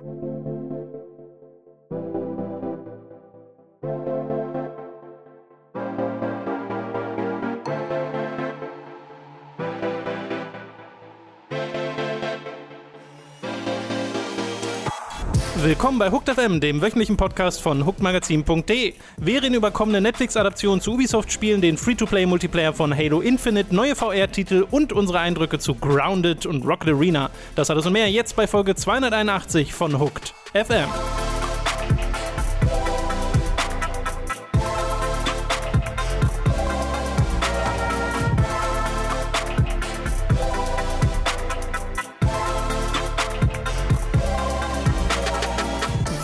Thank 0.00 0.22
you 0.22 0.29
Willkommen 15.62 15.98
bei 15.98 16.10
Hooked 16.10 16.30
FM, 16.30 16.58
dem 16.58 16.80
wöchentlichen 16.80 17.18
Podcast 17.18 17.60
von 17.60 17.84
hookedmagazin.de. 17.84 18.94
Wir 19.18 19.42
reden 19.42 19.52
über 19.52 19.70
kommende 19.70 20.00
Netflix-Adaptionen 20.00 20.80
zu 20.80 20.94
Ubisoft-Spielen, 20.94 21.60
den 21.60 21.76
Free-to-Play-Multiplayer 21.76 22.72
von 22.72 22.96
Halo 22.96 23.20
Infinite, 23.20 23.74
neue 23.74 23.94
VR-Titel 23.94 24.66
und 24.70 24.94
unsere 24.94 25.18
Eindrücke 25.18 25.58
zu 25.58 25.74
Grounded 25.74 26.46
und 26.46 26.64
Rocket 26.66 26.94
Arena. 26.94 27.28
Das 27.56 27.68
alles 27.68 27.84
und 27.84 27.92
mehr 27.92 28.10
jetzt 28.10 28.36
bei 28.36 28.46
Folge 28.46 28.74
281 28.74 29.74
von 29.74 30.00
Hooked 30.00 30.32
FM. 30.54 30.88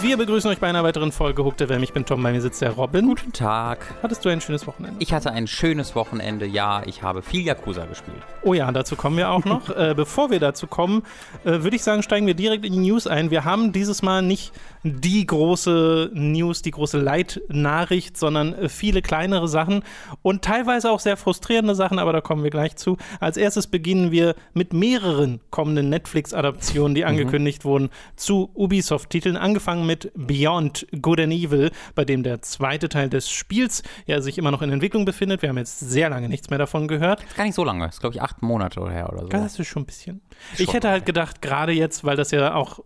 Wir 0.07 0.17
begrüßen 0.17 0.49
euch 0.49 0.61
bei 0.61 0.69
einer 0.69 0.85
weiteren 0.85 1.11
Folge 1.11 1.45
Hooked 1.45 1.61
FM. 1.61 1.83
Ich 1.83 1.93
bin 1.93 2.07
Tom, 2.07 2.23
bei 2.23 2.31
mir 2.31 2.41
sitzt 2.41 2.63
der 2.63 2.71
Robin. 2.71 3.09
Guten 3.09 3.33
Tag. 3.33 3.93
Hattest 4.05 4.25
du 4.25 4.29
ein 4.29 4.41
schönes 4.41 4.65
Wochenende? 4.65 4.95
Ich 5.01 5.13
hatte 5.13 5.33
ein 5.33 5.49
schönes 5.49 5.97
Wochenende, 5.97 6.47
ja. 6.47 6.85
Ich 6.87 7.03
habe 7.03 7.23
viel 7.23 7.41
Yakuza 7.41 7.87
gespielt. 7.87 8.23
Oh 8.45 8.55
ja, 8.55 8.71
dazu 8.71 8.95
kommen 8.95 9.17
wir 9.17 9.31
auch 9.31 9.45
noch. 9.45 9.69
äh, 9.77 9.95
bevor 9.97 10.31
wir 10.31 10.39
dazu 10.39 10.69
kommen, 10.69 11.03
äh, 11.43 11.65
würde 11.65 11.75
ich 11.75 11.83
sagen, 11.83 12.05
steigen 12.05 12.29
wir 12.29 12.35
direkt 12.35 12.65
in 12.65 12.75
die 12.75 12.79
News 12.79 13.09
ein. 13.09 13.33
Wir 13.33 13.45
haben 13.45 13.73
dieses 13.73 14.03
Mal 14.03 14.23
nicht 14.23 14.53
die 14.85 15.27
große 15.27 16.13
News, 16.15 16.63
die 16.63 16.71
große 16.71 16.99
Leitnachricht, 16.99 18.17
sondern 18.17 18.55
äh, 18.55 18.69
viele 18.69 19.03
kleinere 19.03 19.49
Sachen 19.49 19.83
und 20.23 20.43
teilweise 20.43 20.93
auch 20.93 21.01
sehr 21.01 21.17
frustrierende 21.17 21.75
Sachen, 21.75 21.99
aber 21.99 22.13
da 22.13 22.21
kommen 22.21 22.45
wir 22.45 22.51
gleich 22.51 22.77
zu. 22.77 22.97
Als 23.19 23.37
erstes 23.37 23.67
beginnen 23.67 24.13
wir 24.13 24.37
mit 24.55 24.73
mehreren 24.73 25.41
kommenden 25.51 25.89
Netflix-Adaptionen, 25.89 26.95
die 26.95 27.01
mhm. 27.01 27.09
angekündigt 27.09 27.65
wurden, 27.65 27.91
zu 28.15 28.51
Ubisoft-Titeln, 28.55 29.37
angefangen 29.37 29.85
mit 29.85 29.96
mit 29.97 30.13
Beyond 30.15 30.87
Good 31.01 31.21
and 31.21 31.33
Evil, 31.33 31.71
bei 31.95 32.05
dem 32.05 32.23
der 32.23 32.43
zweite 32.43 32.89
Teil 32.89 33.09
des 33.09 33.31
Spiels 33.31 33.83
ja 34.07 34.21
sich 34.21 34.37
immer 34.37 34.51
noch 34.51 34.63
in 34.63 34.71
Entwicklung 34.71 35.05
befindet. 35.05 35.43
Wir 35.43 35.49
haben 35.49 35.59
jetzt 35.59 35.81
sehr 35.81 36.11
lange 36.11 36.29
nichts 36.29 36.51
mehr 36.51 36.59
davon 36.59 36.89
gehört. 36.89 37.25
Gar 37.37 37.45
nicht 37.45 37.55
so 37.55 37.65
lange, 37.65 37.87
das 37.87 37.97
ist 37.97 38.01
glaube 38.01 38.15
ich 38.15 38.23
acht 38.23 38.43
Monate 38.43 38.81
her 38.91 39.11
oder 39.11 39.23
so. 39.23 39.29
Das 39.29 39.59
ist 39.59 39.67
schon 39.67 39.83
ein 39.83 39.87
bisschen. 39.87 40.21
Schon 40.55 40.65
ich 40.65 40.73
hätte 40.73 40.91
halt 40.91 41.07
gedacht, 41.07 41.41
gerade 41.41 41.73
jetzt, 41.73 42.05
weil 42.05 42.17
das 42.17 42.31
ja 42.31 42.55
auch 42.55 42.81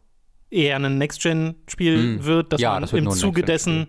eher 0.50 0.76
ein 0.76 0.98
Next-Gen-Spiel 0.98 2.18
mm. 2.18 2.24
wird, 2.24 2.52
dass 2.52 2.60
ja, 2.60 2.72
man 2.72 2.82
das 2.82 2.92
im 2.92 3.10
Zuge 3.10 3.42
dessen 3.42 3.88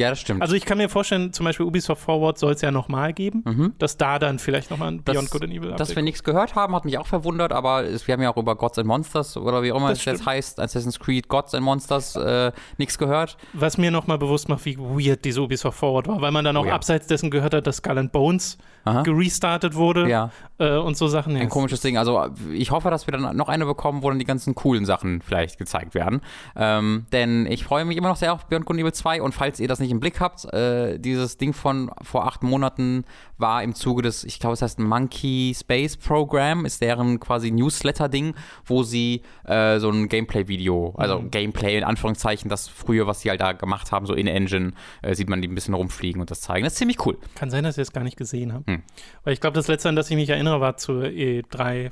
ja, 0.00 0.10
das 0.10 0.20
stimmt. 0.20 0.42
Also 0.42 0.54
ich 0.54 0.64
kann 0.64 0.78
mir 0.78 0.88
vorstellen, 0.88 1.32
zum 1.32 1.44
Beispiel 1.44 1.66
Ubisoft 1.66 2.02
Forward 2.02 2.38
soll 2.38 2.52
es 2.52 2.60
ja 2.62 2.70
nochmal 2.70 3.12
geben, 3.12 3.42
mhm. 3.44 3.74
dass 3.78 3.96
da 3.96 4.18
dann 4.18 4.38
vielleicht 4.38 4.70
nochmal 4.70 4.88
ein 4.88 5.02
Beyond 5.02 5.30
Good 5.30 5.44
and 5.44 5.52
Evil 5.52 5.72
Dass 5.72 5.94
wir 5.94 6.02
nichts 6.02 6.24
gehört 6.24 6.54
haben, 6.54 6.74
hat 6.74 6.84
mich 6.84 6.98
auch 6.98 7.06
verwundert, 7.06 7.52
aber 7.52 7.84
es, 7.84 8.06
wir 8.06 8.14
haben 8.14 8.22
ja 8.22 8.32
auch 8.32 8.36
über 8.36 8.56
Gods 8.56 8.78
and 8.78 8.88
Monsters 8.88 9.36
oder 9.36 9.62
wie 9.62 9.72
auch 9.72 9.76
immer 9.76 9.90
es 9.90 10.04
jetzt 10.04 10.24
heißt, 10.24 10.58
Assassin's 10.58 10.98
Creed 10.98 11.28
Gods 11.28 11.54
and 11.54 11.64
Monsters 11.64 12.16
äh, 12.16 12.52
nichts 12.78 12.98
gehört. 12.98 13.36
Was 13.52 13.78
mir 13.78 13.90
nochmal 13.90 14.18
bewusst 14.18 14.48
macht, 14.48 14.64
wie 14.64 14.78
weird 14.78 15.24
diese 15.24 15.42
Ubisoft 15.42 15.78
Forward 15.78 16.08
war, 16.08 16.20
weil 16.20 16.30
man 16.30 16.44
dann 16.44 16.56
auch 16.56 16.64
oh, 16.64 16.68
ja. 16.68 16.74
abseits 16.74 17.06
dessen 17.06 17.30
gehört 17.30 17.54
hat, 17.54 17.66
dass 17.66 17.76
Skull 17.76 17.98
and 17.98 18.12
Bones 18.12 18.58
Aha. 18.84 19.02
gerestartet 19.02 19.74
wurde 19.74 20.08
ja. 20.08 20.30
äh, 20.58 20.76
und 20.76 20.96
so 20.96 21.08
Sachen. 21.08 21.36
Ein 21.36 21.48
komisches 21.48 21.80
Ding. 21.80 21.98
Also 21.98 22.28
ich 22.52 22.70
hoffe, 22.70 22.90
dass 22.90 23.06
wir 23.06 23.12
dann 23.12 23.36
noch 23.36 23.48
eine 23.48 23.66
bekommen, 23.66 24.02
wo 24.02 24.08
dann 24.08 24.18
die 24.18 24.24
ganzen 24.24 24.54
coolen 24.54 24.84
Sachen 24.84 25.20
vielleicht 25.22 25.58
gezeigt 25.58 25.94
werden. 25.94 26.20
Ähm, 26.56 27.06
denn 27.12 27.46
ich 27.46 27.64
freue 27.64 27.84
mich 27.84 27.96
immer 27.96 28.08
noch 28.08 28.16
sehr 28.16 28.32
auf 28.32 28.46
Beyond 28.46 28.66
Good 28.66 28.78
Evil 28.78 28.92
2 28.92 29.22
und 29.22 29.34
falls 29.34 29.60
ihr 29.60 29.68
das 29.68 29.80
nicht 29.80 29.90
im 29.90 30.00
Blick 30.00 30.20
habt, 30.20 30.44
äh, 30.52 30.98
dieses 30.98 31.38
Ding 31.38 31.52
von 31.52 31.90
vor 32.02 32.26
acht 32.26 32.42
Monaten 32.42 33.04
war 33.40 33.62
im 33.62 33.74
Zuge 33.74 34.02
des, 34.02 34.24
ich 34.24 34.38
glaube, 34.38 34.54
es 34.54 34.62
heißt 34.62 34.78
Monkey 34.78 35.54
Space 35.58 35.96
Program, 35.96 36.64
ist 36.64 36.80
deren 36.82 37.20
quasi 37.20 37.50
Newsletter-Ding, 37.50 38.34
wo 38.64 38.82
sie 38.82 39.22
äh, 39.44 39.78
so 39.78 39.90
ein 39.90 40.08
Gameplay-Video, 40.08 40.94
also 40.96 41.20
mhm. 41.20 41.30
Gameplay 41.30 41.78
in 41.78 41.84
Anführungszeichen, 41.84 42.48
das 42.48 42.68
früher, 42.68 43.06
was 43.06 43.20
sie 43.20 43.30
halt 43.30 43.40
da 43.40 43.52
gemacht 43.52 43.92
haben, 43.92 44.06
so 44.06 44.14
in 44.14 44.26
Engine, 44.26 44.72
äh, 45.02 45.14
sieht 45.14 45.28
man 45.28 45.40
die 45.40 45.48
ein 45.48 45.54
bisschen 45.54 45.74
rumfliegen 45.74 46.20
und 46.20 46.30
das 46.30 46.40
zeigen. 46.40 46.64
Das 46.64 46.74
ist 46.74 46.78
ziemlich 46.78 47.04
cool. 47.06 47.18
Kann 47.34 47.50
sein, 47.50 47.64
dass 47.64 47.78
ich 47.78 47.82
es 47.82 47.92
gar 47.92 48.04
nicht 48.04 48.16
gesehen 48.16 48.52
habe. 48.52 48.64
Hm. 48.70 48.82
Weil 49.24 49.32
ich 49.32 49.40
glaube, 49.40 49.54
das 49.54 49.68
letzte, 49.68 49.88
an 49.88 49.96
das 49.96 50.10
ich 50.10 50.16
mich 50.16 50.28
erinnere, 50.28 50.60
war 50.60 50.76
zur 50.76 51.04
E3 51.04 51.90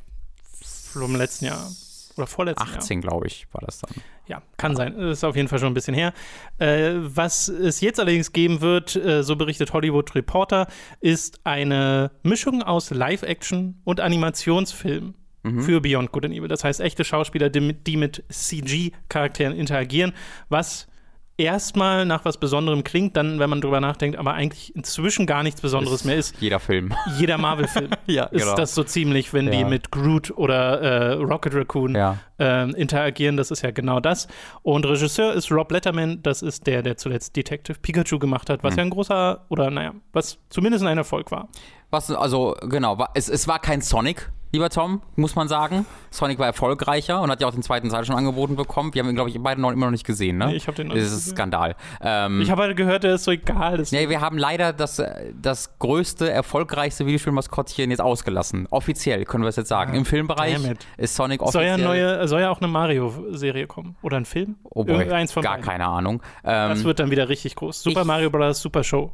vom 0.92 1.16
letzten 1.16 1.46
Jahr. 1.46 1.70
Oder 2.16 2.26
vorletzten 2.26 2.68
18, 2.68 3.00
glaube 3.00 3.28
ich, 3.28 3.46
war 3.52 3.62
das 3.64 3.78
dann. 3.78 3.92
Ja, 4.26 4.42
kann 4.56 4.74
sein. 4.74 4.94
Das 4.98 5.18
ist 5.18 5.24
auf 5.24 5.36
jeden 5.36 5.46
Fall 5.48 5.60
schon 5.60 5.68
ein 5.68 5.74
bisschen 5.74 5.94
her. 5.94 6.12
Äh, 6.58 6.94
was 6.96 7.48
es 7.48 7.80
jetzt 7.80 8.00
allerdings 8.00 8.32
geben 8.32 8.60
wird, 8.60 8.96
äh, 8.96 9.22
so 9.22 9.36
berichtet 9.36 9.72
Hollywood 9.72 10.14
Reporter, 10.16 10.66
ist 11.00 11.40
eine 11.44 12.10
Mischung 12.24 12.62
aus 12.62 12.90
Live-Action 12.90 13.80
und 13.84 14.00
Animationsfilm 14.00 15.14
mhm. 15.44 15.62
für 15.62 15.80
Beyond 15.80 16.10
Good 16.10 16.26
and 16.26 16.34
Evil. 16.34 16.48
Das 16.48 16.64
heißt, 16.64 16.80
echte 16.80 17.04
Schauspieler, 17.04 17.50
die 17.50 17.60
mit, 17.60 17.86
die 17.86 17.96
mit 17.96 18.24
CG-Charakteren 18.28 19.54
interagieren, 19.54 20.12
was 20.48 20.88
erstmal 21.38 22.04
nach 22.04 22.24
was 22.24 22.36
Besonderem 22.36 22.84
klingt, 22.84 23.16
dann, 23.16 23.38
wenn 23.38 23.48
man 23.48 23.60
drüber 23.60 23.80
nachdenkt, 23.80 24.18
aber 24.18 24.34
eigentlich 24.34 24.74
inzwischen 24.74 25.24
gar 25.24 25.42
nichts 25.42 25.60
Besonderes 25.60 26.00
ist 26.00 26.04
mehr 26.04 26.16
ist. 26.16 26.34
Jeder 26.40 26.58
Film. 26.58 26.92
Jeder 27.16 27.38
Marvel-Film 27.38 27.90
ja, 28.06 28.24
ist 28.24 28.42
genau. 28.42 28.56
das 28.56 28.74
so 28.74 28.82
ziemlich, 28.82 29.32
wenn 29.32 29.46
ja. 29.46 29.52
die 29.52 29.64
mit 29.64 29.90
Groot 29.90 30.32
oder 30.32 30.80
äh, 30.80 31.12
Rocket 31.14 31.54
Raccoon 31.54 31.94
ja. 31.94 32.18
äh, 32.38 32.70
interagieren. 32.72 33.36
Das 33.36 33.50
ist 33.50 33.62
ja 33.62 33.70
genau 33.70 34.00
das. 34.00 34.26
Und 34.62 34.84
Regisseur 34.84 35.32
ist 35.32 35.50
Rob 35.52 35.70
Letterman. 35.70 36.22
Das 36.22 36.42
ist 36.42 36.66
der, 36.66 36.82
der 36.82 36.96
zuletzt 36.96 37.36
Detective 37.36 37.78
Pikachu 37.78 38.18
gemacht 38.18 38.50
hat, 38.50 38.64
was 38.64 38.74
mhm. 38.74 38.78
ja 38.78 38.84
ein 38.84 38.90
großer, 38.90 39.44
oder 39.48 39.70
naja, 39.70 39.94
was 40.12 40.38
zumindest 40.50 40.84
ein 40.84 40.98
Erfolg 40.98 41.30
war. 41.30 41.48
Was, 41.90 42.10
also, 42.10 42.54
genau, 42.68 42.98
es, 43.14 43.28
es 43.28 43.48
war 43.48 43.60
kein 43.60 43.80
Sonic, 43.80 44.30
lieber 44.52 44.70
Tom, 44.70 45.02
muss 45.16 45.36
man 45.36 45.48
sagen. 45.48 45.86
Sonic 46.10 46.38
war 46.38 46.46
erfolgreicher 46.46 47.20
und 47.20 47.30
hat 47.30 47.40
ja 47.40 47.46
auch 47.46 47.52
den 47.52 47.62
zweiten 47.62 47.88
Teil 47.88 48.04
schon 48.04 48.16
angeboten 48.16 48.56
bekommen. 48.56 48.94
Wir 48.94 49.02
haben 49.02 49.08
ihn, 49.10 49.14
glaube 49.14 49.30
ich, 49.30 49.38
beide 49.40 49.60
noch 49.60 49.70
immer 49.70 49.86
noch 49.86 49.90
nicht 49.92 50.06
gesehen, 50.06 50.38
ne? 50.38 50.46
Nee, 50.46 50.56
ich 50.56 50.66
habe 50.66 50.76
den 50.76 50.88
noch 50.88 50.94
Das 50.94 51.04
ist 51.04 51.28
ein 51.28 51.30
Skandal. 51.32 51.76
Ähm, 52.00 52.40
ich 52.40 52.50
habe 52.50 52.62
halt 52.62 52.76
gehört, 52.76 53.04
der 53.04 53.14
ist 53.14 53.24
so 53.24 53.30
egal. 53.30 53.82
Nee, 53.90 54.08
wir 54.08 54.20
haben 54.20 54.38
leider 54.38 54.72
das, 54.72 55.02
das 55.40 55.78
größte, 55.78 56.30
erfolgreichste 56.30 57.06
Videospielmaskottchen 57.06 57.90
jetzt 57.90 58.00
ausgelassen. 58.00 58.66
Offiziell 58.70 59.24
können 59.24 59.44
wir 59.44 59.48
es 59.48 59.56
jetzt 59.56 59.68
sagen. 59.68 59.92
Ja, 59.92 59.98
Im 59.98 60.04
Filmbereich 60.04 60.58
ist 60.96 61.14
Sonic 61.14 61.42
offiziell. 61.42 61.78
Soll 61.78 61.80
ja, 61.80 61.84
neue, 61.84 62.28
soll 62.28 62.40
ja 62.40 62.50
auch 62.50 62.60
eine 62.60 62.68
Mario-Serie 62.68 63.66
kommen. 63.66 63.96
Oder 64.02 64.16
ein 64.16 64.24
Film? 64.24 64.56
Oh 64.64 64.84
boy, 64.84 64.94
Irgendeins 64.94 65.32
von 65.32 65.42
gar 65.42 65.52
beiden. 65.54 65.64
keine 65.66 65.86
Ahnung. 65.86 66.22
Ähm, 66.44 66.70
das 66.70 66.84
wird 66.84 66.98
dann 67.00 67.10
wieder 67.10 67.28
richtig 67.28 67.54
groß. 67.56 67.82
Super 67.82 68.04
Mario 68.04 68.30
Bros. 68.30 68.60
Super 68.60 68.82
Show 68.84 69.12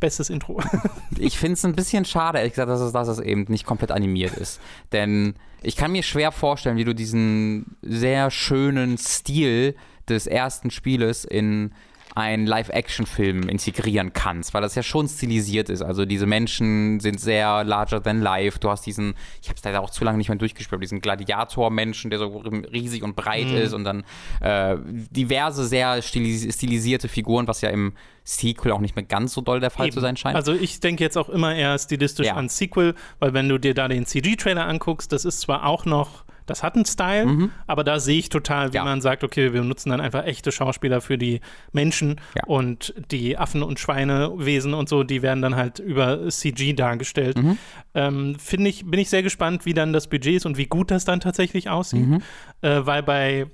bestes 0.00 0.30
Intro. 0.30 0.60
ich 1.18 1.38
finde 1.38 1.54
es 1.54 1.64
ein 1.64 1.74
bisschen 1.74 2.04
schade, 2.04 2.38
ehrlich 2.38 2.52
gesagt, 2.52 2.70
dass 2.70 2.80
es, 2.80 2.92
dass 2.92 3.08
es 3.08 3.18
eben 3.18 3.46
nicht 3.48 3.64
komplett 3.66 3.90
animiert 3.90 4.36
ist. 4.36 4.60
Denn 4.92 5.34
ich 5.62 5.76
kann 5.76 5.92
mir 5.92 6.02
schwer 6.02 6.32
vorstellen, 6.32 6.76
wie 6.76 6.84
du 6.84 6.94
diesen 6.94 7.76
sehr 7.82 8.30
schönen 8.30 8.98
Stil 8.98 9.74
des 10.08 10.26
ersten 10.26 10.70
Spieles 10.70 11.24
in 11.24 11.72
einen 12.14 12.46
Live-Action-Film 12.46 13.48
integrieren 13.48 14.12
kannst, 14.12 14.54
weil 14.54 14.62
das 14.62 14.74
ja 14.76 14.82
schon 14.82 15.08
stilisiert 15.08 15.68
ist. 15.68 15.82
Also 15.82 16.04
diese 16.04 16.26
Menschen 16.26 17.00
sind 17.00 17.18
sehr 17.18 17.64
larger 17.64 18.02
than 18.02 18.20
life. 18.20 18.60
Du 18.60 18.70
hast 18.70 18.86
diesen, 18.86 19.14
ich 19.42 19.48
habe 19.48 19.56
es 19.56 19.64
leider 19.64 19.80
auch 19.80 19.90
zu 19.90 20.04
lange 20.04 20.18
nicht 20.18 20.28
mehr 20.28 20.38
durchgespielt, 20.38 20.80
diesen 20.82 21.00
Gladiator-Menschen, 21.00 22.10
der 22.10 22.20
so 22.20 22.28
riesig 22.72 23.02
und 23.02 23.16
breit 23.16 23.48
mhm. 23.48 23.56
ist 23.56 23.72
und 23.72 23.84
dann 23.84 24.04
äh, 24.40 24.76
diverse 25.10 25.66
sehr 25.66 26.02
stilis 26.02 26.54
stilisierte 26.54 27.08
Figuren, 27.08 27.48
was 27.48 27.60
ja 27.62 27.70
im 27.70 27.94
Sequel 28.22 28.72
auch 28.72 28.80
nicht 28.80 28.96
mehr 28.96 29.04
ganz 29.04 29.34
so 29.34 29.40
doll 29.40 29.60
der 29.60 29.70
Fall 29.70 29.86
Eben. 29.86 29.94
zu 29.94 30.00
sein 30.00 30.16
scheint. 30.16 30.36
Also 30.36 30.52
ich 30.54 30.80
denke 30.80 31.02
jetzt 31.02 31.18
auch 31.18 31.28
immer 31.28 31.54
eher 31.54 31.78
stilistisch 31.78 32.26
ja. 32.26 32.34
an 32.34 32.48
Sequel, 32.48 32.94
weil 33.18 33.34
wenn 33.34 33.48
du 33.48 33.58
dir 33.58 33.74
da 33.74 33.88
den 33.88 34.06
CG-Trailer 34.06 34.66
anguckst, 34.66 35.12
das 35.12 35.24
ist 35.24 35.40
zwar 35.40 35.66
auch 35.66 35.84
noch 35.84 36.24
das 36.46 36.62
hat 36.62 36.74
einen 36.74 36.84
Style, 36.84 37.26
mhm. 37.26 37.50
aber 37.66 37.84
da 37.84 37.98
sehe 37.98 38.18
ich 38.18 38.28
total, 38.28 38.72
wie 38.72 38.76
ja. 38.76 38.84
man 38.84 39.00
sagt, 39.00 39.24
okay, 39.24 39.52
wir 39.52 39.62
nutzen 39.62 39.90
dann 39.90 40.00
einfach 40.00 40.24
echte 40.24 40.52
Schauspieler 40.52 41.00
für 41.00 41.16
die 41.16 41.40
Menschen 41.72 42.20
ja. 42.34 42.44
und 42.46 42.94
die 43.10 43.38
Affen- 43.38 43.62
und 43.62 43.80
Schweinewesen 43.80 44.74
und 44.74 44.88
so, 44.88 45.04
die 45.04 45.22
werden 45.22 45.42
dann 45.42 45.56
halt 45.56 45.78
über 45.78 46.28
CG 46.28 46.74
dargestellt. 46.74 47.38
Mhm. 47.38 47.58
Ähm, 47.94 48.36
Finde 48.38 48.70
ich, 48.70 48.84
bin 48.84 49.00
ich 49.00 49.08
sehr 49.10 49.22
gespannt, 49.22 49.64
wie 49.64 49.74
dann 49.74 49.92
das 49.92 50.08
Budget 50.08 50.36
ist 50.36 50.46
und 50.46 50.56
wie 50.58 50.66
gut 50.66 50.90
das 50.90 51.04
dann 51.04 51.20
tatsächlich 51.20 51.70
aussieht. 51.70 52.06
Mhm. 52.06 52.22
Äh, 52.60 52.84
weil 52.84 53.02
bei 53.02 53.46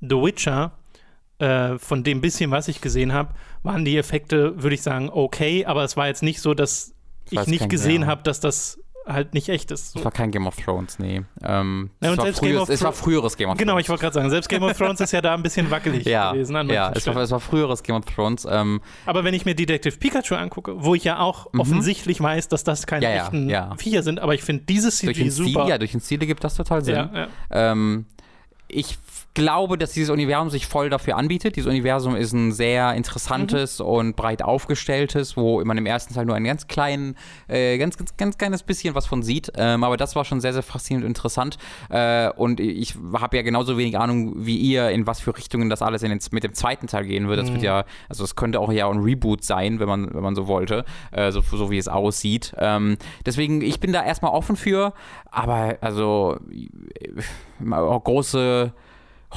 The 0.00 0.16
Witcher 0.16 0.72
äh, 1.38 1.78
von 1.78 2.04
dem 2.04 2.20
bisschen, 2.20 2.50
was 2.50 2.68
ich 2.68 2.80
gesehen 2.80 3.12
habe, 3.12 3.34
waren 3.62 3.84
die 3.84 3.96
Effekte, 3.96 4.62
würde 4.62 4.74
ich 4.74 4.82
sagen, 4.82 5.10
okay, 5.10 5.66
aber 5.66 5.84
es 5.84 5.96
war 5.96 6.06
jetzt 6.06 6.22
nicht 6.22 6.40
so, 6.40 6.54
dass 6.54 6.94
ich, 7.30 7.40
ich 7.40 7.46
nicht 7.46 7.68
gesehen 7.68 8.06
habe, 8.06 8.22
dass 8.22 8.40
das 8.40 8.78
halt 9.06 9.34
nicht 9.34 9.48
echt 9.48 9.70
ist. 9.70 9.92
So. 9.92 10.00
Es 10.00 10.04
war 10.04 10.12
kein 10.12 10.30
Game 10.30 10.46
of 10.46 10.56
Thrones, 10.56 10.98
nee. 10.98 11.22
Ähm, 11.42 11.90
ja, 12.02 12.12
es, 12.12 12.18
war 12.18 12.32
früheres, 12.32 12.68
es, 12.68 12.82
war 12.82 12.92
früheres, 12.92 13.36
Game 13.36 13.48
of 13.48 13.56
Thrones. 13.56 13.58
Genau, 13.58 13.78
ich 13.78 13.88
wollte 13.88 14.02
gerade 14.02 14.14
sagen, 14.14 14.30
selbst 14.30 14.48
Game 14.48 14.62
of 14.62 14.76
Thrones 14.76 15.00
ist 15.00 15.12
ja 15.12 15.20
da 15.20 15.34
ein 15.34 15.42
bisschen 15.42 15.70
wackelig 15.70 16.04
ja, 16.06 16.32
gewesen. 16.32 16.54
ja, 16.68 16.92
es 16.92 17.06
war, 17.06 17.16
es 17.16 17.30
war, 17.30 17.40
früheres 17.40 17.82
Game 17.82 17.96
of 17.96 18.04
Thrones. 18.04 18.46
Ähm, 18.50 18.80
Aber 19.06 19.24
wenn 19.24 19.34
ich 19.34 19.44
mir 19.44 19.54
Detective 19.54 19.96
Pikachu 19.96 20.34
angucke, 20.34 20.84
wo 20.84 20.94
ich 20.94 21.04
ja 21.04 21.20
auch 21.20 21.52
mhm. 21.52 21.60
offensichtlich 21.60 22.20
weiß, 22.20 22.48
dass 22.48 22.64
das 22.64 22.86
keine 22.86 23.04
ja, 23.04 23.24
echten 23.24 23.48
ja, 23.48 23.74
Viecher 23.76 24.02
sind, 24.02 24.20
aber 24.20 24.34
ich 24.34 24.42
finde 24.42 24.64
dieses 24.64 24.98
CG 24.98 25.12
durch 25.12 25.34
super. 25.34 25.50
Stil, 25.50 25.68
ja, 25.68 25.78
durch 25.78 25.92
den 25.92 26.00
Stil 26.00 26.18
gibt 26.18 26.42
das 26.42 26.54
total 26.56 26.84
Sinn. 26.84 27.08
Ähm, 27.50 28.06
ich 28.68 28.98
glaube, 29.36 29.76
dass 29.76 29.92
dieses 29.92 30.08
Universum 30.08 30.48
sich 30.48 30.66
voll 30.66 30.88
dafür 30.88 31.16
anbietet. 31.18 31.56
Dieses 31.56 31.68
Universum 31.68 32.16
ist 32.16 32.32
ein 32.32 32.52
sehr 32.52 32.94
interessantes 32.94 33.80
mhm. 33.80 33.86
und 33.86 34.16
breit 34.16 34.42
aufgestelltes, 34.42 35.36
wo 35.36 35.62
man 35.62 35.76
im 35.76 35.84
ersten 35.84 36.14
Teil 36.14 36.24
nur 36.24 36.34
ein 36.34 36.44
ganz 36.44 36.68
kleinen, 36.68 37.16
äh, 37.46 37.76
ganz, 37.76 37.98
ganz, 37.98 38.16
ganz 38.16 38.38
kleines 38.38 38.62
bisschen 38.62 38.94
was 38.94 39.04
von 39.04 39.22
sieht. 39.22 39.52
Ähm, 39.58 39.84
aber 39.84 39.98
das 39.98 40.16
war 40.16 40.24
schon 40.24 40.40
sehr, 40.40 40.54
sehr 40.54 40.62
faszinierend 40.62 41.04
und 41.04 41.10
interessant. 41.10 41.58
Äh, 41.90 42.30
und 42.30 42.60
ich 42.60 42.94
habe 43.12 43.36
ja 43.36 43.42
genauso 43.42 43.76
wenig 43.76 43.98
Ahnung 43.98 44.46
wie 44.46 44.56
ihr, 44.56 44.88
in 44.88 45.06
was 45.06 45.20
für 45.20 45.36
Richtungen 45.36 45.68
das 45.68 45.82
alles 45.82 46.00
den, 46.00 46.18
mit 46.30 46.42
dem 46.42 46.54
zweiten 46.54 46.86
Teil 46.86 47.04
gehen 47.04 47.28
wird. 47.28 47.38
Das 47.38 47.50
mhm. 47.50 47.54
wird 47.54 47.64
ja, 47.64 47.84
also 48.08 48.24
es 48.24 48.36
könnte 48.36 48.58
auch 48.58 48.72
ja 48.72 48.88
ein 48.88 49.00
Reboot 49.00 49.44
sein, 49.44 49.80
wenn 49.80 49.88
man, 49.88 50.14
wenn 50.14 50.22
man 50.22 50.34
so 50.34 50.46
wollte, 50.46 50.86
äh, 51.12 51.30
so, 51.30 51.42
so 51.42 51.70
wie 51.70 51.76
es 51.76 51.88
aussieht. 51.88 52.54
Ähm, 52.58 52.96
deswegen, 53.26 53.60
ich 53.60 53.80
bin 53.80 53.92
da 53.92 54.02
erstmal 54.02 54.32
offen 54.32 54.56
für, 54.56 54.94
aber 55.30 55.76
also 55.82 56.38
äh, 56.50 57.20
große 57.60 58.72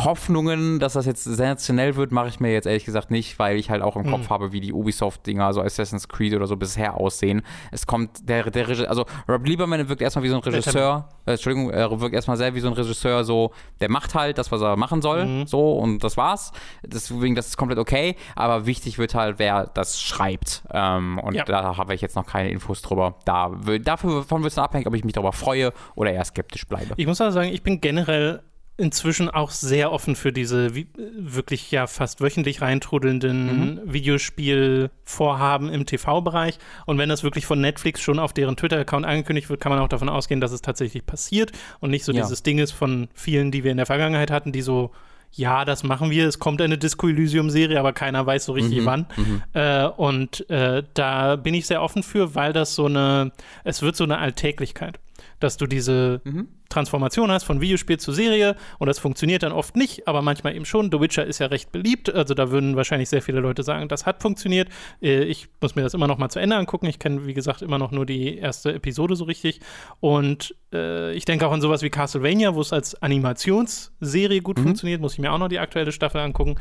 Hoffnungen, 0.03 0.79
dass 0.79 0.93
das 0.93 1.05
jetzt 1.05 1.23
sensationell 1.23 1.95
wird, 1.95 2.11
mache 2.11 2.27
ich 2.29 2.39
mir 2.39 2.51
jetzt 2.51 2.65
ehrlich 2.65 2.85
gesagt 2.85 3.11
nicht, 3.11 3.37
weil 3.39 3.57
ich 3.57 3.69
halt 3.69 3.81
auch 3.81 3.95
im 3.95 4.05
mhm. 4.05 4.11
Kopf 4.11 4.29
habe, 4.29 4.51
wie 4.51 4.61
die 4.61 4.73
Ubisoft-Dinger, 4.73 5.53
so 5.53 5.61
Assassin's 5.61 6.07
Creed 6.07 6.33
oder 6.33 6.47
so 6.47 6.55
bisher 6.55 6.95
aussehen. 6.95 7.41
Es 7.71 7.85
kommt, 7.85 8.27
der, 8.27 8.49
der 8.49 8.67
Regisseur, 8.67 8.89
also 8.89 9.05
Rob 9.27 9.45
Lieberman 9.45 9.89
wirkt 9.89 10.01
erstmal 10.01 10.23
wie 10.23 10.29
so 10.29 10.35
ein 10.35 10.41
Regisseur, 10.41 11.09
äh, 11.25 11.31
Entschuldigung, 11.31 11.69
er 11.69 11.99
wirkt 11.99 12.15
erstmal 12.15 12.37
sehr 12.37 12.55
wie 12.55 12.59
so 12.59 12.67
ein 12.67 12.73
Regisseur, 12.73 13.23
so, 13.23 13.51
der 13.81 13.89
macht 13.89 14.15
halt 14.15 14.37
das, 14.37 14.51
was 14.51 14.61
er 14.61 14.75
machen 14.77 15.01
soll, 15.01 15.25
mhm. 15.25 15.47
so, 15.47 15.73
und 15.73 16.03
das 16.03 16.17
war's. 16.17 16.51
Deswegen, 16.83 17.35
das 17.35 17.47
ist 17.47 17.57
komplett 17.57 17.79
okay, 17.79 18.15
aber 18.35 18.65
wichtig 18.65 18.97
wird 18.97 19.15
halt, 19.15 19.39
wer 19.39 19.67
das 19.67 20.01
schreibt. 20.01 20.63
Ähm, 20.71 21.19
und 21.19 21.35
ja. 21.35 21.43
da 21.43 21.77
habe 21.77 21.93
ich 21.93 22.01
jetzt 22.01 22.15
noch 22.15 22.25
keine 22.25 22.49
Infos 22.49 22.81
drüber. 22.81 23.15
Da, 23.25 23.51
davon 23.81 24.43
wird 24.43 24.51
es 24.51 24.57
abhängig, 24.57 24.87
ob 24.87 24.95
ich 24.95 25.03
mich 25.03 25.13
darüber 25.13 25.33
freue 25.33 25.73
oder 25.95 26.11
eher 26.11 26.25
skeptisch 26.25 26.67
bleibe. 26.67 26.93
Ich 26.97 27.07
muss 27.07 27.19
aber 27.21 27.31
sagen, 27.31 27.49
ich 27.49 27.63
bin 27.63 27.81
generell 27.81 28.41
inzwischen 28.79 29.29
auch 29.29 29.51
sehr 29.51 29.91
offen 29.91 30.15
für 30.15 30.31
diese 30.31 30.73
wie, 30.73 30.87
wirklich 31.17 31.69
ja 31.69 31.85
fast 31.85 32.21
wöchentlich 32.21 32.61
reintrudelnden 32.61 33.45
mhm. 33.45 33.81
Videospielvorhaben 33.85 35.69
im 35.69 35.85
TV-Bereich. 35.85 36.57
Und 36.85 36.97
wenn 36.97 37.09
das 37.09 37.23
wirklich 37.23 37.45
von 37.45 37.59
Netflix 37.59 38.01
schon 38.01 38.19
auf 38.19 38.33
deren 38.33 38.55
Twitter-Account 38.55 39.05
angekündigt 39.05 39.49
wird, 39.49 39.59
kann 39.59 39.71
man 39.71 39.79
auch 39.79 39.89
davon 39.89 40.07
ausgehen, 40.09 40.39
dass 40.39 40.53
es 40.53 40.61
tatsächlich 40.61 41.05
passiert 41.05 41.51
und 41.81 41.91
nicht 41.91 42.05
so 42.05 42.13
ja. 42.13 42.21
dieses 42.21 42.41
Ding 42.41 42.57
ist 42.57 42.71
von 42.71 43.09
vielen, 43.13 43.51
die 43.51 43.63
wir 43.63 43.71
in 43.71 43.77
der 43.77 43.85
Vergangenheit 43.85 44.31
hatten, 44.31 44.51
die 44.51 44.61
so 44.61 44.91
ja, 45.31 45.63
das 45.63 45.83
machen 45.83 46.09
wir, 46.09 46.27
es 46.27 46.39
kommt 46.39 46.59
eine 46.59 46.79
Disco 46.79 47.07
Elysium-Serie, 47.07 47.79
aber 47.79 47.93
keiner 47.93 48.25
weiß 48.25 48.45
so 48.45 48.53
richtig 48.53 48.81
mhm, 48.81 48.85
wann. 48.85 49.05
Mhm. 49.15 49.43
Äh, 49.53 49.85
und 49.85 50.49
äh, 50.49 50.81
da 50.95 51.35
bin 51.35 51.53
ich 51.53 51.67
sehr 51.67 51.83
offen 51.83 52.01
für, 52.01 52.33
weil 52.33 52.51
das 52.51 52.73
so 52.73 52.87
eine, 52.87 53.31
es 53.63 53.83
wird 53.83 53.95
so 53.95 54.05
eine 54.05 54.17
Alltäglichkeit 54.17 54.99
dass 55.39 55.57
du 55.57 55.65
diese 55.65 56.21
mhm. 56.23 56.47
Transformation 56.69 57.31
hast 57.31 57.43
von 57.43 57.61
Videospiel 57.61 57.97
zu 57.97 58.11
Serie 58.11 58.55
und 58.77 58.87
das 58.87 58.99
funktioniert 58.99 59.43
dann 59.43 59.51
oft 59.51 59.75
nicht, 59.75 60.07
aber 60.07 60.21
manchmal 60.21 60.55
eben 60.55 60.65
schon. 60.65 60.91
The 60.91 60.99
Witcher 60.99 61.25
ist 61.25 61.39
ja 61.39 61.47
recht 61.47 61.71
beliebt, 61.71 62.13
also 62.13 62.33
da 62.33 62.51
würden 62.51 62.75
wahrscheinlich 62.75 63.09
sehr 63.09 63.21
viele 63.21 63.39
Leute 63.39 63.63
sagen, 63.63 63.87
das 63.87 64.05
hat 64.05 64.21
funktioniert. 64.21 64.69
Äh, 65.01 65.23
ich 65.23 65.47
muss 65.61 65.75
mir 65.75 65.81
das 65.81 65.93
immer 65.93 66.07
noch 66.07 66.17
mal 66.17 66.29
zu 66.29 66.39
Ende 66.39 66.55
angucken. 66.55 66.85
Ich 66.87 66.99
kenne, 66.99 67.25
wie 67.25 67.33
gesagt, 67.33 67.61
immer 67.61 67.77
noch 67.77 67.91
nur 67.91 68.05
die 68.05 68.37
erste 68.37 68.73
Episode 68.73 69.15
so 69.15 69.23
richtig 69.25 69.61
und 69.99 70.55
äh, 70.73 71.13
ich 71.13 71.25
denke 71.25 71.47
auch 71.47 71.51
an 71.51 71.61
sowas 71.61 71.81
wie 71.81 71.89
Castlevania, 71.89 72.55
wo 72.55 72.61
es 72.61 72.73
als 72.73 73.01
Animationsserie 73.01 74.41
gut 74.41 74.59
mhm. 74.59 74.63
funktioniert, 74.63 75.01
muss 75.01 75.13
ich 75.13 75.19
mir 75.19 75.31
auch 75.31 75.39
noch 75.39 75.49
die 75.49 75.59
aktuelle 75.59 75.91
Staffel 75.91 76.21
angucken 76.21 76.55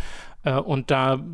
äh, 0.45 0.55
und 0.55 0.91
da 0.91 1.25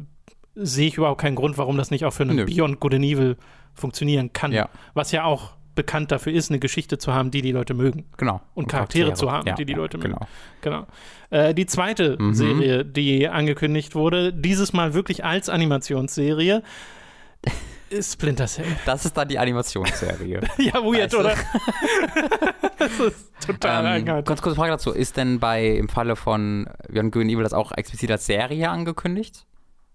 sehe 0.54 0.88
ich 0.88 0.96
überhaupt 0.96 1.20
keinen 1.20 1.34
Grund, 1.34 1.58
warum 1.58 1.76
das 1.76 1.90
nicht 1.90 2.04
auch 2.04 2.12
für 2.12 2.22
einen 2.22 2.36
Nö. 2.36 2.44
Beyond 2.46 2.80
Good 2.80 2.94
and 2.94 3.04
Evil 3.04 3.36
funktionieren 3.72 4.32
kann. 4.32 4.52
Ja. 4.52 4.68
Was 4.94 5.10
ja 5.12 5.24
auch 5.24 5.56
bekannt 5.74 6.12
dafür 6.12 6.32
ist, 6.32 6.50
eine 6.50 6.58
Geschichte 6.58 6.98
zu 6.98 7.12
haben, 7.12 7.30
die 7.30 7.42
die 7.42 7.52
Leute 7.52 7.74
mögen. 7.74 8.06
Genau. 8.16 8.34
Und, 8.54 8.64
und 8.64 8.66
Charaktere, 8.68 9.06
Charaktere, 9.06 9.26
zu 9.26 9.32
haben, 9.32 9.46
ja, 9.46 9.54
die 9.54 9.64
die 9.64 9.72
ja, 9.72 9.78
Leute 9.78 9.98
mögen. 9.98 10.14
Genau. 10.14 10.26
genau. 10.60 10.86
Äh, 11.30 11.54
die 11.54 11.66
zweite 11.66 12.16
mhm. 12.20 12.34
Serie, 12.34 12.84
die 12.84 13.28
angekündigt 13.28 13.94
wurde, 13.94 14.32
dieses 14.32 14.72
Mal 14.72 14.94
wirklich 14.94 15.24
als 15.24 15.48
Animationsserie, 15.48 16.62
ist 17.90 18.14
Splinter 18.14 18.46
Cell. 18.46 18.66
Das 18.86 19.04
ist 19.04 19.16
dann 19.16 19.28
die 19.28 19.38
Animationsserie. 19.38 20.40
ja, 20.58 20.74
weird, 20.74 21.12
weißt 21.12 21.12
du? 21.12 21.18
oder? 21.20 21.34
das 22.78 23.00
ist 23.00 23.46
total 23.46 23.98
ähm, 23.98 24.04
Ganz 24.04 24.42
kurze 24.42 24.56
Frage 24.56 24.72
dazu. 24.72 24.90
Ist 24.92 25.16
denn 25.16 25.38
bei, 25.38 25.66
im 25.66 25.88
Falle 25.88 26.16
von 26.16 26.68
Beyond 26.88 27.12
Good 27.12 27.24
Evil 27.24 27.42
das 27.42 27.52
auch 27.52 27.72
explizit 27.72 28.10
als 28.10 28.26
Serie 28.26 28.70
angekündigt? 28.70 29.46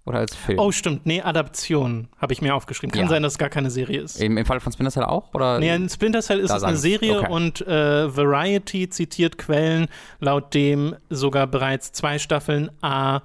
Oder 0.09 0.19
als 0.19 0.35
Film? 0.35 0.57
Oh, 0.57 0.71
stimmt. 0.71 1.05
Nee, 1.05 1.21
Adaption 1.21 2.07
habe 2.17 2.33
ich 2.33 2.41
mir 2.41 2.55
aufgeschrieben. 2.55 2.91
Kann 2.91 3.03
ja. 3.03 3.07
sein, 3.09 3.21
dass 3.21 3.33
es 3.33 3.37
gar 3.37 3.49
keine 3.49 3.69
Serie 3.69 4.01
ist. 4.01 4.19
Im, 4.19 4.37
Im 4.37 4.45
Fall 4.45 4.59
von 4.59 4.73
Splinter 4.73 4.91
Cell 4.91 5.03
auch? 5.03 5.31
Oder? 5.35 5.59
Nee, 5.59 5.73
in 5.73 5.87
Splinter 5.87 6.21
Cell 6.21 6.39
ist 6.39 6.49
es 6.49 6.63
eine 6.63 6.77
Serie 6.77 7.19
okay. 7.19 7.31
und 7.31 7.61
äh, 7.67 8.17
Variety 8.17 8.89
zitiert 8.89 9.37
Quellen, 9.37 9.87
laut 10.19 10.55
dem 10.55 10.95
sogar 11.11 11.45
bereits 11.45 11.91
zwei 11.91 12.17
Staffeln 12.17 12.71
A, 12.81 13.21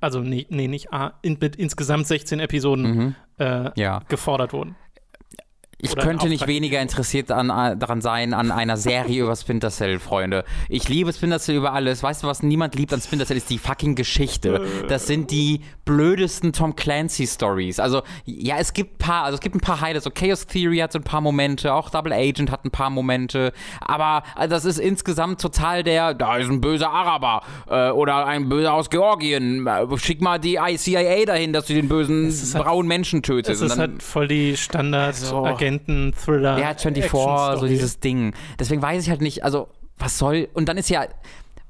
also 0.00 0.18
nee, 0.18 0.48
nee 0.50 0.66
nicht 0.66 0.92
A, 0.92 1.12
in, 1.22 1.38
mit 1.40 1.54
insgesamt 1.54 2.08
16 2.08 2.40
Episoden 2.40 2.82
mhm. 2.82 3.14
äh, 3.38 3.70
ja. 3.80 4.00
gefordert 4.08 4.52
wurden. 4.52 4.74
Ich 5.82 5.96
könnte 5.96 6.28
nicht 6.28 6.46
weniger 6.46 6.80
interessiert 6.80 7.30
an, 7.30 7.48
daran 7.78 8.00
sein, 8.00 8.34
an 8.34 8.50
einer 8.50 8.76
Serie 8.76 9.22
über 9.22 9.34
Splinter 9.34 9.70
Cell, 9.70 9.98
Freunde. 9.98 10.44
Ich 10.68 10.88
liebe 10.88 11.12
Splinter 11.12 11.38
Cell 11.38 11.56
über 11.56 11.72
alles. 11.72 12.02
Weißt 12.02 12.22
du, 12.22 12.26
was 12.26 12.42
niemand 12.42 12.74
liebt 12.74 12.92
an 12.92 13.00
Splinter 13.00 13.26
Cell, 13.26 13.36
ist 13.36 13.50
die 13.50 13.58
fucking 13.58 13.94
Geschichte. 13.94 14.66
Das 14.88 15.06
sind 15.06 15.30
die 15.30 15.60
blödesten 15.84 16.52
Tom 16.52 16.76
Clancy 16.76 17.26
Stories. 17.26 17.80
Also, 17.80 18.02
ja, 18.24 18.56
es 18.58 18.72
gibt 18.72 18.94
ein 18.94 18.98
paar, 18.98 19.24
also 19.24 19.34
es 19.36 19.40
gibt 19.40 19.56
ein 19.56 19.60
paar 19.60 19.80
Highlights. 19.80 20.04
So 20.04 20.10
Chaos 20.10 20.46
Theory 20.46 20.78
hat 20.78 20.92
so 20.92 20.98
ein 20.98 21.04
paar 21.04 21.20
Momente, 21.20 21.72
auch 21.72 21.90
Double 21.90 22.12
Agent 22.12 22.50
hat 22.50 22.64
ein 22.64 22.70
paar 22.70 22.90
Momente. 22.90 23.52
Aber 23.80 24.22
also 24.34 24.54
das 24.54 24.64
ist 24.64 24.78
insgesamt 24.78 25.40
total 25.40 25.82
der, 25.82 26.14
da 26.14 26.36
ist 26.36 26.48
ein 26.48 26.60
böser 26.60 26.90
Araber 26.90 27.42
äh, 27.68 27.90
oder 27.90 28.26
ein 28.26 28.48
böser 28.48 28.74
aus 28.74 28.90
Georgien. 28.90 29.68
Schick 29.96 30.20
mal 30.20 30.38
die 30.38 30.56
ICIA 30.56 31.24
dahin, 31.24 31.52
dass 31.52 31.66
du 31.66 31.74
den 31.74 31.88
bösen 31.88 32.32
halt, 32.54 32.64
braunen 32.64 32.88
Menschen 32.88 33.22
tötest. 33.22 33.62
Das 33.62 33.72
ist 33.72 33.78
halt 33.78 34.02
voll 34.02 34.28
die 34.28 34.56
Standard-Agenten. 34.56 35.60
Also, 35.60 35.69
Agenten-Thriller. 35.70 36.58
Ja, 36.58 36.74
24, 36.74 37.60
so 37.60 37.66
dieses 37.66 38.00
Ding. 38.00 38.34
Deswegen 38.58 38.82
weiß 38.82 39.02
ich 39.02 39.10
halt 39.10 39.20
nicht, 39.20 39.44
also, 39.44 39.68
was 39.98 40.18
soll. 40.18 40.48
Und 40.54 40.68
dann 40.68 40.76
ist 40.76 40.90
ja. 40.90 41.06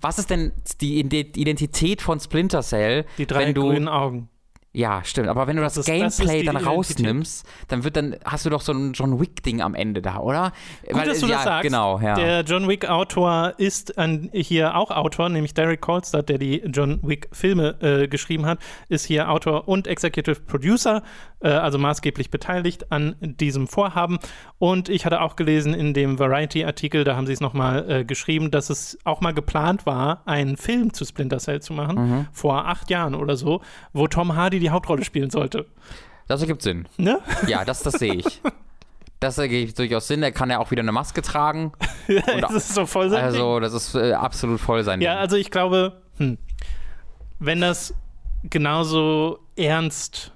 Was 0.02 0.19
ist 0.19 0.31
denn 0.31 0.52
die 0.81 0.99
Identität 0.99 2.00
von 2.00 2.19
Splinter 2.20 2.62
Cell? 2.62 3.05
Die 3.19 3.26
drei 3.26 3.52
du, 3.52 3.61
grünen 3.61 3.87
Augen. 3.87 4.31
Ja, 4.73 5.02
stimmt. 5.05 5.29
Aber 5.29 5.49
wenn 5.49 5.56
du 5.56 5.62
das, 5.62 5.75
das 5.75 5.85
Gameplay 5.85 6.44
das 6.44 6.55
dann 6.55 6.64
rausnimmst, 6.64 7.44
dann 7.67 7.82
wird 7.82 7.97
dann 7.97 8.17
hast 8.25 8.47
du 8.47 8.50
doch 8.50 8.61
so 8.61 8.73
ein 8.73 8.93
John 8.93 9.19
Wick 9.20 9.43
Ding 9.43 9.61
am 9.61 9.75
Ende 9.75 10.00
da, 10.00 10.19
oder? 10.19 10.53
Gut, 10.87 10.96
Weil, 10.96 11.08
dass 11.08 11.19
du 11.19 11.26
ja, 11.26 11.35
das 11.35 11.44
sagst. 11.44 11.62
Genau, 11.64 11.99
ja. 11.99 12.14
Der 12.14 12.43
John 12.43 12.69
Wick 12.69 12.88
Autor 12.88 13.55
ist 13.58 13.99
an, 13.99 14.31
hier 14.32 14.76
auch 14.76 14.93
Autor, 14.93 15.29
nämlich 15.29 15.55
Derek 15.55 15.81
Kolstad, 15.81 16.29
der 16.29 16.38
die 16.38 16.62
John 16.73 17.00
Wick 17.03 17.29
Filme 17.32 17.76
äh, 17.81 18.06
geschrieben 18.06 18.46
hat, 18.46 18.61
ist 18.88 19.06
hier 19.06 19.29
Autor 19.29 19.67
und 19.67 19.89
Executive 19.89 20.41
Producer, 20.43 21.03
also 21.49 21.79
maßgeblich 21.79 22.31
beteiligt 22.31 22.93
an 22.93 23.17
diesem 23.20 23.67
Vorhaben. 23.67 24.19
Und 24.59 24.89
ich 24.89 25.06
hatte 25.06 25.20
auch 25.20 25.37
gelesen 25.37 25.75
in 25.75 25.94
dem 25.94 26.19
Variety 26.19 26.65
Artikel, 26.65 27.05
da 27.05 27.17
haben 27.17 27.27
sie 27.27 27.32
es 27.32 27.41
nochmal 27.41 27.91
äh, 27.91 28.05
geschrieben, 28.05 28.51
dass 28.51 28.70
es 28.70 28.99
auch 29.05 29.20
mal 29.20 29.32
geplant 29.32 29.87
war, 29.87 30.23
einen 30.27 30.56
Film 30.56 30.93
zu 30.93 31.05
Splinter 31.05 31.39
Cell 31.39 31.63
zu 31.63 31.73
machen 31.73 31.97
mhm. 31.97 32.27
vor 32.32 32.67
acht 32.67 32.91
Jahren 32.91 33.15
oder 33.15 33.37
so, 33.37 33.63
wo 33.93 34.06
Tom 34.06 34.37
Hardy 34.37 34.59
die 34.61 34.70
Hauptrolle 34.70 35.05
spielen 35.05 35.31
sollte. 35.31 35.67
Das 36.29 36.41
ergibt 36.43 36.63
Sinn. 36.63 36.87
Ne? 36.97 37.19
Ja, 37.49 37.65
das, 37.65 37.82
das 37.82 37.94
sehe 37.94 38.15
ich. 38.15 38.41
Das 39.19 39.37
ergibt 39.37 39.79
durchaus 39.79 40.09
Sinn. 40.09 40.23
Er 40.23 40.32
kann 40.32 40.49
ja 40.49 40.59
auch 40.59 40.70
wieder 40.70 40.81
eine 40.81 40.93
Maske 40.93 41.20
tragen. 41.20 41.73
ja, 42.09 42.41
das 42.41 42.53
ist 42.53 42.75
so 42.75 42.87
voll 42.87 43.11
sein 43.11 43.23
Also, 43.23 43.61
das 43.61 43.75
ist 43.75 43.94
äh, 43.94 44.13
absolut 44.13 44.61
voll 44.61 44.82
sein 44.82 45.01
Ja, 45.01 45.13
Ding. 45.13 45.20
also 45.20 45.37
ich 45.37 45.51
glaube, 45.51 46.01
hm, 46.17 46.39
wenn 47.39 47.61
das 47.61 47.94
genauso 48.44 49.41
ernst 49.56 50.32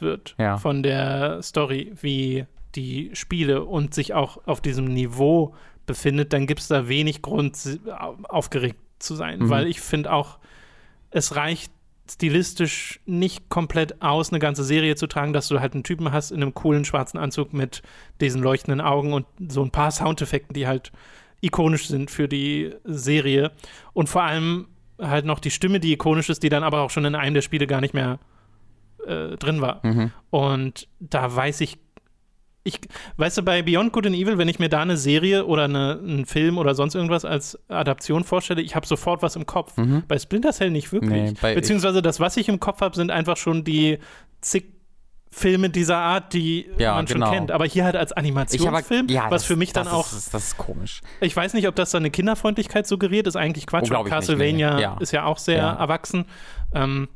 wird 0.00 0.34
ja. 0.38 0.56
von 0.56 0.82
der 0.82 1.42
Story 1.42 1.92
wie 2.00 2.46
die 2.74 3.10
Spiele 3.14 3.64
und 3.64 3.94
sich 3.94 4.14
auch 4.14 4.46
auf 4.46 4.60
diesem 4.60 4.86
Niveau 4.86 5.54
befindet, 5.86 6.32
dann 6.32 6.46
gibt 6.46 6.60
es 6.60 6.68
da 6.68 6.88
wenig 6.88 7.22
Grund, 7.22 7.56
aufgeregt 8.28 8.78
zu 8.98 9.14
sein. 9.14 9.40
Mhm. 9.40 9.50
Weil 9.50 9.66
ich 9.66 9.80
finde 9.80 10.12
auch, 10.12 10.38
es 11.10 11.34
reicht 11.36 11.72
stilistisch 12.10 13.00
nicht 13.06 13.48
komplett 13.48 14.00
aus, 14.00 14.30
eine 14.30 14.38
ganze 14.38 14.64
Serie 14.64 14.96
zu 14.96 15.06
tragen, 15.06 15.32
dass 15.32 15.48
du 15.48 15.60
halt 15.60 15.74
einen 15.74 15.84
Typen 15.84 16.12
hast 16.12 16.30
in 16.30 16.42
einem 16.42 16.54
coolen 16.54 16.84
schwarzen 16.84 17.18
Anzug 17.18 17.52
mit 17.52 17.82
diesen 18.20 18.42
leuchtenden 18.42 18.80
Augen 18.80 19.12
und 19.12 19.26
so 19.48 19.62
ein 19.62 19.70
paar 19.70 19.90
Soundeffekten, 19.90 20.54
die 20.54 20.66
halt 20.66 20.92
ikonisch 21.40 21.88
sind 21.88 22.10
für 22.10 22.28
die 22.28 22.72
Serie. 22.84 23.52
Und 23.92 24.08
vor 24.08 24.22
allem 24.22 24.68
halt 25.00 25.24
noch 25.24 25.38
die 25.38 25.50
Stimme, 25.50 25.80
die 25.80 25.92
ikonisch 25.92 26.28
ist, 26.28 26.42
die 26.42 26.48
dann 26.48 26.64
aber 26.64 26.80
auch 26.80 26.90
schon 26.90 27.04
in 27.04 27.14
einem 27.14 27.34
der 27.34 27.42
Spiele 27.42 27.66
gar 27.66 27.80
nicht 27.80 27.94
mehr 27.94 28.18
äh, 29.06 29.36
drin 29.36 29.60
war. 29.60 29.80
Mhm. 29.84 30.12
Und 30.30 30.88
da 31.00 31.34
weiß 31.34 31.60
ich 31.62 31.78
ich, 32.68 32.80
weißt 33.16 33.38
du, 33.38 33.42
bei 33.42 33.62
Beyond 33.62 33.92
Good 33.92 34.06
and 34.06 34.16
Evil, 34.16 34.36
wenn 34.36 34.48
ich 34.48 34.58
mir 34.58 34.68
da 34.68 34.82
eine 34.82 34.96
Serie 34.96 35.46
oder 35.46 35.64
eine, 35.64 35.98
einen 36.02 36.26
Film 36.26 36.58
oder 36.58 36.74
sonst 36.74 36.94
irgendwas 36.94 37.24
als 37.24 37.58
Adaption 37.68 38.24
vorstelle, 38.24 38.60
ich 38.60 38.76
habe 38.76 38.86
sofort 38.86 39.22
was 39.22 39.36
im 39.36 39.46
Kopf. 39.46 39.76
Mhm. 39.76 40.02
Bei 40.06 40.18
Splinter 40.18 40.52
Cell 40.52 40.70
nicht 40.70 40.92
wirklich. 40.92 41.34
Nee, 41.42 41.54
Beziehungsweise 41.54 42.02
das, 42.02 42.20
was 42.20 42.36
ich 42.36 42.48
im 42.48 42.60
Kopf 42.60 42.80
habe, 42.80 42.94
sind 42.94 43.10
einfach 43.10 43.36
schon 43.36 43.64
die 43.64 43.98
zig 44.40 44.74
Filme 45.30 45.68
dieser 45.68 45.98
Art, 45.98 46.32
die 46.32 46.70
ja, 46.78 46.94
man 46.94 47.06
schon 47.06 47.20
genau. 47.20 47.30
kennt. 47.30 47.50
Aber 47.50 47.66
hier 47.66 47.84
halt 47.84 47.96
als 47.96 48.12
Animationsfilm, 48.12 49.08
ja, 49.08 49.24
was 49.24 49.42
das, 49.42 49.44
für 49.44 49.56
mich 49.56 49.74
dann 49.74 49.86
auch. 49.86 50.10
Ist, 50.10 50.32
das 50.32 50.48
ist 50.48 50.56
komisch. 50.56 51.02
Ich 51.20 51.36
weiß 51.36 51.52
nicht, 51.52 51.68
ob 51.68 51.74
das 51.76 51.90
dann 51.90 52.02
eine 52.02 52.10
Kinderfreundlichkeit 52.10 52.86
suggeriert, 52.86 53.26
ist 53.26 53.36
eigentlich 53.36 53.66
Quatsch. 53.66 53.90
Oh, 53.92 54.04
Castlevania 54.04 54.80
ja. 54.80 54.96
ist 55.00 55.12
ja 55.12 55.24
auch 55.24 55.36
sehr 55.36 55.62
erwachsen. 55.62 56.24
Ähm, 56.74 57.08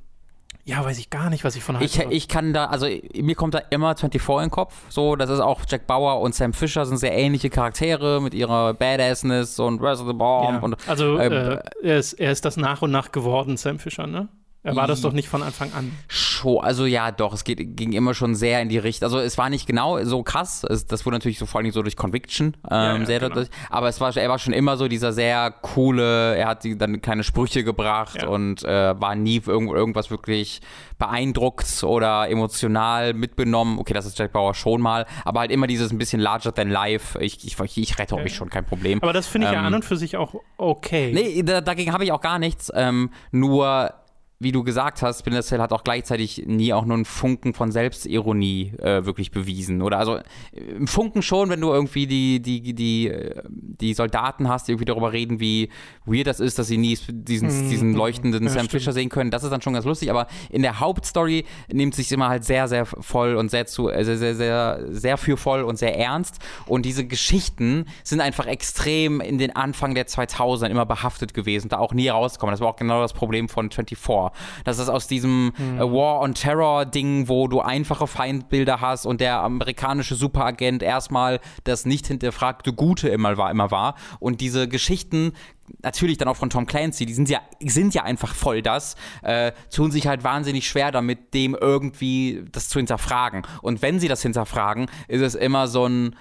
ja, 0.64 0.84
weiß 0.84 0.98
ich 0.98 1.10
gar 1.10 1.28
nicht, 1.28 1.42
was 1.42 1.56
ich 1.56 1.64
von 1.64 1.80
ich, 1.80 1.98
ich 1.98 2.28
kann 2.28 2.52
da, 2.52 2.66
also 2.66 2.86
mir 3.14 3.34
kommt 3.34 3.54
da 3.54 3.58
immer 3.70 3.96
24 3.96 4.28
in 4.28 4.42
den 4.42 4.50
Kopf. 4.50 4.74
So, 4.90 5.16
das 5.16 5.28
ist 5.28 5.40
auch 5.40 5.62
Jack 5.68 5.88
Bauer 5.88 6.20
und 6.20 6.34
Sam 6.34 6.52
Fisher 6.52 6.86
sind 6.86 6.98
sehr 6.98 7.12
ähnliche 7.12 7.50
Charaktere 7.50 8.20
mit 8.20 8.32
ihrer 8.32 8.72
Badassness 8.74 9.58
und 9.58 9.80
of 10.00 10.06
the 10.06 10.12
Bomb. 10.12 10.54
Ja. 10.54 10.58
Und, 10.60 10.76
also 10.88 11.18
ähm, 11.18 11.32
äh, 11.32 11.58
er, 11.82 11.98
ist, 11.98 12.12
er 12.14 12.30
ist 12.30 12.44
das 12.44 12.56
nach 12.56 12.80
und 12.80 12.92
nach 12.92 13.10
geworden, 13.10 13.56
Sam 13.56 13.80
Fisher, 13.80 14.06
ne? 14.06 14.28
Er 14.64 14.76
war 14.76 14.86
das 14.86 15.00
doch 15.00 15.12
nicht 15.12 15.28
von 15.28 15.42
Anfang 15.42 15.72
an. 15.72 15.90
Schon, 16.06 16.62
also 16.62 16.86
ja, 16.86 17.10
doch, 17.10 17.34
es 17.34 17.42
geht, 17.42 17.76
ging 17.76 17.92
immer 17.92 18.14
schon 18.14 18.36
sehr 18.36 18.62
in 18.62 18.68
die 18.68 18.78
Richtung. 18.78 19.06
Also 19.06 19.18
es 19.18 19.36
war 19.36 19.50
nicht 19.50 19.66
genau 19.66 20.02
so 20.04 20.22
krass. 20.22 20.64
Es, 20.68 20.86
das 20.86 21.04
wurde 21.04 21.16
natürlich 21.16 21.40
so 21.40 21.46
vor 21.46 21.60
allem 21.60 21.72
so 21.72 21.82
durch 21.82 21.96
Conviction 21.96 22.56
ähm, 22.70 22.70
ja, 22.70 22.96
ja, 22.96 23.04
sehr 23.04 23.18
genau. 23.18 23.30
dadurch. 23.30 23.48
Aber 23.70 23.88
es 23.88 24.00
war, 24.00 24.16
er 24.16 24.28
war 24.28 24.38
schon 24.38 24.52
immer 24.52 24.76
so 24.76 24.86
dieser 24.86 25.12
sehr 25.12 25.50
coole. 25.50 26.36
Er 26.36 26.46
hat 26.46 26.62
die, 26.62 26.78
dann 26.78 27.02
kleine 27.02 27.24
Sprüche 27.24 27.64
gebracht 27.64 28.22
ja. 28.22 28.28
und 28.28 28.62
äh, 28.62 29.00
war 29.00 29.16
nie 29.16 29.42
irgend, 29.44 29.72
irgendwas 29.72 30.12
wirklich 30.12 30.60
beeindruckt 30.96 31.82
oder 31.82 32.30
emotional 32.30 33.14
mitbenommen. 33.14 33.80
Okay, 33.80 33.94
das 33.94 34.06
ist 34.06 34.16
Jack 34.16 34.32
Bauer 34.32 34.54
schon 34.54 34.80
mal, 34.80 35.06
aber 35.24 35.40
halt 35.40 35.50
immer 35.50 35.66
dieses 35.66 35.90
ein 35.90 35.98
bisschen 35.98 36.20
larger 36.20 36.54
than 36.54 36.70
life. 36.70 37.20
Ich, 37.20 37.44
ich, 37.44 37.58
ich 37.78 37.98
rette 37.98 38.14
mich 38.14 38.36
schon, 38.36 38.48
kein 38.48 38.64
Problem. 38.64 39.02
Aber 39.02 39.12
das 39.12 39.26
finde 39.26 39.48
ich 39.48 39.52
ähm, 39.52 39.58
ja 39.58 39.66
an 39.66 39.74
und 39.74 39.84
für 39.84 39.96
sich 39.96 40.16
auch 40.16 40.36
okay. 40.56 41.10
Nee, 41.12 41.42
da, 41.42 41.60
dagegen 41.60 41.92
habe 41.92 42.04
ich 42.04 42.12
auch 42.12 42.20
gar 42.20 42.38
nichts. 42.38 42.70
Ähm, 42.72 43.10
nur 43.32 43.92
wie 44.42 44.52
du 44.52 44.64
gesagt 44.64 45.02
hast, 45.02 45.20
Splinter 45.20 45.42
Cell 45.42 45.60
hat 45.60 45.72
auch 45.72 45.84
gleichzeitig 45.84 46.44
nie 46.46 46.72
auch 46.72 46.84
nur 46.84 46.94
einen 46.94 47.04
Funken 47.04 47.54
von 47.54 47.70
Selbstironie 47.72 48.72
äh, 48.78 49.04
wirklich 49.04 49.30
bewiesen. 49.30 49.82
Oder 49.82 49.98
also 49.98 50.18
im 50.52 50.86
Funken 50.86 51.22
schon, 51.22 51.50
wenn 51.50 51.60
du 51.60 51.72
irgendwie 51.72 52.06
die, 52.06 52.40
die, 52.40 52.74
die, 52.74 53.08
äh, 53.08 53.42
die 53.48 53.94
Soldaten 53.94 54.48
hast, 54.48 54.68
die 54.68 54.72
irgendwie 54.72 54.84
darüber 54.86 55.12
reden, 55.12 55.40
wie 55.40 55.68
weird 56.04 56.26
das 56.26 56.40
ist, 56.40 56.58
dass 56.58 56.66
sie 56.66 56.78
nie 56.78 56.98
diesen, 57.08 57.48
mhm. 57.48 57.68
diesen 57.68 57.94
leuchtenden 57.94 58.44
ja, 58.44 58.50
Sam 58.50 58.64
stimmt. 58.64 58.82
Fisher 58.82 58.92
sehen 58.92 59.08
können. 59.08 59.30
Das 59.30 59.44
ist 59.44 59.50
dann 59.50 59.62
schon 59.62 59.74
ganz 59.74 59.84
lustig, 59.84 60.10
aber 60.10 60.26
in 60.50 60.62
der 60.62 60.80
Hauptstory 60.80 61.44
nimmt 61.72 61.94
sich 61.94 62.10
immer 62.12 62.28
halt 62.28 62.44
sehr, 62.44 62.68
sehr 62.68 62.86
voll 62.86 63.36
und 63.36 63.50
sehr 63.50 63.66
zu, 63.66 63.88
äh, 63.88 64.04
sehr, 64.04 64.18
sehr, 64.18 64.34
sehr, 64.34 64.80
sehr 64.90 65.16
für 65.18 65.36
voll 65.36 65.62
und 65.62 65.76
sehr 65.76 65.96
ernst. 65.98 66.38
Und 66.66 66.84
diese 66.84 67.06
Geschichten 67.06 67.86
sind 68.04 68.20
einfach 68.20 68.46
extrem 68.46 69.20
in 69.20 69.38
den 69.38 69.54
Anfang 69.54 69.94
der 69.94 70.06
2000er 70.06 70.68
immer 70.68 70.86
behaftet 70.86 71.34
gewesen, 71.34 71.68
da 71.68 71.78
auch 71.78 71.94
nie 71.94 72.08
rauskommen. 72.08 72.52
Das 72.52 72.60
war 72.60 72.68
auch 72.68 72.76
genau 72.76 73.00
das 73.00 73.12
Problem 73.12 73.48
von 73.48 73.70
24 73.70 73.98
das 74.64 74.78
ist 74.78 74.88
aus 74.88 75.06
diesem 75.06 75.52
mhm. 75.56 75.78
War 75.78 76.20
on 76.20 76.34
Terror 76.34 76.84
Ding, 76.84 77.28
wo 77.28 77.48
du 77.48 77.60
einfache 77.60 78.06
Feindbilder 78.06 78.80
hast 78.80 79.06
und 79.06 79.20
der 79.20 79.40
amerikanische 79.40 80.14
Superagent 80.14 80.82
erstmal 80.82 81.40
das 81.64 81.86
nicht 81.86 82.06
hinterfragte 82.06 82.72
Gute 82.72 83.08
immer 83.08 83.36
war, 83.36 83.50
immer 83.50 83.70
war. 83.70 83.94
Und 84.20 84.40
diese 84.40 84.68
Geschichten 84.68 85.32
natürlich 85.82 86.18
dann 86.18 86.28
auch 86.28 86.36
von 86.36 86.50
Tom 86.50 86.66
Clancy, 86.66 87.06
die 87.06 87.14
sind 87.14 87.28
ja, 87.28 87.40
sind 87.60 87.94
ja 87.94 88.02
einfach 88.02 88.34
voll 88.34 88.62
das, 88.62 88.96
äh, 89.22 89.52
tun 89.74 89.90
sich 89.90 90.06
halt 90.06 90.24
wahnsinnig 90.24 90.68
schwer 90.68 90.90
damit, 90.90 91.34
dem 91.34 91.56
irgendwie 91.58 92.44
das 92.52 92.68
zu 92.68 92.78
hinterfragen. 92.78 93.42
Und 93.62 93.82
wenn 93.82 94.00
sie 94.00 94.08
das 94.08 94.22
hinterfragen, 94.22 94.86
ist 95.08 95.22
es 95.22 95.34
immer 95.34 95.68
so 95.68 95.86
ein, 95.86 96.08
äh, 96.12 96.16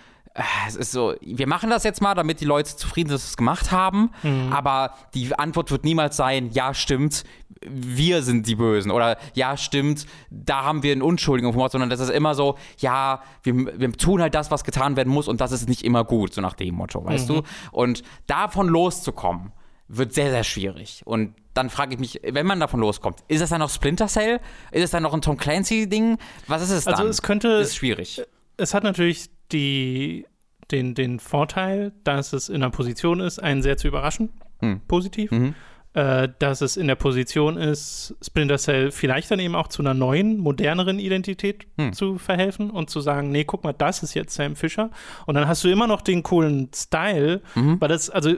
es 0.67 0.75
ist 0.75 0.91
so, 0.91 1.13
wir 1.21 1.47
machen 1.47 1.69
das 1.69 1.83
jetzt 1.83 2.01
mal, 2.01 2.15
damit 2.15 2.39
die 2.39 2.45
Leute 2.45 2.75
zufrieden 2.75 3.09
sind, 3.09 3.15
dass 3.15 3.23
wir 3.25 3.29
es 3.31 3.37
gemacht 3.37 3.71
haben, 3.71 4.11
mhm. 4.23 4.51
aber 4.53 4.95
die 5.13 5.37
Antwort 5.37 5.71
wird 5.71 5.83
niemals 5.83 6.15
sein, 6.15 6.49
ja, 6.51 6.73
stimmt, 6.73 7.23
wir 7.63 8.23
sind 8.23 8.47
die 8.47 8.55
Bösen 8.55 8.91
oder 8.91 9.17
ja, 9.33 9.57
stimmt, 9.57 10.05
da 10.29 10.63
haben 10.63 10.83
wir 10.83 10.93
einen 10.93 11.01
Unschuldigen 11.01 11.51
gemacht, 11.51 11.73
sondern 11.73 11.89
das 11.89 11.99
ist 11.99 12.09
immer 12.09 12.33
so, 12.33 12.57
ja, 12.77 13.21
wir, 13.43 13.79
wir 13.79 13.91
tun 13.91 14.21
halt 14.21 14.33
das, 14.33 14.51
was 14.51 14.63
getan 14.63 14.95
werden 14.95 15.11
muss 15.11 15.27
und 15.27 15.41
das 15.41 15.51
ist 15.51 15.67
nicht 15.67 15.83
immer 15.83 16.05
gut, 16.05 16.33
so 16.33 16.41
nach 16.41 16.53
dem 16.53 16.75
Motto, 16.75 17.03
weißt 17.03 17.29
mhm. 17.29 17.33
du? 17.33 17.41
Und 17.71 18.03
davon 18.25 18.67
loszukommen, 18.67 19.51
wird 19.93 20.13
sehr, 20.13 20.29
sehr 20.31 20.45
schwierig. 20.45 21.01
Und 21.03 21.35
dann 21.53 21.69
frage 21.69 21.93
ich 21.93 21.99
mich, 21.99 22.21
wenn 22.23 22.45
man 22.45 22.61
davon 22.61 22.79
loskommt, 22.79 23.19
ist 23.27 23.41
es 23.41 23.49
dann 23.49 23.59
noch 23.59 23.69
Splinter 23.69 24.07
Cell? 24.07 24.39
Ist 24.71 24.85
es 24.85 24.91
dann 24.91 25.03
noch 25.03 25.13
ein 25.13 25.21
Tom 25.21 25.35
Clancy-Ding? 25.35 26.17
Was 26.47 26.61
ist 26.61 26.69
es 26.69 26.87
also 26.87 26.91
dann? 26.91 26.99
Also 26.99 27.09
es 27.09 27.21
könnte. 27.21 27.59
Das 27.59 27.67
ist 27.67 27.75
schwierig. 27.75 28.21
Es 28.55 28.73
hat 28.73 28.83
natürlich 28.83 29.29
die, 29.51 30.25
den, 30.71 30.95
den 30.95 31.19
Vorteil, 31.19 31.93
dass 32.03 32.33
es 32.33 32.49
in 32.49 32.55
einer 32.55 32.71
Position 32.71 33.19
ist, 33.19 33.39
einen 33.39 33.61
sehr 33.61 33.77
zu 33.77 33.87
überraschen. 33.87 34.29
Hm. 34.59 34.81
Positiv. 34.87 35.31
Mhm. 35.31 35.55
Äh, 35.93 36.29
dass 36.39 36.61
es 36.61 36.77
in 36.77 36.87
der 36.87 36.95
Position 36.95 37.57
ist, 37.57 38.15
Splinter 38.21 38.57
Cell 38.57 38.91
vielleicht 38.91 39.29
dann 39.29 39.39
eben 39.39 39.55
auch 39.55 39.67
zu 39.67 39.81
einer 39.81 39.93
neuen, 39.93 40.37
moderneren 40.37 40.99
Identität 40.99 41.67
hm. 41.77 41.91
zu 41.91 42.17
verhelfen 42.17 42.69
und 42.69 42.89
zu 42.89 43.01
sagen, 43.01 43.29
nee, 43.29 43.43
guck 43.43 43.65
mal, 43.65 43.73
das 43.73 44.01
ist 44.01 44.13
jetzt 44.13 44.33
Sam 44.33 44.55
Fisher. 44.55 44.89
Und 45.25 45.35
dann 45.35 45.49
hast 45.49 45.65
du 45.65 45.69
immer 45.69 45.87
noch 45.87 45.99
den 45.99 46.23
coolen 46.23 46.69
Style, 46.73 47.41
mhm. 47.55 47.81
weil 47.81 47.89
das, 47.89 48.09
also 48.09 48.33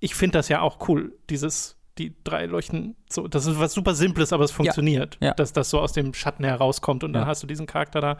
ich 0.00 0.14
finde 0.14 0.38
das 0.38 0.50
ja 0.50 0.60
auch 0.60 0.86
cool, 0.88 1.14
dieses 1.30 1.75
die 1.98 2.14
drei 2.24 2.46
leuchten 2.46 2.96
so. 3.08 3.28
Das 3.28 3.46
ist 3.46 3.58
was 3.58 3.72
super 3.72 3.94
Simples, 3.94 4.32
aber 4.32 4.44
es 4.44 4.50
funktioniert, 4.50 5.16
ja, 5.20 5.28
ja. 5.28 5.34
dass 5.34 5.52
das 5.52 5.70
so 5.70 5.80
aus 5.80 5.92
dem 5.92 6.14
Schatten 6.14 6.44
herauskommt 6.44 7.04
und 7.04 7.12
dann 7.12 7.22
ja. 7.22 7.28
hast 7.28 7.42
du 7.42 7.46
diesen 7.46 7.66
Charakter 7.66 8.00
da, 8.00 8.18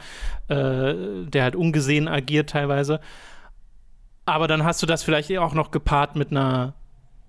äh, 0.49 1.27
der 1.27 1.43
halt 1.43 1.57
ungesehen 1.57 2.09
agiert 2.09 2.51
teilweise. 2.51 3.01
Aber 4.25 4.49
dann 4.49 4.65
hast 4.65 4.83
du 4.83 4.87
das 4.87 5.03
vielleicht 5.03 5.37
auch 5.39 5.55
noch 5.55 5.71
gepaart 5.71 6.17
mit 6.17 6.31
einer 6.31 6.75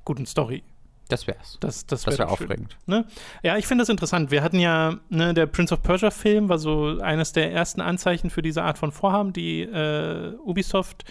guten 0.04 0.26
Story. 0.26 0.64
Das 1.10 1.28
wär's. 1.28 1.58
Das, 1.62 1.86
das 1.86 2.06
wäre 2.06 2.18
wär 2.18 2.30
aufregend. 2.30 2.78
Ne? 2.86 3.06
Ja, 3.42 3.58
ich 3.58 3.66
finde 3.66 3.84
das 3.84 3.90
interessant. 3.90 4.30
Wir 4.30 4.44
hatten 4.44 4.60
ja, 4.60 4.98
ne, 5.10 5.34
der 5.34 5.46
Prince 5.46 5.74
of 5.74 5.82
Persia-Film 5.82 6.50
war 6.50 6.58
so 6.58 7.00
eines 7.00 7.32
der 7.32 7.52
ersten 7.54 7.82
Anzeichen 7.82 8.30
für 8.30 8.42
diese 8.42 8.64
Art 8.64 8.78
von 8.78 8.92
Vorhaben, 8.92 9.32
die 9.32 9.62
äh, 9.62 10.34
Ubisoft 10.44 11.06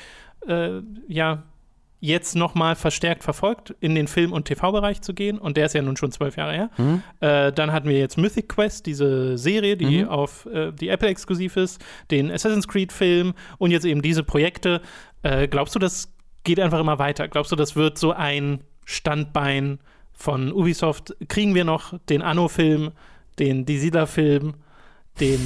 äh, 0.46 0.80
ja 1.08 1.44
jetzt 2.06 2.36
nochmal 2.36 2.76
verstärkt 2.76 3.24
verfolgt, 3.24 3.74
in 3.80 3.94
den 3.94 4.06
Film- 4.06 4.32
und 4.32 4.44
TV-Bereich 4.44 5.02
zu 5.02 5.12
gehen. 5.12 5.38
Und 5.38 5.56
der 5.56 5.66
ist 5.66 5.74
ja 5.74 5.82
nun 5.82 5.96
schon 5.96 6.12
zwölf 6.12 6.36
Jahre 6.36 6.52
her. 6.52 6.70
Mhm. 6.78 7.02
Äh, 7.20 7.52
dann 7.52 7.72
hatten 7.72 7.88
wir 7.88 7.98
jetzt 7.98 8.16
Mythic 8.16 8.48
Quest, 8.48 8.86
diese 8.86 9.36
Serie, 9.36 9.76
die 9.76 10.04
mhm. 10.04 10.08
auf 10.08 10.46
äh, 10.46 10.72
die 10.72 10.88
Apple 10.88 11.08
exklusiv 11.08 11.56
ist, 11.56 11.84
den 12.10 12.30
Assassin's 12.30 12.68
Creed-Film 12.68 13.34
und 13.58 13.70
jetzt 13.70 13.84
eben 13.84 14.02
diese 14.02 14.22
Projekte. 14.22 14.80
Äh, 15.22 15.48
glaubst 15.48 15.74
du, 15.74 15.78
das 15.78 16.12
geht 16.44 16.60
einfach 16.60 16.80
immer 16.80 16.98
weiter? 16.98 17.28
Glaubst 17.28 17.52
du, 17.52 17.56
das 17.56 17.76
wird 17.76 17.98
so 17.98 18.12
ein 18.12 18.60
Standbein 18.84 19.80
von 20.12 20.52
Ubisoft? 20.52 21.16
Kriegen 21.28 21.54
wir 21.54 21.64
noch 21.64 21.98
den 22.08 22.22
Anno-Film, 22.22 22.92
den 23.38 23.66
Die 23.66 23.78
Siedler-Film, 23.78 24.54
den 25.20 25.40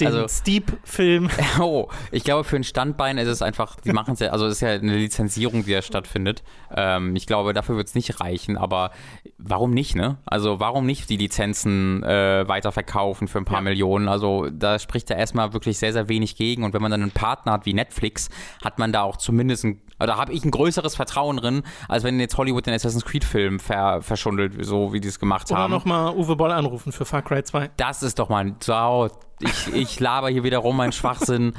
den 0.00 0.06
also, 0.08 0.28
Steep-Film. 0.28 1.30
Oh, 1.60 1.88
ich 2.12 2.24
glaube, 2.24 2.44
für 2.44 2.56
ein 2.56 2.64
Standbein 2.64 3.18
ist 3.18 3.26
es 3.26 3.42
einfach, 3.42 3.76
die 3.80 3.92
machen 3.92 4.14
es 4.14 4.20
ja, 4.20 4.28
also 4.28 4.46
es 4.46 4.54
ist 4.54 4.60
ja 4.60 4.70
eine 4.70 4.96
Lizenzierung, 4.96 5.64
die 5.64 5.72
ja 5.72 5.82
stattfindet. 5.82 6.42
Ähm, 6.74 7.16
ich 7.16 7.26
glaube, 7.26 7.52
dafür 7.52 7.76
wird 7.76 7.88
es 7.88 7.94
nicht 7.94 8.20
reichen, 8.20 8.56
aber 8.56 8.90
warum 9.38 9.72
nicht, 9.72 9.96
ne? 9.96 10.18
Also 10.24 10.60
warum 10.60 10.86
nicht 10.86 11.10
die 11.10 11.16
Lizenzen 11.16 12.02
äh, 12.04 12.46
weiterverkaufen 12.46 13.28
für 13.28 13.38
ein 13.38 13.44
paar 13.44 13.58
ja. 13.58 13.62
Millionen? 13.62 14.08
Also 14.08 14.48
da 14.50 14.78
spricht 14.78 15.10
ja 15.10 15.16
erstmal 15.16 15.52
wirklich 15.52 15.78
sehr, 15.78 15.92
sehr 15.92 16.08
wenig 16.08 16.36
gegen. 16.36 16.64
Und 16.64 16.74
wenn 16.74 16.82
man 16.82 16.90
dann 16.90 17.02
einen 17.02 17.10
Partner 17.10 17.52
hat 17.52 17.66
wie 17.66 17.74
Netflix, 17.74 18.28
hat 18.62 18.78
man 18.78 18.92
da 18.92 19.02
auch 19.02 19.16
zumindest 19.16 19.64
ein 19.64 19.80
da 19.98 20.16
habe 20.16 20.32
ich 20.32 20.44
ein 20.44 20.50
größeres 20.50 20.94
Vertrauen 20.94 21.38
drin, 21.38 21.62
als 21.88 22.04
wenn 22.04 22.20
jetzt 22.20 22.36
Hollywood 22.36 22.66
den 22.66 22.74
Assassin's 22.74 23.04
Creed-Film 23.04 23.58
ver 23.58 24.00
verschundelt, 24.00 24.64
so 24.64 24.92
wie 24.92 25.00
die 25.00 25.08
es 25.08 25.18
gemacht 25.18 25.50
Oder 25.50 25.60
haben. 25.60 25.72
Oder 25.72 25.78
nochmal 25.78 26.16
Uwe 26.16 26.36
Boll 26.36 26.52
anrufen 26.52 26.92
für 26.92 27.04
Far 27.04 27.22
Cry 27.22 27.42
2. 27.42 27.70
Das 27.76 28.02
ist 28.02 28.18
doch 28.18 28.28
mal 28.28 28.44
ein 28.44 28.56
Sau 28.60 29.08
ich, 29.40 29.74
ich 29.74 30.00
laber 30.00 30.28
hier 30.28 30.44
wieder 30.44 30.58
rum 30.58 30.76
meinen 30.76 30.92
Schwachsinn, 30.92 31.54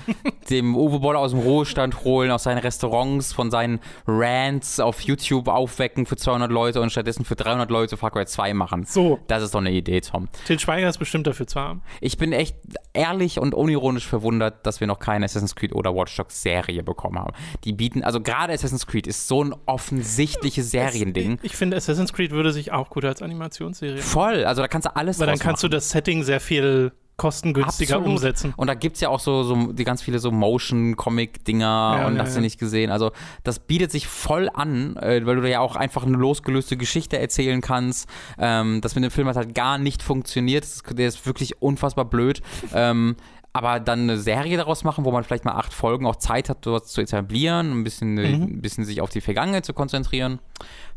dem 0.50 0.75
Uwe 0.75 1.00
Boll 1.00 1.15
aus 1.15 1.31
dem 1.31 1.39
Ruhestand 1.39 2.03
holen, 2.03 2.31
aus 2.31 2.43
seinen 2.43 2.59
Restaurants, 2.59 3.33
von 3.33 3.51
seinen 3.51 3.79
Rants 4.07 4.79
auf 4.79 5.01
YouTube 5.01 5.48
aufwecken 5.48 6.05
für 6.05 6.15
200 6.17 6.51
Leute 6.51 6.81
und 6.81 6.91
stattdessen 6.91 7.25
für 7.25 7.36
300 7.36 7.69
Leute 7.69 7.98
Far 7.98 8.12
Cry 8.12 8.25
2 8.25 8.53
machen. 8.53 8.86
So. 8.86 9.19
Das 9.27 9.43
ist 9.43 9.53
doch 9.53 9.59
eine 9.59 9.71
Idee, 9.71 10.01
Tom. 10.01 10.27
Til 10.45 10.59
Schweiger 10.59 10.89
ist 10.89 10.98
bestimmt 10.98 11.27
dafür 11.27 11.48
zu 11.48 11.59
haben. 11.59 11.81
Ich 12.01 12.17
bin 12.17 12.33
echt 12.33 12.55
ehrlich 12.93 13.39
und 13.39 13.53
unironisch 13.53 14.07
verwundert, 14.07 14.65
dass 14.65 14.79
wir 14.79 14.88
noch 14.88 15.00
keine 15.00 15.25
Assassin's 15.25 15.55
Creed 15.55 15.74
oder 15.74 15.95
Watch 15.95 16.15
Dogs 16.15 16.41
Serie 16.41 16.83
bekommen 16.83 17.19
haben. 17.19 17.33
Die 17.63 17.74
bieten, 17.74 18.03
also 18.03 18.21
gerade 18.21 18.53
Assassin's 18.53 18.88
Creed 18.88 19.07
ist 19.07 19.27
so 19.27 19.43
ein 19.43 19.55
offensichtliches 19.65 20.71
Seriending. 20.71 21.39
Ich, 21.41 21.51
ich 21.51 21.57
finde, 21.57 21.77
Assassin's 21.77 22.13
Creed 22.13 22.31
würde 22.31 22.51
sich 22.51 22.71
auch 22.71 22.89
gut 22.89 23.05
als 23.05 23.21
Animationsserie. 23.21 24.01
Voll, 24.01 24.45
also 24.45 24.62
da 24.62 24.67
kannst 24.67 24.88
du 24.88 24.95
alles 24.95 25.19
Weil 25.19 25.27
dann 25.27 25.39
kannst 25.39 25.63
machen. 25.63 25.71
du 25.71 25.77
das 25.77 25.89
Setting 25.89 26.24
sehr 26.24 26.39
viel 26.39 26.91
kostengünstiger 27.19 27.97
Absolut. 27.97 28.17
umsetzen. 28.17 28.53
Und 28.57 28.67
da 28.67 28.73
gibt 28.73 28.95
es 28.95 29.01
ja 29.01 29.09
auch 29.09 29.19
so, 29.19 29.43
so 29.43 29.73
die 29.73 29.83
ganz 29.83 30.01
viele 30.01 30.17
so 30.17 30.31
Motion-Comic-Dinger 30.31 31.97
ja, 31.99 32.07
und 32.07 32.15
ja, 32.15 32.23
hast 32.23 32.33
du 32.33 32.39
ja. 32.39 32.41
nicht 32.41 32.59
gesehen. 32.59 32.89
Also 32.89 33.11
das 33.43 33.59
bietet 33.59 33.91
sich 33.91 34.07
voll 34.07 34.49
an, 34.51 34.95
äh, 34.97 35.23
weil 35.25 35.35
du 35.35 35.47
ja 35.47 35.59
auch 35.59 35.75
einfach 35.75 36.05
eine 36.05 36.17
losgelöste 36.17 36.77
Geschichte 36.77 37.19
erzählen 37.19 37.61
kannst. 37.61 38.09
Ähm, 38.39 38.81
das 38.81 38.95
mit 38.95 39.03
dem 39.03 39.11
Film 39.11 39.27
hat 39.27 39.35
halt 39.35 39.53
gar 39.53 39.77
nicht 39.77 40.01
funktioniert. 40.01 40.65
Der 40.97 41.07
ist 41.07 41.25
wirklich 41.25 41.61
unfassbar 41.61 42.05
blöd. 42.05 42.41
ähm, 42.73 43.15
aber 43.51 43.79
dann 43.79 44.01
eine 44.01 44.17
Serie 44.17 44.57
daraus 44.57 44.83
machen, 44.83 45.05
wo 45.05 45.11
man 45.11 45.23
vielleicht 45.23 45.43
mal 45.43 45.53
acht 45.53 45.73
Folgen 45.73 46.05
auch 46.05 46.15
Zeit 46.17 46.49
hat, 46.49 46.65
dort 46.65 46.88
zu 46.88 47.01
etablieren, 47.01 47.71
ein 47.71 47.83
bisschen, 47.83 48.13
mhm. 48.13 48.43
ein 48.43 48.61
bisschen 48.61 48.85
sich 48.85 49.01
auf 49.01 49.09
die 49.09 49.21
Vergangenheit 49.21 49.65
zu 49.65 49.73
konzentrieren, 49.73 50.39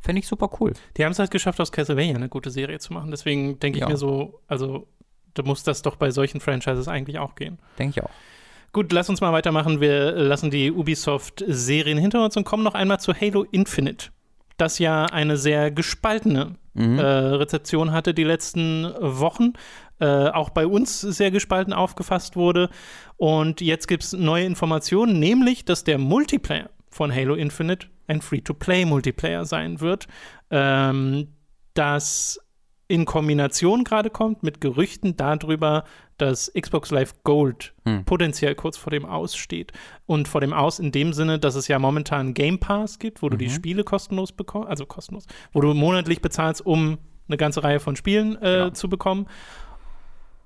fände 0.00 0.20
ich 0.20 0.28
super 0.28 0.50
cool. 0.60 0.74
Die 0.96 1.04
haben 1.04 1.12
es 1.12 1.18
halt 1.18 1.30
geschafft, 1.30 1.60
aus 1.60 1.72
Castlevania 1.72 2.14
eine 2.14 2.28
gute 2.28 2.50
Serie 2.50 2.78
zu 2.78 2.92
machen. 2.92 3.10
Deswegen 3.10 3.58
denke 3.58 3.78
ich 3.78 3.86
mir 3.86 3.96
so, 3.96 4.40
also 4.48 4.86
da 5.34 5.42
muss 5.42 5.62
das 5.62 5.82
doch 5.82 5.96
bei 5.96 6.10
solchen 6.10 6.40
Franchises 6.40 6.88
eigentlich 6.88 7.18
auch 7.18 7.34
gehen. 7.34 7.58
Denke 7.78 8.00
ich 8.00 8.04
auch. 8.04 8.10
Gut, 8.72 8.90
lass 8.92 9.10
uns 9.10 9.20
mal 9.20 9.32
weitermachen. 9.32 9.80
Wir 9.80 10.12
lassen 10.12 10.50
die 10.50 10.72
Ubisoft-Serien 10.72 11.98
hinter 11.98 12.24
uns 12.24 12.36
und 12.36 12.44
kommen 12.44 12.62
noch 12.62 12.74
einmal 12.74 13.00
zu 13.00 13.12
Halo 13.12 13.44
Infinite, 13.50 14.08
das 14.56 14.78
ja 14.78 15.04
eine 15.06 15.36
sehr 15.36 15.70
gespaltene 15.70 16.56
mhm. 16.72 16.98
äh, 16.98 17.02
Rezeption 17.02 17.92
hatte 17.92 18.14
die 18.14 18.24
letzten 18.24 18.84
Wochen. 18.98 19.52
Äh, 20.00 20.30
auch 20.30 20.50
bei 20.50 20.66
uns 20.66 21.00
sehr 21.00 21.30
gespalten 21.30 21.72
aufgefasst 21.72 22.34
wurde. 22.34 22.70
Und 23.18 23.60
jetzt 23.60 23.88
gibt 23.88 24.04
es 24.04 24.14
neue 24.14 24.46
Informationen, 24.46 25.20
nämlich, 25.20 25.64
dass 25.64 25.84
der 25.84 25.98
Multiplayer 25.98 26.70
von 26.88 27.14
Halo 27.14 27.34
Infinite 27.34 27.88
ein 28.06 28.20
Free-to-Play-Multiplayer 28.20 29.44
sein 29.44 29.80
wird. 29.80 30.08
Ähm, 30.50 31.28
das 31.74 32.40
in 32.92 33.06
Kombination 33.06 33.84
gerade 33.84 34.10
kommt 34.10 34.42
mit 34.42 34.60
Gerüchten 34.60 35.16
darüber, 35.16 35.84
dass 36.18 36.52
Xbox 36.52 36.90
Live 36.90 37.14
Gold 37.24 37.72
hm. 37.86 38.04
potenziell 38.04 38.54
kurz 38.54 38.76
vor 38.76 38.90
dem 38.90 39.06
Aus 39.06 39.34
steht. 39.34 39.72
Und 40.04 40.28
vor 40.28 40.42
dem 40.42 40.52
Aus 40.52 40.78
in 40.78 40.92
dem 40.92 41.14
Sinne, 41.14 41.38
dass 41.38 41.54
es 41.54 41.68
ja 41.68 41.78
momentan 41.78 42.34
Game 42.34 42.58
Pass 42.58 42.98
gibt, 42.98 43.22
wo 43.22 43.28
mhm. 43.28 43.30
du 43.30 43.36
die 43.38 43.46
mhm. 43.46 43.52
Spiele 43.52 43.84
kostenlos 43.84 44.32
bekommst, 44.32 44.68
also 44.68 44.84
kostenlos, 44.84 45.24
wo 45.54 45.62
du 45.62 45.72
monatlich 45.72 46.20
bezahlst, 46.20 46.66
um 46.66 46.98
eine 47.28 47.38
ganze 47.38 47.64
Reihe 47.64 47.80
von 47.80 47.96
Spielen 47.96 48.36
äh, 48.42 48.58
ja. 48.58 48.74
zu 48.74 48.90
bekommen. 48.90 49.26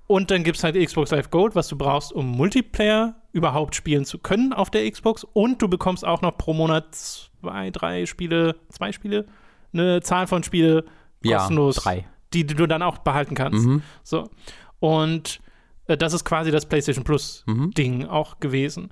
Und 0.07 0.31
dann 0.31 0.45
gibt 0.45 0.59
es 0.59 0.62
halt 0.62 0.76
Xbox 0.76 1.11
Live 1.11 1.31
Gold, 1.31 1.57
was 1.57 1.67
du 1.67 1.76
brauchst, 1.76 2.12
um 2.12 2.31
Multiplayer 2.31 3.17
überhaupt 3.33 3.75
spielen 3.75 4.05
zu 4.05 4.19
können 4.19 4.53
auf 4.53 4.71
der 4.71 4.88
Xbox. 4.88 5.25
Und 5.25 5.61
du 5.61 5.67
bekommst 5.67 6.07
auch 6.07 6.23
noch 6.23 6.38
pro 6.38 6.53
Monat 6.53 6.95
zwei, 6.95 7.71
drei 7.71 8.07
Spiele, 8.07 8.55
zwei 8.69 8.93
Spiele, 8.93 9.26
eine 9.73 10.00
Zahl 10.00 10.29
von 10.29 10.45
Spiele 10.45 10.85
kostenlos. 11.25 11.75
Ja, 11.75 11.83
drei 11.83 12.07
die, 12.37 12.47
die 12.47 12.55
du 12.55 12.66
dann 12.66 12.83
auch 12.83 12.99
behalten 12.99 13.35
kannst. 13.35 13.66
Mhm. 13.66 13.83
So. 14.02 14.28
Und 14.78 15.40
äh, 15.87 15.97
das 15.97 16.12
ist 16.12 16.25
quasi 16.25 16.50
das 16.50 16.66
PlayStation 16.66 17.05
Plus-Ding 17.05 17.99
mhm. 17.99 18.09
auch 18.09 18.40
gewesen. 18.40 18.90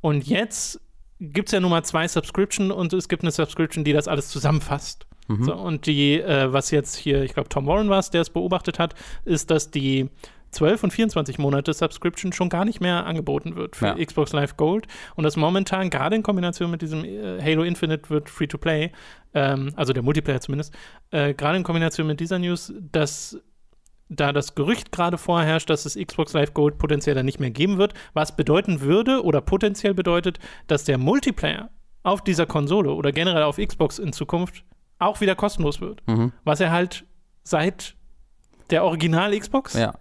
Und 0.00 0.26
jetzt 0.26 0.80
gibt 1.20 1.48
es 1.48 1.52
ja 1.52 1.60
nun 1.60 1.70
mal 1.70 1.84
zwei 1.84 2.08
Subscription 2.08 2.70
und 2.70 2.92
es 2.92 3.08
gibt 3.08 3.22
eine 3.22 3.30
Subscription, 3.30 3.84
die 3.84 3.92
das 3.92 4.08
alles 4.08 4.28
zusammenfasst. 4.28 5.06
Mhm. 5.28 5.44
So, 5.44 5.54
und 5.54 5.86
die, 5.86 6.20
äh, 6.20 6.52
was 6.52 6.70
jetzt 6.70 6.96
hier, 6.96 7.22
ich 7.22 7.34
glaube, 7.34 7.48
Tom 7.48 7.66
Warren 7.66 7.88
war 7.88 7.98
es, 7.98 8.10
der 8.10 8.20
es 8.22 8.30
beobachtet 8.30 8.78
hat, 8.78 8.94
ist, 9.24 9.50
dass 9.50 9.70
die 9.70 10.08
12 10.50 10.84
und 10.84 10.92
24 10.92 11.38
Monate 11.38 11.72
Subscription 11.72 12.32
schon 12.32 12.48
gar 12.48 12.64
nicht 12.64 12.80
mehr 12.80 13.06
angeboten 13.06 13.56
wird 13.56 13.76
für 13.76 13.86
ja. 13.86 14.04
Xbox 14.04 14.32
Live 14.32 14.56
Gold 14.56 14.86
und 15.14 15.24
das 15.24 15.36
momentan 15.36 15.90
gerade 15.90 16.16
in 16.16 16.22
Kombination 16.22 16.70
mit 16.70 16.82
diesem 16.82 17.04
äh, 17.04 17.40
Halo 17.42 17.62
Infinite 17.62 18.08
wird 18.10 18.30
Free 18.30 18.46
to 18.46 18.58
Play, 18.58 18.92
ähm, 19.34 19.72
also 19.76 19.92
der 19.92 20.02
Multiplayer 20.02 20.40
zumindest, 20.40 20.74
äh, 21.10 21.34
gerade 21.34 21.58
in 21.58 21.62
Kombination 21.62 22.06
mit 22.06 22.20
dieser 22.20 22.38
News, 22.38 22.72
dass 22.92 23.38
da 24.08 24.32
das 24.32 24.54
Gerücht 24.54 24.92
gerade 24.92 25.18
vorherrscht, 25.18 25.68
dass 25.68 25.84
es 25.84 25.96
Xbox 25.96 26.32
Live 26.32 26.54
Gold 26.54 26.78
potenziell 26.78 27.14
dann 27.14 27.26
nicht 27.26 27.40
mehr 27.40 27.50
geben 27.50 27.76
wird, 27.76 27.92
was 28.14 28.36
bedeuten 28.36 28.80
würde 28.80 29.24
oder 29.24 29.40
potenziell 29.40 29.94
bedeutet, 29.94 30.38
dass 30.68 30.84
der 30.84 30.96
Multiplayer 30.96 31.70
auf 32.04 32.22
dieser 32.22 32.46
Konsole 32.46 32.92
oder 32.92 33.10
generell 33.10 33.42
auf 33.42 33.56
Xbox 33.56 33.98
in 33.98 34.12
Zukunft 34.12 34.64
auch 35.00 35.20
wieder 35.20 35.34
kostenlos 35.34 35.80
wird. 35.80 36.06
Mhm. 36.06 36.32
Was 36.44 36.60
er 36.60 36.70
halt 36.70 37.04
seit 37.42 37.96
der 38.70 38.84
Original 38.84 39.36
Xbox 39.36 39.74
ja 39.74 39.94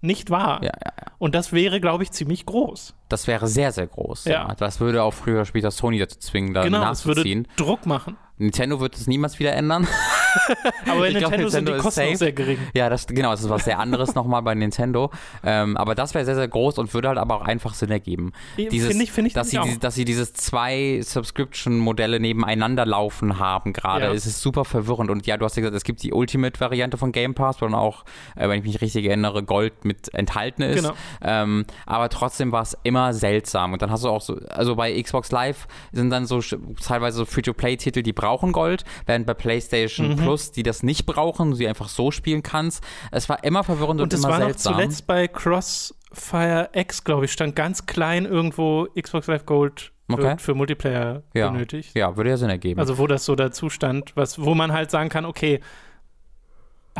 nicht 0.00 0.30
wahr. 0.30 0.60
Ja, 0.62 0.72
ja, 0.84 0.92
ja. 0.96 1.12
Und 1.18 1.34
das 1.34 1.52
wäre, 1.52 1.80
glaube 1.80 2.04
ich, 2.04 2.12
ziemlich 2.12 2.46
groß. 2.46 2.94
Das 3.08 3.26
wäre 3.26 3.48
sehr, 3.48 3.72
sehr 3.72 3.86
groß. 3.86 4.26
Ja. 4.26 4.54
Das 4.54 4.80
würde 4.80 5.02
auch 5.02 5.12
früher 5.12 5.36
oder 5.36 5.44
später 5.44 5.70
Sony 5.70 5.98
dazu 5.98 6.18
zwingen, 6.18 6.54
da 6.54 6.62
genau, 6.62 6.80
nachzuziehen. 6.80 7.44
Das 7.44 7.58
würde 7.58 7.70
Druck 7.70 7.86
machen. 7.86 8.16
Nintendo 8.36 8.80
wird 8.80 8.96
es 8.96 9.06
niemals 9.06 9.38
wieder 9.38 9.52
ändern. 9.52 9.88
aber 10.86 11.00
bei 11.00 11.10
Nintendo, 11.10 11.18
glaub, 11.18 11.30
Nintendo, 11.30 11.48
sind 11.48 11.68
die 11.68 11.76
Kosten 11.76 12.00
auch 12.00 12.16
sehr 12.16 12.32
gering. 12.32 12.58
Ja, 12.74 12.88
das, 12.88 13.06
genau, 13.06 13.30
das 13.30 13.42
ist 13.42 13.50
was 13.50 13.64
sehr 13.64 13.78
anderes 13.78 14.14
nochmal 14.14 14.42
bei 14.42 14.54
Nintendo. 14.54 15.10
Ähm, 15.44 15.76
aber 15.76 15.94
das 15.94 16.14
wäre 16.14 16.24
sehr, 16.24 16.34
sehr 16.34 16.48
groß 16.48 16.78
und 16.78 16.92
würde 16.94 17.08
halt 17.08 17.18
aber 17.18 17.36
auch 17.36 17.44
einfach 17.44 17.74
Sinn 17.74 17.90
ergeben. 17.90 18.32
Finde 18.56 18.76
ich, 18.76 19.12
finde 19.12 19.28
ich 19.28 19.34
dass, 19.34 19.50
sie, 19.50 19.58
auch. 19.58 19.66
dass 19.80 19.94
sie 19.94 20.04
dieses 20.04 20.32
zwei 20.32 21.00
Subscription-Modelle 21.02 22.20
nebeneinander 22.20 22.86
laufen 22.86 23.38
haben 23.38 23.72
gerade. 23.72 24.06
Ja. 24.06 24.12
Es 24.12 24.26
ist 24.26 24.40
super 24.40 24.64
verwirrend. 24.64 25.10
Und 25.10 25.26
ja, 25.26 25.36
du 25.36 25.44
hast 25.44 25.56
ja 25.56 25.62
gesagt, 25.62 25.76
es 25.76 25.84
gibt 25.84 26.02
die 26.02 26.12
Ultimate-Variante 26.12 26.96
von 26.96 27.12
Game 27.12 27.34
Pass, 27.34 27.60
wo 27.60 27.66
dann 27.66 27.74
auch, 27.74 28.04
äh, 28.36 28.48
wenn 28.48 28.58
ich 28.58 28.64
mich 28.64 28.80
richtig 28.80 29.06
erinnere, 29.06 29.42
Gold 29.42 29.84
mit 29.84 30.12
enthalten 30.14 30.62
ist. 30.62 30.82
Genau. 30.82 30.94
Ähm, 31.22 31.64
aber 31.86 32.08
trotzdem 32.08 32.52
war 32.52 32.62
es 32.62 32.76
immer 32.82 33.12
seltsam. 33.12 33.72
Und 33.72 33.82
dann 33.82 33.90
hast 33.90 34.04
du 34.04 34.08
auch 34.08 34.22
so, 34.22 34.38
also 34.50 34.76
bei 34.76 35.00
Xbox 35.00 35.30
Live 35.30 35.66
sind 35.92 36.10
dann 36.10 36.26
so 36.26 36.40
teilweise 36.40 37.18
so 37.18 37.24
Free-to-Play-Titel, 37.24 38.02
die 38.02 38.12
brauchen 38.12 38.52
Gold, 38.52 38.84
während 39.06 39.26
bei 39.26 39.34
PlayStation 39.34 40.10
mhm. 40.10 40.17
Plus, 40.22 40.52
die 40.52 40.62
das 40.62 40.82
nicht 40.82 41.06
brauchen, 41.06 41.50
du 41.50 41.56
sie 41.56 41.68
einfach 41.68 41.88
so 41.88 42.10
spielen 42.10 42.42
kannst. 42.42 42.82
Es 43.10 43.28
war 43.28 43.42
immer 43.44 43.64
verwirrend 43.64 44.00
und, 44.00 44.12
und 44.12 44.18
immer 44.18 44.36
seltsam. 44.36 44.74
Und 44.74 44.80
zuletzt 44.80 45.06
bei 45.06 45.28
Crossfire 45.28 46.70
X, 46.72 47.04
glaube 47.04 47.24
ich, 47.26 47.32
stand 47.32 47.56
ganz 47.56 47.86
klein 47.86 48.24
irgendwo 48.24 48.88
Xbox 49.00 49.26
Live 49.26 49.46
Gold 49.46 49.92
okay. 50.12 50.36
für 50.38 50.54
Multiplayer 50.54 51.22
ja. 51.34 51.50
benötigt. 51.50 51.94
Ja, 51.94 52.16
würde 52.16 52.30
ja 52.30 52.36
Sinn 52.36 52.50
ergeben. 52.50 52.80
Also 52.80 52.98
wo 52.98 53.06
das 53.06 53.24
so 53.24 53.34
dazu 53.34 53.70
stand, 53.70 54.16
was, 54.16 54.40
wo 54.40 54.54
man 54.54 54.72
halt 54.72 54.90
sagen 54.90 55.08
kann, 55.08 55.24
okay, 55.24 55.60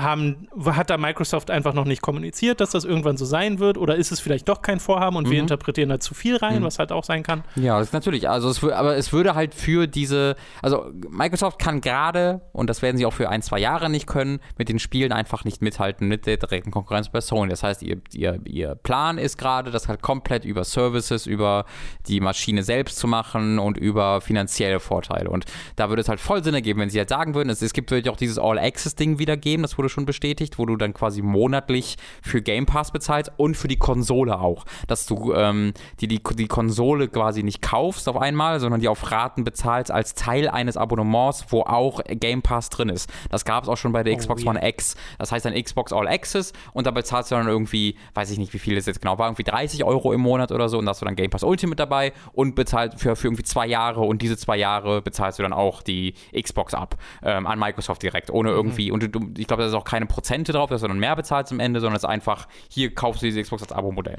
haben, 0.03 0.49
hat 0.67 0.91
da 0.91 0.97
Microsoft 0.97 1.51
einfach 1.51 1.75
noch 1.75 1.85
nicht 1.85 2.03
kommuniziert, 2.03 2.61
dass 2.61 2.71
das 2.71 2.85
irgendwann 2.85 3.17
so 3.17 3.25
sein 3.25 3.59
wird? 3.59 3.79
Oder 3.79 3.97
ist 3.97 4.13
es 4.13 4.21
vielleicht 4.21 4.49
doch 4.49 4.63
kein 4.63 4.81
Vorhaben 4.81 5.17
und 5.17 5.27
mhm. 5.27 5.33
wir 5.33 5.41
interpretieren 5.41 5.89
da 5.89 6.01
zu 6.01 6.15
viel 6.15 6.37
rein, 6.37 6.61
mhm. 6.61 6.65
was 6.65 6.79
halt 6.79 6.93
auch 6.93 7.05
sein 7.05 7.23
kann? 7.23 7.45
Ja, 7.57 7.79
das 7.79 7.89
ist 7.89 7.93
natürlich. 7.93 8.29
Also 8.29 8.49
es, 8.49 8.63
aber 8.65 8.97
es 8.97 9.13
würde 9.13 9.35
halt 9.35 9.55
für 9.55 9.87
diese, 9.87 10.37
also 10.63 10.87
Microsoft 11.11 11.59
kann 11.59 11.81
gerade, 11.81 12.41
und 12.53 12.71
das 12.71 12.83
werden 12.83 12.97
sie 12.97 13.07
auch 13.07 13.13
für 13.13 13.29
ein, 13.29 13.43
zwei 13.43 13.59
Jahre 13.59 13.91
nicht 13.91 14.07
können, 14.07 14.41
mit 14.57 14.69
den 14.69 14.79
Spielen 14.79 15.13
einfach 15.13 15.45
nicht 15.45 15.63
mithalten 15.63 16.09
mit 16.09 16.27
der 16.27 16.37
direkten 16.37 16.71
Konkurrenz 16.71 17.09
bei 17.09 17.21
Sony. 17.21 17.51
Das 17.51 17.63
heißt, 17.63 17.83
ihr, 17.83 18.01
ihr, 18.13 18.41
ihr 18.45 18.75
Plan 18.75 19.19
ist 19.19 19.39
gerade, 19.39 19.71
das 19.71 19.89
halt 19.89 20.03
komplett 20.03 20.45
über 20.45 20.65
Services, 20.65 21.27
über 21.27 21.65
die 22.07 22.21
Maschine 22.21 22.63
selbst 22.63 22.99
zu 22.99 23.07
machen 23.07 23.59
und 23.59 23.77
über 23.77 24.21
finanzielle 24.21 24.81
Vorteile. 24.81 25.31
Und 25.31 25.45
da 25.77 25.89
würde 25.89 26.03
es 26.03 26.09
halt 26.09 26.21
voll 26.21 26.43
Sinn 26.43 26.55
ergeben, 26.55 26.81
wenn 26.81 26.91
sie 26.91 26.99
halt 26.99 27.09
sagen 27.09 27.35
würden, 27.35 27.51
es, 27.51 27.63
es 27.63 27.73
gibt 27.73 27.91
wirklich 27.91 28.13
auch 28.13 28.17
dieses 28.17 28.39
All-Access-Ding 28.39 29.19
wieder 29.19 29.37
geben, 29.37 29.63
das 29.63 29.79
wurde 29.79 29.88
wurde 29.89 29.95
schon 29.95 30.07
bestätigt, 30.07 30.59
wo 30.59 30.67
du 30.67 30.77
dann 30.77 30.93
quasi 30.93 31.23
monatlich 31.23 31.97
für 32.23 32.43
Game 32.43 32.67
Pass 32.67 32.93
bezahlst 32.93 33.33
und 33.37 33.57
für 33.57 33.69
die 33.69 33.77
Konsole 33.77 34.39
auch. 34.39 34.65
Dass 34.87 35.07
du 35.07 35.33
ähm, 35.33 35.73
die, 36.01 36.09
die, 36.09 36.21
die 36.23 36.47
Konsole 36.47 37.09
quasi 37.09 37.43
nicht 37.43 37.63
kaufst 37.63 38.09
auf 38.09 38.17
einmal, 38.17 38.61
sondern 38.61 38.81
die 38.81 38.89
auf 38.89 39.11
Raten 39.11 39.45
bezahlst 39.45 39.91
als 39.91 40.15
Teil 40.15 40.49
eines 40.49 40.77
Abonnements, 40.77 41.47
wo 41.51 41.63
auch 41.63 42.01
Game 42.05 42.43
Pass 42.43 42.71
drin 42.71 42.89
ist. 42.91 43.11
Das 43.31 43.45
gab 43.45 43.65
es 43.65 43.69
auch 43.69 43.77
schon 43.77 43.93
bei 43.93 44.03
der 44.03 44.15
oh, 44.15 44.17
Xbox 44.17 44.43
yeah. 44.43 44.51
One 44.51 44.69
X. 44.69 44.97
Das 45.19 45.33
heißt 45.33 45.47
dann 45.47 45.55
Xbox 45.55 45.93
All 45.93 46.07
Access 46.07 46.53
und 46.73 46.87
da 46.87 46.91
bezahlst 46.91 47.31
du 47.31 47.37
dann 47.37 47.49
irgendwie, 47.49 47.97
weiß 48.15 48.31
ich 48.31 48.39
nicht, 48.39 48.53
wie 48.53 48.59
viel 48.59 48.77
es 48.77 48.87
jetzt 48.87 49.01
genau 49.01 49.19
war, 49.19 49.29
irgendwie 49.29 49.45
30 49.45 49.85
Euro 49.85 50.13
im 50.13 50.21
Monat 50.21 50.53
oder 50.53 50.69
so 50.69 50.79
und 50.79 50.85
da 50.85 50.91
hast 50.91 51.01
du 51.01 51.07
dann 51.07 51.17
Game 51.17 51.31
Pass 51.31 51.43
Ultimate 51.43 51.77
dabei 51.77 52.13
und 52.33 52.55
bezahlt 52.55 53.01
für, 53.01 53.17
für 53.17 53.29
irgendwie 53.29 53.45
zwei 53.45 53.67
Jahre 53.67 54.01
und 54.01 54.23
diese 54.23 54.37
zwei 54.37 54.57
Jahre 54.57 55.01
bezahlst 55.01 55.39
du 55.39 55.43
dann 55.43 55.53
auch 55.53 55.83
die 55.83 56.15
Xbox 56.39 56.75
ab 56.75 56.97
ähm, 57.23 57.47
an 57.47 57.59
Microsoft 57.59 58.03
direkt, 58.03 58.31
ohne 58.31 58.51
mhm. 58.51 58.57
irgendwie, 58.57 58.91
und 58.91 59.15
du, 59.15 59.21
ich 59.37 59.47
glaube, 59.47 59.63
das 59.63 59.71
ist 59.73 59.77
auch 59.77 59.78
keine 59.85 60.07
Prozente 60.07 60.53
drauf, 60.53 60.71
dass 60.71 60.81
du 60.81 60.89
dann 60.89 60.99
mehr 60.99 61.17
bezahlst 61.17 61.53
am 61.53 61.61
Ende, 61.61 61.81
sondern 61.81 61.97
es 61.97 62.05
ist 62.05 62.09
einfach, 62.09 62.49
hier 62.69 62.95
kaufst 62.95 63.23
du 63.23 63.27
diese 63.27 63.43
Xbox 63.43 63.63
als 63.63 63.73
Abo-Modell. 63.73 64.19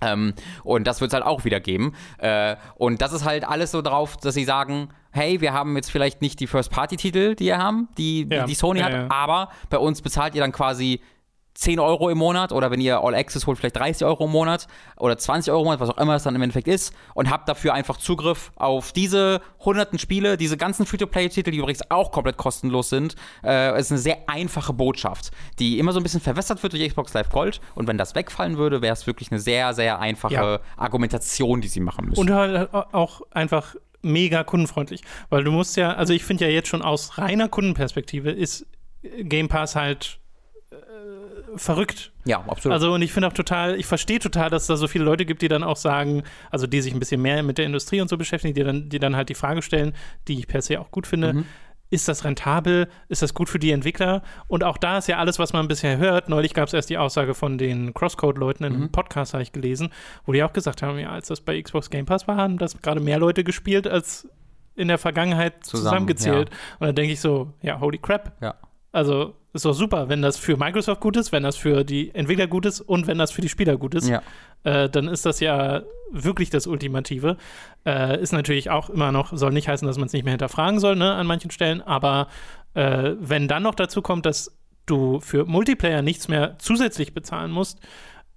Ähm, 0.00 0.34
und 0.62 0.86
das 0.86 1.00
wird 1.00 1.10
es 1.10 1.14
halt 1.14 1.24
auch 1.24 1.44
wieder 1.44 1.60
geben. 1.60 1.94
Äh, 2.18 2.56
und 2.76 3.02
das 3.02 3.12
ist 3.12 3.24
halt 3.24 3.46
alles 3.46 3.72
so 3.72 3.82
drauf, 3.82 4.16
dass 4.16 4.34
sie 4.34 4.44
sagen, 4.44 4.90
hey, 5.10 5.40
wir 5.40 5.52
haben 5.52 5.74
jetzt 5.76 5.90
vielleicht 5.90 6.22
nicht 6.22 6.38
die 6.40 6.46
First-Party-Titel, 6.46 7.34
die 7.34 7.46
ihr 7.46 7.58
haben, 7.58 7.88
die, 7.98 8.28
ja. 8.30 8.46
die 8.46 8.54
Sony 8.54 8.80
ja, 8.80 8.86
hat, 8.86 8.92
ja. 8.92 9.06
aber 9.10 9.50
bei 9.70 9.78
uns 9.78 10.02
bezahlt 10.02 10.34
ihr 10.34 10.40
dann 10.40 10.52
quasi 10.52 11.00
10 11.58 11.80
Euro 11.80 12.08
im 12.08 12.18
Monat 12.18 12.52
oder 12.52 12.70
wenn 12.70 12.80
ihr 12.80 13.00
All 13.00 13.16
Access 13.16 13.48
holt, 13.48 13.58
vielleicht 13.58 13.76
30 13.76 14.06
Euro 14.06 14.26
im 14.26 14.30
Monat 14.30 14.68
oder 14.96 15.18
20 15.18 15.50
Euro 15.50 15.62
im 15.62 15.64
Monat, 15.66 15.80
was 15.80 15.90
auch 15.90 15.98
immer 15.98 16.14
es 16.14 16.22
dann 16.22 16.36
im 16.36 16.42
Endeffekt 16.42 16.68
ist 16.68 16.94
und 17.14 17.30
habt 17.30 17.48
dafür 17.48 17.74
einfach 17.74 17.96
Zugriff 17.96 18.52
auf 18.54 18.92
diese 18.92 19.40
hunderten 19.58 19.98
Spiele, 19.98 20.36
diese 20.36 20.56
ganzen 20.56 20.86
Free-to-Play-Titel, 20.86 21.50
die 21.50 21.58
übrigens 21.58 21.82
auch 21.90 22.12
komplett 22.12 22.36
kostenlos 22.36 22.90
sind. 22.90 23.16
Äh, 23.42 23.72
es 23.72 23.86
ist 23.86 23.90
eine 23.90 23.98
sehr 23.98 24.18
einfache 24.28 24.72
Botschaft, 24.72 25.32
die 25.58 25.80
immer 25.80 25.92
so 25.92 25.98
ein 25.98 26.04
bisschen 26.04 26.20
verwässert 26.20 26.62
wird 26.62 26.74
durch 26.74 26.86
Xbox 26.86 27.12
Live 27.14 27.30
Gold 27.30 27.60
und 27.74 27.88
wenn 27.88 27.98
das 27.98 28.14
wegfallen 28.14 28.56
würde, 28.56 28.80
wäre 28.80 28.92
es 28.92 29.08
wirklich 29.08 29.32
eine 29.32 29.40
sehr, 29.40 29.74
sehr 29.74 29.98
einfache 29.98 30.34
ja. 30.34 30.60
Argumentation, 30.76 31.60
die 31.60 31.68
sie 31.68 31.80
machen 31.80 32.06
müssen. 32.06 32.20
Und 32.20 32.30
halt 32.30 32.72
auch 32.72 33.22
einfach 33.32 33.74
mega 34.00 34.44
kundenfreundlich, 34.44 35.02
weil 35.28 35.42
du 35.42 35.50
musst 35.50 35.76
ja, 35.76 35.94
also 35.94 36.12
ich 36.12 36.22
finde 36.22 36.44
ja 36.44 36.52
jetzt 36.52 36.68
schon 36.68 36.82
aus 36.82 37.18
reiner 37.18 37.48
Kundenperspektive 37.48 38.30
ist 38.30 38.64
Game 39.02 39.48
Pass 39.48 39.74
halt 39.74 40.20
verrückt. 41.58 42.12
Ja, 42.24 42.40
absolut. 42.46 42.74
Also 42.74 42.92
und 42.92 43.02
ich 43.02 43.12
finde 43.12 43.28
auch 43.28 43.32
total, 43.32 43.76
ich 43.76 43.86
verstehe 43.86 44.18
total, 44.18 44.50
dass 44.50 44.62
es 44.62 44.68
da 44.68 44.76
so 44.76 44.88
viele 44.88 45.04
Leute 45.04 45.24
gibt, 45.24 45.42
die 45.42 45.48
dann 45.48 45.62
auch 45.62 45.76
sagen, 45.76 46.22
also 46.50 46.66
die 46.66 46.80
sich 46.80 46.92
ein 46.92 47.00
bisschen 47.00 47.22
mehr 47.22 47.42
mit 47.42 47.58
der 47.58 47.66
Industrie 47.66 48.00
und 48.00 48.08
so 48.08 48.16
beschäftigen, 48.16 48.54
die 48.54 48.64
dann, 48.64 48.88
die 48.88 48.98
dann 48.98 49.16
halt 49.16 49.28
die 49.28 49.34
Frage 49.34 49.62
stellen, 49.62 49.94
die 50.26 50.38
ich 50.38 50.46
per 50.46 50.62
se 50.62 50.80
auch 50.80 50.90
gut 50.90 51.06
finde. 51.06 51.32
Mhm. 51.32 51.44
Ist 51.90 52.06
das 52.06 52.24
rentabel? 52.24 52.88
Ist 53.08 53.22
das 53.22 53.32
gut 53.32 53.48
für 53.48 53.58
die 53.58 53.70
Entwickler? 53.70 54.22
Und 54.46 54.62
auch 54.62 54.76
da 54.76 54.98
ist 54.98 55.08
ja 55.08 55.16
alles, 55.16 55.38
was 55.38 55.54
man 55.54 55.68
bisher 55.68 55.96
hört. 55.96 56.28
Neulich 56.28 56.52
gab 56.52 56.68
es 56.68 56.74
erst 56.74 56.90
die 56.90 56.98
Aussage 56.98 57.32
von 57.32 57.56
den 57.56 57.94
Crosscode-Leuten 57.94 58.64
in 58.64 58.72
einem 58.74 58.82
mhm. 58.82 58.92
Podcast, 58.92 59.32
habe 59.32 59.42
ich 59.42 59.52
gelesen, 59.52 59.88
wo 60.26 60.32
die 60.32 60.42
auch 60.42 60.52
gesagt 60.52 60.82
haben, 60.82 60.98
ja, 60.98 61.08
als 61.08 61.28
das 61.28 61.40
bei 61.40 61.60
Xbox 61.60 61.88
Game 61.88 62.04
Pass 62.04 62.28
war, 62.28 62.36
haben 62.36 62.58
das 62.58 62.82
gerade 62.82 63.00
mehr 63.00 63.18
Leute 63.18 63.42
gespielt 63.42 63.86
als 63.86 64.28
in 64.74 64.88
der 64.88 64.98
Vergangenheit 64.98 65.64
Zusammen, 65.64 65.84
zusammengezählt. 65.84 66.50
Ja. 66.50 66.76
Und 66.78 66.86
dann 66.88 66.94
denke 66.94 67.12
ich 67.14 67.20
so, 67.20 67.54
ja, 67.62 67.80
holy 67.80 67.98
crap. 67.98 68.32
Ja. 68.42 68.54
Also 68.92 69.34
ist 69.52 69.64
doch 69.64 69.74
super, 69.74 70.08
wenn 70.08 70.22
das 70.22 70.36
für 70.36 70.56
Microsoft 70.56 71.00
gut 71.00 71.16
ist, 71.16 71.32
wenn 71.32 71.42
das 71.42 71.56
für 71.56 71.84
die 71.84 72.14
Entwickler 72.14 72.46
gut 72.46 72.66
ist 72.66 72.80
und 72.80 73.06
wenn 73.06 73.18
das 73.18 73.30
für 73.30 73.40
die 73.40 73.48
Spieler 73.48 73.76
gut 73.76 73.94
ist. 73.94 74.08
Ja. 74.08 74.22
Äh, 74.64 74.88
dann 74.88 75.08
ist 75.08 75.26
das 75.26 75.40
ja 75.40 75.82
wirklich 76.10 76.50
das 76.50 76.66
Ultimative. 76.66 77.36
Äh, 77.84 78.20
ist 78.20 78.32
natürlich 78.32 78.70
auch 78.70 78.88
immer 78.90 79.12
noch, 79.12 79.36
soll 79.36 79.52
nicht 79.52 79.68
heißen, 79.68 79.86
dass 79.86 79.98
man 79.98 80.06
es 80.06 80.12
nicht 80.12 80.24
mehr 80.24 80.32
hinterfragen 80.32 80.80
soll, 80.80 80.96
ne, 80.96 81.12
an 81.12 81.26
manchen 81.26 81.50
Stellen, 81.50 81.82
aber 81.82 82.28
äh, 82.74 83.12
wenn 83.18 83.48
dann 83.48 83.62
noch 83.62 83.74
dazu 83.74 84.02
kommt, 84.02 84.26
dass 84.26 84.56
du 84.86 85.20
für 85.20 85.44
Multiplayer 85.44 86.02
nichts 86.02 86.28
mehr 86.28 86.56
zusätzlich 86.58 87.12
bezahlen 87.12 87.50
musst, 87.50 87.80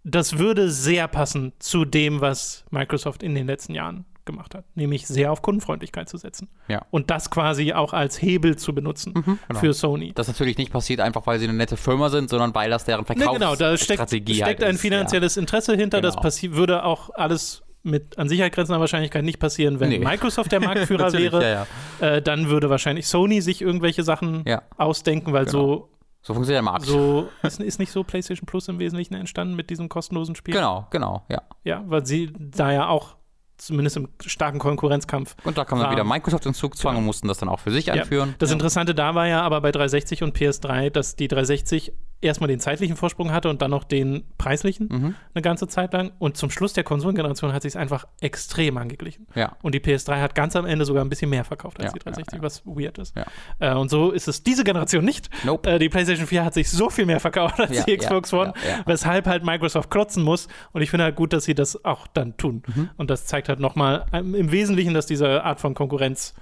das 0.04 0.38
würde 0.38 0.70
sehr 0.70 1.08
passen 1.08 1.54
zu 1.60 1.86
dem, 1.86 2.22
was 2.22 2.66
Microsoft 2.72 3.24
in 3.24 3.36
den 3.36 3.48
letzten 3.48 3.76
Jahren 3.76 4.06
gemacht 4.26 4.56
hat, 4.56 4.66
nämlich 4.76 5.08
sehr 5.08 5.32
auf 5.32 5.42
Kundenfreundlichkeit 5.42 6.10
zu 6.10 6.18
setzen. 6.18 6.50
Ja. 6.68 6.86
Und 6.92 7.10
das 7.10 7.30
quasi 7.30 7.74
auch 7.74 7.94
als 7.94 8.22
Hebel 8.22 8.56
zu 8.56 8.74
benutzen 8.74 9.14
mhm, 9.16 9.40
genau. 9.48 9.60
für 9.60 9.74
Sony. 9.74 10.14
Das 10.14 10.28
natürlich 10.28 10.58
nicht 10.58 10.72
passiert 10.72 11.00
einfach, 11.00 11.26
weil 11.28 11.40
sie 11.40 11.46
eine 11.46 11.54
nette 11.54 11.78
Firma 11.78 12.10
sind, 12.10 12.30
sondern 12.30 12.54
weil 12.54 12.70
das 12.70 12.86
deren 12.86 13.06
Verkaufsstrategie 13.06 13.40
nee, 13.40 13.46
genau, 13.46 13.56
da 13.56 13.78
steckt, 13.78 14.10
steckt 14.10 14.44
halt 14.44 14.64
ein 14.64 14.78
finanzielles 14.78 15.36
ja. 15.36 15.42
Interesse 15.42 15.76
hinter. 15.76 16.02
Genau. 16.02 16.22
Das 16.22 16.42
würde 16.44 16.84
auch 16.84 17.10
alles 17.14 17.64
mit 17.84 18.18
an 18.20 18.30
Sicherheit 18.30 18.54
grenzender 18.54 18.80
Wahrscheinlichkeit 18.80 19.24
nicht 19.24 19.40
passieren, 19.40 19.80
wenn 19.80 19.90
nee. 19.90 20.00
Microsoft 20.00 20.52
der 20.52 20.60
Marktführer 20.62 21.12
wäre. 21.14 21.42
Ja, 21.42 21.68
ja. 22.00 22.16
Äh, 22.16 22.22
dann 22.22 22.50
würde 22.50 22.70
wahrscheinlich 22.70 23.08
Sony 23.08 23.42
sich 23.42 23.62
irgendwelche 23.62 24.04
Sachen 24.04 24.44
ausdenken, 24.78 25.34
weil 25.34 25.46
genau. 25.46 25.58
so 25.58 25.88
so 26.24 26.36
funktioniert 26.36 26.58
der 26.58 26.72
Markt. 26.72 26.86
So, 26.86 27.30
ist, 27.42 27.60
ist, 27.60 27.80
nicht 27.80 27.92
so 27.92 28.04
PlayStation 28.04 28.46
Plus 28.46 28.68
im 28.68 28.78
Wesentlichen 28.78 29.16
entstanden 29.16 29.56
mit 29.56 29.72
diesem 29.72 29.90
kostenlosen 29.90 30.36
Spiel? 30.36 30.54
Genau, 30.54 30.86
genau, 30.92 31.24
ja. 31.30 31.42
Ja, 31.64 31.84
weil 31.88 32.06
sie 32.06 32.32
da 32.38 32.72
ja 32.72 32.88
auch 32.88 33.16
zumindest 33.62 33.98
im 33.98 34.08
starken 34.26 34.60
Konkurrenzkampf. 34.60 35.36
Und 35.44 35.58
da 35.58 35.66
kam 35.66 35.80
dann 35.80 35.92
wieder 35.92 36.04
Microsoft 36.04 36.46
ins 36.46 36.58
Zugzwang 36.58 36.96
ja. 36.96 37.00
und 37.00 37.06
mussten 37.06 37.28
das 37.28 37.38
dann 37.38 37.50
auch 37.50 37.60
für 37.60 37.72
sich 37.72 37.92
einführen. 37.92 38.30
Ja. 38.30 38.36
Das 38.40 38.50
ja. 38.50 38.54
Interessante 38.54 38.96
da 38.96 39.16
war 39.16 39.28
ja 39.28 39.42
aber 39.42 39.62
bei 39.62 39.72
360 39.72 40.24
und 40.24 40.36
PS3, 40.36 40.90
dass 40.90 41.16
die 41.16 41.28
360 41.28 41.94
erstmal 42.22 42.48
den 42.48 42.60
zeitlichen 42.60 42.96
Vorsprung 42.96 43.32
hatte 43.32 43.50
und 43.50 43.62
dann 43.62 43.72
noch 43.72 43.84
den 43.84 44.24
preislichen 44.38 44.88
mhm. 44.90 45.16
eine 45.34 45.42
ganze 45.42 45.68
Zeit 45.68 45.94
lang. 45.94 46.12
Und 46.20 46.38
zum 46.38 46.50
Schluss 46.50 46.74
der 46.74 46.84
Konsolengeneration 46.84 47.54
hat 47.54 47.64
sich 47.64 47.74
es 47.74 47.76
einfach 47.76 48.08
extrem 48.22 48.78
angeglichen. 48.78 49.28
Ja. 49.36 49.58
Und 49.62 49.76
die 49.76 49.80
PS3 49.80 50.22
hat 50.22 50.36
ganz 50.36 50.56
am 50.56 50.66
Ende 50.66 50.86
sogar 50.86 51.04
ein 51.04 51.10
bisschen 51.10 51.30
mehr 51.30 51.44
verkauft 51.44 51.80
als 51.80 51.88
ja, 51.88 51.94
die 51.94 52.00
360, 52.00 52.38
ja, 52.38 52.44
was 52.44 52.66
weird 52.66 52.98
ist. 52.98 53.16
Äh, 53.60 53.74
und 53.74 53.90
so 53.90 54.12
ist 54.12 54.28
es 54.28 54.44
diese 54.44 54.64
Generation 54.64 55.04
nicht. 55.04 55.30
Nope. 55.44 55.70
Äh, 55.70 55.80
die 55.80 55.90
PlayStation 55.90 56.28
4 56.28 56.46
hat 56.46 56.54
sich 56.54 56.70
so 56.70 56.90
viel 56.90 57.06
mehr 57.06 57.20
verkauft 57.20 57.60
als 57.60 57.86
die 57.86 57.98
Xbox 57.98 58.34
One, 58.34 58.54
weshalb 58.86 59.28
halt 59.28 59.44
Microsoft 59.44 59.90
klotzen 59.90 60.24
muss. 60.24 60.48
Und 60.72 60.82
ich 60.82 60.90
finde 60.90 61.06
halt 61.06 61.16
gut, 61.16 61.34
dass 61.34 61.46
sie 61.46 61.56
das 61.56 61.84
auch 61.84 62.08
dann 62.08 62.38
tun. 62.38 62.64
Mhm. 62.74 62.90
Und 62.98 63.10
das 63.10 63.26
zeigt 63.26 63.50
halt 63.50 63.60
nochmal 63.60 64.06
im 64.14 64.52
Wesentlichen, 64.52 64.94
dass 64.94 65.06
diese 65.06 65.44
Art 65.44 65.60
von 65.60 65.74
Konkurrenz 65.74 66.36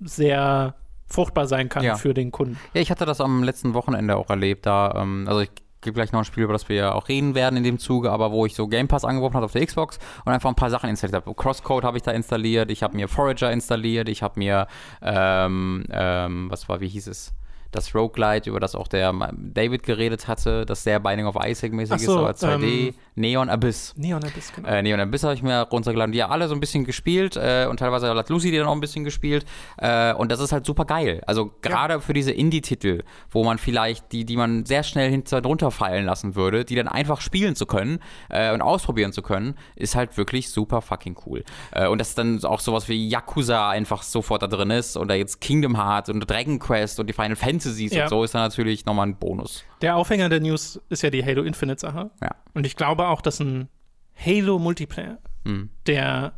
sehr 0.00 0.74
fruchtbar 1.10 1.46
sein 1.46 1.68
kann 1.68 1.82
ja. 1.82 1.96
für 1.96 2.14
den 2.14 2.30
Kunden. 2.30 2.58
Ja, 2.72 2.80
ich 2.80 2.90
hatte 2.90 3.04
das 3.04 3.20
am 3.20 3.42
letzten 3.42 3.74
Wochenende 3.74 4.16
auch 4.16 4.30
erlebt. 4.30 4.66
Da, 4.66 4.94
ähm, 4.96 5.24
also 5.26 5.40
ich 5.40 5.50
gebe 5.80 5.94
gleich 5.94 6.12
noch 6.12 6.20
ein 6.20 6.24
Spiel, 6.24 6.44
über 6.44 6.52
das 6.52 6.68
wir 6.68 6.76
ja 6.76 6.92
auch 6.92 7.08
reden 7.08 7.34
werden 7.34 7.56
in 7.56 7.64
dem 7.64 7.78
Zuge, 7.78 8.10
aber 8.10 8.32
wo 8.32 8.46
ich 8.46 8.54
so 8.54 8.68
Game 8.68 8.88
Pass 8.88 9.04
angeworfen 9.04 9.36
habe 9.36 9.46
auf 9.46 9.52
der 9.52 9.64
Xbox 9.64 9.98
und 10.24 10.32
einfach 10.32 10.48
ein 10.48 10.54
paar 10.54 10.70
Sachen 10.70 10.90
installiert 10.90 11.24
habe. 11.24 11.34
Crosscode 11.34 11.84
habe 11.84 11.96
ich 11.96 12.02
da 12.02 12.12
installiert, 12.12 12.70
ich 12.70 12.82
habe 12.82 12.96
mir 12.96 13.08
Forager 13.08 13.50
installiert, 13.50 14.08
ich 14.08 14.22
habe 14.22 14.38
mir, 14.38 14.66
ähm, 15.02 15.84
ähm, 15.90 16.50
was 16.50 16.68
war, 16.68 16.80
wie 16.80 16.88
hieß 16.88 17.06
es? 17.08 17.34
das 17.70 17.94
Roguelite, 17.94 18.50
über 18.50 18.60
das 18.60 18.74
auch 18.74 18.88
der 18.88 19.12
David 19.32 19.82
geredet 19.82 20.28
hatte, 20.28 20.66
das 20.66 20.82
sehr 20.82 20.98
Binding 21.00 21.26
of 21.26 21.36
Isaac-mäßig 21.36 22.00
so, 22.00 22.26
ist, 22.26 22.44
aber 22.44 22.56
2D. 22.58 22.88
Ähm, 22.88 22.94
Neon 23.20 23.48
Abyss. 23.48 23.94
Neon 23.96 24.24
Abyss, 24.24 24.52
genau. 24.54 24.68
Äh, 24.68 24.82
Neon 24.82 25.00
Abyss 25.00 25.22
habe 25.22 25.34
ich 25.34 25.42
mir 25.42 25.60
runtergeladen. 25.62 26.12
Die 26.12 26.22
haben 26.22 26.32
alle 26.32 26.48
so 26.48 26.54
ein 26.54 26.60
bisschen 26.60 26.84
gespielt 26.84 27.36
äh, 27.36 27.66
und 27.68 27.78
teilweise 27.78 28.08
hat 28.14 28.28
Lucy 28.28 28.50
die 28.50 28.58
dann 28.58 28.66
auch 28.66 28.74
ein 28.74 28.80
bisschen 28.80 29.04
gespielt. 29.04 29.44
Äh, 29.78 30.14
und 30.14 30.32
das 30.32 30.40
ist 30.40 30.52
halt 30.52 30.66
super 30.66 30.84
geil. 30.84 31.22
Also 31.26 31.52
gerade 31.62 31.94
ja. 31.94 32.00
für 32.00 32.12
diese 32.12 32.32
Indie-Titel, 32.32 33.02
wo 33.30 33.44
man 33.44 33.58
vielleicht, 33.58 34.12
die, 34.12 34.24
die 34.24 34.36
man 34.36 34.64
sehr 34.64 34.82
schnell 34.82 35.10
hinter 35.10 35.40
drunter 35.40 35.70
fallen 35.70 36.04
lassen 36.04 36.34
würde, 36.34 36.64
die 36.64 36.74
dann 36.74 36.88
einfach 36.88 37.20
spielen 37.20 37.54
zu 37.54 37.66
können 37.66 38.00
äh, 38.28 38.52
und 38.52 38.62
ausprobieren 38.62 39.12
zu 39.12 39.22
können, 39.22 39.54
ist 39.76 39.94
halt 39.94 40.16
wirklich 40.16 40.50
super 40.50 40.80
fucking 40.80 41.16
cool. 41.26 41.44
Äh, 41.72 41.86
und 41.88 41.98
dass 41.98 42.14
dann 42.14 42.42
auch 42.44 42.60
sowas 42.60 42.88
wie 42.88 43.08
Yakuza 43.08 43.70
einfach 43.70 44.02
sofort 44.02 44.42
da 44.42 44.46
drin 44.46 44.70
ist 44.70 44.96
oder 44.96 45.14
jetzt 45.14 45.40
Kingdom 45.40 45.76
Hearts 45.76 46.08
und 46.08 46.28
Dragon 46.30 46.58
Quest 46.58 47.00
und 47.00 47.06
die 47.06 47.12
Final 47.12 47.36
Fantasies 47.36 47.92
ja. 47.92 48.04
und 48.04 48.08
so 48.08 48.24
ist 48.24 48.34
dann 48.34 48.42
natürlich 48.42 48.86
nochmal 48.86 49.06
ein 49.06 49.16
Bonus. 49.16 49.64
Der 49.82 49.96
Aufhänger 49.96 50.28
der 50.28 50.40
News 50.40 50.80
ist 50.88 51.02
ja 51.02 51.10
die 51.10 51.24
Halo 51.24 51.42
Infinite 51.42 51.80
Sache. 51.80 52.10
Ja. 52.22 52.30
Und 52.52 52.66
ich 52.66 52.76
glaube 52.76 53.08
auch, 53.10 53.20
dass 53.20 53.40
ein 53.40 53.68
Halo 54.14 54.58
Multiplayer, 54.58 55.18
mhm. 55.44 55.70
der 55.86 56.32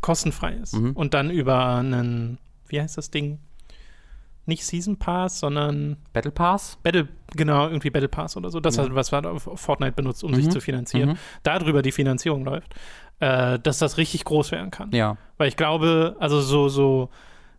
kostenfrei 0.00 0.54
ist 0.54 0.74
mhm. 0.74 0.92
und 0.92 1.14
dann 1.14 1.30
über 1.30 1.76
einen, 1.76 2.38
wie 2.68 2.80
heißt 2.80 2.96
das 2.96 3.10
Ding? 3.10 3.38
Nicht 4.46 4.64
Season 4.64 4.96
Pass, 4.98 5.40
sondern 5.40 5.98
Battle 6.14 6.30
Pass? 6.30 6.78
Battle, 6.82 7.08
genau, 7.34 7.66
irgendwie 7.66 7.90
Battle 7.90 8.08
Pass 8.08 8.36
oder 8.36 8.50
so. 8.50 8.60
Das 8.60 8.78
mhm. 8.78 8.94
was 8.94 9.10
Fortnite 9.10 9.92
benutzt, 9.92 10.24
um 10.24 10.34
sich 10.34 10.46
mhm. 10.46 10.50
zu 10.50 10.60
finanzieren. 10.60 11.10
Mhm. 11.10 11.18
Darüber 11.42 11.82
die 11.82 11.92
Finanzierung 11.92 12.44
läuft, 12.44 12.74
äh, 13.20 13.58
dass 13.58 13.78
das 13.78 13.98
richtig 13.98 14.24
groß 14.24 14.52
werden 14.52 14.70
kann. 14.70 14.90
Ja. 14.92 15.18
Weil 15.36 15.48
ich 15.48 15.56
glaube, 15.56 16.16
also 16.18 16.40
so, 16.40 16.70
so 16.70 17.10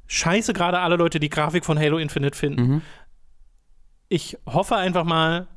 scheiße 0.07 0.53
gerade 0.53 0.79
alle 0.79 0.95
Leute 0.95 1.19
die 1.19 1.29
Grafik 1.29 1.63
von 1.63 1.77
Halo 1.77 1.99
Infinite 1.99 2.35
finden. 2.35 2.61
Mhm 2.61 2.81
ich 4.09 4.37
hoffe 4.45 4.75
einfach 4.75 5.05
mal 5.05 5.47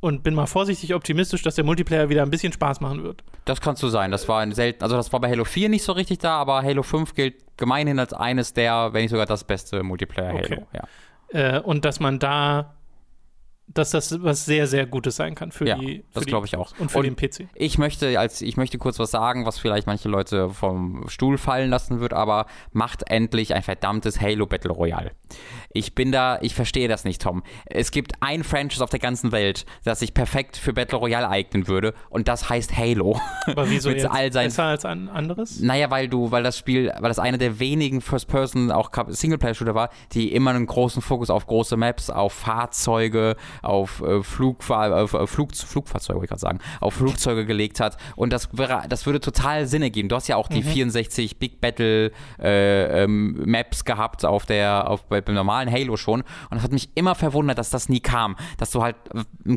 und 0.00 0.22
bin 0.22 0.34
mal 0.34 0.46
vorsichtig 0.46 0.94
optimistisch, 0.94 1.42
dass 1.42 1.56
der 1.56 1.64
Multiplayer 1.64 2.08
wieder 2.08 2.22
ein 2.22 2.30
bisschen 2.30 2.52
Spaß 2.52 2.80
machen 2.80 3.02
wird. 3.02 3.24
Das 3.44 3.60
kannst 3.60 3.82
du 3.82 3.88
sein. 3.88 4.10
Das 4.10 4.28
war 4.28 4.40
ein 4.40 4.52
selten, 4.52 4.82
also 4.82 4.96
das 4.96 5.12
war 5.12 5.20
bei 5.20 5.28
Halo 5.28 5.44
4 5.44 5.68
nicht 5.68 5.82
so 5.82 5.92
richtig 5.92 6.18
da, 6.18 6.36
aber 6.36 6.62
Halo 6.62 6.82
5 6.82 7.14
gilt 7.14 7.34
gemeinhin 7.56 7.98
als 7.98 8.12
eines 8.12 8.52
der, 8.52 8.92
wenn 8.92 9.02
nicht 9.02 9.10
sogar 9.10 9.26
das 9.26 9.44
beste 9.44 9.82
Multiplayer 9.82 10.28
Halo. 10.28 10.38
Okay. 10.38 10.62
Ja. 10.72 11.56
Äh, 11.56 11.60
und 11.60 11.84
dass 11.84 12.00
man 12.00 12.18
da 12.18 12.77
dass 13.74 13.90
das 13.90 14.22
was 14.22 14.44
sehr, 14.44 14.66
sehr 14.66 14.86
Gutes 14.86 15.16
sein 15.16 15.34
kann 15.34 15.52
für 15.52 15.66
ja, 15.66 15.76
die. 15.76 16.04
Für 16.10 16.20
das 16.20 16.26
glaube 16.26 16.46
ich 16.46 16.56
auch. 16.56 16.72
Und 16.78 16.90
für 16.90 16.98
und 16.98 17.04
den 17.04 17.16
PC. 17.16 17.48
Ich 17.54 17.78
möchte, 17.78 18.18
als 18.18 18.40
ich 18.40 18.56
möchte 18.56 18.78
kurz 18.78 18.98
was 18.98 19.10
sagen, 19.10 19.46
was 19.46 19.58
vielleicht 19.58 19.86
manche 19.86 20.08
Leute 20.08 20.50
vom 20.50 21.04
Stuhl 21.08 21.38
fallen 21.38 21.70
lassen 21.70 22.00
wird, 22.00 22.12
aber 22.12 22.46
macht 22.72 23.10
endlich 23.10 23.54
ein 23.54 23.62
verdammtes 23.62 24.20
Halo 24.20 24.46
Battle 24.46 24.72
Royale. 24.72 25.12
Ich 25.72 25.94
bin 25.94 26.12
da, 26.12 26.38
ich 26.40 26.54
verstehe 26.54 26.88
das 26.88 27.04
nicht, 27.04 27.20
Tom. 27.20 27.42
Es 27.66 27.90
gibt 27.90 28.14
ein 28.20 28.42
Franchise 28.42 28.82
auf 28.82 28.90
der 28.90 29.00
ganzen 29.00 29.32
Welt, 29.32 29.66
das 29.84 30.00
sich 30.00 30.14
perfekt 30.14 30.56
für 30.56 30.72
Battle 30.72 30.98
Royale 30.98 31.28
eignen 31.28 31.68
würde, 31.68 31.94
und 32.08 32.28
das 32.28 32.48
heißt 32.48 32.76
Halo. 32.76 33.20
Aber 33.46 33.68
wieso 33.68 33.90
jetzt 33.90 34.06
all 34.06 34.32
seinen, 34.32 34.46
besser 34.46 34.64
als 34.64 34.84
ein 34.86 35.08
anderes? 35.08 35.60
Naja, 35.60 35.90
weil 35.90 36.08
du, 36.08 36.30
weil 36.30 36.42
das 36.42 36.56
Spiel, 36.56 36.92
weil 36.98 37.08
das 37.08 37.18
eine 37.18 37.36
der 37.36 37.60
wenigen 37.60 38.00
First-Person, 38.00 38.70
auch 38.70 38.90
Singleplayer-Shooter 39.08 39.74
war, 39.74 39.90
die 40.12 40.32
immer 40.32 40.50
einen 40.50 40.66
großen 40.66 41.02
Fokus 41.02 41.28
auf 41.28 41.46
große 41.46 41.76
Maps, 41.76 42.08
auf 42.08 42.32
Fahrzeuge, 42.32 43.36
auf 43.62 44.02
äh, 44.02 44.22
Flugfahr 44.22 44.94
auf, 44.94 45.14
äh, 45.14 45.26
Flug 45.26 45.54
Flugfahrzeuge, 45.54 46.16
wollte 46.16 46.26
ich 46.26 46.30
gerade 46.30 46.40
sagen, 46.40 46.58
auf 46.80 46.94
Flugzeuge 46.94 47.46
gelegt 47.46 47.80
hat. 47.80 47.96
Und 48.16 48.32
das, 48.32 48.48
wäre, 48.56 48.82
das 48.88 49.06
würde 49.06 49.20
total 49.20 49.66
Sinn 49.66 49.82
ergeben. 49.82 50.08
Du 50.08 50.16
hast 50.16 50.28
ja 50.28 50.36
auch 50.36 50.48
die 50.48 50.62
mhm. 50.62 50.68
64 50.68 51.38
Big 51.38 51.60
Battle 51.60 52.12
äh, 52.38 53.04
ähm, 53.04 53.42
Maps 53.46 53.84
gehabt 53.84 54.24
auf 54.24 54.46
der, 54.46 54.88
auf, 54.88 55.04
beim 55.04 55.22
normalen 55.34 55.70
Halo 55.70 55.96
schon. 55.96 56.20
Und 56.20 56.56
das 56.56 56.62
hat 56.62 56.72
mich 56.72 56.90
immer 56.94 57.14
verwundert, 57.14 57.58
dass 57.58 57.70
das 57.70 57.88
nie 57.88 58.00
kam. 58.00 58.36
Dass 58.58 58.70
du 58.70 58.82
halt 58.82 58.96
äh, 59.46 59.56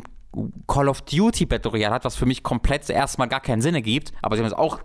Call 0.67 0.88
of 0.88 1.02
Duty 1.02 1.46
Battle 1.46 1.72
Royale 1.72 1.94
hat, 1.94 2.06
was 2.06 2.15
für 2.15 2.26
mich 2.26 2.41
komplett 2.41 2.89
erstmal 2.89 3.28
gar 3.28 3.41
keinen 3.41 3.62
Sinn 3.62 3.76
ergibt, 3.76 4.13
aber 4.22 4.36
sie 4.36 4.41
haben 4.41 4.48
es 4.48 4.54
auch 4.54 4.80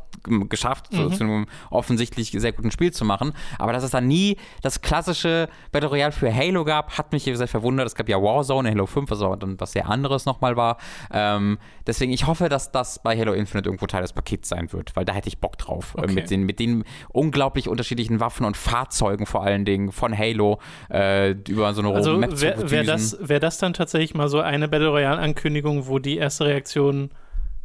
geschafft, 0.49 0.93
mhm. 0.93 0.97
so, 0.97 1.11
zu 1.11 1.25
einem 1.25 1.47
offensichtlich 1.71 2.33
sehr 2.33 2.53
guten 2.53 2.71
Spiel 2.71 2.93
zu 2.93 3.05
machen. 3.05 3.33
Aber 3.59 3.73
dass 3.73 3.85
es 3.85 3.91
dann 3.91 4.09
nie 4.09 4.37
das 4.63 4.83
klassische 4.83 5.49
Battle 5.73 5.89
Royale 5.89 6.13
für 6.13 6.35
Halo 6.35 6.65
gab, 6.65 6.99
hat 6.99 7.13
mich 7.13 7.25
sehr 7.25 7.49
verwundert. 7.49 7.87
Es 7.87 7.95
gab 7.95 8.09
ja 8.09 8.21
Warzone 8.21 8.71
Halo 8.71 8.87
5, 8.87 9.11
was 9.11 9.23
aber 9.23 9.37
dann 9.37 9.61
was 9.61 9.73
sehr 9.73 9.89
anderes 9.89 10.27
nochmal 10.27 10.57
war. 10.57 10.79
Ähm, 11.13 11.59
deswegen, 11.87 12.13
ich 12.13 12.27
hoffe, 12.27 12.49
dass 12.49 12.73
das 12.73 12.99
bei 12.99 13.17
Halo 13.17 13.33
Infinite 13.33 13.69
irgendwo 13.69 13.87
Teil 13.87 14.03
des 14.03 14.13
Pakets 14.13 14.49
sein 14.49 14.73
wird, 14.73 14.97
weil 14.97 15.05
da 15.05 15.13
hätte 15.13 15.29
ich 15.29 15.39
Bock 15.39 15.59
drauf. 15.59 15.95
Okay. 15.97 16.11
Äh, 16.11 16.15
mit, 16.15 16.31
den, 16.31 16.43
mit 16.45 16.59
den 16.59 16.85
unglaublich 17.09 17.69
unterschiedlichen 17.69 18.21
Waffen 18.21 18.45
und 18.47 18.57
Fahrzeugen 18.57 19.27
vor 19.27 19.43
allen 19.45 19.65
Dingen 19.65 19.93
von 19.93 20.17
Halo 20.17 20.61
äh, 20.91 21.33
über 21.49 21.73
so 21.75 21.83
eine 21.83 21.95
also, 21.95 22.17
Map 22.17 22.41
wär, 22.41 22.57
zu 22.57 22.71
Wäre 22.71 22.85
das, 22.85 23.17
wär 23.21 23.41
das 23.41 23.59
dann 23.59 23.75
tatsächlich 23.75 24.15
mal 24.15 24.29
so 24.29 24.41
eine 24.41 24.69
Battle 24.69 24.89
Royale 24.89 25.21
Ankündigung, 25.37 25.87
wo 25.87 25.99
die 25.99 26.17
erste 26.17 26.47
Reaktion 26.47 27.11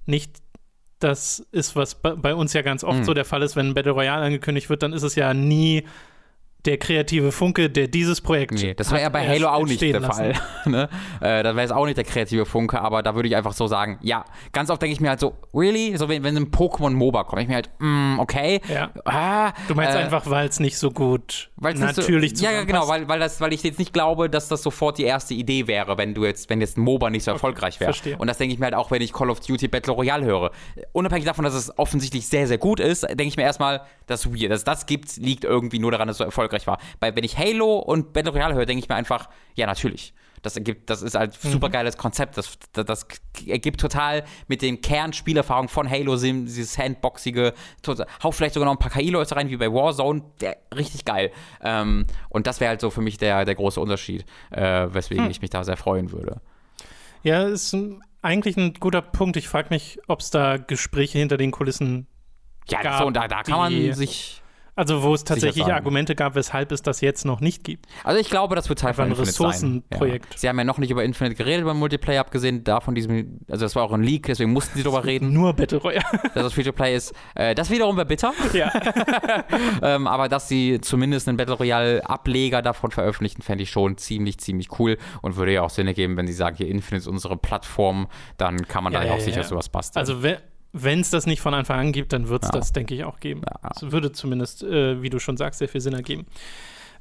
nicht 0.06 0.32
das 1.00 1.40
ist, 1.52 1.76
was 1.76 1.96
bei 1.96 2.36
uns 2.36 2.54
ja 2.54 2.62
ganz 2.62 2.84
oft 2.84 3.00
mhm. 3.00 3.04
so 3.06 3.14
der 3.14 3.26
Fall 3.26 3.42
ist, 3.42 3.56
wenn 3.56 3.70
ein 3.70 3.74
Battle 3.74 3.94
Royale 3.94 4.24
angekündigt 4.26 4.70
wird, 4.70 4.84
dann 4.84 4.94
ist 4.94 5.04
es 5.04 5.16
ja 5.16 5.34
nie 5.34 5.86
der 6.65 6.78
kreative 6.78 7.32
Funke, 7.32 7.69
der 7.69 7.88
dieses 7.88 8.21
Projekt. 8.21 8.54
Nee, 8.54 8.74
das 8.74 8.91
war 8.91 9.00
ja 9.00 9.10
bei 9.10 9.28
Halo 9.28 9.47
auch 9.50 9.65
nicht 9.65 9.82
der 9.82 10.00
lassen. 10.00 10.34
Fall. 10.34 10.34
ne? 10.65 10.89
äh, 11.21 11.43
da 11.43 11.56
wäre 11.56 11.65
es 11.65 11.71
auch 11.71 11.86
nicht 11.86 11.97
der 11.97 12.04
kreative 12.04 12.45
Funke, 12.45 12.80
aber 12.80 13.02
da 13.04 13.15
würde 13.15 13.28
ich 13.28 13.36
einfach 13.36 13.54
so 13.54 13.67
sagen, 13.67 13.97
ja, 14.02 14.26
ganz 14.52 14.69
oft 14.69 14.82
denke 14.82 14.93
ich 14.93 15.02
mir 15.02 15.10
halt 15.10 15.19
so, 15.19 15.34
really? 15.54 15.97
So, 15.97 16.08
wenn, 16.10 16.24
wenn 16.24 16.38
ein 16.38 16.52
Pokémon 16.52 16.91
MOBA 16.91 17.24
kommt, 17.24 17.41
ich 17.41 17.47
mir 17.47 17.56
halt, 17.56 17.69
mm, 17.80 18.19
okay. 18.19 18.62
Ja. 18.71 18.91
Ah, 19.06 19.54
du 19.67 19.76
meinst 19.76 19.95
äh, 19.95 20.00
einfach, 20.00 20.30
weil 20.30 20.47
es 20.47 20.60
nicht 20.60 20.78
so 20.78 20.91
gut 20.91 21.50
natürlich 21.62 22.38
so, 22.38 22.45
Ja, 22.45 22.63
genau, 22.63 22.88
weil, 22.88 23.08
weil, 23.08 23.19
das, 23.19 23.39
weil 23.41 23.54
ich 23.54 23.63
jetzt 23.63 23.80
nicht 23.80 23.93
glaube, 23.93 24.30
dass 24.30 24.47
das 24.47 24.63
sofort 24.63 24.97
die 24.97 25.04
erste 25.04 25.34
Idee 25.34 25.67
wäre, 25.67 25.97
wenn 25.97 26.13
du 26.13 26.26
jetzt, 26.26 26.50
wenn 26.50 26.62
jetzt 26.62 26.78
ein 26.78 26.82
MOBA 26.82 27.10
nicht 27.10 27.24
so 27.24 27.32
okay, 27.32 27.38
erfolgreich 27.38 27.80
wäre. 27.80 27.93
Und 28.17 28.28
das 28.28 28.38
denke 28.38 28.54
ich 28.54 28.60
mir 28.60 28.65
halt 28.65 28.76
auch, 28.76 28.91
wenn 28.91 29.02
ich 29.02 29.13
Call 29.13 29.30
of 29.30 29.39
Duty 29.39 29.67
Battle 29.67 29.93
Royale 29.93 30.26
höre. 30.26 30.52
Unabhängig 30.91 31.26
davon, 31.26 31.45
dass 31.45 31.54
es 31.54 31.78
offensichtlich 31.78 32.28
sehr, 32.28 32.47
sehr 32.47 32.58
gut 32.58 32.80
ist, 32.80 33.04
denke 33.04 33.26
ich 33.26 33.38
mir 33.38 33.43
erstmal, 33.43 33.82
dass 34.08 34.32
weird, 34.32 34.52
dass 34.52 34.63
das 34.63 34.86
gibt, 34.86 35.17
liegt 35.17 35.43
irgendwie 35.43 35.80
nur 35.80 35.91
daran, 35.91 36.08
dass 36.08 36.15
es 36.15 36.17
so 36.19 36.24
erfolgreich 36.52 36.68
war. 36.68 36.80
Weil 37.00 37.16
wenn 37.16 37.24
ich 37.24 37.38
Halo 37.38 37.80
und 37.80 38.14
Battle 38.14 38.32
Royale 38.32 38.56
höre, 38.56 38.66
denke 38.66 38.84
ich 38.84 38.90
mir 38.90 38.96
einfach, 38.96 39.30
ja, 39.56 39.66
natürlich. 39.66 40.14
Das 40.44 40.56
ergibt, 40.56 40.90
das 40.90 41.04
ist 41.04 41.14
halt 41.14 41.36
super 41.36 41.70
geiles 41.70 41.98
Konzept. 41.98 42.36
Das, 42.36 42.58
das, 42.74 42.86
das, 42.86 43.06
ergibt 43.46 43.80
total 43.80 44.24
mit 44.48 44.64
den 44.64 44.82
Kernspielerfahrungen 44.82 45.70
von 45.70 45.88
Halo 45.88 46.16
dieses 46.16 46.74
Sandboxige, 46.74 47.54
total, 47.84 48.08
hau 48.24 48.32
vielleicht 48.32 48.56
sogar 48.56 48.66
noch 48.66 48.74
ein 48.74 48.80
paar 48.80 48.92
KI-Leute 48.92 49.36
rein, 49.36 49.52
wie 49.52 49.58
bei 49.58 49.72
Warzone, 49.72 50.24
der, 50.42 50.58
richtig 50.76 51.06
geil. 51.06 51.32
Ähm, 51.62 52.08
und 52.30 52.48
das 52.48 52.60
wäre 52.60 52.70
halt 52.70 52.82
so 52.82 52.90
für 52.90 53.02
mich 53.02 53.20
der, 53.20 53.46
der 53.46 53.54
große 53.54 53.80
Unterschied, 53.80 54.26
äh, 54.50 54.88
weswegen 54.92 55.26
hm. 55.26 55.32
ich 55.32 55.42
mich 55.42 55.52
da 55.52 55.64
sehr 55.64 55.78
freuen 55.78 56.12
würde. 56.12 56.42
Ja, 57.22 57.44
ist 57.44 57.78
eigentlich 58.24 58.58
ein 58.58 58.74
guter 58.74 59.04
Punkt. 59.04 59.38
Ich 59.38 59.48
frage 59.48 59.68
mich, 59.70 60.00
ob 60.08 60.22
es 60.22 60.32
da 60.32 60.58
Gespräche 60.58 61.20
hinter 61.20 61.38
den 61.38 61.52
Kulissen 61.52 62.08
ja, 62.68 62.82
gab. 62.82 63.04
So, 63.04 63.12
da, 63.12 63.28
da 63.28 63.44
kann 63.44 63.58
man 63.60 63.94
sich 63.94 64.41
also 64.82 65.04
wo 65.04 65.13
es 65.13 65.24
tatsächlich 65.24 65.65
Argumente 65.65 66.15
gab, 66.15 66.34
weshalb 66.34 66.72
es 66.72 66.82
das 66.82 67.02
jetzt 67.02 67.24
noch 67.24 67.39
nicht 67.39 67.63
gibt. 67.63 67.86
Also 68.04 68.20
ich 68.20 68.32
glaube, 68.32 68.56
das 68.56 68.67
wird 68.67 68.80
Teil 68.80 68.96
von 68.96 69.06
ein 69.06 69.12
Ressourcenprojekt. 69.12 70.34
Ja. 70.34 70.38
Sie 70.39 70.50
haben 70.50 70.58
ja 70.58 70.63
noch 70.63 70.80
nicht 70.80 70.89
über 70.89 71.04
Infinite 71.04 71.36
geredet 71.36 71.65
beim 71.65 71.78
Multiplayer, 71.78 72.20
abgesehen 72.20 72.63
davon 72.63 72.96
diesem, 72.96 73.41
also 73.48 73.63
das 73.63 73.76
war 73.76 73.84
auch 73.84 73.91
ein 73.91 74.02
Leak, 74.02 74.26
deswegen 74.26 74.52
mussten 74.52 74.76
sie 74.78 74.84
darüber 74.84 75.06
reden. 75.06 75.34
Nur 75.34 75.54
Battle 75.54 75.78
Royale. 75.78 76.04
Dass 76.34 76.44
das 76.44 76.54
Free-to-Play 76.54 76.96
ist. 76.96 77.13
Äh, 77.36 77.54
das 77.54 77.70
wiederum 77.70 77.96
wäre 77.96 78.08
bitter. 78.08 78.34
Ja. 78.54 78.70
ähm, 79.82 80.08
aber 80.08 80.28
dass 80.28 80.50
sie 80.50 80.82
zumindest 80.82 81.28
einen 81.28 81.38
Battle 81.38 81.56
Royale-Ableger 81.56 82.62
davon 82.62 82.91
veröffentlichen, 82.91 83.41
fände 83.41 83.63
ich 83.63 83.70
schon 83.70 83.98
ziemlich, 83.98 84.39
ziemlich 84.39 84.78
cool 84.78 84.98
und 85.22 85.38
würde 85.38 85.54
ja 85.54 85.62
auch 85.62 85.70
Sinn 85.70 85.88
ergeben, 85.88 86.17
wenn 86.17 86.28
sie 86.28 86.34
sagen, 86.34 86.58
hier 86.58 86.67
Infinite 86.67 87.04
ist 87.04 87.08
unsere 87.08 87.38
Plattform, 87.38 88.08
dann 88.38 88.67
kann 88.67 88.84
man 88.84 88.91
ja, 88.91 89.00
da 89.00 89.06
ja 89.06 89.13
auch 89.13 89.20
sicher 89.20 89.44
sowas 89.44 89.70
basteln. 89.70 90.02
Also 90.02 90.22
wer 90.22 90.41
wenn 90.74 91.02
es 91.02 91.10
das 91.10 91.26
nicht 91.26 91.42
von 91.42 91.54
Anfang 91.54 91.80
an 91.80 91.92
gibt, 91.92 92.14
dann 92.14 92.30
wird 92.30 92.44
es 92.44 92.50
ja. 92.54 92.60
das, 92.60 92.74
denke 92.74 92.96
ich, 92.96 93.04
auch 93.04 93.20
geben. 93.20 93.42
Es 93.76 93.82
ja. 93.82 93.92
würde 93.92 94.12
zumindest, 94.12 94.64
äh, 94.64 95.02
wie 95.02 95.10
du 95.10 95.20
schon 95.20 95.38
sagst, 95.38 95.60
sehr 95.60 95.70
viel 95.70 95.82
Sinn 95.82 95.94
ergeben. 95.94 96.26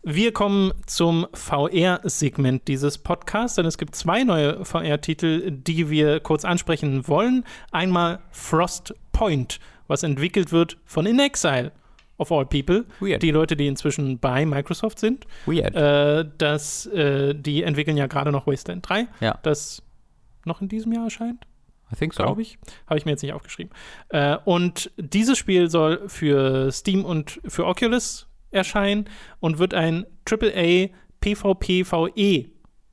Wir 0.02 0.33
kommen 0.33 0.72
zum 0.87 1.26
VR-Segment 1.35 2.66
dieses 2.68 2.96
Podcasts, 2.96 3.56
denn 3.56 3.66
es 3.66 3.76
gibt 3.76 3.94
zwei 3.94 4.24
neue 4.24 4.64
VR-Titel, 4.64 5.50
die 5.50 5.90
wir 5.90 6.20
kurz 6.20 6.46
ansprechen 6.46 7.06
wollen. 7.06 7.44
Einmal 7.70 8.20
Frostpoint, 8.30 9.61
was 9.88 10.02
entwickelt 10.02 10.52
wird 10.52 10.78
von 10.87 11.04
In 11.04 11.18
Exile 11.18 11.72
of 12.16 12.33
all 12.33 12.46
people. 12.46 12.87
Weird. 13.00 13.22
Die 13.22 13.30
Leute, 13.30 13.56
die 13.56 13.66
inzwischen 13.66 14.18
bei 14.18 14.46
Microsoft 14.46 14.98
sind. 14.98 15.26
Weird. 15.44 15.74
Äh, 15.74 16.30
das, 16.38 16.87
äh, 16.87 17.35
die 17.35 17.62
entwickeln 17.62 17.98
ja 17.98 18.06
gerade 18.06 18.33
noch 18.33 18.46
Wasteland 18.46 18.88
3, 18.88 19.06
ja. 19.20 19.38
das 19.42 19.83
noch 20.46 20.62
in 20.62 20.68
diesem 20.68 20.92
Jahr 20.92 21.04
erscheint. 21.04 21.46
I 21.92 21.96
think 21.96 22.14
so. 22.14 22.22
Glaube 22.22 22.42
ich. 22.42 22.59
Habe 22.87 22.98
ich 22.98 23.05
mir 23.05 23.12
jetzt 23.12 23.22
nicht 23.22 23.33
aufgeschrieben. 23.33 23.72
Äh, 24.09 24.37
und 24.44 24.90
dieses 24.96 25.38
Spiel 25.38 25.70
soll 25.70 26.09
für 26.09 26.70
Steam 26.72 27.05
und 27.05 27.40
für 27.46 27.66
Oculus 27.66 28.29
erscheinen 28.50 29.09
und 29.40 29.59
wird 29.59 29.74
ein 29.74 30.07
AAA 30.29 30.88
PvPvE 31.20 32.50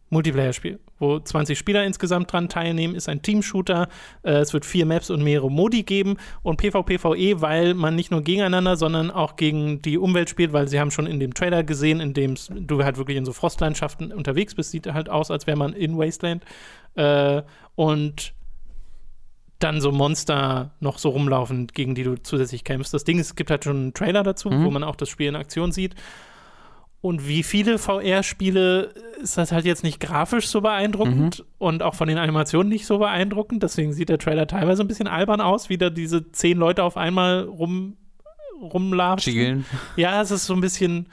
Multiplayer-Spiel, 0.09 0.79
wo 0.99 1.19
20 1.19 1.57
Spieler 1.57 1.83
insgesamt 1.83 2.31
dran 2.31 2.47
teilnehmen, 2.47 2.95
ist 2.95 3.09
ein 3.09 3.21
Team-Shooter. 3.21 3.89
Äh, 4.23 4.31
es 4.37 4.53
wird 4.53 4.65
vier 4.65 4.85
Maps 4.85 5.09
und 5.09 5.21
mehrere 5.21 5.51
Modi 5.51 5.83
geben 5.83 6.15
und 6.43 6.57
PvPvE, 6.57 7.41
weil 7.41 7.73
man 7.73 7.95
nicht 7.95 8.11
nur 8.11 8.21
gegeneinander, 8.21 8.77
sondern 8.77 9.11
auch 9.11 9.35
gegen 9.35 9.81
die 9.81 9.97
Umwelt 9.97 10.29
spielt, 10.29 10.53
weil 10.53 10.67
sie 10.69 10.79
haben 10.79 10.91
schon 10.91 11.07
in 11.07 11.19
dem 11.19 11.33
Trailer 11.33 11.63
gesehen, 11.63 11.99
in 11.99 12.13
dem 12.13 12.35
du 12.49 12.83
halt 12.83 12.97
wirklich 12.97 13.17
in 13.17 13.25
so 13.25 13.33
Frostlandschaften 13.33 14.13
unterwegs 14.13 14.55
bist, 14.55 14.71
sieht 14.71 14.87
halt 14.87 15.09
aus, 15.09 15.29
als 15.29 15.45
wäre 15.45 15.57
man 15.57 15.73
in 15.73 15.97
Wasteland. 15.97 16.45
Äh, 16.95 17.41
und 17.75 18.33
dann 19.59 19.81
so 19.81 19.91
Monster 19.91 20.71
noch 20.79 20.99
so 20.99 21.09
rumlaufen, 21.09 21.67
gegen 21.67 21.95
die 21.95 22.03
du 22.03 22.15
zusätzlich 22.21 22.63
kämpfst. 22.63 22.93
Das 22.93 23.03
Ding 23.03 23.19
ist, 23.19 23.27
es 23.27 23.35
gibt 23.35 23.49
halt 23.49 23.63
schon 23.63 23.77
einen 23.77 23.93
Trailer 23.93 24.23
dazu, 24.23 24.49
mhm. 24.49 24.65
wo 24.65 24.71
man 24.71 24.83
auch 24.83 24.95
das 24.95 25.09
Spiel 25.09 25.27
in 25.27 25.35
Aktion 25.35 25.71
sieht. 25.71 25.95
Und 26.99 27.27
wie 27.27 27.43
viele 27.43 27.77
VR-Spiele 27.77 28.93
ist 29.21 29.37
das 29.37 29.51
halt 29.51 29.65
jetzt 29.65 29.83
nicht 29.83 29.99
grafisch 29.99 30.47
so 30.47 30.61
beeindruckend 30.61 31.39
mhm. 31.39 31.45
und 31.57 31.83
auch 31.83 31.95
von 31.95 32.07
den 32.07 32.17
Animationen 32.17 32.69
nicht 32.69 32.85
so 32.85 32.97
beeindruckend. 32.97 33.63
Deswegen 33.63 33.93
sieht 33.93 34.09
der 34.09 34.17
Trailer 34.17 34.47
teilweise 34.47 34.83
ein 34.83 34.87
bisschen 34.87 35.07
albern 35.07 35.39
aus, 35.39 35.69
wie 35.69 35.77
da 35.77 35.89
diese 35.89 36.31
zehn 36.31 36.57
Leute 36.57 36.83
auf 36.83 36.97
einmal 36.97 37.43
rum, 37.43 37.97
rumlatschen. 38.59 39.65
Ja, 39.95 40.21
es 40.21 40.31
ist 40.31 40.47
so 40.47 40.53
ein 40.53 40.61
bisschen 40.61 41.07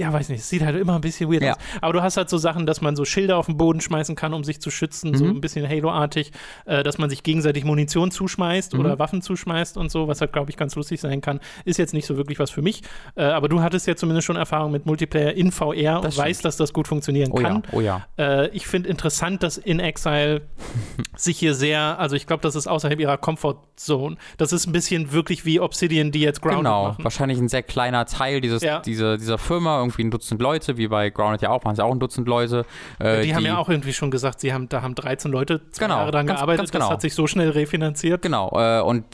ja, 0.00 0.10
weiß 0.10 0.30
nicht, 0.30 0.40
es 0.40 0.48
sieht 0.48 0.62
halt 0.62 0.76
immer 0.76 0.94
ein 0.94 1.02
bisschen 1.02 1.30
weird 1.30 1.42
ja. 1.42 1.52
aus. 1.52 1.58
Aber 1.82 1.92
du 1.92 2.02
hast 2.02 2.16
halt 2.16 2.30
so 2.30 2.38
Sachen, 2.38 2.64
dass 2.64 2.80
man 2.80 2.96
so 2.96 3.04
Schilder 3.04 3.36
auf 3.36 3.46
den 3.46 3.58
Boden 3.58 3.82
schmeißen 3.82 4.16
kann, 4.16 4.32
um 4.32 4.44
sich 4.44 4.60
zu 4.60 4.70
schützen, 4.70 5.10
mhm. 5.10 5.16
so 5.16 5.24
ein 5.26 5.40
bisschen 5.42 5.68
Halo-artig, 5.68 6.32
äh, 6.64 6.82
dass 6.82 6.96
man 6.96 7.10
sich 7.10 7.22
gegenseitig 7.22 7.64
Munition 7.64 8.10
zuschmeißt 8.10 8.72
mhm. 8.72 8.80
oder 8.80 8.98
Waffen 8.98 9.20
zuschmeißt 9.20 9.76
und 9.76 9.90
so, 9.90 10.08
was 10.08 10.22
halt, 10.22 10.32
glaube 10.32 10.50
ich, 10.50 10.56
ganz 10.56 10.74
lustig 10.74 11.00
sein 11.00 11.20
kann. 11.20 11.38
Ist 11.66 11.78
jetzt 11.78 11.92
nicht 11.92 12.06
so 12.06 12.16
wirklich 12.16 12.38
was 12.38 12.50
für 12.50 12.62
mich. 12.62 12.82
Äh, 13.14 13.24
aber 13.24 13.50
du 13.50 13.60
hattest 13.60 13.86
ja 13.86 13.94
zumindest 13.94 14.26
schon 14.26 14.36
Erfahrung 14.36 14.72
mit 14.72 14.86
Multiplayer 14.86 15.34
in 15.34 15.52
VR 15.52 16.00
das 16.00 16.16
und 16.16 16.24
weißt, 16.24 16.44
dass 16.46 16.56
das 16.56 16.72
gut 16.72 16.88
funktionieren 16.88 17.30
oh 17.32 17.36
kann. 17.36 17.56
Ja. 17.56 17.62
Oh 17.72 17.80
ja. 17.80 18.06
Äh, 18.18 18.48
ich 18.56 18.66
finde 18.66 18.88
interessant, 18.88 19.42
dass 19.42 19.58
In 19.58 19.80
Exile 19.80 20.42
sich 21.16 21.38
hier 21.38 21.54
sehr, 21.54 21.98
also 21.98 22.16
ich 22.16 22.26
glaube, 22.26 22.42
das 22.42 22.54
ist 22.54 22.66
außerhalb 22.66 22.98
ihrer 22.98 23.18
Comfort-Zone. 23.18 24.16
Das 24.38 24.54
ist 24.54 24.66
ein 24.66 24.72
bisschen 24.72 25.12
wirklich 25.12 25.44
wie 25.44 25.60
Obsidian, 25.60 26.10
die 26.10 26.20
jetzt 26.20 26.40
Grounded 26.40 26.60
genau. 26.60 26.84
machen. 26.84 26.96
Genau, 26.96 27.04
wahrscheinlich 27.04 27.38
ein 27.38 27.48
sehr 27.48 27.62
kleiner 27.62 28.06
Teil 28.06 28.40
dieses, 28.40 28.62
ja. 28.62 28.80
diese, 28.80 29.18
dieser 29.18 29.36
Firma 29.36 29.89
irgendwie 29.90 30.04
ein 30.04 30.10
Dutzend 30.10 30.40
Leute, 30.40 30.76
wie 30.76 30.88
bei 30.88 31.10
Grounded 31.10 31.42
ja 31.42 31.50
auch, 31.50 31.64
waren 31.64 31.74
es 31.74 31.80
auch 31.80 31.92
ein 31.92 32.00
Dutzend 32.00 32.28
Leute. 32.28 32.64
Äh, 32.98 33.20
die, 33.20 33.28
die, 33.28 33.34
haben 33.34 33.44
ja 33.44 33.58
auch 33.58 33.68
irgendwie 33.68 33.92
schon 33.92 34.10
gesagt, 34.10 34.40
sie 34.40 34.52
haben, 34.52 34.68
da 34.68 34.82
haben 34.82 34.94
13 34.94 35.30
Leute 35.30 35.60
zwei 35.72 35.86
genau, 35.86 35.98
Jahre 35.98 36.10
dran 36.12 36.26
ganz, 36.26 36.38
gearbeitet, 36.38 36.58
ganz 36.60 36.72
genau. 36.72 36.84
das 36.86 36.92
hat 36.94 37.00
sich 37.02 37.14
so 37.14 37.26
schnell 37.26 37.50
refinanziert. 37.50 38.22
Genau, 38.22 38.50
äh, 38.54 38.80
und 38.80 39.04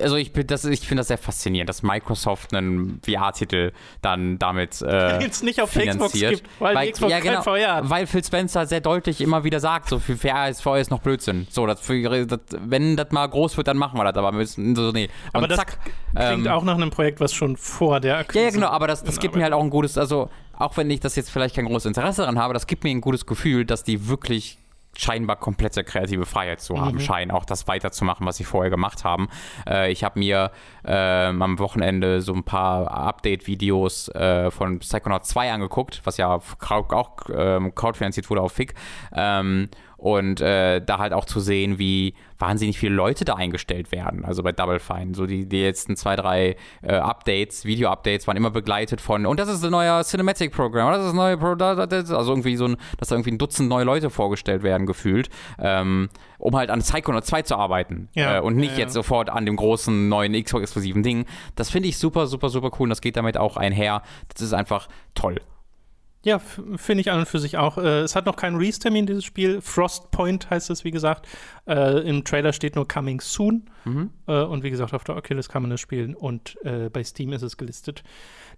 also 0.00 0.16
ich, 0.16 0.28
ich 0.36 0.80
finde 0.80 1.00
das 1.00 1.08
sehr 1.08 1.18
faszinierend, 1.18 1.68
dass 1.68 1.82
Microsoft 1.82 2.54
einen 2.54 3.00
VR-Titel 3.04 3.72
dann 4.00 4.38
damit 4.38 4.82
äh, 4.82 5.20
Jetzt 5.22 5.42
nicht 5.42 5.60
auf 5.60 5.70
finanziert. 5.70 6.02
Xbox 6.02 6.42
gibt, 6.42 6.60
weil, 6.60 6.74
weil 6.74 6.92
Xbox 6.92 7.12
ja, 7.12 7.20
genau, 7.20 7.42
VR 7.42 7.88
Weil 7.88 8.06
Phil 8.06 8.24
Spencer 8.24 8.66
sehr 8.66 8.80
deutlich 8.80 9.20
immer 9.20 9.44
wieder 9.44 9.60
sagt, 9.60 9.88
so 9.88 9.98
für 9.98 10.16
VR 10.16 10.48
ist 10.48 10.62
VR 10.62 10.78
ist 10.78 10.90
noch 10.90 11.00
Blödsinn. 11.00 11.46
So, 11.50 11.66
das 11.66 11.80
für, 11.80 12.26
das, 12.26 12.40
wenn 12.60 12.96
das 12.96 13.10
mal 13.10 13.26
groß 13.26 13.56
wird, 13.56 13.68
dann 13.68 13.76
machen 13.76 13.98
wir 13.98 14.04
das, 14.04 14.16
aber 14.16 14.32
müssen 14.32 14.74
so 14.76 14.92
nee. 14.92 15.08
Und 15.32 15.36
aber 15.36 15.48
das 15.48 15.58
zack, 15.58 15.78
klingt 16.14 16.46
ähm, 16.46 16.52
auch 16.52 16.64
nach 16.64 16.74
einem 16.74 16.90
Projekt, 16.90 17.20
was 17.20 17.32
schon 17.32 17.56
vor 17.56 18.00
der 18.00 18.18
Akquise 18.18 18.38
Ja, 18.38 18.44
ja 18.46 18.54
genau, 18.54 18.68
aber 18.68 18.86
das, 18.86 19.02
das 19.04 19.18
gibt 19.18 19.36
mir 19.36 19.42
halt 19.42 19.52
auch 19.52 19.62
ein 19.62 19.70
gutes, 19.70 19.98
also 19.98 20.30
auch 20.58 20.76
wenn 20.76 20.90
ich 20.90 21.00
das 21.00 21.16
jetzt 21.16 21.30
vielleicht 21.30 21.56
kein 21.56 21.66
großes 21.66 21.86
Interesse 21.86 22.22
daran 22.22 22.38
habe, 22.38 22.54
das 22.54 22.66
gibt 22.66 22.84
mir 22.84 22.90
ein 22.90 23.00
gutes 23.00 23.26
Gefühl, 23.26 23.64
dass 23.64 23.84
die 23.84 24.08
wirklich 24.08 24.58
scheinbar 24.96 25.36
komplette 25.36 25.84
kreative 25.84 26.26
Freiheit 26.26 26.60
zu 26.60 26.80
haben, 26.80 26.96
mhm. 26.96 27.00
scheinen 27.00 27.30
auch 27.30 27.44
das 27.44 27.66
weiterzumachen, 27.66 28.26
was 28.26 28.36
sie 28.36 28.44
vorher 28.44 28.70
gemacht 28.70 29.04
haben. 29.04 29.28
Äh, 29.66 29.90
ich 29.90 30.04
habe 30.04 30.18
mir 30.18 30.50
äh, 30.84 31.26
am 31.26 31.58
Wochenende 31.58 32.20
so 32.20 32.34
ein 32.34 32.44
paar 32.44 32.90
Update-Videos 32.90 34.08
äh, 34.08 34.50
von 34.50 34.80
Psychonaut 34.80 35.24
2 35.24 35.52
angeguckt, 35.52 36.02
was 36.04 36.18
ja 36.18 36.28
auch 36.34 37.16
ähm, 37.34 37.74
crowdfinanziert 37.74 38.28
wurde 38.28 38.42
auf 38.42 38.52
FIC. 38.52 38.74
Ähm, 39.14 39.68
und 40.02 40.40
äh, 40.40 40.80
da 40.84 40.98
halt 40.98 41.12
auch 41.12 41.24
zu 41.24 41.38
sehen, 41.38 41.78
wie 41.78 42.14
wahnsinnig 42.36 42.76
viele 42.76 42.92
Leute 42.92 43.24
da 43.24 43.34
eingestellt 43.34 43.92
werden. 43.92 44.24
Also 44.24 44.42
bei 44.42 44.50
Double 44.50 44.80
Fine. 44.80 45.14
So 45.14 45.26
die, 45.26 45.48
die 45.48 45.62
letzten 45.62 45.94
zwei, 45.94 46.16
drei 46.16 46.56
äh, 46.82 46.94
Updates, 46.94 47.64
Video-Updates 47.64 48.26
waren 48.26 48.36
immer 48.36 48.50
begleitet 48.50 49.00
von, 49.00 49.26
und 49.26 49.38
das 49.38 49.48
ist 49.48 49.64
ein 49.64 49.70
neuer 49.70 50.02
Cinematic-Programm, 50.02 50.92
das 50.92 51.04
ist 51.06 51.12
ein 51.12 51.16
neuer 51.16 51.36
Pro 51.36 51.52
also 51.52 52.32
irgendwie 52.32 52.56
so 52.56 52.64
ein, 52.64 52.76
dass 52.98 53.10
da 53.10 53.14
irgendwie 53.14 53.30
ein 53.30 53.38
Dutzend 53.38 53.68
neue 53.68 53.84
Leute 53.84 54.10
vorgestellt 54.10 54.64
werden, 54.64 54.88
gefühlt. 54.88 55.30
Ähm, 55.60 56.08
um 56.38 56.56
halt 56.56 56.70
an 56.70 56.80
Psychonaut 56.80 57.24
2 57.24 57.42
zu 57.42 57.54
arbeiten 57.54 58.08
ja, 58.14 58.38
äh, 58.38 58.40
und 58.40 58.56
nicht 58.56 58.72
ja, 58.72 58.80
jetzt 58.80 58.94
sofort 58.94 59.30
an 59.30 59.46
dem 59.46 59.54
großen 59.54 60.08
neuen 60.08 60.32
Xbox-exklusiven 60.32 61.04
Ding. 61.04 61.26
Das 61.54 61.70
finde 61.70 61.88
ich 61.88 61.96
super, 61.96 62.26
super, 62.26 62.48
super 62.48 62.72
cool 62.72 62.86
und 62.86 62.90
das 62.90 63.02
geht 63.02 63.16
damit 63.16 63.36
auch 63.36 63.56
einher. 63.56 64.02
Das 64.34 64.42
ist 64.42 64.52
einfach 64.52 64.88
toll. 65.14 65.36
Ja, 66.24 66.38
finde 66.38 67.00
ich 67.00 67.10
an 67.10 67.20
und 67.20 67.28
für 67.28 67.40
sich 67.40 67.56
auch. 67.56 67.78
Äh, 67.78 68.00
es 68.00 68.14
hat 68.14 68.26
noch 68.26 68.36
keinen 68.36 68.56
Release-Termin, 68.56 69.06
dieses 69.06 69.24
Spiel. 69.24 69.60
Frostpoint 69.60 70.50
heißt 70.50 70.70
es, 70.70 70.84
wie 70.84 70.92
gesagt. 70.92 71.26
Äh, 71.66 72.08
Im 72.08 72.24
Trailer 72.24 72.52
steht 72.52 72.76
nur 72.76 72.86
Coming 72.86 73.20
Soon. 73.20 73.68
Mhm. 73.84 74.10
Äh, 74.28 74.42
und 74.42 74.62
wie 74.62 74.70
gesagt, 74.70 74.94
auf 74.94 75.02
der 75.02 75.16
Oculus 75.16 75.48
kann 75.48 75.62
man 75.62 75.70
das 75.70 75.80
spielen 75.80 76.14
und 76.14 76.56
äh, 76.64 76.88
bei 76.90 77.02
Steam 77.02 77.32
ist 77.32 77.42
es 77.42 77.56
gelistet. 77.56 78.04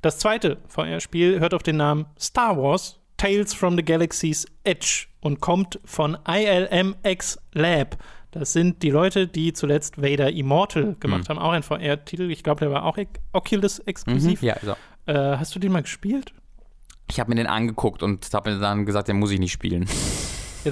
Das 0.03 0.19
zweite 0.19 0.59
VR-Spiel 0.69 1.41
hört 1.41 1.55
auf 1.55 1.63
den 1.63 1.79
Namen 1.79 2.05
Star 2.19 2.57
Wars 2.59 3.01
Tales 3.17 3.55
from 3.55 3.77
the 3.77 3.85
Galaxy's 3.85 4.45
Edge 4.65 5.07
und 5.21 5.41
kommt 5.41 5.81
von 5.85 6.19
ILMX 6.29 7.39
Lab. 7.53 7.97
Das 8.33 8.53
sind 8.53 8.83
die 8.83 8.91
Leute, 8.91 9.29
die 9.29 9.53
zuletzt 9.55 10.03
Vader 10.03 10.31
Immortal 10.33 10.97
gemacht 11.01 11.29
mhm. 11.29 11.29
haben. 11.29 11.39
Auch 11.39 11.53
ein 11.53 11.63
VR-Titel. 11.63 12.31
Ich 12.31 12.43
glaube, 12.43 12.61
der 12.61 12.73
war 12.73 12.85
auch 12.85 12.99
Oculus 13.33 13.79
exklusiv. 13.79 14.43
Mhm, 14.43 14.49
ja, 14.49 14.55
also. 14.55 14.75
hast 15.07 15.55
du 15.55 15.61
den 15.61 15.73
mal 15.73 15.83
gespielt? 15.83 16.35
Ich 17.11 17.21
habe 17.21 17.31
mir 17.31 17.37
den 17.37 17.47
angeguckt 17.47 18.03
und 18.03 18.29
habe 18.33 18.53
mir 18.53 18.59
dann 18.59 18.87
gesagt, 18.87 19.09
den 19.09 19.19
muss 19.19 19.31
ich 19.31 19.39
nicht 19.39 19.53
spielen. 19.53 19.87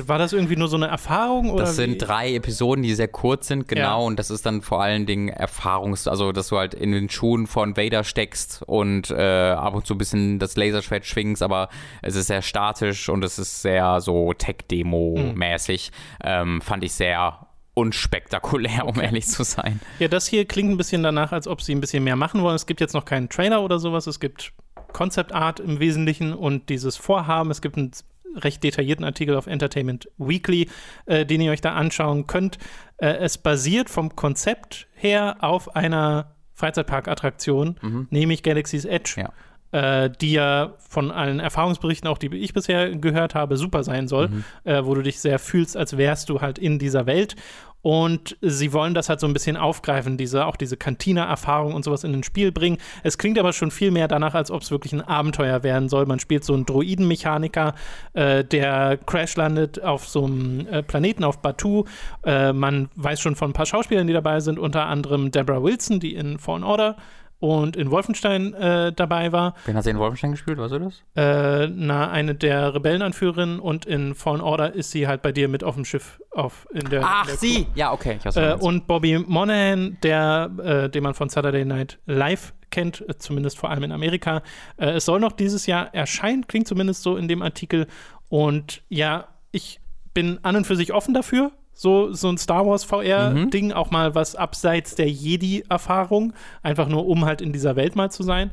War 0.07 0.17
das 0.19 0.33
irgendwie 0.33 0.57
nur 0.57 0.69
so 0.69 0.77
eine 0.77 0.87
Erfahrung? 0.87 1.51
Oder 1.51 1.65
das 1.65 1.77
sind 1.77 1.93
wie? 1.93 1.99
drei 1.99 2.35
Episoden, 2.35 2.83
die 2.83 2.95
sehr 2.95 3.09
kurz 3.09 3.49
sind, 3.49 3.69
genau. 3.69 4.01
Ja. 4.01 4.07
Und 4.07 4.19
das 4.19 4.31
ist 4.31 4.47
dann 4.47 4.63
vor 4.63 4.83
allen 4.83 5.05
Dingen 5.05 5.29
Erfahrungs-, 5.29 6.09
also 6.09 6.33
dass 6.33 6.49
du 6.49 6.57
halt 6.57 6.73
in 6.73 6.93
den 6.93 7.11
Schuhen 7.11 7.47
von 7.47 7.77
Vader 7.77 8.03
steckst 8.03 8.63
und 8.67 9.11
äh, 9.11 9.51
ab 9.51 9.75
und 9.75 9.87
zu 9.87 9.95
ein 9.95 9.99
bisschen 9.99 10.39
das 10.39 10.57
Laserschwert 10.57 11.05
schwingst, 11.05 11.43
aber 11.43 11.69
es 12.01 12.17
ist 12.17 12.29
sehr 12.29 12.41
statisch 12.41 13.11
und 13.11 13.23
es 13.23 13.39
ist 13.39 13.61
sehr 13.63 14.01
so 14.01 14.33
Tech-Demo-mäßig. 14.33 15.91
Mhm. 15.91 16.25
Ähm, 16.25 16.61
fand 16.63 16.85
ich 16.85 16.93
sehr 16.95 17.47
unspektakulär, 17.75 18.85
um 18.85 18.97
okay. 18.97 19.05
ehrlich 19.07 19.27
zu 19.27 19.45
sein. 19.45 19.81
Ja, 19.99 20.09
das 20.09 20.27
hier 20.27 20.47
klingt 20.47 20.71
ein 20.71 20.77
bisschen 20.77 21.03
danach, 21.03 21.33
als 21.33 21.47
ob 21.47 21.63
sie 21.63 21.75
ein 21.75 21.81
bisschen 21.81 22.05
mehr 22.05 22.17
machen 22.17 22.43
wollen. 22.43 22.57
Es 22.57 22.67
gibt 22.67 22.81
jetzt 22.81 22.95
noch 22.95 23.05
keinen 23.05 23.29
Trailer 23.29 23.63
oder 23.63 23.79
sowas. 23.79 24.07
Es 24.07 24.21
gibt 24.21 24.53
Concept 24.93 25.33
Art 25.33 25.61
im 25.61 25.81
Wesentlichen 25.81 26.33
und 26.33 26.69
dieses 26.69 26.97
Vorhaben. 26.97 27.51
Es 27.51 27.63
gibt 27.63 27.77
ein 27.77 27.91
recht 28.37 28.63
detaillierten 28.63 29.05
Artikel 29.05 29.37
auf 29.37 29.47
Entertainment 29.47 30.09
Weekly, 30.19 30.69
äh, 31.07 31.27
den 31.27 31.41
ihr 31.41 31.53
euch 31.53 31.61
da 31.61 31.75
anschauen 31.75 32.27
könnt. 32.27 32.59
Äh, 32.97 33.17
es 33.17 33.39
basiert 33.39 33.91
vom 33.91 34.17
Konzept 34.17 34.87
her 34.95 35.37
auf 35.41 35.77
einer 35.77 36.35
Freizeitparkattraktion, 36.55 37.77
mhm. 37.83 38.07
nämlich 38.11 38.43
Galaxy's 38.43 38.85
Edge. 38.85 39.15
Ja 39.17 39.33
äh, 39.73 40.11
die 40.21 40.33
ja 40.33 40.75
von 40.89 41.11
allen 41.11 41.41
Erfahrungsberichten, 41.41 42.09
auch 42.09 42.19
die 42.19 42.35
ich 42.37 42.53
bisher 42.53 42.95
gehört 42.95 43.35
habe, 43.35 43.57
super 43.57 43.83
sein 43.83 44.07
soll, 44.07 44.29
mhm. 44.29 44.45
äh, 44.65 44.85
wo 44.85 44.95
du 44.95 45.03
dich 45.03 45.19
sehr 45.21 45.39
fühlst, 45.39 45.77
als 45.77 45.97
wärst 45.97 46.29
du 46.29 46.41
halt 46.41 46.59
in 46.59 46.79
dieser 46.79 47.07
Welt. 47.07 47.35
Und 47.83 48.37
sie 48.41 48.73
wollen 48.73 48.95
das 48.95 49.09
halt 49.09 49.21
so 49.21 49.27
ein 49.27 49.33
bisschen 49.33 49.57
aufgreifen, 49.57 50.17
diese, 50.17 50.47
auch 50.47 50.57
diese 50.57 50.77
Cantina-Erfahrung 50.77 51.75
und 51.75 51.85
sowas 51.85 52.05
in 52.05 52.15
ein 52.15 52.23
Spiel 52.23 52.53
bringen. 52.53 52.79
Es 53.03 53.19
klingt 53.19 53.39
aber 53.39 53.53
schon 53.53 53.71
viel 53.71 53.91
mehr 53.91 54.09
danach, 54.09 54.35
als 54.35 54.51
ob 54.51 54.63
es 54.63 54.71
wirklich 54.71 54.93
ein 54.93 55.03
Abenteuer 55.03 55.63
werden 55.65 55.89
soll. 55.89 56.07
Man 56.07 56.21
spielt 56.21 56.45
so 56.45 56.55
einen 56.55 56.65
Droidenmechaniker, 56.65 57.75
äh, 58.13 58.45
der 58.45 58.99
crash 59.05 59.37
landet 59.37 59.83
auf 59.83 60.07
so 60.09 60.25
einem 60.25 60.67
äh, 60.69 60.83
Planeten 60.83 61.25
auf 61.25 61.43
Batu. 61.43 61.85
Äh, 62.25 62.53
man 62.53 62.89
weiß 62.95 63.21
schon 63.21 63.35
von 63.35 63.51
ein 63.51 63.55
paar 63.55 63.67
Schauspielern, 63.67 64.07
die 64.07 64.13
dabei 64.13 64.41
sind, 64.41 64.59
unter 64.59 64.87
anderem 64.87 65.33
Deborah 65.33 65.63
Wilson, 65.63 65.99
die 65.99 66.15
in 66.15 66.39
Fallen 66.39 66.65
Order 66.65 66.97
und 67.43 67.77
in 67.77 67.91
Wolfenstein 67.91 68.55
äh, 68.55 68.93
dabei 68.93 69.33
war. 69.33 69.55
Wen 69.65 69.77
hat 69.77 69.83
sie 69.83 69.91
in 69.91 69.99
Wolfenstein 69.99 70.31
gespielt, 70.31 70.59
weißt 70.59 70.75
du 70.75 70.79
das? 70.79 71.03
Äh, 71.17 71.67
na, 71.75 72.09
eine 72.09 72.37
der 72.37 72.73
Rebellenanführerinnen 72.73 73.59
und 73.59 73.85
in 73.85 74.15
Fallen 74.15 74.41
Order 74.41 74.73
ist 74.73 74.93
sie 74.93 75.09
halt 75.09 75.23
bei 75.23 75.33
dir 75.33 75.49
mit 75.49 75.65
auf 75.65 75.75
dem 75.75 75.85
Schiff 75.85 76.23
auf 76.31 76.69
in 76.73 76.89
der 76.89 77.03
Ach, 77.05 77.25
in 77.25 77.31
der 77.31 77.37
sie! 77.39 77.67
Ja, 77.75 77.93
okay. 77.93 78.21
Äh, 78.37 78.55
und 78.55 78.87
Bobby 78.87 79.19
Monahan, 79.19 79.99
der, 80.05 80.53
äh, 80.63 80.89
den 80.89 81.03
man 81.03 81.15
von 81.15 81.29
Saturday 81.29 81.65
Night 81.65 81.99
Live 82.07 82.55
kennt, 82.71 83.01
äh, 83.09 83.19
zumindest 83.19 83.59
vor 83.59 83.71
allem 83.71 83.83
in 83.83 83.91
Amerika. 83.91 84.43
Äh, 84.77 84.91
es 84.91 85.05
soll 85.05 85.19
noch 85.19 85.33
dieses 85.33 85.67
Jahr 85.67 85.93
erscheinen, 85.93 86.47
klingt 86.47 86.69
zumindest 86.69 87.03
so 87.03 87.17
in 87.17 87.27
dem 87.27 87.43
Artikel. 87.43 87.89
Und 88.29 88.85
ja, 88.89 89.27
ich 89.51 89.81
bin 90.15 90.39
an 90.43 90.55
und 90.55 90.65
für 90.65 90.77
sich 90.77 90.93
offen 90.93 91.13
dafür 91.13 91.51
so, 91.73 92.13
so 92.13 92.29
ein 92.29 92.39
Star 92.39 92.67
Wars 92.67 92.85
VR-Ding, 92.85 93.67
mhm. 93.67 93.73
auch 93.73 93.91
mal 93.91 94.15
was 94.15 94.37
abseits 94.37 94.95
der 94.95 95.11
Jedi-Erfahrung, 95.11 96.33
einfach 96.63 96.89
nur 96.89 97.07
um 97.07 97.25
halt 97.25 97.41
in 97.41 97.53
dieser 97.53 97.77
Welt 97.77 97.97
mal 97.97 98.11
zu 98.11 98.23
sein. 98.23 98.51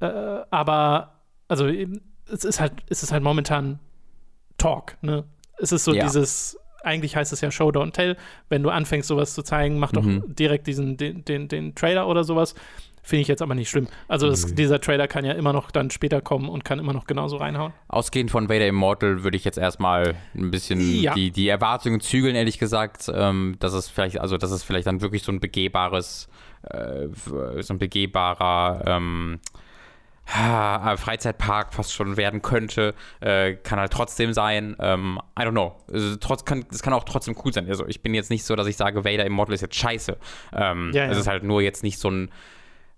Äh, 0.00 0.06
aber, 0.50 1.14
also, 1.46 1.66
es 1.66 2.44
ist 2.44 2.60
halt, 2.60 2.72
es 2.88 3.02
ist 3.02 3.12
halt 3.12 3.22
momentan 3.22 3.78
Talk, 4.56 4.96
ne? 5.02 5.24
Es 5.58 5.72
ist 5.72 5.84
so 5.84 5.92
ja. 5.92 6.04
dieses, 6.04 6.58
eigentlich 6.82 7.16
heißt 7.16 7.32
es 7.32 7.40
ja 7.40 7.50
Show, 7.50 7.68
Don't 7.68 7.92
Tell. 7.92 8.16
Wenn 8.48 8.62
du 8.62 8.70
anfängst, 8.70 9.08
sowas 9.08 9.34
zu 9.34 9.42
zeigen, 9.42 9.78
mach 9.78 9.92
mhm. 9.92 10.20
doch 10.20 10.34
direkt 10.34 10.66
diesen, 10.66 10.96
den, 10.96 11.24
den, 11.24 11.48
den 11.48 11.74
Trailer 11.74 12.08
oder 12.08 12.24
sowas. 12.24 12.54
Finde 13.08 13.22
ich 13.22 13.28
jetzt 13.28 13.40
aber 13.40 13.54
nicht 13.54 13.70
schlimm. 13.70 13.88
Also 14.06 14.28
das, 14.28 14.54
dieser 14.54 14.82
Trailer 14.82 15.08
kann 15.08 15.24
ja 15.24 15.32
immer 15.32 15.54
noch 15.54 15.70
dann 15.70 15.90
später 15.90 16.20
kommen 16.20 16.50
und 16.50 16.62
kann 16.62 16.78
immer 16.78 16.92
noch 16.92 17.06
genauso 17.06 17.38
reinhauen. 17.38 17.72
Ausgehend 17.88 18.30
von 18.30 18.50
Vader 18.50 18.66
Immortal 18.66 19.24
würde 19.24 19.34
ich 19.34 19.46
jetzt 19.46 19.56
erstmal 19.56 20.14
ein 20.34 20.50
bisschen 20.50 20.78
ja. 21.00 21.14
die, 21.14 21.30
die 21.30 21.48
Erwartungen 21.48 22.00
zügeln, 22.00 22.36
ehrlich 22.36 22.58
gesagt. 22.58 23.10
Ähm, 23.10 23.56
dass 23.60 23.72
es 23.72 23.88
vielleicht, 23.88 24.20
also 24.20 24.36
dass 24.36 24.50
es 24.50 24.62
vielleicht 24.62 24.86
dann 24.86 25.00
wirklich 25.00 25.22
so 25.22 25.32
ein 25.32 25.40
begehbares, 25.40 26.28
äh, 26.64 27.08
so 27.62 27.72
ein 27.72 27.78
begehbarer 27.78 28.82
ähm, 28.86 29.40
Freizeitpark 30.26 31.72
fast 31.72 31.94
schon 31.94 32.18
werden 32.18 32.42
könnte, 32.42 32.94
äh, 33.20 33.54
kann 33.54 33.78
halt 33.78 33.90
trotzdem 33.90 34.34
sein. 34.34 34.76
Ähm, 34.80 35.18
I 35.40 35.44
don't 35.44 35.52
know. 35.52 35.76
Also, 35.90 36.16
trotz, 36.16 36.44
kann, 36.44 36.66
das 36.70 36.82
kann 36.82 36.92
auch 36.92 37.04
trotzdem 37.04 37.34
cool 37.42 37.54
sein. 37.54 37.66
Also 37.68 37.86
ich 37.86 38.02
bin 38.02 38.12
jetzt 38.12 38.28
nicht 38.28 38.44
so, 38.44 38.54
dass 38.54 38.66
ich 38.66 38.76
sage, 38.76 39.06
Vader 39.06 39.24
Immortal 39.24 39.54
ist 39.54 39.62
jetzt 39.62 39.76
scheiße. 39.76 40.18
Ähm, 40.52 40.90
ja, 40.92 41.06
ja. 41.06 41.10
Es 41.10 41.16
ist 41.16 41.26
halt 41.26 41.42
nur 41.42 41.62
jetzt 41.62 41.82
nicht 41.82 41.98
so 41.98 42.10
ein 42.10 42.30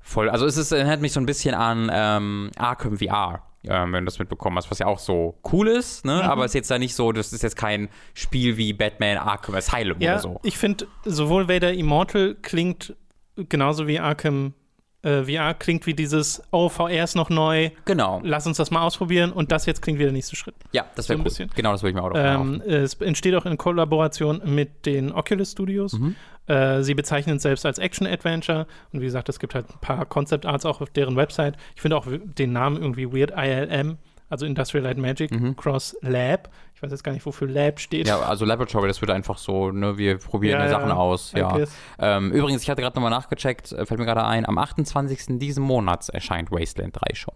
voll. 0.01 0.29
Also 0.29 0.47
es 0.47 0.57
ist, 0.57 0.73
erinnert 0.73 1.01
mich 1.01 1.13
so 1.13 1.21
ein 1.21 1.27
bisschen 1.27 1.55
an 1.55 1.91
ähm, 1.93 2.51
Arkham 2.57 2.99
VR. 2.99 3.43
Ähm, 3.63 3.93
wenn 3.93 4.05
du 4.05 4.07
das 4.07 4.19
mitbekommen 4.19 4.57
hast, 4.57 4.71
was 4.71 4.79
ja 4.79 4.87
auch 4.87 4.99
so 4.99 5.39
cool 5.53 5.69
ist, 5.69 6.07
ne? 6.07 6.15
Mhm. 6.15 6.31
aber 6.31 6.47
es 6.47 6.53
ist 6.53 6.55
jetzt 6.55 6.71
da 6.71 6.79
nicht 6.79 6.95
so, 6.95 7.13
das 7.13 7.35
ist 7.35 7.43
jetzt 7.43 7.57
kein 7.57 7.91
Spiel 8.15 8.57
wie 8.57 8.73
Batman 8.73 9.19
Arkham 9.19 9.55
Asylum 9.55 10.01
ja, 10.01 10.13
oder 10.13 10.21
so. 10.21 10.41
Ich 10.45 10.57
finde, 10.57 10.87
sowohl 11.05 11.47
Vader 11.47 11.75
Immortal 11.75 12.37
klingt 12.41 12.95
genauso 13.37 13.87
wie 13.87 14.01
Arkham 14.01 14.55
äh, 15.03 15.25
VR 15.25 15.55
klingt 15.55 15.87
wie 15.87 15.95
dieses, 15.95 16.43
oh, 16.51 16.69
VR 16.69 17.05
ist 17.05 17.15
noch 17.15 17.31
neu. 17.31 17.71
Genau. 17.85 18.21
Lass 18.23 18.47
uns 18.47 18.59
das 18.59 18.71
mal 18.71 18.83
ausprobieren 18.83 19.33
und 19.33 19.51
das 19.51 19.67
jetzt 19.67 19.81
klingt 19.83 19.99
wie 19.99 20.05
der 20.05 20.13
nächste 20.13 20.37
Schritt. 20.37 20.55
Ja, 20.73 20.85
das 20.95 21.09
wäre 21.09 21.19
so 21.19 21.21
cool. 21.21 21.25
Bisschen. 21.25 21.51
Genau, 21.55 21.73
das 21.73 21.83
würde 21.83 21.91
ich 21.91 21.95
mir 21.97 22.03
auch 22.03 22.13
ähm, 22.15 22.61
Es 22.61 22.95
entsteht 22.95 23.35
auch 23.35 23.47
in 23.47 23.57
Kollaboration 23.57 24.43
mit 24.45 24.85
den 24.87 25.13
Oculus 25.13 25.53
Studios. 25.53 25.95
Mhm. 25.95 26.17
Äh, 26.51 26.83
sie 26.83 26.95
bezeichnen 26.95 27.37
es 27.37 27.43
selbst 27.43 27.65
als 27.65 27.79
Action-Adventure 27.79 28.67
und 28.93 29.01
wie 29.01 29.05
gesagt, 29.05 29.29
es 29.29 29.39
gibt 29.39 29.55
halt 29.55 29.71
ein 29.71 29.79
paar 29.81 30.05
Concept 30.07 30.47
Arts 30.47 30.67
auch 30.67 30.81
auf 30.81 30.91
deren 30.91 31.17
Website. 31.17 31.57
Ich 31.77 31.83
finde 31.83 31.97
auch 31.97 32.07
den 32.09 32.53
Namen 32.53 32.77
irgendwie 32.77 33.13
weird, 33.13 33.33
ILM 33.37 33.99
also 34.31 34.47
Industrial 34.47 34.85
Light 34.85 34.97
Magic 34.97 35.33
mhm. 35.33 35.57
Cross 35.57 35.97
Lab. 36.01 36.51
Ich 36.75 36.83
weiß 36.83 36.93
jetzt 36.93 37.03
gar 37.03 37.13
nicht, 37.13 37.27
wofür 37.27 37.49
Lab 37.49 37.81
steht. 37.81 38.07
Ja, 38.07 38.21
also 38.21 38.45
Laboratory, 38.45 38.87
das 38.89 39.01
wird 39.01 39.11
einfach 39.11 39.37
so, 39.37 39.71
ne, 39.73 39.99
wir 39.99 40.19
probieren 40.19 40.61
ja, 40.61 40.69
Sachen 40.69 40.89
ja, 40.89 40.95
aus. 40.95 41.33
Ja. 41.33 41.59
Ähm, 41.99 42.31
übrigens, 42.31 42.63
ich 42.63 42.71
hatte 42.71 42.81
gerade 42.81 42.97
nochmal 42.97 43.11
nachgecheckt, 43.11 43.73
äh, 43.73 43.85
fällt 43.85 43.99
mir 43.99 44.07
gerade 44.07 44.25
ein, 44.25 44.47
am 44.47 44.57
28. 44.57 45.39
diesen 45.39 45.65
Monats 45.65 46.09
erscheint 46.09 46.51
Wasteland 46.51 46.97
3 46.97 47.15
schon. 47.15 47.35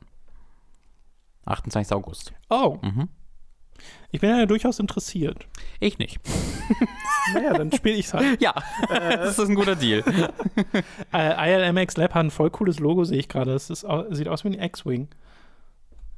28. 1.46 1.92
August. 1.94 2.33
Oh. 2.48 2.79
Mhm. 2.81 3.09
Ich 4.11 4.20
bin 4.20 4.31
ja 4.31 4.47
durchaus 4.47 4.79
interessiert. 4.79 5.47
Ich 5.81 5.99
nicht. 5.99 6.20
naja, 7.35 7.53
dann 7.55 7.73
spiele 7.73 7.97
ich 7.97 8.07
es 8.07 8.14
halt. 8.14 8.40
Ja, 8.40 8.55
äh, 8.88 9.16
das 9.16 9.38
ist 9.38 9.49
ein 9.49 9.55
guter 9.55 9.77
Deal. 9.77 10.05
äh, 11.12 11.68
ILMX 11.68 11.97
Lab 11.97 12.14
hat 12.14 12.25
ein 12.25 12.31
voll 12.31 12.51
cooles 12.51 12.79
Logo, 12.79 13.05
sehe 13.05 13.18
ich 13.18 13.29
gerade. 13.29 13.53
Es 13.55 13.66
sieht 13.66 14.29
aus 14.29 14.44
wie 14.44 14.49
ein 14.49 14.62
X-Wing. 14.62 15.09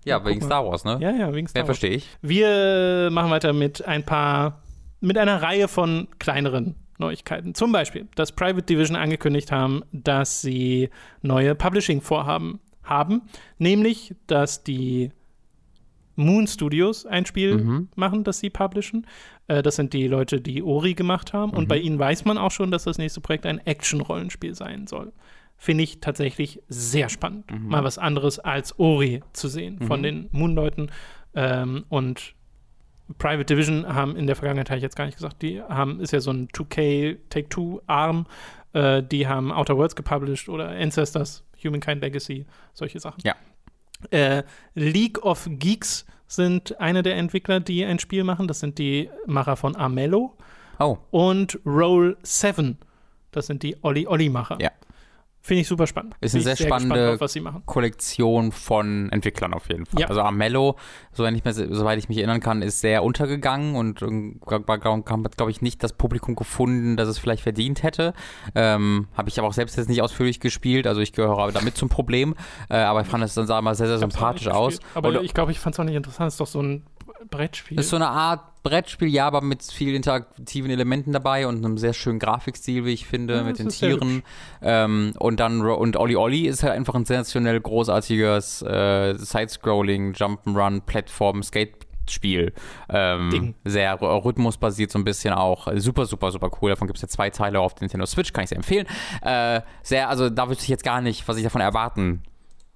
Ja, 0.05 0.25
wegen 0.25 0.41
Star 0.41 0.65
Wars, 0.65 0.85
ne? 0.85 0.99
Ja, 1.01 1.11
ja, 1.11 1.35
wegen 1.35 1.49
Star 1.49 1.63
ja, 1.63 1.69
Wars. 1.69 1.79
verstehe 1.79 1.97
ich. 1.97 2.09
Wir 2.23 3.09
machen 3.11 3.31
weiter 3.31 3.53
mit 3.53 3.85
ein 3.87 4.05
paar, 4.05 4.63
mit 5.01 5.19
einer 5.19 5.43
Reihe 5.43 5.67
von 5.67 6.07
kleineren 6.19 6.77
Neuigkeiten. 6.99 7.55
Zum 7.55 7.73
Beispiel, 7.73 8.07
dass 8.15 8.33
Private 8.33 8.63
Division 8.63 8.97
angekündigt 8.97 9.51
haben, 9.53 9.83
dass 9.93 10.41
sie 10.41 10.91
neue 11.23 11.55
Publishing-Vorhaben 11.55 12.61
haben. 12.85 13.23
Nämlich, 13.59 14.15
dass 14.27 14.63
die 14.63 15.11
Moon 16.17 16.47
Studios 16.47 17.07
ein 17.07 17.27
Spiel 17.27 17.59
mhm. 17.59 17.89
machen, 17.95 18.25
das 18.25 18.41
sie 18.41 18.51
publishen. 18.51 19.07
Äh, 19.47 19.63
das 19.63 19.77
sind 19.77 19.93
die 19.93 20.09
Leute, 20.09 20.41
die 20.41 20.63
Ori 20.63 20.95
gemacht 20.95 21.33
haben. 21.33 21.53
Mhm. 21.53 21.59
Und 21.59 21.69
bei 21.69 21.79
ihnen 21.79 21.99
weiß 21.99 22.25
man 22.25 22.39
auch 22.39 22.51
schon, 22.51 22.71
dass 22.71 22.85
das 22.85 22.99
nächste 22.99 23.21
Projekt 23.21 23.47
ein 23.47 23.59
Action-Rollenspiel 23.59 24.55
sein 24.55 24.87
soll 24.87 25.13
finde 25.59 25.85
ich 25.85 26.01
tatsächlich 26.01 26.63
sehr 26.69 27.09
spannend. 27.09 27.51
Mhm. 27.51 27.69
Mal 27.69 27.85
was 27.85 27.99
anderes 27.99 28.39
als 28.39 28.79
Ori 28.79 29.23
zu 29.33 29.49
sehen 29.49 29.79
mhm. 29.81 29.87
von 29.87 30.03
den 30.03 30.29
Moon-Leuten. 30.33 30.91
Ähm, 31.35 31.85
und 31.89 32.35
Private 33.19 33.45
Division 33.45 33.87
haben 33.87 34.17
in 34.17 34.27
der 34.27 34.37
Vergangenheit, 34.37 34.69
habe 34.69 34.79
ich 34.79 34.83
jetzt 34.83 34.97
gar 34.97 35.07
nicht 35.07 35.17
gesagt, 35.17 35.43
die 35.43 35.63
haben, 35.63 36.01
ist 36.01 36.13
ja 36.13 36.21
so 36.21 36.33
ein 36.33 36.49
2K 36.49 37.19
Take-Two-Arm. 37.31 38.27
Äh, 38.73 39.03
die 39.03 39.29
haben 39.29 39.53
Outer 39.53 39.77
Worlds 39.77 39.95
gepublished 39.95 40.49
oder 40.49 40.69
Ancestors, 40.71 41.45
Humankind 41.65 42.03
Legacy, 42.03 42.47
solche 42.73 42.99
Sachen. 42.99 43.21
Ja. 43.25 43.35
Äh, 44.11 44.43
League 44.75 45.25
of 45.25 45.49
Geeks 45.51 46.07
sind 46.27 46.79
eine 46.81 47.03
der 47.03 47.17
Entwickler, 47.17 47.61
die 47.61 47.85
ein 47.85 47.99
Spiel 47.99 48.25
machen. 48.25 48.49
Das 48.49 48.61
sind 48.61 48.79
die 48.79 49.11
Macher 49.27 49.57
von 49.57 49.77
Armello. 49.77 50.35
Oh. 50.79 50.99
Und 51.11 51.59
Roll 51.65 52.17
7. 52.23 52.79
Das 53.31 53.47
sind 53.47 53.63
die 53.63 53.77
Olli-Olli-Macher. 53.83 54.59
Ja. 54.61 54.71
Finde 55.47 55.61
ich 55.61 55.69
super 55.69 55.87
spannend. 55.87 56.17
Ist 56.21 56.35
eine 56.35 56.43
sehr, 56.43 56.57
sehr, 56.57 56.67
spannende 56.67 57.17
drauf, 57.19 57.31
Kollektion 57.67 58.51
von 58.51 59.13
Entwicklern 59.13 59.55
auf 59.55 59.69
jeden 59.69 59.87
Fall. 59.87 60.01
Ja. 60.01 60.09
Also 60.09 60.21
Armello, 60.23 60.75
soweit 61.13 61.37
ich, 61.37 61.45
mir, 61.45 61.53
soweit 61.53 62.01
ich 62.01 62.09
mich 62.09 62.19
erinnern 62.19 62.41
kann, 62.41 62.63
ist 62.63 62.81
sehr 62.81 63.05
untergegangen 63.05 63.77
und 63.77 64.01
hat, 64.03 65.37
glaube 65.37 65.51
ich, 65.53 65.63
nicht 65.63 65.85
das 65.85 65.93
Publikum 65.93 66.35
gefunden, 66.35 66.97
das 66.97 67.09
es 67.09 67.19
vielleicht 67.19 67.45
verdient 67.45 67.85
hätte. 67.85 68.13
Ähm, 68.57 69.07
Habe 69.17 69.29
ich 69.29 69.39
aber 69.39 69.47
auch 69.47 69.53
selbst 69.53 69.77
jetzt 69.77 69.89
nicht 69.89 70.03
ausführlich 70.03 70.41
gespielt, 70.41 70.89
also 70.89 71.01
ich 71.01 71.13
gehöre 71.13 71.53
damit 71.53 71.77
zum 71.77 71.89
Problem. 71.89 72.35
Äh, 72.69 72.79
aber 72.79 73.03
ich 73.03 73.07
fand 73.07 73.23
es 73.23 73.35
dann 73.35 73.47
sah 73.47 73.63
mal 73.63 73.77
sehr, 73.77 73.87
sehr 73.87 73.99
sympathisch 73.99 74.49
aus. 74.49 74.81
Aber 74.95 75.11
und, 75.11 75.23
ich 75.23 75.33
glaube, 75.33 75.53
ich 75.53 75.61
fand 75.61 75.77
es 75.77 75.79
auch 75.79 75.85
nicht 75.85 75.95
interessant. 75.95 76.27
Es 76.27 76.35
ist 76.35 76.41
doch 76.41 76.49
so 76.49 76.61
ein 76.61 76.83
Brettspiel. 77.31 77.79
Ist 77.79 77.91
so 77.91 77.97
eine 77.97 78.09
Art 78.09 78.63
Brettspiel, 78.63 79.09
ja, 79.09 79.27
aber 79.27 79.43
mit 79.43 79.63
vielen 79.63 79.95
interaktiven 79.95 80.71
Elementen 80.71 81.13
dabei 81.13 81.47
und 81.47 81.65
einem 81.65 81.79
sehr 81.79 81.93
schönen 81.93 82.19
Grafikstil, 82.19 82.85
wie 82.85 82.93
ich 82.93 83.07
finde, 83.07 83.37
ja, 83.37 83.43
mit 83.45 83.59
den 83.59 83.69
Tieren. 83.69 84.23
Ähm, 84.61 85.13
und 85.19 85.39
dann, 85.39 85.61
und 85.61 85.97
Olli 85.97 86.17
Olli 86.17 86.47
ist 86.47 86.63
halt 86.63 86.73
einfach 86.73 86.95
ein 86.95 87.05
sensationell 87.05 87.61
großartiges 87.61 88.63
äh, 88.63 89.15
Side-Scrolling, 89.17 90.15
Jump'n'Run, 90.15 90.81
Plattform, 90.81 91.43
Skate 91.43 91.87
Spiel. 92.11 92.53
Ähm, 92.89 93.55
sehr 93.65 94.01
rhythmusbasiert 94.01 94.91
so 94.91 94.99
ein 94.99 95.05
bisschen 95.05 95.35
auch. 95.35 95.69
Super, 95.77 96.07
super, 96.07 96.31
super 96.31 96.51
cool. 96.61 96.71
Davon 96.71 96.87
gibt 96.87 96.99
es 96.99 97.03
ja 97.03 97.09
zwei 97.09 97.31
Teile 97.31 97.61
auf 97.61 97.75
der 97.75 97.85
Nintendo 97.85 98.07
Switch, 98.07 98.33
kann 98.33 98.45
ich 98.45 98.51
sehr 98.51 98.59
empfehlen. 98.59 98.87
Äh, 99.23 99.61
sehr, 99.83 100.09
also 100.09 100.31
da 100.31 100.49
wüsste 100.49 100.65
ich 100.65 100.69
jetzt 100.69 100.85
gar 100.85 101.01
nicht, 101.01 101.27
was 101.27 101.37
ich 101.37 101.45
davon 101.45 101.61
erwarten 101.61 102.23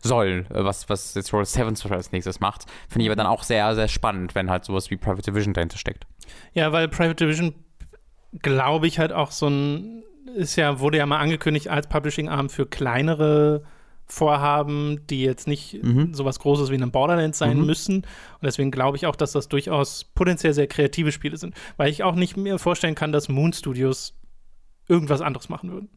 soll, 0.02 0.46
äh, 0.50 0.64
was, 0.64 0.88
was 0.88 1.14
jetzt 1.14 1.32
Roll 1.32 1.44
7 1.44 1.74
als 1.90 2.12
nächstes 2.12 2.40
macht. 2.40 2.66
Finde 2.88 3.04
ich 3.04 3.08
aber 3.08 3.16
dann 3.16 3.26
auch 3.26 3.42
sehr, 3.42 3.74
sehr 3.74 3.88
spannend, 3.88 4.34
wenn 4.34 4.50
halt 4.50 4.64
sowas 4.64 4.90
wie 4.90 4.96
Private 4.96 5.30
Division 5.30 5.54
dahinter 5.54 5.78
steckt. 5.78 6.06
Ja, 6.54 6.72
weil 6.72 6.88
Private 6.88 7.16
Division, 7.16 7.54
glaube 8.42 8.86
ich, 8.86 8.98
halt 8.98 9.12
auch 9.12 9.30
so 9.30 9.48
ein, 9.48 10.02
ist 10.34 10.56
ja, 10.56 10.80
wurde 10.80 10.98
ja 10.98 11.06
mal 11.06 11.18
angekündigt 11.18 11.68
als 11.68 11.88
Publishing-Arm 11.88 12.48
für 12.48 12.66
kleinere 12.66 13.62
vorhaben, 14.06 15.06
die 15.06 15.22
jetzt 15.22 15.46
nicht 15.46 15.82
mhm. 15.82 16.14
sowas 16.14 16.40
Großes 16.40 16.70
wie 16.70 16.76
ein 16.76 16.90
Borderlands 16.90 17.38
sein 17.38 17.58
mhm. 17.58 17.66
müssen. 17.66 17.96
Und 17.96 18.42
deswegen 18.42 18.70
glaube 18.70 18.96
ich 18.96 19.06
auch, 19.06 19.16
dass 19.16 19.32
das 19.32 19.48
durchaus 19.48 20.04
potenziell 20.04 20.52
sehr 20.52 20.66
kreative 20.66 21.12
Spiele 21.12 21.36
sind. 21.36 21.54
Weil 21.76 21.90
ich 21.90 22.02
auch 22.02 22.16
nicht 22.16 22.36
mir 22.36 22.58
vorstellen 22.58 22.96
kann, 22.96 23.12
dass 23.12 23.28
Moon 23.28 23.52
Studios 23.52 24.18
irgendwas 24.88 25.20
anderes 25.20 25.48
machen 25.48 25.70
würden. 25.70 25.88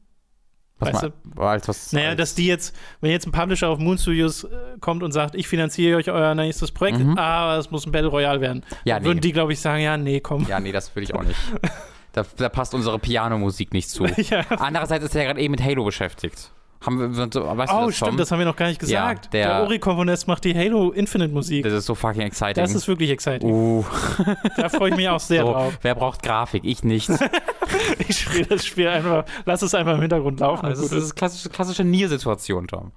Was 0.85 0.93
weißt 0.93 1.11
du? 1.35 1.41
Als 1.41 1.67
was, 1.67 1.93
naja, 1.93 2.09
als 2.09 2.17
dass 2.17 2.35
die 2.35 2.47
jetzt, 2.47 2.75
wenn 3.01 3.11
jetzt 3.11 3.25
ein 3.25 3.31
Publisher 3.31 3.69
auf 3.69 3.79
Moon 3.79 3.97
Studios 3.97 4.43
äh, 4.43 4.47
kommt 4.79 5.03
und 5.03 5.11
sagt, 5.11 5.35
ich 5.35 5.47
finanziere 5.47 5.97
euch 5.97 6.09
euer 6.09 6.35
nächstes 6.35 6.71
Projekt, 6.71 6.99
mhm. 6.99 7.17
aber 7.17 7.57
es 7.57 7.71
muss 7.71 7.85
ein 7.85 7.91
Battle 7.91 8.09
Royale 8.09 8.41
werden, 8.41 8.63
ja, 8.83 8.99
nee. 8.99 9.05
würden 9.05 9.21
die, 9.21 9.31
glaube 9.31 9.53
ich, 9.53 9.59
sagen, 9.59 9.81
ja, 9.81 9.97
nee, 9.97 10.19
komm. 10.19 10.45
Ja, 10.47 10.59
nee, 10.59 10.71
das 10.71 10.95
würde 10.95 11.03
ich 11.03 11.13
auch 11.13 11.23
nicht. 11.23 11.39
da, 12.13 12.23
da, 12.37 12.49
passt 12.49 12.73
unsere 12.73 12.99
Pianomusik 12.99 13.73
nicht 13.73 13.89
zu. 13.89 14.05
ja. 14.17 14.45
Andererseits 14.49 15.05
ist 15.05 15.15
er 15.15 15.23
ja 15.23 15.27
gerade 15.29 15.41
eben 15.41 15.51
mit 15.51 15.63
Halo 15.63 15.83
beschäftigt. 15.83 16.51
Haben 16.85 16.99
wir, 16.99 17.17
weißt 17.17 17.73
oh, 17.73 17.85
das, 17.85 17.95
stimmt, 17.95 18.19
das 18.19 18.31
haben 18.31 18.39
wir 18.39 18.45
noch 18.45 18.55
gar 18.55 18.67
nicht 18.67 18.79
gesagt. 18.79 19.25
Ja, 19.25 19.31
der, 19.31 19.47
der 19.47 19.63
Ori-Komponist 19.63 20.27
macht 20.27 20.43
die 20.43 20.53
Halo 20.53 20.91
Infinite-Musik. 20.91 21.63
Das 21.63 21.73
ist 21.73 21.85
so 21.85 21.95
fucking 21.95 22.21
exciting. 22.21 22.61
Das 22.61 22.75
ist 22.75 22.87
wirklich 22.87 23.09
exciting. 23.09 23.49
Uh. 23.49 23.85
Da 24.57 24.69
freue 24.69 24.89
ich 24.89 24.95
mich 24.95 25.07
auch 25.07 25.19
sehr 25.19 25.45
so, 25.45 25.51
drauf. 25.51 25.77
Wer 25.81 25.95
braucht 25.95 26.21
Grafik? 26.23 26.63
Ich 26.65 26.83
nicht. 26.83 27.09
ich 28.07 28.19
spiele 28.19 28.45
das 28.45 28.65
Spiel 28.65 28.87
einfach, 28.87 29.25
lass 29.45 29.61
es 29.61 29.73
einfach 29.73 29.95
im 29.95 30.01
Hintergrund 30.01 30.39
laufen. 30.39 30.65
Ja, 30.65 30.69
das, 30.71 30.79
ist, 30.79 30.91
das 30.91 31.03
ist 31.03 31.15
klassische, 31.15 31.49
klassische 31.49 31.83
Nier-Situation, 31.83 32.67
Tom. 32.67 32.91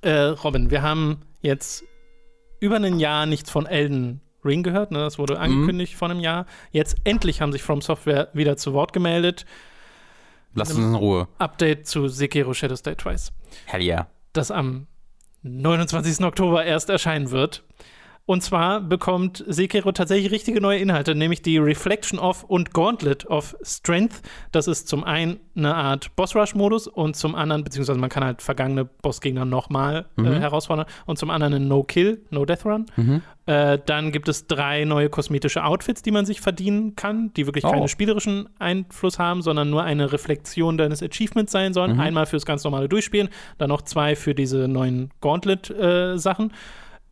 Äh, 0.00 0.12
Robin, 0.12 0.70
wir 0.70 0.82
haben 0.82 1.22
jetzt 1.40 1.84
über 2.60 2.76
ein 2.76 2.98
Jahr 2.98 3.26
nichts 3.26 3.50
von 3.50 3.66
Elden 3.66 4.20
Ring 4.46 4.62
gehört. 4.62 4.92
Ne? 4.92 4.98
Das 5.00 5.18
wurde 5.18 5.34
mhm. 5.34 5.40
angekündigt 5.40 5.94
mhm. 5.94 5.98
vor 5.98 6.10
einem 6.10 6.20
Jahr. 6.20 6.46
Jetzt 6.70 6.96
endlich 7.04 7.40
haben 7.40 7.52
sich 7.52 7.62
From 7.62 7.82
Software 7.82 8.28
wieder 8.32 8.56
zu 8.56 8.72
Wort 8.72 8.92
gemeldet. 8.92 9.44
Lass 10.56 10.70
uns 10.70 10.78
in 10.78 10.94
Ruhe. 10.94 11.28
Update 11.38 11.86
zu 11.86 12.08
Sekiro 12.08 12.54
Shadows 12.54 12.82
Die 12.82 12.94
Twice. 12.94 13.30
Hell 13.66 13.82
yeah. 13.82 14.08
Das 14.32 14.50
am 14.50 14.86
29. 15.42 16.24
Oktober 16.24 16.64
erst 16.64 16.88
erscheinen 16.88 17.30
wird. 17.30 17.62
Und 18.26 18.42
zwar 18.42 18.80
bekommt 18.80 19.44
Sekiro 19.46 19.92
tatsächlich 19.92 20.32
richtige 20.32 20.60
neue 20.60 20.80
Inhalte, 20.80 21.14
nämlich 21.14 21.42
die 21.42 21.58
Reflection 21.58 22.18
of 22.18 22.42
und 22.42 22.74
Gauntlet 22.74 23.24
of 23.26 23.56
Strength. 23.62 24.20
Das 24.50 24.66
ist 24.66 24.88
zum 24.88 25.04
einen 25.04 25.38
eine 25.54 25.76
Art 25.76 26.14
Boss-Rush-Modus 26.16 26.88
und 26.88 27.14
zum 27.14 27.36
anderen, 27.36 27.62
beziehungsweise 27.62 28.00
man 28.00 28.10
kann 28.10 28.24
halt 28.24 28.42
vergangene 28.42 28.84
Bossgegner 28.84 29.44
nochmal 29.44 30.06
äh, 30.18 30.22
mhm. 30.22 30.26
äh, 30.26 30.40
herausfordern 30.40 30.86
und 31.06 31.18
zum 31.18 31.30
anderen 31.30 31.54
ein 31.54 31.68
No-Kill, 31.68 32.20
No-Death-Run. 32.30 32.86
Mhm. 32.96 33.22
Äh, 33.46 33.78
dann 33.86 34.10
gibt 34.10 34.28
es 34.28 34.48
drei 34.48 34.84
neue 34.84 35.08
kosmetische 35.08 35.64
Outfits, 35.64 36.02
die 36.02 36.10
man 36.10 36.26
sich 36.26 36.40
verdienen 36.40 36.96
kann, 36.96 37.32
die 37.34 37.46
wirklich 37.46 37.64
oh. 37.64 37.70
keinen 37.70 37.86
spielerischen 37.86 38.48
Einfluss 38.58 39.20
haben, 39.20 39.40
sondern 39.40 39.70
nur 39.70 39.84
eine 39.84 40.12
Reflexion 40.12 40.76
deines 40.78 41.00
Achievements 41.00 41.52
sein 41.52 41.72
sollen. 41.72 41.92
Mhm. 41.92 42.00
Einmal 42.00 42.26
fürs 42.26 42.44
ganz 42.44 42.64
normale 42.64 42.88
Durchspielen, 42.88 43.28
dann 43.58 43.68
noch 43.68 43.82
zwei 43.82 44.16
für 44.16 44.34
diese 44.34 44.66
neuen 44.66 45.10
Gauntlet-Sachen. 45.20 46.50
Äh, 46.50 46.54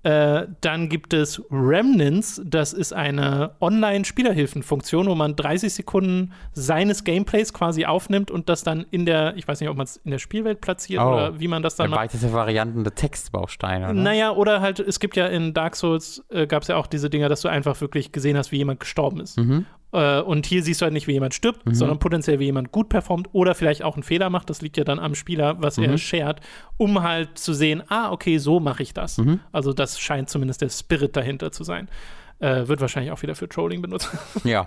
äh, 0.04 0.46
dann 0.60 0.90
gibt 0.90 1.14
es 1.14 1.42
Remnants, 1.50 2.42
das 2.44 2.74
ist 2.74 2.92
eine 2.92 3.52
Online-Spielerhilfenfunktion, 3.60 5.06
wo 5.06 5.14
man 5.14 5.34
30 5.34 5.72
Sekunden 5.72 6.32
seines 6.52 7.04
Gameplays 7.04 7.54
quasi 7.54 7.86
aufnimmt 7.86 8.30
und 8.30 8.50
das 8.50 8.62
dann 8.62 8.84
in 8.90 9.06
der, 9.06 9.34
ich 9.36 9.48
weiß 9.48 9.60
nicht, 9.60 9.70
ob 9.70 9.78
man 9.78 9.84
es 9.84 9.96
in 9.96 10.10
der 10.10 10.18
Spielwelt 10.18 10.60
platziert 10.60 11.02
oh, 11.02 11.08
oder 11.08 11.40
wie 11.40 11.48
man 11.48 11.62
das 11.62 11.76
dann 11.76 11.88
macht. 11.88 12.00
Weitere 12.00 12.32
Varianten 12.34 12.84
der 12.84 12.94
Textbausteine. 12.94 13.86
Oder? 13.86 13.94
Naja, 13.94 14.32
oder 14.32 14.60
halt, 14.60 14.78
es 14.78 15.00
gibt 15.00 15.16
ja 15.16 15.26
in 15.26 15.54
Dark 15.54 15.74
Souls, 15.74 16.22
äh, 16.28 16.46
gab 16.46 16.62
es 16.62 16.68
ja 16.68 16.76
auch 16.76 16.86
diese 16.86 17.08
Dinger, 17.08 17.30
dass 17.30 17.40
du 17.40 17.48
einfach 17.48 17.80
wirklich 17.80 18.12
gesehen 18.12 18.36
hast, 18.36 18.52
wie 18.52 18.58
jemand 18.58 18.80
gestorben 18.80 19.20
ist. 19.20 19.38
Mhm. 19.38 19.64
Äh, 19.94 20.20
und 20.20 20.44
hier 20.44 20.62
siehst 20.62 20.80
du 20.80 20.84
halt 20.84 20.92
nicht, 20.92 21.06
wie 21.06 21.12
jemand 21.12 21.34
stirbt, 21.34 21.64
mhm. 21.64 21.74
sondern 21.74 21.98
potenziell, 22.00 22.40
wie 22.40 22.46
jemand 22.46 22.72
gut 22.72 22.88
performt 22.88 23.28
oder 23.32 23.54
vielleicht 23.54 23.82
auch 23.82 23.94
einen 23.94 24.02
Fehler 24.02 24.28
macht. 24.28 24.50
Das 24.50 24.60
liegt 24.60 24.76
ja 24.76 24.84
dann 24.84 24.98
am 24.98 25.14
Spieler, 25.14 25.62
was 25.62 25.76
mhm. 25.78 25.84
er 25.84 25.98
shared, 25.98 26.40
um 26.76 27.02
halt 27.02 27.38
zu 27.38 27.54
sehen, 27.54 27.82
ah, 27.88 28.10
okay, 28.10 28.38
so 28.38 28.58
mache 28.58 28.82
ich 28.82 28.92
das. 28.92 29.18
Mhm. 29.18 29.40
Also 29.52 29.72
das 29.72 30.00
scheint 30.00 30.28
zumindest 30.28 30.62
der 30.62 30.68
Spirit 30.68 31.16
dahinter 31.16 31.52
zu 31.52 31.62
sein. 31.62 31.88
Äh, 32.44 32.68
wird 32.68 32.82
wahrscheinlich 32.82 33.10
auch 33.10 33.22
wieder 33.22 33.34
für 33.34 33.48
Trolling 33.48 33.80
benutzt. 33.80 34.10
Ja. 34.44 34.66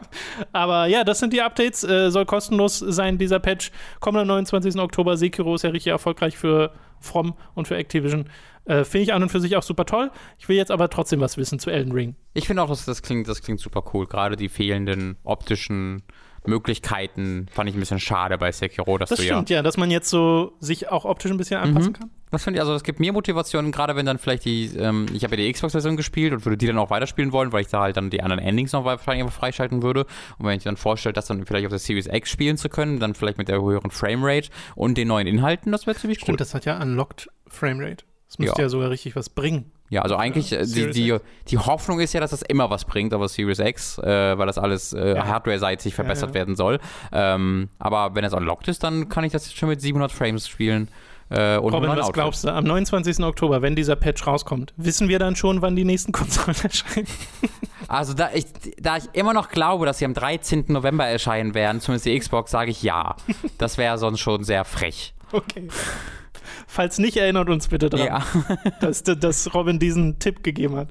Aber 0.52 0.88
ja, 0.88 1.04
das 1.04 1.20
sind 1.20 1.32
die 1.32 1.44
Updates. 1.44 1.84
Äh, 1.84 2.10
soll 2.10 2.26
kostenlos 2.26 2.80
sein, 2.80 3.20
dieser 3.20 3.40
Patch. 3.40 3.72
Kommt 4.00 4.18
am 4.18 4.26
29. 4.26 4.78
Oktober. 4.78 5.16
Sekiro 5.16 5.54
ist 5.54 5.62
ja 5.64 5.70
richtig 5.70 5.92
erfolgreich 5.92 6.38
für 6.38 6.72
From 7.00 7.36
und 7.54 7.68
für 7.68 7.76
Activision. 7.78 8.30
Äh, 8.66 8.84
Finde 8.84 9.04
ich 9.04 9.14
an 9.14 9.22
und 9.22 9.30
für 9.30 9.40
sich 9.40 9.56
auch 9.56 9.62
super 9.62 9.86
toll. 9.86 10.10
Ich 10.40 10.50
will 10.50 10.58
jetzt 10.58 10.72
aber 10.72 10.90
trotzdem 10.90 11.20
was 11.20 11.38
wissen 11.38 11.60
zu 11.60 11.70
Elden 11.70 11.92
Ring. 11.92 12.16
Ich 12.34 12.48
finde 12.48 12.64
auch, 12.64 12.70
dass 12.70 12.86
das 12.86 13.04
klingt, 13.04 13.28
das 13.28 13.44
klingt 13.44 13.60
super 13.60 13.84
cool. 13.94 14.08
Gerade 14.08 14.38
die 14.38 14.50
fehlenden 14.50 15.18
optischen 15.24 16.02
Möglichkeiten 16.48 17.46
fand 17.52 17.70
ich 17.70 17.76
ein 17.76 17.80
bisschen 17.80 18.00
schade 18.00 18.40
bei 18.40 18.52
Sekiro, 18.52 18.98
dass 18.98 19.10
das 19.10 19.20
du 19.20 19.26
stimmt, 19.26 19.52
ja, 19.52 19.62
dass 19.62 19.78
man 19.78 19.92
jetzt 19.92 20.10
so 20.10 20.54
sich 20.60 20.90
auch 20.90 21.06
optisch 21.06 21.30
ein 21.30 21.38
bisschen 21.38 21.60
anpassen 21.60 21.92
mhm. 21.92 21.98
kann. 22.00 22.10
Das 22.30 22.44
finde 22.44 22.58
ich, 22.58 22.62
also 22.62 22.74
das 22.74 22.84
gibt 22.84 23.00
mir 23.00 23.14
Motivation, 23.14 23.72
gerade 23.72 23.96
wenn 23.96 24.06
dann 24.06 24.18
vielleicht 24.18 24.44
die, 24.46 24.66
ähm, 24.78 25.06
ich 25.14 25.24
habe 25.24 25.36
ja 25.36 25.44
die 25.44 25.52
Xbox-Version 25.52 25.96
gespielt 25.96 26.34
und 26.34 26.46
würde 26.46 26.58
die 26.58 26.68
dann 26.68 26.78
auch 26.78 26.90
weiterspielen 26.90 27.32
wollen, 27.32 27.54
weil 27.54 27.62
ich 27.62 27.68
da 27.68 27.82
halt 27.82 27.96
dann 27.96 28.10
die 28.10 28.22
anderen 28.22 28.44
Endings 28.44 28.74
noch 28.74 28.84
wahrscheinlich 28.84 29.32
freischalten 29.32 29.82
würde. 29.82 30.06
Und 30.38 30.46
wenn 30.46 30.58
ich 30.58 30.64
dann 30.64 30.78
vorstelle, 30.78 31.14
das 31.14 31.28
dann 31.28 31.46
vielleicht 31.46 31.66
auf 31.66 31.70
der 31.72 31.80
Series 31.80 32.08
X 32.08 32.30
spielen 32.30 32.58
zu 32.58 32.68
können, 32.70 33.00
dann 33.00 33.14
vielleicht 33.14 33.38
mit 33.38 33.48
der 33.48 33.62
höheren 33.62 33.92
Framerate 33.92 34.50
und 34.76 34.98
den 34.98 35.08
neuen 35.08 35.28
Inhalten, 35.28 35.72
das 35.72 35.88
wäre 35.88 35.98
ziemlich 35.98 36.20
cool. 36.20 36.26
Stimmt, 36.26 36.42
das 36.42 36.54
hat 36.54 36.66
ja 36.66 36.82
Unlocked 36.82 37.30
Framerate. 37.48 38.04
Das 38.28 38.40
müsste 38.40 38.62
ja. 38.62 38.66
ja 38.66 38.70
sogar 38.70 38.90
richtig 38.90 39.16
was 39.16 39.30
bringen. 39.30 39.72
Ja, 39.90 40.02
also 40.02 40.18
eigentlich, 40.18 40.52
ja, 40.52 40.60
äh, 40.60 40.66
die, 40.66 40.92
die, 40.92 41.18
die, 41.48 41.58
Hoffnung 41.58 42.02
ist 42.02 42.14
ja, 42.14 42.20
dass 42.20 42.32
das 42.32 42.42
immer 42.42 42.70
was 42.70 42.84
bringt, 42.84 43.14
aber 43.14 43.30
Series 43.30 43.60
X, 43.60 43.98
äh, 44.00 44.38
weil 44.38 44.46
das 44.46 44.58
alles 44.58 44.92
äh, 44.92 45.16
ja. 45.16 45.28
hardware-seitig 45.28 45.96
verbessert 45.96 46.34
werden 46.34 46.58
soll. 46.58 46.80
Ähm, 47.14 47.70
aber 47.80 48.14
wenn 48.16 48.26
es 48.26 48.34
unlocked 48.34 48.68
ist, 48.68 48.84
dann 48.84 49.08
kann 49.08 49.24
ich 49.24 49.32
das 49.32 49.46
jetzt 49.46 49.58
schon 49.58 49.70
mit 49.70 49.80
700 49.80 50.12
Frames 50.12 50.48
spielen. 50.48 50.90
Äh, 51.30 51.58
und 51.58 51.74
Robin, 51.74 51.90
was 51.90 52.00
Outfit. 52.00 52.14
glaubst 52.14 52.44
du, 52.44 52.54
am 52.54 52.64
29. 52.64 53.20
Oktober, 53.20 53.62
wenn 53.62 53.76
dieser 53.76 53.96
Patch 53.96 54.26
rauskommt, 54.26 54.74
wissen 54.78 55.10
wir 55.10 55.20
dann 55.20 55.36
schon, 55.36 55.62
wann 55.62 55.76
die 55.76 55.84
nächsten 55.84 56.12
Konsolen 56.12 56.56
erscheinen? 56.64 57.08
Also 57.88 58.14
da 58.14 58.30
ich, 58.34 58.46
da 58.80 58.98
ich 58.98 59.06
immer 59.14 59.34
noch 59.34 59.50
glaube, 59.50 59.86
dass 59.86 60.00
sie 60.00 60.06
am 60.06 60.14
13. 60.14 60.66
November 60.68 61.06
erscheinen 61.06 61.54
werden, 61.54 61.82
zumindest 61.82 62.06
die 62.06 62.18
Xbox, 62.18 62.52
sage 62.52 62.72
ich 62.72 62.84
ja. 62.84 63.16
Das 63.58 63.78
wäre 63.78 63.98
sonst 63.98 64.20
schon 64.20 64.44
sehr 64.44 64.66
frech. 64.66 65.14
Okay. 65.32 65.68
Falls 66.68 67.00
nicht, 67.00 67.18
erinnert 67.18 67.50
uns 67.50 67.68
bitte 67.68 67.90
daran, 67.90 68.08
ja. 68.08 68.72
dass, 68.82 69.04
dass 69.04 69.54
Robin 69.54 69.80
diesen 69.80 70.20
Tipp 70.20 70.44
gegeben 70.44 70.76
hat. 70.76 70.90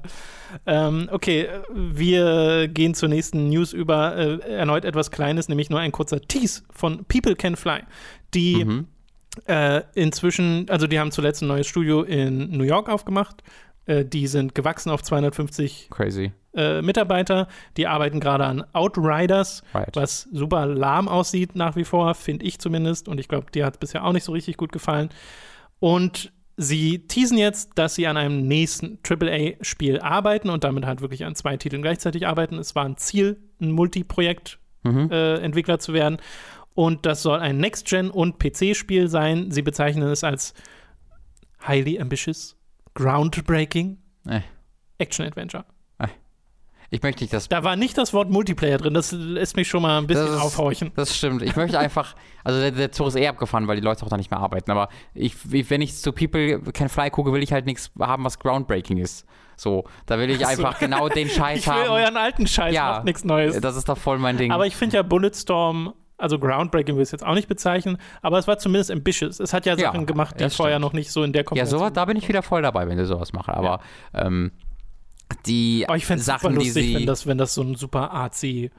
Ähm, 0.65 1.09
okay, 1.11 1.49
wir 1.73 2.67
gehen 2.67 2.93
zur 2.93 3.09
nächsten 3.09 3.49
News 3.49 3.73
über. 3.73 4.15
Äh, 4.15 4.39
erneut 4.39 4.85
etwas 4.85 5.11
Kleines, 5.11 5.49
nämlich 5.49 5.69
nur 5.69 5.79
ein 5.79 5.91
kurzer 5.91 6.21
Tease 6.21 6.63
von 6.71 7.05
People 7.05 7.35
Can 7.35 7.55
Fly, 7.55 7.81
die 8.33 8.65
mhm. 8.65 8.87
Äh, 9.45 9.81
inzwischen, 9.93 10.69
also 10.69 10.87
die 10.87 10.99
haben 10.99 11.11
zuletzt 11.11 11.41
ein 11.41 11.47
neues 11.47 11.67
Studio 11.67 12.03
in 12.03 12.51
New 12.51 12.63
York 12.63 12.89
aufgemacht. 12.89 13.43
Äh, 13.85 14.05
die 14.05 14.27
sind 14.27 14.55
gewachsen 14.55 14.91
auf 14.91 15.01
250 15.01 15.89
Crazy. 15.89 16.31
Äh, 16.53 16.81
Mitarbeiter. 16.81 17.47
Die 17.77 17.87
arbeiten 17.87 18.19
gerade 18.19 18.45
an 18.45 18.63
Outriders, 18.73 19.63
right. 19.73 19.95
was 19.95 20.23
super 20.31 20.65
lahm 20.65 21.07
aussieht 21.07 21.55
nach 21.55 21.75
wie 21.75 21.85
vor, 21.85 22.13
finde 22.15 22.45
ich 22.45 22.59
zumindest. 22.59 23.07
Und 23.07 23.19
ich 23.19 23.27
glaube, 23.27 23.51
dir 23.51 23.65
hat 23.65 23.75
es 23.75 23.79
bisher 23.79 24.03
auch 24.03 24.13
nicht 24.13 24.23
so 24.23 24.31
richtig 24.31 24.57
gut 24.57 24.71
gefallen. 24.71 25.09
Und 25.79 26.31
sie 26.57 27.07
teasen 27.07 27.37
jetzt, 27.37 27.71
dass 27.75 27.95
sie 27.95 28.07
an 28.07 28.17
einem 28.17 28.47
nächsten 28.47 28.99
AAA-Spiel 29.07 29.99
arbeiten 29.99 30.49
und 30.49 30.63
damit 30.63 30.85
halt 30.85 31.01
wirklich 31.01 31.25
an 31.25 31.35
zwei 31.35 31.57
Titeln 31.57 31.83
gleichzeitig 31.83 32.27
arbeiten. 32.27 32.57
Es 32.57 32.75
war 32.75 32.85
ein 32.85 32.97
Ziel, 32.97 33.37
ein 33.61 33.71
Multiprojekt-Entwickler 33.71 35.73
mhm. 35.73 35.77
äh, 35.77 35.79
zu 35.79 35.93
werden. 35.93 36.17
Und 36.77 37.07
das 37.07 37.23
soll 37.23 37.39
ein 37.39 37.57
Next-Gen- 37.57 38.11
und 38.11 38.37
PC-Spiel 38.37 39.07
sein. 39.07 39.49
Sie 39.49 39.63
bezeichnen 39.63 40.09
es 40.09 40.23
als 40.23 40.53
highly 41.67 41.99
ambitious, 41.99 42.55
groundbreaking 42.93 43.97
äh. 44.27 44.41
Action-Adventure. 44.99 45.65
Ich 46.89 47.01
möchte 47.01 47.23
nicht, 47.23 47.33
dass. 47.33 47.49
Da 47.49 47.63
war 47.63 47.75
nicht 47.75 47.97
das 47.97 48.13
Wort 48.13 48.29
Multiplayer 48.29 48.77
drin, 48.77 48.93
das 48.93 49.11
lässt 49.11 49.55
mich 49.55 49.67
schon 49.67 49.81
mal 49.81 49.97
ein 49.97 50.07
bisschen 50.07 50.27
das 50.27 50.35
ist, 50.35 50.41
aufhorchen. 50.41 50.91
Das 50.95 51.17
stimmt. 51.17 51.41
Ich 51.41 51.55
möchte 51.55 51.79
einfach, 51.79 52.15
also 52.43 52.61
der, 52.61 52.71
der, 52.71 52.91
Zug 52.91 53.07
ist 53.07 53.15
eh 53.15 53.27
abgefahren, 53.27 53.67
weil 53.67 53.75
die 53.75 53.81
Leute 53.81 54.05
auch 54.05 54.09
da 54.09 54.15
nicht 54.15 54.31
mehr 54.31 54.39
arbeiten. 54.39 54.71
Aber 54.71 54.87
ich, 55.13 55.35
wenn 55.69 55.81
ich 55.81 55.97
zu 55.97 56.13
People 56.13 56.61
Can 56.71 56.89
Fly 56.89 57.09
gucke, 57.09 57.33
will 57.33 57.43
ich 57.43 57.51
halt 57.51 57.65
nichts 57.65 57.91
haben, 57.99 58.23
was 58.23 58.39
groundbreaking 58.39 58.99
ist. 58.99 59.25
So, 59.57 59.83
da 60.05 60.17
will 60.19 60.29
ich 60.29 60.39
so. 60.39 60.45
einfach 60.45 60.79
genau 60.79 61.09
den 61.09 61.27
Scheiß 61.29 61.59
ich 61.59 61.67
will 61.67 61.73
haben. 61.73 61.89
euren 61.89 62.15
alten 62.15 62.47
Scheiß, 62.47 62.73
ja, 62.73 62.91
macht 62.91 63.05
nichts 63.05 63.25
Neues. 63.25 63.59
Das 63.59 63.75
ist 63.75 63.89
doch 63.89 63.97
voll 63.97 64.19
mein 64.19 64.37
Ding. 64.37 64.51
Aber 64.51 64.67
ich 64.67 64.75
finde 64.75 64.97
ja 64.97 65.03
Bulletstorm 65.03 65.93
also 66.17 66.39
groundbreaking 66.39 66.95
will 66.95 67.03
ich 67.03 67.07
es 67.07 67.11
jetzt 67.11 67.25
auch 67.25 67.35
nicht 67.35 67.47
bezeichnen, 67.47 67.97
aber 68.21 68.39
es 68.39 68.47
war 68.47 68.57
zumindest 68.57 68.91
ambitious. 68.91 69.39
Es 69.39 69.53
hat 69.53 69.65
ja 69.65 69.77
Sachen 69.77 70.01
ja, 70.01 70.05
gemacht, 70.05 70.39
die 70.39 70.49
vorher 70.49 70.79
noch 70.79 70.93
nicht 70.93 71.11
so 71.11 71.23
in 71.23 71.33
der 71.33 71.43
Kombination. 71.43 71.79
Ja, 71.79 71.87
so, 71.87 71.93
da 71.93 72.05
bin 72.05 72.17
ich 72.17 72.27
wieder 72.27 72.41
voll 72.41 72.61
dabei, 72.61 72.87
wenn 72.87 72.97
sie 72.97 73.05
sowas 73.05 73.33
machen. 73.33 73.53
Aber 73.53 73.79
ja. 74.13 74.25
ähm, 74.25 74.51
die 75.45 75.85
Aber 75.87 75.97
ich 75.97 76.05
Sachen, 76.05 76.55
lustig, 76.55 76.73
die 76.73 76.81
sie 76.81 76.95
wenn 76.95 77.05
das, 77.05 77.27
wenn 77.27 77.37
das 77.37 77.53
so 77.53 77.61
ein 77.61 77.75
super 77.75 78.11
artsy 78.11 78.71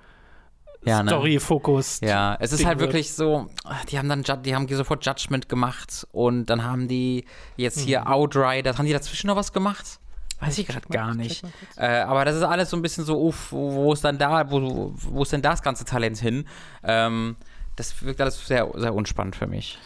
ja, 0.85 1.03
ne? 1.03 1.11
Story-Fokus. 1.11 2.01
Ja, 2.03 2.37
es 2.41 2.53
ist 2.53 2.65
halt 2.65 2.79
wirklich 2.79 3.13
so, 3.13 3.49
die 3.91 3.99
haben 3.99 4.09
dann 4.09 4.25
die 4.43 4.55
haben 4.55 4.69
sofort 4.69 5.05
Judgment 5.05 5.49
gemacht 5.49 6.07
und 6.13 6.47
dann 6.47 6.65
haben 6.65 6.89
die 6.89 7.25
jetzt 7.57 7.81
hier 7.81 8.03
mhm. 8.03 8.07
Outriders, 8.07 8.79
haben 8.79 8.87
die 8.87 8.93
dazwischen 8.93 9.27
noch 9.27 9.37
was 9.37 9.53
gemacht? 9.53 10.01
Weiß 10.41 10.59
ich 10.59 10.67
gerade 10.67 10.87
gar 10.89 11.15
nicht. 11.15 11.45
Äh, 11.77 12.01
aber 12.01 12.25
das 12.25 12.37
ist 12.37 12.43
alles 12.43 12.71
so 12.71 12.77
ein 12.77 12.83
bisschen 12.83 13.05
so, 13.05 13.21
uff, 13.21 13.51
wo, 13.51 13.93
ist 13.93 14.05
dann 14.05 14.19
da, 14.19 14.51
wo, 14.51 14.93
wo 14.95 15.23
ist 15.23 15.33
denn 15.33 15.43
das 15.43 15.63
ganze 15.63 15.85
Talent 15.85 16.19
hin? 16.19 16.47
Ähm, 16.83 17.37
das 17.77 18.03
wirkt 18.03 18.21
alles 18.21 18.47
sehr, 18.47 18.71
sehr 18.77 18.95
unspannend 18.95 19.37
für 19.37 19.47
mich. 19.47 19.79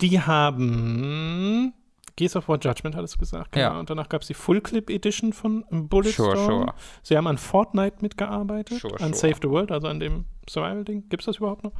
Die 0.00 0.20
haben 0.20 1.72
Gears 2.16 2.36
of 2.36 2.48
War 2.48 2.58
Judgment 2.58 2.94
hattest 2.94 3.14
du 3.14 3.18
gesagt, 3.18 3.52
genau. 3.52 3.72
Ja. 3.72 3.78
Und 3.78 3.90
danach 3.90 4.08
gab 4.08 4.22
es 4.22 4.28
die 4.28 4.34
Full 4.34 4.60
Clip 4.60 4.88
Edition 4.88 5.32
von 5.32 5.64
Bulletstorm. 5.70 6.36
Sure, 6.36 6.46
sure. 6.46 6.74
Sie 7.02 7.16
haben 7.16 7.26
an 7.26 7.38
Fortnite 7.38 7.96
mitgearbeitet, 8.00 8.80
sure, 8.80 9.00
an 9.00 9.14
Save 9.14 9.36
the 9.42 9.48
World, 9.48 9.72
also 9.72 9.88
an 9.88 10.00
dem 10.00 10.26
Survival-Ding. 10.48 11.08
Gibt 11.08 11.22
es 11.22 11.26
das 11.26 11.38
überhaupt 11.38 11.64
noch? 11.64 11.72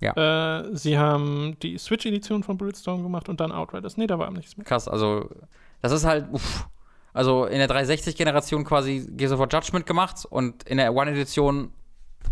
Ja. 0.00 0.60
Äh, 0.60 0.76
sie 0.76 0.98
haben 0.98 1.56
die 1.62 1.76
Switch-Edition 1.78 2.42
von 2.42 2.56
Bulletstorm 2.56 3.02
gemacht 3.02 3.28
und 3.28 3.40
dann 3.40 3.52
Outriders. 3.52 3.96
Nee, 3.96 4.06
da 4.06 4.18
war 4.18 4.30
nichts 4.30 4.56
mehr. 4.56 4.64
Krass, 4.64 4.88
also 4.88 5.28
das 5.82 5.92
ist 5.92 6.04
halt, 6.04 6.26
uff. 6.32 6.68
Also 7.12 7.44
in 7.44 7.58
der 7.58 7.68
360-Generation 7.68 8.64
quasi 8.64 9.06
Gears 9.16 9.32
of 9.32 9.38
War 9.38 9.48
Judgment 9.50 9.86
gemacht 9.86 10.24
und 10.28 10.62
in 10.64 10.78
der 10.78 10.94
One-Edition 10.94 11.70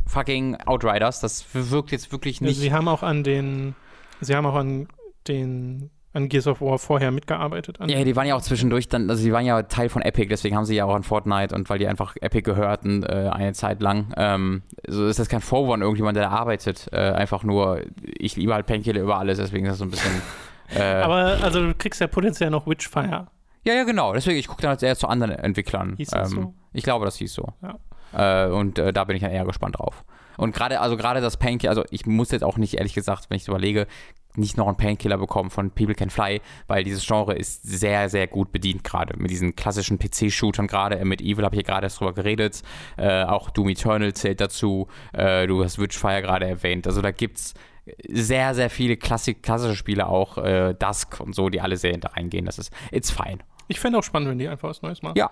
fucking 0.06 0.56
Outriders. 0.66 1.20
Das 1.20 1.44
wirkt 1.52 1.92
jetzt 1.92 2.12
wirklich 2.12 2.40
nicht. 2.40 2.58
Sie 2.58 2.72
haben 2.72 2.88
auch 2.88 3.02
an 3.02 3.22
den, 3.22 3.74
sie 4.20 4.34
haben 4.34 4.46
auch 4.46 4.54
an 4.54 4.88
den 5.28 5.90
an 6.12 6.28
Gears 6.28 6.48
of 6.48 6.60
War 6.60 6.78
vorher 6.78 7.12
mitgearbeitet. 7.12 7.78
ja, 7.86 8.02
die 8.02 8.16
waren 8.16 8.26
ja 8.26 8.34
auch 8.34 8.42
zwischendurch 8.42 8.88
dann, 8.88 9.08
also 9.08 9.22
die 9.22 9.32
waren 9.32 9.46
ja 9.46 9.62
Teil 9.62 9.88
von 9.88 10.02
Epic, 10.02 10.28
deswegen 10.28 10.56
haben 10.56 10.64
sie 10.64 10.74
ja 10.74 10.84
auch 10.84 10.94
an 10.94 11.04
Fortnite 11.04 11.54
und 11.54 11.70
weil 11.70 11.78
die 11.78 11.86
einfach 11.86 12.16
Epic 12.20 12.42
gehörten 12.42 13.04
äh, 13.04 13.30
eine 13.32 13.52
Zeit 13.52 13.80
lang. 13.80 14.12
Ähm, 14.16 14.62
so 14.88 15.06
ist 15.06 15.20
das 15.20 15.28
kein 15.28 15.40
Vorwurf 15.40 15.74
an 15.74 15.82
irgendjemand, 15.82 16.16
der 16.16 16.24
da 16.24 16.30
arbeitet. 16.30 16.88
Äh, 16.92 16.96
einfach 16.96 17.44
nur, 17.44 17.82
ich 18.02 18.34
liebe 18.34 18.52
halt 18.52 18.66
Painkiller 18.66 19.00
über 19.00 19.18
alles, 19.18 19.38
deswegen 19.38 19.66
ist 19.66 19.72
das 19.72 19.78
so 19.78 19.84
ein 19.84 19.90
bisschen. 19.90 20.10
Äh, 20.72 20.82
Aber 20.82 21.42
also 21.42 21.66
du 21.66 21.74
kriegst 21.74 22.00
ja 22.00 22.06
potenziell 22.06 22.48
noch 22.48 22.64
Witchfire. 22.68 23.26
Ja, 23.64 23.74
ja, 23.74 23.84
genau. 23.84 24.12
Deswegen, 24.12 24.38
ich 24.38 24.48
gucke 24.48 24.62
dann 24.62 24.72
jetzt 24.72 24.82
eher 24.82 24.96
zu 24.96 25.08
anderen 25.08 25.32
Entwicklern. 25.32 25.94
Hieß 25.96 26.10
das 26.10 26.32
ähm, 26.32 26.36
so? 26.36 26.54
Ich 26.72 26.84
glaube, 26.84 27.04
das 27.04 27.16
hieß 27.16 27.32
so. 27.32 27.48
Ja. 27.62 28.46
Äh, 28.46 28.50
und 28.50 28.78
äh, 28.78 28.92
da 28.92 29.04
bin 29.04 29.16
ich 29.16 29.22
dann 29.22 29.30
eher 29.30 29.44
gespannt 29.44 29.78
drauf. 29.78 30.04
Und 30.36 30.54
gerade, 30.54 30.80
also 30.80 30.96
gerade 30.96 31.20
das 31.20 31.36
Painkiller, 31.36 31.70
also 31.70 31.84
ich 31.90 32.06
muss 32.06 32.30
jetzt 32.30 32.44
auch 32.44 32.56
nicht, 32.56 32.74
ehrlich 32.74 32.94
gesagt, 32.94 33.28
wenn 33.28 33.36
ich 33.36 33.42
es 33.42 33.48
überlege, 33.48 33.86
nicht 34.36 34.56
noch 34.56 34.68
einen 34.68 34.76
Painkiller 34.76 35.18
bekommen 35.18 35.50
von 35.50 35.70
People 35.70 35.94
Can 35.94 36.08
Fly, 36.08 36.40
weil 36.66 36.84
dieses 36.84 37.06
Genre 37.06 37.34
ist 37.34 37.62
sehr, 37.62 38.08
sehr 38.08 38.26
gut 38.26 38.52
bedient 38.52 38.84
gerade. 38.84 39.16
Mit 39.18 39.30
diesen 39.30 39.56
klassischen 39.56 39.98
PC-Shootern 39.98 40.66
gerade. 40.66 40.98
Äh, 40.98 41.04
mit 41.04 41.20
Evil 41.20 41.44
habe 41.44 41.56
ich 41.56 41.62
ja 41.62 41.66
gerade 41.66 41.86
erst 41.86 42.00
drüber 42.00 42.14
geredet. 42.14 42.62
Äh, 42.96 43.24
auch 43.24 43.50
Doom 43.50 43.68
Eternal 43.68 44.14
zählt 44.14 44.40
dazu. 44.40 44.88
Äh, 45.12 45.46
du 45.46 45.62
hast 45.64 45.78
Witchfire 45.78 46.22
gerade 46.22 46.46
erwähnt. 46.46 46.86
Also 46.86 47.02
da 47.02 47.10
gibt 47.10 47.38
es 47.38 47.54
sehr, 48.08 48.54
sehr 48.54 48.70
viele 48.70 48.96
Klassik 48.96 49.42
klassische 49.42 49.76
Spiele 49.76 50.06
auch. 50.08 50.38
Äh, 50.38 50.74
Dusk 50.74 51.20
und 51.20 51.34
so, 51.34 51.48
die 51.48 51.60
alle 51.60 51.76
sehr 51.76 51.92
hinter 51.92 52.16
reingehen. 52.16 52.46
Das 52.46 52.58
ist, 52.58 52.72
it's 52.92 53.10
fine. 53.10 53.38
Ich 53.68 53.80
fände 53.80 53.98
auch 53.98 54.04
spannend, 54.04 54.30
wenn 54.30 54.38
die 54.38 54.48
einfach 54.48 54.68
was 54.68 54.82
Neues 54.82 55.02
machen. 55.02 55.16
Ja. 55.16 55.30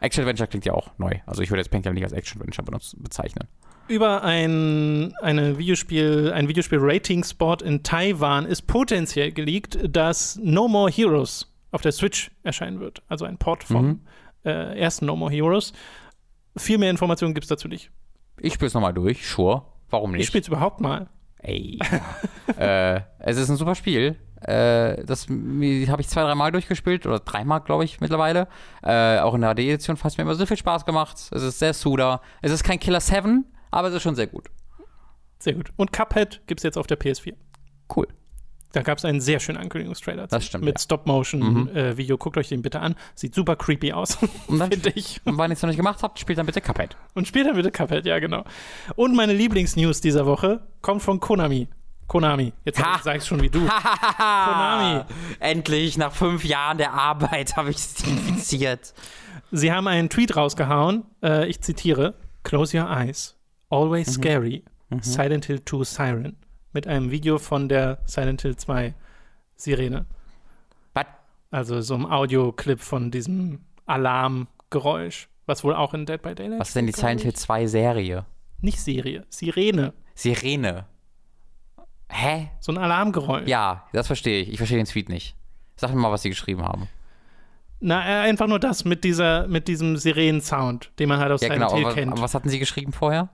Action-Adventure 0.00 0.48
klingt 0.48 0.64
ja 0.64 0.74
auch 0.74 0.90
neu. 0.98 1.12
Also 1.26 1.42
ich 1.42 1.50
würde 1.50 1.60
jetzt 1.60 1.70
Painkiller 1.70 1.94
nicht 1.94 2.04
als 2.04 2.12
Action-Adventure 2.12 2.78
bezeichnen 2.98 3.48
über 3.88 4.22
ein, 4.22 5.14
eine 5.20 5.58
Videospiel, 5.58 6.32
ein 6.34 6.48
Videospiel-Rating-Spot 6.48 7.56
in 7.64 7.82
Taiwan 7.82 8.46
ist 8.46 8.62
potenziell 8.66 9.32
geleakt, 9.32 9.78
dass 9.82 10.38
No 10.42 10.68
More 10.68 10.90
Heroes 10.90 11.52
auf 11.70 11.82
der 11.82 11.92
Switch 11.92 12.30
erscheinen 12.42 12.80
wird. 12.80 13.02
Also 13.08 13.24
ein 13.24 13.38
Port 13.38 13.64
vom 13.64 13.86
mhm. 13.86 14.00
äh, 14.44 14.78
ersten 14.78 15.06
No 15.06 15.16
More 15.16 15.32
Heroes. 15.32 15.72
Viel 16.56 16.78
mehr 16.78 16.90
Informationen 16.90 17.34
gibt 17.34 17.44
es 17.44 17.48
dazu 17.48 17.68
nicht. 17.68 17.90
Ich 18.38 18.54
spiele 18.54 18.68
es 18.68 18.74
nochmal 18.74 18.94
durch, 18.94 19.26
sure. 19.26 19.62
Warum 19.90 20.12
nicht? 20.12 20.20
Ich 20.20 20.26
spiele 20.26 20.42
es 20.42 20.48
überhaupt 20.48 20.80
mal. 20.80 21.08
Ey. 21.40 21.78
äh, 22.58 23.00
es 23.18 23.36
ist 23.36 23.48
ein 23.48 23.56
super 23.56 23.74
Spiel. 23.74 24.16
Äh, 24.40 25.04
das 25.04 25.28
habe 25.28 26.00
ich 26.00 26.08
zwei, 26.08 26.22
dreimal 26.22 26.52
durchgespielt 26.52 27.06
oder 27.06 27.20
dreimal, 27.20 27.60
glaube 27.60 27.84
ich, 27.84 28.00
mittlerweile. 28.00 28.48
Äh, 28.82 29.18
auch 29.18 29.34
in 29.34 29.40
der 29.40 29.54
HD-Edition 29.54 29.96
fast 29.96 30.18
mir 30.18 30.22
immer 30.22 30.34
so 30.34 30.46
viel 30.46 30.56
Spaß 30.56 30.84
gemacht. 30.84 31.16
Es 31.30 31.42
ist 31.42 31.58
sehr 31.58 31.74
Suda. 31.74 32.20
Es 32.42 32.52
ist 32.52 32.62
kein 32.64 32.78
Killer 32.78 33.00
7, 33.00 33.44
aber 33.70 33.88
es 33.88 33.94
ist 33.94 34.02
schon 34.02 34.14
sehr 34.14 34.28
gut. 34.28 34.48
Sehr 35.38 35.54
gut. 35.54 35.72
Und 35.76 35.92
Cuphead 35.92 36.42
gibt 36.46 36.60
es 36.60 36.64
jetzt 36.64 36.78
auf 36.78 36.86
der 36.86 36.98
PS4. 36.98 37.34
Cool. 37.94 38.08
Da 38.72 38.82
gab 38.82 38.98
es 38.98 39.04
einen 39.04 39.20
sehr 39.20 39.40
schönen 39.40 39.58
Ankündigungstrailer. 39.58 40.26
Das 40.26 40.44
stimmt. 40.44 40.64
Mit 40.64 40.76
ja. 40.76 40.82
Stop-Motion-Video. 40.82 41.94
Mhm. 41.94 42.10
Äh, 42.12 42.16
Guckt 42.18 42.36
euch 42.36 42.48
den 42.48 42.62
bitte 42.62 42.80
an. 42.80 42.96
Sieht 43.14 43.34
super 43.34 43.56
creepy 43.56 43.92
aus. 43.92 44.16
Finde 44.46 44.92
ich. 44.94 45.20
Und 45.24 45.38
wenn 45.38 45.50
ihr 45.50 45.54
es 45.54 45.62
noch 45.62 45.68
nicht 45.68 45.78
gemacht 45.78 46.02
habt, 46.02 46.18
spielt 46.18 46.38
dann 46.38 46.46
bitte 46.46 46.60
Cuphead. 46.60 46.96
Und 47.14 47.26
spielt 47.26 47.46
dann 47.46 47.56
bitte 47.56 47.70
Cuphead, 47.70 48.04
ja, 48.04 48.18
genau. 48.18 48.44
Und 48.96 49.14
meine 49.14 49.32
Lieblingsnews 49.32 50.00
dieser 50.00 50.26
Woche 50.26 50.60
kommt 50.82 51.02
von 51.02 51.18
Konami. 51.18 51.68
Konami. 52.08 52.52
Jetzt 52.64 52.82
sag 53.02 53.16
ich 53.16 53.24
schon 53.24 53.40
wie 53.40 53.50
du. 53.50 53.60
Konami. 54.16 55.04
Endlich, 55.40 55.96
nach 55.96 56.12
fünf 56.12 56.44
Jahren 56.44 56.78
der 56.78 56.92
Arbeit 56.92 57.56
habe 57.56 57.70
ich 57.70 57.76
es 57.76 58.02
infiziert. 58.02 58.94
Sie 59.50 59.72
haben 59.72 59.86
einen 59.86 60.10
Tweet 60.10 60.36
rausgehauen. 60.36 61.04
Äh, 61.22 61.48
ich 61.48 61.60
zitiere: 61.60 62.14
Close 62.42 62.76
your 62.76 62.90
eyes. 62.90 63.36
Always 63.70 64.08
mhm. 64.08 64.22
Scary, 64.22 64.64
mhm. 64.88 65.02
Silent 65.02 65.44
Hill 65.44 65.64
2 65.64 65.84
Siren. 65.84 66.36
Mit 66.72 66.86
einem 66.86 67.10
Video 67.10 67.38
von 67.38 67.68
der 67.68 67.98
Silent 68.04 68.42
Hill 68.42 68.56
2 68.56 68.94
Sirene. 69.56 70.06
Was? 70.94 71.06
Also 71.50 71.80
so 71.80 71.94
einem 71.94 72.06
Audioclip 72.06 72.80
von 72.80 73.10
diesem 73.10 73.60
Alarmgeräusch, 73.86 75.28
was 75.46 75.64
wohl 75.64 75.74
auch 75.74 75.94
in 75.94 76.04
Dead 76.06 76.20
by 76.20 76.34
Daylight 76.34 76.60
Was 76.60 76.68
ist 76.68 76.76
denn 76.76 76.86
die 76.86 76.92
Silent 76.92 77.22
Hill 77.22 77.34
2 77.34 77.66
Serie? 77.66 78.26
Nicht 78.60 78.80
Serie, 78.80 79.24
Sirene. 79.30 79.94
Sirene. 80.14 80.86
Hä? 82.10 82.50
So 82.60 82.72
ein 82.72 82.78
Alarmgeräusch. 82.78 83.46
Ja, 83.48 83.86
das 83.92 84.06
verstehe 84.06 84.42
ich. 84.42 84.50
Ich 84.50 84.56
verstehe 84.56 84.78
den 84.78 84.86
Tweet 84.86 85.08
nicht. 85.08 85.36
Sag 85.76 85.90
mir 85.90 86.00
mal, 86.00 86.10
was 86.10 86.22
sie 86.22 86.30
geschrieben 86.30 86.62
haben. 86.62 86.88
Na, 87.80 88.04
äh, 88.04 88.28
einfach 88.28 88.48
nur 88.48 88.58
das 88.58 88.84
mit 88.84 89.04
dieser, 89.04 89.46
mit 89.46 89.68
diesem 89.68 89.96
Sirenen-Sound, 89.96 90.90
den 90.98 91.08
man 91.08 91.20
halt 91.20 91.30
aus 91.30 91.40
ja, 91.40 91.48
Silent 91.48 91.70
genau, 91.70 91.86
Hill 91.86 91.94
kennt. 91.94 92.12
Aber 92.12 92.22
was 92.22 92.34
hatten 92.34 92.48
sie 92.48 92.58
geschrieben 92.58 92.92
vorher? 92.92 93.28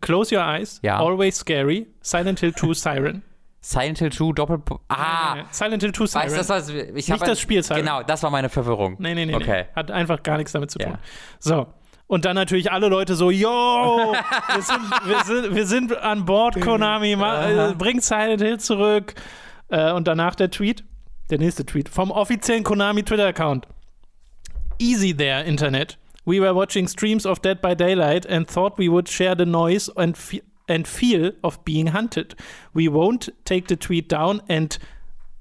Close 0.00 0.34
Your 0.34 0.42
Eyes, 0.42 0.80
ja. 0.82 0.98
Always 0.98 1.36
Scary, 1.36 1.86
Silent 2.00 2.40
Hill 2.40 2.54
2 2.54 2.74
Siren. 2.74 3.22
Silent 3.60 3.98
Hill 3.98 4.10
2 4.10 4.32
Doppel. 4.32 4.60
Ah! 4.88 5.34
Nee, 5.34 5.42
nee, 5.42 5.46
Silent 5.52 5.82
Hill 5.82 5.92
2 5.92 6.06
Siren. 6.06 6.24
Weißt, 6.24 6.38
das 6.38 6.48
war, 6.48 6.96
ich 6.96 7.08
Nicht 7.08 7.26
das 7.26 7.40
Spiel 7.40 7.62
Siren. 7.62 7.80
Genau, 7.80 8.02
das 8.02 8.22
war 8.22 8.30
meine 8.30 8.48
Verwirrung. 8.48 8.96
Nee, 8.98 9.14
nee, 9.14 9.26
nee. 9.26 9.34
Okay. 9.34 9.66
Nee. 9.68 9.76
Hat 9.76 9.90
einfach 9.90 10.22
gar 10.22 10.36
nichts 10.36 10.52
damit 10.52 10.70
zu 10.70 10.78
tun. 10.78 10.92
Ja. 10.92 10.98
So. 11.38 11.66
Und 12.08 12.24
dann 12.24 12.34
natürlich 12.34 12.70
alle 12.72 12.88
Leute 12.88 13.14
so, 13.14 13.30
yo, 13.30 13.48
wir 14.54 14.62
sind, 14.62 14.90
wir 15.06 15.24
sind, 15.24 15.54
wir 15.54 15.66
sind 15.66 15.96
an 15.96 16.26
Bord, 16.26 16.60
Konami, 16.60 17.12
äh, 17.12 17.74
bringt 17.78 18.02
Silent 18.02 18.42
Hill 18.42 18.58
zurück. 18.58 19.14
Äh, 19.68 19.92
und 19.92 20.06
danach 20.06 20.34
der 20.34 20.50
Tweet, 20.50 20.84
der 21.30 21.38
nächste 21.38 21.64
Tweet, 21.64 21.88
vom 21.88 22.10
offiziellen 22.10 22.64
Konami 22.64 23.04
Twitter-Account. 23.04 23.66
Easy 24.78 25.16
there, 25.16 25.44
Internet. 25.44 25.98
We 26.24 26.38
were 26.38 26.54
watching 26.54 26.86
streams 26.86 27.26
of 27.26 27.42
Dead 27.42 27.60
by 27.60 27.74
Daylight 27.74 28.24
and 28.26 28.46
thought 28.46 28.78
we 28.78 28.88
would 28.88 29.08
share 29.08 29.34
the 29.34 29.46
noise 29.46 29.90
and, 29.96 30.16
fe 30.16 30.42
and 30.68 30.86
feel 30.86 31.32
of 31.42 31.64
being 31.64 31.88
hunted. 31.88 32.34
We 32.72 32.88
won't 32.88 33.28
take 33.44 33.66
the 33.68 33.76
tweet 33.76 34.08
down 34.08 34.40
and, 34.48 34.78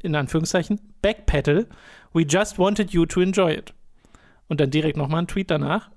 in 0.04 0.14
Anführungszeichen, 0.14 0.80
backpedal. 1.04 1.68
We 2.14 2.26
just 2.26 2.58
wanted 2.58 2.94
you 2.94 3.06
to 3.06 3.22
enjoy 3.22 3.52
it. 3.52 3.74
Und 4.50 4.60
dann 4.60 4.72
direkt 4.72 4.98
nochmal 4.98 5.22
ein 5.22 5.28
Tweet 5.28 5.50
danach. 5.50 5.90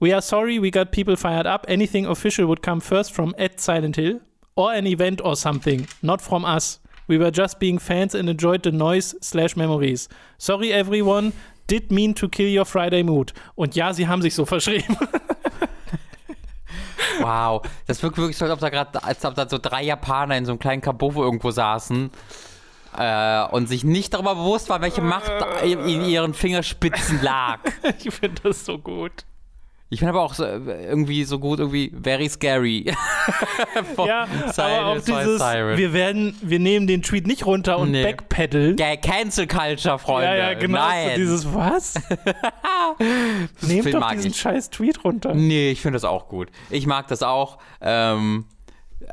We 0.00 0.12
are 0.12 0.20
sorry 0.20 0.58
we 0.58 0.72
got 0.72 0.90
people 0.90 1.16
fired 1.16 1.46
up. 1.46 1.64
Anything 1.68 2.06
official 2.06 2.46
would 2.48 2.62
come 2.62 2.80
first 2.80 3.12
from 3.12 3.34
at 3.38 3.60
Silent 3.60 3.94
Hill 3.94 4.20
or 4.56 4.72
an 4.72 4.86
event 4.86 5.20
or 5.24 5.36
something, 5.36 5.86
not 6.02 6.20
from 6.20 6.44
us. 6.44 6.80
We 7.06 7.18
were 7.18 7.30
just 7.30 7.58
being 7.58 7.78
fans 7.78 8.14
and 8.14 8.28
enjoyed 8.28 8.62
the 8.62 8.72
noise 8.72 9.14
slash 9.20 9.56
memories. 9.56 10.08
Sorry 10.38 10.72
everyone, 10.72 11.32
did 11.70 11.90
mean 11.90 12.14
to 12.14 12.28
kill 12.28 12.56
your 12.56 12.64
Friday 12.64 13.02
mood. 13.02 13.32
Und 13.54 13.74
ja, 13.74 13.92
sie 13.92 14.08
haben 14.08 14.22
sich 14.22 14.34
so 14.34 14.44
verschrieben. 14.44 14.96
wow, 17.20 17.62
das 17.86 18.02
wirkt 18.02 18.18
wirklich 18.18 18.36
so, 18.36 18.44
als 18.44 18.54
ob 18.54 18.60
da 18.60 18.68
gerade, 18.68 19.02
als 19.02 19.24
ob 19.24 19.34
da 19.34 19.48
so 19.48 19.58
drei 19.58 19.82
Japaner 19.82 20.36
in 20.36 20.44
so 20.44 20.52
einem 20.52 20.58
kleinen 20.58 20.82
Kabuff 20.82 21.16
irgendwo 21.16 21.50
saßen. 21.50 22.10
Äh, 22.98 23.44
und 23.46 23.68
sich 23.68 23.84
nicht 23.84 24.12
darüber 24.12 24.34
bewusst 24.34 24.68
war, 24.68 24.82
welche 24.82 25.00
Macht 25.00 25.32
in 25.62 26.04
ihren 26.04 26.34
Fingerspitzen 26.34 27.22
lag. 27.22 27.60
ich 28.04 28.14
finde 28.14 28.42
das 28.42 28.66
so 28.66 28.78
gut. 28.78 29.24
Ich 29.92 29.98
finde 29.98 30.14
aber 30.14 30.22
auch 30.22 30.32
so, 30.32 30.42
äh, 30.44 30.86
irgendwie 30.86 31.22
so 31.24 31.38
gut, 31.38 31.58
irgendwie 31.58 31.92
very 32.02 32.26
scary. 32.26 32.86
ja, 34.06 34.26
aber 34.56 34.86
auch 34.86 34.94
dieses, 34.94 35.38
wir 35.38 35.92
werden, 35.92 36.34
wir 36.40 36.58
nehmen 36.60 36.86
den 36.86 37.02
Tweet 37.02 37.26
nicht 37.26 37.44
runter 37.44 37.78
und 37.78 37.90
nee. 37.90 38.02
backpedal. 38.02 38.74
Ja, 38.78 38.96
Cancel 38.96 39.46
Culture, 39.46 39.98
Freunde. 39.98 40.28
Ja, 40.28 40.34
ja, 40.34 40.54
genau. 40.54 40.78
Nein. 40.78 41.10
So 41.10 41.16
dieses, 41.16 41.54
was? 41.54 41.94
Nehmt 43.60 43.92
doch 43.92 44.10
diesen 44.12 44.30
ich. 44.30 44.36
scheiß 44.38 44.70
Tweet 44.70 45.04
runter. 45.04 45.34
Nee, 45.34 45.72
ich 45.72 45.82
finde 45.82 45.96
das 45.96 46.04
auch 46.04 46.26
gut. 46.26 46.48
Ich 46.70 46.86
mag 46.86 47.08
das 47.08 47.22
auch. 47.22 47.58
Ähm 47.82 48.46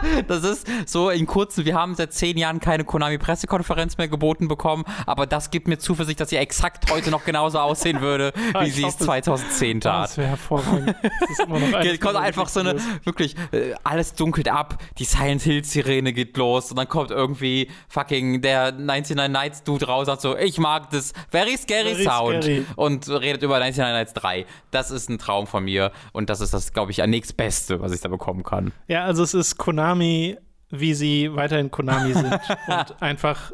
das 0.28 0.44
ist 0.44 0.66
so 0.86 1.10
in 1.10 1.26
kurzen, 1.26 1.64
wir 1.64 1.74
haben 1.74 1.94
seit 1.94 2.12
zehn 2.12 2.36
Jahren 2.36 2.60
keine 2.60 2.84
Konami-Pressekonferenz 2.84 3.98
mehr 3.98 4.08
geboten 4.08 4.48
bekommen, 4.48 4.84
aber 5.06 5.26
das 5.26 5.50
gibt 5.50 5.68
mir 5.68 5.78
Zuversicht, 5.78 6.20
dass 6.20 6.30
sie 6.30 6.36
exakt 6.36 6.90
heute 6.90 7.10
noch 7.10 7.24
genauso 7.24 7.58
aussehen 7.58 8.00
würde, 8.00 8.32
wie 8.60 8.70
sie 8.70 8.84
es 8.84 8.98
2010 8.98 9.80
tat. 9.80 10.04
Das 10.04 10.18
wäre 10.18 10.28
hervorragend. 10.28 10.94
Das 11.02 11.30
ist 11.30 11.40
immer 11.40 11.58
noch 11.58 12.00
kommt 12.00 12.16
einfach 12.16 12.48
so 12.48 12.60
eine, 12.60 12.76
wirklich, 13.04 13.34
äh, 13.52 13.74
alles 13.84 14.14
dunkelt 14.14 14.48
ab, 14.48 14.82
die 14.98 15.04
Silent 15.04 15.42
Hill-Sirene 15.42 16.12
geht 16.12 16.36
los 16.36 16.70
und 16.70 16.76
dann 16.76 16.88
kommt 16.88 17.10
irgendwie 17.10 17.70
fucking 17.88 18.42
der 18.42 18.72
99 18.72 19.16
Nights 19.28 19.62
Dude 19.64 19.86
raus, 19.86 20.06
sagt 20.06 20.20
so, 20.20 20.36
ich 20.36 20.58
mag 20.58 20.90
das 20.90 21.12
very 21.30 21.56
scary 21.56 21.94
very 21.94 22.04
Sound 22.04 22.44
scary. 22.44 22.66
und 22.76 23.08
redet 23.08 23.42
über 23.42 23.58
99 23.58 23.78
Nights 23.78 24.12
3. 24.14 24.46
Das 24.70 24.90
ist 24.90 25.08
ein 25.08 25.18
Traum 25.18 25.46
von 25.46 25.64
mir 25.64 25.92
und 26.12 26.30
das 26.30 26.40
ist 26.40 26.54
das, 26.54 26.72
glaube 26.72 26.90
ich, 26.90 26.98
nächstbeste, 26.98 27.80
was 27.80 27.92
ich 27.92 28.00
da 28.00 28.08
bekommen 28.08 28.42
kann. 28.42 28.72
Ja, 28.88 29.04
also 29.04 29.22
es 29.22 29.34
ist 29.34 29.56
Konami 29.56 29.85
Konami, 29.86 30.36
wie 30.70 30.94
sie 30.94 31.34
weiterhin 31.34 31.70
Konami 31.70 32.12
sind 32.12 32.32
und 32.66 33.02
einfach 33.02 33.52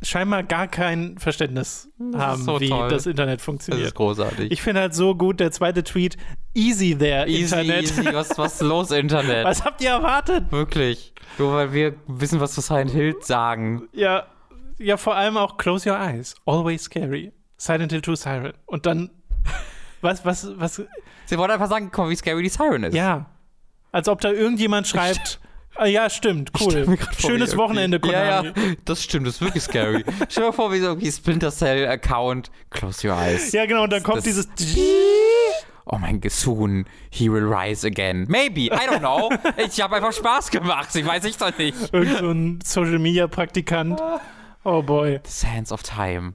scheinbar 0.00 0.42
gar 0.42 0.66
kein 0.66 1.18
Verständnis 1.18 1.88
haben, 2.14 2.42
so 2.42 2.58
wie 2.58 2.70
toll. 2.70 2.88
das 2.88 3.06
Internet 3.06 3.40
funktioniert. 3.40 3.84
Das 3.84 3.90
ist 3.90 3.96
großartig. 3.96 4.50
Ich 4.50 4.62
finde 4.62 4.80
halt 4.80 4.94
so 4.94 5.14
gut, 5.14 5.40
der 5.40 5.52
zweite 5.52 5.84
Tweet, 5.84 6.16
easy 6.54 6.96
there, 6.96 7.28
easy, 7.28 7.42
Internet. 7.42 7.82
Easy, 7.82 8.04
was, 8.12 8.30
was 8.38 8.54
ist 8.54 8.62
los, 8.62 8.90
Internet? 8.90 9.44
was 9.44 9.62
habt 9.64 9.80
ihr 9.82 9.90
erwartet? 9.90 10.50
Wirklich. 10.50 11.12
Nur 11.38 11.52
weil 11.52 11.72
wir 11.72 11.94
wissen, 12.06 12.40
was 12.40 12.56
wir 12.56 12.62
Silent 12.62 12.90
Hill 12.90 13.14
sagen. 13.20 13.88
Ja, 13.92 14.26
ja, 14.78 14.96
vor 14.96 15.14
allem 15.14 15.36
auch 15.36 15.58
Close 15.58 15.88
Your 15.88 15.98
Eyes, 15.98 16.34
Always 16.46 16.84
Scary, 16.84 17.32
Silent 17.58 17.92
Hill 17.92 18.02
2 18.02 18.14
Siren. 18.16 18.52
Und 18.66 18.86
dann, 18.86 19.10
was, 20.00 20.24
was, 20.24 20.48
was. 20.58 20.82
Sie 21.26 21.38
wollen 21.38 21.50
einfach 21.50 21.68
sagen, 21.68 21.90
komm, 21.92 22.08
wie 22.08 22.16
scary 22.16 22.42
die 22.42 22.48
Siren 22.48 22.84
ist. 22.84 22.94
Ja. 22.94 23.26
Als 23.92 24.08
ob 24.08 24.20
da 24.20 24.30
irgendjemand 24.30 24.88
schreibt, 24.88 25.38
Ah, 25.74 25.86
ja, 25.86 26.10
stimmt, 26.10 26.50
cool. 26.60 26.98
Schönes 27.18 27.56
Wochenende, 27.56 27.98
Konami. 27.98 28.18
Ja, 28.26 28.42
ja, 28.44 28.52
das 28.84 29.02
stimmt, 29.02 29.26
das 29.26 29.36
ist 29.36 29.40
wirklich 29.40 29.62
scary. 29.62 30.04
Stell 30.28 30.44
dir 30.44 30.52
vor, 30.52 30.70
wie 30.70 30.80
so 30.80 31.00
wie 31.00 31.10
Splinter 31.10 31.50
Cell 31.50 31.88
Account, 31.88 32.50
close 32.68 33.08
your 33.08 33.16
eyes. 33.16 33.52
Ja, 33.52 33.64
genau, 33.64 33.84
und 33.84 33.90
dann 33.90 34.02
kommt 34.02 34.18
das, 34.18 34.24
dieses 34.24 34.48
Oh 35.86 35.96
mein 35.96 36.20
Soon, 36.28 36.84
he 37.10 37.30
will 37.30 37.44
rise 37.44 37.86
again. 37.86 38.26
Maybe, 38.28 38.66
I 38.66 38.86
don't 38.86 39.00
know. 39.00 39.30
ich 39.56 39.80
habe 39.80 39.96
einfach 39.96 40.12
Spaß 40.12 40.50
gemacht, 40.50 40.94
ich 40.94 41.06
weiß 41.06 41.24
ich 41.24 41.38
doch 41.38 41.56
nicht. 41.56 41.74
Irgend 41.92 42.18
so 42.18 42.30
ein 42.30 42.58
Social 42.62 42.98
Media 42.98 43.26
Praktikant. 43.26 44.00
Oh 44.64 44.82
boy. 44.82 45.20
The 45.24 45.30
Sands 45.30 45.72
of 45.72 45.82
Time 45.82 46.34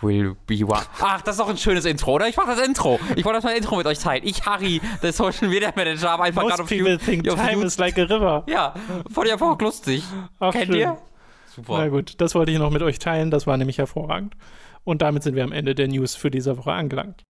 will 0.00 0.36
be 0.46 0.64
one. 0.64 0.82
Ach, 1.00 1.20
das 1.22 1.36
ist 1.36 1.40
doch 1.40 1.48
ein 1.48 1.56
schönes 1.56 1.84
Intro, 1.84 2.12
oder? 2.14 2.28
Ich 2.28 2.36
mach 2.36 2.46
das 2.46 2.60
Intro. 2.60 2.98
Ich 3.16 3.24
wollte 3.24 3.38
das 3.38 3.44
mal 3.44 3.56
Intro 3.56 3.76
mit 3.76 3.86
euch 3.86 3.98
teilen. 3.98 4.22
Ich, 4.24 4.44
Harry, 4.46 4.80
der 5.02 5.12
Social 5.12 5.48
Media 5.48 5.72
Manager, 5.74 6.10
habe 6.10 6.24
einfach 6.24 6.42
gerade 6.46 6.62
auf 6.62 6.68
people 6.68 6.98
think 6.98 7.28
auf 7.28 7.40
time 7.40 7.64
is 7.64 7.78
like 7.78 7.98
a 7.98 8.02
river. 8.02 8.44
Ja, 8.46 8.74
fand 9.12 9.26
ich 9.26 9.32
einfach 9.32 9.48
auch 9.50 9.60
lustig. 9.60 10.02
Ach, 10.38 10.52
Kennt 10.52 10.66
schön. 10.66 10.76
ihr? 10.76 10.98
Super. 11.54 11.78
Na 11.78 11.88
gut, 11.88 12.20
das 12.20 12.34
wollte 12.34 12.52
ich 12.52 12.58
noch 12.58 12.70
mit 12.70 12.82
euch 12.82 12.98
teilen. 12.98 13.30
Das 13.30 13.46
war 13.46 13.56
nämlich 13.56 13.78
hervorragend. 13.78 14.34
Und 14.84 15.02
damit 15.02 15.22
sind 15.22 15.34
wir 15.34 15.42
am 15.44 15.52
Ende 15.52 15.74
der 15.74 15.88
News 15.88 16.14
für 16.14 16.30
diese 16.30 16.56
Woche 16.58 16.72
angelangt. 16.72 17.24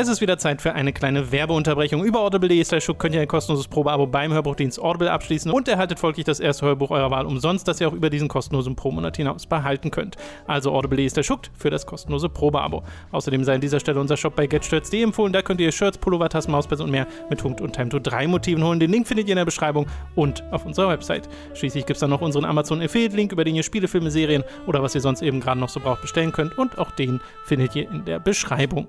Es 0.00 0.08
ist 0.08 0.22
wieder 0.22 0.38
Zeit 0.38 0.62
für 0.62 0.72
eine 0.72 0.94
kleine 0.94 1.30
Werbeunterbrechung. 1.30 2.02
Über 2.02 2.20
audible.de 2.20 2.64
könnt 2.96 3.14
ihr 3.14 3.20
ein 3.20 3.28
kostenloses 3.28 3.68
Probeabo 3.68 4.06
beim 4.06 4.32
Hörbuchdienst 4.32 4.80
Audible 4.80 5.10
abschließen 5.10 5.50
und 5.50 5.68
erhaltet 5.68 5.98
folglich 5.98 6.24
das 6.24 6.40
erste 6.40 6.64
Hörbuch 6.64 6.90
eurer 6.90 7.10
Wahl 7.10 7.26
umsonst, 7.26 7.68
das 7.68 7.82
ihr 7.82 7.88
auch 7.88 7.92
über 7.92 8.08
diesen 8.08 8.26
kostenlosen 8.26 8.76
Pro-Monat 8.76 9.18
hinaus 9.18 9.44
behalten 9.44 9.90
könnt. 9.90 10.16
Also 10.46 10.72
audible.de 10.72 11.22
für 11.52 11.68
das 11.68 11.84
kostenlose 11.84 12.30
Probeabo. 12.30 12.82
Außerdem 13.12 13.44
sei 13.44 13.56
an 13.56 13.60
dieser 13.60 13.78
Stelle 13.78 14.00
unser 14.00 14.16
Shop 14.16 14.34
bei 14.34 14.46
getshirts.de 14.46 15.02
empfohlen. 15.02 15.34
Da 15.34 15.42
könnt 15.42 15.60
ihr 15.60 15.70
Shirts, 15.70 15.98
Pullover, 15.98 16.30
Tassen, 16.30 16.52
Mauspads 16.52 16.80
und 16.80 16.90
mehr 16.90 17.06
mit 17.28 17.42
Punkt 17.42 17.60
und 17.60 17.74
Time 17.74 17.90
to 17.90 17.98
3 17.98 18.26
Motiven 18.26 18.64
holen. 18.64 18.80
Den 18.80 18.92
Link 18.92 19.06
findet 19.06 19.26
ihr 19.26 19.32
in 19.32 19.38
der 19.38 19.44
Beschreibung 19.44 19.86
und 20.14 20.42
auf 20.50 20.64
unserer 20.64 20.88
Website. 20.88 21.28
Schließlich 21.52 21.84
gibt 21.84 21.96
es 21.96 22.00
dann 22.00 22.08
noch 22.10 22.22
unseren 22.22 22.46
Amazon 22.46 22.80
Affiliate-Link, 22.80 23.32
über 23.32 23.44
den 23.44 23.54
ihr 23.54 23.64
Spiele, 23.64 23.86
Filme, 23.86 24.10
Serien 24.10 24.44
oder 24.66 24.82
was 24.82 24.94
ihr 24.94 25.02
sonst 25.02 25.20
eben 25.20 25.40
gerade 25.40 25.60
noch 25.60 25.68
so 25.68 25.78
braucht 25.80 26.00
bestellen 26.00 26.32
könnt. 26.32 26.56
Und 26.56 26.78
auch 26.78 26.92
den 26.92 27.20
findet 27.44 27.76
ihr 27.76 27.90
in 27.90 28.06
der 28.06 28.18
Beschreibung. 28.18 28.86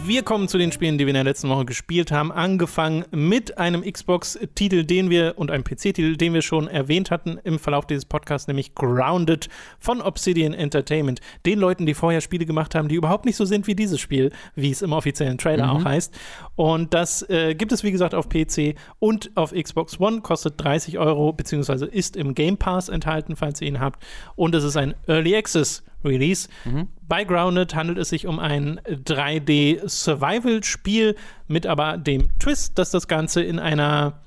Wir 0.00 0.22
kommen 0.22 0.48
zu 0.48 0.56
den 0.56 0.72
Spielen, 0.72 0.96
die 0.96 1.04
wir 1.04 1.10
in 1.10 1.14
der 1.14 1.24
letzten 1.24 1.50
Woche 1.50 1.66
gespielt 1.66 2.10
haben. 2.10 2.32
Angefangen 2.32 3.04
mit 3.10 3.58
einem 3.58 3.82
Xbox-Titel, 3.82 4.84
den 4.84 5.10
wir 5.10 5.34
und 5.36 5.50
einem 5.50 5.64
PC-Titel, 5.64 6.16
den 6.16 6.32
wir 6.32 6.40
schon 6.40 6.66
erwähnt 6.66 7.10
hatten 7.10 7.38
im 7.44 7.58
Verlauf 7.58 7.86
dieses 7.86 8.06
Podcasts, 8.06 8.48
nämlich 8.48 8.74
Grounded 8.74 9.48
von 9.78 10.00
Obsidian 10.00 10.54
Entertainment. 10.54 11.20
Den 11.44 11.58
Leuten, 11.58 11.84
die 11.84 11.92
vorher 11.92 12.22
Spiele 12.22 12.46
gemacht 12.46 12.74
haben, 12.74 12.88
die 12.88 12.94
überhaupt 12.94 13.26
nicht 13.26 13.36
so 13.36 13.44
sind 13.44 13.66
wie 13.66 13.74
dieses 13.74 14.00
Spiel, 14.00 14.32
wie 14.54 14.70
es 14.70 14.80
im 14.80 14.92
offiziellen 14.92 15.36
Trailer 15.36 15.66
mhm. 15.66 15.70
auch 15.70 15.84
heißt. 15.84 16.14
Und 16.56 16.94
das 16.94 17.28
äh, 17.28 17.54
gibt 17.54 17.72
es, 17.72 17.84
wie 17.84 17.92
gesagt, 17.92 18.14
auf 18.14 18.28
PC 18.28 18.76
und 18.98 19.30
auf 19.34 19.52
Xbox 19.52 20.00
One, 20.00 20.22
kostet 20.22 20.54
30 20.62 20.98
Euro, 20.98 21.32
beziehungsweise 21.32 21.84
ist 21.84 22.16
im 22.16 22.34
Game 22.34 22.56
Pass 22.56 22.88
enthalten, 22.88 23.36
falls 23.36 23.60
ihr 23.60 23.68
ihn 23.68 23.80
habt. 23.80 24.02
Und 24.36 24.54
es 24.54 24.64
ist 24.64 24.76
ein 24.76 24.94
Early 25.06 25.36
Access 25.36 25.82
Release. 26.04 26.48
Mhm. 26.64 26.88
Bei 27.08 27.24
Grounded 27.24 27.74
handelt 27.74 27.96
es 27.98 28.10
sich 28.10 28.26
um 28.26 28.38
ein 28.38 28.80
3D-Survival-Spiel 28.86 31.16
mit 31.48 31.66
aber 31.66 31.98
dem 31.98 32.38
Twist, 32.38 32.78
dass 32.78 32.90
das 32.90 33.08
Ganze 33.08 33.42
in 33.42 33.58
einer 33.58 34.20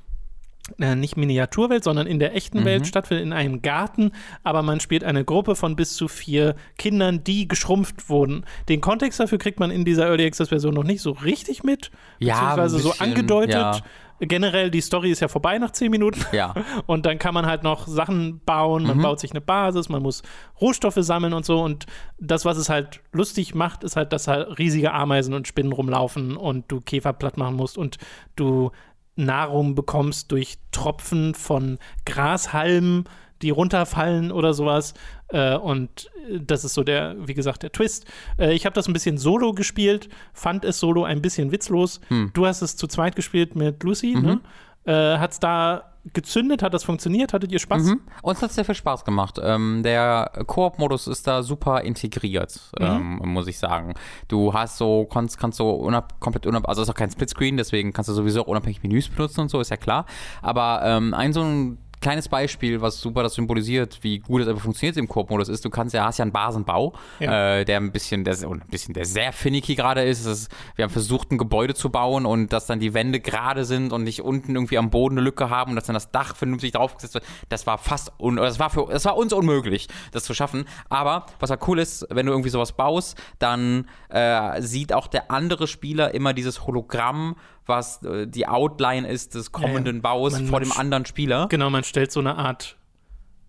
äh, 0.80 0.96
nicht 0.96 1.16
Miniaturwelt, 1.16 1.84
sondern 1.84 2.08
in 2.08 2.18
der 2.18 2.36
echten 2.36 2.62
mhm. 2.62 2.66
Welt 2.66 2.88
stattfindet, 2.88 3.26
in 3.26 3.34
einem 3.34 3.62
Garten, 3.62 4.12
aber 4.44 4.64
man 4.64 4.80
spielt 4.80 5.04
eine 5.04 5.24
Gruppe 5.24 5.56
von 5.56 5.76
bis 5.76 5.96
zu 5.96 6.08
vier 6.08 6.56
Kindern, 6.78 7.24
die 7.24 7.48
geschrumpft 7.48 8.10
wurden. 8.10 8.46
Den 8.68 8.82
Kontext 8.82 9.20
dafür 9.20 9.38
kriegt 9.38 9.60
man 9.60 9.70
in 9.70 9.86
dieser 9.86 10.08
Early 10.08 10.26
Access 10.26 10.50
Version 10.50 10.74
noch 10.74 10.84
nicht 10.84 11.02
so 11.02 11.12
richtig 11.12 11.64
mit, 11.64 11.92
ja, 12.18 12.56
beziehungsweise 12.56 12.80
so 12.80 12.94
angedeutet. 12.98 13.54
Ja 13.54 13.80
generell, 14.20 14.72
die 14.72 14.82
Story 14.82 15.12
ist 15.12 15.20
ja 15.20 15.28
vorbei 15.28 15.58
nach 15.58 15.72
zehn 15.72 15.92
Minuten. 15.92 16.22
Ja. 16.32 16.54
Und 16.86 17.06
dann 17.06 17.20
kann 17.20 17.34
man 17.34 17.46
halt 17.46 17.64
noch 17.64 17.88
Sachen 17.88 18.40
bauen, 18.46 18.84
man 18.84 18.98
mhm. 18.98 19.02
baut 19.02 19.20
sich 19.20 19.32
eine 19.32 19.42
Basis, 19.42 19.90
man 19.90 20.02
muss 20.02 20.24
Rohstoffe 20.60 20.98
sammeln 21.00 21.34
und 21.34 21.46
so. 21.46 21.62
Und 21.62 21.86
das, 22.20 22.46
was 22.46 22.58
es 22.58 22.70
halt 22.70 23.02
lustig 23.12 23.56
macht, 23.56 23.84
ist 23.84 23.96
halt, 23.96 24.14
dass 24.14 24.28
halt 24.28 24.58
riesige 24.58 24.94
Ameisen 24.94 25.34
und 25.34 25.48
Spinnen 25.48 25.72
rumlaufen 25.72 26.38
und 26.38 26.72
du 26.72 26.80
Käfer 26.80 27.14
platt 27.14 27.38
machen 27.38 27.56
musst 27.56 27.78
und 27.78 27.98
du 28.36 28.72
Nahrung 29.16 29.76
bekommst 29.76 30.32
durch 30.32 30.58
Tropfen 30.72 31.36
von 31.36 31.78
Grashalmen 32.06 33.06
die 33.42 33.50
runterfallen 33.50 34.32
oder 34.32 34.54
sowas. 34.54 34.94
Äh, 35.30 35.56
und 35.56 36.10
das 36.40 36.64
ist 36.64 36.74
so 36.74 36.84
der, 36.84 37.16
wie 37.28 37.34
gesagt, 37.34 37.64
der 37.64 37.72
Twist. 37.72 38.06
Äh, 38.38 38.54
ich 38.54 38.66
habe 38.66 38.74
das 38.74 38.88
ein 38.88 38.94
bisschen 38.94 39.18
solo 39.18 39.54
gespielt, 39.54 40.10
fand 40.34 40.66
es 40.66 40.80
solo 40.80 41.04
ein 41.04 41.22
bisschen 41.22 41.52
witzlos. 41.52 42.02
Hm. 42.08 42.32
Du 42.34 42.46
hast 42.46 42.62
es 42.62 42.76
zu 42.76 42.88
zweit 42.88 43.16
gespielt 43.16 43.56
mit 43.56 43.84
Lucy, 43.84 44.16
mhm. 44.16 44.22
ne? 44.22 44.42
Äh, 44.86 45.18
hat 45.18 45.32
es 45.32 45.40
da 45.40 45.96
gezündet? 46.14 46.62
Hat 46.62 46.74
das 46.74 46.84
funktioniert? 46.84 47.34
Hattet 47.34 47.52
ihr 47.52 47.60
Spaß? 47.60 47.84
Mhm. 47.84 48.02
Uns 48.22 48.42
hat 48.42 48.50
es 48.50 48.56
sehr 48.56 48.66
viel 48.66 48.76
Spaß 48.76 49.06
gemacht. 49.06 49.40
Ähm, 49.42 49.82
der 49.84 50.32
Koop-Modus 50.46 51.08
ist 51.08 51.26
da 51.26 51.42
super 51.42 51.82
integriert, 51.82 52.60
mhm. 52.80 52.86
ähm, 52.86 53.22
muss 53.26 53.48
ich 53.48 53.58
sagen. 53.58 53.96
Du 54.28 54.54
hast 54.54 54.78
so, 54.78 55.06
kannst, 55.06 55.40
kannst 55.40 55.58
so 55.58 55.72
unab, 55.72 56.20
komplett 56.20 56.46
unabhängig, 56.46 56.70
also 56.70 56.82
ist 56.84 56.90
auch 56.90 56.96
kein 56.96 57.10
Splitscreen, 57.10 57.58
deswegen 57.58 57.94
kannst 57.94 58.10
du 58.10 58.14
sowieso 58.14 58.44
auch 58.44 58.48
unabhängig 58.48 58.84
Menüs 58.84 59.10
benutzen 59.10 59.42
und 59.42 59.50
so, 59.50 59.60
ist 59.60 59.70
ja 59.70 59.78
klar. 59.78 60.06
Aber 60.42 60.82
ähm, 60.84 61.14
ein 61.14 61.34
so 61.34 61.42
ein 61.42 61.78
kleines 62.06 62.30
Beispiel, 62.30 62.82
was 62.82 63.02
super 63.02 63.24
das 63.24 63.34
symbolisiert, 63.34 63.98
wie 64.04 64.20
gut 64.20 64.44
es 64.44 64.48
aber 64.48 64.60
funktioniert 64.60 64.96
im 64.96 65.08
Koop-Modus 65.08 65.50
ist. 65.50 65.66
Du 65.66 65.72
kannst 65.72 65.96
ja, 65.96 66.06
hast 66.06 66.20
ja 66.20 66.24
einen 66.24 66.32
Basenbau, 66.32 66.94
ja. 67.20 67.58
äh, 67.58 67.66
der 67.66 67.78
ein 67.78 67.92
bisschen, 67.92 68.24
der, 68.24 68.38
ein 68.44 68.62
bisschen, 68.70 68.94
der 68.94 69.06
sehr 69.06 69.34
finicky 69.34 69.74
gerade 69.74 70.04
ist. 70.04 70.24
ist. 70.24 70.52
Wir 70.76 70.84
haben 70.84 70.92
versucht, 70.92 71.32
ein 71.32 71.40
Gebäude 71.40 71.74
zu 71.74 71.90
bauen 71.90 72.28
und 72.28 72.54
dass 72.54 72.68
dann 72.68 72.80
die 72.80 72.94
Wände 72.94 73.20
gerade 73.20 73.66
sind 73.66 73.92
und 73.92 74.04
nicht 74.04 74.22
unten 74.22 74.54
irgendwie 74.54 74.78
am 74.78 74.92
Boden 74.92 75.16
eine 75.16 75.26
Lücke 75.26 75.50
haben 75.50 75.72
und 75.72 75.78
dass 75.78 75.86
dann 75.86 75.96
das 75.96 76.12
Dach 76.12 76.36
vernünftig 76.36 76.74
draufgesetzt 76.74 77.16
wird. 77.16 77.26
Das 77.50 77.66
war 77.66 77.80
fast, 77.80 78.12
un 78.20 78.36
das 78.36 78.60
war 78.60 78.70
für, 78.70 78.86
das 78.92 79.06
war 79.06 79.18
uns 79.18 79.34
unmöglich, 79.34 79.88
das 80.12 80.26
zu 80.26 80.36
schaffen. 80.36 80.66
Aber 80.90 81.26
was 81.40 81.50
halt 81.50 81.68
cool 81.68 81.80
ist, 81.80 82.06
wenn 82.12 82.28
du 82.28 82.34
irgendwie 82.34 82.52
sowas 82.52 82.74
baust, 82.74 83.18
dann 83.40 83.90
äh, 84.10 84.62
sieht 84.62 84.94
auch 84.94 85.08
der 85.08 85.32
andere 85.32 85.66
Spieler 85.66 86.14
immer 86.14 86.34
dieses 86.34 86.68
Hologramm 86.68 87.36
was 87.66 88.04
äh, 88.04 88.28
die 88.28 88.48
Outline 88.48 89.08
ist 89.08 89.36
des 89.36 89.52
kommenden 89.52 89.98
ja, 89.98 90.02
Baus 90.02 90.34
man, 90.34 90.48
vor 90.48 90.60
dem 90.60 90.72
anderen 90.72 91.06
Spieler. 91.06 91.48
Genau, 91.50 91.70
man 91.70 91.84
stellt 91.84 92.12
so 92.12 92.20
eine 92.20 92.36
Art 92.38 92.78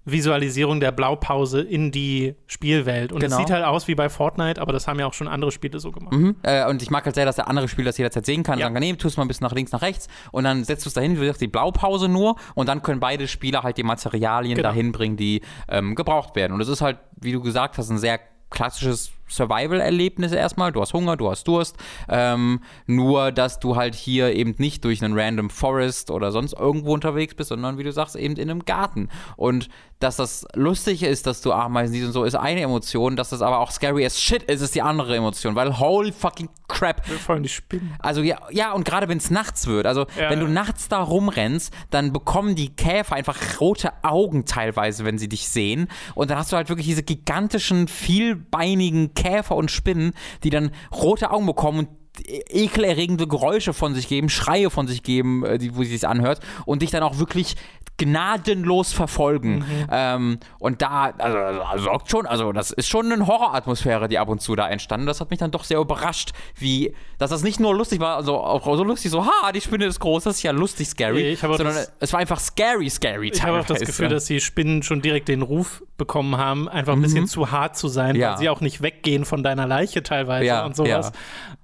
Visualisierung 0.06 0.78
der 0.78 0.92
Blaupause 0.92 1.60
in 1.60 1.90
die 1.90 2.36
Spielwelt. 2.46 3.12
Und 3.12 3.24
es 3.24 3.30
genau. 3.30 3.38
sieht 3.38 3.50
halt 3.50 3.64
aus 3.64 3.88
wie 3.88 3.96
bei 3.96 4.08
Fortnite, 4.08 4.60
aber 4.60 4.72
das 4.72 4.86
haben 4.86 5.00
ja 5.00 5.06
auch 5.06 5.12
schon 5.12 5.26
andere 5.26 5.50
Spiele 5.50 5.80
so 5.80 5.90
gemacht. 5.90 6.14
Mhm. 6.14 6.36
Äh, 6.42 6.68
und 6.68 6.80
ich 6.80 6.90
mag 6.90 7.04
halt 7.04 7.16
sehr, 7.16 7.24
dass 7.24 7.36
der 7.36 7.48
andere 7.48 7.66
Spieler 7.66 7.86
das 7.86 7.98
jederzeit 7.98 8.24
sehen 8.24 8.44
kann. 8.44 8.60
Ja. 8.60 8.66
Sagen, 8.66 8.78
nee, 8.78 8.92
tust 8.94 9.16
mal 9.16 9.24
ein 9.24 9.28
bisschen 9.28 9.44
nach 9.44 9.52
links, 9.52 9.72
nach 9.72 9.82
rechts 9.82 10.06
und 10.30 10.44
dann 10.44 10.62
setzt 10.62 10.84
du 10.86 10.88
es 10.88 10.94
dahin, 10.94 11.16
wie 11.16 11.20
gesagt, 11.20 11.40
die 11.40 11.48
Blaupause 11.48 12.08
nur 12.08 12.36
und 12.54 12.68
dann 12.68 12.82
können 12.82 13.00
beide 13.00 13.26
Spieler 13.26 13.64
halt 13.64 13.78
die 13.78 13.82
Materialien 13.82 14.54
genau. 14.54 14.68
dahin 14.68 14.92
bringen, 14.92 15.16
die 15.16 15.42
ähm, 15.68 15.96
gebraucht 15.96 16.36
werden. 16.36 16.52
Und 16.52 16.60
es 16.60 16.68
ist 16.68 16.82
halt, 16.82 16.98
wie 17.20 17.32
du 17.32 17.42
gesagt 17.42 17.76
hast, 17.76 17.90
ein 17.90 17.98
sehr 17.98 18.20
klassisches 18.48 19.10
Survival-Erlebnis 19.28 20.32
erstmal. 20.32 20.72
Du 20.72 20.80
hast 20.80 20.92
Hunger, 20.92 21.16
du 21.16 21.30
hast 21.30 21.46
Durst. 21.48 21.76
Ähm, 22.08 22.60
nur, 22.86 23.32
dass 23.32 23.58
du 23.58 23.76
halt 23.76 23.94
hier 23.94 24.34
eben 24.34 24.54
nicht 24.58 24.84
durch 24.84 25.02
einen 25.02 25.18
random 25.18 25.50
Forest 25.50 26.10
oder 26.10 26.32
sonst 26.32 26.52
irgendwo 26.54 26.94
unterwegs 26.94 27.34
bist, 27.34 27.48
sondern 27.48 27.78
wie 27.78 27.84
du 27.84 27.92
sagst, 27.92 28.16
eben 28.16 28.36
in 28.36 28.50
einem 28.50 28.64
Garten. 28.64 29.08
Und 29.36 29.68
dass 29.98 30.16
das 30.16 30.46
lustig 30.54 31.02
ist, 31.02 31.26
dass 31.26 31.40
du 31.40 31.52
Ameisen 31.52 31.94
siehst 31.94 32.06
und 32.06 32.12
so, 32.12 32.24
ist 32.24 32.34
eine 32.34 32.60
Emotion. 32.60 33.16
Dass 33.16 33.30
das 33.30 33.40
aber 33.40 33.60
auch 33.60 33.70
scary 33.70 34.04
as 34.04 34.20
shit 34.20 34.42
ist, 34.42 34.60
ist 34.60 34.74
die 34.74 34.82
andere 34.82 35.16
Emotion. 35.16 35.54
Weil 35.54 35.78
holy 35.78 36.12
fucking 36.12 36.50
crap. 36.68 37.08
Wir 37.08 37.18
fallen 37.18 37.42
die 37.42 37.48
Spinnen. 37.48 37.94
Also 37.98 38.20
ja, 38.22 38.38
ja 38.50 38.72
und 38.72 38.84
gerade 38.84 39.08
wenn 39.08 39.18
es 39.18 39.30
nachts 39.30 39.66
wird. 39.66 39.86
Also 39.86 40.06
ja, 40.18 40.28
wenn 40.28 40.40
du 40.40 40.48
nachts 40.48 40.88
da 40.88 41.02
rumrennst, 41.02 41.72
dann 41.90 42.12
bekommen 42.12 42.54
die 42.56 42.74
Käfer 42.76 43.16
einfach 43.16 43.60
rote 43.60 43.92
Augen 44.02 44.44
teilweise, 44.44 45.04
wenn 45.04 45.16
sie 45.16 45.28
dich 45.28 45.48
sehen. 45.48 45.88
Und 46.14 46.30
dann 46.30 46.38
hast 46.38 46.52
du 46.52 46.56
halt 46.56 46.68
wirklich 46.68 46.86
diese 46.86 47.02
gigantischen, 47.02 47.88
vielbeinigen 47.88 49.14
Käfer 49.16 49.56
und 49.56 49.72
Spinnen, 49.72 50.12
die 50.44 50.50
dann 50.50 50.70
rote 50.92 51.32
Augen 51.32 51.46
bekommen 51.46 51.80
und 51.80 51.88
ekelerregende 52.26 53.26
Geräusche 53.26 53.72
von 53.72 53.94
sich 53.94 54.08
geben, 54.08 54.28
Schreie 54.28 54.70
von 54.70 54.86
sich 54.86 55.02
geben, 55.02 55.44
äh, 55.44 55.58
die, 55.58 55.76
wo 55.76 55.82
sie 55.82 55.90
sich 55.90 56.06
anhört 56.06 56.40
und 56.64 56.82
dich 56.82 56.90
dann 56.90 57.02
auch 57.02 57.18
wirklich 57.18 57.56
gnadenlos 57.98 58.92
verfolgen. 58.92 59.58
Mhm. 59.58 59.86
Ähm, 59.90 60.38
und 60.58 60.82
da, 60.82 61.14
also, 61.16 61.38
also, 61.38 61.84
sorgt 61.84 62.10
schon, 62.10 62.26
also 62.26 62.52
das 62.52 62.70
ist 62.70 62.88
schon 62.88 63.10
eine 63.10 63.26
Horroratmosphäre, 63.26 64.08
die 64.08 64.18
ab 64.18 64.28
und 64.28 64.42
zu 64.42 64.54
da 64.54 64.68
entstanden. 64.68 65.06
Das 65.06 65.20
hat 65.20 65.30
mich 65.30 65.38
dann 65.38 65.50
doch 65.50 65.64
sehr 65.64 65.78
überrascht, 65.78 66.32
wie, 66.56 66.94
dass 67.18 67.30
das 67.30 67.42
nicht 67.42 67.58
nur 67.58 67.74
lustig 67.74 68.00
war, 68.00 68.16
also 68.16 68.36
auch 68.36 68.64
so 68.76 68.84
lustig, 68.84 69.10
so, 69.10 69.24
ha, 69.24 69.52
die 69.52 69.60
Spinne 69.60 69.86
ist 69.86 70.00
groß, 70.00 70.24
das 70.24 70.36
ist 70.36 70.42
ja 70.42 70.50
lustig 70.50 70.88
scary, 70.88 71.36
sondern 71.36 71.68
das, 71.68 71.92
es 72.00 72.12
war 72.12 72.20
einfach 72.20 72.38
scary, 72.38 72.90
scary. 72.90 73.30
Ich 73.32 73.42
habe 73.42 73.60
auch 73.60 73.66
das 73.66 73.80
Gefühl, 73.80 74.08
dass 74.08 74.26
die 74.26 74.40
Spinnen 74.40 74.82
schon 74.82 75.00
direkt 75.00 75.28
den 75.28 75.42
Ruf 75.42 75.82
bekommen 75.96 76.36
haben, 76.36 76.68
einfach 76.68 76.92
ein 76.92 77.00
bisschen 77.00 77.22
mhm. 77.22 77.28
zu 77.28 77.50
hart 77.50 77.76
zu 77.76 77.88
sein, 77.88 78.16
ja. 78.16 78.32
weil 78.32 78.38
sie 78.38 78.48
auch 78.50 78.60
nicht 78.60 78.82
weggehen 78.82 79.24
von 79.24 79.42
deiner 79.42 79.66
Leiche 79.66 80.02
teilweise 80.02 80.44
ja, 80.44 80.66
und 80.66 80.76
sowas. 80.76 81.12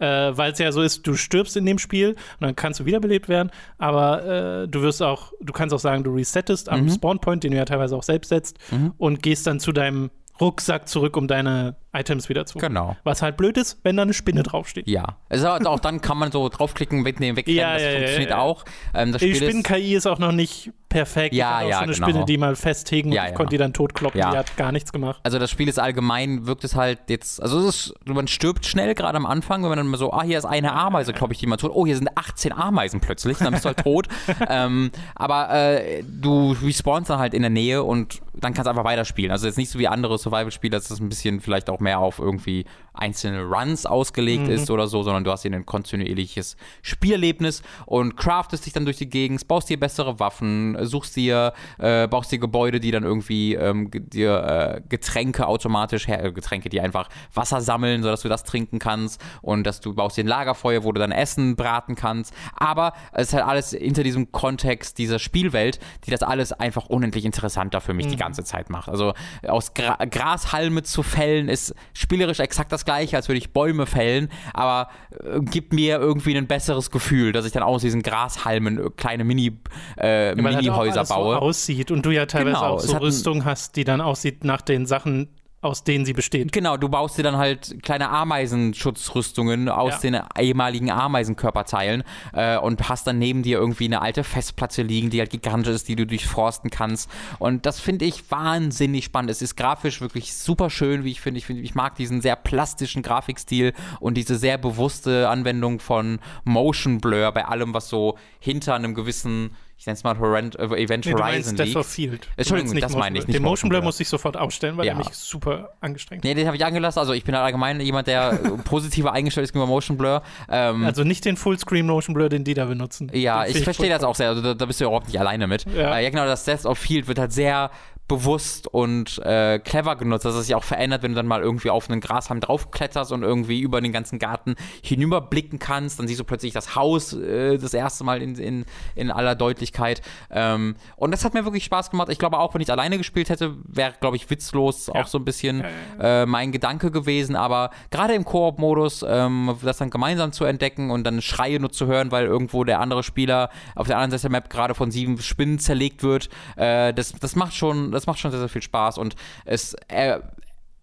Ja. 0.00 0.28
Äh, 0.28 0.38
weil 0.43 0.53
es 0.53 0.59
ja 0.59 0.72
so 0.72 0.82
ist, 0.82 1.07
du 1.07 1.14
stirbst 1.14 1.57
in 1.57 1.64
dem 1.64 1.78
Spiel 1.78 2.11
und 2.11 2.40
dann 2.40 2.57
kannst 2.57 2.80
du 2.80 2.84
wiederbelebt 2.84 3.28
werden, 3.28 3.53
aber 3.78 4.24
äh, 4.64 4.68
du 4.68 4.82
wirst 4.82 5.01
auch, 5.01 5.32
du 5.40 5.53
kannst 5.53 5.72
auch 5.72 5.78
sagen, 5.78 6.03
du 6.03 6.12
resettest 6.12 6.68
am 6.68 6.82
mhm. 6.82 6.90
Spawnpoint, 6.90 7.45
den 7.45 7.53
du 7.53 7.59
ja 7.59 7.64
teilweise 7.64 7.97
auch 7.97 8.03
selbst 8.03 8.30
setzt, 8.30 8.59
mhm. 8.72 8.93
und 8.99 9.22
gehst 9.22 9.47
dann 9.47 9.61
zu 9.61 9.70
deinem 9.70 10.11
Rucksack 10.40 10.88
zurück, 10.88 11.16
um 11.16 11.28
deine 11.28 11.76
Items 11.93 12.28
wieder 12.28 12.45
zu. 12.45 12.59
Genau. 12.59 12.97
Was 13.05 13.22
halt 13.22 13.36
blöd 13.36 13.57
ist, 13.57 13.78
wenn 13.84 13.97
da 13.97 14.03
eine 14.03 14.14
Spinne 14.14 14.43
draufsteht. 14.43 14.88
Ja. 14.88 15.18
Also 15.28 15.49
auch 15.49 15.78
dann 15.78 16.01
kann 16.01 16.18
man 16.18 16.32
so 16.32 16.49
draufklicken, 16.49 17.05
wegnehmen, 17.05 17.36
wegrennen. 17.36 17.53
Ja, 17.61 17.74
das 17.74 17.82
ja, 17.82 17.90
funktioniert 17.93 18.30
ja, 18.30 18.38
auch. 18.38 18.64
Ähm, 18.95 19.16
die 19.16 19.34
Spinnen-KI 19.34 19.95
ist 19.95 20.07
auch 20.07 20.18
noch 20.18 20.32
nicht 20.32 20.72
perfekt. 20.93 21.34
Ja, 21.34 21.62
ich 21.62 21.68
ja, 21.68 21.78
so 21.78 21.82
eine 21.82 21.93
genau. 21.93 22.09
Spinne, 22.09 22.24
die 22.24 22.38
mal 22.38 22.57
festhegen 22.57 23.12
ja, 23.12 23.22
und 23.22 23.28
ich 23.30 23.34
konnte 23.34 23.51
die 23.51 23.59
dann 23.59 23.72
totkloppen. 23.72 24.18
Ja. 24.18 24.30
Die 24.30 24.38
hat 24.38 24.57
gar 24.57 24.72
nichts 24.72 24.93
gemacht. 24.93 25.20
Also 25.22 25.38
das 25.38 25.51
Spiel 25.51 25.68
ist 25.68 25.78
allgemein, 25.78 26.47
wirkt 26.47 26.64
es 26.64 26.74
halt 26.74 26.99
jetzt, 27.09 27.43
also 27.43 27.66
ist, 27.66 27.95
man 28.05 28.28
stirbt 28.28 28.66
schnell 28.66 28.95
gerade 28.95 29.16
am 29.16 29.26
Anfang, 29.26 29.62
wenn 29.62 29.70
man 29.70 29.78
dann 29.78 29.86
mal 29.88 29.97
so, 29.97 30.12
ah, 30.12 30.22
hier 30.22 30.38
ist 30.38 30.45
eine 30.45 30.72
Ameise, 30.72 31.12
kloppe 31.12 31.32
ich 31.32 31.38
die 31.38 31.47
mal 31.47 31.57
tot. 31.57 31.72
Oh, 31.74 31.86
hier 31.86 31.97
sind 31.97 32.16
18 32.16 32.53
Ameisen 32.53 33.01
plötzlich, 33.01 33.38
dann 33.38 33.53
bist 33.53 33.64
du 33.64 33.68
halt 33.68 33.78
tot. 33.82 34.09
ähm, 34.49 34.90
aber 35.14 35.51
äh, 35.51 36.03
du 36.05 36.53
respawnst 36.62 37.11
dann 37.11 37.18
halt 37.18 37.34
in 37.34 37.43
der 37.43 37.51
Nähe 37.51 37.82
und 37.82 38.20
dann 38.34 38.55
kannst 38.55 38.66
du 38.66 38.70
einfach 38.70 38.84
weiterspielen. 38.84 39.30
Also 39.30 39.47
jetzt 39.47 39.59
nicht 39.59 39.70
so 39.70 39.78
wie 39.78 39.88
andere 39.88 40.18
Survival-Spiele, 40.18 40.72
dass 40.76 40.88
das 40.88 41.01
ein 41.01 41.09
bisschen 41.09 41.40
vielleicht 41.40 41.70
auch 41.70 41.80
mehr 41.80 41.99
auf 41.99 42.18
irgendwie 42.18 42.64
einzelne 42.95 43.43
Runs 43.43 43.86
ausgelegt 43.86 44.45
mhm. 44.45 44.51
ist 44.51 44.70
oder 44.70 44.86
so, 44.86 45.03
sondern 45.03 45.24
du 45.24 45.30
hast 45.30 45.43
hier 45.43 45.53
ein 45.53 45.66
kontinuierliches 45.66 46.57
Spielerlebnis 46.82 47.62
und 47.86 48.16
craftest 48.16 48.66
dich 48.66 48.72
dann 48.72 48.84
durch 48.84 48.99
die 48.99 49.09
Gegend, 49.09 49.47
baust 49.49 49.70
dir 49.70 49.78
bessere 49.78 50.20
Waffen, 50.20 50.76
suchst 50.84 51.16
dir, 51.16 51.53
äh, 51.78 52.07
baust 52.07 52.32
dir 52.32 52.38
Gebäude, 52.38 52.80
die 52.80 52.90
dann 52.90 53.05
irgendwie 53.05 53.55
ähm, 53.55 53.90
dir 53.93 54.45
äh, 54.45 54.82
Getränke 54.88 55.47
automatisch 55.47 56.07
her, 56.07 56.24
äh, 56.24 56.32
Getränke, 56.32 56.68
die 56.68 56.80
einfach 56.80 57.09
Wasser 57.32 57.61
sammeln, 57.61 58.03
sodass 58.03 58.22
du 58.22 58.28
das 58.28 58.45
trinken 58.45 58.78
kannst 58.78 59.20
und 59.40 59.64
dass 59.64 59.80
du 59.80 59.95
baust 59.95 60.16
dir 60.16 60.24
ein 60.24 60.28
Lagerfeuer, 60.28 60.84
wo 60.84 60.93
du 60.93 61.01
dein 61.01 61.12
Essen 61.12 61.57
braten 61.57 61.95
kannst. 61.95 62.34
Aber 62.57 62.93
es 63.12 63.28
ist 63.28 63.34
halt 63.34 63.45
alles 63.45 63.70
hinter 63.70 64.03
diesem 64.03 64.32
Kontext 64.32 64.99
dieser 64.99 65.18
Spielwelt, 65.18 65.80
die 66.07 66.11
das 66.11 66.22
alles 66.22 66.53
einfach 66.53 66.86
unendlich 66.86 67.24
interessanter 67.24 67.80
für 67.80 67.95
mich 67.95 68.07
mhm. 68.07 68.11
die 68.11 68.16
ganze 68.16 68.45
Zeit 68.45 68.70
macht. 68.70 68.88
Also 68.88 69.14
aus 69.47 69.74
Gra 69.74 69.97
Grashalme 70.05 70.82
zu 70.82 71.03
fällen 71.03 71.49
ist 71.49 71.74
spielerisch 71.95 72.40
exakt 72.40 72.72
das 72.72 72.82
das 72.83 72.85
gleiche, 72.85 73.16
als 73.16 73.28
würde 73.28 73.39
ich 73.39 73.53
Bäume 73.53 73.87
fällen, 73.87 74.28
aber 74.53 74.89
äh, 75.24 75.41
gibt 75.41 75.72
mir 75.72 75.99
irgendwie 75.99 76.37
ein 76.37 76.47
besseres 76.47 76.91
Gefühl, 76.91 77.33
dass 77.33 77.47
ich 77.47 77.53
dann 77.53 77.62
aus 77.62 77.83
diesen 77.83 78.03
Grashalmen 78.03 78.78
äh, 78.78 78.91
kleine 78.97 79.24
Mini, 79.24 79.57
äh, 79.99 80.28
ja, 80.28 80.35
Mini-Häuser 80.35 81.01
halt 81.01 81.09
baue. 81.09 81.35
So 81.35 81.41
aussieht 81.41 81.91
und 81.91 82.05
du 82.05 82.11
ja 82.11 82.26
teilweise 82.26 82.57
genau, 82.57 82.74
auch 82.74 82.80
so 82.80 82.97
Rüstung 82.97 83.45
hast, 83.45 83.76
die 83.76 83.85
dann 83.85 84.01
aussieht 84.01 84.45
nach 84.45 84.62
den 84.62 84.87
Sachen, 84.87 85.28
aus 85.62 85.84
denen 85.84 86.04
sie 86.04 86.12
besteht. 86.12 86.50
Genau, 86.50 86.76
du 86.76 86.88
baust 86.88 87.16
dir 87.16 87.22
dann 87.22 87.36
halt 87.36 87.82
kleine 87.82 88.10
Ameisenschutzrüstungen 88.10 89.68
aus 89.68 90.02
ja. 90.02 90.10
den 90.10 90.20
ehemaligen 90.38 90.90
Ameisenkörperteilen 90.90 92.02
äh, 92.32 92.58
und 92.58 92.88
hast 92.88 93.06
dann 93.06 93.20
neben 93.20 93.44
dir 93.44 93.58
irgendwie 93.58 93.84
eine 93.84 94.02
alte 94.02 94.24
Festplatte 94.24 94.82
liegen, 94.82 95.10
die 95.10 95.20
halt 95.20 95.30
gigantisch 95.30 95.72
ist, 95.72 95.88
die 95.88 95.94
du 95.94 96.04
durchforsten 96.04 96.68
kannst. 96.68 97.08
Und 97.38 97.64
das 97.64 97.78
finde 97.78 98.04
ich 98.04 98.28
wahnsinnig 98.30 99.04
spannend. 99.04 99.30
Es 99.30 99.40
ist 99.40 99.56
grafisch 99.56 100.00
wirklich 100.00 100.34
super 100.34 100.68
schön, 100.68 101.04
wie 101.04 101.12
ich 101.12 101.20
finde. 101.20 101.38
Ich, 101.38 101.46
find, 101.46 101.60
ich 101.60 101.76
mag 101.76 101.94
diesen 101.94 102.20
sehr 102.20 102.34
plastischen 102.34 103.02
Grafikstil 103.02 103.72
und 104.00 104.14
diese 104.14 104.36
sehr 104.36 104.58
bewusste 104.58 105.28
Anwendung 105.28 105.78
von 105.78 106.18
Motion 106.42 107.00
Blur 107.00 107.30
bei 107.30 107.44
allem, 107.44 107.72
was 107.72 107.88
so 107.88 108.18
hinter 108.40 108.74
einem 108.74 108.94
gewissen 108.94 109.52
ich 109.76 109.86
nenne 109.86 109.94
es 109.94 110.04
mal 110.04 110.18
Horrend, 110.18 110.56
äh, 110.58 110.64
Event 110.76 111.06
nee, 111.06 111.12
Horizon 111.12 111.56
Death 111.56 111.76
of 111.76 111.86
Field. 111.86 112.28
Entschuldigung, 112.36 112.78
das 112.78 112.94
meine 112.94 113.18
ich 113.18 113.26
nicht. 113.26 113.36
Den 113.36 113.42
Motion 113.42 113.68
Blur 113.68 113.82
muss 113.82 113.98
ich 113.98 114.08
sofort 114.08 114.36
ausstellen, 114.36 114.76
weil 114.76 114.86
ja. 114.86 114.92
er 114.92 114.98
mich 114.98 115.08
super 115.08 115.74
angestrengt 115.80 116.22
hat. 116.22 116.28
Nee, 116.28 116.34
den 116.34 116.46
habe 116.46 116.56
ich 116.56 116.64
angelassen. 116.64 117.00
Also 117.00 117.12
ich 117.14 117.24
bin 117.24 117.34
halt 117.34 117.44
allgemein 117.44 117.80
jemand, 117.80 118.06
der 118.06 118.30
positiver 118.64 119.12
eingestellt 119.12 119.44
ist 119.44 119.52
gegenüber 119.52 119.72
Motion 119.72 119.96
Blur. 119.96 120.22
Ähm, 120.48 120.84
also 120.84 121.02
nicht 121.02 121.24
den 121.24 121.36
Fullscreen 121.36 121.86
Motion 121.86 122.14
Blur, 122.14 122.28
den 122.28 122.44
die 122.44 122.54
da 122.54 122.66
benutzen. 122.66 123.10
Ja, 123.12 123.44
ich 123.44 123.64
verstehe 123.64 123.90
das 123.90 124.04
auch 124.04 124.14
sehr. 124.14 124.28
Also 124.28 124.40
da, 124.40 124.54
da, 124.54 124.66
bist 124.66 124.80
du 124.80 124.84
überhaupt 124.84 125.08
nicht 125.08 125.18
alleine 125.18 125.46
mit. 125.46 125.64
Ja, 125.74 125.96
äh, 125.96 126.04
ja 126.04 126.10
genau, 126.10 126.26
das 126.26 126.44
Death 126.44 126.64
of 126.64 126.78
Field 126.78 127.08
wird 127.08 127.18
halt 127.18 127.32
sehr 127.32 127.70
bewusst 128.12 128.66
und 128.66 129.18
äh, 129.24 129.58
clever 129.58 129.96
genutzt, 129.96 130.26
dass 130.26 130.34
es 130.34 130.44
sich 130.44 130.54
auch 130.54 130.64
verändert, 130.64 131.02
wenn 131.02 131.12
du 131.12 131.16
dann 131.16 131.26
mal 131.26 131.40
irgendwie 131.40 131.70
auf 131.70 131.88
einen 131.88 132.02
Grashalm 132.02 132.40
draufkletterst 132.40 133.10
und 133.10 133.22
irgendwie 133.22 133.60
über 133.60 133.80
den 133.80 133.90
ganzen 133.90 134.18
Garten 134.18 134.54
hinüberblicken 134.82 135.58
kannst, 135.58 135.98
dann 135.98 136.06
siehst 136.06 136.20
du 136.20 136.24
plötzlich 136.24 136.52
das 136.52 136.76
Haus 136.76 137.14
äh, 137.14 137.56
das 137.56 137.72
erste 137.72 138.04
Mal 138.04 138.20
in, 138.20 138.34
in, 138.34 138.64
in 138.96 139.10
aller 139.10 139.34
Deutlichkeit. 139.34 140.02
Ähm, 140.30 140.76
und 140.96 141.10
das 141.10 141.24
hat 141.24 141.32
mir 141.32 141.46
wirklich 141.46 141.64
Spaß 141.64 141.90
gemacht. 141.90 142.10
Ich 142.10 142.18
glaube, 142.18 142.38
auch 142.38 142.52
wenn 142.52 142.60
ich 142.60 142.70
alleine 142.70 142.98
gespielt 142.98 143.30
hätte, 143.30 143.56
wäre, 143.64 143.94
glaube 143.98 144.16
ich, 144.16 144.28
witzlos 144.28 144.88
ja. 144.88 145.00
auch 145.00 145.06
so 145.06 145.16
ein 145.16 145.24
bisschen 145.24 145.64
äh, 145.98 146.26
mein 146.26 146.52
Gedanke 146.52 146.90
gewesen. 146.90 147.34
Aber 147.34 147.70
gerade 147.90 148.12
im 148.12 148.26
Koop-Modus, 148.26 149.06
ähm, 149.08 149.56
das 149.62 149.78
dann 149.78 149.88
gemeinsam 149.88 150.32
zu 150.32 150.44
entdecken 150.44 150.90
und 150.90 151.04
dann 151.04 151.22
Schreie 151.22 151.60
nur 151.60 151.72
zu 151.72 151.86
hören, 151.86 152.12
weil 152.12 152.26
irgendwo 152.26 152.64
der 152.64 152.80
andere 152.80 153.02
Spieler 153.02 153.48
auf 153.74 153.86
der 153.86 153.96
anderen 153.96 154.10
Seite 154.10 154.22
der 154.22 154.32
Map 154.32 154.50
gerade 154.50 154.74
von 154.74 154.90
sieben 154.90 155.18
Spinnen 155.18 155.58
zerlegt 155.58 156.02
wird, 156.02 156.28
äh, 156.56 156.92
das, 156.92 157.12
das 157.12 157.36
macht 157.36 157.54
schon 157.54 157.90
das 157.90 158.01
macht 158.07 158.18
schon 158.18 158.30
sehr, 158.30 158.40
sehr 158.40 158.48
viel 158.48 158.62
Spaß 158.62 158.98
und 158.98 159.14
es 159.44 159.74
äh, 159.88 160.20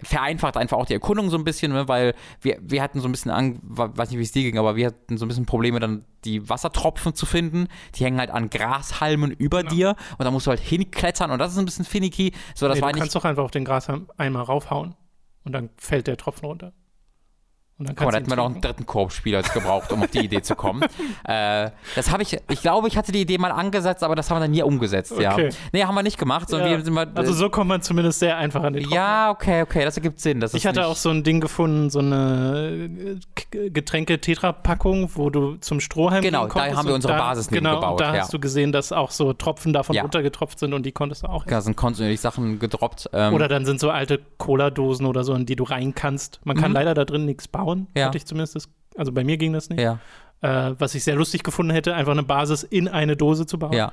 vereinfacht 0.01 0.55
einfach 0.55 0.77
auch 0.77 0.85
die 0.85 0.93
Erkundung 0.93 1.29
so 1.29 1.37
ein 1.37 1.43
bisschen, 1.43 1.73
ne, 1.73 1.87
weil 1.87 2.15
wir, 2.41 2.57
wir 2.61 2.81
hatten 2.81 3.01
so 3.01 3.07
ein 3.07 3.11
bisschen, 3.11 3.31
an, 3.31 3.59
weiß 3.63 4.09
nicht, 4.09 4.19
wie 4.19 4.23
es 4.23 4.31
dir 4.31 4.43
ging, 4.43 4.57
aber 4.57 4.75
wir 4.75 4.87
hatten 4.87 5.17
so 5.17 5.25
ein 5.25 5.27
bisschen 5.27 5.45
Probleme, 5.45 5.79
dann 5.79 6.05
die 6.23 6.47
Wassertropfen 6.49 7.13
zu 7.15 7.25
finden. 7.25 7.67
Die 7.95 8.05
hängen 8.05 8.19
halt 8.19 8.29
an 8.29 8.49
Grashalmen 8.49 9.31
über 9.31 9.63
ja. 9.63 9.69
dir 9.69 9.95
und 10.17 10.25
da 10.25 10.31
musst 10.31 10.47
du 10.47 10.51
halt 10.51 10.61
hinklettern 10.61 11.31
und 11.31 11.39
das 11.39 11.51
ist 11.51 11.57
ein 11.57 11.65
bisschen 11.65 11.85
finicky. 11.85 12.33
So, 12.55 12.67
das 12.67 12.77
nee, 12.77 12.81
war 12.81 12.93
du 12.93 12.99
kannst 12.99 13.15
doch 13.15 13.25
einfach 13.25 13.43
auf 13.43 13.51
den 13.51 13.65
Grashalm 13.65 14.09
einmal 14.17 14.43
raufhauen 14.43 14.95
und 15.43 15.51
dann 15.51 15.69
fällt 15.77 16.07
der 16.07 16.15
Tropfen 16.15 16.45
runter. 16.45 16.73
Und 17.79 17.87
dann 17.87 17.95
Guck 17.95 18.05
mal, 18.05 18.11
da 18.11 18.17
hätten 18.17 18.29
wir 18.29 18.35
noch 18.35 18.47
einen 18.47 18.59
dritten 18.59 18.85
Korbspieler 18.85 19.41
gebraucht, 19.41 19.91
um 19.93 20.03
auf 20.03 20.11
die 20.11 20.19
Idee 20.19 20.41
zu 20.41 20.53
kommen. 20.55 20.83
äh, 21.23 21.69
das 21.95 22.11
habe 22.11 22.23
ich, 22.23 22.37
ich 22.49 22.61
glaube, 22.61 22.89
ich 22.89 22.97
hatte 22.97 23.13
die 23.13 23.21
Idee 23.21 23.37
mal 23.37 23.51
angesetzt, 23.51 24.03
aber 24.03 24.15
das 24.15 24.29
haben 24.29 24.35
wir 24.35 24.41
dann 24.41 24.51
nie 24.51 24.61
umgesetzt, 24.61 25.13
okay. 25.13 25.23
ja. 25.23 25.49
Nee, 25.71 25.83
haben 25.85 25.95
wir 25.95 26.03
nicht 26.03 26.17
gemacht. 26.17 26.51
Ja. 26.51 26.59
Wir, 26.59 26.85
wir, 26.85 27.07
also 27.15 27.31
so 27.31 27.49
kommt 27.49 27.69
man 27.69 27.81
zumindest 27.81 28.19
sehr 28.19 28.37
einfach 28.37 28.63
an 28.63 28.73
den 28.73 28.83
Tropfen. 28.83 28.95
Ja, 28.95 29.31
okay, 29.31 29.61
okay, 29.61 29.85
das 29.85 29.95
ergibt 29.95 30.19
Sinn. 30.19 30.41
Das 30.41 30.53
ich 30.53 30.67
hatte 30.67 30.87
auch 30.87 30.97
so 30.97 31.09
ein 31.09 31.23
Ding 31.23 31.39
gefunden, 31.39 31.89
so 31.89 31.99
eine 31.99 32.89
äh, 33.53 33.69
Getränke-Tetra-Packung, 33.69 35.11
wo 35.15 35.29
du 35.29 35.55
zum 35.55 35.79
Strohhalm 35.79 36.21
Genau, 36.21 36.47
da 36.47 36.75
haben 36.75 36.87
wir 36.87 36.95
unsere 36.95 37.13
da, 37.13 37.19
Basis 37.19 37.47
genau, 37.47 37.75
gebaut. 37.75 38.01
da 38.01 38.13
ja. 38.13 38.21
hast 38.21 38.33
du 38.33 38.39
gesehen, 38.39 38.73
dass 38.73 38.91
auch 38.91 39.11
so 39.11 39.31
Tropfen 39.31 39.71
davon 39.71 39.95
ja. 39.95 40.01
runtergetropft 40.01 40.59
sind 40.59 40.73
und 40.73 40.85
die 40.85 40.91
konntest 40.91 41.23
du 41.23 41.27
auch. 41.27 41.45
Ja, 41.47 41.61
sind 41.61 41.77
kontinuierlich 41.77 42.19
Sachen 42.19 42.59
gedroppt. 42.59 43.09
Ähm. 43.13 43.33
Oder 43.33 43.47
dann 43.47 43.65
sind 43.65 43.79
so 43.79 43.89
alte 43.89 44.19
Cola-Dosen 44.37 45.05
oder 45.05 45.23
so, 45.23 45.33
in 45.33 45.45
die 45.45 45.55
du 45.55 45.63
rein 45.63 45.95
kannst. 45.95 46.39
Man 46.43 46.57
kann 46.57 46.71
mhm. 46.71 46.75
leider 46.75 46.93
da 46.93 47.05
drin 47.05 47.25
nichts 47.25 47.47
bauen, 47.47 47.68
ja. 47.95 48.07
hatte 48.07 48.17
ich 48.17 48.25
zumindest 48.25 48.39
zumindest. 48.39 48.55
Das, 48.55 48.69
also 48.97 49.11
bei 49.11 49.23
mir 49.23 49.37
ging 49.37 49.53
das 49.53 49.69
nicht. 49.69 49.81
Ja. 49.81 49.99
Äh, 50.41 50.75
was 50.79 50.95
ich 50.95 51.03
sehr 51.03 51.15
lustig 51.15 51.43
gefunden 51.43 51.71
hätte, 51.71 51.93
einfach 51.95 52.13
eine 52.13 52.23
Basis 52.23 52.63
in 52.63 52.87
eine 52.87 53.15
Dose 53.15 53.45
zu 53.45 53.59
bauen. 53.59 53.73
Ja. 53.73 53.91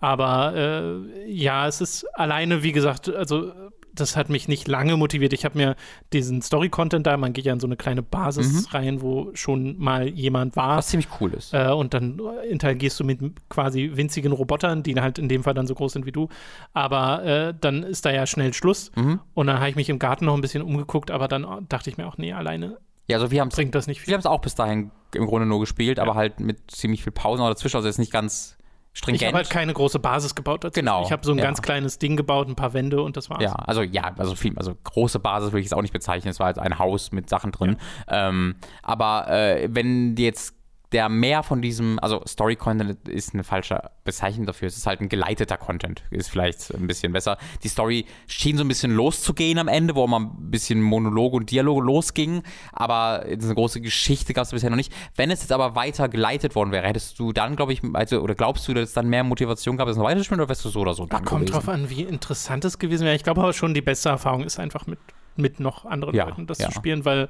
Aber 0.00 0.54
äh, 0.54 1.30
ja, 1.30 1.66
es 1.66 1.80
ist 1.80 2.04
alleine, 2.16 2.62
wie 2.62 2.70
gesagt, 2.70 3.12
also 3.12 3.52
das 3.92 4.16
hat 4.16 4.28
mich 4.28 4.46
nicht 4.46 4.68
lange 4.68 4.96
motiviert. 4.96 5.32
Ich 5.32 5.44
habe 5.44 5.58
mir 5.58 5.74
diesen 6.12 6.40
Story-Content 6.40 7.04
da, 7.04 7.16
man 7.16 7.32
geht 7.32 7.46
ja 7.46 7.52
in 7.52 7.58
so 7.58 7.66
eine 7.66 7.74
kleine 7.74 8.00
Basis 8.00 8.68
mhm. 8.68 8.72
rein, 8.72 9.02
wo 9.02 9.30
schon 9.34 9.76
mal 9.76 10.06
jemand 10.06 10.54
war. 10.54 10.76
Was 10.76 10.86
ziemlich 10.86 11.08
cool 11.20 11.34
ist. 11.34 11.52
Äh, 11.52 11.72
und 11.72 11.94
dann 11.94 12.20
interagierst 12.48 13.00
du 13.00 13.04
mit 13.04 13.18
quasi 13.48 13.90
winzigen 13.94 14.30
Robotern, 14.30 14.84
die 14.84 14.94
halt 15.00 15.18
in 15.18 15.28
dem 15.28 15.42
Fall 15.42 15.54
dann 15.54 15.66
so 15.66 15.74
groß 15.74 15.94
sind 15.94 16.06
wie 16.06 16.12
du. 16.12 16.28
Aber 16.74 17.24
äh, 17.24 17.54
dann 17.60 17.82
ist 17.82 18.04
da 18.04 18.12
ja 18.12 18.24
schnell 18.26 18.54
Schluss. 18.54 18.92
Mhm. 18.94 19.18
Und 19.34 19.48
dann 19.48 19.58
habe 19.58 19.70
ich 19.70 19.74
mich 19.74 19.88
im 19.88 19.98
Garten 19.98 20.26
noch 20.26 20.34
ein 20.34 20.42
bisschen 20.42 20.62
umgeguckt, 20.62 21.10
aber 21.10 21.26
dann 21.26 21.66
dachte 21.68 21.90
ich 21.90 21.96
mir 21.96 22.06
auch, 22.06 22.18
nee, 22.18 22.32
alleine 22.32 22.78
ja, 23.08 23.16
also 23.16 23.30
wir 23.30 23.40
haben 23.40 23.48
bringt 23.48 23.74
das 23.74 23.86
nicht 23.86 24.00
viel. 24.00 24.08
Wir 24.08 24.14
haben 24.14 24.20
es 24.20 24.26
auch 24.26 24.40
bis 24.40 24.54
dahin 24.54 24.90
im 25.14 25.26
Grunde 25.26 25.46
nur 25.46 25.60
gespielt, 25.60 25.98
ja. 25.98 26.04
aber 26.04 26.14
halt 26.14 26.40
mit 26.40 26.70
ziemlich 26.70 27.02
viel 27.02 27.12
Pausen 27.12 27.40
oder 27.40 27.54
dazwischen, 27.54 27.76
also 27.76 27.88
jetzt 27.88 27.98
nicht 27.98 28.12
ganz 28.12 28.58
stringent. 28.92 29.22
Ich 29.22 29.26
habe 29.26 29.36
halt 29.38 29.50
keine 29.50 29.72
große 29.72 29.98
Basis 29.98 30.34
gebaut 30.34 30.64
dazu. 30.64 30.78
Genau. 30.78 31.02
Ich 31.04 31.12
habe 31.12 31.24
so 31.24 31.32
ein 31.32 31.38
ja. 31.38 31.44
ganz 31.44 31.62
kleines 31.62 31.98
Ding 31.98 32.16
gebaut, 32.16 32.48
ein 32.48 32.56
paar 32.56 32.74
Wände 32.74 33.02
und 33.02 33.16
das 33.16 33.30
war's. 33.30 33.42
Ja, 33.42 33.52
also 33.52 33.82
ja, 33.82 34.12
also 34.18 34.34
viel, 34.34 34.56
also 34.58 34.74
große 34.84 35.20
Basis 35.20 35.52
würde 35.52 35.60
ich 35.60 35.66
es 35.66 35.72
auch 35.72 35.82
nicht 35.82 35.92
bezeichnen. 35.92 36.30
Es 36.30 36.38
war 36.38 36.46
halt 36.46 36.58
ein 36.58 36.78
Haus 36.78 37.12
mit 37.12 37.30
Sachen 37.30 37.50
drin. 37.52 37.76
Ja. 38.10 38.28
Ähm, 38.28 38.56
aber 38.82 39.28
äh, 39.30 39.68
wenn 39.70 40.14
die 40.14 40.24
jetzt 40.24 40.57
der 40.92 41.08
mehr 41.08 41.42
von 41.42 41.60
diesem, 41.60 41.98
also 42.00 42.22
Story-Content 42.26 43.08
ist 43.08 43.34
eine 43.34 43.44
falsche 43.44 43.90
Bezeichnung 44.04 44.46
dafür. 44.46 44.68
Es 44.68 44.76
ist 44.76 44.86
halt 44.86 45.00
ein 45.00 45.08
geleiteter 45.08 45.58
Content, 45.58 46.02
ist 46.10 46.30
vielleicht 46.30 46.72
ein 46.74 46.86
bisschen 46.86 47.12
besser. 47.12 47.36
Die 47.62 47.68
Story 47.68 48.06
schien 48.26 48.56
so 48.56 48.64
ein 48.64 48.68
bisschen 48.68 48.92
loszugehen 48.92 49.58
am 49.58 49.68
Ende, 49.68 49.94
wo 49.94 50.06
man 50.06 50.22
ein 50.22 50.50
bisschen 50.50 50.80
Monologe 50.80 51.36
und 51.36 51.50
Dialoge 51.50 51.84
losging, 51.84 52.42
aber 52.72 53.22
eine 53.22 53.54
große 53.54 53.82
Geschichte 53.82 54.32
gab 54.32 54.44
es 54.44 54.50
bisher 54.50 54.70
noch 54.70 54.76
nicht. 54.76 54.92
Wenn 55.14 55.30
es 55.30 55.42
jetzt 55.42 55.52
aber 55.52 55.74
weiter 55.74 56.08
geleitet 56.08 56.54
worden 56.54 56.72
wäre, 56.72 56.86
hättest 56.86 57.18
du 57.18 57.32
dann, 57.32 57.54
glaube 57.56 57.74
ich, 57.74 57.82
also, 57.92 58.20
oder 58.20 58.34
glaubst 58.34 58.66
du, 58.66 58.72
dass 58.72 58.88
es 58.88 58.94
dann 58.94 59.08
mehr 59.08 59.24
Motivation 59.24 59.76
gab, 59.76 59.88
es 59.88 59.96
noch 59.96 60.04
weiter 60.04 60.18
zu 60.18 60.24
spielen, 60.24 60.40
oder 60.40 60.48
wärst 60.48 60.64
du 60.64 60.70
so 60.70 60.80
oder 60.80 60.94
so 60.94 61.04
da 61.04 61.20
Kommt 61.20 61.46
gewesen? 61.46 61.52
drauf 61.52 61.68
an, 61.68 61.90
wie 61.90 62.02
interessant 62.02 62.64
es 62.64 62.78
gewesen 62.78 63.04
wäre. 63.04 63.14
Ich 63.14 63.24
glaube 63.24 63.42
aber 63.42 63.52
schon, 63.52 63.74
die 63.74 63.82
beste 63.82 64.08
Erfahrung 64.08 64.42
ist 64.42 64.58
einfach 64.58 64.86
mit, 64.86 64.98
mit 65.36 65.60
noch 65.60 65.84
anderen 65.84 66.14
ja, 66.14 66.24
Leuten 66.24 66.46
das 66.46 66.58
ja. 66.58 66.68
zu 66.68 66.74
spielen, 66.74 67.04
weil 67.04 67.28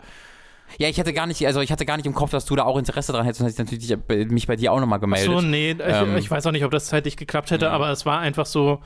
ja, 0.77 0.89
ich 0.89 1.01
hatte 1.01 1.13
gar 1.13 1.27
nicht, 1.27 1.47
also 1.47 1.61
ich 1.61 1.73
hatte 1.73 1.87
gar 1.87 1.97
nicht 1.97 2.07
im 2.07 2.15
Kopf, 2.15 2.31
dass 2.31 2.45
du 2.45 2.55
da 2.57 2.65
auch 2.65 2.77
Interesse 2.77 3.13
dran 3.13 3.25
hättest, 3.25 3.41
sonst 3.41 3.59
hätte 3.59 3.75
ich 3.75 3.91
natürlich 3.91 4.31
mich 4.31 4.47
bei 4.47 4.57
dir 4.57 4.73
auch 4.73 4.81
nochmal 4.81 5.01
gemeldet. 5.01 5.31
Ach 5.31 5.41
so, 5.41 5.47
nee, 5.47 5.71
ähm, 5.71 6.17
ich, 6.17 6.25
ich, 6.25 6.31
weiß 6.31 6.47
auch 6.47 6.53
nicht, 6.53 6.65
ob 6.65 6.71
das 6.71 6.87
zeitlich 6.87 7.17
geklappt 7.17 7.51
hätte, 7.51 7.67
ja. 7.67 7.73
aber 7.73 7.91
es 7.91 8.05
war 8.05 8.21
einfach 8.21 8.47
so, 8.47 8.81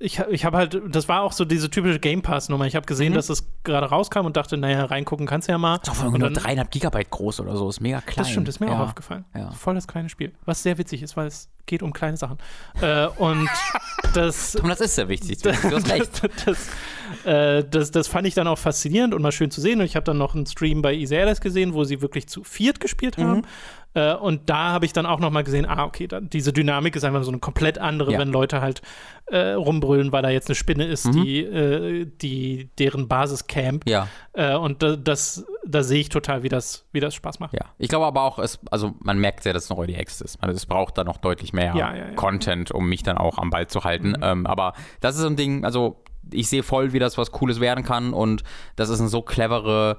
ich, 0.00 0.20
ich 0.20 0.44
habe 0.44 0.56
halt, 0.56 0.80
das 0.88 1.08
war 1.08 1.22
auch 1.22 1.32
so 1.32 1.44
diese 1.44 1.70
typische 1.70 1.98
Game 1.98 2.22
Pass-Nummer. 2.22 2.66
Ich 2.66 2.76
habe 2.76 2.86
gesehen, 2.86 3.12
mhm. 3.12 3.16
dass 3.16 3.30
es 3.30 3.48
gerade 3.64 3.86
rauskam 3.86 4.26
und 4.26 4.36
dachte, 4.36 4.56
naja, 4.56 4.84
reingucken 4.84 5.26
kannst 5.26 5.48
du 5.48 5.52
ja 5.52 5.58
mal. 5.58 5.80
Ist 5.82 5.90
auch 5.90 6.16
nur 6.16 6.30
dreieinhalb 6.30 6.70
Gigabyte 6.70 7.10
groß 7.10 7.40
oder 7.40 7.56
so, 7.56 7.68
ist 7.68 7.80
mega 7.80 8.00
klein. 8.00 8.16
Das 8.18 8.30
stimmt, 8.30 8.48
ist 8.48 8.60
mir 8.60 8.66
ja. 8.66 8.74
auch 8.74 8.80
aufgefallen. 8.80 9.24
Ja. 9.34 9.50
Voll 9.50 9.74
das 9.74 9.88
kleine 9.88 10.08
Spiel. 10.08 10.32
Was 10.44 10.62
sehr 10.62 10.78
witzig 10.78 11.02
ist, 11.02 11.16
weil 11.16 11.26
es 11.26 11.50
geht 11.66 11.82
um 11.82 11.92
kleine 11.92 12.16
Sachen. 12.16 12.38
äh, 12.80 13.06
und 13.06 13.48
das. 14.14 14.54
Und 14.54 14.68
das 14.68 14.80
ist 14.80 14.94
sehr 14.94 15.08
wichtig. 15.08 15.42
Du 15.42 15.50
hast 15.52 15.64
recht. 15.90 16.28
das, 16.46 16.68
äh, 17.24 17.64
das, 17.64 17.90
das, 17.90 18.06
fand 18.06 18.26
ich 18.28 18.34
dann 18.34 18.46
auch 18.46 18.58
faszinierend 18.58 19.14
und 19.14 19.22
mal 19.22 19.32
schön 19.32 19.50
zu 19.50 19.60
sehen. 19.60 19.80
Und 19.80 19.86
ich 19.86 19.96
habe 19.96 20.04
dann 20.04 20.18
noch 20.18 20.34
einen 20.34 20.46
Stream 20.46 20.80
bei 20.80 20.90
Alice 20.90 21.40
gesehen, 21.40 21.74
wo 21.74 21.82
sie 21.82 22.00
wirklich 22.00 22.28
zu 22.28 22.44
viert 22.44 22.78
gespielt 22.78 23.18
haben. 23.18 23.38
Mhm. 23.38 23.44
Äh, 23.94 24.14
und 24.14 24.48
da 24.50 24.72
habe 24.72 24.84
ich 24.84 24.92
dann 24.92 25.06
auch 25.06 25.18
noch 25.18 25.30
mal 25.30 25.44
gesehen, 25.44 25.66
ah, 25.66 25.84
okay, 25.84 26.06
da, 26.06 26.20
diese 26.20 26.52
Dynamik 26.52 26.94
ist 26.96 27.04
einfach 27.04 27.22
so 27.22 27.30
eine 27.30 27.38
komplett 27.40 27.78
andere, 27.78 28.12
ja. 28.12 28.18
wenn 28.18 28.28
Leute 28.28 28.60
halt 28.60 28.82
äh, 29.26 29.52
rumbrüllen, 29.52 30.12
weil 30.12 30.22
da 30.22 30.30
jetzt 30.30 30.48
eine 30.48 30.54
Spinne 30.54 30.84
ist, 30.84 31.06
mhm. 31.06 31.12
die, 31.12 31.40
äh, 31.40 32.06
die 32.20 32.70
deren 32.78 33.08
Basis 33.08 33.46
camp. 33.46 33.88
Ja. 33.88 34.08
Äh, 34.32 34.56
und 34.56 34.82
da, 34.82 34.96
das, 34.96 35.46
da 35.66 35.82
sehe 35.82 36.00
ich 36.00 36.08
total, 36.08 36.42
wie 36.42 36.48
das, 36.48 36.86
wie 36.92 37.00
das 37.00 37.14
Spaß 37.14 37.40
macht. 37.40 37.54
Ja. 37.54 37.66
Ich 37.78 37.88
glaube 37.88 38.06
aber 38.06 38.22
auch, 38.22 38.38
es, 38.38 38.58
also 38.70 38.94
man 39.00 39.18
merkt 39.18 39.42
sehr, 39.42 39.52
dass 39.52 39.64
es 39.64 39.70
noch 39.70 39.78
Early 39.78 39.96
Access 39.96 40.20
ist. 40.20 40.42
Also 40.42 40.54
es 40.54 40.66
braucht 40.66 40.98
da 40.98 41.04
noch 41.04 41.16
deutlich 41.16 41.52
mehr 41.52 41.74
ja, 41.74 41.94
ja, 41.94 42.14
Content, 42.14 42.70
um 42.70 42.88
mich 42.88 43.02
dann 43.02 43.18
auch 43.18 43.38
am 43.38 43.50
Ball 43.50 43.66
zu 43.66 43.84
halten. 43.84 44.10
Mhm. 44.10 44.22
Ähm, 44.22 44.46
aber 44.46 44.74
das 45.00 45.16
ist 45.16 45.22
so 45.22 45.28
ein 45.28 45.36
Ding, 45.36 45.64
also 45.64 46.02
ich 46.30 46.48
sehe 46.48 46.62
voll, 46.62 46.92
wie 46.92 46.98
das 46.98 47.16
was 47.16 47.32
Cooles 47.32 47.60
werden 47.60 47.84
kann 47.84 48.12
und 48.12 48.42
das 48.76 48.90
ist 48.90 49.00
eine 49.00 49.08
so 49.08 49.22
clevere 49.22 49.98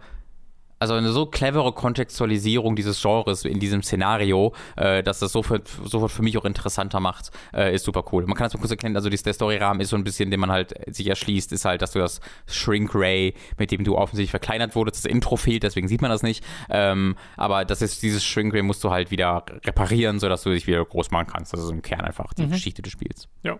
also 0.80 0.94
eine 0.94 1.12
so 1.12 1.26
clevere 1.26 1.74
Kontextualisierung 1.74 2.76
dieses 2.76 3.02
Genres 3.02 3.46
in 3.46 3.60
diesem 3.60 3.84
Szenario, 3.84 4.54
äh, 4.76 5.04
dass 5.04 5.20
das 5.20 5.32
sofort, 5.32 5.68
sofort 5.68 6.12
für 6.12 6.24
mich 6.24 6.38
auch 6.38 6.46
interessanter 6.46 7.00
macht, 7.00 7.32
äh, 7.54 7.76
ist 7.76 7.86
super 7.86 8.04
cool. 8.12 8.26
Man 8.26 8.36
kann 8.36 8.46
das 8.46 8.54
mal 8.54 8.60
kurz 8.60 8.72
erklären, 8.72 8.96
also 8.96 9.10
der 9.10 9.34
Storyrahmen 9.34 9.82
ist 9.82 9.90
so 9.90 9.98
ein 9.98 10.04
bisschen, 10.04 10.32
den 10.32 10.40
man 10.40 10.52
halt 10.52 10.74
sich 10.88 11.08
erschließt, 11.08 11.52
ist 11.52 11.66
halt, 11.66 11.82
dass 11.82 11.92
du 11.92 12.00
das 12.00 12.22
Shrink 12.48 12.96
Ray, 12.96 13.34
mit 13.58 13.72
dem 13.72 13.84
du 13.84 13.98
offensichtlich 13.98 14.32
verkleinert 14.32 14.76
wurdest, 14.76 15.06
das 15.06 15.12
Intro 15.12 15.36
fehlt, 15.36 15.64
deswegen 15.64 15.88
sieht 15.88 16.02
man 16.02 16.12
das 16.12 16.24
nicht. 16.24 16.44
Ähm, 16.70 17.16
aber 17.36 17.66
das 17.66 17.82
ist, 17.82 18.02
dieses 18.02 18.24
Shrink 18.24 18.54
Ray 18.54 18.62
musst 18.62 18.84
du 18.84 18.92
halt 18.92 19.12
wieder 19.12 19.46
reparieren, 19.66 20.20
sodass 20.20 20.44
du 20.44 20.52
dich 20.52 20.68
wieder 20.68 20.84
groß 20.84 21.12
machen 21.12 21.28
kannst. 21.28 21.54
Das 21.54 21.62
ist 21.62 21.70
im 21.70 21.82
Kern 21.82 22.02
einfach 22.02 22.34
die 22.34 22.46
mhm. 22.46 22.52
Geschichte 22.52 22.82
des 22.82 22.92
Spiels. 22.92 23.28
Ja, 23.44 23.60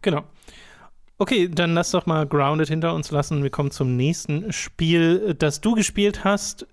genau. 0.00 0.24
Okay, 1.22 1.48
dann 1.48 1.74
lass 1.74 1.92
doch 1.92 2.04
mal 2.04 2.26
Grounded 2.26 2.68
hinter 2.68 2.96
uns 2.96 3.12
lassen. 3.12 3.44
Wir 3.44 3.50
kommen 3.50 3.70
zum 3.70 3.96
nächsten 3.96 4.52
Spiel, 4.52 5.36
das 5.38 5.60
du 5.60 5.76
gespielt 5.76 6.24
hast 6.24 6.66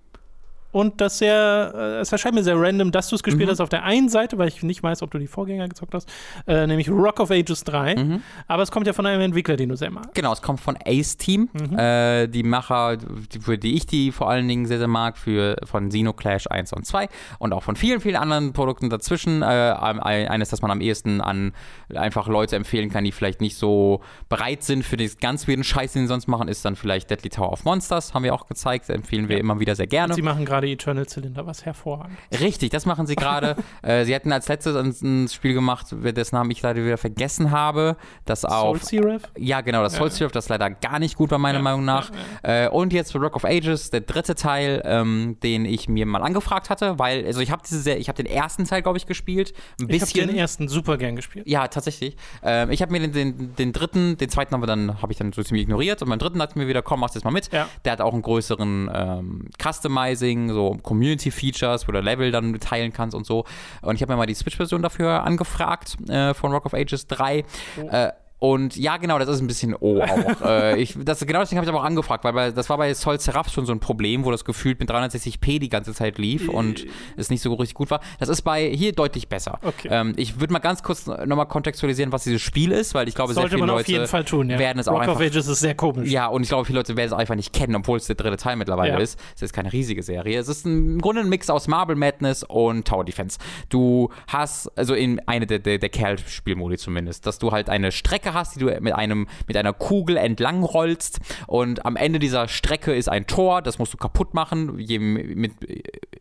und 0.72 1.02
das 1.02 1.18
sehr, 1.18 1.74
äh, 1.76 2.00
es 2.00 2.12
erscheint 2.12 2.36
mir 2.36 2.44
sehr 2.44 2.60
random, 2.60 2.92
dass 2.92 3.10
du 3.10 3.16
es 3.16 3.24
gespielt 3.24 3.48
mhm. 3.48 3.52
hast 3.52 3.62
auf 3.62 3.70
der 3.70 3.84
einen 3.84 4.10
Seite, 4.10 4.38
weil 4.38 4.48
ich 4.48 4.62
nicht 4.64 4.84
weiß, 4.84 5.02
ob 5.02 5.12
du 5.12 5.18
die 5.18 5.28
Vorgänger 5.28 5.68
gezockt 5.68 5.94
hast, 5.94 6.10
äh, 6.48 6.68
nämlich 6.68 6.90
Rock 6.90 7.20
of 7.20 7.32
Ages 7.32 7.64
3. 7.64 7.96
Mhm. 7.96 8.22
Aber 8.48 8.64
es 8.64 8.72
kommt 8.72 8.88
ja 8.88 8.94
von 8.94 9.06
einem 9.06 9.22
Entwickler, 9.22 9.56
den 9.56 9.70
du 9.70 9.76
sehr 9.76 9.92
magst. 9.92 10.14
Genau, 10.14 10.34
es 10.34 10.42
kommt 10.42 10.60
von 10.60 10.78
Ace 10.86 11.18
Team, 11.18 11.50
mhm. 11.54 11.78
äh, 11.78 12.28
die 12.28 12.44
Macher, 12.44 12.98
die, 12.98 13.40
für 13.40 13.58
die 13.58 13.76
ich 13.76 13.86
die 13.86 14.12
vor 14.12 14.30
allen 14.30 14.48
Dingen 14.48 14.66
sehr, 14.66 14.78
sehr 14.78 14.88
mag, 14.88 15.18
für, 15.18 15.58
von 15.64 15.90
Xenoclash 15.90 16.48
1 16.48 16.74
und 16.74 16.86
2 16.86 17.10
und 17.40 17.54
auch 17.54 17.64
von 17.64 17.76
vielen, 17.76 18.00
vielen 18.00 18.16
anderen 18.16 18.54
Produkten 18.54 18.90
dazwischen. 18.90 19.42
Äh, 19.42 19.46
eines, 19.46 20.50
das 20.50 20.62
man 20.62 20.72
am 20.72 20.82
ehesten 20.82 21.22
an 21.22 21.54
einfach 21.94 22.28
Leute 22.28 22.56
empfehlen 22.56 22.90
kann, 22.90 23.04
die 23.04 23.12
vielleicht 23.12 23.42
nicht 23.42 23.58
so 23.58 24.02
bereit 24.28 24.64
sind 24.64 24.84
für 24.84 24.98
den 24.98 25.10
ganz 25.20 25.48
weirden 25.48 25.64
Scheiß, 25.64 25.94
den 25.94 26.04
sie 26.04 26.08
sonst 26.08 26.28
machen, 26.28 26.48
ist 26.48 26.64
dann 26.66 26.76
vielleicht 26.76 27.10
Deadly 27.10 27.30
Tower 27.30 27.52
of 27.52 27.66
Monsters, 27.66 28.14
haben 28.14 28.24
wir 28.24 28.34
auch 28.34 28.48
gezeigt, 28.48 28.90
empfehlen 28.90 29.30
wir 29.30 29.38
ja. 29.38 29.42
immer 29.42 29.60
wieder 29.60 29.76
sehr 29.76 29.88
gerne. 29.88 30.14
Sie 30.14 30.22
machen 30.22 30.46
gerade 30.46 30.59
Eternal 30.68 31.08
Cylinder, 31.08 31.46
was 31.46 31.66
hervorragend. 31.66 32.18
Richtig, 32.40 32.70
das 32.72 32.86
machen 32.86 33.08
sie 33.08 33.16
gerade. 33.16 33.56
äh, 33.82 34.06
sie 34.06 34.16
hatten 34.16 34.32
als 34.32 34.48
letztes 34.48 34.76
ein, 34.76 34.96
ein, 35.02 35.28
Spiel 35.28 35.54
gemacht, 35.54 35.88
dessen 35.92 36.36
Namen 36.36 36.52
ich 36.52 36.62
leider 36.62 36.84
wieder 36.84 36.98
vergessen 36.98 37.52
habe, 37.52 37.98
das 38.26 38.46
auf 38.46 38.84
Soul 38.84 39.04
Seraph? 39.04 39.24
Ja, 39.38 39.62
genau, 39.62 39.84
das 39.84 39.94
ja. 39.94 40.00
Soul 40.00 40.12
Seraph, 40.12 40.32
das 40.32 40.50
leider 40.50 40.70
gar 40.70 41.00
nicht 41.00 41.16
gut 41.16 41.32
war 41.32 41.38
meiner 41.38 41.60
ja, 41.60 41.64
Meinung 41.64 41.86
nach. 41.86 42.12
Ja, 42.44 42.66
äh, 42.66 42.70
und 42.70 42.94
jetzt 42.94 43.12
für 43.12 43.20
Rock 43.20 43.36
of 43.36 43.46
Ages, 43.46 43.90
der 43.90 44.02
dritte 44.02 44.36
Teil, 44.36 44.82
ähm, 44.86 45.38
den 45.44 45.66
ich 45.66 45.90
mir 45.90 46.06
mal 46.06 46.22
angefragt 46.22 46.70
hatte, 46.70 47.00
weil 47.00 47.26
also 47.26 47.40
ich 47.40 47.52
habe 47.52 47.62
diese 47.68 47.94
ich 47.94 48.08
habe 48.08 48.22
den 48.22 48.32
ersten 48.32 48.66
Teil 48.66 48.82
glaube 48.82 48.98
ich 48.98 49.06
gespielt, 49.06 49.54
ein 49.80 49.88
bisschen. 49.88 50.08
Ich 50.08 50.22
habe 50.22 50.28
den 50.28 50.38
ersten 50.38 50.68
super 50.68 50.98
gern 50.98 51.16
gespielt. 51.16 51.48
Ja, 51.48 51.68
tatsächlich. 51.68 52.16
Ähm, 52.44 52.72
ich 52.72 52.82
habe 52.82 52.92
mir 52.92 53.00
den, 53.00 53.12
den, 53.12 53.56
den, 53.56 53.74
dritten, 53.74 54.18
den 54.18 54.30
zweiten 54.30 54.56
habe 55.02 55.12
ich 55.12 55.18
dann 55.18 55.32
so 55.34 55.44
ziemlich 55.44 55.64
ignoriert 55.64 56.02
und 56.02 56.10
beim 56.10 56.20
dritten 56.20 56.42
hat 56.42 56.56
mir 56.56 56.68
wieder 56.68 56.82
komm, 56.82 57.02
mach's 57.02 57.16
jetzt 57.16 57.24
mal 57.24 57.32
mit. 57.32 57.52
Der 57.52 57.92
hat 57.92 58.02
auch 58.02 58.14
einen 58.14 58.22
größeren 58.22 58.90
ähm, 58.94 59.46
Customizing, 59.62 60.49
so 60.54 60.78
Community-Features, 60.82 61.88
wo 61.88 61.92
du 61.92 62.00
Level 62.00 62.32
dann 62.32 62.60
teilen 62.60 62.94
kannst 62.94 63.16
und 63.16 63.26
so. 63.26 63.46
Und 63.82 63.96
ich 63.96 64.02
habe 64.02 64.14
mir 64.14 64.18
mal 64.18 64.26
die 64.26 64.34
Switch-Version 64.34 64.82
dafür 64.82 65.24
angefragt 65.24 65.98
äh, 66.10 66.34
von 66.34 66.52
Rock 66.52 66.66
of 66.66 66.74
Ages 66.74 67.08
3. 67.08 67.44
Oh. 67.78 67.88
Äh, 67.90 68.12
und 68.40 68.78
ja, 68.78 68.96
genau, 68.98 69.20
das 69.20 69.28
ist 69.28 69.42
ein 69.42 69.48
bisschen 69.48 69.76
O 69.76 70.02
auch. 70.02 70.42
äh, 70.46 70.82
ich, 70.82 70.96
das, 70.98 71.20
genau 71.26 71.42
deswegen 71.42 71.58
habe 71.58 71.66
ich 71.66 71.70
aber 71.70 71.82
auch 71.82 71.86
angefragt, 71.86 72.24
weil 72.24 72.34
bei, 72.34 72.52
das 72.52 72.70
war 72.70 72.78
bei 72.78 72.94
Sol 72.94 73.20
Seraph 73.20 73.50
schon 73.50 73.66
so 73.66 73.74
ein 73.74 73.82
Problem, 73.82 74.24
wo 74.24 74.32
das 74.32 74.46
gefühlt 74.46 74.80
mit 74.80 74.90
360p 74.90 75.60
die 75.60 75.68
ganze 75.68 75.94
Zeit 75.94 76.18
lief 76.18 76.48
und 76.48 76.86
es 77.18 77.30
nicht 77.30 77.42
so 77.42 77.54
richtig 77.54 77.76
gut 77.76 77.92
war. 77.92 78.00
Das 78.20 78.30
ist 78.30 78.44
bei 78.44 78.70
hier 78.70 78.94
deutlich 78.94 79.28
besser. 79.28 79.60
Okay. 79.62 79.90
Ähm, 79.92 80.14
ich 80.16 80.40
würde 80.40 80.54
mal 80.54 80.60
ganz 80.60 80.84
kurz 80.84 81.06
nochmal 81.06 81.48
kontextualisieren, 81.48 82.14
was 82.14 82.24
dieses 82.24 82.42
Spiel 82.42 82.72
ist, 82.72 82.94
weil 82.94 83.10
ich 83.10 83.16
glaube, 83.16 83.34
Sollte 83.34 83.50
sehr 83.50 83.60
viele 83.60 83.72
Leute 83.72 84.26
tun, 84.26 84.50
ja. 84.50 84.58
werden 84.58 84.80
es 84.80 84.88
Rock 84.88 84.96
auch 84.96 85.00
einfach. 85.02 85.16
Of 85.16 85.22
Ages 85.22 85.48
ist 85.48 85.60
sehr 85.60 85.76
komisch. 85.76 86.10
Ja, 86.10 86.28
und 86.28 86.44
ich 86.44 86.50
glaube, 86.50 86.64
viele 86.64 86.80
Leute 86.80 86.96
werden 86.96 87.08
es 87.08 87.14
einfach 87.14 87.36
nicht 87.36 87.52
kennen, 87.52 87.76
obwohl 87.76 87.98
es 87.98 88.08
der 88.08 88.16
dritte 88.16 88.38
Teil 88.38 88.56
mittlerweile 88.56 88.94
ja. 88.94 89.00
ist. 89.00 89.20
Es 89.36 89.42
ist 89.42 89.54
keine 89.54 89.74
riesige 89.74 90.02
Serie. 90.02 90.40
Es 90.40 90.48
ist 90.48 90.66
ein, 90.66 90.94
im 90.94 91.02
Grunde 91.02 91.22
ein 91.22 91.30
Mix 91.30 91.50
aus 91.50 91.68
Marble 91.68 91.98
Madness 91.98 92.44
und 92.44 92.88
Tower 92.88 93.04
Defense. 93.04 93.38
Du 93.68 94.10
hast, 94.28 94.70
also 94.78 94.94
in 94.94 95.20
eine 95.28 95.46
der, 95.46 95.60
der, 95.60 95.78
der 95.78 95.90
Kerl-Spielmodi 95.90 96.78
zumindest, 96.78 97.26
dass 97.26 97.38
du 97.38 97.52
halt 97.52 97.70
eine 97.70 97.92
Strecke 97.92 98.29
hast, 98.34 98.56
die 98.56 98.60
du 98.60 98.66
mit 98.80 98.94
einem, 98.94 99.28
mit 99.48 99.58
einer 99.58 99.74
Kugel 99.74 100.18
entlang 100.18 100.64
rollst 100.64 101.20
und 101.48 101.86
am 101.86 101.96
Ende 101.96 102.20
dieser 102.20 102.48
Strecke 102.48 102.94
ist 102.94 103.10
ein 103.10 103.28
Tor, 103.28 103.62
das 103.62 103.80
musst 103.80 103.94
du 103.94 103.98
kaputt 103.98 104.34
machen. 104.34 104.80
Je, 104.80 105.00
mit, 105.00 105.54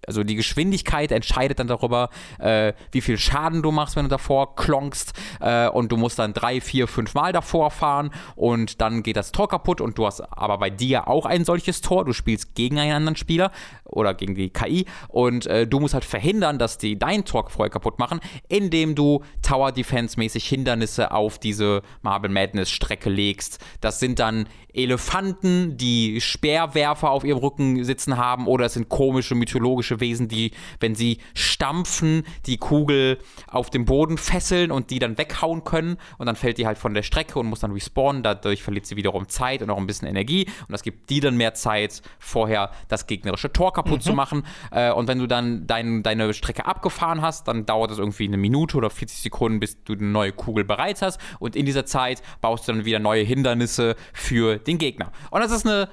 also 0.09 0.25
die 0.25 0.37
Geschwindigkeit 0.37 1.13
entscheidet 1.13 1.59
dann 1.59 1.67
darüber, 1.67 2.09
äh, 2.39 2.73
wie 2.93 3.03
viel 3.03 3.19
Schaden 3.19 3.63
du 3.63 3.71
machst, 3.71 3.95
wenn 3.95 4.05
du 4.05 4.09
davor 4.09 4.57
klonkst 4.57 5.13
äh, 5.41 5.69
und 5.69 5.93
du 5.93 5.99
musst 5.99 6.19
dann 6.19 6.33
drei, 6.33 6.63
vier, 6.63 6.89
fünf 6.89 7.13
Mal 7.13 7.33
davor 7.33 7.71
fahren 7.71 8.11
und 8.35 8.81
dann 8.81 9.03
geht 9.03 9.17
das 9.17 9.33
Tor 9.33 9.49
kaputt 9.49 9.83
und 9.83 9.99
du 9.99 10.07
hast 10.07 10.21
aber 10.21 10.57
bei 10.57 10.71
dir 10.71 11.09
auch 11.09 11.27
ein 11.27 11.45
solches 11.45 11.83
Tor. 11.83 12.07
Du 12.07 12.15
spielst 12.15 12.55
gegen 12.55 12.79
einen 12.79 12.93
anderen 12.93 13.17
Spieler 13.17 13.53
oder 13.85 14.15
gegen 14.15 14.35
die 14.35 14.49
KI 14.49 14.87
und 15.09 15.47
äh, 15.47 15.67
du 15.67 15.79
musst 15.79 15.93
halt 15.93 16.07
verhindern, 16.07 16.59
dass 16.59 16.79
die 16.79 16.99
dein 16.99 17.27
Tor 17.27 17.51
vorher 17.51 17.71
kaputt 17.71 17.99
machen, 17.99 18.21
indem 18.49 18.95
du 18.95 19.23
Tower 19.43 19.73
Defense 19.73 20.19
mäßig 20.19 20.49
Hindernisse 20.49 21.11
auf 21.11 21.39
diese 21.39 21.83
Marble 22.01 22.31
Madness 22.31 22.71
Strecke 22.71 23.11
legst. 23.11 23.59
Das 23.83 24.01
sind 24.01 24.19
dann 24.19 24.47
Elefanten, 24.73 25.77
die 25.77 26.21
Speerwerfer 26.21 27.11
auf 27.11 27.25
ihrem 27.25 27.39
Rücken 27.39 27.85
sitzen 27.85 28.17
haben, 28.17 28.47
oder 28.47 28.67
es 28.67 28.75
sind 28.75 28.89
komische 28.89 29.35
mythologische 29.35 29.98
Wesen, 30.01 30.29
die, 30.29 30.53
wenn 30.81 30.95
sie 30.95 31.19
stampfen, 31.35 32.25
die 32.47 32.57
Kugel 32.57 33.19
auf 33.47 33.71
dem 33.71 33.85
Boden 33.85 34.19
fesseln 34.19 34.71
und 34.71 34.91
die 34.91 34.99
dann 34.99 35.19
weghauen 35.19 35.65
können. 35.65 35.97
Und 36.19 36.27
dann 36.27 36.37
fällt 36.37 36.59
die 36.59 36.67
halt 36.67 36.79
von 36.79 36.95
der 36.95 37.03
Strecke 37.03 37.39
und 37.39 37.47
muss 37.47 37.61
dann 37.61 37.73
respawnen. 37.73 38.23
Dadurch 38.23 38.63
verliert 38.63 38.87
sie 38.87 38.97
wiederum 38.97 39.29
Zeit 39.29 39.63
und 39.63 39.71
auch 39.71 39.79
ein 39.79 39.87
bisschen 39.87 40.09
Energie. 40.09 40.47
Und 40.47 40.73
das 40.73 40.83
gibt 40.83 41.11
die 41.11 41.21
dann 41.21 41.37
mehr 41.37 41.55
Zeit, 41.55 42.03
vorher 42.19 42.71
das 42.89 43.07
gegnerische 43.07 43.53
Tor 43.53 43.73
kaputt 43.73 44.01
mhm. 44.01 44.03
zu 44.03 44.13
machen. 44.13 44.43
Äh, 44.71 44.93
und 44.93 45.09
wenn 45.09 45.19
du 45.19 45.27
dann 45.27 45.67
dein, 45.67 46.03
deine 46.03 46.33
Strecke 46.35 46.67
abgefahren 46.67 47.23
hast, 47.23 47.49
dann 47.49 47.67
dauert 47.67 47.91
es 47.91 47.99
irgendwie 47.99 48.27
eine 48.27 48.37
Minute 48.37 48.77
oder 48.77 48.91
40 48.91 49.19
Sekunden, 49.19 49.61
bis 49.61 49.83
du 49.85 49.95
eine 49.95 50.05
neue 50.05 50.33
Kugel 50.33 50.65
bereit 50.65 51.03
hast. 51.03 51.21
Und 51.39 51.57
in 51.57 51.67
dieser 51.67 51.87
Zeit 51.87 52.23
baust 52.41 52.69
du 52.69 52.73
dann 52.73 52.85
wieder 52.85 52.99
neue 52.99 53.23
Hindernisse 53.23 53.97
für 54.13 54.59
den 54.59 54.79
Gegner. 54.79 55.13
Und 55.31 55.41
das 55.41 55.53
ist 55.53 55.67
eine 55.67 55.89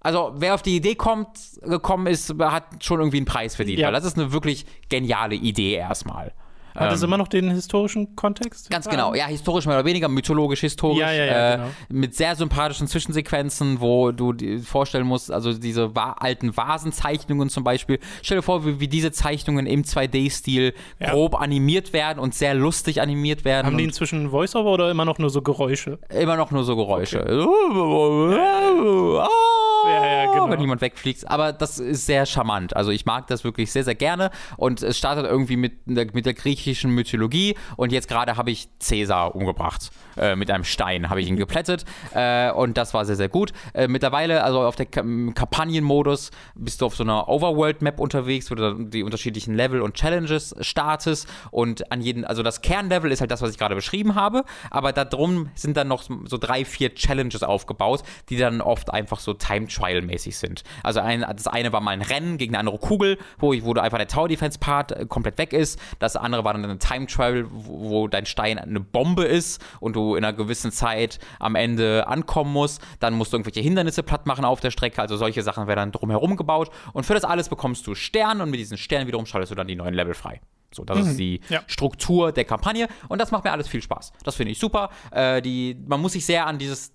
also, 0.00 0.32
wer 0.36 0.54
auf 0.54 0.62
die 0.62 0.76
Idee 0.76 0.94
kommt, 0.94 1.28
gekommen 1.62 2.06
ist, 2.06 2.34
hat 2.40 2.82
schon 2.82 3.00
irgendwie 3.00 3.18
einen 3.18 3.26
Preis 3.26 3.54
verdient. 3.54 3.78
Ja. 3.78 3.88
Weil 3.88 3.92
das 3.92 4.04
ist 4.04 4.18
eine 4.18 4.32
wirklich 4.32 4.64
geniale 4.88 5.34
Idee 5.34 5.74
erstmal. 5.74 6.32
Hat 6.74 6.92
es 6.92 7.02
ähm, 7.02 7.08
immer 7.08 7.18
noch 7.18 7.28
den 7.28 7.50
historischen 7.50 8.14
Kontext? 8.16 8.70
Ganz 8.70 8.88
genau, 8.88 9.14
ja, 9.14 9.26
historisch 9.26 9.66
mehr 9.66 9.76
oder 9.76 9.84
weniger, 9.84 10.08
mythologisch, 10.08 10.60
historisch. 10.60 11.00
Ja, 11.00 11.12
ja, 11.12 11.24
ja, 11.24 11.52
äh, 11.52 11.56
genau. 11.56 11.68
Mit 11.88 12.14
sehr 12.14 12.36
sympathischen 12.36 12.86
Zwischensequenzen, 12.86 13.80
wo 13.80 14.12
du 14.12 14.32
dir 14.32 14.60
vorstellen 14.60 15.06
musst, 15.06 15.30
also 15.30 15.52
diese 15.52 15.94
wa 15.94 16.12
alten 16.12 16.56
Vasenzeichnungen 16.56 17.50
zum 17.50 17.64
Beispiel. 17.64 17.98
Stell 18.22 18.38
dir 18.38 18.42
vor, 18.42 18.64
wie, 18.64 18.80
wie 18.80 18.88
diese 18.88 19.12
Zeichnungen 19.12 19.66
im 19.66 19.82
2D-Stil 19.82 20.74
ja. 21.00 21.10
grob 21.10 21.40
animiert 21.40 21.92
werden 21.92 22.18
und 22.18 22.34
sehr 22.34 22.54
lustig 22.54 23.02
animiert 23.02 23.44
werden. 23.44 23.66
Haben 23.66 23.78
die 23.78 23.84
inzwischen 23.84 24.30
Voice-Over 24.30 24.70
oder 24.70 24.90
immer 24.90 25.04
noch 25.04 25.18
nur 25.18 25.30
so 25.30 25.42
Geräusche? 25.42 25.98
Immer 26.08 26.36
noch 26.36 26.50
nur 26.50 26.64
so 26.64 26.76
Geräusche. 26.76 27.22
Okay. 27.22 29.26
Ja, 29.86 30.06
ja, 30.06 30.32
genau. 30.32 30.50
Wenn 30.50 30.60
jemand 30.60 30.80
wegfliegt. 30.80 31.28
Aber 31.28 31.52
das 31.52 31.78
ist 31.78 32.06
sehr 32.06 32.26
charmant. 32.26 32.76
Also 32.76 32.90
ich 32.90 33.06
mag 33.06 33.26
das 33.26 33.44
wirklich 33.44 33.72
sehr, 33.72 33.84
sehr 33.84 33.94
gerne. 33.94 34.30
Und 34.56 34.82
es 34.82 34.98
startet 34.98 35.26
irgendwie 35.26 35.56
mit, 35.56 35.86
mit 35.86 36.26
der 36.26 36.34
griechischen 36.34 36.90
Mythologie. 36.92 37.56
Und 37.76 37.92
jetzt 37.92 38.08
gerade 38.08 38.36
habe 38.36 38.50
ich 38.50 38.68
Cäsar 38.78 39.34
umgebracht. 39.34 39.90
Äh, 40.20 40.36
mit 40.36 40.50
einem 40.50 40.64
Stein 40.64 41.08
habe 41.08 41.22
ich 41.22 41.28
ihn 41.28 41.36
geplättet. 41.36 41.84
Äh, 42.14 42.50
und 42.50 42.76
das 42.76 42.92
war 42.92 43.04
sehr, 43.06 43.16
sehr 43.16 43.30
gut. 43.30 43.52
Äh, 43.72 43.88
mittlerweile, 43.88 44.44
also 44.44 44.60
auf 44.60 44.76
der 44.76 44.86
Kampagnenmodus, 44.86 46.30
bist 46.54 46.82
du 46.82 46.86
auf 46.86 46.94
so 46.94 47.04
einer 47.04 47.28
Overworld-Map 47.28 47.98
unterwegs, 47.98 48.50
wo 48.50 48.54
du 48.54 48.84
die 48.84 49.02
unterschiedlichen 49.02 49.54
Level 49.54 49.80
und 49.80 49.94
Challenges 49.94 50.54
startest. 50.60 51.26
Und 51.50 51.90
an 51.90 52.02
jeden, 52.02 52.26
also 52.26 52.42
das 52.42 52.60
Kernlevel 52.60 53.10
ist 53.10 53.20
halt 53.22 53.30
das, 53.30 53.40
was 53.40 53.50
ich 53.50 53.58
gerade 53.58 53.74
beschrieben 53.74 54.14
habe. 54.14 54.44
Aber 54.70 54.92
da 54.92 55.06
drum 55.06 55.48
sind 55.54 55.78
dann 55.78 55.88
noch 55.88 56.02
so 56.02 56.36
drei, 56.36 56.66
vier 56.66 56.94
Challenges 56.94 57.42
aufgebaut, 57.42 58.02
die 58.28 58.36
dann 58.36 58.60
oft 58.60 58.92
einfach 58.92 59.20
so 59.20 59.32
Time-Trial-mäßig 59.32 60.36
sind. 60.36 60.64
Also 60.82 61.00
ein, 61.00 61.20
das 61.20 61.46
eine 61.46 61.72
war 61.72 61.80
mal 61.80 61.92
ein 61.92 62.02
Rennen 62.02 62.36
gegen 62.36 62.54
eine 62.54 62.60
andere 62.60 62.78
Kugel, 62.78 63.16
wo, 63.38 63.54
wo 63.62 63.72
einfach 63.72 63.98
der 63.98 64.08
Tower-Defense-Part 64.08 64.92
äh, 64.92 65.06
komplett 65.06 65.38
weg 65.38 65.54
ist. 65.54 65.80
Das 65.98 66.16
andere 66.16 66.44
war 66.44 66.52
dann 66.52 66.66
ein 66.66 66.78
Time-Trial, 66.78 67.46
wo, 67.50 67.90
wo 67.90 68.08
dein 68.08 68.26
Stein 68.26 68.58
eine 68.58 68.80
Bombe 68.80 69.24
ist 69.24 69.62
und 69.80 69.96
du 69.96 70.09
in 70.16 70.24
einer 70.24 70.32
gewissen 70.32 70.72
Zeit 70.72 71.18
am 71.38 71.54
Ende 71.54 72.06
ankommen 72.06 72.52
musst. 72.52 72.80
Dann 72.98 73.14
musst 73.14 73.32
du 73.32 73.36
irgendwelche 73.36 73.60
Hindernisse 73.60 74.02
platt 74.02 74.26
machen 74.26 74.44
auf 74.44 74.60
der 74.60 74.70
Strecke. 74.70 75.00
Also 75.00 75.16
solche 75.16 75.42
Sachen 75.42 75.66
werden 75.66 75.78
dann 75.78 75.92
drumherum 75.92 76.36
gebaut. 76.36 76.70
Und 76.92 77.04
für 77.04 77.14
das 77.14 77.24
alles 77.24 77.48
bekommst 77.48 77.86
du 77.86 77.94
Sterne 77.94 78.42
und 78.42 78.50
mit 78.50 78.60
diesen 78.60 78.78
Sternen 78.78 79.06
wiederum 79.06 79.26
schaltest 79.26 79.50
du 79.50 79.56
dann 79.56 79.68
die 79.68 79.76
neuen 79.76 79.94
Level 79.94 80.14
frei. 80.14 80.40
So, 80.72 80.84
das 80.84 80.98
mhm. 80.98 81.10
ist 81.10 81.16
die 81.18 81.40
ja. 81.48 81.62
Struktur 81.66 82.32
der 82.32 82.44
Kampagne 82.44 82.88
und 83.08 83.20
das 83.20 83.30
macht 83.32 83.44
mir 83.44 83.52
alles 83.52 83.68
viel 83.68 83.82
Spaß. 83.82 84.12
Das 84.24 84.36
finde 84.36 84.52
ich 84.52 84.58
super. 84.58 84.90
Äh, 85.10 85.42
die, 85.42 85.76
man 85.86 86.00
muss 86.00 86.12
sich 86.12 86.24
sehr 86.24 86.46
an 86.46 86.58
dieses 86.58 86.92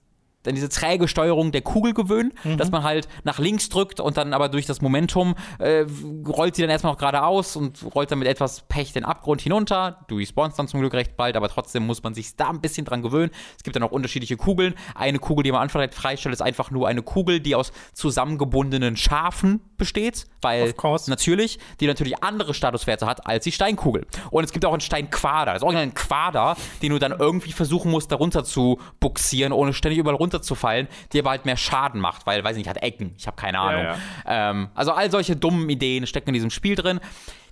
an 0.47 0.55
diese 0.55 0.69
träge 0.69 1.07
Steuerung 1.07 1.51
der 1.51 1.61
Kugel 1.61 1.93
gewöhnen, 1.93 2.33
mhm. 2.43 2.57
dass 2.57 2.71
man 2.71 2.83
halt 2.83 3.07
nach 3.23 3.39
links 3.39 3.69
drückt 3.69 3.99
und 3.99 4.17
dann 4.17 4.33
aber 4.33 4.49
durch 4.49 4.65
das 4.65 4.81
Momentum 4.81 5.35
äh, 5.59 5.85
rollt 6.27 6.55
sie 6.55 6.61
dann 6.61 6.71
erstmal 6.71 6.93
noch 6.93 6.99
geradeaus 6.99 7.55
und 7.55 7.85
rollt 7.95 8.11
dann 8.11 8.19
mit 8.19 8.27
etwas 8.27 8.61
Pech 8.61 8.93
den 8.93 9.05
Abgrund 9.05 9.41
hinunter. 9.41 10.05
Du 10.07 10.17
respawnst 10.17 10.57
dann 10.59 10.67
zum 10.67 10.79
Glück 10.79 10.93
recht 10.93 11.17
bald, 11.17 11.35
aber 11.35 11.49
trotzdem 11.49 11.85
muss 11.85 12.03
man 12.03 12.13
sich 12.13 12.35
da 12.35 12.49
ein 12.49 12.61
bisschen 12.61 12.85
dran 12.85 13.01
gewöhnen. 13.01 13.31
Es 13.57 13.63
gibt 13.63 13.75
dann 13.75 13.83
auch 13.83 13.91
unterschiedliche 13.91 14.37
Kugeln. 14.37 14.75
Eine 14.93 15.19
Kugel, 15.19 15.43
die 15.43 15.51
man 15.51 15.59
am 15.59 15.63
Anfang 15.63 15.89
freistellt, 15.91 16.33
ist 16.33 16.41
einfach 16.41 16.71
nur 16.71 16.87
eine 16.87 17.01
Kugel, 17.01 17.39
die 17.39 17.55
aus 17.55 17.71
zusammengebundenen 17.93 18.97
Schafen 18.97 19.61
besteht, 19.77 20.25
weil 20.41 20.73
natürlich, 21.07 21.59
die 21.79 21.87
natürlich 21.87 22.23
andere 22.23 22.53
Statuswerte 22.53 23.05
hat 23.05 23.25
als 23.25 23.43
die 23.43 23.51
Steinkugel. 23.51 24.05
Und 24.31 24.43
es 24.43 24.51
gibt 24.51 24.65
auch 24.65 24.73
einen 24.73 24.81
Steinquader, 24.81 25.53
das 25.53 25.61
ist 25.61 25.67
auch 25.67 25.73
ein 25.73 25.93
Quader, 25.93 26.55
den 26.81 26.91
du 26.91 26.99
dann 26.99 27.11
irgendwie 27.11 27.51
versuchen 27.51 27.91
musst, 27.91 28.11
darunter 28.11 28.43
zu 28.43 28.79
buxieren, 28.99 29.51
ohne 29.51 29.73
ständig 29.73 29.99
überall 29.99 30.15
runter 30.15 30.35
runterzufallen, 30.35 30.87
die 31.13 31.19
aber 31.19 31.31
halt 31.31 31.45
mehr 31.45 31.57
Schaden 31.57 32.01
macht, 32.01 32.25
weil, 32.25 32.43
weiß 32.43 32.57
nicht, 32.57 32.69
hat 32.69 32.81
Ecken. 32.81 33.13
Ich 33.17 33.27
habe 33.27 33.37
keine 33.37 33.59
Ahnung. 33.59 33.83
Ja, 33.83 33.97
ja. 34.25 34.51
Ähm, 34.51 34.69
also 34.75 34.91
all 34.91 35.09
solche 35.11 35.35
dummen 35.35 35.69
Ideen 35.69 36.07
stecken 36.07 36.29
in 36.29 36.33
diesem 36.33 36.49
Spiel 36.49 36.75
drin. 36.75 36.99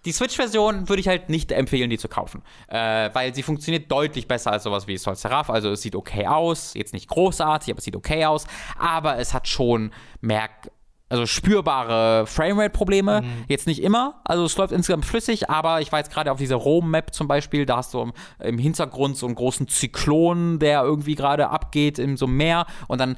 Die 0.06 0.12
Switch-Version 0.12 0.90
würde 0.90 1.00
ich 1.00 1.08
halt 1.08 1.30
nicht 1.30 1.54
empfehlen, 1.54 1.90
die 1.90 1.98
zu 1.98 2.10
kaufen, 2.10 2.42
äh, 2.68 3.10
weil 3.14 3.34
sie 3.34 3.42
funktioniert 3.42 3.90
deutlich 3.90 4.28
besser 4.28 4.52
als 4.52 4.64
sowas 4.64 4.86
wie 4.86 4.98
Sol 4.98 5.16
Seraph. 5.16 5.50
Also 5.50 5.72
es 5.72 5.82
sieht 5.82 5.96
okay 5.96 6.28
aus, 6.28 6.74
jetzt 6.74 6.94
nicht 6.94 7.08
großartig, 7.08 7.72
aber 7.72 7.78
es 7.78 7.86
sieht 7.86 7.96
okay 7.96 8.26
aus, 8.26 8.46
aber 8.78 9.18
es 9.18 9.34
hat 9.34 9.48
schon 9.48 9.92
merk 10.20 10.72
also 11.14 11.28
spürbare 11.28 12.26
Framerate-Probleme. 12.26 13.22
Mhm. 13.22 13.28
Jetzt 13.48 13.68
nicht 13.68 13.84
immer, 13.84 14.20
also 14.26 14.46
es 14.46 14.58
läuft 14.58 14.74
insgesamt 14.74 15.06
flüssig, 15.06 15.48
aber 15.48 15.80
ich 15.80 15.92
war 15.92 16.00
jetzt 16.00 16.12
gerade 16.12 16.32
auf 16.32 16.40
dieser 16.40 16.56
Rom-Map 16.56 17.14
zum 17.14 17.28
Beispiel, 17.28 17.68
da 17.68 17.78
hast 17.78 17.94
du 17.94 18.02
im, 18.02 18.14
im, 18.40 18.58
Hintergrund 18.58 19.16
so 19.16 19.28
einen 19.28 19.36
großen 19.36 19.68
Zyklon, 19.68 20.58
der 20.58 20.82
irgendwie 20.82 21.14
gerade 21.14 21.50
abgeht 21.50 22.00
in 22.00 22.18
so 22.18 22.26
einem 22.26 22.38
Meer 22.38 22.66
und 22.88 23.00
dann, 23.00 23.16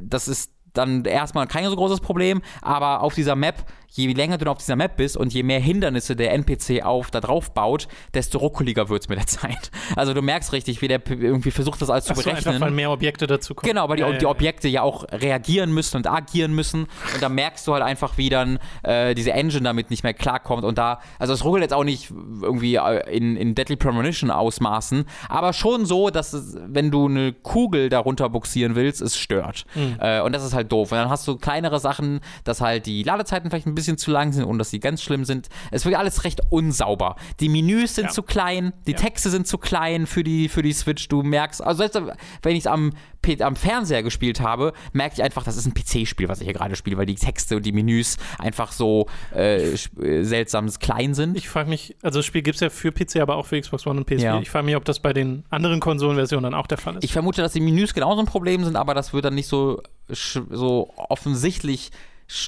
das 0.00 0.28
ist 0.28 0.52
dann 0.72 1.04
erstmal 1.04 1.48
kein 1.48 1.68
so 1.68 1.74
großes 1.74 1.98
Problem, 1.98 2.42
aber 2.62 3.02
auf 3.02 3.14
dieser 3.14 3.34
Map 3.34 3.56
je 3.90 4.12
länger 4.12 4.38
du 4.38 4.50
auf 4.50 4.58
dieser 4.58 4.76
Map 4.76 4.96
bist 4.96 5.16
und 5.16 5.32
je 5.32 5.42
mehr 5.42 5.60
Hindernisse 5.60 6.16
der 6.16 6.32
NPC 6.32 6.84
auf 6.84 7.10
da 7.10 7.20
drauf 7.20 7.52
baut, 7.52 7.88
desto 8.14 8.38
ruckeliger 8.38 8.88
wird 8.88 9.02
es 9.02 9.08
mit 9.08 9.18
der 9.18 9.26
Zeit. 9.26 9.70
Also 9.94 10.14
du 10.14 10.22
merkst 10.22 10.52
richtig, 10.52 10.82
wie 10.82 10.88
der 10.88 11.00
irgendwie 11.08 11.50
versucht, 11.50 11.80
das 11.80 11.90
alles 11.90 12.04
zu 12.04 12.14
berechnen. 12.14 12.42
So, 12.42 12.50
einfach, 12.50 12.66
weil 12.66 12.70
mehr 12.72 12.90
Objekte 12.90 13.26
dazu 13.26 13.54
kommen. 13.54 13.68
Genau, 13.68 13.88
weil 13.88 13.96
die, 13.96 14.02
ja, 14.02 14.10
ja, 14.10 14.18
die 14.18 14.26
Objekte 14.26 14.68
ja 14.68 14.82
auch 14.82 15.04
reagieren 15.10 15.72
müssen 15.72 15.96
und 15.98 16.06
agieren 16.06 16.54
müssen. 16.54 16.86
Und 17.14 17.22
da 17.22 17.28
merkst 17.28 17.66
du 17.66 17.72
halt 17.72 17.82
einfach, 17.82 18.18
wie 18.18 18.28
dann 18.28 18.58
äh, 18.82 19.14
diese 19.14 19.32
Engine 19.32 19.62
damit 19.62 19.90
nicht 19.90 20.02
mehr 20.02 20.14
klarkommt. 20.14 20.64
Und 20.64 20.78
da, 20.78 21.00
also 21.18 21.32
es 21.32 21.44
ruckelt 21.44 21.62
jetzt 21.62 21.74
auch 21.74 21.84
nicht 21.84 22.10
irgendwie 22.42 22.76
äh, 22.76 23.16
in, 23.16 23.36
in 23.36 23.54
Deadly 23.54 23.76
Premonition 23.76 24.30
Ausmaßen, 24.30 25.04
aber 25.28 25.52
schon 25.52 25.86
so, 25.86 26.10
dass 26.10 26.32
es, 26.32 26.56
wenn 26.66 26.90
du 26.90 27.06
eine 27.06 27.32
Kugel 27.32 27.88
darunter 27.88 28.28
buxieren 28.28 28.74
willst, 28.74 29.00
es 29.00 29.16
stört. 29.16 29.64
Mhm. 29.74 29.96
Äh, 30.00 30.20
und 30.20 30.32
das 30.34 30.44
ist 30.44 30.54
halt 30.54 30.70
doof. 30.72 30.92
Und 30.92 30.98
dann 30.98 31.08
hast 31.08 31.26
du 31.26 31.36
kleinere 31.36 31.80
Sachen, 31.80 32.20
dass 32.44 32.60
halt 32.60 32.86
die 32.86 33.02
Ladezeiten 33.02 33.50
vielleicht 33.50 33.66
ein 33.66 33.74
bisschen 33.76 33.98
zu 33.98 34.10
lang 34.10 34.32
sind 34.32 34.44
und 34.44 34.58
dass 34.58 34.70
sie 34.70 34.80
ganz 34.80 35.02
schlimm 35.02 35.24
sind. 35.24 35.48
Es 35.70 35.84
wird 35.84 35.94
alles 35.94 36.24
recht 36.24 36.40
unsauber. 36.50 37.14
Die 37.38 37.48
Menüs 37.48 37.94
sind 37.94 38.06
ja. 38.06 38.10
zu 38.10 38.24
klein, 38.24 38.72
die 38.86 38.92
ja. 38.92 38.98
Texte 38.98 39.30
sind 39.30 39.46
zu 39.46 39.58
klein 39.58 40.06
für 40.06 40.24
die, 40.24 40.48
für 40.48 40.62
die 40.62 40.72
Switch. 40.72 41.06
Du 41.08 41.22
merkst, 41.22 41.62
also 41.62 41.78
selbst 41.78 42.00
wenn 42.42 42.56
ich 42.56 42.64
es 42.64 42.66
am, 42.66 42.92
am 43.40 43.56
Fernseher 43.56 44.02
gespielt 44.02 44.40
habe, 44.40 44.72
merke 44.92 45.14
ich 45.14 45.22
einfach, 45.22 45.44
das 45.44 45.56
ist 45.56 45.66
ein 45.66 45.74
PC-Spiel, 45.74 46.28
was 46.28 46.40
ich 46.40 46.46
hier 46.46 46.54
gerade 46.54 46.76
spiele, 46.76 46.96
weil 46.96 47.06
die 47.06 47.14
Texte 47.14 47.56
und 47.56 47.64
die 47.64 47.72
Menüs 47.72 48.16
einfach 48.38 48.72
so 48.72 49.06
äh, 49.34 49.72
äh 49.72 50.22
seltsam 50.24 50.66
klein 50.78 51.14
sind. 51.14 51.36
Ich 51.36 51.48
frage 51.48 51.68
mich, 51.68 51.96
also 52.02 52.18
das 52.18 52.26
Spiel 52.26 52.42
gibt 52.42 52.56
es 52.56 52.60
ja 52.60 52.70
für 52.70 52.92
PC, 52.92 53.16
aber 53.16 53.36
auch 53.36 53.46
für 53.46 53.60
Xbox 53.60 53.86
One 53.86 54.00
und 54.00 54.08
PS4. 54.08 54.20
Ja. 54.20 54.40
Ich 54.40 54.50
frage 54.50 54.64
mich, 54.64 54.76
ob 54.76 54.84
das 54.84 55.00
bei 55.00 55.12
den 55.12 55.44
anderen 55.50 55.80
Konsolenversionen 55.80 56.50
dann 56.50 56.54
auch 56.58 56.66
der 56.66 56.78
Fall 56.78 56.96
ist. 56.96 57.04
Ich 57.04 57.12
vermute, 57.12 57.42
dass 57.42 57.52
die 57.52 57.60
Menüs 57.60 57.94
genauso 57.94 58.20
ein 58.20 58.26
Problem 58.26 58.64
sind, 58.64 58.76
aber 58.76 58.94
das 58.94 59.12
wird 59.12 59.24
dann 59.24 59.34
nicht 59.34 59.48
so, 59.48 59.82
so 60.08 60.92
offensichtlich 60.96 61.90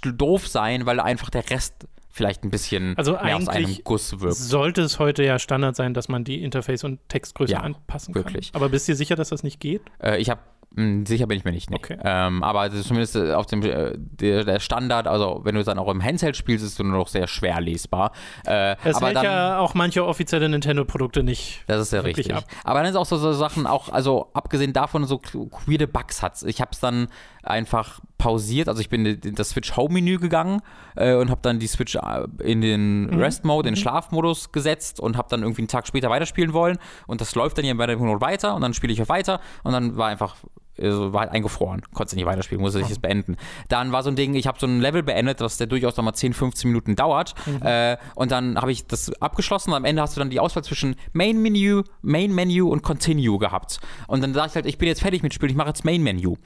doof 0.03 0.47
sein, 0.47 0.87
weil 0.87 1.01
einfach 1.01 1.31
der 1.31 1.49
Rest 1.51 1.87
vielleicht 2.11 2.43
ein 2.43 2.51
bisschen 2.51 2.97
also 2.99 3.13
mehr 3.13 3.37
aus 3.37 3.49
einem 3.49 3.79
Guss 3.85 4.21
wirkt. 4.21 4.37
Sollte 4.37 4.83
es 4.83 4.99
heute 4.99 5.23
ja 5.23 5.39
Standard 5.39 5.77
sein, 5.77 5.95
dass 5.95 6.09
man 6.09 6.25
die 6.25 6.43
Interface- 6.43 6.85
und 6.85 6.99
Textgröße 7.09 7.53
ja, 7.53 7.61
anpassen 7.61 8.15
wirklich. 8.15 8.53
kann. 8.53 8.61
Aber 8.61 8.71
bist 8.71 8.89
du 8.89 8.95
sicher, 8.95 9.15
dass 9.15 9.29
das 9.29 9.45
nicht 9.45 9.61
geht? 9.61 9.83
Äh, 10.03 10.19
ich 10.19 10.29
habe 10.29 10.41
hm, 10.75 11.07
Sicher 11.07 11.27
bin 11.27 11.39
ich 11.39 11.45
mir 11.45 11.53
nicht. 11.53 11.71
Nee. 11.71 11.77
Okay. 11.77 11.97
Ähm, 12.05 12.43
aber 12.43 12.71
zumindest 12.71 13.17
äh, 13.17 13.33
auf 13.33 13.47
dem 13.47 13.63
äh, 13.63 13.95
der, 13.97 14.45
der, 14.45 14.61
Standard, 14.61 15.09
also 15.09 15.41
wenn 15.43 15.55
du 15.55 15.61
es 15.61 15.67
dann 15.67 15.79
auch 15.79 15.91
im 15.91 16.03
Handheld 16.03 16.37
spielst, 16.37 16.65
ist 16.65 16.73
es 16.73 16.79
nur 16.79 16.93
noch 16.93 17.09
sehr 17.09 17.27
schwer 17.27 17.61
lesbar. 17.61 18.13
Äh, 18.45 18.77
das 18.85 18.97
aber 18.97 19.07
hält 19.07 19.17
dann, 19.17 19.25
ja 19.25 19.59
auch 19.59 19.75
manche 19.75 20.05
offizielle 20.05 20.49
Nintendo-Produkte 20.49 21.23
nicht. 21.23 21.65
Das 21.67 21.81
ist 21.81 21.93
ja 21.93 22.01
richtig. 22.01 22.35
Ab. 22.35 22.45
Aber 22.65 22.81
dann 22.81 22.91
ist 22.91 22.97
auch 22.97 23.07
so, 23.07 23.17
so 23.17 23.33
Sachen, 23.33 23.67
auch, 23.67 23.89
also 23.89 24.29
abgesehen 24.35 24.75
davon, 24.75 25.05
so 25.05 25.21
weirde 25.67 25.89
Bugs 25.89 26.23
hat 26.23 26.43
Ich 26.45 26.61
habe 26.61 26.71
es 26.73 26.81
dann 26.81 27.09
einfach 27.49 28.01
pausiert. 28.19 28.69
Also 28.69 28.81
ich 28.81 28.89
bin 28.89 29.07
in 29.07 29.35
das 29.35 29.51
Switch 29.51 29.77
Home 29.77 29.95
Menü 29.95 30.19
gegangen 30.19 30.61
äh, 30.97 31.15
und 31.15 31.31
habe 31.31 31.41
dann 31.43 31.59
die 31.59 31.67
Switch 31.67 31.95
äh, 31.95 32.27
in 32.43 32.61
den 32.61 33.07
mhm. 33.07 33.21
Rest 33.21 33.45
Mode, 33.45 33.69
in 33.69 33.75
den 33.75 33.79
mhm. 33.79 33.83
Schlafmodus 33.83 34.53
gesetzt 34.53 35.01
und 35.01 35.17
habe 35.17 35.29
dann 35.31 35.43
irgendwie 35.43 35.63
einen 35.63 35.69
Tag 35.69 35.87
später 35.87 36.11
weiterspielen 36.11 36.53
wollen 36.53 36.79
und 37.07 37.21
das 37.21 37.35
läuft 37.35 37.59
dann 37.59 37.65
hier 37.65 37.77
bei 37.77 37.87
der 37.87 37.97
Mode 37.97 38.21
weiter 38.21 38.55
und 38.55 38.63
dann 38.63 38.75
spiele 38.75 38.93
ich 38.93 39.09
weiter 39.09 39.41
und 39.63 39.73
dann 39.73 39.97
war 39.97 40.09
einfach 40.09 40.37
also 40.81 41.13
war 41.13 41.23
halt 41.23 41.33
eingefroren, 41.33 41.83
konnte 41.93 42.15
nicht 42.17 42.27
weiterspielen, 42.27 42.63
musste 42.63 42.79
sich 42.79 42.89
das 42.89 42.99
beenden. 42.99 43.37
Dann 43.69 43.93
war 43.93 44.03
so 44.03 44.11
ein 44.11 44.17
Ding, 44.17 44.35
ich 44.35 44.47
habe 44.47 44.59
so 44.59 44.67
ein 44.67 44.81
Level 44.81 45.03
beendet, 45.03 45.41
das 45.41 45.57
der 45.57 45.67
durchaus 45.67 45.97
nochmal 45.97 46.15
10, 46.15 46.33
15 46.33 46.71
Minuten 46.71 46.97
dauert. 46.97 47.35
Mhm. 47.47 47.67
Äh, 47.67 47.97
und 48.15 48.31
dann 48.31 48.57
habe 48.57 48.73
ich 48.73 48.87
das 48.87 49.13
abgeschlossen 49.21 49.71
und 49.71 49.77
am 49.77 49.85
Ende 49.85 50.03
hast 50.03 50.17
du 50.17 50.21
dann 50.21 50.31
die 50.31 50.41
Auswahl 50.41 50.65
zwischen 50.65 50.97
Main 51.13 51.43
Menu, 51.43 51.83
Main 52.03 52.35
Menu 52.35 52.71
und 52.71 52.83
Continue 52.83 53.39
gehabt. 53.39 53.81
Und 54.07 54.23
dann 54.23 54.35
sage 54.35 54.49
ich 54.51 54.55
halt, 54.55 54.67
ich 54.67 54.79
bin 54.79 54.89
jetzt 54.89 55.03
fertig 55.03 55.23
mit 55.23 55.35
Spiel, 55.35 55.51
ich 55.51 55.57
mache 55.57 55.69
jetzt 55.69 55.85
Main 55.85 56.03
Menu. 56.03 56.37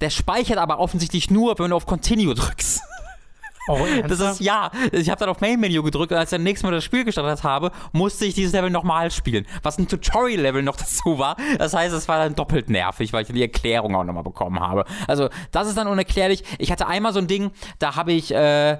Der 0.00 0.10
speichert 0.10 0.58
aber 0.58 0.78
offensichtlich 0.78 1.30
nur, 1.30 1.58
wenn 1.58 1.70
du 1.70 1.76
auf 1.76 1.86
Continue 1.86 2.34
drückst. 2.34 2.80
Oh, 3.68 3.86
das 4.08 4.20
ist 4.20 4.40
ja. 4.40 4.70
Ich 4.92 5.10
habe 5.10 5.18
dann 5.18 5.28
auf 5.28 5.40
Main-Menü 5.40 5.82
gedrückt 5.82 6.12
und 6.12 6.18
als 6.18 6.32
ich 6.32 6.36
dann 6.36 6.42
nächstes 6.42 6.64
Mal 6.64 6.72
das 6.72 6.84
Spiel 6.84 7.04
gestartet 7.04 7.44
habe, 7.44 7.70
musste 7.92 8.24
ich 8.24 8.34
dieses 8.34 8.52
Level 8.52 8.70
nochmal 8.70 9.10
spielen. 9.10 9.46
Was 9.62 9.78
ein 9.78 9.88
Tutorial-Level 9.88 10.62
noch 10.62 10.76
dazu 10.80 11.18
war. 11.18 11.36
Das 11.58 11.74
heißt, 11.74 11.94
es 11.94 12.08
war 12.08 12.18
dann 12.18 12.34
doppelt 12.34 12.70
nervig, 12.70 13.12
weil 13.12 13.22
ich 13.22 13.28
die 13.28 13.42
Erklärung 13.42 13.94
auch 13.94 14.04
nochmal 14.04 14.22
bekommen 14.22 14.60
habe. 14.60 14.84
Also, 15.06 15.28
das 15.52 15.68
ist 15.68 15.76
dann 15.76 15.86
unerklärlich. 15.86 16.44
Ich 16.58 16.72
hatte 16.72 16.86
einmal 16.86 17.12
so 17.12 17.18
ein 17.18 17.26
Ding, 17.26 17.50
da 17.78 17.96
habe 17.96 18.12
ich, 18.12 18.32
äh, 18.32 18.72
äh, 18.72 18.78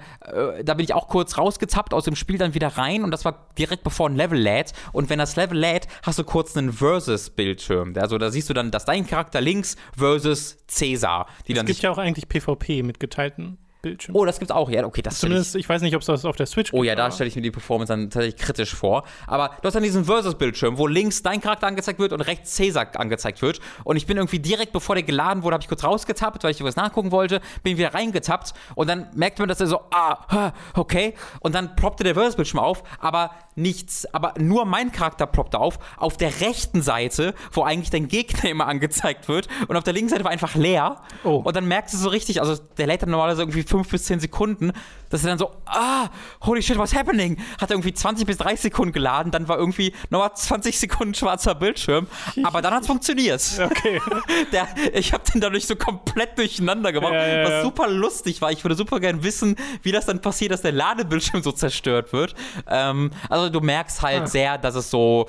da 0.64 0.74
bin 0.74 0.84
ich 0.84 0.94
auch 0.94 1.08
kurz 1.08 1.38
rausgezappt 1.38 1.94
aus 1.94 2.04
dem 2.04 2.16
Spiel 2.16 2.38
dann 2.38 2.54
wieder 2.54 2.68
rein 2.68 3.04
und 3.04 3.10
das 3.10 3.24
war 3.24 3.48
direkt 3.58 3.84
bevor 3.84 4.08
ein 4.08 4.16
Level 4.16 4.38
lädt. 4.38 4.72
Und 4.92 5.10
wenn 5.10 5.18
das 5.18 5.36
Level 5.36 5.58
lädt, 5.58 5.88
hast 6.02 6.18
du 6.18 6.24
kurz 6.24 6.56
einen 6.56 6.72
Versus-Bildschirm. 6.72 7.94
Also, 7.96 8.18
da 8.18 8.30
siehst 8.30 8.48
du 8.48 8.54
dann, 8.54 8.70
dass 8.70 8.84
dein 8.84 9.06
Charakter 9.06 9.40
links 9.40 9.76
versus 9.96 10.58
Cäsar. 10.66 11.26
Die 11.46 11.54
es 11.54 11.64
gibt 11.64 11.80
ja 11.80 11.90
auch 11.90 11.98
eigentlich 11.98 12.28
PvP 12.28 12.82
mit 12.82 13.00
geteilten 13.00 13.58
Bildschirm. 13.82 14.14
Oh, 14.14 14.24
das 14.24 14.38
gibt's 14.38 14.52
auch, 14.52 14.70
ja, 14.70 14.84
okay, 14.84 15.02
das 15.02 15.18
Zumindest, 15.18 15.54
ich, 15.54 15.60
ich 15.60 15.68
weiß 15.68 15.82
nicht, 15.82 15.94
ob 15.94 16.02
es 16.02 16.06
das 16.06 16.24
auf 16.24 16.36
der 16.36 16.46
Switch 16.46 16.70
gibt. 16.70 16.80
Oh 16.80 16.84
ja, 16.84 16.94
da 16.94 17.10
stelle 17.10 17.28
ich 17.28 17.36
mir 17.36 17.42
die 17.42 17.50
Performance 17.50 17.92
dann 17.92 18.10
tatsächlich 18.10 18.40
kritisch 18.40 18.74
vor. 18.74 19.04
Aber 19.26 19.56
du 19.60 19.66
hast 19.66 19.74
dann 19.74 19.82
diesen 19.82 20.04
Versus-Bildschirm, 20.04 20.78
wo 20.78 20.86
links 20.86 21.22
dein 21.22 21.40
Charakter 21.40 21.66
angezeigt 21.66 21.98
wird 21.98 22.12
und 22.12 22.20
rechts 22.20 22.54
Cäsar 22.54 22.88
angezeigt 22.96 23.42
wird. 23.42 23.60
Und 23.84 23.96
ich 23.96 24.06
bin 24.06 24.16
irgendwie 24.16 24.38
direkt, 24.38 24.72
bevor 24.72 24.94
der 24.94 25.04
geladen 25.04 25.42
wurde, 25.42 25.54
habe 25.54 25.62
ich 25.62 25.68
kurz 25.68 25.84
rausgetappt, 25.84 26.44
weil 26.44 26.50
ich 26.50 26.62
was 26.62 26.76
nachgucken 26.76 27.10
wollte, 27.12 27.40
bin 27.62 27.78
wieder 27.78 27.94
reingetappt 27.94 28.52
und 28.74 28.88
dann 28.88 29.08
merkt 29.14 29.38
man, 29.38 29.48
dass 29.48 29.60
er 29.60 29.66
so, 29.66 29.80
ah, 29.90 30.52
okay. 30.74 31.14
Und 31.40 31.54
dann 31.54 31.76
ploppte 31.76 32.04
der 32.04 32.14
Versus-Bildschirm 32.14 32.60
auf, 32.60 32.82
aber 32.98 33.30
nichts, 33.54 34.06
aber 34.14 34.34
nur 34.38 34.64
mein 34.64 34.92
Charakter 34.92 35.26
ploppte 35.26 35.58
auf, 35.58 35.78
auf 35.96 36.16
der 36.16 36.40
rechten 36.40 36.82
Seite, 36.82 37.34
wo 37.52 37.62
eigentlich 37.62 37.90
dein 37.90 38.08
Gegner 38.08 38.50
immer 38.50 38.66
angezeigt 38.70 39.28
wird 39.28 39.48
und 39.68 39.76
auf 39.76 39.84
der 39.84 39.92
linken 39.92 40.10
Seite 40.10 40.24
war 40.24 40.30
einfach 40.30 40.54
leer. 40.54 40.96
Oh. 41.24 41.36
Und 41.36 41.56
dann 41.56 41.66
merkst 41.66 41.94
du 41.94 41.98
so 41.98 42.08
richtig, 42.08 42.40
also 42.40 42.56
der 42.78 42.86
lädt 42.86 43.02
dann 43.02 43.10
normalerweise 43.10 43.42
irgendwie 43.42 43.64
fünf 43.70 43.88
bis 43.88 44.04
zehn 44.04 44.20
Sekunden, 44.20 44.72
dass 45.08 45.24
er 45.24 45.30
dann 45.30 45.38
so, 45.38 45.50
ah, 45.64 46.08
holy 46.42 46.62
shit, 46.62 46.76
what's 46.76 46.94
happening? 46.94 47.38
Hat 47.60 47.70
er 47.70 47.76
irgendwie 47.76 47.94
20 47.94 48.26
bis 48.26 48.38
30 48.38 48.60
Sekunden 48.60 48.92
geladen, 48.92 49.32
dann 49.32 49.48
war 49.48 49.58
irgendwie 49.58 49.94
nochmal 50.10 50.32
20 50.34 50.78
Sekunden 50.78 51.14
schwarzer 51.14 51.54
Bildschirm, 51.54 52.06
aber 52.42 52.60
dann 52.62 52.74
hat 52.74 52.82
es 52.82 52.86
funktioniert. 52.86 53.30
Okay. 53.70 54.00
Der, 54.52 54.66
ich 54.94 55.12
habe 55.12 55.22
den 55.30 55.40
dadurch 55.40 55.66
so 55.66 55.76
komplett 55.76 56.36
durcheinander 56.38 56.92
gemacht, 56.92 57.12
ja, 57.12 57.26
ja, 57.26 57.44
was 57.44 57.62
super 57.62 57.88
lustig 57.88 58.42
war. 58.42 58.50
Ich 58.50 58.64
würde 58.64 58.74
super 58.74 58.98
gern 58.98 59.22
wissen, 59.22 59.56
wie 59.82 59.92
das 59.92 60.06
dann 60.06 60.20
passiert, 60.20 60.50
dass 60.50 60.62
der 60.62 60.72
Ladebildschirm 60.72 61.42
so 61.42 61.52
zerstört 61.52 62.12
wird. 62.12 62.34
Ähm, 62.66 63.10
also 63.28 63.48
du 63.48 63.60
merkst 63.60 64.02
halt 64.02 64.22
ah. 64.22 64.26
sehr, 64.26 64.58
dass 64.58 64.74
es 64.74 64.90
so 64.90 65.26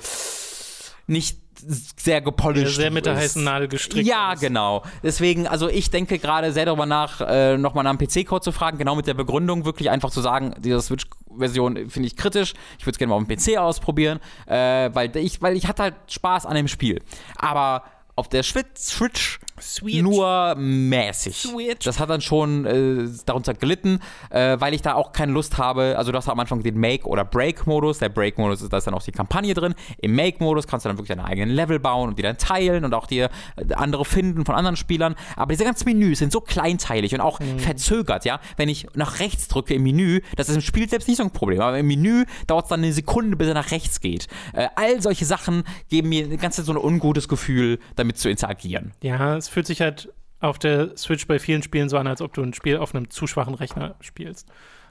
nicht 1.06 1.41
sehr 1.66 2.20
gepolished. 2.20 2.76
Sehr 2.76 2.90
mit 2.90 3.06
der 3.06 3.16
heißen 3.16 3.42
Nadel 3.42 3.68
gestrickt. 3.68 4.06
Ja, 4.06 4.32
ist. 4.32 4.40
genau. 4.40 4.82
Deswegen, 5.02 5.46
also 5.46 5.68
ich 5.68 5.90
denke 5.90 6.18
gerade 6.18 6.52
sehr 6.52 6.66
darüber 6.66 6.86
nach, 6.86 7.20
äh, 7.20 7.56
nochmal 7.56 7.84
nach 7.84 7.90
einem 7.90 7.98
PC-Code 7.98 8.42
zu 8.42 8.52
fragen, 8.52 8.78
genau 8.78 8.94
mit 8.96 9.06
der 9.06 9.14
Begründung, 9.14 9.64
wirklich 9.64 9.90
einfach 9.90 10.10
zu 10.10 10.20
sagen, 10.20 10.54
diese 10.58 10.80
Switch-Version 10.80 11.88
finde 11.88 12.06
ich 12.06 12.16
kritisch, 12.16 12.54
ich 12.78 12.86
würde 12.86 12.92
es 12.92 12.98
gerne 12.98 13.10
mal 13.10 13.16
auf 13.16 13.26
dem 13.26 13.36
PC 13.36 13.58
ausprobieren, 13.58 14.20
äh, 14.46 14.90
weil, 14.92 15.16
ich, 15.16 15.42
weil 15.42 15.56
ich 15.56 15.68
hatte 15.68 15.82
halt 15.82 15.94
Spaß 16.08 16.46
an 16.46 16.56
dem 16.56 16.68
Spiel. 16.68 17.00
Aber 17.36 17.84
auf 18.16 18.28
der 18.28 18.42
Switch 18.42 19.38
Switch. 19.60 20.02
nur 20.02 20.54
mäßig. 20.56 21.36
Switch. 21.36 21.84
Das 21.84 22.00
hat 22.00 22.10
dann 22.10 22.20
schon 22.20 22.66
äh, 22.66 23.08
darunter 23.26 23.54
gelitten, 23.54 24.00
äh, 24.30 24.56
weil 24.58 24.74
ich 24.74 24.82
da 24.82 24.94
auch 24.94 25.12
keine 25.12 25.32
Lust 25.32 25.58
habe. 25.58 25.94
Also, 25.96 26.10
du 26.10 26.18
hast 26.18 26.28
am 26.28 26.40
Anfang 26.40 26.62
den 26.62 26.78
Make- 26.78 27.06
oder 27.06 27.24
Break-Modus. 27.24 27.98
Der 27.98 28.08
Break-Modus 28.08 28.62
ist, 28.62 28.72
da 28.72 28.78
ist 28.78 28.86
dann 28.86 28.94
auch 28.94 29.02
die 29.02 29.12
Kampagne 29.12 29.54
drin. 29.54 29.74
Im 29.98 30.14
Make-Modus 30.14 30.66
kannst 30.66 30.84
du 30.84 30.88
dann 30.88 30.98
wirklich 30.98 31.16
deine 31.16 31.24
eigenen 31.24 31.50
Level 31.50 31.78
bauen 31.78 32.08
und 32.08 32.18
die 32.18 32.22
dann 32.22 32.38
teilen 32.38 32.84
und 32.84 32.94
auch 32.94 33.06
dir 33.06 33.30
äh, 33.56 33.74
andere 33.74 34.04
finden 34.04 34.44
von 34.44 34.54
anderen 34.54 34.76
Spielern. 34.76 35.14
Aber 35.36 35.52
diese 35.52 35.64
ganzen 35.64 35.84
Menüs 35.84 36.18
sind 36.18 36.32
so 36.32 36.40
kleinteilig 36.40 37.14
und 37.14 37.20
auch 37.20 37.40
mhm. 37.40 37.58
verzögert, 37.58 38.24
ja. 38.24 38.40
Wenn 38.56 38.68
ich 38.68 38.86
nach 38.94 39.20
rechts 39.20 39.48
drücke 39.48 39.74
im 39.74 39.84
Menü, 39.84 40.20
das 40.36 40.48
ist 40.48 40.56
im 40.56 40.62
Spiel 40.62 40.88
selbst 40.88 41.08
nicht 41.08 41.18
so 41.18 41.22
ein 41.22 41.30
Problem. 41.30 41.60
Aber 41.60 41.78
im 41.78 41.86
Menü 41.86 42.24
dauert 42.46 42.64
es 42.64 42.68
dann 42.70 42.80
eine 42.80 42.92
Sekunde, 42.92 43.36
bis 43.36 43.48
er 43.48 43.54
nach 43.54 43.70
rechts 43.70 44.00
geht. 44.00 44.26
Äh, 44.54 44.68
all 44.74 45.00
solche 45.00 45.24
Sachen 45.24 45.64
geben 45.88 46.08
mir 46.08 46.26
die 46.26 46.36
ganze 46.36 46.58
Zeit 46.58 46.66
so 46.66 46.72
ein 46.72 46.78
ungutes 46.78 47.28
Gefühl, 47.28 47.78
damit 48.02 48.18
zu 48.18 48.28
interagieren. 48.28 48.92
Ja, 49.02 49.36
es 49.36 49.48
fühlt 49.48 49.66
sich 49.66 49.80
halt 49.80 50.12
auf 50.40 50.58
der 50.58 50.96
Switch 50.96 51.26
bei 51.26 51.38
vielen 51.38 51.62
Spielen 51.62 51.88
so 51.88 51.96
an, 51.96 52.06
als 52.06 52.20
ob 52.20 52.34
du 52.34 52.42
ein 52.42 52.52
Spiel 52.52 52.78
auf 52.78 52.94
einem 52.94 53.10
zu 53.10 53.26
schwachen 53.26 53.54
Rechner 53.54 53.94
spielst. 54.00 54.48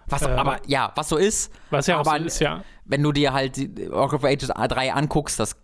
Was, 0.08 0.22
äh, 0.24 0.30
aber 0.30 0.60
ja, 0.66 0.92
was 0.96 1.10
so 1.10 1.18
ist. 1.18 1.54
Was 1.70 1.88
ja 1.88 2.00
aber 2.00 2.18
so 2.20 2.26
ist, 2.26 2.40
ja. 2.40 2.64
Wenn 2.86 3.04
du 3.04 3.12
dir 3.12 3.34
halt 3.34 3.60
Rock 3.92 4.14
of 4.14 4.24
Ages 4.24 4.50
A3 4.50 4.92
anguckst, 4.92 5.40
das 5.40 5.58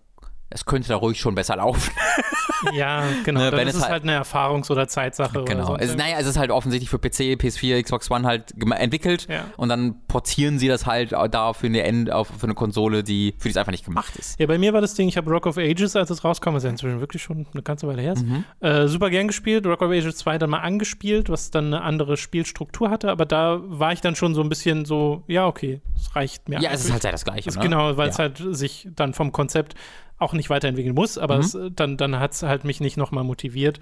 es 0.49 0.65
könnte 0.65 0.87
da 0.87 0.95
ruhig 0.95 1.19
schon 1.19 1.35
besser 1.35 1.57
laufen. 1.57 1.91
ja, 2.73 3.03
genau. 3.25 3.41
Ne, 3.41 3.51
dann 3.51 3.67
ist 3.67 3.75
es 3.75 3.81
halt, 3.81 3.91
halt 3.91 4.03
eine 4.03 4.21
Erfahrungs- 4.21 4.71
oder 4.71 4.87
Zeitsache. 4.87 5.43
Genau. 5.43 5.73
Oder 5.73 5.83
es, 5.83 5.95
naja, 5.95 6.17
es 6.19 6.25
ist 6.25 6.37
halt 6.37 6.51
offensichtlich 6.51 6.89
für 6.89 6.99
PC, 6.99 7.35
PS4, 7.41 7.83
Xbox 7.83 8.09
One 8.09 8.25
halt 8.25 8.53
entwickelt 8.77 9.27
ja. 9.29 9.45
und 9.57 9.69
dann 9.69 9.95
portieren 10.07 10.57
sie 10.57 10.69
das 10.69 10.85
halt 10.85 11.11
da 11.11 11.53
für 11.53 11.67
eine, 11.67 11.83
End, 11.83 12.11
auf, 12.11 12.29
für 12.29 12.45
eine 12.45 12.53
Konsole, 12.53 13.03
die 13.03 13.35
für 13.37 13.49
die 13.49 13.51
es 13.51 13.57
einfach 13.57 13.71
nicht 13.71 13.85
gemacht 13.85 14.15
ist. 14.15 14.39
Ja, 14.39 14.45
bei 14.45 14.57
mir 14.57 14.71
war 14.71 14.79
das 14.79 14.93
Ding, 14.93 15.09
ich 15.09 15.17
habe 15.17 15.29
Rock 15.29 15.47
of 15.47 15.57
Ages, 15.57 15.95
als 15.97 16.09
es 16.09 16.23
rauskam, 16.23 16.53
was 16.53 16.63
ja 16.63 16.69
inzwischen 16.69 17.01
wirklich 17.01 17.21
schon 17.21 17.45
eine 17.53 17.63
ganze 17.63 17.87
Weile 17.87 18.01
her 18.01 18.13
ist, 18.13 18.25
mhm. 18.25 18.45
äh, 18.61 18.87
super 18.87 19.09
gern 19.09 19.27
gespielt. 19.27 19.65
Rock 19.65 19.81
of 19.81 19.91
Ages 19.91 20.15
2 20.17 20.37
dann 20.37 20.49
mal 20.49 20.59
angespielt, 20.59 21.29
was 21.29 21.51
dann 21.51 21.67
eine 21.67 21.81
andere 21.81 22.15
Spielstruktur 22.15 22.89
hatte, 22.89 23.11
aber 23.11 23.25
da 23.25 23.59
war 23.63 23.91
ich 23.91 23.99
dann 23.99 24.15
schon 24.15 24.33
so 24.33 24.41
ein 24.41 24.49
bisschen 24.49 24.85
so, 24.85 25.23
ja, 25.27 25.45
okay, 25.45 25.81
es 25.95 26.15
reicht 26.15 26.47
mir. 26.47 26.61
Ja, 26.61 26.71
es 26.71 26.85
ist 26.85 26.91
halt 26.91 27.01
sehr 27.01 27.11
das 27.11 27.25
Gleiche. 27.25 27.49
ne? 27.49 27.59
Genau, 27.59 27.97
weil 27.97 28.07
ja. 28.07 28.13
es 28.13 28.19
halt 28.19 28.43
sich 28.51 28.87
dann 28.95 29.13
vom 29.13 29.33
Konzept 29.33 29.75
auch 30.17 30.33
nicht 30.33 30.49
weiterentwickeln 30.49 30.95
muss, 30.95 31.17
aber 31.17 31.37
mhm. 31.37 31.41
es, 31.41 31.57
dann, 31.75 31.97
dann 31.97 32.19
hat 32.19 32.33
es 32.33 32.43
halt 32.43 32.63
mich 32.63 32.79
nicht 32.79 32.97
nochmal 32.97 33.23
motiviert. 33.23 33.79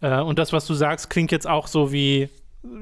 Äh, 0.00 0.20
und 0.20 0.38
das, 0.38 0.52
was 0.52 0.66
du 0.66 0.74
sagst, 0.74 1.10
klingt 1.10 1.32
jetzt 1.32 1.46
auch 1.46 1.66
so 1.66 1.92
wie 1.92 2.28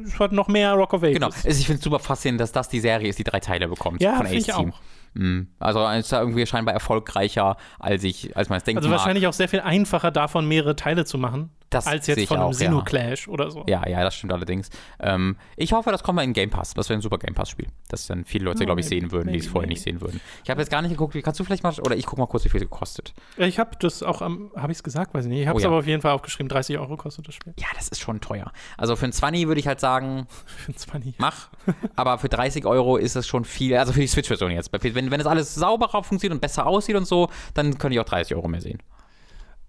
es 0.05 0.18
hat 0.18 0.32
noch 0.32 0.48
mehr 0.48 0.74
Rock 0.74 0.92
of 0.92 1.03
Ages. 1.03 1.14
Genau, 1.14 1.28
ich 1.28 1.66
finde 1.66 1.78
es 1.78 1.84
super 1.84 1.98
faszinierend, 1.98 2.40
dass 2.40 2.53
das 2.53 2.68
die 2.68 2.80
Serie 2.80 3.09
ist, 3.09 3.18
die 3.18 3.24
drei 3.24 3.40
Teile 3.40 3.66
bekommt 3.68 4.03
ja, 4.03 4.16
von 4.16 4.26
Ace 4.26 4.44
Team. 4.44 4.72
Auch. 4.72 4.80
Mhm. 5.14 5.48
Also 5.58 5.86
ist 5.88 6.12
da 6.12 6.20
irgendwie 6.20 6.46
scheinbar 6.46 6.74
erfolgreicher, 6.74 7.56
als 7.78 8.04
ich, 8.04 8.36
als 8.36 8.48
man 8.48 8.58
es 8.58 8.64
denkt. 8.64 8.78
Also 8.78 8.90
wahrscheinlich 8.90 9.26
auch 9.26 9.32
sehr 9.32 9.48
viel 9.48 9.61
einfacher 9.61 10.11
davon, 10.11 10.46
mehrere 10.46 10.76
Teile 10.76 11.04
zu 11.04 11.18
machen. 11.18 11.50
Das 11.70 11.86
als 11.86 12.08
jetzt 12.08 12.26
von 12.26 12.38
einem 12.38 12.50
Xenoclash 12.50 13.28
ja. 13.28 13.32
oder 13.32 13.50
so. 13.52 13.64
Ja, 13.68 13.86
ja, 13.88 14.02
das 14.02 14.16
stimmt 14.16 14.32
allerdings. 14.32 14.70
Ähm, 14.98 15.36
ich 15.56 15.72
hoffe, 15.72 15.92
das 15.92 16.02
kommt 16.02 16.16
mal 16.16 16.24
in 16.24 16.32
Game 16.32 16.50
Pass. 16.50 16.74
Das 16.74 16.88
wäre 16.88 16.98
ein 16.98 17.00
super 17.00 17.18
Game 17.18 17.34
Pass-Spiel. 17.34 17.68
Das 17.88 18.08
dann 18.08 18.24
viele 18.24 18.46
Leute, 18.46 18.64
oh, 18.64 18.66
glaube 18.66 18.80
ich, 18.80 18.88
sehen 18.88 19.12
würden, 19.12 19.32
die 19.32 19.38
es 19.38 19.46
vorher 19.46 19.68
nicht 19.68 19.80
sehen 19.80 20.00
würden. 20.00 20.20
Ich 20.42 20.50
habe 20.50 20.61
jetzt 20.61 20.70
gar 20.70 20.82
nicht 20.82 20.90
geguckt, 20.90 21.14
wie 21.14 21.22
kannst 21.22 21.38
du 21.38 21.44
vielleicht 21.44 21.62
mal, 21.62 21.72
oder 21.80 21.94
ich 21.96 22.06
gucke 22.06 22.20
mal 22.20 22.26
kurz, 22.26 22.44
wie 22.44 22.48
viel 22.48 22.61
es 22.61 22.68
gekostet. 22.68 23.14
Ich 23.36 23.61
habe 23.61 23.70
das 23.78 24.02
auch 24.02 24.20
am, 24.20 24.50
habe 24.56 24.72
ich 24.72 24.78
es 24.78 24.82
gesagt, 24.82 25.14
weiß 25.14 25.26
ich 25.26 25.30
nicht. 25.30 25.42
Ich 25.42 25.46
habe 25.46 25.58
es 25.58 25.64
oh, 25.64 25.66
ja. 25.66 25.70
aber 25.70 25.78
auf 25.78 25.86
jeden 25.86 26.02
Fall 26.02 26.11
aufgeschrieben, 26.11 26.48
30 26.48 26.76
Euro 26.76 26.96
kostet 26.96 27.28
das 27.28 27.36
Spiel. 27.36 27.54
Ja, 27.56 27.68
das 27.76 27.86
ist 27.86 28.00
schon 28.00 28.20
teuer. 28.20 28.50
Also 28.76 28.96
für 28.96 29.04
ein 29.04 29.12
20 29.12 29.46
würde 29.46 29.61
ich 29.61 29.68
halt 29.68 29.78
sagen, 29.78 30.26
für 30.46 30.72
ein 30.72 30.76
20. 30.76 31.14
mach. 31.18 31.50
aber 31.94 32.18
für 32.18 32.28
30 32.28 32.66
Euro 32.66 32.96
ist 32.96 33.14
es 33.14 33.28
schon 33.28 33.44
viel, 33.44 33.76
also 33.76 33.92
für 33.92 34.00
die 34.00 34.08
Switch-Version 34.08 34.50
jetzt. 34.50 34.72
Wenn, 34.72 34.99
wenn 35.11 35.18
das 35.18 35.26
alles 35.26 35.55
sauberer 35.55 36.03
funktioniert 36.03 36.34
und 36.34 36.40
besser 36.40 36.66
aussieht 36.66 36.96
und 36.96 37.07
so, 37.07 37.28
dann 37.55 37.78
könnte 37.78 37.94
ich 37.94 38.01
auch 38.01 38.05
30 38.05 38.34
Euro 38.34 38.48
mehr 38.48 38.61
sehen. 38.61 38.82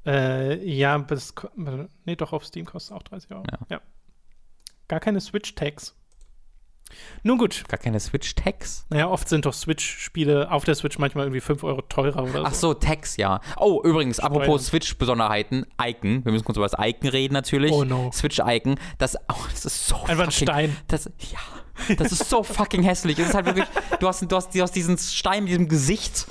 Äh, 0.05 0.67
ja, 0.67 0.97
bis, 0.97 1.33
nee, 2.05 2.15
doch 2.15 2.33
auf 2.33 2.45
Steam 2.45 2.65
kostet 2.65 2.91
es 2.91 2.97
auch 2.97 3.03
30 3.03 3.31
Euro. 3.31 3.43
Ja. 3.51 3.59
ja. 3.69 3.81
Gar 4.87 4.99
keine 4.99 5.21
Switch-Tags. 5.21 5.95
Nun 7.23 7.37
gut. 7.37 7.63
Gar 7.67 7.77
keine 7.77 7.99
Switch-Tags? 7.99 8.85
Naja, 8.89 9.09
oft 9.09 9.29
sind 9.29 9.45
doch 9.45 9.53
Switch-Spiele 9.53 10.51
auf 10.51 10.65
der 10.65 10.75
Switch 10.75 10.97
manchmal 10.97 11.25
irgendwie 11.25 11.41
5 11.41 11.63
Euro 11.63 11.81
teurer 11.83 12.23
oder 12.23 12.31
so. 12.31 12.43
Ach 12.45 12.53
so, 12.53 12.73
Tags, 12.73 13.17
ja. 13.17 13.39
Oh, 13.57 13.81
übrigens, 13.83 14.17
Steuern. 14.17 14.33
apropos 14.33 14.67
Switch-Besonderheiten, 14.67 15.65
Icon. 15.81 16.25
Wir 16.25 16.31
müssen 16.31 16.43
kurz 16.43 16.57
über 16.57 16.67
das 16.67 16.77
Icon 16.79 17.09
reden 17.09 17.33
natürlich. 17.33 17.71
Oh 17.71 17.83
no. 17.83 18.11
Switch-Icon. 18.11 18.75
Das, 18.97 19.15
oh, 19.29 19.45
das 19.51 19.65
ist 19.65 19.87
so 19.87 19.95
Einfach 20.03 20.25
ein 20.25 20.31
Stein. 20.31 20.75
Das, 20.87 21.05
ja, 21.05 21.39
das 21.97 22.11
ist 22.11 22.29
so 22.29 22.43
fucking 22.43 22.83
hässlich. 22.83 23.19
Es 23.19 23.29
ist 23.29 23.33
halt 23.33 23.45
wirklich, 23.45 23.67
du 23.99 24.07
hast, 24.07 24.21
du 24.21 24.35
hast, 24.35 24.53
du 24.53 24.61
hast 24.61 24.75
diesen 24.75 24.97
Stein 24.97 25.43
mit 25.43 25.51
diesem 25.51 25.67
Gesicht 25.67 26.27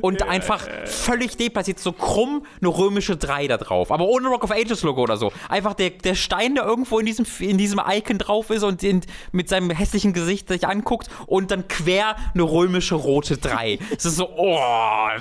und 0.00 0.22
einfach 0.22 0.66
völlig 0.86 1.36
deplatziert, 1.36 1.78
so 1.78 1.92
krumm 1.92 2.44
eine 2.60 2.68
römische 2.68 3.16
3 3.16 3.48
da 3.48 3.56
drauf. 3.56 3.90
Aber 3.90 4.04
ohne 4.04 4.28
Rock 4.28 4.44
of 4.44 4.50
Ages 4.50 4.82
Logo 4.82 5.02
oder 5.02 5.16
so. 5.16 5.32
Einfach 5.48 5.74
der, 5.74 5.90
der 5.90 6.14
Stein, 6.14 6.54
der 6.54 6.64
irgendwo 6.64 6.98
in 6.98 7.06
diesem, 7.06 7.26
in 7.40 7.58
diesem 7.58 7.80
Icon 7.86 8.18
drauf 8.18 8.50
ist 8.50 8.62
und 8.62 8.82
in, 8.82 9.02
mit 9.32 9.48
seinem 9.48 9.70
hässlichen 9.70 10.12
Gesicht 10.12 10.48
sich 10.48 10.66
anguckt 10.66 11.08
und 11.26 11.50
dann 11.50 11.68
quer 11.68 12.16
eine 12.34 12.42
römische 12.42 12.94
rote 12.94 13.36
3. 13.36 13.78
Es 13.96 14.04
ist 14.04 14.16
so, 14.16 14.28
oh, 14.28 14.58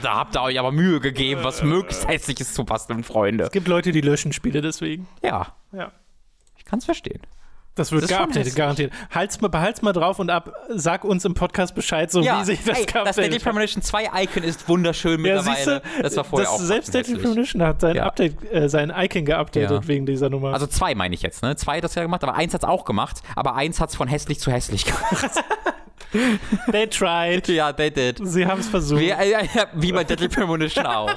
da 0.01 0.15
habt 0.15 0.35
ihr 0.35 0.41
euch 0.41 0.59
aber 0.59 0.71
Mühe 0.71 0.99
gegeben, 0.99 1.43
was 1.43 1.63
möglichst 1.63 2.07
hässliches 2.07 2.53
zu 2.53 2.63
basteln, 2.63 3.03
Freunde. 3.03 3.45
Es 3.45 3.51
gibt 3.51 3.67
Leute, 3.67 3.91
die 3.91 4.01
löschen 4.01 4.33
Spiele 4.33 4.61
deswegen. 4.61 5.07
Ja. 5.23 5.55
Ja. 5.71 5.91
Ich 6.57 6.65
kann 6.65 6.79
es 6.79 6.85
verstehen. 6.85 7.21
Das 7.77 7.91
wird 7.91 8.03
das 8.03 8.09
geupdatet, 8.09 8.55
garantiert. 8.55 8.91
Halt's 9.11 9.39
mal, 9.39 9.47
behalt's 9.47 9.81
mal 9.81 9.93
drauf 9.93 10.19
und 10.19 10.29
ab, 10.29 10.51
sag 10.69 11.05
uns 11.05 11.23
im 11.25 11.35
Podcast 11.35 11.75
Bescheid, 11.75 12.11
so 12.11 12.21
ja, 12.21 12.39
wie 12.41 12.45
sich 12.45 12.63
das 12.63 12.77
hey, 12.77 12.85
geupdatet 12.85 13.07
Das 13.07 13.15
Deadly 13.15 13.39
Premonition 13.39 13.83
2 13.83 14.09
Icon 14.23 14.43
ist 14.43 14.67
wunderschön 14.67 15.23
ja, 15.23 15.35
mittlerweile. 15.35 15.81
Du, 15.97 16.03
das 16.03 16.17
war 16.17 16.23
vorher 16.23 16.49
auch 16.49 16.59
Selbst 16.59 16.93
Deadly 16.93 17.17
Premonition 17.17 17.61
hat 17.61 17.81
sein, 17.81 17.95
ja. 17.95 18.05
Update, 18.05 18.51
äh, 18.51 18.67
sein 18.67 18.91
Icon 18.95 19.25
geupdatet 19.25 19.87
wegen 19.87 20.05
dieser 20.05 20.29
Nummer. 20.29 20.53
Also 20.53 20.67
zwei 20.67 20.95
meine 20.95 21.13
ich 21.13 21.21
jetzt, 21.21 21.43
ne? 21.43 21.55
Zwei 21.55 21.77
hat 21.77 21.83
das 21.83 21.95
ja 21.95 22.01
gemacht, 22.01 22.23
aber 22.23 22.33
eins 22.33 22.53
hat's 22.53 22.65
auch 22.65 22.83
gemacht, 22.83 23.21
aber 23.35 23.55
eins 23.55 23.79
hat's 23.79 23.95
von 23.95 24.07
hässlich 24.07 24.39
zu 24.39 24.51
hässlich 24.51 24.85
gemacht. 24.85 25.43
They 26.71 26.87
tried. 26.87 27.47
Ja, 27.49 27.73
they 27.73 27.91
did. 27.91 28.19
Sie 28.23 28.45
haben 28.45 28.61
es 28.61 28.67
versucht. 28.67 29.01
Wie, 29.01 29.09
äh, 29.09 29.45
wie 29.73 29.91
bei 29.91 30.03
Deadly 30.03 30.29
Premonition 30.29 30.85
auch. 30.87 31.11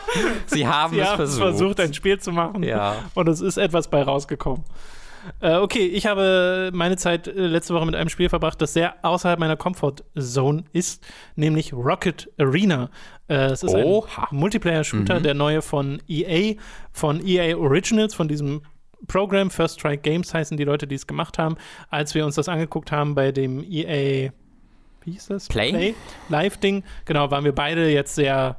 Sie 0.46 0.66
haben 0.66 0.94
Sie 0.94 1.00
es 1.00 1.11
versucht. 1.11 1.42
versucht, 1.42 1.80
ein 1.80 1.94
Spiel 1.94 2.18
zu 2.18 2.32
machen. 2.32 2.62
Ja. 2.62 2.96
Und 3.14 3.28
es 3.28 3.40
ist 3.40 3.56
etwas 3.56 3.88
bei 3.88 4.02
rausgekommen. 4.02 4.64
Äh, 5.41 5.57
okay, 5.57 5.87
ich 5.87 6.07
habe 6.07 6.71
meine 6.73 6.97
Zeit 6.97 7.29
äh, 7.29 7.47
letzte 7.47 7.75
Woche 7.75 7.87
mit 7.87 7.95
einem 7.95 8.09
Spiel 8.09 8.29
verbracht, 8.29 8.61
das 8.61 8.73
sehr 8.73 8.95
außerhalb 9.03 9.39
meiner 9.39 9.57
Comfort 9.57 9.97
Zone 10.18 10.64
ist, 10.73 11.05
nämlich 11.37 11.73
Rocket 11.73 12.31
Arena. 12.39 12.91
Äh, 13.29 13.53
es 13.53 13.62
ist 13.62 13.75
Oha. 13.75 14.29
ein 14.30 14.37
Multiplayer-Shooter, 14.37 15.18
mhm. 15.18 15.22
der 15.22 15.34
neue 15.34 15.63
von 15.63 16.03
EA, 16.09 16.55
von 16.92 17.25
EA 17.26 17.57
Originals, 17.57 18.14
von 18.14 18.29
diesem 18.29 18.63
Programm 19.07 19.51
First 19.51 19.80
Strike 19.80 20.03
Games 20.03 20.33
heißen 20.34 20.57
die 20.57 20.64
Leute, 20.64 20.87
die 20.87 20.95
es 20.95 21.07
gemacht 21.07 21.38
haben. 21.38 21.57
Als 21.88 22.14
wir 22.14 22.25
uns 22.25 22.34
das 22.34 22.49
angeguckt 22.49 22.92
haben 22.92 23.14
bei 23.14 23.33
dem 23.33 23.64
EA, 23.64 24.30
wie 25.03 25.13
hieß 25.13 25.29
das? 25.29 25.49
Play? 25.49 25.71
Play 25.71 25.95
Live-Ding, 26.29 26.84
genau, 27.07 27.30
waren 27.30 27.45
wir 27.45 27.55
beide 27.55 27.91
jetzt 27.91 28.14
sehr, 28.14 28.57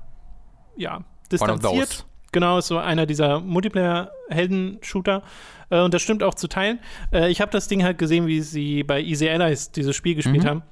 ja, 0.75 1.03
distanziert 1.31 2.05
Genau, 2.31 2.59
ist 2.59 2.67
so 2.67 2.77
einer 2.77 3.05
dieser 3.05 3.41
Multiplayer-Helden-Shooter. 3.41 5.23
Äh, 5.71 5.81
und 5.81 5.93
das 5.93 6.03
stimmt 6.03 6.21
auch 6.21 6.35
zu 6.35 6.47
teilen. 6.47 6.79
Äh, 7.11 7.31
ich 7.31 7.41
habe 7.41 7.51
das 7.51 7.67
Ding 7.67 7.83
halt 7.83 7.97
gesehen, 7.97 8.27
wie 8.27 8.41
sie 8.41 8.83
bei 8.83 9.01
Easy 9.01 9.27
Allies 9.27 9.71
dieses 9.71 9.95
Spiel 9.95 10.13
gespielt 10.13 10.43
mhm. 10.43 10.47
haben. 10.47 10.63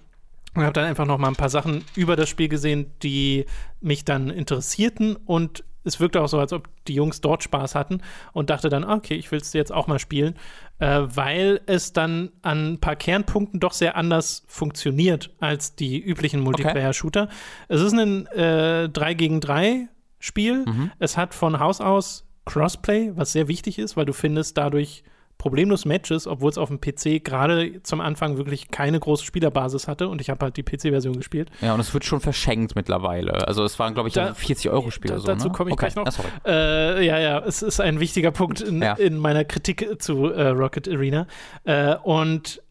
Und 0.55 0.63
habe 0.63 0.73
dann 0.73 0.85
einfach 0.85 1.05
noch 1.05 1.17
mal 1.17 1.27
ein 1.27 1.35
paar 1.35 1.49
Sachen 1.49 1.84
über 1.95 2.15
das 2.15 2.27
Spiel 2.27 2.49
gesehen, 2.49 2.91
die 3.03 3.45
mich 3.81 4.03
dann 4.03 4.30
interessierten. 4.30 5.15
Und 5.15 5.63
es 5.84 5.99
wirkte 5.99 6.21
auch 6.21 6.27
so, 6.27 6.39
als 6.39 6.53
ob 6.53 6.67
die 6.88 6.95
Jungs 6.95 7.21
dort 7.21 7.43
Spaß 7.43 7.76
hatten. 7.76 8.01
Und 8.34 8.49
dachte 8.49 8.69
dann, 8.69 8.84
okay, 8.84 9.13
ich 9.13 9.31
will 9.31 9.39
es 9.39 9.53
jetzt 9.53 9.71
auch 9.71 9.88
mal 9.88 9.99
spielen. 9.99 10.35
Äh, 10.80 11.01
weil 11.03 11.61
es 11.67 11.93
dann 11.93 12.31
an 12.41 12.73
ein 12.73 12.80
paar 12.80 12.95
Kernpunkten 12.95 13.59
doch 13.59 13.73
sehr 13.73 13.95
anders 13.95 14.43
funktioniert 14.47 15.31
als 15.39 15.76
die 15.76 15.99
üblichen 15.99 16.41
Multiplayer-Shooter. 16.41 17.23
Okay. 17.23 17.34
Es 17.67 17.81
ist 17.81 17.93
ein 17.93 18.26
äh, 18.27 18.89
3 18.89 19.13
gegen 19.13 19.41
3 19.41 19.88
Spiel. 20.19 20.65
Mhm. 20.65 20.91
Es 20.97 21.15
hat 21.15 21.34
von 21.34 21.59
Haus 21.59 21.80
aus 21.80 22.28
Crossplay, 22.49 23.11
was 23.15 23.31
sehr 23.31 23.47
wichtig 23.47 23.77
ist, 23.77 23.95
weil 23.95 24.05
du 24.05 24.13
findest 24.13 24.57
dadurch 24.57 25.03
problemlos 25.38 25.85
Matches, 25.85 26.27
obwohl 26.27 26.49
es 26.49 26.57
auf 26.57 26.67
dem 26.67 26.81
PC 26.81 27.23
gerade 27.23 27.81
zum 27.84 28.01
Anfang 28.01 28.38
wirklich 28.38 28.71
keine 28.71 28.99
große 28.99 29.23
Spielerbasis 29.23 29.88
hatte 29.88 30.09
und 30.09 30.19
ich 30.19 30.30
habe 30.30 30.43
halt 30.43 30.57
die 30.57 30.63
PC-Version 30.63 31.15
gespielt. 31.15 31.49
Ja, 31.61 31.73
und 31.76 31.80
es 31.80 31.93
wird 31.93 32.03
schon 32.03 32.19
verschenkt 32.19 32.76
mittlerweile. 32.76 33.47
Also 33.47 33.63
es 33.63 33.80
waren, 33.80 33.93
glaube 33.93 34.09
ich, 34.09 34.15
da, 34.15 34.31
40-Euro-Spiele. 34.31 35.13
Da, 35.13 35.19
so, 35.19 35.27
dazu 35.27 35.47
ne? 35.47 35.53
komme 35.53 35.69
ich 35.69 35.73
okay. 35.73 35.91
gleich 35.91 35.95
noch. 35.95 36.07
Ah, 36.43 36.49
äh, 36.49 37.05
ja, 37.05 37.19
ja, 37.19 37.39
es 37.39 37.61
ist 37.61 37.80
ein 37.80 37.99
wichtiger 38.01 38.31
Punkt 38.31 38.59
in, 38.59 38.81
ja. 38.81 38.93
in 38.93 39.17
meiner 39.17 39.45
Kritik 39.45 40.01
zu 40.01 40.26
äh, 40.26 40.49
Rocket 40.49 40.89
Arena. 40.89 41.26
Äh, 41.63 41.95
und 42.03 42.61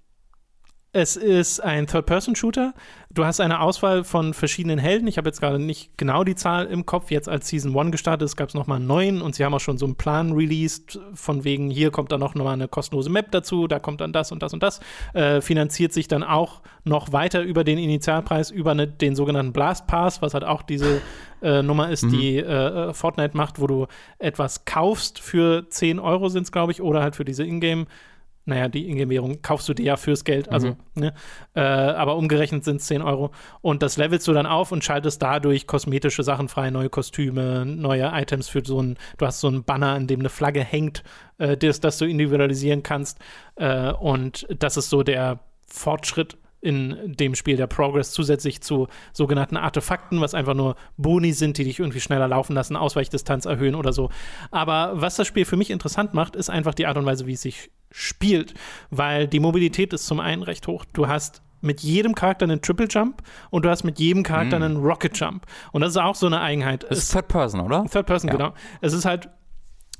es 0.98 1.14
ist 1.14 1.60
ein 1.60 1.86
Third-Person-Shooter. 1.86 2.74
Du 3.10 3.24
hast 3.24 3.40
eine 3.40 3.60
Auswahl 3.60 4.02
von 4.02 4.34
verschiedenen 4.34 4.80
Helden. 4.80 5.06
Ich 5.06 5.16
habe 5.16 5.28
jetzt 5.28 5.40
gerade 5.40 5.60
nicht 5.60 5.96
genau 5.96 6.24
die 6.24 6.34
Zahl 6.34 6.66
im 6.66 6.86
Kopf. 6.86 7.12
Jetzt 7.12 7.28
als 7.28 7.46
Season 7.46 7.78
1 7.78 7.92
gestartet 7.92 8.26
ist, 8.26 8.36
gab 8.36 8.48
es 8.48 8.54
nochmal 8.54 8.78
einen 8.78 8.88
neuen 8.88 9.22
und 9.22 9.36
sie 9.36 9.44
haben 9.44 9.54
auch 9.54 9.60
schon 9.60 9.78
so 9.78 9.86
einen 9.86 9.94
Plan 9.94 10.32
released, 10.32 10.98
von 11.14 11.44
wegen, 11.44 11.70
hier 11.70 11.92
kommt 11.92 12.10
dann 12.10 12.18
noch 12.18 12.34
mal 12.34 12.52
eine 12.52 12.66
kostenlose 12.66 13.10
Map 13.10 13.30
dazu, 13.30 13.68
da 13.68 13.78
kommt 13.78 14.00
dann 14.00 14.12
das 14.12 14.32
und 14.32 14.42
das 14.42 14.52
und 14.52 14.62
das. 14.62 14.80
Äh, 15.14 15.40
finanziert 15.40 15.92
sich 15.92 16.08
dann 16.08 16.24
auch 16.24 16.62
noch 16.82 17.12
weiter 17.12 17.42
über 17.42 17.62
den 17.62 17.78
Initialpreis, 17.78 18.50
über 18.50 18.74
ne, 18.74 18.88
den 18.88 19.14
sogenannten 19.14 19.52
Blast 19.52 19.86
Pass, 19.86 20.20
was 20.20 20.34
halt 20.34 20.44
auch 20.44 20.62
diese 20.62 21.00
äh, 21.42 21.62
Nummer 21.62 21.90
ist, 21.90 22.06
mhm. 22.06 22.10
die 22.10 22.38
äh, 22.38 22.92
Fortnite 22.92 23.36
macht, 23.36 23.60
wo 23.60 23.68
du 23.68 23.86
etwas 24.18 24.64
kaufst 24.64 25.20
für 25.20 25.68
10 25.68 26.00
Euro 26.00 26.28
sind 26.28 26.42
es, 26.42 26.52
glaube 26.52 26.72
ich, 26.72 26.82
oder 26.82 27.02
halt 27.02 27.14
für 27.14 27.24
diese 27.24 27.44
Ingame- 27.44 27.86
naja, 28.48 28.68
die 28.68 28.88
Ingame-Währung 28.88 29.42
kaufst 29.42 29.68
du 29.68 29.74
dir 29.74 29.84
ja 29.84 29.96
fürs 29.96 30.24
Geld, 30.24 30.48
also, 30.48 30.68
mhm. 30.68 30.76
ne? 30.94 31.14
Äh, 31.54 31.60
aber 31.60 32.16
umgerechnet 32.16 32.64
sind 32.64 32.76
es 32.80 32.86
10 32.86 33.02
Euro. 33.02 33.30
Und 33.60 33.82
das 33.82 33.98
levelst 33.98 34.26
du 34.26 34.32
dann 34.32 34.46
auf 34.46 34.72
und 34.72 34.82
schaltest 34.82 35.20
dadurch 35.20 35.66
kosmetische 35.66 36.22
Sachen 36.22 36.48
frei, 36.48 36.70
neue 36.70 36.88
Kostüme, 36.88 37.66
neue 37.66 38.10
Items 38.14 38.48
für 38.48 38.62
so 38.64 38.80
ein, 38.82 38.96
du 39.18 39.26
hast 39.26 39.40
so 39.40 39.48
ein 39.48 39.64
Banner, 39.64 39.96
in 39.96 40.06
dem 40.06 40.20
eine 40.20 40.30
Flagge 40.30 40.64
hängt, 40.64 41.04
äh, 41.36 41.56
das, 41.56 41.80
das 41.80 41.98
du 41.98 42.06
individualisieren 42.06 42.82
kannst. 42.82 43.18
Äh, 43.56 43.92
und 43.92 44.46
das 44.58 44.78
ist 44.78 44.88
so 44.88 45.02
der 45.02 45.40
Fortschritt 45.66 46.38
in 46.60 47.14
dem 47.16 47.34
Spiel 47.34 47.56
der 47.56 47.68
Progress 47.68 48.10
zusätzlich 48.10 48.60
zu 48.60 48.88
sogenannten 49.12 49.56
Artefakten, 49.56 50.20
was 50.20 50.34
einfach 50.34 50.54
nur 50.54 50.74
Boni 50.96 51.32
sind, 51.32 51.56
die 51.58 51.64
dich 51.64 51.78
irgendwie 51.78 52.00
schneller 52.00 52.26
laufen 52.26 52.54
lassen, 52.54 52.76
Ausweichdistanz 52.76 53.44
erhöhen 53.44 53.74
oder 53.74 53.92
so. 53.92 54.10
Aber 54.50 54.92
was 54.94 55.16
das 55.16 55.26
Spiel 55.26 55.44
für 55.44 55.56
mich 55.56 55.70
interessant 55.70 56.14
macht, 56.14 56.34
ist 56.34 56.50
einfach 56.50 56.74
die 56.74 56.86
Art 56.86 56.96
und 56.96 57.06
Weise, 57.06 57.26
wie 57.26 57.34
es 57.34 57.42
sich 57.42 57.70
spielt, 57.90 58.54
weil 58.90 59.28
die 59.28 59.40
Mobilität 59.40 59.92
ist 59.92 60.06
zum 60.06 60.20
einen 60.20 60.42
recht 60.42 60.66
hoch. 60.66 60.84
Du 60.92 61.06
hast 61.06 61.42
mit 61.60 61.80
jedem 61.80 62.14
Charakter 62.14 62.44
einen 62.44 62.60
Triple 62.60 62.86
Jump 62.88 63.22
und 63.50 63.64
du 63.64 63.70
hast 63.70 63.84
mit 63.84 63.98
jedem 63.98 64.22
Charakter 64.22 64.58
mm. 64.58 64.62
einen 64.62 64.76
Rocket 64.76 65.18
Jump. 65.18 65.46
Und 65.72 65.80
das 65.80 65.90
ist 65.90 65.96
auch 65.96 66.14
so 66.14 66.26
eine 66.26 66.40
Eigenheit. 66.40 66.86
Das 66.88 66.98
ist 66.98 67.12
Third 67.12 67.28
Person, 67.28 67.60
oder? 67.60 67.84
Third 67.90 68.06
Person, 68.06 68.28
ja. 68.28 68.36
genau. 68.36 68.54
Es 68.80 68.92
ist 68.92 69.04
halt 69.04 69.28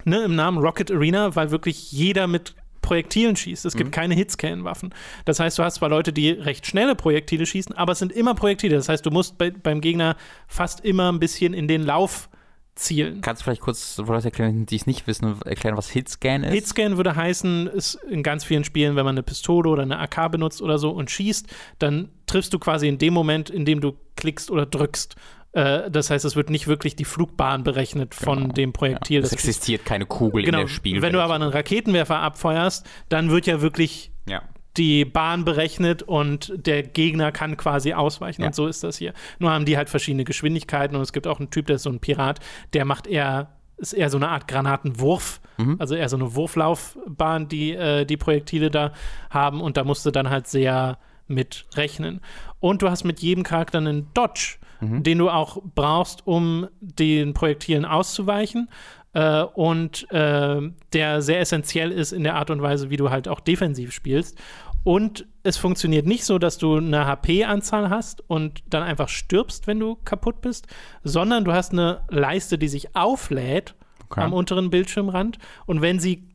ne, 0.04 0.22
im 0.24 0.36
Namen 0.36 0.58
Rocket 0.58 0.90
Arena, 0.90 1.34
weil 1.34 1.50
wirklich 1.50 1.90
jeder 1.92 2.26
mit 2.26 2.54
Projektilen 2.88 3.36
schießt. 3.36 3.66
Es 3.66 3.76
gibt 3.76 3.90
mhm. 3.90 3.92
keine 3.92 4.14
Hitscan-Waffen. 4.14 4.94
Das 5.26 5.40
heißt, 5.40 5.58
du 5.58 5.62
hast 5.62 5.74
zwar 5.74 5.90
Leute, 5.90 6.10
die 6.10 6.30
recht 6.30 6.66
schnelle 6.66 6.94
Projektile 6.94 7.44
schießen, 7.44 7.76
aber 7.76 7.92
es 7.92 7.98
sind 7.98 8.12
immer 8.12 8.34
Projektile. 8.34 8.76
Das 8.76 8.88
heißt, 8.88 9.04
du 9.04 9.10
musst 9.10 9.36
bei, 9.36 9.50
beim 9.50 9.82
Gegner 9.82 10.16
fast 10.46 10.80
immer 10.80 11.12
ein 11.12 11.20
bisschen 11.20 11.52
in 11.52 11.68
den 11.68 11.82
Lauf 11.82 12.30
zielen. 12.76 13.20
Kannst 13.20 13.42
du 13.42 13.44
vielleicht 13.44 13.60
kurz 13.60 13.96
für 13.96 14.04
Leute 14.04 14.26
erklären, 14.26 14.64
die 14.64 14.76
es 14.76 14.86
nicht 14.86 15.06
wissen, 15.06 15.38
erklären, 15.44 15.76
was 15.76 15.90
Hitscan 15.90 16.44
ist? 16.44 16.54
Hitscan 16.54 16.96
würde 16.96 17.14
heißen, 17.14 17.66
ist 17.66 17.96
in 18.08 18.22
ganz 18.22 18.44
vielen 18.44 18.64
Spielen, 18.64 18.96
wenn 18.96 19.04
man 19.04 19.16
eine 19.16 19.22
Pistole 19.22 19.68
oder 19.68 19.82
eine 19.82 19.98
AK 19.98 20.32
benutzt 20.32 20.62
oder 20.62 20.78
so 20.78 20.90
und 20.90 21.10
schießt, 21.10 21.46
dann 21.78 22.08
triffst 22.24 22.54
du 22.54 22.58
quasi 22.58 22.88
in 22.88 22.96
dem 22.96 23.12
Moment, 23.12 23.50
in 23.50 23.66
dem 23.66 23.82
du 23.82 23.98
klickst 24.16 24.50
oder 24.50 24.64
drückst. 24.64 25.16
Äh, 25.52 25.90
das 25.90 26.10
heißt, 26.10 26.24
es 26.24 26.36
wird 26.36 26.50
nicht 26.50 26.66
wirklich 26.66 26.96
die 26.96 27.04
Flugbahn 27.04 27.64
berechnet 27.64 28.14
von 28.14 28.38
genau. 28.40 28.54
dem 28.54 28.72
Projektil. 28.72 29.20
Ja, 29.20 29.26
es 29.26 29.32
existiert 29.32 29.84
keine 29.84 30.06
Kugel 30.06 30.42
genau. 30.42 30.60
in 30.60 30.66
der 30.66 30.72
Spielwelt. 30.72 31.02
Wenn 31.02 31.12
du 31.12 31.20
aber 31.20 31.34
einen 31.34 31.50
Raketenwerfer 31.50 32.18
abfeuerst, 32.18 32.86
dann 33.08 33.30
wird 33.30 33.46
ja 33.46 33.60
wirklich 33.60 34.12
ja. 34.28 34.42
die 34.76 35.04
Bahn 35.04 35.44
berechnet 35.44 36.02
und 36.02 36.52
der 36.54 36.82
Gegner 36.82 37.32
kann 37.32 37.56
quasi 37.56 37.94
ausweichen. 37.94 38.42
Ja. 38.42 38.48
Und 38.48 38.54
so 38.54 38.66
ist 38.66 38.84
das 38.84 38.98
hier. 38.98 39.14
Nur 39.38 39.50
haben 39.50 39.64
die 39.64 39.76
halt 39.76 39.88
verschiedene 39.88 40.24
Geschwindigkeiten 40.24 40.96
und 40.96 41.02
es 41.02 41.12
gibt 41.12 41.26
auch 41.26 41.38
einen 41.38 41.50
Typ, 41.50 41.66
der 41.66 41.76
ist 41.76 41.82
so 41.82 41.90
ein 41.90 42.00
Pirat, 42.00 42.40
der 42.74 42.84
macht 42.84 43.06
eher 43.06 43.54
ist 43.78 43.92
eher 43.92 44.10
so 44.10 44.18
eine 44.18 44.28
Art 44.28 44.48
Granatenwurf, 44.48 45.40
mhm. 45.56 45.76
also 45.78 45.94
eher 45.94 46.08
so 46.08 46.16
eine 46.16 46.34
Wurflaufbahn, 46.34 47.46
die 47.46 47.74
äh, 47.74 48.04
die 48.04 48.16
Projektile 48.16 48.70
da 48.72 48.92
haben 49.30 49.60
und 49.60 49.76
da 49.76 49.84
musst 49.84 50.04
du 50.04 50.10
dann 50.10 50.30
halt 50.30 50.48
sehr 50.48 50.98
mit 51.28 51.66
rechnen. 51.74 52.20
Und 52.60 52.82
du 52.82 52.90
hast 52.90 53.04
mit 53.04 53.20
jedem 53.20 53.44
Charakter 53.44 53.78
einen 53.78 54.08
Dodge 54.14 54.58
mhm. 54.80 55.02
den 55.02 55.18
du 55.18 55.30
auch 55.30 55.58
brauchst, 55.74 56.26
um 56.26 56.68
den 56.80 57.34
Projektilen 57.34 57.84
auszuweichen. 57.84 58.68
Äh, 59.14 59.42
und 59.42 60.10
äh, 60.10 60.60
der 60.92 61.22
sehr 61.22 61.40
essentiell 61.40 61.92
ist 61.92 62.12
in 62.12 62.24
der 62.24 62.34
Art 62.34 62.50
und 62.50 62.62
Weise, 62.62 62.90
wie 62.90 62.96
du 62.96 63.10
halt 63.10 63.28
auch 63.28 63.40
defensiv 63.40 63.92
spielst. 63.92 64.38
Und 64.84 65.26
es 65.42 65.56
funktioniert 65.56 66.06
nicht 66.06 66.24
so, 66.24 66.38
dass 66.38 66.56
du 66.56 66.76
eine 66.76 67.06
HP-Anzahl 67.06 67.90
hast 67.90 68.22
und 68.28 68.62
dann 68.70 68.82
einfach 68.82 69.08
stirbst, 69.08 69.66
wenn 69.66 69.80
du 69.80 69.96
kaputt 69.96 70.40
bist, 70.40 70.66
sondern 71.02 71.44
du 71.44 71.52
hast 71.52 71.72
eine 71.72 72.02
Leiste, 72.08 72.58
die 72.58 72.68
sich 72.68 72.94
auflädt 72.94 73.74
okay. 74.04 74.22
am 74.22 74.32
unteren 74.32 74.70
Bildschirmrand. 74.70 75.38
Und 75.66 75.82
wenn 75.82 75.98
sie 75.98 76.28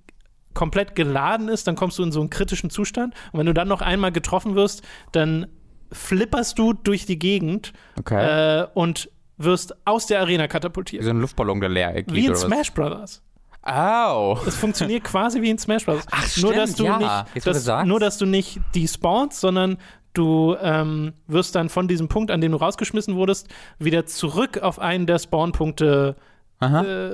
komplett 0.53 0.95
geladen 0.95 1.49
ist, 1.49 1.67
dann 1.67 1.75
kommst 1.75 1.99
du 1.99 2.03
in 2.03 2.11
so 2.11 2.19
einen 2.19 2.29
kritischen 2.29 2.69
Zustand. 2.69 3.13
Und 3.31 3.39
wenn 3.39 3.45
du 3.45 3.53
dann 3.53 3.67
noch 3.67 3.81
einmal 3.81 4.11
getroffen 4.11 4.55
wirst, 4.55 4.83
dann 5.11 5.47
flipperst 5.91 6.57
du 6.57 6.73
durch 6.73 7.05
die 7.05 7.19
Gegend 7.19 7.73
okay. 7.99 8.61
äh, 8.61 8.67
und 8.73 9.09
wirst 9.37 9.75
aus 9.85 10.07
der 10.07 10.21
Arena 10.21 10.47
katapultiert. 10.47 11.01
Wie 11.01 11.05
so 11.05 11.11
ein 11.11 11.19
Luftballon, 11.19 11.59
der 11.59 11.69
leer 11.69 11.93
geht. 11.93 12.13
Wie 12.13 12.25
in 12.25 12.35
Smash 12.35 12.71
Brothers. 12.73 13.21
Au. 13.63 14.37
Es 14.45 14.57
funktioniert 14.57 15.03
quasi 15.05 15.41
wie 15.41 15.49
in 15.49 15.57
Smash 15.57 15.85
Bros. 15.85 16.03
Ach, 16.11 16.25
stimmt, 16.25 16.43
nur, 16.43 16.53
dass 16.53 16.75
du 16.75 16.83
ja. 16.83 17.25
nicht, 17.33 17.47
dass, 17.47 17.85
nur, 17.85 17.99
dass 17.99 18.17
du 18.17 18.25
nicht 18.25 18.59
die 18.75 18.87
spawnst, 18.87 19.39
sondern 19.39 19.77
du 20.13 20.55
ähm, 20.61 21.13
wirst 21.27 21.55
dann 21.55 21.69
von 21.69 21.87
diesem 21.87 22.09
Punkt, 22.09 22.29
an 22.29 22.41
dem 22.41 22.51
du 22.51 22.57
rausgeschmissen 22.57 23.15
wurdest, 23.15 23.47
wieder 23.79 24.05
zurück 24.05 24.57
auf 24.59 24.79
einen 24.79 25.07
der 25.07 25.17
Spawnpunkte 25.17 26.15
äh, 26.19 26.32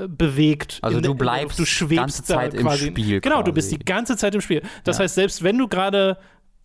bewegt. 0.08 0.80
Also 0.82 1.02
du 1.02 1.16
bleibst 1.16 1.60
du 1.60 1.66
schwebst 1.66 1.98
ganze 1.98 2.24
Zeit 2.24 2.54
im 2.54 2.70
Spiel. 2.72 3.22
Genau, 3.22 3.38
quasi. 3.38 3.46
du 3.46 3.54
bist 3.54 3.72
die 3.72 3.80
ganze 3.80 4.18
Zeit 4.18 4.36
im 4.36 4.42
Spiel. 4.42 4.62
Das 4.84 4.98
ja. 4.98 5.04
heißt, 5.04 5.16
selbst 5.16 5.44
wenn 5.44 5.58
du 5.58 5.68
gerade 5.68 6.18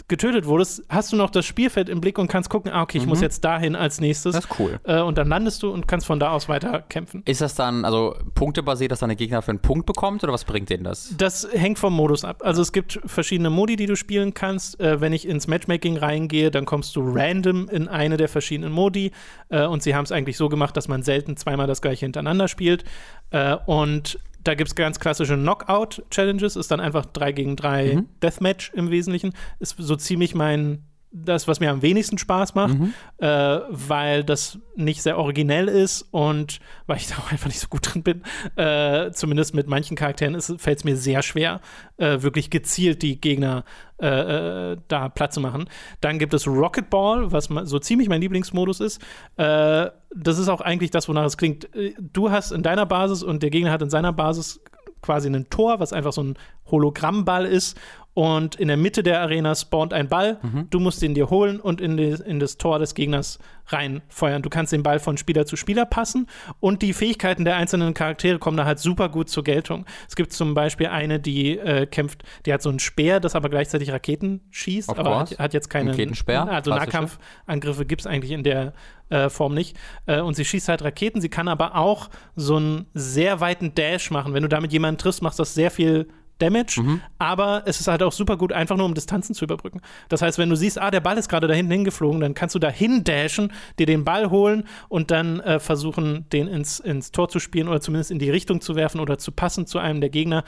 getötet 0.06 0.44
wurdest, 0.44 0.82
hast 0.90 1.12
du 1.12 1.16
noch 1.16 1.30
das 1.30 1.46
Spielfeld 1.46 1.88
im 1.88 2.00
Blick 2.00 2.18
und 2.18 2.28
kannst 2.28 2.50
gucken, 2.50 2.70
ah, 2.70 2.82
okay, 2.82 2.98
ich 2.98 3.04
mhm. 3.04 3.10
muss 3.10 3.22
jetzt 3.22 3.42
dahin 3.42 3.74
als 3.74 4.00
nächstes. 4.00 4.34
Das 4.34 4.44
ist 4.44 4.58
cool. 4.58 4.78
Äh, 4.84 5.00
und 5.00 5.16
dann 5.16 5.28
landest 5.28 5.62
du 5.62 5.70
und 5.70 5.88
kannst 5.88 6.06
von 6.06 6.20
da 6.20 6.30
aus 6.30 6.48
weiter 6.48 6.82
kämpfen. 6.82 7.22
Ist 7.24 7.40
das 7.40 7.54
dann, 7.54 7.86
also 7.86 8.14
punktebasiert, 8.34 8.92
dass 8.92 9.00
deine 9.00 9.16
Gegner 9.16 9.40
für 9.40 9.52
einen 9.52 9.60
Punkt 9.60 9.86
bekommt 9.86 10.22
oder 10.22 10.32
was 10.32 10.44
bringt 10.44 10.68
denen 10.68 10.84
das? 10.84 11.14
Das 11.16 11.48
hängt 11.50 11.78
vom 11.78 11.94
Modus 11.94 12.24
ab. 12.24 12.42
Also 12.44 12.60
es 12.60 12.72
gibt 12.72 13.00
verschiedene 13.06 13.48
Modi, 13.48 13.76
die 13.76 13.86
du 13.86 13.96
spielen 13.96 14.34
kannst. 14.34 14.78
Äh, 14.78 15.00
wenn 15.00 15.14
ich 15.14 15.26
ins 15.26 15.46
Matchmaking 15.46 15.96
reingehe, 15.96 16.50
dann 16.50 16.66
kommst 16.66 16.94
du 16.96 17.00
random 17.02 17.68
in 17.70 17.88
eine 17.88 18.18
der 18.18 18.28
verschiedenen 18.28 18.72
Modi. 18.72 19.12
Äh, 19.48 19.64
und 19.64 19.82
sie 19.82 19.94
haben 19.94 20.04
es 20.04 20.12
eigentlich 20.12 20.36
so 20.36 20.50
gemacht, 20.50 20.76
dass 20.76 20.86
man 20.86 21.02
selten 21.02 21.38
zweimal 21.38 21.66
das 21.66 21.80
gleiche 21.80 22.04
hintereinander 22.04 22.48
spielt. 22.48 22.84
Äh, 23.30 23.56
und 23.66 24.18
da 24.44 24.54
gibt 24.54 24.68
es 24.68 24.74
ganz 24.74 25.00
klassische 25.00 25.36
Knockout-Challenges, 25.36 26.56
ist 26.56 26.70
dann 26.70 26.80
einfach 26.80 27.06
3 27.06 27.32
gegen 27.32 27.56
3 27.56 27.94
mhm. 27.94 28.08
Deathmatch 28.22 28.72
im 28.74 28.90
Wesentlichen. 28.90 29.32
Ist 29.58 29.76
so 29.78 29.96
ziemlich 29.96 30.34
mein 30.34 30.84
das, 31.16 31.46
was 31.46 31.60
mir 31.60 31.70
am 31.70 31.80
wenigsten 31.80 32.18
Spaß 32.18 32.56
macht, 32.56 32.74
mhm. 32.74 32.92
äh, 33.18 33.60
weil 33.70 34.24
das 34.24 34.58
nicht 34.74 35.00
sehr 35.00 35.16
originell 35.16 35.68
ist 35.68 36.02
und 36.10 36.58
weil 36.86 36.96
ich 36.96 37.06
da 37.08 37.14
auch 37.18 37.30
einfach 37.30 37.46
nicht 37.46 37.60
so 37.60 37.68
gut 37.68 37.94
drin 37.94 38.02
bin. 38.02 38.22
Äh, 38.56 39.12
zumindest 39.12 39.54
mit 39.54 39.68
manchen 39.68 39.96
Charakteren 39.96 40.40
fällt 40.40 40.78
es 40.78 40.84
mir 40.84 40.96
sehr 40.96 41.22
schwer, 41.22 41.60
äh, 41.96 42.22
wirklich 42.22 42.50
gezielt 42.50 43.02
die 43.02 43.20
Gegner 43.20 43.64
äh, 44.02 44.72
äh, 44.72 44.76
da 44.88 45.08
platt 45.08 45.32
zu 45.32 45.40
machen. 45.40 45.66
Dann 46.00 46.18
gibt 46.18 46.34
es 46.34 46.48
Rocket 46.48 46.90
Ball, 46.90 47.30
was 47.30 47.44
so 47.44 47.78
ziemlich 47.78 48.08
mein 48.08 48.20
Lieblingsmodus 48.20 48.80
ist. 48.80 49.00
Äh, 49.36 49.90
das 50.14 50.38
ist 50.38 50.48
auch 50.48 50.60
eigentlich 50.60 50.90
das, 50.90 51.08
wonach 51.08 51.24
es 51.24 51.36
klingt. 51.36 51.68
Du 51.98 52.30
hast 52.30 52.50
in 52.50 52.62
deiner 52.62 52.86
Basis 52.86 53.22
und 53.22 53.42
der 53.42 53.50
Gegner 53.50 53.70
hat 53.70 53.82
in 53.82 53.90
seiner 53.90 54.12
Basis 54.12 54.60
quasi 55.00 55.28
ein 55.28 55.48
Tor, 55.48 55.80
was 55.80 55.92
einfach 55.92 56.12
so 56.12 56.22
ein 56.22 56.34
Hologrammball 56.70 57.46
ist 57.46 57.78
und 58.14 58.54
in 58.54 58.68
der 58.68 58.76
Mitte 58.76 59.02
der 59.02 59.20
Arena 59.20 59.54
spawnt 59.56 59.92
ein 59.92 60.08
Ball. 60.08 60.38
Mhm. 60.40 60.68
Du 60.70 60.78
musst 60.78 61.02
ihn 61.02 61.14
dir 61.14 61.30
holen 61.30 61.58
und 61.60 61.80
in, 61.80 61.96
die, 61.96 62.16
in 62.24 62.38
das 62.38 62.56
Tor 62.56 62.78
des 62.78 62.94
Gegners 62.94 63.40
reinfeuern. 63.66 64.42
Du 64.42 64.50
kannst 64.50 64.72
den 64.72 64.84
Ball 64.84 65.00
von 65.00 65.16
Spieler 65.16 65.46
zu 65.46 65.56
Spieler 65.56 65.84
passen 65.84 66.28
und 66.60 66.82
die 66.82 66.92
Fähigkeiten 66.92 67.44
der 67.44 67.56
einzelnen 67.56 67.92
Charaktere 67.92 68.38
kommen 68.38 68.56
da 68.56 68.64
halt 68.64 68.78
super 68.78 69.08
gut 69.08 69.28
zur 69.28 69.42
Geltung. 69.42 69.84
Es 70.08 70.14
gibt 70.14 70.32
zum 70.32 70.54
Beispiel 70.54 70.86
eine, 70.86 71.18
die 71.18 71.58
äh, 71.58 71.86
kämpft, 71.86 72.22
die 72.46 72.52
hat 72.52 72.62
so 72.62 72.68
einen 72.68 72.78
Speer, 72.78 73.18
das 73.18 73.34
aber 73.34 73.48
gleichzeitig 73.48 73.90
Raketen 73.90 74.42
schießt, 74.50 74.90
of 74.90 74.98
aber 74.98 75.18
hat, 75.18 75.38
hat, 75.38 75.54
jetzt 75.54 75.68
keine. 75.68 75.90
Raketenspeer? 75.90 76.48
Also 76.48 76.70
Nahkampfangriffe 76.70 77.84
gibt 77.84 78.02
es 78.02 78.06
eigentlich 78.06 78.30
in 78.32 78.44
der 78.44 78.74
äh, 79.08 79.28
Form 79.28 79.54
nicht. 79.54 79.76
Äh, 80.06 80.20
und 80.20 80.34
sie 80.34 80.44
schießt 80.44 80.68
halt 80.68 80.82
Raketen. 80.82 81.20
Sie 81.20 81.28
kann 81.28 81.48
aber 81.48 81.76
auch 81.76 82.10
so 82.36 82.56
einen 82.56 82.86
sehr 82.94 83.40
weiten 83.40 83.74
Dash 83.74 84.10
machen. 84.10 84.34
Wenn 84.34 84.42
du 84.42 84.48
damit 84.48 84.72
jemanden 84.72 84.98
triffst, 84.98 85.22
machst 85.22 85.38
das 85.38 85.54
sehr 85.54 85.70
viel 85.70 86.08
Damage, 86.38 86.80
mhm. 86.82 87.00
aber 87.18 87.62
es 87.66 87.80
ist 87.80 87.88
halt 87.88 88.02
auch 88.02 88.12
super 88.12 88.36
gut, 88.36 88.52
einfach 88.52 88.76
nur 88.76 88.86
um 88.86 88.94
Distanzen 88.94 89.34
zu 89.34 89.44
überbrücken. 89.44 89.80
Das 90.08 90.22
heißt, 90.22 90.38
wenn 90.38 90.50
du 90.50 90.56
siehst, 90.56 90.80
ah, 90.80 90.90
der 90.90 91.00
Ball 91.00 91.16
ist 91.16 91.28
gerade 91.28 91.46
da 91.46 91.54
hinten 91.54 91.72
hingeflogen, 91.72 92.20
dann 92.20 92.34
kannst 92.34 92.54
du 92.54 92.58
da 92.58 92.72
dashen, 93.04 93.52
dir 93.78 93.86
den 93.86 94.04
Ball 94.04 94.30
holen 94.30 94.64
und 94.88 95.10
dann 95.10 95.40
äh, 95.40 95.60
versuchen, 95.60 96.28
den 96.30 96.48
ins, 96.48 96.80
ins 96.80 97.12
Tor 97.12 97.28
zu 97.28 97.38
spielen 97.38 97.68
oder 97.68 97.80
zumindest 97.80 98.10
in 98.10 98.18
die 98.18 98.30
Richtung 98.30 98.60
zu 98.60 98.74
werfen 98.74 99.00
oder 99.00 99.18
zu 99.18 99.32
passen 99.32 99.66
zu 99.66 99.78
einem 99.78 100.00
der 100.00 100.10
Gegner. 100.10 100.44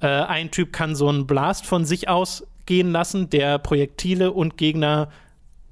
Äh, 0.00 0.06
ein 0.06 0.50
Typ 0.50 0.72
kann 0.72 0.94
so 0.94 1.08
einen 1.08 1.26
Blast 1.26 1.66
von 1.66 1.84
sich 1.84 2.08
aus 2.08 2.46
gehen 2.66 2.92
lassen, 2.92 3.30
der 3.30 3.58
Projektile 3.58 4.32
und 4.32 4.56
Gegner 4.56 5.08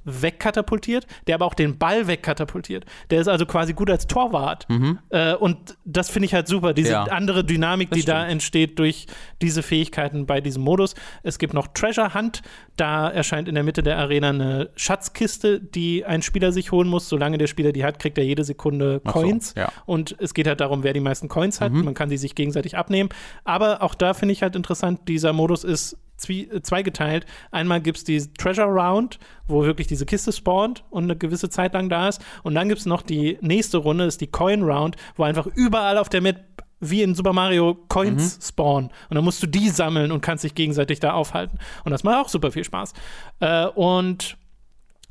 wegkatapultiert, 0.09 1.07
der 1.27 1.37
aber 1.37 1.47
auch 1.47 1.55
den 1.55 1.79
Ball 1.79 2.07
wegkatapultiert. 2.07 2.85
Der 3.11 3.21
ist 3.21 3.29
also 3.29 3.47
quasi 3.47 3.73
gut 3.73 3.91
als 3.91 4.07
Torwart. 4.07 4.69
Mhm. 4.69 4.99
Äh, 5.11 5.35
und 5.35 5.77
das 5.85 6.11
finde 6.11 6.27
ich 6.27 6.35
halt 6.35 6.49
super, 6.49 6.75
diese 6.75 6.93
ja. 6.93 7.05
andere 7.05 7.45
Dynamik, 7.45 7.91
die 7.91 8.05
da 8.05 8.27
entsteht 8.27 8.79
durch 8.79 9.07
diese 9.43 9.63
Fähigkeiten 9.63 10.27
bei 10.27 10.41
diesem 10.41 10.63
Modus. 10.63 10.95
Es 11.23 11.39
gibt 11.39 11.55
noch 11.55 11.69
Treasure 11.69 12.15
Hunt, 12.15 12.43
da 12.81 13.09
erscheint 13.09 13.49
in 13.49 13.55
der 13.55 13.65
Mitte 13.65 13.83
der 13.83 13.99
Arena 13.99 14.31
eine 14.31 14.71
Schatzkiste, 14.77 15.61
die 15.61 16.05
ein 16.05 16.23
Spieler 16.23 16.53
sich 16.53 16.73
holen 16.73 16.89
muss. 16.89 17.09
Solange 17.09 17.39
der 17.39 17.47
Spieler 17.47 17.73
die 17.73 17.85
hat, 17.85 17.99
kriegt 17.99 18.19
er 18.19 18.25
jede 18.25 18.45
Sekunde 18.45 19.01
Coins. 19.01 19.51
So, 19.51 19.61
ja. 19.61 19.73
Und 19.87 20.17
es 20.19 20.35
geht 20.35 20.47
halt 20.47 20.61
darum, 20.61 20.83
wer 20.83 20.93
die 20.93 21.01
meisten 21.01 21.29
Coins 21.29 21.61
hat. 21.61 21.73
Mhm. 21.73 21.85
Man 21.85 21.95
kann 21.95 22.09
die 22.09 22.17
sich 22.17 22.35
gegenseitig 22.35 22.77
abnehmen. 22.77 23.11
Aber 23.45 23.83
auch 23.83 23.95
da 23.95 24.15
finde 24.15 24.33
ich 24.33 24.43
halt 24.43 24.57
interessant, 24.57 25.09
dieser 25.09 25.33
Modus 25.33 25.65
ist 25.65 25.97
äh, 26.29 26.61
zweigeteilt. 26.63 27.27
Einmal 27.51 27.81
gibt 27.81 27.99
es 27.99 28.05
die 28.05 28.21
Treasure 28.35 28.69
Round, 28.69 29.19
wo 29.47 29.65
wirklich 29.65 29.87
diese 29.87 30.07
Kiste 30.07 30.33
spawnt 30.33 30.85
und 30.91 31.05
eine 31.05 31.17
gewisse 31.17 31.49
Zeit 31.49 31.75
lang 31.75 31.89
da 31.89 32.09
ist. 32.09 32.21
Und 32.43 32.55
dann 32.55 32.69
gibt 32.69 32.81
es 32.81 32.87
noch 32.87 33.03
die 33.03 33.39
nächste 33.41 33.79
Runde, 33.79 34.05
ist 34.05 34.21
die 34.21 34.27
Coin 34.27 34.63
Round, 34.63 34.97
wo 35.17 35.25
einfach 35.25 35.47
überall 35.47 35.99
auf 35.99 36.09
der 36.09 36.21
Map 36.21 36.58
wie 36.81 37.03
in 37.03 37.15
Super 37.15 37.33
Mario 37.33 37.75
Coins 37.89 38.37
mhm. 38.37 38.43
spawnen. 38.43 38.91
Und 39.09 39.15
dann 39.15 39.25
musst 39.25 39.43
du 39.43 39.47
die 39.47 39.69
sammeln 39.69 40.13
und 40.13 40.21
kannst 40.21 40.45
dich 40.45 40.55
gegenseitig 40.55 41.01
da 41.01 41.13
aufhalten. 41.13 41.59
Und 41.85 41.91
das 41.91 42.05
macht 42.05 42.17
auch 42.17 42.29
super 42.29 42.53
viel 42.53 42.65
Spaß. 42.65 42.93
Äh, 43.41 43.67
und 43.67 44.37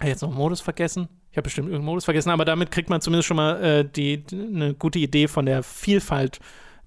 jetzt 0.04 0.22
noch 0.22 0.34
Modus 0.34 0.62
vergessen. 0.62 1.10
Ich 1.32 1.38
habe 1.38 1.44
bestimmt 1.44 1.68
irgendeinen 1.68 1.86
Modus 1.86 2.06
vergessen, 2.06 2.30
aber 2.30 2.46
damit 2.46 2.72
kriegt 2.72 2.90
man 2.90 3.02
zumindest 3.02 3.28
schon 3.28 3.38
mal 3.38 3.64
äh, 3.64 3.86
die, 3.86 4.24
eine 4.32 4.74
gute 4.74 5.00
Idee 5.00 5.28
von 5.28 5.46
der 5.46 5.62
Vielfalt 5.62 6.40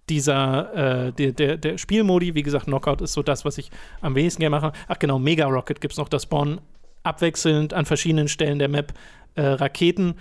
dieser, 0.08 1.06
äh, 1.06 1.12
der, 1.12 1.32
der, 1.32 1.56
der 1.56 1.78
Spielmodi, 1.78 2.34
wie 2.34 2.42
gesagt, 2.42 2.64
Knockout 2.64 3.00
ist 3.00 3.12
so 3.12 3.22
das, 3.22 3.44
was 3.44 3.58
ich 3.58 3.70
am 4.00 4.14
wenigsten 4.14 4.40
gerne 4.40 4.56
mache. 4.56 4.72
Ach 4.88 4.98
genau, 4.98 5.18
Mega 5.18 5.46
Rocket 5.46 5.80
gibt 5.80 5.92
es 5.92 5.98
noch, 5.98 6.08
das 6.08 6.24
spawnen 6.24 6.60
abwechselnd 7.02 7.72
an 7.72 7.86
verschiedenen 7.86 8.28
Stellen 8.28 8.58
der 8.58 8.68
Map 8.68 8.92
äh, 9.34 9.42
Raketen, 9.42 10.14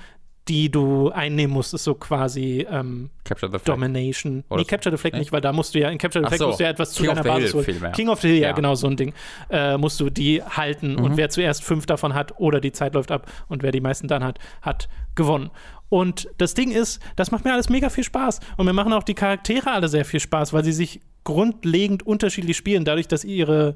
die 0.49 0.71
du 0.71 1.09
einnehmen 1.11 1.53
musst, 1.53 1.75
ist 1.75 1.83
so 1.83 1.93
quasi 1.93 2.65
ähm, 2.69 3.11
Capture 3.23 3.51
the 3.51 3.59
Flag. 3.59 3.75
Domination. 3.75 4.43
Oder 4.49 4.61
nee, 4.61 4.65
Capture 4.65 4.95
the 4.95 4.99
Flag 4.99 5.13
nee? 5.13 5.19
nicht, 5.19 5.31
weil 5.31 5.41
da 5.41 5.53
musst 5.53 5.75
du 5.75 5.79
ja, 5.79 5.89
in 5.89 5.99
Capture 5.99 6.25
the 6.25 6.27
Flag 6.27 6.39
so. 6.39 6.47
musst 6.47 6.59
du 6.59 6.63
ja 6.63 6.69
etwas 6.71 6.95
King 6.95 7.05
zu 7.05 7.13
deiner 7.13 7.23
Basis 7.23 7.53
holen. 7.53 7.91
King 7.93 8.09
of 8.09 8.19
the 8.21 8.27
Hill, 8.27 8.37
ja, 8.37 8.47
ja, 8.47 8.53
genau, 8.53 8.73
so 8.73 8.87
ein 8.87 8.97
Ding. 8.97 9.13
Äh, 9.49 9.77
musst 9.77 9.99
du 9.99 10.09
die 10.09 10.41
halten 10.41 10.93
mhm. 10.93 11.03
und 11.03 11.17
wer 11.17 11.29
zuerst 11.29 11.63
fünf 11.63 11.85
davon 11.85 12.15
hat 12.15 12.33
oder 12.39 12.59
die 12.59 12.71
Zeit 12.71 12.95
läuft 12.95 13.11
ab 13.11 13.31
und 13.47 13.61
wer 13.61 13.71
die 13.71 13.79
meisten 13.79 14.07
dann 14.07 14.23
hat, 14.23 14.39
hat 14.63 14.89
gewonnen. 15.13 15.51
Und 15.89 16.29
das 16.39 16.55
Ding 16.55 16.71
ist, 16.71 16.99
das 17.15 17.29
macht 17.29 17.45
mir 17.45 17.53
alles 17.53 17.69
mega 17.69 17.89
viel 17.89 18.03
Spaß. 18.03 18.39
Und 18.57 18.65
mir 18.65 18.73
machen 18.73 18.93
auch 18.93 19.03
die 19.03 19.15
Charaktere 19.15 19.71
alle 19.71 19.87
sehr 19.87 20.05
viel 20.05 20.19
Spaß, 20.19 20.51
weil 20.53 20.63
sie 20.63 20.71
sich 20.71 21.01
grundlegend 21.23 22.05
unterschiedlich 22.05 22.57
spielen, 22.57 22.85
dadurch, 22.85 23.07
dass 23.07 23.23
ihre 23.23 23.75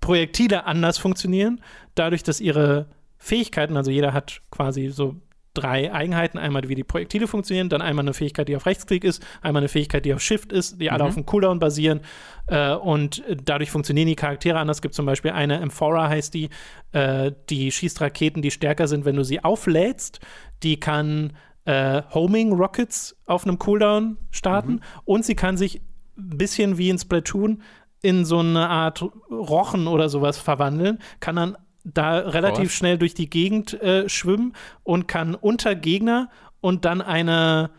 Projektile 0.00 0.66
anders 0.66 0.98
funktionieren, 0.98 1.60
dadurch, 1.94 2.22
dass 2.22 2.40
ihre 2.40 2.86
Fähigkeiten, 3.18 3.76
also 3.76 3.90
jeder 3.90 4.12
hat 4.12 4.40
quasi 4.50 4.88
so 4.88 5.16
drei 5.54 5.92
Eigenheiten. 5.92 6.38
Einmal, 6.38 6.68
wie 6.68 6.74
die 6.74 6.84
Projektile 6.84 7.26
funktionieren, 7.26 7.68
dann 7.68 7.82
einmal 7.82 8.04
eine 8.04 8.14
Fähigkeit, 8.14 8.48
die 8.48 8.56
auf 8.56 8.66
Rechtsklick 8.66 9.04
ist, 9.04 9.24
einmal 9.42 9.62
eine 9.62 9.68
Fähigkeit, 9.68 10.04
die 10.04 10.14
auf 10.14 10.20
Shift 10.20 10.52
ist, 10.52 10.80
die 10.80 10.90
alle 10.90 11.04
mhm. 11.04 11.08
auf 11.08 11.14
dem 11.14 11.26
Cooldown 11.26 11.58
basieren. 11.58 12.00
Äh, 12.46 12.74
und 12.74 13.22
dadurch 13.44 13.70
funktionieren 13.70 14.08
die 14.08 14.16
Charaktere 14.16 14.58
anders. 14.58 14.78
Es 14.78 14.82
gibt 14.82 14.94
zum 14.94 15.06
Beispiel 15.06 15.32
eine 15.32 15.60
Amphora, 15.60 16.08
heißt 16.08 16.34
die, 16.34 16.50
äh, 16.92 17.32
die 17.48 17.70
schießt 17.70 18.00
Raketen, 18.00 18.42
die 18.42 18.50
stärker 18.50 18.88
sind, 18.88 19.04
wenn 19.04 19.16
du 19.16 19.24
sie 19.24 19.42
auflädst. 19.42 20.20
Die 20.62 20.80
kann 20.80 21.34
äh, 21.64 22.02
Homing 22.14 22.52
Rockets 22.52 23.16
auf 23.26 23.44
einem 23.44 23.58
Cooldown 23.58 24.16
starten 24.30 24.72
mhm. 24.72 24.80
und 25.04 25.24
sie 25.24 25.34
kann 25.34 25.56
sich 25.56 25.82
ein 26.16 26.38
bisschen 26.38 26.78
wie 26.78 26.90
in 26.90 26.98
Splatoon 26.98 27.62
in 28.00 28.24
so 28.24 28.38
eine 28.38 28.68
Art 28.68 29.02
Rochen 29.30 29.86
oder 29.86 30.08
sowas 30.08 30.38
verwandeln, 30.38 30.98
kann 31.20 31.36
dann 31.36 31.56
da 31.84 32.18
relativ 32.18 32.72
schnell 32.72 32.98
durch 32.98 33.14
die 33.14 33.30
Gegend 33.30 33.80
äh, 33.80 34.08
schwimmen 34.08 34.54
und 34.82 35.08
kann 35.08 35.34
unter 35.34 35.74
Gegner 35.74 36.28
und 36.60 36.84
dann 36.84 37.00
eine 37.00 37.70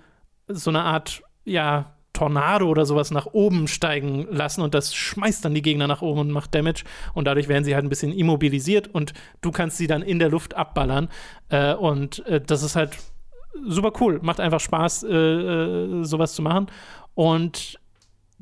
so 0.48 0.72
eine 0.72 0.82
Art 0.82 1.22
ja 1.46 1.94
Tornado 2.14 2.68
oder 2.68 2.86
sowas 2.86 3.12
nach 3.12 3.28
oben 3.28 3.68
steigen 3.68 4.28
lassen 4.32 4.62
und 4.62 4.74
das 4.74 4.96
schmeißt 4.96 5.46
dann 5.46 5.54
die 5.54 5.62
Gegner 5.62 5.88
nach 5.88 6.02
oben 6.02 6.22
und 6.22 6.32
macht 6.32 6.56
Damage 6.56 6.84
und 7.14 7.26
dadurch 7.26 7.48
werden 7.48 7.64
sie 7.64 7.76
halt 7.76 7.86
ein 7.86 7.90
bisschen 7.90 8.12
immobilisiert 8.12 8.88
und 8.88 9.14
du 9.42 9.52
kannst 9.52 9.78
sie 9.78 9.88
dann 9.88 10.02
in 10.02 10.20
der 10.20 10.30
Luft 10.30 10.56
abballern 10.56 11.10
äh, 11.50 11.74
und 11.74 12.26
äh, 12.26 12.42
das 12.42 12.64
ist 12.64 12.76
halt 12.76 12.98
super 13.68 13.92
cool. 14.00 14.20
Macht 14.22 14.40
einfach 14.40 14.60
Spaß, 14.60 15.04
äh, 15.04 15.16
äh, 15.16 16.04
sowas 16.04 16.34
zu 16.34 16.42
machen. 16.42 16.68
Und 17.16 17.80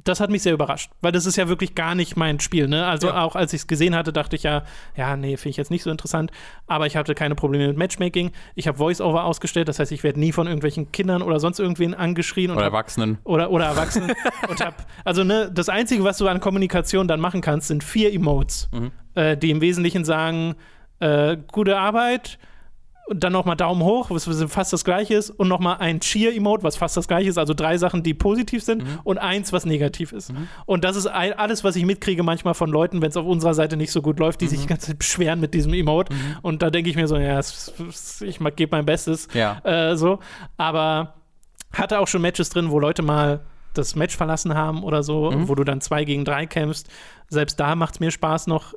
das 0.03 0.19
hat 0.19 0.29
mich 0.29 0.43
sehr 0.43 0.53
überrascht, 0.53 0.91
weil 1.01 1.11
das 1.11 1.25
ist 1.25 1.35
ja 1.37 1.47
wirklich 1.47 1.73
gar 1.75 1.95
nicht 1.95 2.15
mein 2.15 2.39
Spiel. 2.39 2.67
Ne? 2.67 2.85
Also 2.85 3.07
ja. 3.07 3.23
auch 3.23 3.35
als 3.35 3.53
ich 3.53 3.61
es 3.61 3.67
gesehen 3.67 3.95
hatte, 3.95 4.13
dachte 4.13 4.35
ich 4.35 4.43
ja, 4.43 4.63
ja, 4.95 5.15
nee, 5.17 5.37
finde 5.37 5.49
ich 5.49 5.57
jetzt 5.57 5.71
nicht 5.71 5.83
so 5.83 5.89
interessant. 5.89 6.31
Aber 6.67 6.85
ich 6.85 6.95
hatte 6.95 7.15
keine 7.15 7.35
Probleme 7.35 7.67
mit 7.67 7.77
Matchmaking. 7.77 8.31
Ich 8.55 8.67
habe 8.67 8.77
Voice-Over 8.77 9.23
ausgestellt, 9.23 9.67
das 9.67 9.79
heißt, 9.79 9.91
ich 9.91 10.03
werde 10.03 10.19
nie 10.19 10.31
von 10.31 10.47
irgendwelchen 10.47 10.91
Kindern 10.91 11.21
oder 11.21 11.39
sonst 11.39 11.59
irgendwen 11.59 11.93
angeschrien. 11.93 12.51
oder 12.51 12.61
hab, 12.61 12.73
Erwachsenen. 12.73 13.17
Oder, 13.23 13.49
oder 13.49 13.65
Erwachsenen. 13.69 14.13
und 14.47 14.63
hab, 14.63 14.85
also 15.03 15.23
ne, 15.23 15.51
das 15.53 15.67
Einzige, 15.69 16.03
was 16.03 16.17
du 16.17 16.27
an 16.27 16.39
Kommunikation 16.39 17.07
dann 17.07 17.19
machen 17.19 17.41
kannst, 17.41 17.67
sind 17.67 17.83
vier 17.83 18.13
Emotes, 18.13 18.69
mhm. 18.71 18.91
äh, 19.15 19.35
die 19.35 19.49
im 19.49 19.61
Wesentlichen 19.61 20.05
sagen, 20.05 20.55
äh, 20.99 21.37
gute 21.51 21.77
Arbeit, 21.77 22.37
und 23.07 23.23
dann 23.23 23.31
nochmal 23.31 23.55
Daumen 23.55 23.83
hoch, 23.83 24.09
was 24.09 24.27
fast 24.51 24.73
das 24.73 24.83
gleiche 24.83 25.15
ist, 25.15 25.29
und 25.29 25.47
nochmal 25.47 25.77
ein 25.79 26.01
Cheer-Emote, 26.01 26.63
was 26.63 26.75
fast 26.75 26.97
das 26.97 27.07
gleiche 27.07 27.29
ist, 27.29 27.37
also 27.37 27.53
drei 27.53 27.77
Sachen, 27.77 28.03
die 28.03 28.13
positiv 28.13 28.63
sind 28.63 28.83
mhm. 28.83 28.99
und 29.03 29.17
eins, 29.17 29.53
was 29.53 29.65
negativ 29.65 30.11
ist. 30.11 30.33
Mhm. 30.33 30.49
Und 30.65 30.83
das 30.83 30.97
ist 30.97 31.07
alles, 31.07 31.63
was 31.63 31.75
ich 31.77 31.85
mitkriege 31.85 32.23
manchmal 32.23 32.53
von 32.53 32.69
Leuten, 32.69 33.01
wenn 33.01 33.09
es 33.09 33.17
auf 33.17 33.25
unserer 33.25 33.53
Seite 33.53 33.77
nicht 33.77 33.91
so 33.91 34.01
gut 34.01 34.19
läuft, 34.19 34.41
die 34.41 34.45
mhm. 34.45 34.49
sich 34.49 34.67
ganz 34.67 34.93
beschweren 34.93 35.39
mit 35.39 35.53
diesem 35.53 35.73
Emote. 35.73 36.13
Mhm. 36.13 36.37
Und 36.41 36.61
da 36.61 36.69
denke 36.69 36.89
ich 36.89 36.97
mir 36.97 37.07
so, 37.07 37.17
ja, 37.17 37.39
ich 37.39 38.39
gebe 38.55 38.75
mein 38.75 38.85
Bestes. 38.85 39.29
Ja. 39.33 39.59
Äh, 39.63 39.95
so. 39.95 40.19
Aber 40.57 41.13
hatte 41.71 41.99
auch 41.99 42.07
schon 42.07 42.21
Matches 42.21 42.49
drin, 42.49 42.71
wo 42.71 42.79
Leute 42.79 43.03
mal 43.03 43.45
das 43.73 43.95
Match 43.95 44.17
verlassen 44.17 44.53
haben 44.53 44.83
oder 44.83 45.03
so, 45.03 45.31
mhm. 45.31 45.47
wo 45.47 45.55
du 45.55 45.63
dann 45.63 45.79
zwei 45.79 46.03
gegen 46.03 46.25
drei 46.25 46.45
kämpfst. 46.45 46.89
Selbst 47.29 47.59
da 47.59 47.75
macht 47.75 47.95
es 47.95 47.99
mir 47.99 48.11
Spaß, 48.11 48.47
noch 48.47 48.73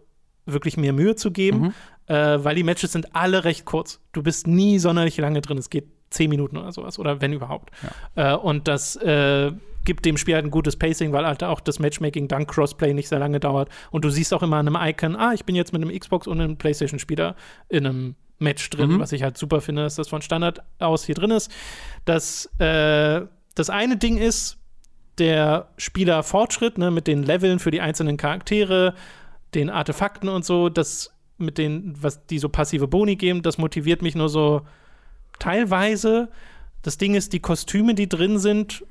wirklich 0.53 0.77
mir 0.77 0.93
Mühe 0.93 1.17
zu 1.17 1.31
geben. 1.31 1.61
Mhm 1.61 1.75
äh, 2.11 2.43
weil 2.45 2.57
die 2.57 2.65
Matches 2.65 2.93
sind 2.93 3.15
alle 3.15 3.45
recht 3.45 3.65
kurz. 3.65 4.01
Du 4.11 4.23
bist 4.23 4.49
nie 4.49 4.81
sonderlich 4.81 5.17
lange 5.19 5.41
drin. 5.41 5.59
Es 5.59 5.71
geht 5.71 5.87
zehn 6.11 6.29
Minuten 6.29 6.57
oder 6.57 6.73
sowas 6.73 6.99
oder 6.99 7.21
wenn 7.21 7.33
überhaupt. 7.33 7.71
Ja. 8.17 8.35
Äh, 8.35 8.37
und 8.37 8.67
das 8.67 8.97
äh, 8.97 9.53
gibt 9.85 10.05
dem 10.05 10.17
Spiel 10.17 10.35
halt 10.35 10.45
ein 10.45 10.51
gutes 10.51 10.77
Pacing, 10.77 11.13
weil 11.13 11.25
halt 11.25 11.45
auch 11.45 11.61
das 11.61 11.79
Matchmaking 11.79 12.27
dank 12.27 12.51
Crossplay 12.51 12.95
nicht 12.95 13.09
sehr 13.09 13.21
lange 13.21 13.39
dauert. 13.39 13.69
Und 13.93 14.05
du 14.05 14.11
siehst 14.11 14.35
auch 14.35 14.43
immer 14.43 14.57
an 14.57 14.67
einem 14.67 14.77
Icon, 14.91 15.15
ah, 15.15 15.33
ich 15.35 15.45
bin 15.45 15.55
jetzt 15.55 15.73
mit 15.73 15.83
einem 15.83 15.97
Xbox 15.97 16.27
und 16.27 16.41
einem 16.41 16.57
PlayStation-Spieler 16.57 17.37
in 17.69 17.87
einem 17.87 18.17
Match 18.41 18.69
drin, 18.71 18.95
mhm. 18.95 18.99
was 18.99 19.13
ich 19.13 19.23
halt 19.23 19.39
super 19.39 19.61
finde, 19.61 19.83
dass 19.83 19.95
das 19.95 20.09
von 20.09 20.21
Standard 20.21 20.63
aus 20.81 21.05
hier 21.05 21.15
drin 21.15 21.31
ist. 21.31 21.53
Das, 22.07 22.47
äh, 22.59 23.21
das 23.55 23.71
eine 23.71 23.99
Ding 23.99 24.17
ist, 24.17 24.59
der 25.19 25.69
Spielerfortschritt 25.77 26.79
ne, 26.79 26.91
mit 26.91 27.07
den 27.07 27.23
Leveln 27.23 27.59
für 27.59 27.71
die 27.71 27.83
einzelnen 27.83 28.17
Charaktere, 28.17 28.95
den 29.55 29.71
Artefakten 29.71 30.29
und 30.29 30.45
so, 30.45 30.69
das 30.69 31.13
mit 31.39 31.59
denen, 31.59 31.95
was 32.01 32.27
die 32.27 32.39
so 32.39 32.49
passive 32.49 32.87
Boni 32.87 33.17
geben, 33.17 33.43
das 33.43 33.59
motiviert 33.59 34.03
mich 34.03 34.15
nur 34.15 34.29
so 34.29 34.63
teilweise. 35.39 36.29
Das 36.83 36.99
Ding 36.99 37.15
ist, 37.15 37.33
die 37.33 37.41
Kostüme, 37.41 37.95
die 37.95 38.09
drin 38.09 38.39
sind, 38.39 38.85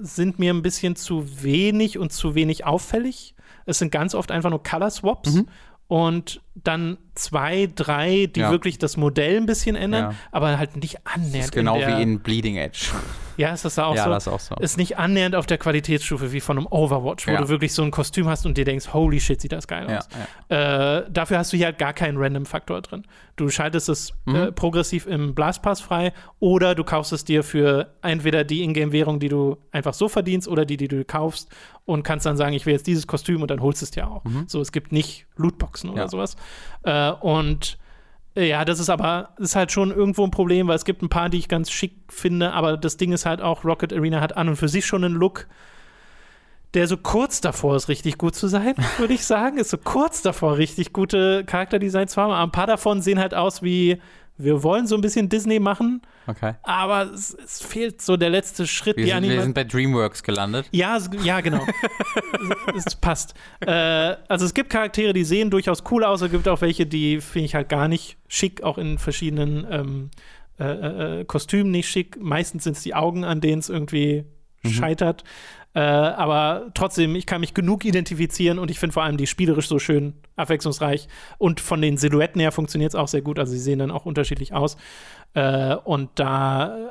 sind 0.00 0.38
mir 0.38 0.52
ein 0.52 0.62
bisschen 0.62 0.96
zu 0.96 1.42
wenig 1.42 1.98
und 1.98 2.12
zu 2.12 2.34
wenig 2.34 2.64
auffällig. 2.64 3.34
Es 3.66 3.78
sind 3.78 3.90
ganz 3.90 4.14
oft 4.14 4.30
einfach 4.30 4.50
nur 4.50 4.62
Color 4.62 4.90
Swaps. 4.90 5.34
Mhm. 5.34 5.48
Und 5.86 6.40
dann 6.54 6.96
zwei, 7.14 7.68
drei, 7.72 8.26
die 8.26 8.40
ja. 8.40 8.50
wirklich 8.50 8.78
das 8.78 8.96
Modell 8.96 9.36
ein 9.36 9.46
bisschen 9.46 9.76
ändern, 9.76 10.12
ja. 10.12 10.18
aber 10.32 10.58
halt 10.58 10.76
nicht 10.76 11.06
annähernd. 11.06 11.34
Das 11.34 11.44
ist 11.46 11.52
genau 11.52 11.76
wie 11.76 12.02
in 12.02 12.20
Bleeding 12.20 12.56
Edge. 12.56 12.92
Ja, 13.36 13.52
ist 13.52 13.64
das 13.64 13.74
da 13.76 13.86
auch 13.86 13.96
ja, 13.96 14.04
so? 14.04 14.08
Ja, 14.08 14.14
das 14.14 14.26
ist 14.26 14.32
auch 14.32 14.40
so. 14.40 14.54
Ist 14.56 14.76
nicht 14.76 14.98
annähernd 14.98 15.34
auf 15.34 15.46
der 15.46 15.58
Qualitätsstufe 15.58 16.32
wie 16.32 16.40
von 16.40 16.58
einem 16.58 16.66
Overwatch, 16.66 17.26
wo 17.26 17.32
ja. 17.32 17.40
du 17.40 17.48
wirklich 17.48 17.72
so 17.72 17.82
ein 17.82 17.90
Kostüm 17.90 18.28
hast 18.28 18.46
und 18.46 18.56
dir 18.56 18.64
denkst, 18.64 18.92
holy 18.92 19.20
shit, 19.20 19.40
sieht 19.40 19.52
das 19.52 19.66
geil 19.66 19.86
aus. 19.86 20.08
Äh, 20.48 21.10
dafür 21.10 21.38
hast 21.38 21.52
du 21.52 21.56
hier 21.56 21.66
halt 21.66 21.78
gar 21.78 21.92
keinen 21.92 22.18
Random-Faktor 22.18 22.82
drin. 22.82 23.04
Du 23.36 23.48
schaltest 23.48 23.88
es 23.88 24.12
mhm. 24.24 24.34
äh, 24.34 24.52
progressiv 24.52 25.06
im 25.06 25.34
Blastpass 25.34 25.80
frei 25.80 26.12
oder 26.38 26.74
du 26.74 26.84
kaufst 26.84 27.12
es 27.12 27.24
dir 27.24 27.42
für 27.42 27.94
entweder 28.02 28.44
die 28.44 28.62
Ingame-Währung, 28.62 29.18
die 29.18 29.28
du 29.28 29.58
einfach 29.72 29.94
so 29.94 30.08
verdienst 30.08 30.46
oder 30.46 30.64
die, 30.64 30.76
die 30.76 30.88
du 30.88 31.04
kaufst 31.04 31.48
und 31.84 32.02
kannst 32.02 32.26
dann 32.26 32.36
sagen, 32.36 32.54
ich 32.54 32.66
will 32.66 32.74
jetzt 32.74 32.86
dieses 32.86 33.06
Kostüm 33.06 33.42
und 33.42 33.50
dann 33.50 33.60
holst 33.60 33.82
du 33.82 33.84
es 33.84 33.90
dir 33.90 34.08
auch. 34.08 34.24
Mhm. 34.24 34.44
So, 34.46 34.60
es 34.60 34.72
gibt 34.72 34.92
nicht 34.92 35.26
Lootboxen 35.36 35.90
oder 35.90 36.08
sowas. 36.08 36.36
Äh, 36.82 37.10
und 37.10 37.78
ja, 38.34 38.64
das 38.64 38.80
ist 38.80 38.90
aber, 38.90 39.30
ist 39.38 39.54
halt 39.54 39.70
schon 39.70 39.92
irgendwo 39.92 40.24
ein 40.24 40.30
Problem, 40.30 40.66
weil 40.66 40.76
es 40.76 40.84
gibt 40.84 41.02
ein 41.02 41.08
paar, 41.08 41.28
die 41.28 41.38
ich 41.38 41.48
ganz 41.48 41.70
schick 41.70 41.94
finde, 42.08 42.52
aber 42.52 42.76
das 42.76 42.96
Ding 42.96 43.12
ist 43.12 43.26
halt 43.26 43.40
auch, 43.40 43.64
Rocket 43.64 43.92
Arena 43.92 44.20
hat 44.20 44.36
an 44.36 44.48
und 44.48 44.56
für 44.56 44.68
sich 44.68 44.86
schon 44.86 45.04
einen 45.04 45.14
Look, 45.14 45.46
der 46.74 46.88
so 46.88 46.96
kurz 46.96 47.40
davor 47.40 47.76
ist, 47.76 47.88
richtig 47.88 48.18
gut 48.18 48.34
zu 48.34 48.48
sein, 48.48 48.74
würde 48.98 49.14
ich 49.14 49.24
sagen. 49.24 49.58
Ist 49.58 49.70
so 49.70 49.78
kurz 49.78 50.22
davor, 50.22 50.58
richtig 50.58 50.92
gute 50.92 51.44
Charakterdesigns 51.44 52.12
zu 52.12 52.20
haben. 52.20 52.32
Aber 52.32 52.42
ein 52.42 52.50
paar 52.50 52.66
davon 52.66 53.00
sehen 53.00 53.20
halt 53.20 53.34
aus 53.34 53.62
wie 53.62 54.00
wir 54.36 54.62
wollen 54.62 54.86
so 54.86 54.96
ein 54.96 55.00
bisschen 55.00 55.28
Disney 55.28 55.60
machen, 55.60 56.02
okay. 56.26 56.54
aber 56.62 57.12
es, 57.12 57.34
es 57.34 57.62
fehlt 57.62 58.02
so 58.02 58.16
der 58.16 58.30
letzte 58.30 58.66
Schritt. 58.66 58.96
Wir, 58.96 59.06
sind, 59.06 59.22
wir 59.28 59.42
sind 59.42 59.54
bei 59.54 59.64
DreamWorks 59.64 60.22
gelandet. 60.22 60.66
Ja, 60.72 60.98
ja, 61.22 61.40
genau. 61.40 61.64
es, 62.76 62.86
es, 62.86 62.96
passt. 62.96 63.34
Äh, 63.60 63.70
also 63.70 64.44
es 64.44 64.52
gibt 64.52 64.70
Charaktere, 64.70 65.12
die 65.12 65.24
sehen 65.24 65.50
durchaus 65.50 65.84
cool 65.90 66.02
aus, 66.02 66.20
es 66.20 66.30
gibt 66.32 66.48
auch 66.48 66.60
welche, 66.62 66.86
die 66.86 67.20
finde 67.20 67.46
ich 67.46 67.54
halt 67.54 67.68
gar 67.68 67.86
nicht 67.86 68.16
schick, 68.26 68.62
auch 68.62 68.78
in 68.78 68.98
verschiedenen 68.98 69.66
ähm, 69.70 70.10
äh, 70.58 70.64
äh, 70.64 71.20
äh 71.20 71.24
Kostümen 71.24 71.70
nicht 71.70 71.88
schick. 71.88 72.20
Meistens 72.20 72.64
sind 72.64 72.76
es 72.76 72.82
die 72.82 72.94
Augen, 72.94 73.24
an 73.24 73.40
denen 73.40 73.60
es 73.60 73.68
irgendwie 73.68 74.24
mhm. 74.64 74.68
scheitert. 74.70 75.22
Äh, 75.74 75.80
aber 75.80 76.70
trotzdem, 76.74 77.16
ich 77.16 77.26
kann 77.26 77.40
mich 77.40 77.52
genug 77.52 77.84
identifizieren 77.84 78.58
und 78.60 78.70
ich 78.70 78.78
finde 78.78 78.92
vor 78.92 79.02
allem 79.02 79.16
die 79.16 79.26
spielerisch 79.26 79.68
so 79.68 79.80
schön 79.80 80.14
abwechslungsreich. 80.36 81.08
Und 81.38 81.60
von 81.60 81.82
den 81.82 81.96
Silhouetten 81.96 82.40
her 82.40 82.52
funktioniert 82.52 82.92
es 82.92 82.94
auch 82.94 83.08
sehr 83.08 83.22
gut. 83.22 83.38
Also 83.38 83.52
sie 83.52 83.58
sehen 83.58 83.80
dann 83.80 83.90
auch 83.90 84.06
unterschiedlich 84.06 84.54
aus. 84.54 84.76
Äh, 85.34 85.74
und 85.74 86.10
da, 86.14 86.90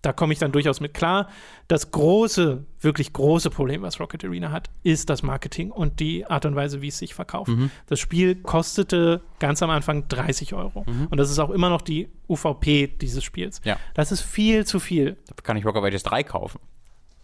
da 0.00 0.14
komme 0.14 0.32
ich 0.32 0.38
dann 0.38 0.52
durchaus 0.52 0.80
mit 0.80 0.94
klar. 0.94 1.28
Das 1.68 1.90
große, 1.90 2.64
wirklich 2.80 3.12
große 3.12 3.50
Problem, 3.50 3.82
was 3.82 4.00
Rocket 4.00 4.24
Arena 4.24 4.52
hat, 4.52 4.70
ist 4.84 5.10
das 5.10 5.22
Marketing 5.22 5.70
und 5.70 6.00
die 6.00 6.24
Art 6.24 6.46
und 6.46 6.56
Weise, 6.56 6.80
wie 6.80 6.88
es 6.88 6.96
sich 6.96 7.12
verkauft. 7.12 7.50
Mhm. 7.50 7.70
Das 7.88 8.00
Spiel 8.00 8.36
kostete 8.36 9.20
ganz 9.38 9.62
am 9.62 9.68
Anfang 9.68 10.08
30 10.08 10.54
Euro. 10.54 10.86
Mhm. 10.86 11.08
Und 11.10 11.18
das 11.18 11.30
ist 11.30 11.38
auch 11.38 11.50
immer 11.50 11.68
noch 11.68 11.82
die 11.82 12.08
UVP 12.26 12.86
dieses 12.86 13.22
Spiels. 13.22 13.60
Ja. 13.64 13.76
Das 13.92 14.12
ist 14.12 14.22
viel 14.22 14.64
zu 14.64 14.80
viel. 14.80 15.18
Da 15.26 15.34
kann 15.42 15.58
ich 15.58 15.66
Rocket 15.66 15.84
Ages 15.84 16.04
3 16.04 16.22
kaufen. 16.22 16.58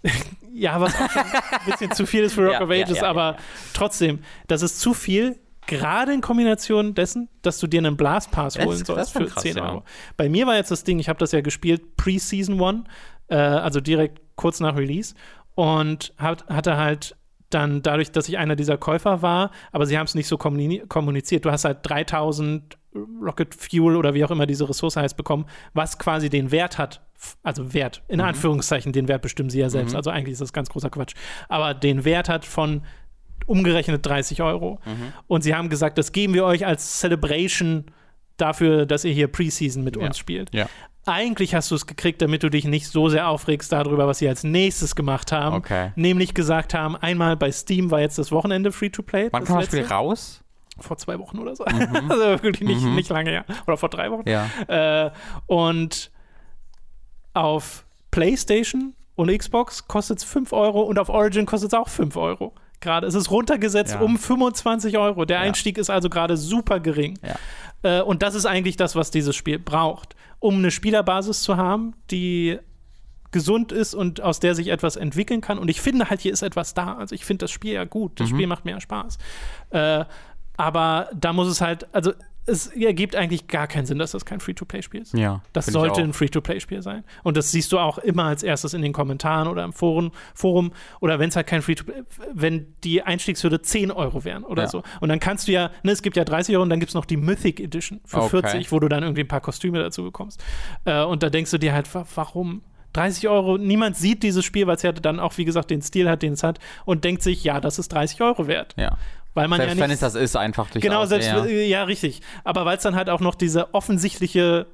ja, 0.53 0.81
was 0.81 0.95
auch 0.95 1.11
schon 1.11 1.23
ein 1.23 1.71
bisschen 1.71 1.91
zu 1.93 2.07
viel 2.07 2.25
ist 2.25 2.35
für 2.35 2.43
Rock 2.47 2.53
ja, 2.55 2.63
of 2.63 2.71
Ages, 2.71 2.99
ja, 2.99 3.05
aber 3.05 3.37
trotzdem, 3.73 4.21
das 4.47 4.63
ist 4.63 4.81
zu 4.81 4.95
viel, 4.95 5.39
gerade 5.67 6.13
in 6.13 6.21
Kombination 6.21 6.95
dessen, 6.95 7.29
dass 7.43 7.59
du 7.59 7.67
dir 7.67 7.79
einen 7.79 7.97
Blast 7.97 8.31
Pass 8.31 8.59
holen 8.59 8.79
das, 8.79 8.87
sollst 8.87 8.91
das 8.91 9.11
für 9.11 9.27
krass, 9.27 9.43
10 9.43 9.59
Euro. 9.59 9.85
Bei 10.17 10.29
mir 10.29 10.47
war 10.47 10.57
jetzt 10.57 10.71
das 10.71 10.85
Ding, 10.85 10.99
ich 10.99 11.09
habe 11.09 11.19
das 11.19 11.33
ja 11.33 11.41
gespielt 11.41 11.97
pre-Season 11.97 12.63
1, 12.63 12.85
äh, 13.29 13.37
also 13.37 13.81
direkt 13.81 14.21
kurz 14.37 14.61
nach 14.61 14.77
Release 14.77 15.15
und 15.55 16.13
hat, 16.19 16.47
hatte 16.49 16.77
halt 16.77 17.17
dann 17.51 17.83
dadurch, 17.83 18.11
dass 18.11 18.29
ich 18.29 18.39
einer 18.39 18.57
dieser 18.57 18.77
Käufer 18.77 19.23
war, 19.23 19.51
aber 19.71 19.87
sie 19.87 19.97
haben 19.97 20.07
es 20.07 20.15
nicht 20.15 20.27
so 20.27 20.37
kommuniziert. 20.37 21.45
Du 21.45 21.51
hast 21.51 21.65
halt 21.65 21.79
3000 21.83 22.77
Rocket 22.95 23.55
Fuel 23.55 23.97
oder 23.97 24.15
wie 24.15 24.25
auch 24.25 24.31
immer 24.31 24.47
diese 24.47 24.69
Ressource 24.69 24.97
heißt 24.97 25.17
bekommen, 25.17 25.47
was 25.73 25.99
quasi 25.99 26.31
den 26.31 26.51
Wert 26.51 26.79
hat, 26.79 27.01
also 27.43 27.75
Wert, 27.75 28.03
in 28.09 28.19
mhm. 28.19 28.27
Anführungszeichen, 28.27 28.93
den 28.93 29.09
Wert 29.09 29.23
bestimmen 29.23 29.51
sie 29.51 29.61
ja 29.61 29.71
selbst, 29.71 29.93
mhm. 29.93 29.97
also 29.97 30.11
eigentlich 30.11 30.33
ist 30.35 30.41
das 30.41 30.53
ganz 30.53 30.69
großer 30.69 30.91
Quatsch, 30.91 31.15
aber 31.49 31.75
den 31.75 32.05
Wert 32.05 32.29
hat 32.29 32.45
von 32.45 32.83
umgerechnet 33.47 34.07
30 34.07 34.43
Euro. 34.43 34.81
Mhm. 34.85 35.13
Und 35.27 35.43
sie 35.43 35.55
haben 35.55 35.69
gesagt, 35.69 35.99
das 35.99 36.13
geben 36.13 36.35
wir 36.35 36.45
euch 36.45 36.67
als 36.67 37.01
Celebration 37.01 37.85
dafür, 38.37 38.87
dass 38.87 39.05
ihr 39.05 39.13
hier 39.13 39.29
Preseason 39.29 39.85
mit 39.85 39.97
ja. 39.97 40.07
uns 40.07 40.19
spielt. 40.19 40.55
Ja. 40.55 40.67
Eigentlich 41.07 41.55
hast 41.55 41.71
du 41.71 41.75
es 41.75 41.87
gekriegt, 41.87 42.23
damit 42.23 42.43
du 42.43 42.49
dich 42.49 42.65
nicht 42.65 42.87
so 42.87 43.11
sehr 43.11 43.29
aufregst 43.29 43.71
darüber, 43.73 44.07
was 44.07 44.19
sie 44.19 44.29
als 44.29 44.43
nächstes 44.43 44.97
gemacht 44.97 45.33
haben. 45.33 45.57
Okay. 45.57 45.93
Nämlich 45.97 46.33
gesagt 46.33 46.73
haben, 46.73 46.97
einmal 46.97 47.37
bei 47.37 47.53
Steam 47.53 47.91
war 47.91 48.01
jetzt 48.01 48.19
das 48.19 48.33
Wochenende 48.33 48.73
Free-to-Play. 48.73 49.29
Wann 49.31 49.45
kam 49.45 49.59
das 49.59 49.67
Spiel 49.67 49.85
raus? 49.85 50.44
Vor 50.79 50.97
zwei 50.97 51.19
Wochen 51.19 51.39
oder 51.39 51.55
so. 51.55 51.65
Mhm. 51.65 52.11
also 52.11 52.43
wirklich 52.43 52.69
nicht, 52.69 52.83
mhm. 52.83 52.95
nicht 52.95 53.11
lange 53.11 53.31
her. 53.31 53.45
Oder 53.67 53.77
vor 53.77 53.89
drei 53.89 54.11
Wochen. 54.11 54.29
Ja. 54.29 54.49
Äh, 54.67 55.11
und 55.47 56.11
auf 57.33 57.85
PlayStation 58.11 58.95
und 59.17 59.37
Xbox 59.37 59.87
kostet 59.87 60.19
es 60.19 60.25
5 60.25 60.53
Euro 60.53 60.83
und 60.83 60.99
auf 60.99 61.09
Origin 61.09 61.47
kostet 61.47 61.73
es 61.73 61.79
auch 61.79 61.89
5 61.89 62.17
Euro. 62.17 62.53
Gerade 62.81 63.07
es 63.07 63.15
ist 63.15 63.31
runtergesetzt 63.31 63.95
ja. 63.95 64.01
um 64.01 64.19
25 64.19 64.99
Euro. 64.99 65.25
Der 65.25 65.39
ja. 65.39 65.43
Einstieg 65.43 65.79
ist 65.79 65.91
also 65.91 66.11
gerade 66.11 66.37
super 66.37 66.81
gering. 66.81 67.19
Äh, 67.83 68.03
und 68.03 68.23
das 68.23 68.35
ist 68.35 68.47
eigentlich 68.47 68.77
das, 68.77 68.97
was 68.97 69.11
dieses 69.11 69.35
Spiel 69.37 69.59
braucht, 69.59 70.17
um 70.39 70.57
eine 70.57 70.71
Spielerbasis 70.71 71.43
zu 71.43 71.57
haben, 71.57 71.95
die 72.11 72.59
gesund 73.31 73.73
ist 73.73 73.95
und 73.95 74.21
aus 74.21 74.39
der 74.39 74.55
sich 74.55 74.69
etwas 74.69 74.95
entwickeln 74.97 75.41
kann. 75.41 75.59
Und 75.59 75.69
ich 75.69 75.81
finde 75.81 76.09
halt, 76.09 76.21
hier 76.21 76.33
ist 76.33 76.43
etwas 76.43 76.75
da. 76.75 76.95
Also 76.95 77.15
ich 77.15 77.25
finde 77.25 77.45
das 77.45 77.51
Spiel 77.51 77.73
ja 77.73 77.85
gut. 77.85 78.21
Das 78.21 78.31
mhm. 78.31 78.35
Spiel 78.37 78.47
macht 78.47 78.65
mir 78.65 78.73
ja 78.73 78.81
Spaß. 78.81 79.19
Äh, 79.71 80.05
aber 80.57 81.09
da 81.15 81.33
muss 81.33 81.49
es 81.49 81.61
halt, 81.61 81.87
also 81.95 82.13
es 82.47 82.67
ergibt 82.67 83.17
eigentlich 83.17 83.49
gar 83.49 83.67
keinen 83.67 83.87
Sinn, 83.87 83.99
dass 83.99 84.11
das 84.11 84.25
kein 84.25 84.39
Free-to-Play-Spiel 84.39 85.01
ist. 85.01 85.15
Ja. 85.15 85.41
Das 85.55 85.67
sollte 85.67 86.03
ein 86.03 86.13
Free-to-Play-Spiel 86.13 86.83
sein. 86.83 87.05
Und 87.23 87.37
das 87.37 87.51
siehst 87.51 87.73
du 87.73 87.79
auch 87.79 87.97
immer 87.99 88.25
als 88.25 88.43
erstes 88.43 88.75
in 88.75 88.83
den 88.83 88.93
Kommentaren 88.93 89.49
oder 89.49 89.65
im 89.65 89.73
Forum, 89.73 90.13
Forum 90.35 90.73
oder 91.01 91.19
wenn 91.19 91.31
es 91.31 91.37
halt 91.37 91.47
kein 91.47 91.63
Free-to-Play, 91.63 92.03
wenn 92.33 92.75
die 92.85 93.03
Einstiegshürde 93.03 93.63
10 93.63 93.91
Euro 93.91 94.25
wären 94.25 94.45
oder 94.45 94.65
ja. 94.65 94.69
so. 94.69 94.83
Und 95.01 95.09
dann 95.09 95.21
kannst 95.21 95.49
du 95.49 95.53
ja, 95.53 95.71
ne, 95.83 95.93
es 95.93 96.03
gibt 96.03 96.17
ja 96.17 96.25
30 96.25 96.55
Euro 96.55 96.63
und 96.63 96.71
dann 96.71 96.81
gibt 96.81 96.91
es 96.91 96.95
noch 96.95 97.07
die 97.07 97.17
Mythic 97.17 97.61
Edition 97.61 98.01
für 98.05 98.19
okay. 98.19 98.43
40, 98.43 98.73
wo 98.73 98.79
du 98.79 98.89
dann 98.89 99.03
irgendwie 99.03 99.23
ein 99.23 99.29
paar 99.29 99.41
Kostüme 99.41 99.79
dazu 99.79 100.03
bekommst. 100.03 100.43
Äh, 100.85 101.03
und 101.03 101.23
da 101.23 101.31
denkst 101.31 101.51
du 101.51 101.59
dir 101.59 101.73
halt, 101.73 101.89
warum? 102.15 102.63
30 102.93 103.29
Euro, 103.29 103.59
niemand 103.59 103.97
sieht 103.97 104.23
dieses 104.23 104.45
Spiel, 104.45 104.69
weil 104.69 104.77
es 104.77 104.83
ja 104.83 104.93
dann 104.93 105.19
auch, 105.19 105.37
wie 105.37 105.45
gesagt, 105.45 105.71
den 105.71 105.83
Stil 105.83 106.09
hat, 106.09 106.23
den 106.23 106.35
es 106.35 106.45
hat 106.45 106.61
und 106.85 107.03
denkt 107.03 107.23
sich, 107.23 107.43
ja, 107.43 107.61
das 107.61 107.81
ist 107.81 107.93
30 107.93 108.21
Euro 108.21 108.47
wert. 108.47 108.75
Ja. 108.79 108.97
Weil 109.35 109.49
man 109.49 109.59
selbst 109.59 109.71
ja 109.71 109.75
nicht, 109.75 109.83
wenn 109.83 109.91
es 109.91 110.01
das 110.01 110.15
ist, 110.15 110.37
einfach 110.37 110.71
durch 110.71 110.83
Genau, 110.83 111.05
selbst, 111.07 111.29
ja. 111.29 111.45
ja, 111.45 111.85
richtig. 111.85 112.23
Aber 112.45 112.65
weil 112.65 112.77
es 112.77 112.83
dann 112.83 112.95
halt 112.95 113.11
auch 113.11 113.21
noch 113.21 113.35
diese 113.35 113.75
offensichtliche 113.75 114.67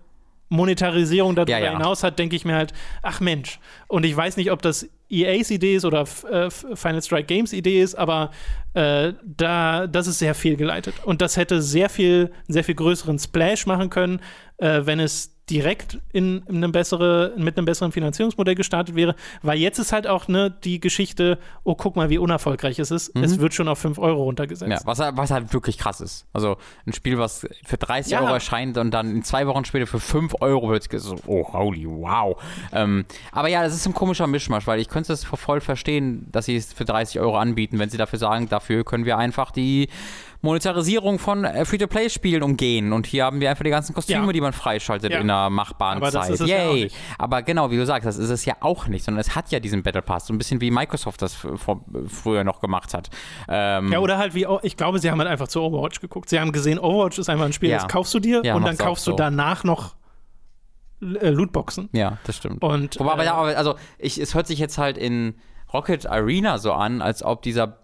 Monetarisierung 0.51 1.37
darüber 1.37 1.53
ja, 1.53 1.59
ja. 1.59 1.73
hinaus 1.73 2.03
hat, 2.03 2.19
denke 2.19 2.37
ich 2.37 2.45
mir 2.45 2.57
halt, 2.57 2.75
ach 3.03 3.21
Mensch. 3.21 3.59
Und 3.87 4.05
ich 4.05 4.15
weiß 4.15 4.37
nicht, 4.37 4.51
ob 4.51 4.61
das 4.63 4.89
EAs 5.09 5.51
Idee 5.51 5.77
ist 5.77 5.85
oder 5.85 6.05
äh, 6.31 6.51
Final 6.51 7.03
Strike 7.03 7.27
Games 7.27 7.53
Idee 7.53 7.81
ist, 7.81 7.95
aber 7.95 8.31
äh, 8.75 9.13
da, 9.25 9.87
das 9.87 10.09
ist 10.09 10.19
sehr 10.19 10.35
fehlgeleitet. 10.35 10.95
Und 11.05 11.23
das 11.23 11.37
hätte 11.37 11.63
sehr 11.63 11.89
viel, 11.89 12.33
sehr 12.49 12.65
viel 12.65 12.75
größeren 12.75 13.19
Splash 13.19 13.67
machen 13.67 13.91
können, 13.91 14.21
äh, 14.61 14.87
wenn 14.87 15.01
es 15.01 15.37
direkt 15.51 15.99
in, 16.13 16.43
in 16.47 16.57
einem 16.57 16.71
bessere, 16.71 17.35
mit 17.37 17.59
einem 17.59 17.65
besseren 17.65 17.91
Finanzierungsmodell 17.91 18.55
gestartet 18.55 18.95
wäre, 18.95 19.17
weil 19.43 19.59
jetzt 19.59 19.79
ist 19.79 19.93
halt 19.93 20.07
auch 20.07 20.29
ne, 20.29 20.55
die 20.63 20.79
Geschichte, 20.79 21.39
oh, 21.65 21.75
guck 21.75 21.97
mal, 21.97 22.09
wie 22.09 22.19
unerfolgreich 22.19 22.79
es 22.79 22.93
ist. 22.93 23.17
Mhm. 23.17 23.25
Es 23.25 23.41
wird 23.41 23.53
schon 23.53 23.67
auf 23.67 23.79
5 23.81 23.99
Euro 23.99 24.23
runtergesetzt. 24.23 24.71
Ja, 24.71 24.79
was, 24.85 25.01
was 25.01 25.31
halt 25.33 25.53
wirklich 25.53 25.77
krass 25.77 26.01
ist. 26.01 26.27
Also 26.33 26.57
ein 26.87 26.93
Spiel, 26.93 27.19
was 27.19 27.49
für 27.65 27.77
30 27.77 28.13
ja. 28.13 28.21
Euro 28.21 28.35
erscheint 28.35 28.79
und 28.79 28.93
dann 28.93 29.11
in 29.11 29.25
zwei 29.25 29.47
Wochen 29.49 29.65
später 29.65 29.89
für 29.89 29.99
5 29.99 30.37
Euro 30.41 30.71
wird 30.71 30.89
so, 31.01 31.17
oh, 31.27 31.53
holy, 31.53 31.85
wow. 31.87 32.41
Ähm, 32.73 33.05
aber 33.33 33.49
ja, 33.49 33.65
das 33.65 33.75
ist 33.75 33.87
ein 33.87 33.95
komischer 33.95 34.29
Mischmasch, 34.29 34.69
weil 34.69 34.79
ich 34.79 34.89
könnte 34.89 35.13
es 35.13 35.25
voll 35.25 35.61
verstehen, 35.61 36.29
dass 36.31 36.47
sie 36.47 36.57
es 36.57 36.73
für 36.73 36.85
30 36.85 37.21
Euro 37.21 37.37
anbieten, 37.37 37.81
wenn 37.81 37.91
sie 37.91 37.99
dafür 37.99 38.21
sagen, 38.21 38.49
dafür 38.49 38.85
können 38.85 39.05
wir 39.05 39.19
einfach 39.19 39.51
die 39.51 39.89
Monetarisierung 40.43 41.19
von 41.19 41.45
äh, 41.45 41.65
Free-to-Play-Spielen 41.65 42.43
umgehen. 42.43 42.93
Und 42.93 43.07
hier 43.07 43.25
haben 43.25 43.41
wir 43.41 43.51
einfach 43.51 43.65
die 43.65 43.71
ganzen 43.71 43.95
Kostüme, 43.95 44.27
ja. 44.27 44.33
die 44.33 44.41
man 44.41 44.53
freischaltet 44.53 45.13
ja. 45.13 45.21
in 45.21 45.31
einer 45.31 45.51
machbaren 45.51 45.99
Aber 45.99 46.11
Zeit. 46.11 46.39
Yay! 46.41 46.87
Ja 46.87 46.89
Aber 47.19 47.43
genau, 47.43 47.71
wie 47.71 47.77
du 47.77 47.85
sagst, 47.85 48.07
das 48.07 48.17
ist 48.17 48.31
es 48.31 48.45
ja 48.45 48.55
auch 48.61 48.87
nicht, 48.87 49.05
sondern 49.05 49.21
es 49.21 49.37
hat 49.37 49.51
ja 49.51 49.61
diesen 49.61 49.83
Battle 49.83 50.03
Pass, 50.03 50.27
so 50.27 50.33
ein 50.33 50.39
bisschen 50.39 50.61
wie 50.61 50.71
Microsoft 50.71 51.21
das 51.21 51.35
vor, 51.35 51.85
früher 52.07 52.45
noch 52.45 52.61
gemacht 52.61 52.95
hat. 52.95 53.11
Ähm, 53.49 53.93
ja, 53.93 53.99
oder 53.99 54.17
halt 54.19 54.35
wie, 54.35 54.47
ich 54.63 54.77
glaube, 54.77 54.99
sie 54.99 55.11
haben 55.11 55.19
halt 55.19 55.29
einfach 55.29 55.49
zu 55.49 55.61
Overwatch 55.61 56.01
geguckt. 56.01 56.29
Sie 56.29 56.41
haben 56.41 56.53
gesehen, 56.53 56.79
Overwatch 56.79 57.19
ist 57.19 57.29
einfach 57.29 57.45
ein 57.45 57.53
Spiel, 57.53 57.71
das 57.71 57.89
kaufst 57.89 58.15
du 58.15 58.21
dir 58.21 58.39
und 58.55 58.65
dann 58.65 58.79
kaufst 58.79 59.07
du 59.07 59.13
danach 59.13 59.65
noch 59.65 59.95
äh, 61.03 61.31
Lootboxen. 61.31 61.89
Ja, 61.93 62.19
das 62.25 62.37
stimmt. 62.37 62.63
Und, 62.63 62.99
Wobei, 62.99 63.25
äh, 63.25 63.29
aber 63.29 63.57
also 63.57 63.77
ich, 63.99 64.19
es 64.19 64.35
hört 64.35 64.47
sich 64.47 64.59
jetzt 64.59 64.79
halt 64.79 64.99
in 64.99 65.35
Rocket 65.73 66.07
Arena 66.07 66.59
so 66.59 66.73
an, 66.73 67.01
als 67.03 67.23
ob 67.23 67.43
dieser 67.43 67.79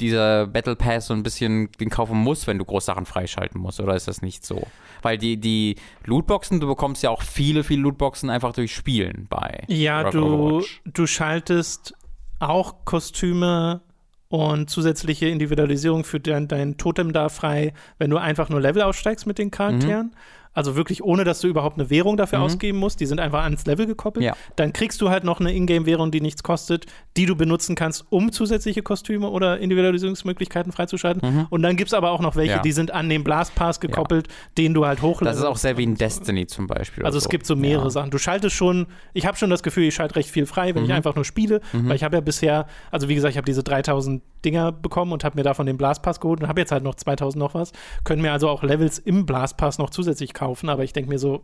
dieser 0.00 0.46
Battle 0.46 0.76
Pass 0.76 1.06
so 1.06 1.14
ein 1.14 1.22
bisschen 1.22 1.70
den 1.80 1.90
kaufen 1.90 2.16
muss, 2.16 2.46
wenn 2.46 2.58
du 2.58 2.64
Großsachen 2.64 3.06
freischalten 3.06 3.60
musst, 3.60 3.80
oder 3.80 3.94
ist 3.94 4.08
das 4.08 4.22
nicht 4.22 4.44
so? 4.44 4.66
Weil 5.02 5.18
die, 5.18 5.36
die 5.36 5.76
Lootboxen, 6.04 6.60
du 6.60 6.66
bekommst 6.66 7.02
ja 7.02 7.10
auch 7.10 7.22
viele, 7.22 7.64
viele 7.64 7.82
Lootboxen 7.82 8.30
einfach 8.30 8.52
durch 8.52 8.74
Spielen 8.74 9.26
bei. 9.28 9.64
Ja, 9.68 10.02
Rock 10.02 10.12
du, 10.12 10.64
du 10.84 11.06
schaltest 11.06 11.94
auch 12.38 12.84
Kostüme 12.84 13.82
und 14.28 14.70
zusätzliche 14.70 15.26
Individualisierung 15.26 16.04
für 16.04 16.20
dein, 16.20 16.46
dein 16.48 16.76
Totem 16.76 17.12
da 17.12 17.28
frei, 17.28 17.74
wenn 17.98 18.10
du 18.10 18.16
einfach 18.16 18.48
nur 18.48 18.60
Level 18.60 18.82
aussteigst 18.82 19.26
mit 19.26 19.38
den 19.38 19.50
Charakteren. 19.50 20.06
Mhm. 20.06 20.16
Also 20.52 20.76
wirklich 20.76 21.02
ohne, 21.04 21.24
dass 21.24 21.40
du 21.40 21.48
überhaupt 21.48 21.78
eine 21.78 21.90
Währung 21.90 22.16
dafür 22.16 22.38
mhm. 22.38 22.44
ausgeben 22.44 22.78
musst. 22.78 23.00
Die 23.00 23.06
sind 23.06 23.20
einfach 23.20 23.44
ans 23.44 23.66
Level 23.66 23.86
gekoppelt. 23.86 24.24
Ja. 24.24 24.36
Dann 24.56 24.72
kriegst 24.72 25.00
du 25.00 25.10
halt 25.10 25.24
noch 25.24 25.40
eine 25.40 25.52
Ingame-Währung, 25.54 26.10
die 26.10 26.20
nichts 26.20 26.42
kostet, 26.42 26.86
die 27.16 27.26
du 27.26 27.36
benutzen 27.36 27.76
kannst, 27.76 28.04
um 28.10 28.32
zusätzliche 28.32 28.82
Kostüme 28.82 29.28
oder 29.30 29.58
Individualisierungsmöglichkeiten 29.58 30.72
freizuschalten. 30.72 31.22
Mhm. 31.22 31.46
Und 31.50 31.62
dann 31.62 31.76
gibt 31.76 31.88
es 31.88 31.94
aber 31.94 32.10
auch 32.10 32.20
noch 32.20 32.36
welche, 32.36 32.54
ja. 32.54 32.62
die 32.62 32.72
sind 32.72 32.90
an 32.90 33.08
den 33.08 33.22
Blast 33.22 33.54
Pass 33.54 33.80
gekoppelt, 33.80 34.28
ja. 34.28 34.34
den 34.58 34.74
du 34.74 34.86
halt 34.86 35.02
hochlädst. 35.02 35.34
Das 35.34 35.38
ist 35.38 35.44
auch 35.44 35.56
sehr 35.56 35.76
wie 35.76 35.84
in 35.84 35.94
Destiny 35.94 36.46
zum 36.46 36.66
Beispiel. 36.66 37.04
Also 37.04 37.18
es 37.18 37.24
so. 37.24 37.30
gibt 37.30 37.46
so 37.46 37.54
mehrere 37.54 37.90
Sachen. 37.90 38.10
Du 38.10 38.18
schaltest 38.18 38.56
schon, 38.56 38.86
ich 39.12 39.26
habe 39.26 39.36
schon 39.36 39.50
das 39.50 39.62
Gefühl, 39.62 39.84
ich 39.84 39.94
schalte 39.94 40.16
recht 40.16 40.30
viel 40.30 40.46
frei, 40.46 40.74
wenn 40.74 40.82
mhm. 40.82 40.90
ich 40.90 40.94
einfach 40.94 41.14
nur 41.14 41.24
spiele, 41.24 41.60
mhm. 41.72 41.88
weil 41.88 41.96
ich 41.96 42.02
habe 42.02 42.16
ja 42.16 42.20
bisher, 42.20 42.66
also 42.90 43.08
wie 43.08 43.14
gesagt, 43.14 43.32
ich 43.32 43.38
habe 43.38 43.46
diese 43.46 43.62
3000 43.62 44.22
Dinger 44.44 44.72
bekommen 44.72 45.12
und 45.12 45.24
habe 45.24 45.36
mir 45.36 45.42
davon 45.42 45.66
den 45.66 45.76
Blast 45.76 46.02
Pass 46.02 46.20
geholt 46.20 46.40
und 46.40 46.48
habe 46.48 46.60
jetzt 46.60 46.72
halt 46.72 46.82
noch 46.82 46.94
2000 46.94 47.38
noch 47.38 47.54
was. 47.54 47.72
Können 48.04 48.22
mir 48.22 48.32
also 48.32 48.48
auch 48.48 48.62
Levels 48.62 48.98
im 48.98 49.26
Blast 49.26 49.56
Pass 49.56 49.78
noch 49.78 49.90
zusätzlich 49.90 50.34
kaufen, 50.34 50.68
aber 50.68 50.84
ich 50.84 50.92
denke 50.92 51.10
mir 51.10 51.18
so, 51.18 51.42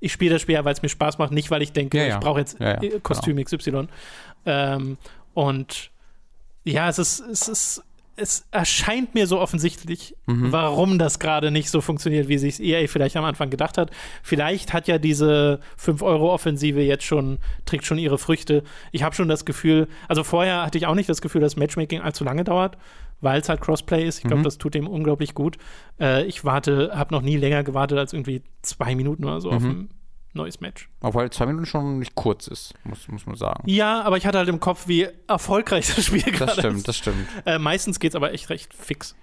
ich 0.00 0.12
spiele 0.12 0.34
das 0.34 0.42
Spiel 0.42 0.54
ja, 0.54 0.64
weil 0.64 0.72
es 0.72 0.82
mir 0.82 0.88
Spaß 0.88 1.18
macht, 1.18 1.32
nicht 1.32 1.50
weil 1.50 1.62
ich 1.62 1.72
denke, 1.72 1.98
ja, 1.98 2.04
ja. 2.04 2.14
ich 2.14 2.20
brauche 2.20 2.40
jetzt 2.40 2.58
ja, 2.60 2.78
Kostüm 3.02 3.36
genau. 3.36 3.44
XY. 3.44 3.88
Ähm, 4.44 4.98
und 5.34 5.90
ja, 6.64 6.88
es 6.88 6.98
ist, 6.98 7.20
es 7.20 7.48
ist, 7.48 7.84
es 8.16 8.46
erscheint 8.50 9.14
mir 9.14 9.26
so 9.26 9.38
offensichtlich, 9.38 10.16
mhm. 10.26 10.50
warum 10.50 10.98
das 10.98 11.18
gerade 11.18 11.50
nicht 11.50 11.70
so 11.70 11.80
funktioniert, 11.80 12.28
wie 12.28 12.38
sich 12.38 12.60
EA 12.62 12.88
vielleicht 12.88 13.16
am 13.16 13.24
Anfang 13.24 13.50
gedacht 13.50 13.76
hat. 13.78 13.90
Vielleicht 14.22 14.72
hat 14.72 14.88
ja 14.88 14.98
diese 14.98 15.60
5-Euro-Offensive 15.78 16.80
jetzt 16.80 17.04
schon, 17.04 17.38
trägt 17.66 17.84
schon 17.84 17.98
ihre 17.98 18.18
Früchte. 18.18 18.64
Ich 18.90 19.02
habe 19.02 19.14
schon 19.14 19.28
das 19.28 19.44
Gefühl, 19.44 19.88
also 20.08 20.24
vorher 20.24 20.62
hatte 20.62 20.78
ich 20.78 20.86
auch 20.86 20.94
nicht 20.94 21.08
das 21.08 21.20
Gefühl, 21.20 21.42
dass 21.42 21.56
Matchmaking 21.56 22.00
allzu 22.00 22.24
lange 22.24 22.44
dauert 22.44 22.76
weil 23.22 23.40
es 23.40 23.48
halt 23.48 23.62
Crossplay 23.62 24.06
ist. 24.06 24.18
Ich 24.18 24.24
glaube, 24.24 24.40
mhm. 24.40 24.44
das 24.44 24.58
tut 24.58 24.74
dem 24.74 24.86
unglaublich 24.86 25.32
gut. 25.32 25.56
Äh, 25.98 26.24
ich 26.26 26.44
warte, 26.44 26.90
habe 26.94 27.14
noch 27.14 27.22
nie 27.22 27.38
länger 27.38 27.64
gewartet 27.64 27.96
als 27.96 28.12
irgendwie 28.12 28.42
zwei 28.60 28.94
Minuten 28.94 29.24
oder 29.24 29.40
so 29.40 29.50
mhm. 29.50 29.56
auf 29.56 29.64
ein 29.64 29.88
neues 30.36 30.60
Match. 30.60 30.88
Obwohl 31.00 31.30
zwei 31.30 31.46
Minuten 31.46 31.66
schon 31.66 31.98
nicht 31.98 32.14
kurz 32.14 32.46
ist, 32.46 32.74
muss, 32.84 33.08
muss 33.08 33.26
man 33.26 33.36
sagen. 33.36 33.62
Ja, 33.66 34.02
aber 34.02 34.16
ich 34.16 34.26
hatte 34.26 34.38
halt 34.38 34.48
im 34.48 34.60
Kopf, 34.60 34.86
wie 34.88 35.08
erfolgreich 35.26 35.92
das 35.94 36.06
Spiel 36.06 36.22
gerade 36.22 36.52
ist. 36.52 36.58
Das 36.58 36.64
stimmt, 36.64 36.88
das 36.88 36.96
stimmt. 36.96 37.28
Äh, 37.44 37.58
meistens 37.58 37.98
geht 37.98 38.12
es 38.12 38.16
aber 38.16 38.32
echt 38.32 38.50
recht 38.50 38.72
fix. 38.74 39.16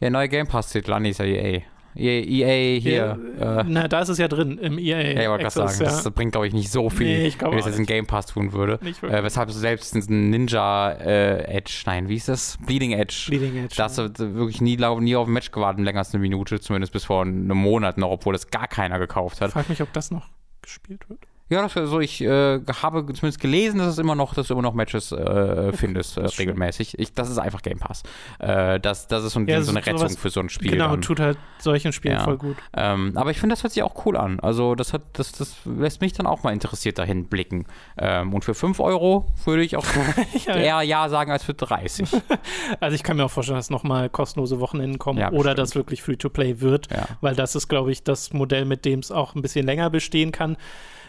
Ja, 0.00 0.10
neue 0.10 0.28
Game 0.28 0.46
Pass-Titel, 0.46 0.92
Anni 0.92 1.10
ist 1.10 1.18
ja 1.18 1.26
EA. 1.26 1.62
EA 1.96 2.80
hier. 2.80 3.18
Ja, 3.38 3.60
äh, 3.60 3.64
na, 3.66 3.88
da 3.88 4.00
ist 4.00 4.08
es 4.08 4.18
ja 4.18 4.26
drin, 4.28 4.58
im 4.58 4.78
EA. 4.78 5.00
Ja, 5.00 5.22
ich 5.22 5.28
wollte 5.28 5.44
gerade 5.44 5.70
sagen, 5.70 5.78
ja. 5.78 5.84
das 5.84 6.10
bringt, 6.10 6.32
glaube 6.32 6.46
ich, 6.46 6.52
nicht 6.52 6.70
so 6.70 6.90
viel, 6.90 7.06
nee, 7.06 7.32
wenn 7.38 7.58
es 7.58 7.66
jetzt 7.66 7.78
in 7.78 7.86
Game 7.86 8.06
Pass 8.06 8.26
tun 8.26 8.52
würde. 8.52 8.80
Äh, 9.02 9.22
weshalb 9.22 9.50
selbst 9.50 9.94
ein 9.94 10.30
Ninja 10.30 10.90
äh, 10.90 11.44
Edge, 11.44 11.82
nein, 11.86 12.08
wie 12.08 12.16
ist 12.16 12.28
das? 12.28 12.58
Bleeding 12.66 12.92
Edge. 12.92 13.26
Bleeding 13.28 13.56
Edge. 13.56 13.74
Da 13.76 13.84
hast 13.84 13.98
du 13.98 14.10
wirklich 14.18 14.60
nie, 14.60 14.76
nie 14.76 15.16
auf 15.16 15.28
ein 15.28 15.32
Match 15.32 15.52
gewartet, 15.52 15.84
länger 15.84 16.00
als 16.00 16.12
eine 16.12 16.20
Minute, 16.20 16.60
zumindest 16.60 16.92
bis 16.92 17.04
vor 17.04 17.22
einem 17.22 17.56
Monat 17.56 17.98
noch, 17.98 18.10
obwohl 18.10 18.32
das 18.32 18.50
gar 18.50 18.66
keiner 18.66 18.98
gekauft 18.98 19.40
hat. 19.40 19.48
Ich 19.48 19.54
frage 19.54 19.68
mich, 19.68 19.82
ob 19.82 19.92
das 19.92 20.10
noch 20.10 20.28
gespielt 20.64 21.08
wird. 21.08 21.26
Ja, 21.54 21.62
das, 21.62 21.76
also 21.76 22.00
ich 22.00 22.20
äh, 22.20 22.58
habe 22.82 23.06
zumindest 23.14 23.38
gelesen, 23.38 23.78
dass 23.78 23.86
es 23.86 23.98
immer 23.98 24.16
noch, 24.16 24.34
dass 24.34 24.48
du 24.48 24.54
immer 24.54 24.62
noch 24.62 24.74
Matches 24.74 25.12
äh, 25.12 25.72
findest, 25.72 26.16
äh, 26.16 26.26
regelmäßig. 26.26 26.98
Ich, 26.98 27.14
das 27.14 27.30
ist 27.30 27.38
einfach 27.38 27.62
Game 27.62 27.78
Pass. 27.78 28.02
Äh, 28.40 28.80
das, 28.80 29.06
das 29.06 29.22
ist 29.22 29.34
so, 29.34 29.38
ein, 29.38 29.46
ja, 29.46 29.62
so 29.62 29.70
eine 29.70 29.78
Rettung 29.86 29.98
sowas, 29.98 30.16
für 30.16 30.30
so 30.30 30.40
ein 30.40 30.48
Spiel. 30.48 30.72
Genau, 30.72 30.90
dann. 30.90 31.02
tut 31.02 31.20
halt 31.20 31.38
solchen 31.58 31.92
Spielen 31.92 32.16
ja. 32.16 32.24
voll 32.24 32.38
gut. 32.38 32.56
Ähm, 32.76 33.12
aber 33.14 33.30
ich 33.30 33.38
finde, 33.38 33.52
das 33.52 33.62
hört 33.62 33.72
sich 33.72 33.84
auch 33.84 34.04
cool 34.04 34.16
an. 34.16 34.40
Also 34.40 34.74
das 34.74 34.92
hat, 34.92 35.02
das, 35.12 35.30
das 35.30 35.54
lässt 35.64 36.00
mich 36.00 36.12
dann 36.12 36.26
auch 36.26 36.42
mal 36.42 36.52
interessiert 36.52 36.98
dahin 36.98 37.26
blicken. 37.26 37.66
Ähm, 37.98 38.34
und 38.34 38.44
für 38.44 38.54
5 38.54 38.80
Euro 38.80 39.26
würde 39.44 39.62
ich 39.62 39.76
auch 39.76 39.86
ja, 40.46 40.56
eher 40.56 40.82
Ja 40.82 41.08
sagen 41.08 41.30
als 41.30 41.44
für 41.44 41.54
30. 41.54 42.08
also 42.80 42.96
ich 42.96 43.04
kann 43.04 43.16
mir 43.16 43.26
auch 43.26 43.30
vorstellen, 43.30 43.58
dass 43.58 43.70
nochmal 43.70 44.10
kostenlose 44.10 44.58
Wochenenden 44.58 44.98
kommen 44.98 45.20
ja, 45.20 45.30
oder 45.30 45.54
dass 45.54 45.76
wirklich 45.76 46.02
Free-to-Play 46.02 46.60
wird, 46.60 46.88
weil 47.20 47.36
das 47.36 47.54
ist, 47.54 47.68
glaube 47.68 47.92
ich, 47.92 48.02
das 48.02 48.32
Modell, 48.32 48.64
mit 48.64 48.84
dem 48.84 48.98
es 48.98 49.12
auch 49.12 49.36
ein 49.36 49.42
bisschen 49.42 49.64
länger 49.64 49.88
bestehen 49.88 50.32
kann 50.32 50.56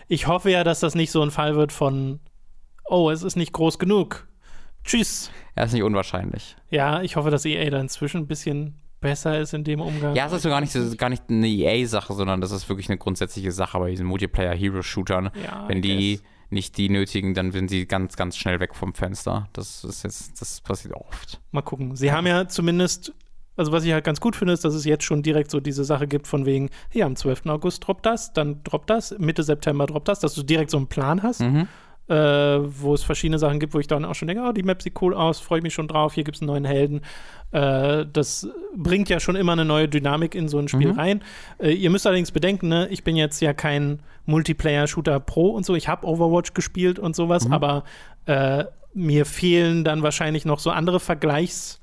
ich 0.07 0.27
hoffe 0.27 0.51
ja, 0.51 0.63
dass 0.63 0.79
das 0.79 0.95
nicht 0.95 1.11
so 1.11 1.21
ein 1.21 1.31
Fall 1.31 1.55
wird 1.55 1.71
von, 1.71 2.19
oh, 2.85 3.09
es 3.09 3.23
ist 3.23 3.35
nicht 3.35 3.53
groß 3.53 3.79
genug. 3.79 4.27
Tschüss. 4.83 5.31
Ja, 5.55 5.63
ist 5.63 5.73
nicht 5.73 5.83
unwahrscheinlich. 5.83 6.55
Ja, 6.69 7.01
ich 7.01 7.15
hoffe, 7.15 7.31
dass 7.31 7.45
EA 7.45 7.69
da 7.69 7.79
inzwischen 7.79 8.21
ein 8.21 8.27
bisschen 8.27 8.75
besser 9.01 9.39
ist 9.39 9.53
in 9.53 9.63
dem 9.63 9.81
Umgang. 9.81 10.15
Ja, 10.15 10.27
es 10.27 10.31
ist 10.33 10.43
so 10.43 10.49
gar 10.49 10.61
nicht, 10.61 10.73
ist 10.73 10.97
gar 10.97 11.09
nicht 11.09 11.23
eine 11.29 11.47
EA-Sache, 11.47 12.13
sondern 12.13 12.41
das 12.41 12.51
ist 12.51 12.69
wirklich 12.69 12.89
eine 12.89 12.97
grundsätzliche 12.97 13.51
Sache 13.51 13.79
bei 13.79 13.91
diesen 13.91 14.05
Multiplayer-Hero-Shootern. 14.07 15.31
Ja, 15.43 15.65
Wenn 15.67 15.81
die 15.81 16.21
nicht 16.49 16.77
die 16.77 16.89
nötigen, 16.89 17.33
dann 17.33 17.51
sind 17.51 17.69
sie 17.69 17.87
ganz, 17.87 18.15
ganz 18.15 18.37
schnell 18.37 18.59
weg 18.59 18.75
vom 18.75 18.93
Fenster. 18.93 19.49
Das 19.53 19.83
ist 19.83 20.03
jetzt, 20.03 20.39
das 20.39 20.61
passiert 20.61 20.93
oft. 20.93 21.39
Mal 21.51 21.61
gucken. 21.61 21.95
Sie 21.95 22.11
haben 22.11 22.27
ja 22.27 22.47
zumindest 22.47 23.13
also 23.57 23.71
was 23.71 23.85
ich 23.85 23.93
halt 23.93 24.03
ganz 24.03 24.19
gut 24.19 24.35
finde, 24.35 24.53
ist, 24.53 24.65
dass 24.65 24.73
es 24.73 24.85
jetzt 24.85 25.03
schon 25.03 25.23
direkt 25.23 25.51
so 25.51 25.59
diese 25.59 25.83
Sache 25.83 26.07
gibt 26.07 26.27
von 26.27 26.45
wegen, 26.45 26.69
ja, 26.93 27.05
am 27.05 27.15
12. 27.15 27.45
August 27.47 27.85
droppt 27.87 28.05
das, 28.05 28.33
dann 28.33 28.61
droppt 28.63 28.89
das, 28.89 29.17
Mitte 29.17 29.43
September 29.43 29.85
droppt 29.85 30.07
das, 30.07 30.19
dass 30.19 30.35
du 30.35 30.43
direkt 30.43 30.71
so 30.71 30.77
einen 30.77 30.87
Plan 30.87 31.23
hast, 31.23 31.41
mhm. 31.41 31.67
äh, 32.07 32.15
wo 32.15 32.93
es 32.93 33.03
verschiedene 33.03 33.39
Sachen 33.39 33.59
gibt, 33.59 33.73
wo 33.73 33.79
ich 33.79 33.87
dann 33.87 34.03
auch 34.03 34.15
schon 34.15 34.27
denke, 34.27 34.43
oh, 34.47 34.51
die 34.51 34.63
Map 34.63 34.81
sieht 34.81 35.01
cool 35.01 35.13
aus, 35.13 35.39
freue 35.39 35.59
ich 35.59 35.63
mich 35.63 35.73
schon 35.73 35.87
drauf, 35.87 36.13
hier 36.13 36.23
gibt 36.23 36.35
es 36.35 36.41
einen 36.41 36.47
neuen 36.47 36.65
Helden. 36.65 37.01
Äh, 37.51 38.05
das 38.11 38.49
bringt 38.75 39.09
ja 39.09 39.19
schon 39.19 39.35
immer 39.35 39.53
eine 39.53 39.65
neue 39.65 39.87
Dynamik 39.87 40.35
in 40.35 40.49
so 40.49 40.59
ein 40.59 40.67
Spiel 40.67 40.91
mhm. 40.91 40.99
rein. 40.99 41.23
Äh, 41.57 41.71
ihr 41.71 41.89
müsst 41.89 42.05
allerdings 42.05 42.31
bedenken, 42.31 42.67
ne, 42.67 42.87
ich 42.89 43.03
bin 43.03 43.15
jetzt 43.15 43.39
ja 43.41 43.53
kein 43.53 43.99
Multiplayer-Shooter 44.25 45.19
Pro 45.21 45.49
und 45.49 45.65
so, 45.65 45.75
ich 45.75 45.87
habe 45.87 46.05
Overwatch 46.05 46.53
gespielt 46.53 46.99
und 46.99 47.15
sowas, 47.15 47.47
mhm. 47.47 47.53
aber 47.53 47.83
äh, 48.25 48.65
mir 48.93 49.25
fehlen 49.25 49.83
dann 49.83 50.03
wahrscheinlich 50.03 50.45
noch 50.45 50.59
so 50.59 50.71
andere 50.71 50.97
Vergleichs- 50.97 51.79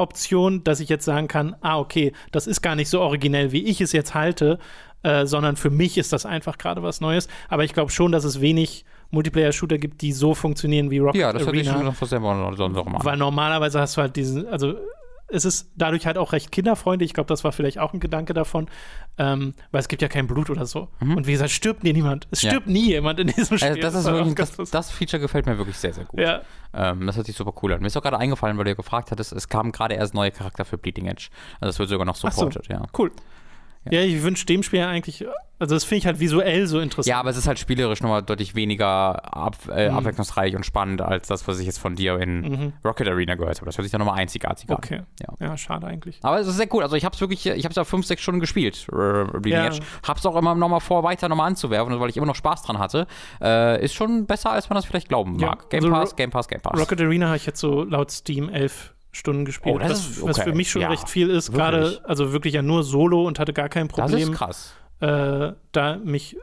Option, 0.00 0.64
dass 0.64 0.80
ich 0.80 0.88
jetzt 0.88 1.04
sagen 1.04 1.28
kann, 1.28 1.56
ah, 1.60 1.78
okay, 1.78 2.12
das 2.32 2.46
ist 2.46 2.62
gar 2.62 2.74
nicht 2.74 2.88
so 2.88 3.00
originell, 3.00 3.52
wie 3.52 3.64
ich 3.64 3.80
es 3.80 3.92
jetzt 3.92 4.14
halte, 4.14 4.58
äh, 5.02 5.26
sondern 5.26 5.56
für 5.56 5.70
mich 5.70 5.98
ist 5.98 6.12
das 6.12 6.26
einfach 6.26 6.58
gerade 6.58 6.82
was 6.82 7.00
Neues. 7.00 7.28
Aber 7.48 7.64
ich 7.64 7.72
glaube 7.72 7.90
schon, 7.90 8.12
dass 8.12 8.24
es 8.24 8.40
wenig 8.40 8.84
Multiplayer-Shooter 9.10 9.78
gibt, 9.78 10.02
die 10.02 10.12
so 10.12 10.34
funktionieren 10.34 10.90
wie 10.90 10.98
Rocket 10.98 11.20
Ja, 11.20 11.32
das 11.32 11.46
Arena, 11.46 11.48
hatte 11.48 11.60
ich 11.60 11.72
schon 11.72 11.84
noch 11.84 12.08
selber 12.08 12.52
sonst 12.56 12.76
auch 12.76 12.86
mal. 12.86 13.04
Weil 13.04 13.16
normalerweise 13.16 13.80
hast 13.80 13.96
du 13.96 14.02
halt 14.02 14.16
diesen, 14.16 14.46
also 14.48 14.74
es 15.32 15.44
ist 15.44 15.70
dadurch 15.76 16.06
halt 16.06 16.18
auch 16.18 16.32
recht 16.32 16.52
kinderfreundlich. 16.52 17.10
Ich 17.10 17.14
glaube, 17.14 17.28
das 17.28 17.44
war 17.44 17.52
vielleicht 17.52 17.78
auch 17.78 17.92
ein 17.92 18.00
Gedanke 18.00 18.34
davon, 18.34 18.68
ähm, 19.18 19.54
weil 19.70 19.80
es 19.80 19.88
gibt 19.88 20.02
ja 20.02 20.08
kein 20.08 20.26
Blut 20.26 20.50
oder 20.50 20.66
so. 20.66 20.88
Mhm. 21.00 21.16
Und 21.16 21.26
wie 21.26 21.32
gesagt, 21.32 21.50
stirbt 21.50 21.84
nie 21.84 21.92
niemand. 21.92 22.26
Es 22.30 22.40
stirbt 22.40 22.66
ja. 22.66 22.72
nie 22.72 22.88
jemand 22.88 23.20
in 23.20 23.28
diesem 23.28 23.58
Spiel. 23.58 23.70
Also 23.70 23.80
das, 23.80 23.94
ist 23.94 24.04
wirklich, 24.06 24.34
das, 24.34 24.70
das, 24.70 24.90
Feature 24.90 25.20
gefällt 25.20 25.46
mir 25.46 25.58
wirklich 25.58 25.76
sehr, 25.76 25.92
sehr 25.92 26.04
gut. 26.04 26.20
Ja. 26.20 26.42
Ähm, 26.74 27.06
das 27.06 27.16
hört 27.16 27.26
sich 27.26 27.36
super 27.36 27.52
cool 27.62 27.72
an. 27.72 27.80
Mir 27.80 27.86
ist 27.86 27.96
auch 27.96 28.02
gerade 28.02 28.18
eingefallen, 28.18 28.56
weil 28.58 28.64
du 28.64 28.70
ja 28.70 28.76
gefragt 28.76 29.10
hattest, 29.10 29.32
es 29.32 29.48
kam 29.48 29.72
gerade 29.72 29.94
erst 29.94 30.14
neue 30.14 30.30
Charakter 30.30 30.64
für 30.64 30.78
Bleeding 30.78 31.06
Edge. 31.06 31.28
Also 31.60 31.70
es 31.70 31.78
wird 31.78 31.88
sogar 31.88 32.06
noch 32.06 32.16
supported, 32.16 32.64
so. 32.66 32.72
ja. 32.72 32.82
Cool. 32.96 33.10
Ja, 33.88 34.02
ich 34.02 34.22
wünsche 34.22 34.44
dem 34.44 34.62
Spiel 34.62 34.80
eigentlich, 34.80 35.24
also 35.58 35.74
das 35.74 35.84
finde 35.84 35.98
ich 35.98 36.06
halt 36.06 36.20
visuell 36.20 36.66
so 36.66 36.80
interessant. 36.80 37.06
Ja, 37.06 37.18
aber 37.18 37.30
es 37.30 37.36
ist 37.36 37.46
halt 37.46 37.58
spielerisch 37.58 38.02
nochmal 38.02 38.22
deutlich 38.22 38.54
weniger 38.54 39.34
ab, 39.34 39.56
äh, 39.70 39.90
mhm. 39.90 39.96
abwechslungsreich 39.96 40.54
und 40.54 40.66
spannend 40.66 41.00
als 41.00 41.28
das, 41.28 41.48
was 41.48 41.58
ich 41.58 41.66
jetzt 41.66 41.78
von 41.78 41.96
dir 41.96 42.18
in 42.18 42.40
mhm. 42.40 42.72
Rocket 42.84 43.08
Arena 43.08 43.36
gehört 43.36 43.56
habe. 43.56 43.66
Das 43.66 43.78
hört 43.78 43.84
sich 43.84 43.92
dann 43.92 44.00
nochmal 44.00 44.18
einzigartig 44.18 44.68
an. 44.68 44.76
Okay. 44.76 45.02
Ja. 45.20 45.46
ja. 45.46 45.56
schade 45.56 45.86
eigentlich. 45.86 46.18
Aber 46.22 46.40
es 46.40 46.46
ist 46.46 46.56
sehr 46.56 46.68
cool. 46.74 46.82
Also 46.82 46.96
ich 46.96 47.04
habe 47.04 47.14
es 47.14 47.20
wirklich, 47.20 47.46
ich 47.46 47.64
habe 47.64 47.70
es 47.70 47.76
ja 47.76 47.84
fünf, 47.84 48.04
sechs 48.04 48.22
Stunden 48.22 48.40
gespielt, 48.40 48.86
äh, 48.92 49.48
ja. 49.48 49.66
Edge. 49.66 49.80
Hab's 50.06 50.26
auch 50.26 50.36
immer 50.36 50.54
nochmal 50.54 50.80
vor, 50.80 51.02
weiter 51.02 51.28
nochmal 51.28 51.48
anzuwerfen, 51.48 51.98
weil 52.00 52.10
ich 52.10 52.16
immer 52.18 52.26
noch 52.26 52.36
Spaß 52.36 52.62
dran 52.62 52.78
hatte. 52.78 53.06
Äh, 53.42 53.82
ist 53.84 53.94
schon 53.94 54.26
besser, 54.26 54.50
als 54.52 54.68
man 54.68 54.76
das 54.76 54.84
vielleicht 54.84 55.08
glauben 55.08 55.36
mag. 55.36 55.62
Ja. 55.62 55.68
Game 55.68 55.84
also 55.84 55.90
Pass, 55.90 56.16
Game 56.16 56.30
Pass, 56.30 56.48
Game 56.48 56.60
Pass. 56.60 56.78
Rocket 56.78 57.00
Arena 57.00 57.26
habe 57.28 57.36
ich 57.36 57.46
jetzt 57.46 57.60
so 57.60 57.84
laut 57.84 58.10
Steam 58.10 58.50
elf 58.50 58.94
Stunden 59.12 59.44
gespielt. 59.44 59.76
Oh, 59.76 59.78
das 59.78 59.90
was, 59.90 60.22
okay. 60.22 60.28
was 60.28 60.40
für 60.40 60.52
mich 60.52 60.70
schon 60.70 60.82
ja, 60.82 60.88
recht 60.88 61.08
viel 61.08 61.30
ist. 61.30 61.52
Gerade, 61.52 62.00
also 62.04 62.32
wirklich 62.32 62.54
ja 62.54 62.62
nur 62.62 62.84
Solo 62.84 63.26
und 63.26 63.38
hatte 63.38 63.52
gar 63.52 63.68
kein 63.68 63.88
Problem. 63.88 64.12
Das 64.12 64.28
ist 64.28 64.32
krass. 64.32 64.74
Äh, 65.00 65.54
da 65.72 65.96
mich, 65.96 66.36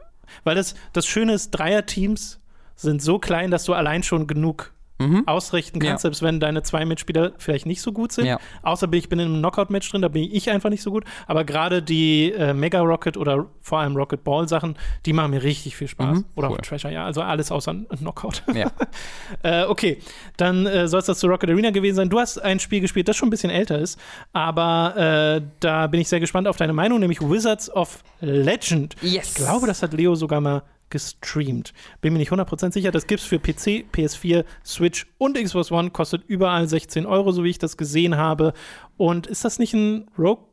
weil 0.44 0.54
das, 0.54 0.74
das 0.92 1.06
Schöne 1.06 1.32
ist, 1.32 1.50
Dreierteams 1.50 2.40
sind 2.76 3.02
so 3.02 3.18
klein, 3.18 3.50
dass 3.50 3.64
du 3.64 3.72
allein 3.72 4.02
schon 4.02 4.26
genug 4.26 4.72
mhm. 4.98 5.26
ausrichten 5.26 5.78
kannst, 5.78 6.04
ja. 6.04 6.08
selbst 6.08 6.22
wenn 6.22 6.40
deine 6.40 6.62
zwei 6.62 6.84
Mitspieler 6.84 7.32
vielleicht 7.38 7.66
nicht 7.66 7.80
so 7.80 7.92
gut 7.92 8.12
sind. 8.12 8.26
Ja. 8.26 8.38
Außer 8.62 8.92
ich 8.92 9.08
bin 9.08 9.18
in 9.18 9.26
einem 9.26 9.38
Knockout-Match 9.38 9.90
drin, 9.90 10.02
da 10.02 10.08
bin 10.08 10.28
ich 10.30 10.50
einfach 10.50 10.70
nicht 10.70 10.82
so 10.82 10.90
gut. 10.90 11.04
Aber 11.26 11.44
gerade 11.44 11.82
die 11.82 12.32
äh, 12.32 12.52
Mega 12.52 12.80
Rocket 12.80 13.16
oder 13.16 13.46
vor 13.60 13.78
allem 13.78 13.96
Rocket 13.96 14.24
Ball 14.24 14.48
Sachen, 14.48 14.76
die 15.06 15.12
machen 15.12 15.30
mir 15.30 15.42
richtig 15.42 15.76
viel 15.76 15.88
Spaß. 15.88 16.18
Mhm. 16.18 16.24
Oder 16.34 16.50
cool. 16.50 16.56
auch 16.56 16.60
Treasure, 16.60 16.92
ja. 16.92 17.04
Also 17.04 17.22
alles 17.22 17.50
außer 17.50 17.74
Knockout. 17.96 18.42
Ja. 18.54 18.70
äh, 19.42 19.64
okay, 19.64 19.98
dann 20.36 20.66
äh, 20.66 20.88
soll 20.88 21.00
es 21.00 21.06
das 21.06 21.18
zu 21.18 21.26
Rocket 21.26 21.50
Arena 21.50 21.70
gewesen 21.70 21.96
sein. 21.96 22.08
Du 22.08 22.18
hast 22.18 22.38
ein 22.38 22.58
Spiel 22.58 22.80
gespielt, 22.80 23.08
das 23.08 23.16
schon 23.16 23.28
ein 23.28 23.30
bisschen 23.30 23.50
älter 23.50 23.78
ist, 23.78 23.98
aber 24.32 25.38
äh, 25.38 25.42
da 25.60 25.86
bin 25.86 26.00
ich 26.00 26.08
sehr 26.08 26.20
gespannt 26.20 26.48
auf 26.48 26.56
deine 26.56 26.72
Meinung, 26.72 27.00
nämlich 27.00 27.20
Wizards 27.20 27.70
of 27.70 28.02
Legend. 28.20 28.96
Yes. 29.02 29.28
Ich 29.28 29.34
glaube, 29.34 29.66
das 29.66 29.82
hat 29.82 29.92
Leo 29.92 30.14
sogar 30.14 30.40
mal 30.40 30.62
gestreamt. 30.90 31.72
Bin 32.00 32.12
mir 32.12 32.18
nicht 32.18 32.32
100% 32.32 32.72
sicher. 32.72 32.90
Das 32.90 33.06
gibt 33.06 33.20
es 33.20 33.26
für 33.26 33.38
PC, 33.38 33.86
PS4, 33.92 34.44
Switch 34.64 35.06
und 35.18 35.36
Xbox 35.36 35.70
One. 35.70 35.90
Kostet 35.90 36.24
überall 36.26 36.68
16 36.68 37.06
Euro, 37.06 37.32
so 37.32 37.44
wie 37.44 37.50
ich 37.50 37.58
das 37.58 37.76
gesehen 37.76 38.16
habe. 38.16 38.52
Und 38.96 39.26
ist 39.26 39.44
das 39.44 39.58
nicht 39.58 39.74
ein 39.74 40.08
Rogue 40.18 40.47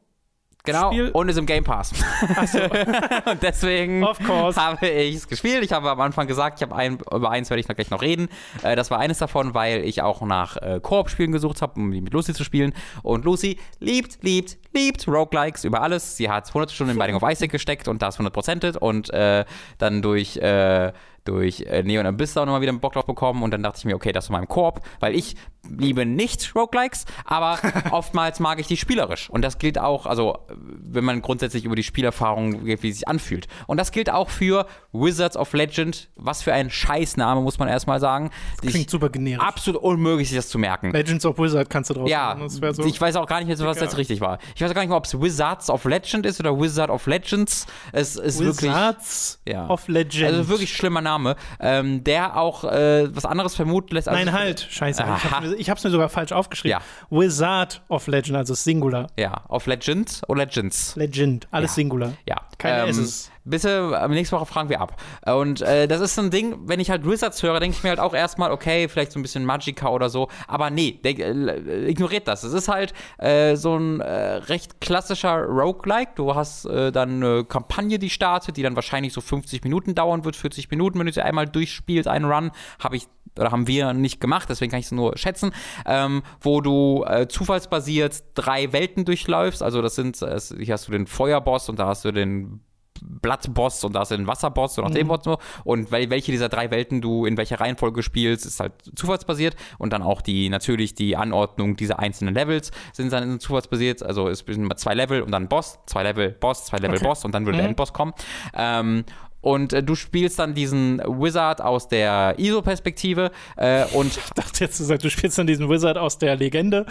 Genau, 0.65 0.91
Spiel? 0.91 1.09
und 1.11 1.29
ist 1.29 1.37
im 1.37 1.45
Game 1.45 1.63
Pass. 1.63 1.93
Achso, 2.35 2.59
und 3.29 3.41
deswegen 3.41 4.03
of 4.03 4.19
course. 4.19 4.59
habe 4.59 4.87
ich 4.87 5.15
es 5.15 5.27
gespielt. 5.27 5.63
Ich 5.63 5.71
habe 5.71 5.89
am 5.89 5.99
Anfang 6.01 6.27
gesagt, 6.27 6.59
ich 6.59 6.63
habe 6.63 6.75
ein, 6.75 6.99
über 7.11 7.29
eins 7.29 7.49
werde 7.49 7.61
ich 7.61 7.67
noch 7.67 7.75
gleich 7.75 7.89
noch 7.89 8.01
reden. 8.01 8.29
Äh, 8.63 8.75
das 8.75 8.91
war 8.91 8.99
eines 8.99 9.19
davon, 9.19 9.53
weil 9.53 9.83
ich 9.83 10.01
auch 10.01 10.21
nach 10.21 10.57
äh, 10.57 10.79
Koop-Spielen 10.81 11.31
gesucht 11.31 11.61
habe, 11.61 11.79
um 11.79 11.91
die 11.91 12.01
mit 12.01 12.13
Lucy 12.13 12.33
zu 12.33 12.43
spielen. 12.43 12.73
Und 13.03 13.25
Lucy 13.25 13.57
liebt, 13.79 14.23
liebt, 14.23 14.57
liebt 14.73 15.07
Roguelikes 15.07 15.63
über 15.63 15.81
alles. 15.81 16.17
Sie 16.17 16.29
hat 16.29 16.47
100 16.47 16.71
Stunden 16.71 16.93
in 16.93 16.97
Binding 16.97 17.15
of 17.15 17.29
Isaac 17.29 17.51
gesteckt 17.51 17.87
und 17.87 18.01
das 18.01 18.19
100%ed 18.19 18.77
und 18.77 19.11
äh, 19.13 19.45
dann 19.77 20.01
durch 20.01 20.37
äh, 20.37 20.91
durch 21.26 21.61
äh, 21.61 21.84
Neon 21.84 22.06
Abyss 22.06 22.38
auch 22.38 22.45
nochmal 22.45 22.61
wieder 22.61 22.72
einen 22.72 22.80
Bock 22.80 22.93
drauf 22.93 23.06
bekommen 23.06 23.43
und 23.43 23.52
dann 23.52 23.61
dachte 23.64 23.80
ich 23.80 23.85
mir, 23.85 23.95
okay, 23.95 24.11
das 24.11 24.26
ist 24.26 24.30
mein 24.30 24.47
Koop, 24.47 24.80
weil 24.99 25.14
ich 25.15 25.35
liebe 25.68 26.06
nicht 26.06 26.53
Roguelikes, 26.56 27.06
aber 27.26 27.57
oftmals 27.91 28.39
mag 28.39 28.60
ich 28.60 28.68
die 28.68 28.77
spielerisch 28.77 29.30
und 29.31 29.41
das 29.41 29.57
gilt 29.57 29.80
auch, 29.80 30.06
also 30.06 30.38
wenn 30.56 31.03
man 31.03 31.22
grundsätzlich 31.23 31.65
über 31.65 31.76
die 31.76 31.84
Spielerfahrung, 31.84 32.65
wie 32.65 32.77
sie 32.77 32.91
sich 32.91 33.07
anfühlt. 33.07 33.47
Und 33.68 33.77
das 33.77 33.91
gilt 33.91 34.10
auch 34.11 34.30
für 34.30 34.68
Wizards 34.93 35.35
of 35.35 35.52
Legend, 35.53 36.10
was 36.15 36.43
für 36.43 36.53
ein 36.53 36.69
Scheißname, 36.69 37.41
muss 37.41 37.57
man 37.57 37.68
erstmal 37.68 37.99
sagen. 37.99 38.30
Das 38.61 38.72
klingt 38.72 38.89
super 38.91 39.10
generisch. 39.10 39.43
Absolut 39.43 39.81
unmöglich, 39.81 40.30
sich 40.30 40.38
das 40.38 40.49
zu 40.49 40.60
merken. 40.60 40.91
Legends 40.91 41.26
of 41.26 41.38
Wizard 41.39 41.69
kannst 41.69 41.89
du 41.89 41.95
drauf 41.95 42.07
Ja, 42.07 42.35
machen. 42.35 42.49
Das 42.61 42.76
so 42.77 42.85
ich 42.85 43.02
weiß 43.02 43.15
auch 43.15 43.26
gar 43.27 43.43
nicht, 43.43 43.60
was 43.60 43.80
jetzt 43.80 43.97
richtig 43.97 44.22
war. 44.22 44.38
Ich 44.56 44.61
weiß 44.61 44.69
auch 44.69 44.76
gar 44.76 44.81
nicht 44.81 44.89
mehr, 44.89 44.97
ob 44.97 45.06
es 45.06 45.19
Wizards 45.19 45.69
of 45.72 45.84
Legend 45.85 46.26
ist 46.27 46.39
oder 46.39 46.60
Wizard 46.60 46.89
of 46.91 47.07
Legends. 47.07 47.65
Es 47.91 48.15
ist 48.15 48.39
wirklich 48.39 48.69
Wizards 48.69 49.41
Ja. 49.47 49.68
of 49.68 49.88
Legend. 49.88 50.26
also 50.26 50.47
wirklich 50.49 50.72
schlimmer 50.73 51.02
Name, 51.02 51.14
ähm, 51.59 52.03
der 52.03 52.37
auch 52.37 52.63
äh, 52.63 53.07
was 53.15 53.25
anderes 53.25 53.55
vermuten 53.55 53.93
lässt. 53.95 54.07
als- 54.09 54.17
Nein, 54.17 54.31
halt. 54.33 54.67
Scheiße. 54.69 55.01
Ich 55.03 55.07
Aha. 55.07 55.31
hab's, 55.31 55.47
mir, 55.47 55.53
ich 55.55 55.69
hab's 55.69 55.83
mir 55.83 55.89
sogar 55.89 56.09
falsch 56.09 56.31
aufgeschrieben. 56.31 56.79
Ja. 56.79 57.17
Wizard 57.17 57.81
of 57.89 58.07
Legend, 58.07 58.37
also 58.37 58.53
Singular. 58.53 59.07
Ja, 59.17 59.43
of 59.47 59.65
Legend 59.67 60.21
oder 60.27 60.45
Legends. 60.45 60.95
Legend, 60.95 61.47
alles 61.51 61.71
Ja. 61.71 61.75
Singular. 61.75 62.13
Ja. 62.27 62.37
Keine 62.57 62.83
ähm, 62.83 62.89
S's. 62.89 63.31
Bitte, 63.47 63.95
äh, 63.95 64.07
nächste 64.07 64.35
Woche 64.35 64.47
fragen 64.47 64.69
wir 64.69 64.81
ab. 64.81 64.99
Und 65.26 65.61
äh, 65.61 65.88
das 65.88 66.01
ist 66.01 66.15
so 66.15 66.22
ein 66.22 66.31
Ding, 66.31 66.57
wenn 66.65 66.80
ich 66.80 66.89
halt 66.89 67.07
Wizards 67.07 67.43
höre, 67.43 67.59
denke 67.59 67.77
ich 67.77 67.84
mir 67.84 67.89
halt 67.89 67.99
auch 67.99 68.15
erstmal, 68.15 68.51
okay, 68.51 68.88
vielleicht 68.88 69.11
so 69.11 69.19
ein 69.19 69.22
bisschen 69.22 69.45
Magicka 69.45 69.88
oder 69.89 70.09
so. 70.09 70.30
Aber 70.47 70.72
nee, 70.72 70.99
denk, 71.03 71.19
äh, 71.19 71.88
ignoriert 71.88 72.27
das. 72.27 72.43
Es 72.43 72.53
ist 72.53 72.67
halt 72.67 72.93
äh, 73.19 73.55
so 73.55 73.77
ein 73.77 74.01
äh, 74.01 74.35
recht 74.35 74.81
klassischer 74.81 75.43
Roguelike. 75.43 76.13
Du 76.15 76.34
hast 76.34 76.65
äh, 76.65 76.91
dann 76.91 77.23
eine 77.23 77.45
Kampagne, 77.45 77.99
die 77.99 78.09
startet, 78.09 78.57
die 78.57 78.63
dann 78.63 78.76
wahrscheinlich 78.76 79.13
so 79.13 79.22
50 79.22 79.63
Minuten 79.63 79.93
dauern 79.93 80.26
wird, 80.26 80.35
40 80.35 80.72
Minuten, 80.72 80.97
wenn 80.97 81.05
du 81.05 81.13
sie 81.13 81.22
einmal 81.22 81.45
durchspielst, 81.45 82.07
einen 82.07 82.26
Run. 82.26 82.49
Habe 82.80 82.95
ich 82.95 83.07
oder 83.38 83.51
haben 83.51 83.67
wir 83.67 83.93
nicht 83.93 84.22
gemacht, 84.22 84.49
deswegen 84.49 84.72
kann 84.72 84.80
ich 84.80 84.85
es 84.85 84.91
nur 84.91 85.17
schätzen, 85.17 85.51
ähm, 85.85 86.23
wo 86.39 86.61
du 86.61 87.03
äh, 87.05 87.27
zufallsbasiert 87.27 88.23
drei 88.34 88.72
Welten 88.72 89.03
durchläufst. 89.03 89.61
Also 89.61 89.81
das 89.81 89.95
sind, 89.95 90.22
äh, 90.22 90.39
hier 90.57 90.73
hast 90.73 90.88
du 90.88 90.93
den 90.93 91.05
Feuerboss 91.05 91.67
und 91.69 91.77
da 91.77 91.88
hast 91.88 92.05
du 92.05 92.13
den 92.13 92.61
Blattboss 93.01 93.84
und 93.84 93.93
da 93.93 94.03
du 94.03 94.17
den 94.17 94.27
Wasserboss 94.27 94.77
und 94.77 94.85
auch 94.85 94.91
den 94.91 95.07
Boss. 95.07 95.22
Und 95.63 95.91
wel 95.91 96.09
welche 96.09 96.31
dieser 96.31 96.49
drei 96.49 96.72
Welten 96.72 97.01
du 97.01 97.26
in 97.26 97.38
welcher 97.38 97.59
Reihenfolge 97.59 98.03
spielst, 98.03 98.45
ist 98.45 98.59
halt 98.59 98.73
zufallsbasiert. 98.95 99.55
Und 99.77 99.93
dann 99.93 100.01
auch 100.01 100.22
die, 100.22 100.49
natürlich 100.49 100.95
die 100.95 101.15
Anordnung 101.15 101.76
dieser 101.76 101.99
einzelnen 101.99 102.34
Levels 102.34 102.72
sind 102.93 103.11
dann 103.11 103.39
zufallsbasiert. 103.39 104.03
Also 104.03 104.27
es 104.27 104.39
sind 104.39 104.63
immer 104.63 104.77
zwei 104.77 104.93
Level 104.93 105.22
und 105.22 105.31
dann 105.31 105.47
Boss, 105.47 105.80
zwei 105.85 106.03
Level 106.03 106.31
Boss, 106.31 106.65
zwei 106.65 106.77
Level 106.77 106.95
Okay. 106.95 107.05
Boss 107.05 107.26
und 107.26 107.34
dann 107.34 107.45
würde 107.45 107.57
der 107.57 107.67
Endboss 107.67 107.93
kommen. 107.93 108.13
Ähm, 108.53 109.03
und 109.45 109.73
äh, 109.73 109.84
du 109.84 109.93
spielst 109.93 110.39
dann 110.39 110.55
diesen 110.55 110.97
Wizard 111.05 111.61
aus 111.61 111.88
der 111.88 112.34
ISO-Perspektive 112.39 113.31
äh, 113.55 113.85
und 113.93 114.17
Ich 114.26 114.31
dachte 114.34 114.63
jetzt, 114.63 114.80
du 114.80 114.84
sagst, 114.84 115.05
du 115.05 115.09
spielst 115.09 115.38
dann 115.38 115.47
diesen 115.47 115.69
Wizard 115.69 115.97
aus 115.97 116.17
der 116.17 116.35
Legende. 116.35 116.85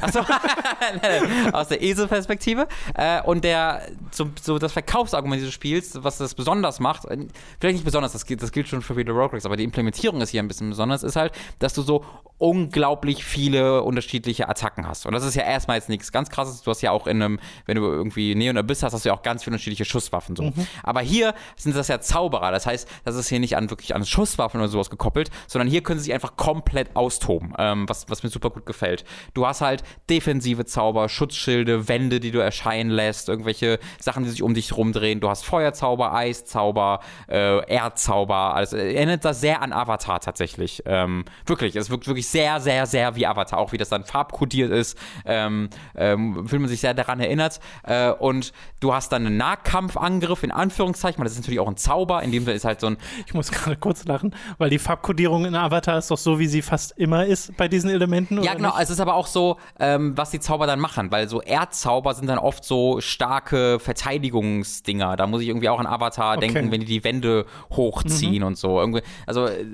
Achso, 0.00 0.20
aus 1.52 1.68
der 1.68 1.82
ESO-Perspektive. 1.82 2.66
Äh, 2.94 3.22
und 3.22 3.44
der, 3.44 3.82
so, 4.10 4.28
so 4.40 4.58
das 4.58 4.72
Verkaufsargument 4.72 5.40
dieses 5.40 5.54
Spiels, 5.54 6.02
was 6.02 6.18
das 6.18 6.34
besonders 6.34 6.80
macht, 6.80 7.04
äh, 7.06 7.26
vielleicht 7.60 7.74
nicht 7.76 7.84
besonders, 7.84 8.12
das 8.12 8.26
gilt, 8.26 8.42
das 8.42 8.50
gilt 8.50 8.68
schon 8.68 8.82
für 8.82 8.96
viele 8.96 9.12
Roguelikes, 9.12 9.46
aber 9.46 9.56
die 9.56 9.64
Implementierung 9.64 10.20
ist 10.20 10.30
hier 10.30 10.42
ein 10.42 10.48
bisschen 10.48 10.70
besonders, 10.70 11.02
ist 11.02 11.16
halt, 11.16 11.32
dass 11.60 11.74
du 11.74 11.82
so 11.82 12.04
unglaublich 12.40 13.22
viele 13.22 13.82
unterschiedliche 13.82 14.48
Attacken 14.48 14.88
hast. 14.88 15.04
Und 15.04 15.12
das 15.12 15.24
ist 15.24 15.34
ja 15.34 15.42
erstmal 15.42 15.76
jetzt 15.76 15.90
nichts 15.90 16.10
ganz 16.10 16.30
krasses. 16.30 16.62
Du 16.62 16.70
hast 16.70 16.80
ja 16.80 16.90
auch 16.90 17.06
in 17.06 17.22
einem, 17.22 17.38
wenn 17.66 17.76
du 17.76 17.84
irgendwie 17.84 18.34
Neon 18.34 18.56
Abyss 18.56 18.82
hast, 18.82 18.94
hast 18.94 19.04
du 19.04 19.10
ja 19.10 19.14
auch 19.14 19.22
ganz 19.22 19.44
viele 19.44 19.54
unterschiedliche 19.54 19.84
Schusswaffen. 19.84 20.36
So. 20.36 20.50
Aber 20.82 21.00
hier 21.02 21.34
sind 21.56 21.76
das 21.76 21.88
ja 21.88 21.99
Zauberer. 22.00 22.50
Das 22.50 22.66
heißt, 22.66 22.88
das 23.04 23.16
ist 23.16 23.28
hier 23.28 23.40
nicht 23.40 23.56
an 23.56 23.70
wirklich 23.70 23.94
an 23.94 24.04
Schusswaffen 24.04 24.60
oder 24.60 24.68
sowas 24.68 24.90
gekoppelt, 24.90 25.30
sondern 25.46 25.68
hier 25.68 25.82
können 25.82 25.98
sie 25.98 26.06
sich 26.06 26.14
einfach 26.14 26.36
komplett 26.36 26.96
austoben, 26.96 27.54
ähm, 27.58 27.88
was, 27.88 28.08
was 28.08 28.22
mir 28.22 28.30
super 28.30 28.50
gut 28.50 28.66
gefällt. 28.66 29.04
Du 29.34 29.46
hast 29.46 29.60
halt 29.60 29.82
defensive 30.08 30.64
Zauber, 30.64 31.08
Schutzschilde, 31.08 31.88
Wände, 31.88 32.20
die 32.20 32.30
du 32.30 32.38
erscheinen 32.38 32.90
lässt, 32.90 33.28
irgendwelche 33.28 33.78
Sachen, 34.00 34.24
die 34.24 34.30
sich 34.30 34.42
um 34.42 34.54
dich 34.54 34.76
rumdrehen. 34.76 35.20
Du 35.20 35.28
hast 35.28 35.44
Feuerzauber, 35.44 36.12
Eiszauber, 36.14 37.00
äh, 37.28 37.64
Erdzauber. 37.66 38.54
Also 38.54 38.76
erinnert 38.76 39.24
das 39.24 39.40
sehr 39.40 39.62
an 39.62 39.72
Avatar 39.72 40.20
tatsächlich. 40.20 40.82
Ähm, 40.86 41.24
wirklich, 41.46 41.76
es 41.76 41.90
wirkt 41.90 42.06
wirklich 42.06 42.28
sehr, 42.28 42.60
sehr, 42.60 42.86
sehr 42.86 43.16
wie 43.16 43.26
Avatar, 43.26 43.58
auch 43.58 43.72
wie 43.72 43.78
das 43.78 43.88
dann 43.88 44.04
farbkodiert 44.04 44.70
ist. 44.70 44.98
Ähm, 45.24 45.68
ähm, 45.94 46.48
fühlt 46.48 46.60
man 46.60 46.68
sich 46.68 46.80
sehr 46.80 46.94
daran 46.94 47.20
erinnert. 47.20 47.60
Äh, 47.84 48.10
und 48.10 48.52
du 48.80 48.94
hast 48.94 49.12
dann 49.12 49.26
einen 49.26 49.36
Nahkampfangriff, 49.36 50.42
in 50.42 50.50
Anführungszeichen, 50.50 51.18
weil 51.18 51.24
das 51.24 51.34
ist 51.34 51.40
natürlich 51.40 51.60
auch 51.60 51.68
ein 51.68 51.76
Zauber, 51.76 51.89
in 52.22 52.32
dem 52.32 52.44
Fall 52.44 52.54
ist 52.54 52.64
halt 52.64 52.80
so 52.80 52.88
ein 52.88 52.96
Ich 53.26 53.34
muss 53.34 53.50
gerade 53.50 53.76
kurz 53.76 54.04
lachen, 54.04 54.34
weil 54.58 54.70
die 54.70 54.78
Farbkodierung 54.78 55.44
in 55.44 55.54
Avatar 55.54 55.98
ist 55.98 56.10
doch 56.10 56.18
so, 56.18 56.38
wie 56.38 56.46
sie 56.46 56.62
fast 56.62 56.92
immer 56.98 57.26
ist 57.26 57.56
bei 57.56 57.68
diesen 57.68 57.90
Elementen. 57.90 58.42
Ja, 58.42 58.54
genau. 58.54 58.70
nicht? 58.70 58.82
Es 58.82 58.90
ist 58.90 59.00
aber 59.00 59.14
auch 59.14 59.26
so, 59.26 59.56
ähm, 59.78 60.16
was 60.16 60.30
die 60.30 60.40
Zauber 60.40 60.66
dann 60.66 60.80
machen, 60.80 61.10
weil 61.10 61.28
so 61.28 61.40
Erdzauber 61.40 62.14
sind 62.14 62.28
dann 62.28 62.38
oft 62.38 62.64
so 62.64 63.00
starke 63.00 63.78
Verteidigungsdinger. 63.80 65.16
Da 65.16 65.26
muss 65.26 65.42
ich 65.42 65.48
irgendwie 65.48 65.68
auch 65.68 65.78
an 65.78 65.86
Avatar 65.86 66.36
Okay. 66.36 66.48
denken, 66.48 66.72
wenn 66.72 66.80
die 66.80 66.86
die 66.86 67.04
Wände 67.04 67.46
hochziehen 67.72 68.42
und 68.42 68.56
so. 68.56 68.78
Irgendwie, 68.78 69.02
also 69.26 69.46
äh, 69.46 69.64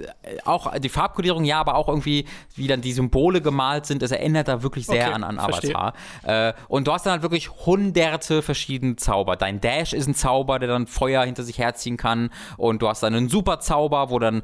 auch 0.45 0.77
die 0.79 0.89
Farbkodierung, 0.89 1.45
ja, 1.45 1.61
aber 1.61 1.75
auch 1.75 1.89
irgendwie, 1.89 2.27
wie 2.55 2.67
dann 2.67 2.81
die 2.81 2.93
Symbole 2.93 3.41
gemalt 3.41 3.87
sind, 3.87 4.03
das 4.03 4.11
erinnert 4.11 4.49
da 4.49 4.63
wirklich 4.63 4.87
sehr 4.87 5.07
Okay, 5.07 5.15
an, 5.15 5.25
an. 5.25 5.39
Avatar. 5.39 5.93
Äh, 6.23 6.53
und 6.69 6.87
du 6.87 6.93
hast 6.93 7.07
dann 7.07 7.13
halt 7.13 7.23
wirklich 7.23 7.51
hunderte 7.51 8.43
verschiedene 8.43 8.97
Zauber. 8.97 9.37
Dein 9.37 9.61
Dash 9.61 9.93
ist 9.93 10.07
ein 10.07 10.15
Zauber, 10.15 10.59
der 10.59 10.69
dann 10.69 10.87
Feuer 10.87 11.25
hinter 11.25 11.43
sich 11.43 11.59
herziehen 11.59 11.97
kann. 11.97 12.06
Und 12.57 12.83
du 12.83 12.89
hast 12.89 13.03
dann 13.03 13.15
einen 13.15 13.29
Superzauber, 13.29 14.11
wo 14.11 14.19
dann 14.19 14.43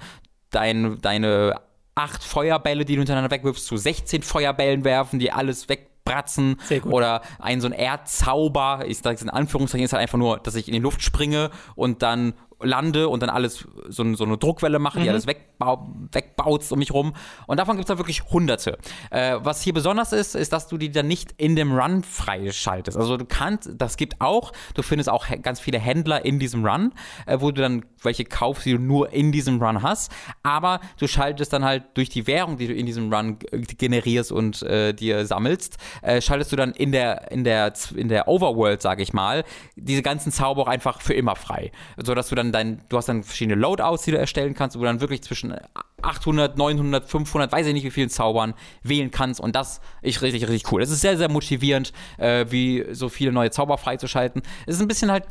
dein, 0.51 1.01
deine 1.01 1.61
acht 1.95 2.25
Feuerbälle, 2.25 2.85
die 2.85 2.95
du 2.95 3.01
hintereinander 3.01 3.31
wegwirfst, 3.31 3.67
zu 3.67 3.77
16 3.77 4.23
Feuerbällen 4.23 4.85
werfen, 4.85 5.19
die 5.19 5.33
alles 5.33 5.69
wegbratzen. 5.69 6.57
Sehr 6.65 6.81
gut. 6.81 6.93
Oder 6.93 7.23
ein 7.39 7.61
so 7.61 7.67
ein 7.67 7.73
Erdzauber, 7.73 8.85
ich 8.87 8.99
sage 8.99 9.17
es 9.17 9.23
in 9.23 9.31
Anführungszeichen, 9.31 9.85
ist 9.85 9.93
halt 9.93 10.03
einfach 10.03 10.19
nur, 10.19 10.39
dass 10.39 10.55
ich 10.55 10.69
in 10.69 10.75
die 10.75 10.81
Luft 10.81 11.03
springe 11.03 11.51
und 11.75 12.03
dann 12.03 12.35
lande 12.63 13.09
und 13.09 13.23
dann 13.23 13.31
alles 13.31 13.67
so, 13.89 14.15
so 14.15 14.25
eine 14.25 14.39
Druckwelle 14.39 14.79
mache, 14.79 15.01
die 15.01 15.09
alles 15.09 15.27
wegbau 15.27 15.89
wegbaut 16.13 16.71
um 16.71 16.79
mich 16.79 16.93
rum. 16.93 17.15
Und 17.47 17.59
davon 17.59 17.77
gibt 17.77 17.89
es 17.89 17.95
da 17.95 17.99
wirklich 17.99 18.25
hunderte. 18.31 18.79
Äh, 19.11 19.39
was 19.41 19.63
hier 19.63 19.73
besonders 19.73 20.13
ist, 20.13 20.35
ist, 20.35 20.53
dass 20.53 20.69
du 20.69 20.79
die 20.79 20.91
dann 20.91 21.07
nicht 21.09 21.35
in 21.37 21.57
dem 21.57 21.73
Run 21.73 22.03
freischaltest. 22.03 22.97
Also 22.97 23.17
du 23.17 23.25
kannst, 23.25 23.71
das 23.77 23.97
gibt 23.97 24.21
auch, 24.21 24.53
du 24.75 24.83
findest 24.83 25.09
auch 25.09 25.27
ganz 25.43 25.61
viele 25.61 25.79
Händler 25.79 26.25
in 26.25 26.39
diesem 26.39 26.65
Run, 26.65 26.93
äh, 27.27 27.39
wo 27.41 27.51
du 27.51 27.61
dann 27.61 27.85
welche 28.03 28.25
kaufst, 28.25 28.67
die 28.67 28.73
du 28.73 28.79
nur 28.79 29.13
in 29.13 29.33
diesem 29.33 29.63
Run 29.63 29.83
hast. 29.83 30.13
Aber 30.43 30.81
du 30.99 31.07
schaltest 31.07 31.53
dann 31.53 31.65
halt 31.65 31.85
durch 31.95 32.09
die 32.09 32.27
Währung, 32.27 32.57
die 32.57 32.67
du 32.67 32.75
in 32.75 32.87
diesem 32.87 33.13
Run 33.13 33.39
generierst 33.79 34.33
und 34.33 34.63
äh, 34.63 34.93
dir 34.93 35.27
sammelst, 35.27 35.79
äh, 36.03 36.21
schaltest 36.21 36.53
du 36.53 36.57
dann 36.57 36.73
in 36.73 36.93
der, 36.93 37.31
in 37.31 37.45
der, 37.45 37.73
in 37.95 38.09
der 38.09 38.29
Overworld, 38.29 38.83
sage 38.83 39.03
ich 39.03 39.13
mal, 39.13 39.45
diese 39.77 40.03
ganzen 40.03 40.33
Zauber 40.33 40.63
auch 40.63 40.69
einfach 40.69 41.01
für 41.01 41.15
immer 41.15 41.37
frei. 41.37 41.73
So 41.97 42.15
dass 42.15 42.29
du 42.29 42.35
dann 42.35 42.52
dein, 42.53 42.83
du 42.89 42.97
hast 42.97 43.09
dann 43.09 43.23
verschiedene 43.23 43.61
Loadouts, 43.61 44.05
die 44.05 44.11
du 44.13 44.19
erstellen 44.19 44.55
kannst, 44.55 44.77
wo 44.77 44.81
du 44.81 44.87
dann 44.87 45.01
wirklich 45.01 45.23
zwischen 45.23 45.55
800, 46.03 46.59
900, 46.59 47.09
500, 47.09 47.53
weiß 47.53 47.67
ich 47.67 47.75
nicht 47.75 47.85
wie 47.85 47.91
vielen 47.91 48.11
Zaubern 48.11 48.55
wählen 48.83 49.11
kannst 49.11 49.41
und 49.41 49.57
das 49.57 49.81
ist 50.03 50.23
richtig, 50.23 50.43
richtig 50.49 50.71
cool. 50.73 50.83
Es 50.83 50.91
ist 50.91 51.01
sehr, 51.01 51.17
sehr 51.17 51.31
motivierend, 51.31 51.93
äh, 52.19 52.47
wie 52.51 52.85
so 52.93 53.09
viele 53.09 53.33
neue 53.33 53.51
Zauber 53.51 53.79
freizuschalten. 53.79 54.43
Es 54.67 54.77
ist 54.77 54.83
ein 54.83 54.89
bisschen 54.89 55.11
halt 55.11 55.25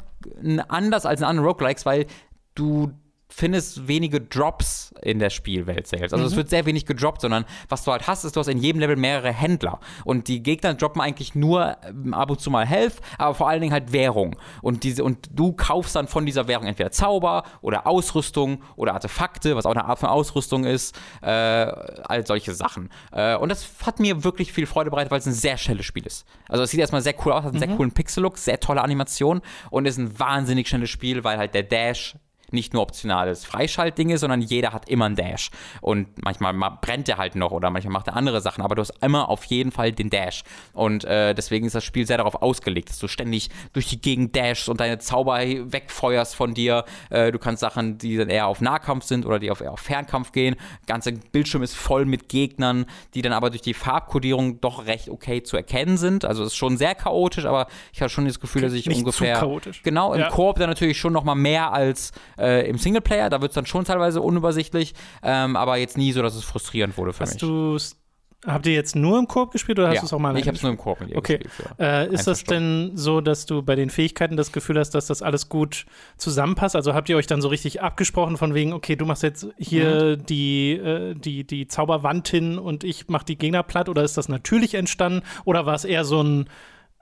anders 0.67 1.05
als 1.05 1.21
in 1.21 1.25
anderen 1.25 1.47
Roguelikes, 1.47 1.85
weil 1.85 2.05
du 2.55 2.91
findest 3.33 3.87
wenige 3.87 4.19
Drops 4.19 4.93
in 5.01 5.19
der 5.19 5.29
Spielwelt 5.29 5.87
selbst. 5.87 6.13
Also 6.13 6.25
es 6.25 6.35
wird 6.35 6.49
sehr 6.49 6.65
wenig 6.65 6.85
gedroppt, 6.85 7.21
sondern 7.21 7.45
was 7.69 7.83
du 7.83 7.91
halt 7.91 8.05
hast, 8.05 8.25
ist, 8.25 8.35
du 8.35 8.41
hast 8.41 8.47
in 8.47 8.57
jedem 8.57 8.79
Level 8.79 8.97
mehrere 8.97 9.31
Händler. 9.31 9.79
Und 10.03 10.27
die 10.27 10.43
Gegner 10.43 10.73
droppen 10.73 11.01
eigentlich 11.01 11.33
nur 11.33 11.77
ähm, 11.83 12.13
ab 12.13 12.29
und 12.29 12.41
zu 12.41 12.51
mal 12.51 12.65
Health, 12.65 12.95
aber 13.17 13.33
vor 13.33 13.47
allen 13.47 13.61
Dingen 13.61 13.73
halt 13.73 13.93
Währung. 13.93 14.35
Und, 14.61 14.83
diese, 14.83 15.03
und 15.03 15.29
du 15.33 15.53
kaufst 15.53 15.95
dann 15.95 16.07
von 16.07 16.25
dieser 16.25 16.47
Währung 16.47 16.67
entweder 16.67 16.91
Zauber 16.91 17.43
oder 17.61 17.87
Ausrüstung 17.87 18.61
oder 18.75 18.93
Artefakte, 18.93 19.55
was 19.55 19.65
auch 19.65 19.71
eine 19.71 19.85
Art 19.85 19.99
von 19.99 20.09
Ausrüstung 20.09 20.65
ist, 20.65 20.99
äh, 21.21 21.27
all 21.27 22.27
solche 22.27 22.53
Sachen. 22.53 22.89
Äh, 23.13 23.37
und 23.37 23.49
das 23.49 23.67
hat 23.85 23.99
mir 23.99 24.25
wirklich 24.25 24.51
viel 24.51 24.65
Freude 24.65 24.91
bereitet, 24.91 25.09
weil 25.09 25.19
es 25.19 25.25
ein 25.25 25.33
sehr 25.33 25.57
schnelles 25.57 25.85
Spiel 25.85 26.05
ist. 26.05 26.25
Also 26.49 26.63
es 26.63 26.71
sieht 26.71 26.81
erstmal 26.81 27.01
sehr 27.01 27.15
cool 27.25 27.31
aus, 27.31 27.45
hat 27.45 27.51
einen 27.51 27.59
sehr 27.59 27.75
coolen 27.75 27.91
Pixel-Look, 27.91 28.37
sehr 28.37 28.59
tolle 28.59 28.81
Animation 28.81 29.41
und 29.69 29.85
ist 29.85 29.97
ein 29.97 30.19
wahnsinnig 30.19 30.67
schnelles 30.67 30.89
Spiel, 30.89 31.23
weil 31.23 31.37
halt 31.37 31.53
der 31.53 31.63
Dash 31.63 32.17
nicht 32.53 32.73
nur 32.73 32.83
optionales 32.83 33.45
Freischaltding 33.45 34.09
ist, 34.09 34.21
sondern 34.21 34.41
jeder 34.41 34.73
hat 34.73 34.89
immer 34.89 35.05
einen 35.05 35.15
Dash. 35.15 35.49
Und 35.81 36.07
manchmal 36.23 36.53
brennt 36.81 37.09
er 37.09 37.17
halt 37.17 37.35
noch 37.35 37.51
oder 37.51 37.69
manchmal 37.69 37.93
macht 37.93 38.07
er 38.07 38.15
andere 38.15 38.41
Sachen, 38.41 38.63
aber 38.63 38.75
du 38.75 38.81
hast 38.81 38.93
immer 39.01 39.29
auf 39.29 39.43
jeden 39.45 39.71
Fall 39.71 39.91
den 39.91 40.09
Dash. 40.09 40.43
Und 40.73 41.03
äh, 41.05 41.33
deswegen 41.33 41.65
ist 41.65 41.75
das 41.75 41.83
Spiel 41.83 42.05
sehr 42.05 42.17
darauf 42.17 42.41
ausgelegt, 42.41 42.89
dass 42.89 42.99
du 42.99 43.07
ständig 43.07 43.49
durch 43.73 43.87
die 43.87 44.01
Gegend 44.01 44.35
dashst 44.35 44.69
und 44.69 44.79
deine 44.79 44.99
Zauber 44.99 45.39
wegfeuerst 45.39 46.35
von 46.35 46.53
dir. 46.53 46.85
Äh, 47.09 47.31
du 47.31 47.39
kannst 47.39 47.61
Sachen, 47.61 47.97
die 47.97 48.17
dann 48.17 48.29
eher 48.29 48.47
auf 48.47 48.61
Nahkampf 48.61 49.05
sind 49.05 49.25
oder 49.25 49.39
die 49.39 49.51
auf, 49.51 49.61
eher 49.61 49.71
auf 49.71 49.79
Fernkampf 49.79 50.31
gehen. 50.31 50.55
Der 50.87 50.93
ganze 50.93 51.13
Bildschirm 51.13 51.63
ist 51.63 51.75
voll 51.75 52.05
mit 52.05 52.29
Gegnern, 52.29 52.85
die 53.13 53.21
dann 53.21 53.33
aber 53.33 53.49
durch 53.49 53.61
die 53.61 53.73
Farbkodierung 53.73 54.61
doch 54.61 54.85
recht 54.85 55.09
okay 55.09 55.43
zu 55.43 55.57
erkennen 55.57 55.97
sind. 55.97 56.25
Also 56.25 56.43
es 56.43 56.49
ist 56.49 56.55
schon 56.55 56.77
sehr 56.77 56.95
chaotisch, 56.95 57.45
aber 57.45 57.67
ich 57.93 58.01
habe 58.01 58.09
schon 58.09 58.25
das 58.25 58.39
Gefühl, 58.39 58.61
dass 58.61 58.73
ich 58.73 58.85
Nicht 58.85 58.97
ungefähr. 58.97 59.35
Zu 59.35 59.41
chaotisch. 59.41 59.83
Genau, 59.83 60.13
im 60.13 60.21
ja. 60.21 60.29
Koop 60.29 60.57
dann 60.57 60.69
natürlich 60.69 60.99
schon 60.99 61.13
nochmal 61.13 61.35
mehr 61.35 61.71
als 61.73 62.11
äh, 62.41 62.67
im 62.67 62.77
Singleplayer. 62.77 63.29
Da 63.29 63.41
wird 63.41 63.51
es 63.51 63.55
dann 63.55 63.65
schon 63.65 63.85
teilweise 63.85 64.21
unübersichtlich, 64.21 64.93
ähm, 65.23 65.55
aber 65.55 65.77
jetzt 65.77 65.97
nie 65.97 66.11
so, 66.11 66.21
dass 66.21 66.35
es 66.35 66.43
frustrierend 66.43 66.97
wurde 66.97 67.13
für 67.13 67.21
Hast 67.21 67.33
mich. 67.33 67.41
Du 67.41 67.77
Habt 68.45 68.65
ihr 68.65 68.73
jetzt 68.73 68.95
nur 68.95 69.19
im 69.19 69.27
Koop 69.27 69.51
gespielt 69.51 69.77
oder 69.77 69.89
hast 69.89 69.95
ja, 69.95 70.01
du 70.01 70.07
es 70.07 70.13
auch 70.13 70.19
mal 70.19 70.35
Ich 70.35 70.47
habe 70.47 70.57
es 70.57 70.63
nur 70.63 70.71
im 70.71 70.77
Koop 70.77 70.99
mit 70.99 71.11
ihr 71.11 71.17
okay. 71.17 71.37
gespielt. 71.37 71.69
Äh, 71.79 72.11
ist 72.11 72.25
das 72.25 72.43
denn 72.43 72.93
so, 72.95 73.21
dass 73.21 73.45
du 73.45 73.61
bei 73.61 73.75
den 73.75 73.91
Fähigkeiten 73.91 74.35
das 74.35 74.51
Gefühl 74.51 74.79
hast, 74.79 74.91
dass 74.91 75.05
das 75.05 75.21
alles 75.21 75.47
gut 75.47 75.85
zusammenpasst? 76.17 76.75
Also 76.75 76.95
habt 76.95 77.07
ihr 77.09 77.17
euch 77.17 77.27
dann 77.27 77.41
so 77.43 77.49
richtig 77.49 77.83
abgesprochen 77.83 78.37
von 78.37 78.55
wegen, 78.55 78.73
okay, 78.73 78.95
du 78.95 79.05
machst 79.05 79.21
jetzt 79.21 79.47
hier 79.59 80.17
mhm. 80.17 80.25
die, 80.25 80.71
äh, 80.71 81.13
die, 81.13 81.43
die 81.43 81.67
Zauberwand 81.67 82.27
hin 82.29 82.57
und 82.57 82.83
ich 82.83 83.09
mach 83.09 83.21
die 83.21 83.37
Gegner 83.37 83.61
platt 83.61 83.89
oder 83.89 84.01
ist 84.01 84.17
das 84.17 84.27
natürlich 84.27 84.73
entstanden 84.73 85.21
oder 85.45 85.67
war 85.67 85.75
es 85.75 85.85
eher 85.85 86.03
so 86.03 86.23
ein 86.23 86.49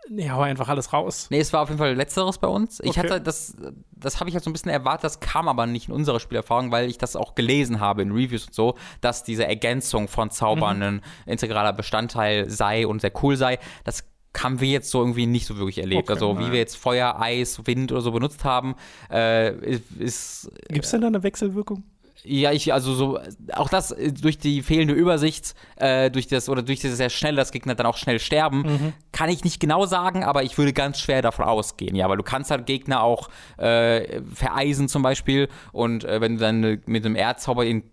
Nee, 0.07 0.29
hau 0.31 0.41
einfach 0.41 0.69
alles 0.69 0.93
raus. 0.93 1.27
Nee, 1.29 1.39
es 1.39 1.53
war 1.53 1.61
auf 1.61 1.69
jeden 1.69 1.77
Fall 1.77 1.93
letzteres 1.93 2.37
bei 2.37 2.47
uns. 2.47 2.79
Ich 2.79 2.91
okay. 2.91 2.99
hatte 2.99 3.21
das, 3.21 3.55
das 3.91 4.19
habe 4.19 4.29
ich 4.29 4.35
halt 4.35 4.43
so 4.43 4.49
ein 4.49 4.53
bisschen 4.53 4.71
erwartet, 4.71 5.03
das 5.03 5.19
kam 5.19 5.47
aber 5.47 5.65
nicht 5.65 5.89
in 5.89 5.93
unsere 5.93 6.19
Spielerfahrung, 6.19 6.71
weil 6.71 6.89
ich 6.89 6.97
das 6.97 7.15
auch 7.15 7.35
gelesen 7.35 7.79
habe 7.79 8.01
in 8.01 8.11
Reviews 8.11 8.47
und 8.47 8.55
so, 8.55 8.75
dass 9.01 9.23
diese 9.23 9.45
Ergänzung 9.45 10.07
von 10.07 10.31
Zaubern 10.31 10.77
mhm. 10.77 10.83
ein 10.83 11.01
integraler 11.25 11.73
Bestandteil 11.73 12.49
sei 12.49 12.87
und 12.87 13.01
sehr 13.01 13.11
cool 13.21 13.35
sei. 13.35 13.59
Das 13.83 14.03
haben 14.37 14.61
wir 14.61 14.69
jetzt 14.69 14.91
so 14.91 14.99
irgendwie 14.99 15.25
nicht 15.25 15.45
so 15.45 15.57
wirklich 15.57 15.79
erlebt. 15.79 16.03
Okay, 16.03 16.13
also, 16.13 16.39
wie 16.39 16.51
wir 16.51 16.59
jetzt 16.59 16.77
Feuer, 16.77 17.19
Eis, 17.19 17.65
Wind 17.65 17.91
oder 17.91 18.01
so 18.01 18.11
benutzt 18.11 18.43
haben, 18.45 18.75
äh, 19.11 19.77
ist. 19.99 20.51
Gibt 20.69 20.85
es 20.85 20.91
denn 20.91 21.01
da 21.01 21.07
eine 21.07 21.23
Wechselwirkung? 21.23 21.83
Ja, 22.23 22.51
ich, 22.51 22.73
also 22.73 22.93
so, 22.93 23.19
auch 23.53 23.69
das 23.69 23.91
äh, 23.91 24.11
durch 24.11 24.37
die 24.37 24.61
fehlende 24.61 24.93
Übersicht, 24.93 25.55
äh, 25.77 26.11
durch 26.11 26.27
das, 26.27 26.49
oder 26.49 26.61
durch 26.61 26.81
das 26.81 26.97
sehr 26.97 27.09
schnell, 27.09 27.35
dass 27.35 27.51
Gegner 27.51 27.75
dann 27.75 27.85
auch 27.85 27.97
schnell 27.97 28.19
sterben, 28.19 28.61
mhm. 28.63 28.93
kann 29.11 29.29
ich 29.29 29.43
nicht 29.43 29.59
genau 29.59 29.85
sagen, 29.85 30.23
aber 30.23 30.43
ich 30.43 30.57
würde 30.57 30.73
ganz 30.73 30.99
schwer 30.99 31.21
davon 31.21 31.45
ausgehen, 31.45 31.95
ja, 31.95 32.09
weil 32.09 32.17
du 32.17 32.23
kannst 32.23 32.51
halt 32.51 32.65
Gegner 32.65 33.03
auch 33.03 33.29
äh, 33.57 34.21
vereisen 34.33 34.89
zum 34.89 35.01
Beispiel 35.01 35.47
und 35.71 36.03
äh, 36.03 36.19
wenn 36.19 36.35
du 36.35 36.41
dann 36.41 36.81
mit 36.85 37.05
einem 37.05 37.15
Erdzauber 37.15 37.65
ihn 37.65 37.83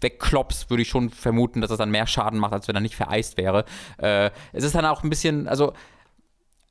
wegkloppst, 0.00 0.70
würde 0.70 0.82
ich 0.82 0.88
schon 0.88 1.10
vermuten, 1.10 1.60
dass 1.60 1.68
das 1.68 1.78
dann 1.78 1.90
mehr 1.90 2.06
Schaden 2.06 2.38
macht, 2.38 2.52
als 2.52 2.68
wenn 2.68 2.74
er 2.74 2.80
nicht 2.80 2.96
vereist 2.96 3.36
wäre. 3.36 3.64
Äh, 3.98 4.30
es 4.52 4.64
ist 4.64 4.74
dann 4.74 4.86
auch 4.86 5.02
ein 5.02 5.10
bisschen, 5.10 5.46
also 5.46 5.72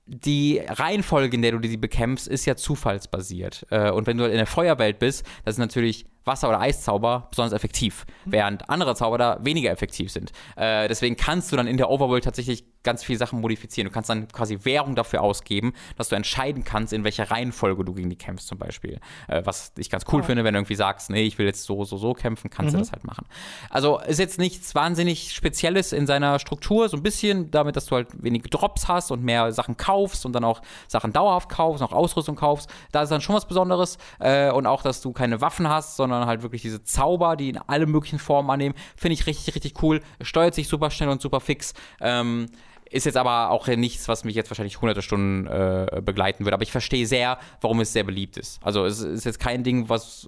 die 0.05 0.61
Reihenfolge, 0.67 1.35
in 1.35 1.41
der 1.41 1.53
du 1.53 1.67
sie 1.67 1.77
bekämpfst, 1.77 2.27
ist 2.27 2.45
ja 2.45 2.55
zufallsbasiert. 2.55 3.65
Äh, 3.69 3.91
und 3.91 4.07
wenn 4.07 4.17
du 4.17 4.25
in 4.25 4.37
der 4.37 4.45
Feuerwelt 4.45 4.99
bist, 4.99 5.25
das 5.45 5.55
ist 5.55 5.59
natürlich 5.59 6.05
Wasser- 6.25 6.49
oder 6.49 6.59
Eiszauber 6.59 7.27
besonders 7.29 7.53
effektiv, 7.53 8.05
mhm. 8.25 8.31
während 8.31 8.69
andere 8.69 8.95
Zauber 8.95 9.17
da 9.17 9.37
weniger 9.41 9.71
effektiv 9.71 10.11
sind. 10.11 10.31
Äh, 10.55 10.87
deswegen 10.87 11.15
kannst 11.15 11.51
du 11.51 11.55
dann 11.55 11.67
in 11.67 11.77
der 11.77 11.89
Overworld 11.89 12.23
tatsächlich 12.23 12.63
ganz 12.83 13.03
viele 13.03 13.17
Sachen 13.17 13.41
modifizieren. 13.41 13.87
Du 13.87 13.93
kannst 13.93 14.09
dann 14.09 14.27
quasi 14.27 14.59
Währung 14.63 14.95
dafür 14.95 15.21
ausgeben, 15.21 15.73
dass 15.97 16.09
du 16.09 16.15
entscheiden 16.15 16.63
kannst, 16.63 16.93
in 16.93 17.03
welcher 17.03 17.31
Reihenfolge 17.31 17.83
du 17.85 17.93
gegen 17.93 18.09
die 18.09 18.17
kämpfst 18.17 18.47
zum 18.47 18.57
Beispiel. 18.57 18.99
Äh, 19.27 19.41
was 19.45 19.71
ich 19.77 19.89
ganz 19.89 20.03
cool 20.11 20.21
oh. 20.21 20.23
finde, 20.23 20.43
wenn 20.43 20.53
du 20.53 20.59
irgendwie 20.59 20.75
sagst, 20.75 21.09
nee, 21.09 21.23
ich 21.23 21.37
will 21.37 21.45
jetzt 21.45 21.63
so, 21.63 21.83
so, 21.85 21.97
so 21.97 22.13
kämpfen, 22.13 22.49
kannst 22.49 22.73
mhm. 22.73 22.77
du 22.77 22.83
das 22.83 22.91
halt 22.91 23.05
machen. 23.05 23.25
Also 23.69 23.99
ist 23.99 24.19
jetzt 24.19 24.37
nichts 24.37 24.75
wahnsinnig 24.75 25.31
Spezielles 25.33 25.93
in 25.93 26.05
seiner 26.07 26.39
Struktur, 26.39 26.89
so 26.89 26.97
ein 26.97 27.03
bisschen 27.03 27.51
damit, 27.51 27.75
dass 27.75 27.85
du 27.85 27.95
halt 27.95 28.09
wenige 28.21 28.49
Drops 28.49 28.87
hast 28.87 29.11
und 29.11 29.23
mehr 29.23 29.51
Sachen 29.51 29.77
kaufst 29.77 30.25
und 30.25 30.33
dann 30.33 30.43
auch 30.43 30.61
Sachen 30.87 31.13
dauerhaft 31.13 31.49
kaufst, 31.49 31.81
auch 31.83 31.93
Ausrüstung 31.93 32.35
kaufst. 32.35 32.69
Da 32.91 33.03
ist 33.03 33.09
dann 33.09 33.21
schon 33.21 33.35
was 33.35 33.47
Besonderes 33.47 33.97
äh, 34.19 34.51
und 34.51 34.67
auch, 34.67 34.81
dass 34.81 35.01
du 35.01 35.13
keine 35.13 35.41
Waffen 35.41 35.69
hast, 35.69 35.95
sondern 35.95 36.12
halt 36.25 36.41
wirklich 36.41 36.61
diese 36.61 36.83
Zauber, 36.83 37.35
die 37.35 37.49
in 37.49 37.57
alle 37.57 37.85
möglichen 37.85 38.19
Formen 38.19 38.49
annehmen, 38.49 38.75
finde 38.95 39.13
ich 39.13 39.27
richtig, 39.27 39.53
richtig 39.55 39.81
cool. 39.83 40.01
Steuert 40.21 40.55
sich 40.55 40.67
super 40.67 40.89
schnell 40.89 41.09
und 41.09 41.21
super 41.21 41.39
fix. 41.39 41.73
Ähm, 41.99 42.47
ist 42.93 43.05
jetzt 43.05 43.17
aber 43.17 43.49
auch 43.49 43.67
nichts, 43.67 44.07
was 44.07 44.23
mich 44.23 44.35
jetzt 44.35 44.51
wahrscheinlich 44.51 44.79
hunderte 44.79 45.01
Stunden 45.01 45.47
äh, 45.47 46.01
begleiten 46.03 46.45
würde. 46.45 46.53
Aber 46.53 46.63
ich 46.63 46.71
verstehe 46.71 47.07
sehr, 47.07 47.39
warum 47.59 47.79
es 47.79 47.91
sehr 47.91 48.03
beliebt 48.03 48.37
ist. 48.37 48.59
Also 48.63 48.85
es 48.85 49.01
ist 49.01 49.25
jetzt 49.25 49.39
kein 49.39 49.63
Ding, 49.63 49.89
was, 49.89 50.27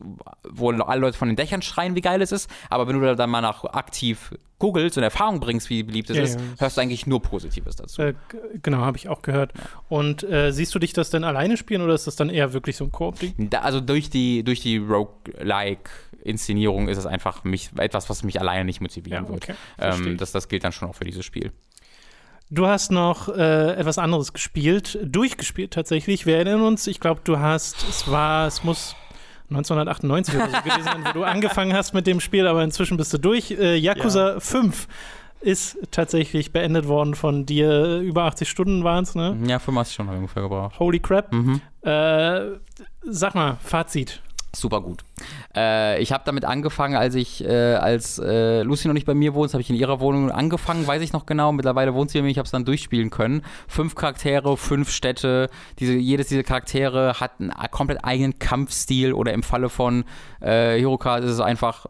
wo 0.50 0.72
alle 0.72 1.02
Leute 1.02 1.16
von 1.18 1.28
den 1.28 1.38
Dächern 1.38 1.62
schreien, 1.62 1.96
wie 1.96 2.02
geil 2.02 2.22
es 2.22 2.32
ist. 2.32 2.50
Aber 2.70 2.88
wenn 2.88 3.00
du 3.00 3.06
da 3.06 3.14
dann 3.14 3.30
mal 3.30 3.42
nach 3.42 3.64
aktiv 3.66 4.34
googelst 4.58 4.98
und 4.98 5.04
Erfahrung 5.04 5.40
bringst, 5.40 5.70
wie 5.70 5.84
beliebt 5.84 6.10
es 6.10 6.18
ja, 6.18 6.24
ist, 6.24 6.40
ja. 6.40 6.46
hörst 6.58 6.78
du 6.78 6.82
eigentlich 6.82 7.06
nur 7.06 7.22
Positives 7.22 7.76
dazu. 7.76 8.02
Äh, 8.02 8.16
genau, 8.64 8.80
habe 8.80 8.98
ich 8.98 9.10
auch 9.10 9.22
gehört. 9.22 9.54
Ja. 9.56 9.62
Und 9.90 10.24
äh, 10.24 10.52
siehst 10.52 10.74
du 10.74 10.80
dich 10.80 10.94
das 10.94 11.12
denn 11.12 11.24
alleine 11.24 11.58
spielen 11.58 11.84
oder 11.84 11.94
ist 11.94 12.08
das 12.08 12.16
dann 12.16 12.30
eher 12.30 12.54
wirklich 12.54 12.78
so 12.78 12.86
ein 12.86 12.92
Koop-Ding? 12.92 13.52
Also 13.62 13.80
durch 13.80 14.10
die, 14.10 14.44
durch 14.44 14.62
die 14.62 14.78
Roguelike-Inszenierung 14.78 16.88
ist 16.88 16.98
es 16.98 17.06
einfach 17.06 17.44
mich, 17.44 17.70
etwas, 17.78 18.10
was 18.10 18.24
mich 18.24 18.40
alleine 18.40 18.66
nicht 18.66 18.82
motivieren 18.82 19.26
okay. 19.26 19.50
wird. 19.50 19.58
Ähm, 19.78 20.18
das, 20.18 20.32
das 20.32 20.48
gilt 20.48 20.64
dann 20.64 20.72
schon 20.72 20.90
auch 20.90 20.96
für 20.96 21.06
dieses 21.06 21.24
Spiel. 21.26 21.52
Du 22.51 22.67
hast 22.67 22.91
noch 22.91 23.27
äh, 23.30 23.73
etwas 23.73 23.97
anderes 23.97 24.31
gespielt, 24.31 24.99
durchgespielt 25.03 25.73
tatsächlich. 25.73 26.26
Wir 26.26 26.35
erinnern 26.35 26.61
uns, 26.61 26.85
ich 26.85 26.99
glaube, 26.99 27.22
du 27.23 27.39
hast, 27.39 27.88
es 27.89 28.09
war, 28.09 28.45
es 28.45 28.63
muss 28.63 28.95
1998 29.49 30.35
oder 30.35 30.49
so 30.49 30.57
gewesen 30.61 30.84
sein, 30.84 31.03
wo 31.05 31.13
du 31.13 31.23
angefangen 31.23 31.73
hast 31.73 31.93
mit 31.93 32.05
dem 32.05 32.19
Spiel, 32.19 32.47
aber 32.47 32.63
inzwischen 32.63 32.97
bist 32.97 33.13
du 33.13 33.17
durch. 33.17 33.51
Äh, 33.51 33.77
Yakuza 33.77 34.34
ja. 34.34 34.39
5 34.39 34.88
ist 35.41 35.77
tatsächlich 35.91 36.51
beendet 36.51 36.88
worden 36.88 37.15
von 37.15 37.45
dir. 37.45 37.99
Über 37.99 38.23
80 38.23 38.49
Stunden 38.49 38.84
waren 38.84 39.03
es, 39.03 39.15
ne? 39.15 39.38
Ja, 39.45 39.59
85 39.59 39.93
Stunden 39.93 40.15
ungefähr 40.15 40.43
gebraucht. 40.43 40.80
Holy 40.80 40.99
crap. 40.99 41.31
Mhm. 41.31 41.61
Äh, 41.81 42.41
sag 43.03 43.35
mal, 43.35 43.57
Fazit 43.63 44.22
super 44.56 44.82
gut. 44.82 45.03
Äh, 45.56 46.02
ich 46.02 46.11
habe 46.11 46.23
damit 46.26 46.45
angefangen, 46.45 46.95
als 46.95 47.15
ich, 47.15 47.44
äh, 47.44 47.76
als 47.76 48.19
äh, 48.19 48.64
Lucy 48.64 48.88
noch 48.88 48.94
nicht 48.94 49.06
bei 49.06 49.14
mir 49.14 49.34
wohnt, 49.34 49.53
habe 49.53 49.61
ich 49.61 49.69
in 49.69 49.76
ihrer 49.76 49.99
Wohnung 49.99 50.32
angefangen, 50.32 50.86
weiß 50.86 51.02
ich 51.02 51.14
noch 51.14 51.26
genau. 51.26 51.52
Mittlerweile 51.52 51.94
wohnt 51.94 52.11
sie 52.11 52.19
bei 52.19 52.23
mir, 52.23 52.32
ich 52.32 52.38
habe 52.38 52.45
es 52.45 52.52
dann 52.52 52.65
durchspielen 52.65 53.10
können. 53.10 53.41
Fünf 53.68 53.95
Charaktere, 53.95 54.57
fünf 54.57 54.90
Städte. 54.90 55.49
Diese, 55.80 55.94
jedes 55.94 56.27
dieser 56.27 56.44
Charaktere 56.44 57.19
hat 57.19 57.40
einen 57.40 57.53
komplett 57.72 58.03
eigenen 58.03 58.40
Kampfstil 58.40 59.14
oder 59.14 59.34
im 59.34 59.44
Falle 59.44 59.69
von 59.69 60.06
äh, 60.41 60.77
Hiroka 60.77 61.18
ist 61.18 61.32
es 61.32 61.40
einfach 61.40 61.88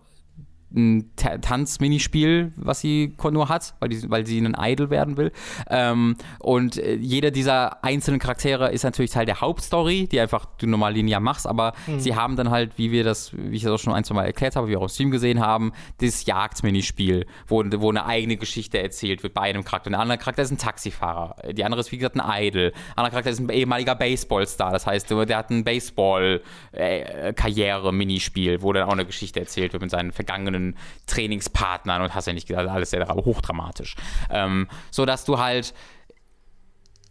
ein 0.76 1.12
Tanz-Minispiel, 1.16 2.54
was 2.56 2.82
sie 2.82 3.14
nur 3.32 3.50
hat, 3.50 3.74
weil, 3.80 3.90
die, 3.90 4.10
weil 4.10 4.26
sie 4.26 4.38
einen 4.38 4.56
Idol 4.60 4.90
werden 4.90 5.18
will. 5.18 5.32
Ähm, 5.70 6.16
und 6.40 6.78
äh, 6.78 6.96
jeder 6.96 7.32
dieser 7.32 7.84
einzelnen 7.84 8.20
Charaktere 8.20 8.72
ist 8.72 8.84
natürlich 8.84 9.12
Teil 9.12 9.26
der 9.26 9.42
Hauptstory, 9.42 10.08
die 10.08 10.20
einfach 10.20 10.46
du 10.58 10.68
normal 10.68 10.94
linear 10.94 11.20
machst, 11.20 11.48
aber 11.48 11.74
mhm. 11.88 12.00
sie 12.00 12.16
haben 12.16 12.36
dann 12.36 12.50
halt, 12.50 12.78
wie 12.78 12.92
wir 12.92 13.04
das, 13.04 13.32
wie 13.36 13.56
ich 13.56 13.64
das 13.64 13.72
auch 13.72 13.80
schon 13.80 13.94
ein, 13.94 14.04
zwei 14.04 14.16
Mal 14.16 14.26
erklärt 14.26 14.56
habe, 14.56 14.68
wie 14.68 14.72
wir 14.72 14.80
auch 14.80 14.84
im 14.84 14.90
Stream 14.90 15.12
gesehen 15.12 15.40
haben, 15.40 15.72
das 16.00 16.26
Jagd-Minispiel, 16.26 17.26
wo, 17.48 17.64
wo 17.78 17.90
eine 17.90 18.06
eigene 18.06 18.38
Geschichte 18.38 18.82
erzählt 18.82 19.24
wird 19.24 19.34
bei 19.34 19.42
einem 19.42 19.64
Charakter. 19.64 19.90
Der 19.90 20.00
andere 20.00 20.18
Charakter 20.18 20.44
ist 20.44 20.52
ein 20.52 20.58
Taxifahrer. 20.58 21.36
Die 21.54 21.64
andere 21.64 21.82
ist, 21.82 21.92
wie 21.92 21.98
gesagt, 21.98 22.20
ein 22.20 22.44
Idol. 22.44 22.72
Ein 22.74 22.98
anderer 22.98 23.12
Charakter 23.12 23.32
ist 23.32 23.40
ein 23.40 23.50
ehemaliger 23.50 23.96
Baseballstar. 23.96 24.72
Das 24.72 24.88
heißt, 24.88 25.10
der 25.10 25.38
hat 25.38 25.50
ein 25.50 25.64
Baseball-Karriere-Minispiel, 25.64 28.54
äh, 28.54 28.62
wo 28.62 28.74
dann 28.74 28.84
auch 28.84 28.94
eine 28.94 29.06
Geschichte 29.06 29.40
erzählt 29.40 29.74
wird 29.74 29.82
mit 29.82 29.92
seinen 29.92 30.12
vergangenen 30.12 30.65
Trainingspartnern 31.06 32.02
und 32.02 32.16
hast 32.16 32.26
ja 32.26 32.34
nicht 32.34 32.48
gesagt, 32.48 32.68
alles 32.70 32.90
sehr 32.90 33.08
hochdramatisch. 33.08 33.96
Ähm, 34.30 34.68
so 34.90 35.06
dass 35.06 35.26
du 35.26 35.38
halt 35.38 35.74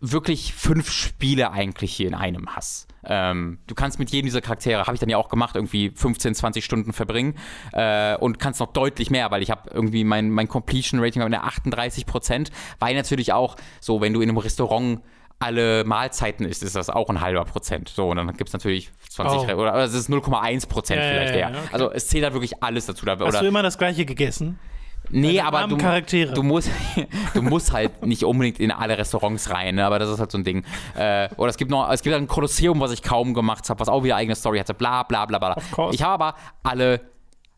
wirklich 0.01 0.53
fünf 0.53 0.91
Spiele 0.91 1.53
eigentlich 1.53 1.95
hier 1.95 2.09
in 2.09 2.15
einem 2.15 2.55
hast. 2.55 2.89
Ähm, 3.05 3.59
du 3.67 3.75
kannst 3.75 3.99
mit 3.99 4.11
jedem 4.11 4.27
dieser 4.27 4.41
Charaktere, 4.41 4.83
habe 4.83 4.95
ich 4.95 5.01
dann 5.01 5.09
ja 5.09 5.17
auch 5.17 5.29
gemacht, 5.29 5.57
irgendwie 5.57 5.91
15, 5.95 6.35
20 6.35 6.65
Stunden 6.65 6.93
verbringen 6.93 7.37
äh, 7.73 8.17
und 8.17 8.39
kannst 8.39 8.61
noch 8.61 8.73
deutlich 8.73 9.11
mehr, 9.11 9.31
weil 9.31 9.43
ich 9.43 9.51
habe 9.51 9.71
irgendwie 9.73 10.05
mein, 10.05 10.31
mein 10.31 10.49
Completion 10.49 11.01
Rating 11.01 11.23
bei 11.23 11.39
38 11.39 12.07
Prozent, 12.07 12.51
weil 12.79 12.95
natürlich 12.95 13.33
auch 13.33 13.57
so, 13.81 14.01
wenn 14.01 14.13
du 14.13 14.21
in 14.21 14.29
einem 14.29 14.39
Restaurant 14.39 15.01
alle 15.39 15.85
Mahlzeiten 15.85 16.47
isst, 16.47 16.63
ist 16.63 16.77
das 16.77 16.91
auch 16.91 17.09
ein 17.11 17.21
halber 17.21 17.45
Prozent. 17.45 17.89
So, 17.89 18.11
und 18.11 18.17
dann 18.17 18.35
gibt 18.37 18.49
es 18.49 18.53
natürlich 18.53 18.91
20 19.15 19.55
oh. 19.55 19.61
oder 19.61 19.75
es 19.77 19.95
ist 19.95 20.11
0,1 20.11 20.69
Prozent 20.69 21.01
ja, 21.01 21.09
vielleicht 21.09 21.35
ja, 21.35 21.41
ja, 21.41 21.49
okay. 21.49 21.59
Also 21.73 21.93
es 21.93 22.09
zählt 22.09 22.25
da 22.25 22.33
wirklich 22.33 22.63
alles 22.63 22.87
dazu. 22.87 23.07
Hast 23.07 23.21
oder, 23.21 23.41
du 23.41 23.47
immer 23.47 23.63
das 23.63 23.79
gleiche 23.79 24.05
gegessen? 24.05 24.59
Nee, 25.11 25.39
aber 25.41 25.67
du, 25.69 25.77
du, 25.77 26.43
musst, 26.43 26.71
du 27.35 27.43
musst 27.43 27.73
halt 27.73 28.05
nicht 28.05 28.25
unbedingt 28.25 28.59
in 28.59 28.71
alle 28.71 28.97
Restaurants 28.97 29.51
rein, 29.51 29.75
ne? 29.75 29.85
aber 29.85 29.99
das 29.99 30.09
ist 30.09 30.19
halt 30.19 30.33
so 30.33 30.39
ein 30.39 30.45
Ding. 30.45 30.65
Äh, 30.97 31.29
oder 31.37 31.51
es 31.51 31.59
gibt 31.59 31.71
noch, 31.71 31.91
es 31.91 32.03
gibt 32.03 32.17
ein 32.17 32.27
Kolosseum, 32.27 32.81
was 32.81 32.91
ich 32.91 33.03
kaum 33.03 33.35
gemacht 33.35 33.69
habe, 33.69 33.81
was 33.81 33.89
auch 33.89 34.03
wieder 34.03 34.17
eigene 34.17 34.35
Story 34.35 34.59
hatte, 34.59 34.75
bla 34.75 35.03
bla 35.03 35.27
bla 35.27 35.39
bla. 35.39 35.57
Ich 35.93 36.03
habe 36.03 36.25
aber 36.25 36.35
alle 36.63 37.01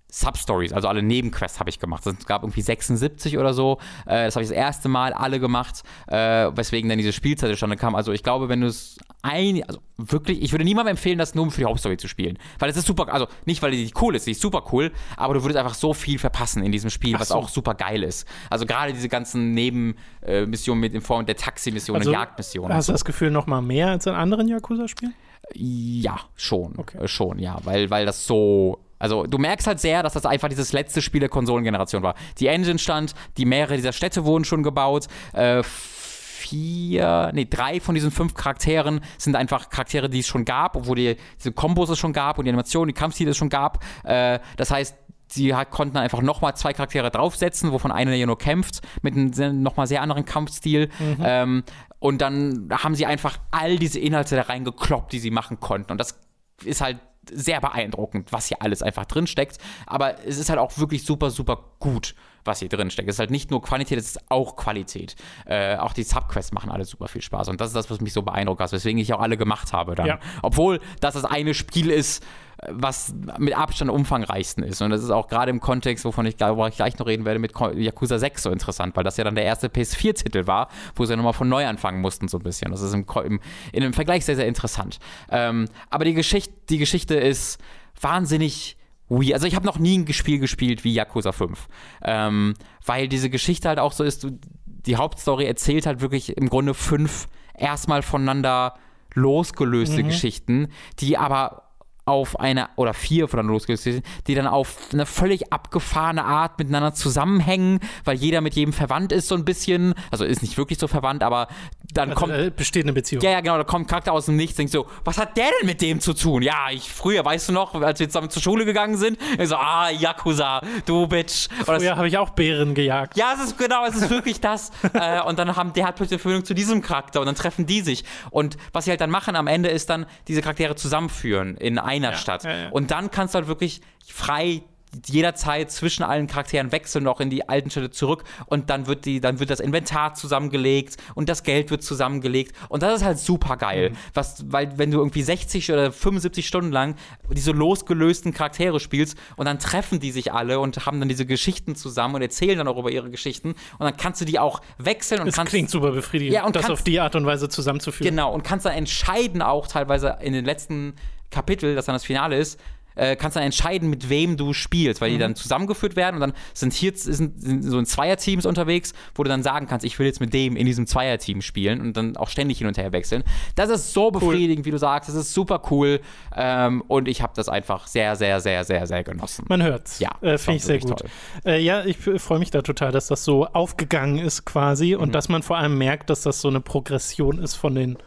Substories, 0.08 0.72
also 0.72 0.88
alle 0.88 1.02
Nebenquests 1.02 1.58
habe 1.58 1.68
ich 1.68 1.80
gemacht. 1.80 2.06
Es 2.06 2.26
gab 2.26 2.42
irgendwie 2.42 2.62
76 2.62 3.38
oder 3.38 3.52
so. 3.52 3.78
Äh, 4.06 4.26
das 4.26 4.36
habe 4.36 4.44
ich 4.44 4.48
das 4.48 4.56
erste 4.56 4.88
Mal 4.88 5.12
alle 5.12 5.40
gemacht, 5.40 5.82
äh, 6.06 6.16
weswegen 6.16 6.88
dann 6.88 6.98
diese 6.98 7.12
Spielzeit 7.12 7.50
zustande 7.50 7.76
kam. 7.76 7.94
Also 7.94 8.12
ich 8.12 8.22
glaube, 8.22 8.48
wenn 8.48 8.60
du 8.60 8.68
es 8.68 8.98
ein, 9.22 9.62
also 9.66 9.80
wirklich, 9.96 10.42
ich 10.42 10.52
würde 10.52 10.64
niemandem 10.64 10.92
empfehlen, 10.92 11.18
das 11.18 11.34
nur 11.34 11.50
für 11.50 11.62
die 11.62 11.64
Hauptstory 11.66 11.96
zu 11.96 12.06
spielen. 12.06 12.38
Weil 12.58 12.70
es 12.70 12.76
ist 12.76 12.86
super, 12.86 13.12
also 13.12 13.26
nicht, 13.44 13.62
weil 13.62 13.72
die 13.72 13.90
cool 14.00 14.14
ist, 14.14 14.26
die 14.26 14.30
ist 14.30 14.40
super 14.40 14.64
cool, 14.72 14.92
aber 15.16 15.34
du 15.34 15.42
würdest 15.42 15.58
einfach 15.58 15.74
so 15.74 15.92
viel 15.92 16.18
verpassen 16.18 16.62
in 16.62 16.70
diesem 16.70 16.90
Spiel, 16.90 17.14
so. 17.14 17.20
was 17.20 17.32
auch 17.32 17.48
super 17.48 17.74
geil 17.74 18.02
ist. 18.04 18.28
Also 18.48 18.64
gerade 18.64 18.92
diese 18.92 19.08
ganzen 19.08 19.52
Nebenmissionen 19.52 20.80
mit 20.80 20.94
in 20.94 21.00
Form 21.00 21.26
der 21.26 21.36
Taxi-Missionen 21.36 22.00
also, 22.00 22.10
und 22.10 22.14
Jagdmissionen. 22.14 22.76
Hast 22.76 22.88
du 22.88 22.92
das 22.92 23.04
Gefühl 23.04 23.30
noch 23.30 23.46
mal 23.46 23.60
mehr 23.60 23.88
als 23.88 24.06
in 24.06 24.14
anderen 24.14 24.46
Yakuza-Spielen? 24.46 25.14
Ja, 25.54 26.20
schon. 26.34 26.74
Okay. 26.76 26.98
Äh, 26.98 27.08
schon, 27.08 27.38
ja. 27.38 27.58
Weil, 27.64 27.90
weil 27.90 28.06
das 28.06 28.26
so 28.26 28.80
also 28.98 29.24
du 29.24 29.38
merkst 29.38 29.66
halt 29.66 29.80
sehr, 29.80 30.02
dass 30.02 30.14
das 30.14 30.26
einfach 30.26 30.48
dieses 30.48 30.72
letzte 30.72 31.02
Spiel 31.02 31.20
der 31.20 31.28
Konsolengeneration 31.28 32.02
war. 32.02 32.14
Die 32.38 32.46
Engine 32.46 32.78
stand, 32.78 33.14
die 33.36 33.44
mehrere 33.44 33.76
dieser 33.76 33.92
Städte 33.92 34.24
wurden 34.24 34.44
schon 34.44 34.62
gebaut. 34.62 35.06
Äh, 35.32 35.62
vier, 35.62 37.30
nee, 37.34 37.46
drei 37.48 37.80
von 37.80 37.94
diesen 37.94 38.10
fünf 38.10 38.34
Charakteren 38.34 39.00
sind 39.18 39.36
einfach 39.36 39.68
Charaktere, 39.68 40.08
die 40.08 40.20
es 40.20 40.26
schon 40.26 40.44
gab, 40.44 40.76
obwohl 40.76 40.96
die, 40.96 41.16
diese 41.38 41.52
Kombos 41.52 41.90
es 41.90 41.98
schon 41.98 42.12
gab 42.12 42.38
und 42.38 42.44
die 42.44 42.50
Animationen, 42.50 42.88
die 42.88 42.98
Kampfstile 42.98 43.30
es 43.30 43.36
schon 43.36 43.48
gab. 43.48 43.82
Äh, 44.04 44.38
das 44.56 44.70
heißt, 44.70 44.96
sie 45.28 45.52
konnten 45.70 45.96
einfach 45.96 46.22
nochmal 46.22 46.56
zwei 46.56 46.72
Charaktere 46.72 47.10
draufsetzen, 47.10 47.72
wovon 47.72 47.90
einer 47.90 48.14
ja 48.14 48.26
nur 48.26 48.38
kämpft, 48.38 48.80
mit 49.02 49.14
einem 49.14 49.62
nochmal 49.62 49.86
sehr 49.86 50.02
anderen 50.02 50.24
Kampfstil. 50.24 50.88
Mhm. 50.98 51.16
Ähm, 51.20 51.64
und 51.98 52.20
dann 52.20 52.68
haben 52.70 52.94
sie 52.94 53.06
einfach 53.06 53.38
all 53.50 53.78
diese 53.78 53.98
Inhalte 53.98 54.36
da 54.36 54.42
reingekloppt, 54.42 55.12
die 55.12 55.18
sie 55.18 55.30
machen 55.30 55.58
konnten. 55.58 55.90
Und 55.90 55.98
das 55.98 56.20
ist 56.64 56.80
halt 56.80 56.98
sehr 57.32 57.60
beeindruckend, 57.60 58.32
was 58.32 58.46
hier 58.46 58.62
alles 58.62 58.82
einfach 58.82 59.04
drinsteckt. 59.04 59.58
Aber 59.86 60.24
es 60.24 60.38
ist 60.38 60.48
halt 60.48 60.58
auch 60.58 60.76
wirklich 60.78 61.04
super, 61.04 61.30
super 61.30 61.64
gut, 61.78 62.14
was 62.44 62.60
hier 62.60 62.68
drinsteckt. 62.68 63.08
Es 63.08 63.16
ist 63.16 63.20
halt 63.20 63.30
nicht 63.30 63.50
nur 63.50 63.62
Qualität, 63.62 63.98
es 63.98 64.06
ist 64.06 64.30
auch 64.30 64.56
Qualität. 64.56 65.16
Äh, 65.46 65.76
auch 65.76 65.92
die 65.92 66.02
Subquests 66.02 66.52
machen 66.52 66.70
alle 66.70 66.84
super 66.84 67.08
viel 67.08 67.22
Spaß. 67.22 67.48
Und 67.48 67.60
das 67.60 67.68
ist 67.68 67.76
das, 67.76 67.90
was 67.90 68.00
mich 68.00 68.12
so 68.12 68.22
beeindruckt 68.22 68.60
hat, 68.60 68.72
weswegen 68.72 68.98
ich 68.98 69.12
auch 69.12 69.20
alle 69.20 69.36
gemacht 69.36 69.72
habe 69.72 69.94
dann. 69.94 70.06
Ja. 70.06 70.18
Obwohl 70.42 70.80
das 71.00 71.14
das 71.14 71.24
eine 71.24 71.54
Spiel 71.54 71.90
ist, 71.90 72.24
was 72.68 73.14
mit 73.38 73.56
Abstand 73.56 73.90
umfangreichsten 73.90 74.64
ist. 74.64 74.80
Und 74.80 74.90
das 74.90 75.02
ist 75.02 75.10
auch 75.10 75.28
gerade 75.28 75.50
im 75.50 75.60
Kontext, 75.60 76.04
wovon 76.04 76.24
ich, 76.26 76.40
worüber 76.40 76.68
ich 76.68 76.76
gleich 76.76 76.98
noch 76.98 77.06
reden 77.06 77.24
werde, 77.24 77.38
mit 77.38 77.52
Yakuza 77.74 78.18
6 78.18 78.44
so 78.44 78.50
interessant, 78.50 78.96
weil 78.96 79.04
das 79.04 79.16
ja 79.18 79.24
dann 79.24 79.34
der 79.34 79.44
erste 79.44 79.68
PS4-Titel 79.68 80.46
war, 80.46 80.68
wo 80.94 81.04
sie 81.04 81.12
ja 81.12 81.16
nochmal 81.16 81.34
von 81.34 81.48
neu 81.48 81.66
anfangen 81.66 82.00
mussten, 82.00 82.28
so 82.28 82.38
ein 82.38 82.42
bisschen. 82.42 82.70
Das 82.70 82.80
ist 82.80 82.94
im, 82.94 83.04
im, 83.24 83.40
in 83.72 83.82
einem 83.82 83.92
Vergleich 83.92 84.24
sehr, 84.24 84.36
sehr 84.36 84.46
interessant. 84.46 84.98
Ähm, 85.30 85.66
aber 85.90 86.04
die, 86.04 86.14
Geschicht, 86.14 86.50
die 86.70 86.78
Geschichte 86.78 87.14
ist 87.14 87.60
wahnsinnig 88.00 88.78
weird. 89.08 89.34
Also 89.34 89.46
ich 89.46 89.54
habe 89.54 89.66
noch 89.66 89.78
nie 89.78 89.98
ein 89.98 90.12
Spiel 90.12 90.38
gespielt 90.38 90.82
wie 90.82 90.94
Yakuza 90.94 91.32
5. 91.32 91.68
Ähm, 92.04 92.54
weil 92.84 93.08
diese 93.08 93.28
Geschichte 93.28 93.68
halt 93.68 93.78
auch 93.78 93.92
so 93.92 94.02
ist, 94.02 94.26
die 94.64 94.96
Hauptstory 94.96 95.44
erzählt 95.44 95.84
halt 95.84 96.00
wirklich 96.00 96.36
im 96.36 96.48
Grunde 96.48 96.72
fünf 96.72 97.28
erstmal 97.54 98.02
voneinander 98.02 98.74
losgelöste 99.14 100.02
mhm. 100.02 100.08
Geschichten, 100.08 100.68
die 101.00 101.18
aber 101.18 101.65
auf 102.06 102.38
eine, 102.38 102.68
oder 102.76 102.94
vier 102.94 103.26
von 103.26 103.44
losgelöst 103.44 103.86
die 104.28 104.34
dann 104.36 104.46
auf 104.46 104.76
eine 104.92 105.06
völlig 105.06 105.52
abgefahrene 105.52 106.24
Art 106.24 106.56
miteinander 106.56 106.94
zusammenhängen, 106.94 107.80
weil 108.04 108.16
jeder 108.16 108.40
mit 108.40 108.54
jedem 108.54 108.72
verwandt 108.72 109.10
ist 109.10 109.26
so 109.26 109.34
ein 109.34 109.44
bisschen. 109.44 109.94
Also 110.12 110.24
ist 110.24 110.40
nicht 110.40 110.56
wirklich 110.56 110.78
so 110.78 110.86
verwandt, 110.86 111.24
aber 111.24 111.48
dann 111.92 112.10
also, 112.10 112.20
kommt. 112.20 112.32
Äh, 112.32 112.52
besteht 112.54 112.84
eine 112.84 112.92
Beziehung. 112.92 113.22
Ja, 113.22 113.30
ja, 113.30 113.40
genau, 113.40 113.58
da 113.58 113.64
kommt 113.64 113.86
ein 113.86 113.88
Charakter 113.88 114.12
aus 114.12 114.26
dem 114.26 114.36
Nichts, 114.36 114.56
denkst 114.56 114.72
so, 114.72 114.86
was 115.04 115.18
hat 115.18 115.36
der 115.36 115.46
denn 115.46 115.66
mit 115.66 115.82
dem 115.82 115.98
zu 115.98 116.12
tun? 116.12 116.42
Ja, 116.42 116.70
ich 116.70 116.92
früher, 116.92 117.24
weißt 117.24 117.48
du 117.48 117.52
noch, 117.52 117.74
als 117.74 117.98
wir 117.98 118.08
zusammen 118.08 118.30
zur 118.30 118.40
Schule 118.40 118.64
gegangen 118.64 118.96
sind, 118.96 119.18
ich 119.36 119.48
so, 119.48 119.56
ah, 119.56 119.90
Yakuza, 119.90 120.60
du 120.84 121.08
Bitch. 121.08 121.48
Und 121.58 121.64
früher 121.64 121.96
habe 121.96 122.06
ich 122.06 122.18
auch 122.18 122.30
Bären 122.30 122.74
gejagt. 122.74 123.16
Ja, 123.16 123.34
es 123.34 123.48
ist 123.48 123.58
genau, 123.58 123.84
es 123.84 123.96
ist 123.96 124.10
wirklich 124.10 124.40
das. 124.40 124.70
äh, 124.92 125.22
und 125.22 125.40
dann 125.40 125.56
haben, 125.56 125.72
der 125.72 125.86
hat 125.88 125.96
plötzlich 125.96 126.18
eine 126.18 126.22
Verbindung 126.22 126.44
zu 126.44 126.54
diesem 126.54 126.82
Charakter 126.82 127.18
und 127.18 127.26
dann 127.26 127.34
treffen 127.34 127.66
die 127.66 127.80
sich. 127.80 128.04
Und 128.30 128.56
was 128.72 128.84
sie 128.84 128.92
halt 128.92 129.00
dann 129.00 129.10
machen 129.10 129.34
am 129.34 129.48
Ende 129.48 129.70
ist 129.70 129.90
dann 129.90 130.06
diese 130.28 130.40
Charaktere 130.40 130.76
zusammenführen 130.76 131.56
in 131.56 131.80
ein 131.80 131.95
einer 132.04 132.14
ja, 132.14 132.18
Stadt. 132.18 132.44
Ja. 132.44 132.68
Und 132.70 132.90
dann 132.90 133.10
kannst 133.10 133.34
du 133.34 133.38
halt 133.38 133.48
wirklich 133.48 133.80
frei 134.06 134.62
jederzeit 135.06 135.70
zwischen 135.70 136.02
allen 136.02 136.26
Charakteren 136.26 136.72
wechseln 136.72 137.04
noch 137.04 137.20
in 137.20 137.30
die 137.30 137.48
alten 137.48 137.70
Städte 137.70 137.90
zurück 137.90 138.24
und 138.46 138.70
dann 138.70 138.86
wird 138.86 139.04
die 139.04 139.20
dann 139.20 139.40
wird 139.40 139.50
das 139.50 139.60
Inventar 139.60 140.14
zusammengelegt 140.14 140.96
und 141.14 141.28
das 141.28 141.42
Geld 141.42 141.70
wird 141.70 141.82
zusammengelegt 141.82 142.54
und 142.68 142.82
das 142.82 143.00
ist 143.00 143.04
halt 143.04 143.18
super 143.18 143.56
geil, 143.56 143.90
mhm. 143.90 143.96
was 144.14 144.44
weil 144.48 144.78
wenn 144.78 144.90
du 144.90 144.98
irgendwie 144.98 145.22
60 145.22 145.72
oder 145.72 145.92
75 145.92 146.46
Stunden 146.46 146.72
lang 146.72 146.94
diese 147.30 147.52
losgelösten 147.52 148.32
Charaktere 148.32 148.80
spielst 148.80 149.18
und 149.36 149.46
dann 149.46 149.58
treffen 149.58 150.00
die 150.00 150.12
sich 150.12 150.32
alle 150.32 150.60
und 150.60 150.86
haben 150.86 151.00
dann 151.00 151.08
diese 151.08 151.26
Geschichten 151.26 151.76
zusammen 151.76 152.14
und 152.16 152.22
erzählen 152.22 152.58
dann 152.58 152.68
auch 152.68 152.78
über 152.78 152.90
ihre 152.90 153.10
Geschichten 153.10 153.50
und 153.50 153.80
dann 153.80 153.96
kannst 153.96 154.20
du 154.20 154.24
die 154.24 154.38
auch 154.38 154.60
wechseln 154.78 155.20
und 155.20 155.26
das 155.26 155.34
kannst 155.34 155.50
klingt 155.50 155.70
super 155.70 155.92
befriedigend, 155.92 156.34
ja, 156.34 156.46
und 156.46 156.56
das 156.56 156.62
kannst, 156.62 156.80
auf 156.80 156.84
die 156.84 157.00
Art 157.00 157.14
und 157.16 157.26
Weise 157.26 157.48
zusammenzuführen. 157.48 158.10
Genau 158.10 158.32
und 158.32 158.44
kannst 158.44 158.66
dann 158.66 158.72
entscheiden 158.72 159.42
auch 159.42 159.66
teilweise 159.66 160.18
in 160.20 160.32
den 160.32 160.44
letzten 160.44 160.94
Kapitel, 161.30 161.74
das 161.74 161.86
dann 161.86 161.94
das 161.94 162.04
Finale 162.04 162.36
ist, 162.36 162.58
äh, 162.96 163.14
kannst 163.14 163.36
dann 163.36 163.44
entscheiden, 163.44 163.88
mit 163.88 164.08
wem 164.08 164.36
du 164.36 164.52
spielst, 164.52 165.00
weil 165.00 165.10
mhm. 165.10 165.14
die 165.14 165.18
dann 165.20 165.36
zusammengeführt 165.36 165.96
werden 165.96 166.16
und 166.16 166.20
dann 166.20 166.32
sind 166.54 166.72
hier 166.72 166.92
sind, 166.94 167.40
sind 167.40 167.62
so 167.62 167.78
in 167.78 167.86
Zweierteams 167.86 168.46
unterwegs, 168.46 168.94
wo 169.14 169.22
du 169.22 169.28
dann 169.28 169.42
sagen 169.42 169.66
kannst, 169.66 169.84
ich 169.84 169.98
will 169.98 170.06
jetzt 170.06 170.20
mit 170.20 170.32
dem 170.32 170.56
in 170.56 170.66
diesem 170.66 170.86
Zweierteam 170.86 171.42
spielen 171.42 171.80
und 171.80 171.96
dann 171.96 172.16
auch 172.16 172.28
ständig 172.28 172.58
hin 172.58 172.66
und 172.66 172.78
her 172.78 172.92
wechseln. 172.92 173.22
Das 173.54 173.70
ist 173.70 173.92
so 173.92 174.10
befriedigend, 174.10 174.60
cool. 174.60 174.64
wie 174.66 174.70
du 174.70 174.78
sagst, 174.78 175.08
das 175.08 175.16
ist 175.16 175.34
super 175.34 175.62
cool 175.70 176.00
ähm, 176.34 176.82
und 176.88 177.06
ich 177.06 177.22
habe 177.22 177.34
das 177.36 177.48
einfach 177.48 177.86
sehr, 177.86 178.16
sehr, 178.16 178.40
sehr, 178.40 178.64
sehr, 178.64 178.86
sehr 178.86 179.04
genossen. 179.04 179.44
Man 179.48 179.62
hört's. 179.62 180.00
Ja, 180.00 180.10
äh, 180.22 180.38
finde 180.38 180.56
ich 180.56 180.64
sehr 180.64 180.78
gut. 180.78 181.02
Äh, 181.44 181.60
ja, 181.60 181.84
ich 181.84 181.98
freue 181.98 182.38
mich 182.38 182.50
da 182.50 182.62
total, 182.62 182.92
dass 182.92 183.08
das 183.08 183.24
so 183.24 183.46
aufgegangen 183.46 184.18
ist 184.18 184.44
quasi 184.46 184.94
und 184.94 185.08
mhm. 185.08 185.12
dass 185.12 185.28
man 185.28 185.42
vor 185.42 185.58
allem 185.58 185.76
merkt, 185.76 186.10
dass 186.10 186.22
das 186.22 186.40
so 186.40 186.48
eine 186.48 186.60
Progression 186.60 187.38
ist 187.38 187.54
von 187.54 187.74
den 187.74 187.98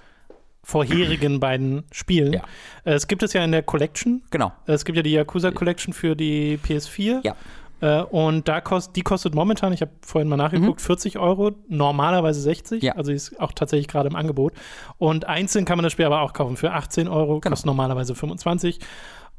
vorherigen 0.63 1.39
beiden 1.39 1.83
Spielen. 1.91 2.33
Ja. 2.33 2.41
Äh, 2.83 2.93
es 2.93 3.07
gibt 3.07 3.23
es 3.23 3.33
ja 3.33 3.43
in 3.43 3.51
der 3.51 3.63
Collection. 3.63 4.21
Genau. 4.31 4.51
Äh, 4.67 4.73
es 4.73 4.85
gibt 4.85 4.95
ja 4.95 5.03
die 5.03 5.11
Yakuza 5.11 5.51
Collection 5.51 5.93
für 5.93 6.15
die 6.15 6.59
PS4. 6.63 7.21
Ja. 7.23 7.35
Äh, 7.81 8.03
und 8.03 8.47
da 8.47 8.61
kost, 8.61 8.95
die 8.95 9.01
kostet 9.01 9.35
momentan, 9.35 9.73
ich 9.73 9.81
habe 9.81 9.91
vorhin 10.01 10.27
mal 10.27 10.37
nachgeguckt, 10.37 10.81
mhm. 10.81 10.85
40 10.85 11.17
Euro, 11.17 11.51
normalerweise 11.67 12.41
60. 12.41 12.83
Ja. 12.83 12.95
Also 12.95 13.11
ist 13.11 13.39
auch 13.39 13.51
tatsächlich 13.53 13.87
gerade 13.87 14.09
im 14.09 14.15
Angebot. 14.15 14.53
Und 14.97 15.25
einzeln 15.25 15.65
kann 15.65 15.77
man 15.77 15.83
das 15.83 15.93
Spiel 15.93 16.05
aber 16.05 16.21
auch 16.21 16.33
kaufen 16.33 16.57
für 16.57 16.71
18 16.71 17.07
Euro, 17.07 17.39
genau. 17.39 17.51
kostet 17.51 17.65
normalerweise 17.65 18.15
25. 18.15 18.79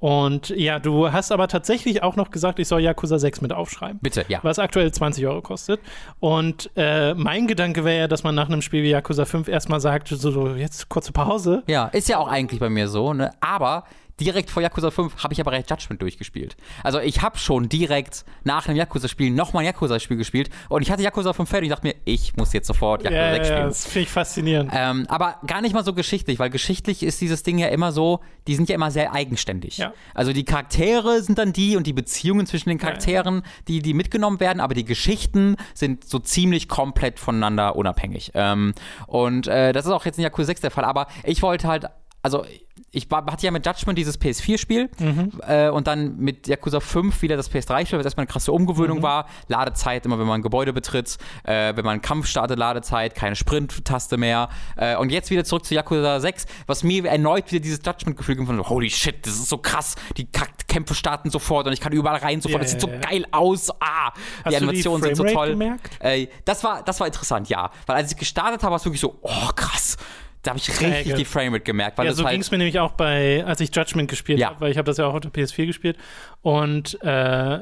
Und 0.00 0.48
ja, 0.48 0.78
du 0.78 1.12
hast 1.12 1.30
aber 1.30 1.46
tatsächlich 1.46 2.02
auch 2.02 2.16
noch 2.16 2.30
gesagt, 2.30 2.58
ich 2.58 2.66
soll 2.66 2.80
Yakuza 2.80 3.18
6 3.18 3.42
mit 3.42 3.52
aufschreiben. 3.52 4.00
Bitte, 4.00 4.24
ja. 4.28 4.40
Was 4.42 4.58
aktuell 4.58 4.90
20 4.90 5.26
Euro 5.26 5.42
kostet. 5.42 5.80
Und 6.20 6.70
äh, 6.74 7.12
mein 7.14 7.46
Gedanke 7.46 7.84
wäre 7.84 7.98
ja, 8.00 8.08
dass 8.08 8.24
man 8.24 8.34
nach 8.34 8.48
einem 8.48 8.62
Spiel 8.62 8.82
wie 8.82 8.90
Yakuza 8.90 9.26
5 9.26 9.46
erstmal 9.48 9.80
sagt, 9.80 10.08
so, 10.08 10.30
so 10.30 10.48
jetzt 10.48 10.88
kurze 10.88 11.12
Pause. 11.12 11.62
Ja, 11.66 11.86
ist 11.88 12.08
ja 12.08 12.18
auch 12.18 12.28
eigentlich 12.28 12.60
bei 12.60 12.70
mir 12.70 12.88
so, 12.88 13.12
ne? 13.12 13.30
Aber 13.40 13.84
direkt 14.20 14.50
vor 14.50 14.62
Yakuza 14.62 14.90
5 14.90 15.22
habe 15.22 15.32
ich 15.32 15.40
aber 15.40 15.52
Red 15.52 15.68
Judgment 15.70 16.00
durchgespielt. 16.02 16.56
Also 16.82 17.00
ich 17.00 17.22
habe 17.22 17.38
schon 17.38 17.68
direkt 17.68 18.24
nach 18.44 18.68
einem 18.68 18.76
Yakuza-Spiel 18.76 19.30
nochmal 19.30 19.62
ein 19.62 19.66
Yakuza-Spiel 19.66 20.16
gespielt 20.16 20.50
und 20.68 20.82
ich 20.82 20.90
hatte 20.90 21.02
Yakuza 21.02 21.32
5 21.32 21.48
fertig 21.48 21.68
und 21.68 21.76
dachte 21.76 21.86
mir, 21.86 21.94
ich 22.04 22.36
muss 22.36 22.52
jetzt 22.52 22.66
sofort 22.66 23.02
Yakuza 23.02 23.20
ja, 23.20 23.32
6 23.34 23.46
spielen. 23.46 23.60
Ja, 23.60 23.66
das 23.66 23.86
finde 23.86 24.00
ich 24.00 24.08
faszinierend. 24.08 24.70
Ähm, 24.74 25.06
aber 25.08 25.36
gar 25.46 25.60
nicht 25.60 25.72
mal 25.72 25.84
so 25.84 25.94
geschichtlich, 25.94 26.38
weil 26.38 26.50
geschichtlich 26.50 27.02
ist 27.02 27.20
dieses 27.20 27.42
Ding 27.42 27.58
ja 27.58 27.68
immer 27.68 27.92
so, 27.92 28.20
die 28.46 28.54
sind 28.54 28.68
ja 28.68 28.74
immer 28.74 28.90
sehr 28.90 29.12
eigenständig. 29.12 29.78
Ja. 29.78 29.92
Also 30.14 30.32
die 30.32 30.44
Charaktere 30.44 31.22
sind 31.22 31.38
dann 31.38 31.52
die 31.52 31.76
und 31.76 31.86
die 31.86 31.92
Beziehungen 31.92 32.46
zwischen 32.46 32.68
den 32.68 32.78
Charakteren, 32.78 33.36
ja, 33.36 33.42
die, 33.68 33.82
die 33.82 33.94
mitgenommen 33.94 34.40
werden, 34.40 34.60
aber 34.60 34.74
die 34.74 34.84
Geschichten 34.84 35.56
sind 35.74 36.04
so 36.04 36.18
ziemlich 36.18 36.68
komplett 36.68 37.18
voneinander 37.18 37.76
unabhängig. 37.76 38.32
Ähm, 38.34 38.74
und 39.06 39.46
äh, 39.46 39.72
das 39.72 39.86
ist 39.86 39.92
auch 39.92 40.04
jetzt 40.04 40.18
in 40.18 40.24
Yakuza 40.24 40.46
6 40.46 40.60
der 40.62 40.70
Fall, 40.70 40.84
aber 40.84 41.06
ich 41.24 41.42
wollte 41.42 41.68
halt 41.68 41.86
also 42.22 42.44
ich 42.92 43.06
hatte 43.10 43.46
ja 43.46 43.50
mit 43.50 43.64
Judgment 43.64 43.98
dieses 43.98 44.20
PS4-Spiel 44.20 44.90
mhm. 44.98 45.32
äh, 45.46 45.68
und 45.68 45.86
dann 45.86 46.16
mit 46.16 46.48
Yakuza 46.48 46.80
5 46.80 47.22
wieder 47.22 47.36
das 47.36 47.50
PS3-Spiel, 47.50 47.98
was 47.98 48.04
erstmal 48.04 48.24
eine 48.24 48.32
krasse 48.32 48.52
Umgewöhnung 48.52 48.98
mhm. 48.98 49.02
war. 49.02 49.26
Ladezeit 49.48 50.04
immer, 50.06 50.18
wenn 50.18 50.26
man 50.26 50.40
ein 50.40 50.42
Gebäude 50.42 50.72
betritt, 50.72 51.16
äh, 51.44 51.76
wenn 51.76 51.84
man 51.84 51.92
einen 51.92 52.02
Kampf 52.02 52.26
startet, 52.26 52.58
Ladezeit, 52.58 53.14
keine 53.14 53.36
Sprint-Taste 53.36 54.16
mehr. 54.16 54.48
Äh, 54.76 54.96
und 54.96 55.10
jetzt 55.10 55.30
wieder 55.30 55.44
zurück 55.44 55.64
zu 55.64 55.74
Yakuza 55.74 56.20
6, 56.20 56.46
was 56.66 56.82
mir 56.82 57.06
erneut 57.06 57.50
wieder 57.52 57.62
dieses 57.62 57.80
Judgment-Gefühl 57.84 58.36
gegeben 58.36 58.58
hat, 58.58 58.68
holy 58.68 58.90
shit, 58.90 59.24
das 59.24 59.34
ist 59.34 59.48
so 59.48 59.58
krass, 59.58 59.94
die 60.16 60.26
Kämpfe 60.26 60.94
starten 60.94 61.30
sofort 61.30 61.66
und 61.66 61.72
ich 61.72 61.80
kann 61.80 61.92
überall 61.92 62.18
rein 62.18 62.40
sofort, 62.40 62.62
yeah, 62.62 62.72
das 62.72 62.72
sieht 62.72 62.88
yeah, 62.88 63.00
so 63.00 63.08
geil 63.08 63.26
aus, 63.30 63.70
ah, 63.80 64.12
Hast 64.44 64.52
die 64.52 64.56
Animationen 64.56 65.02
sind 65.02 65.16
so 65.16 65.24
toll. 65.24 65.78
Äh, 66.00 66.26
das, 66.44 66.64
war, 66.64 66.82
das 66.82 66.98
war 66.98 67.06
interessant, 67.06 67.48
ja, 67.48 67.70
weil 67.86 67.96
als 67.96 68.10
ich 68.10 68.18
gestartet 68.18 68.62
habe, 68.62 68.72
war 68.72 68.78
es 68.78 68.84
wirklich 68.84 69.00
so, 69.00 69.18
oh 69.22 69.48
krass, 69.54 69.96
da 70.42 70.50
habe 70.50 70.58
ich 70.58 70.68
richtig 70.68 70.88
Träge. 70.88 71.14
die 71.14 71.24
Framerate 71.24 71.64
gemerkt. 71.64 71.98
Weil 71.98 72.06
ja, 72.06 72.12
so 72.12 72.24
halt 72.24 72.32
ging 72.32 72.40
es 72.40 72.50
mir 72.50 72.58
nämlich 72.58 72.78
auch 72.78 72.92
bei, 72.92 73.44
als 73.44 73.60
ich 73.60 73.74
Judgment 73.74 74.08
gespielt 74.08 74.38
ja. 74.38 74.50
habe, 74.50 74.60
weil 74.60 74.70
ich 74.70 74.78
habe 74.78 74.86
das 74.86 74.96
ja 74.96 75.06
auch 75.06 75.14
auf 75.14 75.20
der 75.20 75.30
PS4 75.30 75.66
gespielt. 75.66 75.98
Und 76.42 77.00
äh, 77.02 77.58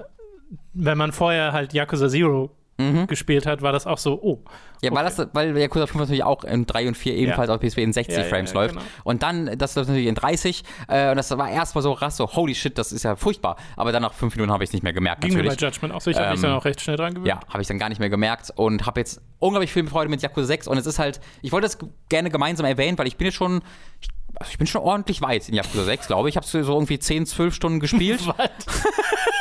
wenn 0.75 0.99
man 0.99 1.13
vorher 1.13 1.53
halt 1.53 1.73
Yakuza 1.73 2.09
Zero 2.09 2.57
mhm. 2.79 3.07
gespielt 3.07 3.47
hat, 3.47 3.63
war 3.63 3.73
das 3.73 3.87
auch 3.87 3.99
so, 3.99 4.21
oh. 4.23 4.43
Ja, 4.81 4.91
okay. 4.91 4.97
weil, 4.97 5.05
das, 5.05 5.29
weil 5.33 5.59
Yakuza 5.59 5.87
5 5.87 5.99
natürlich 5.99 6.23
auch 6.23 6.45
in 6.45 6.65
3 6.65 6.89
und 6.89 6.97
4 6.97 7.15
ebenfalls 7.15 7.49
ja. 7.49 7.55
auf 7.57 7.61
PSP 7.61 7.79
in 7.79 7.93
60 7.93 8.17
ja, 8.17 8.25
Frames 8.25 8.53
ja, 8.53 8.61
läuft. 8.61 8.75
Genau. 8.75 8.87
Und 9.03 9.25
dann, 9.25 9.59
das 9.59 9.75
läuft 9.75 9.89
natürlich 9.89 10.09
in 10.09 10.15
30. 10.15 10.63
Äh, 10.87 11.11
und 11.11 11.17
das 11.17 11.37
war 11.37 11.51
erstmal 11.51 11.83
so 11.83 11.95
krass, 11.95 12.17
so, 12.17 12.29
holy 12.29 12.55
shit, 12.55 12.79
das 12.79 12.93
ist 12.93 13.03
ja 13.03 13.17
furchtbar. 13.17 13.57
Aber 13.77 13.91
dann 13.91 14.03
nach 14.03 14.15
5 14.15 14.37
Minuten 14.37 14.53
habe 14.53 14.63
ich 14.63 14.71
es 14.71 14.73
nicht 14.75 14.85
mehr 14.85 14.93
gemerkt. 14.93 15.23
Ging 15.23 15.33
natürlich. 15.33 15.51
mir 15.51 15.57
bei 15.57 15.67
Judgment 15.67 15.95
auch 15.95 16.01
so, 16.01 16.11
ich 16.11 16.17
habe 16.17 16.27
ähm, 16.27 16.33
mich 16.33 16.41
dann 16.43 16.53
auch 16.53 16.65
recht 16.65 16.81
schnell 16.81 16.97
dran 16.97 17.15
gewöhnt. 17.15 17.27
Ja, 17.29 17.41
habe 17.49 17.61
ich 17.61 17.69
dann 17.69 17.79
gar 17.79 17.89
nicht 17.89 17.99
mehr 17.99 18.11
gemerkt 18.11 18.53
und 18.55 18.87
habe 18.87 19.01
jetzt 19.01 19.21
unglaublich 19.41 19.73
viel 19.73 19.87
Freude 19.89 20.11
mit 20.11 20.23
Yakuza 20.23 20.47
6. 20.47 20.69
Und 20.69 20.79
es 20.79 20.87
ist 20.87 21.01
halt, 21.01 21.21
ich 21.43 21.51
wollte 21.51 21.67
das 21.67 21.79
gerne 22.09 22.31
gemeinsam 22.31 22.67
erwähnen, 22.67 22.97
weil 22.99 23.09
ich 23.09 23.17
bin 23.17 23.27
jetzt 23.27 23.35
schon, 23.35 23.63
ich, 24.01 24.09
also 24.37 24.51
ich 24.51 24.59
bin 24.59 24.69
schon 24.69 24.83
ordentlich 24.83 25.21
weit 25.23 25.49
in 25.49 25.55
Yakuza 25.55 25.83
6, 25.83 26.07
glaube 26.07 26.29
ich. 26.29 26.35
Ich 26.35 26.37
habe 26.37 26.47
so 26.47 26.59
irgendwie 26.59 27.01
10, 27.01 27.27
12 27.27 27.55
Stunden 27.55 27.81
gespielt. 27.81 28.25
Was? 28.27 28.37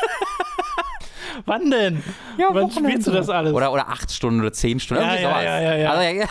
Wann 1.45 1.69
denn? 1.71 2.03
Ja, 2.37 2.49
Wann 2.51 2.71
spielst 2.71 3.07
du 3.07 3.11
das 3.11 3.29
alles? 3.29 3.53
Oder, 3.53 3.71
oder 3.71 3.87
acht 3.89 4.11
Stunden 4.11 4.39
oder 4.39 4.53
zehn 4.53 4.79
Stunden. 4.79 5.03
Ja, 5.03 5.15
ja, 5.15 5.41
ja, 5.41 5.61
ja, 5.61 5.75
ja. 5.75 5.91
Also, 5.91 6.03
ja. 6.19 6.27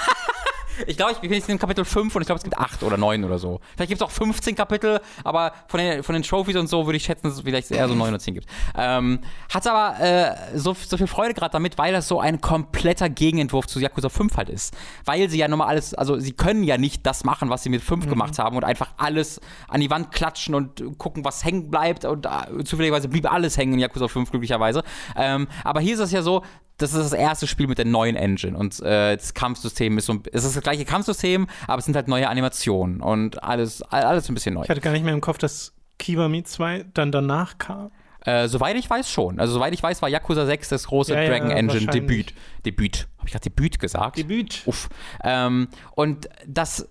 Ich 0.86 0.96
glaube, 0.96 1.12
ich 1.12 1.18
bin 1.18 1.32
jetzt 1.32 1.48
in 1.48 1.58
Kapitel 1.58 1.84
5 1.84 2.14
und 2.14 2.22
ich 2.22 2.26
glaube, 2.26 2.38
es 2.38 2.44
gibt 2.44 2.58
8 2.58 2.82
oder 2.82 2.96
9 2.96 3.24
oder 3.24 3.38
so. 3.38 3.60
Vielleicht 3.74 3.90
gibt 3.90 4.00
es 4.00 4.06
auch 4.06 4.10
15 4.10 4.54
Kapitel, 4.54 5.00
aber 5.24 5.52
von 5.68 5.80
den, 5.80 6.02
von 6.02 6.14
den 6.14 6.22
Trophies 6.22 6.56
und 6.56 6.68
so 6.68 6.86
würde 6.86 6.96
ich 6.96 7.04
schätzen, 7.04 7.28
dass 7.28 7.34
es 7.34 7.42
vielleicht 7.42 7.70
eher 7.70 7.88
so 7.88 7.94
9 7.94 8.08
oder 8.08 8.18
10 8.18 8.34
gibt. 8.34 8.48
Ähm, 8.76 9.20
hat 9.52 9.66
aber 9.66 10.00
äh, 10.00 10.58
so, 10.58 10.74
so 10.74 10.96
viel 10.96 11.06
Freude 11.06 11.34
gerade 11.34 11.52
damit, 11.52 11.78
weil 11.78 11.92
das 11.92 12.08
so 12.08 12.20
ein 12.20 12.40
kompletter 12.40 13.08
Gegenentwurf 13.08 13.66
zu 13.66 13.80
Yakuza 13.80 14.08
5 14.08 14.36
halt 14.36 14.48
ist. 14.48 14.74
Weil 15.04 15.28
sie 15.30 15.38
ja 15.38 15.48
nochmal 15.48 15.68
alles, 15.68 15.94
also 15.94 16.18
sie 16.18 16.32
können 16.32 16.64
ja 16.64 16.78
nicht 16.78 17.06
das 17.06 17.24
machen, 17.24 17.50
was 17.50 17.62
sie 17.62 17.70
mit 17.70 17.82
5 17.82 18.06
mhm. 18.06 18.10
gemacht 18.10 18.38
haben 18.38 18.56
und 18.56 18.64
einfach 18.64 18.90
alles 18.96 19.40
an 19.68 19.80
die 19.80 19.90
Wand 19.90 20.12
klatschen 20.12 20.54
und 20.54 20.98
gucken, 20.98 21.24
was 21.24 21.44
hängen 21.44 21.70
bleibt 21.70 22.04
und 22.04 22.26
äh, 22.26 22.64
zufälligerweise 22.64 23.08
blieb 23.08 23.30
alles 23.30 23.56
hängen 23.56 23.74
in 23.74 23.78
Yakuza 23.80 24.08
5 24.08 24.30
glücklicherweise. 24.30 24.82
Ähm, 25.16 25.48
aber 25.64 25.80
hier 25.80 25.94
ist 25.94 26.00
es 26.00 26.12
ja 26.12 26.22
so, 26.22 26.42
das 26.78 26.92
ist 26.92 27.12
das 27.12 27.12
erste 27.12 27.46
Spiel 27.46 27.66
mit 27.66 27.78
der 27.78 27.86
neuen 27.86 28.16
Engine 28.16 28.56
und 28.56 28.80
äh, 28.80 29.16
das 29.16 29.34
Kampfsystem 29.34 29.98
ist 29.98 30.06
so 30.06 30.20
es 30.32 30.44
ist 30.44 30.56
das 30.56 30.62
gleiche 30.62 30.84
Kampfsystem, 30.84 31.46
aber 31.66 31.78
es 31.78 31.84
sind 31.84 31.96
halt 31.96 32.08
neue 32.08 32.28
Animationen 32.28 33.00
und 33.00 33.42
alles 33.42 33.82
alles 33.82 34.28
ein 34.28 34.34
bisschen 34.34 34.54
neu. 34.54 34.62
Ich 34.64 34.70
hatte 34.70 34.80
gar 34.80 34.92
nicht 34.92 35.04
mehr 35.04 35.14
im 35.14 35.20
Kopf, 35.20 35.38
dass 35.38 35.72
Kiwami 35.98 36.42
2 36.44 36.86
dann 36.94 37.12
danach 37.12 37.58
kam. 37.58 37.90
Äh, 38.26 38.48
soweit 38.48 38.76
ich 38.76 38.90
weiß 38.90 39.08
schon. 39.08 39.38
Also 39.38 39.54
soweit 39.54 39.72
ich 39.72 39.82
weiß, 39.82 40.02
war 40.02 40.08
Yakuza 40.08 40.46
6 40.46 40.68
das 40.68 40.88
große 40.88 41.14
ja, 41.14 41.28
Dragon 41.28 41.48
ja, 41.48 41.56
Engine 41.56 41.86
Debüt. 41.86 42.34
Debüt. 42.64 43.06
Habe 43.18 43.28
ich 43.28 43.32
gerade 43.32 43.44
Debüt 43.44 43.78
gesagt? 43.78 44.18
Debüt. 44.18 44.62
Uff. 44.66 44.88
Ähm, 45.22 45.68
und 45.94 46.28
das 46.44 46.88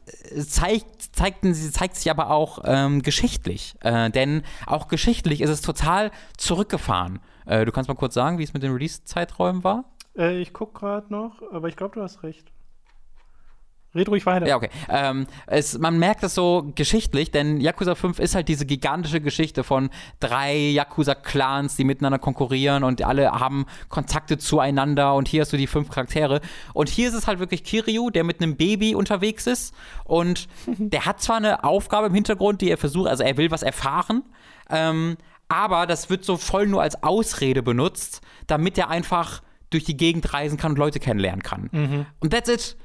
zeigt, 0.48 1.14
zeigt, 1.14 1.46
zeigt 1.74 1.98
sich 1.98 2.10
aber 2.10 2.30
auch 2.30 2.60
ähm, 2.64 3.02
geschichtlich. 3.02 3.76
Äh, 3.82 4.12
denn 4.12 4.44
auch 4.66 4.88
geschichtlich 4.88 5.42
ist 5.42 5.50
es 5.50 5.60
total 5.60 6.12
zurückgefahren. 6.38 7.20
Äh, 7.46 7.66
du 7.66 7.72
kannst 7.72 7.88
mal 7.88 7.96
kurz 7.96 8.14
sagen, 8.14 8.38
wie 8.38 8.44
es 8.44 8.54
mit 8.54 8.64
den 8.64 8.72
Release-Zeiträumen 8.72 9.64
war? 9.64 9.86
Äh, 10.18 10.42
ich 10.42 10.54
gucke 10.54 10.80
gerade 10.80 11.08
noch, 11.12 11.42
aber 11.52 11.68
ich 11.68 11.76
glaube, 11.76 11.96
du 11.96 12.02
hast 12.02 12.24
recht. 12.24 12.52
Red 13.96 14.10
ruhig 14.10 14.26
weiter. 14.26 14.46
Ja, 14.46 14.58
okay. 14.58 14.70
Ähm, 14.90 15.26
es, 15.48 15.78
man 15.80 15.98
merkt 15.98 16.22
es 16.24 16.36
so 16.36 16.70
geschichtlich, 16.76 17.32
denn 17.32 17.62
Yakuza 17.62 17.96
5 17.96 18.20
ist 18.20 18.36
halt 18.36 18.50
diese 18.50 18.66
gigantische 18.66 19.22
Geschichte 19.22 19.64
von 19.64 19.90
drei 20.20 20.54
Yakuza-Clans, 20.72 21.78
die 21.78 21.86
miteinander 21.86 22.20
konkurrieren 22.20 22.84
und 22.84 23.02
alle 23.04 23.32
haben 23.32 23.66
Kontakte 23.88 24.38
zueinander 24.38 25.16
und 25.16 25.30
hier 25.30 25.42
hast 25.42 25.54
du 25.54 25.58
die 25.58 25.68
fünf 25.68 25.90
Charaktere. 25.90 26.42
Und 26.74 26.90
hier 26.90 27.08
ist 27.08 27.14
es 27.14 27.26
halt 27.26 27.40
wirklich 27.40 27.64
Kiryu, 27.64 28.10
der 28.10 28.26
mit 28.26 28.42
einem 28.42 28.58
Baby 28.58 28.96
unterwegs 28.96 29.48
ist 29.48 29.74
und 30.04 30.50
der 30.78 31.06
hat 31.06 31.22
zwar 31.22 31.38
eine 31.38 31.64
Aufgabe 31.64 32.08
im 32.08 32.14
Hintergrund, 32.14 32.60
die 32.60 32.70
er 32.70 32.78
versucht, 32.78 33.08
also 33.08 33.24
er 33.24 33.38
will 33.38 33.50
was 33.50 33.64
erfahren, 33.64 34.24
ähm, 34.70 35.16
aber 35.48 35.86
das 35.86 36.10
wird 36.10 36.26
so 36.26 36.38
voll 36.38 36.68
nur 36.68 36.82
als 36.82 37.04
Ausrede 37.04 37.64
benutzt, 37.64 38.22
damit 38.48 38.78
er 38.78 38.90
einfach 38.90 39.42
durch 39.70 39.84
die 39.84 39.98
Gegend 39.98 40.34
reisen 40.34 40.58
kann 40.58 40.74
und 40.74 40.78
Leute 40.78 41.00
kennenlernen 41.00 41.44
kann. 41.44 41.70
Mhm. 41.72 42.06
Und 42.20 42.32
that's 42.32 42.50
it. 42.50 42.78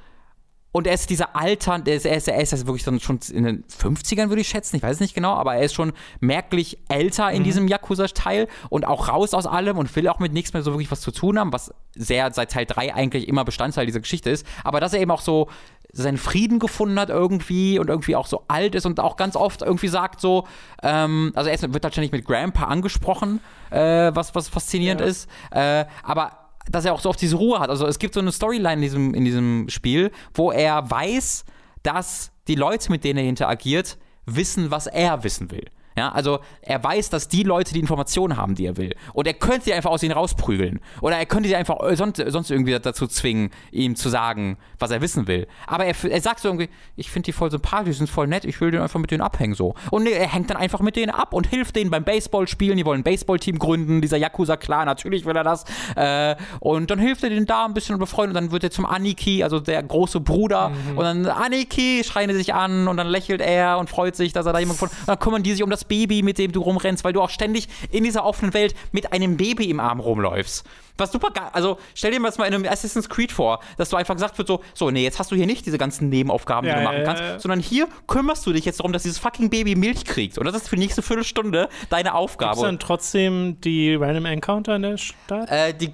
Und 0.72 0.86
er 0.86 0.94
ist 0.94 1.10
dieser 1.10 1.34
Alter, 1.34 1.82
er 1.84 1.94
ist, 1.94 2.06
er 2.06 2.16
ist, 2.16 2.28
er 2.28 2.40
ist 2.40 2.66
wirklich 2.66 2.84
schon 3.02 3.20
in 3.32 3.44
den 3.44 3.64
50ern, 3.64 4.28
würde 4.28 4.40
ich 4.40 4.48
schätzen, 4.48 4.76
ich 4.76 4.82
weiß 4.82 4.94
es 4.94 5.00
nicht 5.00 5.14
genau, 5.14 5.34
aber 5.34 5.56
er 5.56 5.62
ist 5.62 5.74
schon 5.74 5.92
merklich 6.20 6.78
älter 6.88 7.30
in 7.30 7.40
mhm. 7.40 7.44
diesem 7.44 7.68
Yakuza-Teil 7.68 8.46
und 8.68 8.86
auch 8.86 9.08
raus 9.08 9.34
aus 9.34 9.46
allem 9.46 9.78
und 9.78 9.94
will 9.96 10.06
auch 10.08 10.20
mit 10.20 10.32
nichts 10.32 10.52
mehr 10.52 10.62
so 10.62 10.72
wirklich 10.72 10.90
was 10.90 11.00
zu 11.00 11.10
tun 11.10 11.38
haben, 11.38 11.52
was 11.52 11.74
sehr 11.96 12.32
seit 12.32 12.52
Teil 12.52 12.66
3 12.66 12.94
eigentlich 12.94 13.26
immer 13.26 13.44
Bestandteil 13.44 13.86
dieser 13.86 14.00
Geschichte 14.00 14.30
ist. 14.30 14.46
Aber 14.62 14.78
dass 14.80 14.92
er 14.92 15.00
eben 15.00 15.10
auch 15.10 15.22
so 15.22 15.48
seinen 15.92 16.18
Frieden 16.18 16.60
gefunden 16.60 17.00
hat 17.00 17.10
irgendwie 17.10 17.78
und 17.78 17.88
irgendwie 17.88 18.14
auch 18.14 18.26
so 18.26 18.44
alt 18.46 18.76
ist 18.76 18.86
und 18.86 19.00
auch 19.00 19.16
ganz 19.16 19.34
oft 19.34 19.62
irgendwie 19.62 19.88
sagt 19.88 20.20
so, 20.20 20.46
ähm, 20.82 21.32
also 21.34 21.50
er 21.50 21.74
wird 21.74 21.82
wahrscheinlich 21.82 22.12
mit 22.12 22.24
Grandpa 22.24 22.64
angesprochen, 22.64 23.40
äh, 23.70 24.12
was, 24.14 24.34
was 24.34 24.48
faszinierend 24.48 25.00
ja. 25.00 25.06
ist, 25.08 25.28
äh, 25.50 25.84
aber 26.04 26.39
dass 26.70 26.84
er 26.84 26.94
auch 26.94 27.00
so 27.00 27.10
oft 27.10 27.20
diese 27.20 27.36
Ruhe 27.36 27.58
hat. 27.58 27.70
Also 27.70 27.86
es 27.86 27.98
gibt 27.98 28.14
so 28.14 28.20
eine 28.20 28.32
Storyline 28.32 28.74
in 28.74 28.82
diesem, 28.82 29.14
in 29.14 29.24
diesem 29.24 29.68
Spiel, 29.68 30.10
wo 30.34 30.52
er 30.52 30.90
weiß, 30.90 31.44
dass 31.82 32.32
die 32.48 32.54
Leute, 32.54 32.90
mit 32.90 33.04
denen 33.04 33.18
er 33.18 33.28
interagiert, 33.28 33.98
wissen, 34.26 34.70
was 34.70 34.86
er 34.86 35.24
wissen 35.24 35.50
will. 35.50 35.66
Ja, 35.96 36.10
also 36.10 36.38
er 36.62 36.82
weiß, 36.82 37.10
dass 37.10 37.28
die 37.28 37.42
Leute 37.42 37.74
die 37.74 37.80
Informationen 37.80 38.36
haben, 38.36 38.54
die 38.54 38.66
er 38.66 38.76
will. 38.76 38.94
Und 39.12 39.26
er 39.26 39.34
könnte 39.34 39.64
sie 39.64 39.74
einfach 39.74 39.90
aus 39.90 40.02
ihnen 40.02 40.12
rausprügeln. 40.12 40.80
Oder 41.00 41.18
er 41.18 41.26
könnte 41.26 41.48
sie 41.48 41.56
einfach 41.56 41.78
sonst, 41.94 42.22
sonst 42.28 42.50
irgendwie 42.50 42.78
dazu 42.78 43.06
zwingen, 43.06 43.50
ihm 43.72 43.96
zu 43.96 44.08
sagen, 44.08 44.56
was 44.78 44.90
er 44.90 45.00
wissen 45.00 45.26
will. 45.26 45.46
Aber 45.66 45.84
er, 45.84 45.94
er 46.04 46.20
sagt 46.20 46.40
so 46.40 46.48
irgendwie, 46.48 46.68
ich 46.96 47.10
finde 47.10 47.26
die 47.26 47.32
voll 47.32 47.50
sympathisch, 47.50 47.90
die 47.90 47.98
sind 47.98 48.10
voll 48.10 48.28
nett, 48.28 48.44
ich 48.44 48.60
will 48.60 48.70
den 48.70 48.80
einfach 48.80 49.00
mit 49.00 49.10
denen 49.10 49.20
abhängen 49.20 49.54
so. 49.54 49.74
Und 49.90 50.06
er 50.06 50.26
hängt 50.28 50.50
dann 50.50 50.56
einfach 50.56 50.80
mit 50.80 50.96
denen 50.96 51.10
ab 51.10 51.34
und 51.34 51.48
hilft 51.48 51.76
denen 51.76 51.90
beim 51.90 52.04
Baseballspielen. 52.04 52.76
Die 52.76 52.84
wollen 52.84 53.00
ein 53.00 53.04
Baseballteam 53.04 53.58
gründen, 53.58 54.00
dieser 54.00 54.16
Yakuza-Clan, 54.16 54.86
natürlich 54.86 55.24
will 55.24 55.36
er 55.36 55.44
das. 55.44 55.64
Äh, 55.96 56.36
und 56.60 56.90
dann 56.90 56.98
hilft 56.98 57.24
er 57.24 57.30
denen 57.30 57.46
da 57.46 57.64
ein 57.64 57.74
bisschen 57.74 57.94
und 57.94 58.00
befreundet. 58.00 58.36
Und 58.36 58.44
dann 58.44 58.52
wird 58.52 58.64
er 58.64 58.70
zum 58.70 58.86
Aniki, 58.86 59.42
also 59.42 59.58
der 59.58 59.82
große 59.82 60.20
Bruder. 60.20 60.70
Mhm. 60.70 60.98
Und 60.98 61.04
dann 61.04 61.26
Aniki 61.26 62.02
schreien 62.04 62.30
sie 62.30 62.36
sich 62.36 62.54
an 62.54 62.86
und 62.88 62.96
dann 62.96 63.08
lächelt 63.08 63.40
er 63.40 63.78
und 63.78 63.90
freut 63.90 64.14
sich, 64.14 64.32
dass 64.32 64.46
er 64.46 64.52
da 64.52 64.60
jemanden 64.60 64.80
gefunden 64.80 64.94
hat. 64.94 65.00
Und 65.00 65.08
dann 65.08 65.18
kümmern 65.18 65.42
die 65.42 65.52
sich 65.52 65.62
um 65.62 65.70
das 65.70 65.79
das 65.80 65.84
Baby, 65.84 66.22
mit 66.22 66.38
dem 66.38 66.52
du 66.52 66.60
rumrennst, 66.60 67.04
weil 67.04 67.12
du 67.12 67.20
auch 67.20 67.30
ständig 67.30 67.68
in 67.90 68.04
dieser 68.04 68.24
offenen 68.24 68.54
Welt 68.54 68.74
mit 68.92 69.12
einem 69.12 69.36
Baby 69.36 69.70
im 69.70 69.80
Arm 69.80 70.00
rumläufst. 70.00 70.64
Was 71.00 71.12
super 71.12 71.30
geil. 71.30 71.48
Also 71.52 71.78
stell 71.94 72.12
dir 72.12 72.20
mal 72.20 72.28
das 72.28 72.38
mal 72.38 72.44
in 72.44 72.54
einem 72.54 72.66
Assassin's 72.66 73.08
Creed 73.08 73.32
vor, 73.32 73.60
dass 73.78 73.88
du 73.88 73.96
einfach 73.96 74.14
gesagt 74.14 74.36
wird 74.38 74.46
so, 74.46 74.60
so, 74.74 74.90
nee, 74.90 75.02
jetzt 75.02 75.18
hast 75.18 75.30
du 75.30 75.36
hier 75.36 75.46
nicht 75.46 75.64
diese 75.66 75.78
ganzen 75.78 76.08
Nebenaufgaben, 76.10 76.68
ja, 76.68 76.74
die 76.74 76.80
du 76.80 76.84
machen 76.84 77.04
kannst, 77.04 77.22
ja, 77.22 77.28
ja. 77.30 77.40
sondern 77.40 77.60
hier 77.60 77.88
kümmerst 78.06 78.46
du 78.46 78.52
dich 78.52 78.64
jetzt 78.64 78.80
darum, 78.80 78.92
dass 78.92 79.02
dieses 79.02 79.18
fucking 79.18 79.50
Baby 79.50 79.74
Milch 79.74 80.04
kriegt. 80.04 80.38
Und 80.38 80.44
das 80.44 80.54
ist 80.54 80.68
für 80.68 80.76
die 80.76 80.82
nächste 80.82 81.02
Viertelstunde 81.02 81.68
deine 81.88 82.14
Aufgabe. 82.14 82.52
Gibt's 82.52 82.62
dann 82.62 82.78
trotzdem 82.78 83.60
die 83.62 83.94
Random 83.94 84.26
Encounter 84.26 84.76
in 84.76 84.82
der 84.82 84.98
Stadt? 84.98 85.50
Äh, 85.50 85.72
die, 85.74 85.90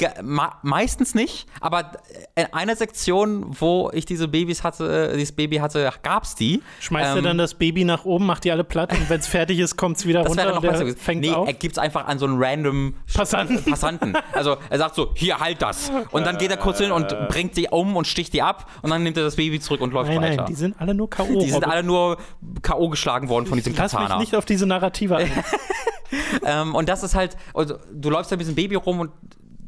meistens 0.63 1.15
nicht, 1.15 1.47
aber 1.61 1.93
in 2.35 2.47
einer 2.53 2.75
Sektion, 2.75 3.47
wo 3.61 3.91
ich 3.93 4.07
diese 4.07 4.27
Babys 4.27 4.65
hatte, 4.65 5.13
äh, 5.13 5.17
dieses 5.17 5.33
Baby 5.33 5.57
hatte, 5.59 5.91
gab's 6.03 6.35
die. 6.35 6.63
Schmeißt 6.81 7.13
ähm, 7.13 7.19
er 7.19 7.23
dann 7.23 7.39
das 7.39 7.55
Baby 7.55 7.85
nach 7.85 8.05
oben, 8.05 8.27
macht 8.27 8.45
die 8.45 8.51
alle 8.51 8.65
platt 8.65 8.93
und 8.93 9.09
wenn 9.09 9.21
es 9.21 9.27
fertig 9.27 9.61
ist, 9.61 9.77
kommt 9.77 9.99
es 9.99 10.07
wieder 10.07 10.23
das 10.23 10.31
runter 10.31 10.47
noch 10.47 10.57
und 10.57 10.65
der 10.65 10.97
fängt 10.97 11.21
nee, 11.21 11.31
auf? 11.31 11.47
er 11.47 11.55
gibt 11.55 11.73
es 11.73 11.79
einfach 11.79 12.07
an 12.07 12.19
so 12.19 12.27
einen 12.27 12.43
random 12.43 12.95
Passanten. 13.15 13.63
Passanten. 13.65 14.15
Also 14.33 14.57
er 14.69 14.79
sagt 14.79 14.95
so, 14.97 15.13
hier, 15.15 15.39
halt 15.39 15.63
das. 15.63 15.93
Und 16.11 16.27
dann 16.27 16.39
geht 16.39 16.51
er 16.51 16.57
kurz 16.57 16.79
hin 16.79 16.91
und 16.91 17.07
bringt 17.29 17.57
die 17.57 17.69
um 17.71 17.97
und 17.97 18.07
sticht 18.07 18.33
die 18.33 18.43
ab 18.43 18.69
und 18.83 18.91
dann 18.91 19.03
nimmt 19.03 19.17
er 19.17 19.25
das 19.25 19.37
Baby 19.37 19.61
zurück 19.61 19.81
und 19.81 19.93
läuft 19.93 20.11
nein, 20.11 20.23
weiter. 20.23 20.37
Nein, 20.37 20.47
die 20.47 20.55
sind 20.55 20.81
alle 20.81 20.95
nur 20.95 21.09
K.O. 21.11 21.39
Die 21.39 21.51
sind 21.51 21.65
alle 21.65 21.83
nur 21.83 22.17
K.O. 22.63 22.89
geschlagen 22.89 23.29
worden 23.29 23.47
von 23.47 23.59
diesem 23.59 23.75
Lass 23.75 23.93
Katana. 23.93 24.09
Lass 24.09 24.19
mich 24.19 24.29
nicht 24.29 24.37
auf 24.37 24.47
diese 24.47 24.67
Narrative 24.67 25.17
ein. 25.17 25.31
ähm, 26.45 26.75
und 26.75 26.89
das 26.89 27.03
ist 27.03 27.15
halt, 27.15 27.37
also, 27.55 27.77
du 27.93 28.11
läufst 28.11 28.33
da 28.33 28.37
mit 28.37 28.41
diesem 28.41 28.57
Baby 28.57 28.75
rum 28.75 29.01
und 29.01 29.13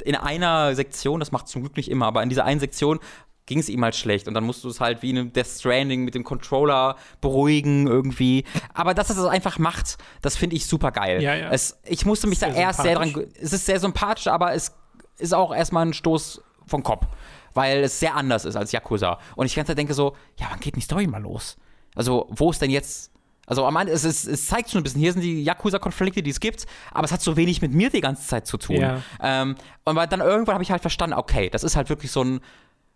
in 0.04 0.14
einer 0.14 0.74
Sektion, 0.74 1.20
das 1.20 1.32
macht 1.32 1.48
zum 1.48 1.62
Glück 1.62 1.76
nicht 1.76 1.90
immer, 1.90 2.06
aber 2.06 2.22
in 2.22 2.28
dieser 2.28 2.44
einen 2.44 2.60
Sektion 2.60 2.98
ging 3.46 3.58
es 3.58 3.68
ihm 3.68 3.82
halt 3.82 3.96
schlecht 3.96 4.28
und 4.28 4.34
dann 4.34 4.44
musst 4.44 4.62
du 4.62 4.68
es 4.68 4.78
halt 4.78 5.02
wie 5.02 5.10
in 5.10 5.18
einem 5.18 5.32
Death 5.32 5.46
Stranding 5.46 6.04
mit 6.04 6.14
dem 6.14 6.22
Controller 6.22 6.96
beruhigen 7.20 7.86
irgendwie. 7.86 8.44
Aber 8.74 8.92
dass 8.94 9.08
es 9.10 9.16
das 9.16 9.24
einfach 9.24 9.58
macht, 9.58 9.96
das 10.20 10.36
finde 10.36 10.54
ich 10.54 10.66
super 10.66 10.92
geil. 10.92 11.22
Ja, 11.22 11.34
ja. 11.34 11.50
Es, 11.50 11.78
ich 11.84 12.04
musste 12.04 12.26
mich 12.26 12.38
da 12.38 12.48
erst 12.48 12.82
sehr 12.82 12.96
dran. 12.96 13.26
Es 13.40 13.54
ist 13.54 13.64
sehr 13.64 13.80
sympathisch, 13.80 14.26
aber 14.28 14.52
es 14.52 14.74
ist 15.18 15.34
auch 15.34 15.54
erstmal 15.54 15.86
ein 15.86 15.92
Stoß 15.92 16.42
vom 16.66 16.82
Kopf, 16.82 17.06
weil 17.54 17.82
es 17.82 18.00
sehr 18.00 18.14
anders 18.14 18.44
ist 18.44 18.56
als 18.56 18.72
Yakuza. 18.72 19.18
Und 19.36 19.46
ich 19.46 19.54
ganz 19.54 19.72
denke 19.74 19.94
so, 19.94 20.16
ja, 20.38 20.46
wann 20.50 20.60
geht 20.60 20.76
die 20.76 20.80
Story 20.80 21.06
mal 21.06 21.22
los? 21.22 21.56
Also, 21.94 22.26
wo 22.30 22.50
ist 22.50 22.62
denn 22.62 22.70
jetzt 22.70 23.10
also 23.48 23.64
am 23.64 23.76
Ende, 23.76 23.92
es, 23.92 24.04
ist, 24.04 24.26
es 24.26 24.46
zeigt 24.46 24.70
schon 24.70 24.80
ein 24.80 24.84
bisschen, 24.84 25.00
hier 25.00 25.12
sind 25.12 25.22
die 25.22 25.42
Yakuza-Konflikte, 25.42 26.22
die 26.22 26.30
es 26.30 26.38
gibt, 26.38 26.66
aber 26.92 27.06
es 27.06 27.12
hat 27.12 27.22
so 27.22 27.36
wenig 27.36 27.62
mit 27.62 27.72
mir 27.72 27.88
die 27.88 28.02
ganze 28.02 28.26
Zeit 28.26 28.46
zu 28.46 28.58
tun. 28.58 28.76
Ja. 28.76 29.00
Ähm, 29.22 29.56
und 29.84 29.96
dann 29.96 30.20
irgendwann 30.20 30.54
habe 30.54 30.62
ich 30.62 30.70
halt 30.70 30.82
verstanden, 30.82 31.16
okay, 31.16 31.48
das 31.48 31.64
ist 31.64 31.74
halt 31.74 31.88
wirklich 31.88 32.12
so 32.12 32.22
ein, 32.22 32.40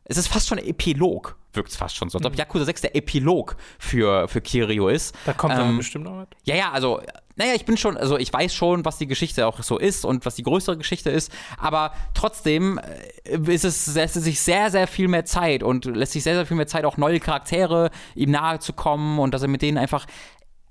es 0.04 0.18
ist 0.18 0.28
fast 0.28 0.48
schon 0.48 0.58
ein 0.58 0.66
Epilog, 0.66 1.38
wirkt 1.54 1.70
es 1.70 1.76
fast 1.76 1.96
schon 1.96 2.10
so. 2.10 2.18
Als 2.18 2.26
ob 2.26 2.32
mhm. 2.32 2.38
Yakuza 2.38 2.66
6 2.66 2.82
der 2.82 2.94
Epilog 2.94 3.56
für, 3.78 4.28
für 4.28 4.42
Kirio 4.42 4.88
ist. 4.88 5.14
Da 5.24 5.32
kommt 5.32 5.54
ähm, 5.54 5.60
dann 5.60 5.76
bestimmt 5.78 6.04
noch 6.04 6.18
was. 6.18 6.26
Ja, 6.44 6.54
ja, 6.54 6.70
also, 6.70 7.00
naja, 7.36 7.54
ich 7.54 7.64
bin 7.64 7.76
schon, 7.76 7.96
also 7.96 8.18
ich 8.18 8.32
weiß 8.32 8.54
schon, 8.54 8.84
was 8.84 8.98
die 8.98 9.06
Geschichte 9.06 9.46
auch 9.46 9.62
so 9.62 9.78
ist 9.78 10.04
und 10.04 10.26
was 10.26 10.34
die 10.34 10.42
größere 10.42 10.76
Geschichte 10.76 11.10
ist, 11.10 11.32
aber 11.58 11.92
trotzdem 12.14 12.78
äh, 13.24 13.38
ist 13.52 13.64
es, 13.64 13.94
lässt 13.94 14.16
es 14.16 14.24
sich 14.24 14.40
sehr, 14.40 14.70
sehr 14.70 14.86
viel 14.86 15.08
mehr 15.08 15.24
Zeit 15.24 15.62
und 15.62 15.84
lässt 15.84 16.12
sich 16.12 16.22
sehr, 16.22 16.34
sehr 16.34 16.46
viel 16.46 16.56
mehr 16.56 16.66
Zeit, 16.66 16.84
auch 16.84 16.96
neue 16.96 17.20
Charaktere 17.20 17.90
ihm 18.14 18.30
nahe 18.30 18.58
zu 18.58 18.72
kommen 18.72 19.18
und 19.18 19.32
dass 19.32 19.42
er 19.42 19.48
mit 19.48 19.62
denen 19.62 19.78
einfach 19.78 20.06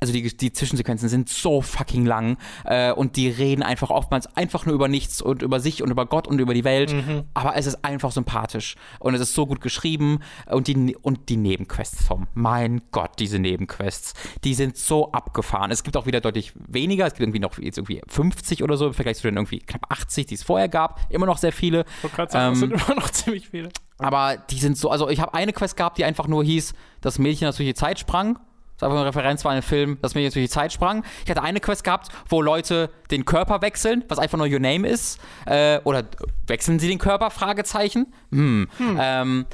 also 0.02 0.14
die, 0.14 0.36
die 0.36 0.52
Zwischensequenzen 0.52 1.10
sind 1.10 1.30
so 1.30 1.62
fucking 1.62 2.08
lang 2.08 2.38
äh, 2.66 2.92
und 2.92 3.18
die 3.18 3.30
reden 3.30 3.62
einfach 3.62 3.92
oftmals 3.92 4.26
einfach 4.36 4.66
nur 4.66 4.74
über 4.74 4.88
nichts 4.88 5.22
und 5.22 5.44
über 5.44 5.60
sich 5.60 5.84
und 5.84 5.92
über 5.92 6.08
Gott 6.08 6.28
und 6.28 6.40
über 6.40 6.56
die 6.56 6.64
Welt, 6.64 6.92
mhm. 6.92 7.26
aber 7.36 7.56
es 7.56 7.68
ist 7.68 7.86
einfach 7.86 8.12
sympathisch 8.12 8.76
und 9.00 9.14
es 9.14 9.22
ist 9.22 9.36
so 9.36 9.46
gut 9.46 9.62
geschrieben 9.62 10.22
und 10.48 10.68
die, 10.68 10.98
und 11.00 11.30
die 11.30 11.38
Nebenquests 11.38 12.04
vom, 12.04 12.28
mein 12.34 12.82
Gott, 12.92 13.12
diese 13.20 13.38
Nebenquests, 13.38 14.16
die 14.44 14.56
sind 14.56 14.76
so 14.76 15.12
abgefahren. 15.12 15.70
Es 15.70 15.84
gibt 15.84 15.96
auch 15.96 16.08
wieder 16.08 16.20
deutlich 16.20 16.54
weniger, 16.56 17.06
es 17.06 17.14
gibt 17.14 17.22
irgendwie 17.22 17.40
noch 17.40 17.60
jetzt 17.60 17.78
irgendwie 17.78 18.02
50 18.08 18.64
oder 18.64 18.78
so 18.78 18.88
im 18.88 18.96
Vergleich 18.96 19.18
zu 19.18 19.28
den 19.28 19.36
irgendwie 19.36 19.60
knapp 19.60 19.86
80, 19.90 20.26
die 20.26 20.34
es 20.34 20.42
vorher 20.42 20.68
gab, 20.68 21.00
immer 21.10 21.28
noch 21.28 21.38
sehr 21.38 21.54
viele. 21.54 21.86
Ich 22.02 22.12
sagen, 22.12 22.30
ähm, 22.34 22.54
es 22.54 22.60
sind 22.60 22.72
immer 22.72 22.96
noch 22.96 23.12
ziemlich 23.12 23.50
viele. 23.50 23.70
Aber 24.00 24.38
die 24.38 24.58
sind 24.58 24.80
so, 24.80 24.90
also 24.90 25.10
ich 25.10 25.20
habe 25.20 25.36
eine 25.36 25.54
Quest 25.54 25.78
gehabt, 25.78 26.00
die 26.00 26.06
einfach 26.06 26.28
nur 26.28 26.44
hieß, 26.44 26.74
das 27.02 27.20
Mädchen, 27.20 27.46
das 27.46 27.58
durch 27.58 27.70
die 27.70 27.76
Zeit 27.76 28.00
sprang 28.00 28.40
das 28.82 28.88
einfach 28.88 28.98
eine 28.98 29.08
Referenz 29.08 29.46
war 29.46 29.52
ein 29.52 29.62
Film, 29.62 30.00
das 30.02 30.16
mir 30.16 30.22
jetzt 30.22 30.36
durch 30.36 30.46
die 30.46 30.50
Zeit 30.50 30.74
sprang. 30.74 31.04
Ich 31.24 31.30
hatte 31.30 31.44
eine 31.44 31.60
Quest 31.60 31.84
gehabt, 31.84 32.10
wo 32.28 32.42
Leute 32.42 32.90
den 33.12 33.26
Körper 33.26 33.62
wechseln, 33.62 34.04
was 34.08 34.18
einfach 34.18 34.40
nur 34.40 34.48
Your 34.48 34.60
Name 34.60 34.88
ist. 34.88 35.20
Äh, 35.46 35.80
oder 35.84 36.04
wechseln 36.48 36.80
sie 36.80 36.88
den 36.88 36.98
Körper? 36.98 37.30
Fragezeichen. 37.30 38.12
Hm. 38.32 38.68
hm. 38.78 38.98
Ähm, 39.00 39.46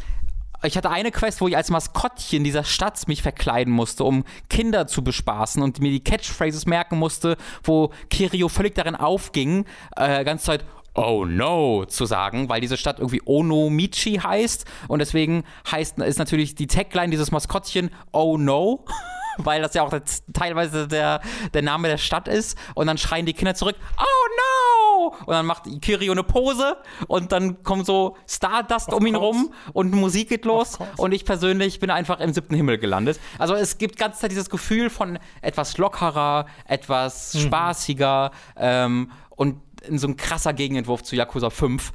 ich 0.64 0.76
hatte 0.76 0.90
eine 0.90 1.12
Quest, 1.12 1.40
wo 1.42 1.48
ich 1.48 1.56
als 1.56 1.70
Maskottchen 1.70 2.44
dieser 2.44 2.64
Stadt 2.64 3.08
mich 3.08 3.22
verkleiden 3.22 3.72
musste, 3.72 4.04
um 4.04 4.24
Kinder 4.50 4.88
zu 4.88 5.04
bespaßen 5.04 5.62
und 5.62 5.82
mir 5.82 5.92
die 5.92 6.04
Catchphrases 6.04 6.66
merken 6.66 6.98
musste, 6.98 7.38
wo 7.64 7.92
Kirio 8.10 8.50
völlig 8.50 8.74
darin 8.74 8.96
aufging, 8.96 9.66
äh, 9.96 10.24
ganze 10.24 10.46
Zeit, 10.46 10.66
oh 10.98 11.26
no 11.26 11.86
zu 11.86 12.06
sagen, 12.06 12.50
weil 12.50 12.60
diese 12.60 12.76
Stadt 12.76 13.00
irgendwie 13.00 13.22
Onomichi 13.24 14.16
heißt 14.16 14.66
und 14.88 15.00
deswegen 15.00 15.44
heißt 15.72 16.00
ist 16.00 16.20
natürlich 16.20 16.56
die 16.56 16.68
Tagline 16.68 17.12
dieses 17.12 17.32
Maskottchen 17.32 17.92
oh 18.12 18.38
no. 18.38 18.84
weil 19.38 19.62
das 19.62 19.74
ja 19.76 19.84
auch 19.84 19.94
teilweise 20.34 20.88
der, 20.88 21.22
der 21.54 21.62
Name 21.62 21.88
der 21.88 21.98
Stadt 21.98 22.28
ist. 22.28 22.58
Und 22.74 22.88
dann 22.88 22.98
schreien 22.98 23.28
die 23.28 23.34
Kinder 23.34 23.54
zurück, 23.56 23.76
oh 24.00 24.28
no! 24.38 25.16
Und 25.26 25.34
dann 25.34 25.46
macht 25.46 25.64
Kirio 25.82 26.12
eine 26.12 26.24
Pose 26.24 26.78
und 27.08 27.32
dann 27.32 27.62
kommt 27.64 27.86
so 27.86 28.18
Stardust 28.28 28.92
um 28.92 29.06
ihn 29.06 29.16
rum 29.16 29.54
und 29.74 29.94
Musik 29.94 30.30
geht 30.30 30.46
los. 30.46 30.80
Und 30.98 31.12
ich 31.12 31.24
persönlich 31.24 31.80
bin 31.80 31.90
einfach 31.92 32.20
im 32.20 32.34
siebten 32.34 32.56
Himmel 32.56 32.78
gelandet. 32.78 33.20
Also 33.38 33.54
es 33.54 33.78
gibt 33.78 33.98
ganz 33.98 34.20
Zeit 34.20 34.32
dieses 34.32 34.50
Gefühl 34.50 34.90
von 34.90 35.20
etwas 35.42 35.78
lockerer, 35.78 36.48
etwas 36.66 37.36
mhm. 37.36 37.40
spaßiger 37.42 38.32
ähm, 38.58 39.12
und 39.30 39.62
so 39.92 40.08
ein 40.08 40.18
krasser 40.18 40.54
Gegenentwurf 40.54 41.04
zu 41.04 41.16
Yakuza 41.16 41.50
5. 41.50 41.92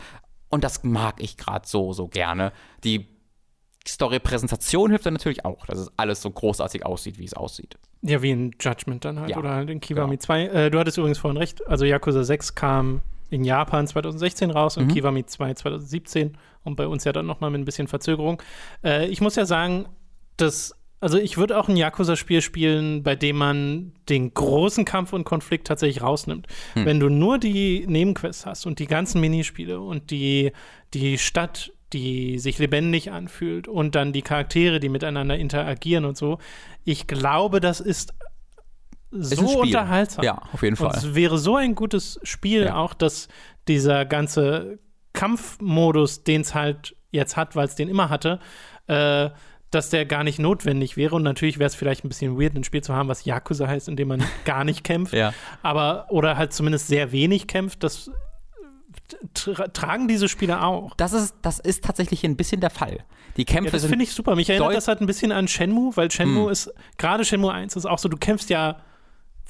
Und 0.48 0.64
das 0.64 0.84
mag 0.84 1.22
ich 1.22 1.36
gerade 1.36 1.66
so, 1.66 1.92
so 1.92 2.08
gerne. 2.08 2.52
Die 2.84 3.06
Story-Präsentation 3.86 4.90
hilft 4.90 5.06
dann 5.06 5.14
natürlich 5.14 5.44
auch, 5.44 5.66
dass 5.66 5.78
es 5.78 5.90
alles 5.96 6.22
so 6.22 6.30
großartig 6.30 6.84
aussieht, 6.86 7.18
wie 7.18 7.24
es 7.24 7.34
aussieht. 7.34 7.78
Ja, 8.02 8.22
wie 8.22 8.30
in 8.30 8.54
Judgment 8.60 9.04
dann 9.04 9.20
halt 9.20 9.30
ja, 9.30 9.38
oder 9.38 9.54
halt 9.54 9.70
in 9.70 9.80
Kiwami 9.80 10.16
genau. 10.16 10.22
2. 10.22 10.44
Äh, 10.46 10.70
du 10.70 10.78
hattest 10.78 10.98
übrigens 10.98 11.18
vorhin 11.18 11.36
recht, 11.36 11.66
also 11.68 11.84
Yakuza 11.84 12.24
6 12.24 12.54
kam 12.54 13.02
in 13.30 13.44
Japan 13.44 13.86
2016 13.86 14.50
raus 14.50 14.76
und 14.76 14.86
mhm. 14.86 14.94
Kiwami 14.94 15.24
2 15.24 15.54
2017 15.54 16.36
und 16.64 16.76
bei 16.76 16.86
uns 16.86 17.04
ja 17.04 17.12
dann 17.12 17.26
nochmal 17.26 17.50
mit 17.50 17.60
ein 17.60 17.64
bisschen 17.64 17.88
Verzögerung. 17.88 18.42
Äh, 18.84 19.06
ich 19.06 19.20
muss 19.20 19.36
ja 19.36 19.46
sagen, 19.46 19.86
dass 20.36 20.74
also 21.02 21.18
ich 21.18 21.36
würde 21.36 21.58
auch 21.58 21.68
ein 21.68 21.76
Yakuza-Spiel 21.76 22.42
spielen, 22.42 23.02
bei 23.02 23.16
dem 23.16 23.36
man 23.36 23.92
den 24.08 24.32
großen 24.32 24.84
Kampf 24.84 25.12
und 25.12 25.24
Konflikt 25.24 25.66
tatsächlich 25.66 26.00
rausnimmt. 26.00 26.46
Hm. 26.74 26.86
Wenn 26.86 27.00
du 27.00 27.08
nur 27.08 27.38
die 27.38 27.84
Nebenquests 27.88 28.46
hast 28.46 28.66
und 28.66 28.78
die 28.78 28.86
ganzen 28.86 29.20
Minispiele 29.20 29.80
und 29.80 30.12
die, 30.12 30.52
die 30.94 31.18
Stadt, 31.18 31.72
die 31.92 32.38
sich 32.38 32.58
lebendig 32.58 33.10
anfühlt 33.10 33.66
und 33.66 33.96
dann 33.96 34.12
die 34.12 34.22
Charaktere, 34.22 34.78
die 34.78 34.88
miteinander 34.88 35.36
interagieren 35.36 36.04
und 36.04 36.16
so. 36.16 36.38
Ich 36.84 37.08
glaube, 37.08 37.58
das 37.58 37.80
ist 37.80 38.14
so 39.10 39.44
ist 39.44 39.56
unterhaltsam. 39.56 40.24
Ja, 40.24 40.40
auf 40.52 40.62
jeden 40.62 40.76
Fall. 40.76 40.86
Und 40.86 40.96
es 40.96 41.14
wäre 41.16 41.36
so 41.36 41.56
ein 41.56 41.74
gutes 41.74 42.20
Spiel 42.22 42.66
ja. 42.66 42.76
auch, 42.76 42.94
dass 42.94 43.26
dieser 43.66 44.04
ganze 44.04 44.78
Kampfmodus, 45.14 46.22
den 46.22 46.42
es 46.42 46.54
halt 46.54 46.94
jetzt 47.10 47.36
hat, 47.36 47.56
weil 47.56 47.66
es 47.66 47.74
den 47.74 47.88
immer 47.88 48.08
hatte, 48.08 48.38
äh, 48.86 49.30
dass 49.72 49.90
der 49.90 50.06
gar 50.06 50.22
nicht 50.22 50.38
notwendig 50.38 50.96
wäre. 50.96 51.16
Und 51.16 51.22
natürlich 51.22 51.58
wäre 51.58 51.66
es 51.66 51.74
vielleicht 51.74 52.04
ein 52.04 52.08
bisschen 52.08 52.38
weird, 52.40 52.54
ein 52.54 52.64
Spiel 52.64 52.82
zu 52.82 52.94
haben, 52.94 53.08
was 53.08 53.24
Yakuza 53.24 53.66
heißt, 53.66 53.88
in 53.88 53.96
dem 53.96 54.08
man 54.08 54.22
gar 54.44 54.64
nicht 54.64 54.84
kämpft. 54.84 55.14
Ja. 55.14 55.34
Aber, 55.62 56.06
oder 56.10 56.36
halt 56.36 56.52
zumindest 56.52 56.86
sehr 56.88 57.12
wenig 57.12 57.46
kämpft. 57.46 57.82
Das 57.82 58.10
tra 59.34 59.68
tragen 59.68 60.08
diese 60.08 60.28
Spiele 60.28 60.62
auch. 60.62 60.94
Das 60.96 61.12
ist, 61.12 61.34
das 61.42 61.58
ist 61.58 61.84
tatsächlich 61.84 62.24
ein 62.24 62.36
bisschen 62.36 62.60
der 62.60 62.70
Fall. 62.70 63.04
Die 63.36 63.44
Kämpfe 63.44 63.68
ja, 63.68 63.72
das 63.72 63.86
finde 63.86 64.04
ich 64.04 64.12
super. 64.12 64.36
Mich 64.36 64.50
erinnert 64.50 64.74
das 64.74 64.88
halt 64.88 65.00
ein 65.00 65.06
bisschen 65.06 65.32
an 65.32 65.48
Shenmue, 65.48 65.96
weil 65.96 66.10
Shenmue 66.10 66.44
hm. 66.44 66.52
ist, 66.52 66.72
gerade 66.98 67.24
Shenmue 67.24 67.52
1 67.52 67.76
ist 67.76 67.86
auch 67.86 67.98
so, 67.98 68.08
du 68.08 68.16
kämpfst 68.16 68.50
ja 68.50 68.76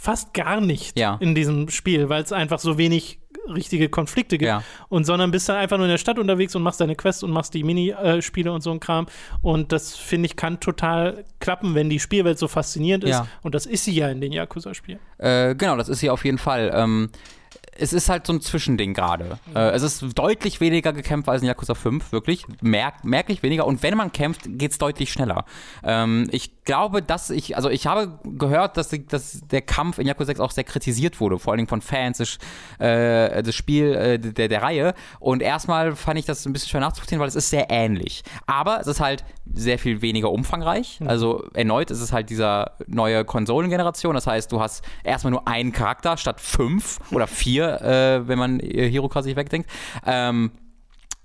fast 0.03 0.35
gar 0.35 0.61
nicht 0.61 0.99
ja. 0.99 1.17
in 1.21 1.37
diesem 1.37 1.69
Spiel, 1.69 2.09
weil 2.09 2.25
es 2.25 2.33
einfach 2.33 2.59
so 2.59 2.77
wenig 2.77 3.21
richtige 3.49 3.89
Konflikte 3.89 4.37
gibt. 4.37 4.49
Ja. 4.49 4.65
Und 4.89 5.05
sondern 5.05 5.31
bist 5.31 5.49
dann 5.49 5.57
einfach 5.57 5.77
nur 5.77 5.87
in 5.87 5.93
der 5.93 5.99
Stadt 5.99 6.19
unterwegs 6.19 6.57
und 6.57 6.63
machst 6.63 6.81
deine 6.81 6.97
Quests 6.97 7.23
und 7.23 7.31
machst 7.31 7.55
die 7.55 7.63
Minispiele 7.63 8.51
und 8.53 8.63
so 8.63 8.73
ein 8.73 8.81
Kram. 8.81 9.07
Und 9.43 9.71
das 9.71 9.95
finde 9.95 10.27
ich 10.27 10.35
kann 10.35 10.59
total 10.59 11.25
klappen, 11.39 11.77
wenn 11.77 11.89
die 11.89 12.01
Spielwelt 12.01 12.37
so 12.37 12.49
faszinierend 12.49 13.05
ist. 13.05 13.11
Ja. 13.11 13.29
Und 13.43 13.55
das 13.55 13.65
ist 13.65 13.85
sie 13.85 13.93
ja 13.93 14.09
in 14.09 14.21
den 14.21 14.33
Yakuza-Spielen. 14.33 14.99
Äh, 15.19 15.55
genau, 15.55 15.77
das 15.77 15.89
ist 15.89 16.01
sie 16.01 16.11
auf 16.11 16.25
jeden 16.25 16.39
Fall. 16.39 16.73
Ähm 16.75 17.11
es 17.75 17.93
ist 17.93 18.09
halt 18.09 18.27
so 18.27 18.35
ein 18.35 18.41
Zwischending 18.41 18.93
gerade. 18.93 19.39
Äh, 19.55 19.71
es 19.71 19.83
ist 19.83 20.05
deutlich 20.19 20.61
weniger 20.61 20.93
gekämpft 20.93 21.29
als 21.29 21.43
in 21.43 21.49
Yakuza 21.49 21.75
5, 21.75 22.13
wirklich. 22.13 22.45
Merk, 22.61 23.05
merklich 23.05 23.43
weniger. 23.43 23.67
Und 23.67 23.83
wenn 23.83 23.97
man 23.97 24.13
kämpft, 24.13 24.43
geht 24.47 24.73
es 24.73 24.79
deutlich 24.79 25.11
schneller. 25.11 25.45
Ähm, 25.83 26.29
ich 26.33 26.65
glaube, 26.65 27.03
dass 27.03 27.31
ich, 27.31 27.57
also 27.57 27.71
ich 27.71 27.87
habe 27.87 28.19
gehört, 28.25 28.77
dass, 28.77 28.91
dass 29.09 29.41
der 29.51 29.63
Kampf 29.63 29.99
in 29.99 30.07
Yakuza 30.07 30.27
6 30.27 30.41
auch 30.41 30.51
sehr 30.51 30.65
kritisiert 30.65 31.19
wurde, 31.19 31.39
vor 31.39 31.53
allen 31.53 31.59
Dingen 31.59 31.69
von 31.69 31.81
Fans 31.81 32.19
des, 32.19 32.39
äh, 32.79 33.43
des 33.43 33.55
Spiel, 33.55 33.95
äh, 33.95 34.19
der, 34.19 34.49
der 34.49 34.63
Reihe. 34.63 34.95
Und 35.19 35.43
erstmal 35.43 35.97
fand 35.97 36.19
ich 36.19 36.27
das 36.27 36.45
ein 36.45 36.53
bisschen 36.53 36.69
schwer 36.69 36.81
nachzuvollziehen, 36.81 37.21
weil 37.21 37.29
es 37.29 37.37
ist 37.37 37.49
sehr 37.49 37.71
ähnlich. 37.71 38.23
Aber 38.47 38.81
es 38.81 38.87
ist 38.87 39.01
halt 39.01 39.25
sehr 39.55 39.79
viel 39.79 40.03
weniger 40.03 40.31
umfangreich. 40.31 41.01
Mhm. 41.01 41.09
Also 41.09 41.45
erneut 41.55 41.91
ist 41.91 42.01
es 42.01 42.13
halt 42.13 42.29
dieser 42.29 42.73
neue 42.87 43.25
Konsolengeneration. 43.25 44.15
Das 44.15 44.27
heißt, 44.27 44.53
du 44.53 44.61
hast 44.61 44.85
erstmal 45.05 45.31
nur 45.31 45.49
einen 45.49 45.73
Charakter 45.73 46.17
statt 46.17 46.41
fünf 46.41 46.99
oder 47.11 47.27
vier 47.27 47.62
äh, 47.63 48.29
wenn 48.29 48.39
man 48.39 48.61
Hiroka 48.61 49.23
sich 49.23 49.37
wegdenkt. 49.37 49.71
Ähm, 50.07 50.53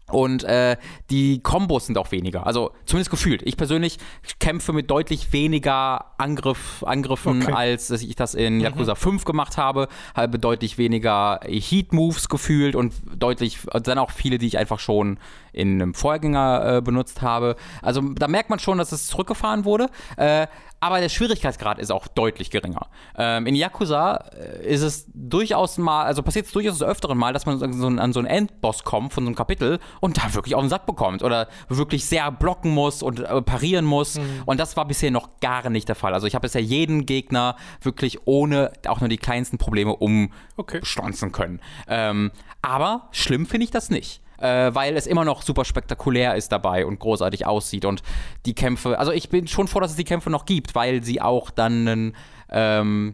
und 0.10 0.46
äh, 0.46 0.78
die 1.10 1.40
Kombos 1.40 1.88
sind 1.88 1.98
auch 1.98 2.12
weniger. 2.12 2.48
Also 2.48 2.72
zumindest 2.86 3.12
gefühlt. 3.12 3.42
Ich 3.44 3.58
persönlich 3.58 3.98
kämpfe 4.40 4.72
mit 4.72 4.90
deutlich 4.90 5.34
weniger 5.34 6.06
Angriff, 6.18 6.84
Angriffen, 6.86 7.44
okay. 7.44 7.52
als 7.52 7.92
ich 7.92 8.16
das 8.16 8.34
in 8.34 8.56
mhm. 8.56 8.62
Yakuza 8.62 8.94
mhm. 8.94 8.98
5 8.98 9.26
gemacht 9.26 9.58
habe. 9.58 9.90
Habe 10.16 10.40
deutlich 10.40 10.78
weniger 10.78 11.42
Heat-Moves 11.44 12.30
gefühlt 12.30 12.76
und 12.76 12.94
deutlich, 13.18 13.60
dann 13.84 13.98
auch 13.98 14.12
viele, 14.12 14.38
die 14.38 14.48
ich 14.48 14.58
einfach 14.58 14.80
schon 14.80 15.20
in 15.52 15.82
einem 15.82 15.94
Vorgänger 15.94 16.78
äh, 16.78 16.82
benutzt 16.82 17.22
habe. 17.22 17.58
Also 17.82 18.02
da 18.02 18.30
merkt 18.30 18.50
man 18.50 18.60
schon, 18.60 18.78
dass 18.78 18.94
es 18.94 19.08
zurückgefahren 19.08 19.66
wurde. 19.66 19.88
Äh, 20.16 20.48
aber 20.80 21.00
der 21.00 21.10
Schwierigkeitsgrad 21.10 21.80
ist 21.80 21.92
auch 21.92 22.08
deutlich 22.08 22.52
geringer. 22.52 22.88
Ähm, 23.18 23.48
in 23.48 23.56
Yakuza 23.56 24.26
äh, 24.36 24.68
ist 24.68 24.82
es 24.82 25.08
durchaus 25.14 25.78
mal, 25.78 26.04
also 26.04 26.22
passiert 26.22 26.46
es 26.46 26.52
durchaus 26.52 26.78
des 26.78 26.88
Öfteren 26.88 27.18
mal, 27.18 27.34
dass 27.34 27.46
man 27.46 27.58
so 27.58 27.88
an 27.88 28.14
so 28.14 28.20
einen 28.20 28.28
Endboss 28.28 28.84
kommt 28.84 29.14
von 29.14 29.24
so 29.24 29.30
einem 29.30 29.36
Kapitel 29.36 29.80
und 30.02 30.18
da 30.18 30.34
wirklich 30.34 30.56
auf 30.56 30.62
den 30.62 30.70
Sack 30.70 30.86
bekommt 30.86 31.24
oder 31.24 31.48
wirklich 31.68 32.06
sehr 32.06 32.32
blocken 32.32 32.72
muss 32.72 33.02
und 33.02 33.20
äh, 33.20 33.42
parieren 33.42 33.86
muss. 33.86 34.16
Mhm. 34.16 34.44
Und 34.46 34.60
das 34.60 34.78
war 34.78 34.86
bisher 34.86 35.12
noch 35.12 35.40
gar 35.40 35.70
nicht 35.70 35.88
der 35.88 35.96
Fall. 35.96 36.14
Also 36.14 36.28
ich 36.28 36.36
habe 36.36 36.44
bisher 36.44 36.62
jeden 36.62 37.06
Gegner 37.06 37.56
wirklich 37.82 38.20
ohne 38.26 38.72
auch 38.88 39.00
nur 39.00 39.10
die 39.10 39.18
kleinsten 39.18 39.58
Probleme 39.58 39.96
umstanzen 39.96 41.30
okay. 41.30 41.32
können. 41.32 41.60
Ähm, 41.88 42.32
aber 42.62 43.08
schlimm 43.12 43.46
finde 43.46 43.66
ich 43.66 43.72
das 43.72 43.90
nicht 43.90 44.22
äh, 44.40 44.74
weil 44.74 44.96
es 44.96 45.08
immer 45.08 45.26
noch 45.26 45.42
super 45.42 45.66
spektakulär 45.66 46.36
ist 46.36 46.52
dabei 46.52 46.86
und 46.86 47.00
großartig 47.00 47.46
aussieht 47.46 47.86
und 47.86 48.02
die 48.46 48.54
Kämpfe, 48.54 48.98
also 49.00 49.12
ich 49.12 49.30
bin 49.30 49.48
schon 49.48 49.68
froh, 49.68 49.80
dass 49.80 49.92
es 49.92 49.98
die 49.98 50.04
Kämpfe 50.04 50.30
noch 50.30 50.46
gibt, 50.46 50.76
weil 50.76 51.04
sie 51.04 51.22
auch 51.22 51.50
dann 51.50 51.88
einen 51.88 52.16
ähm, 52.50 53.14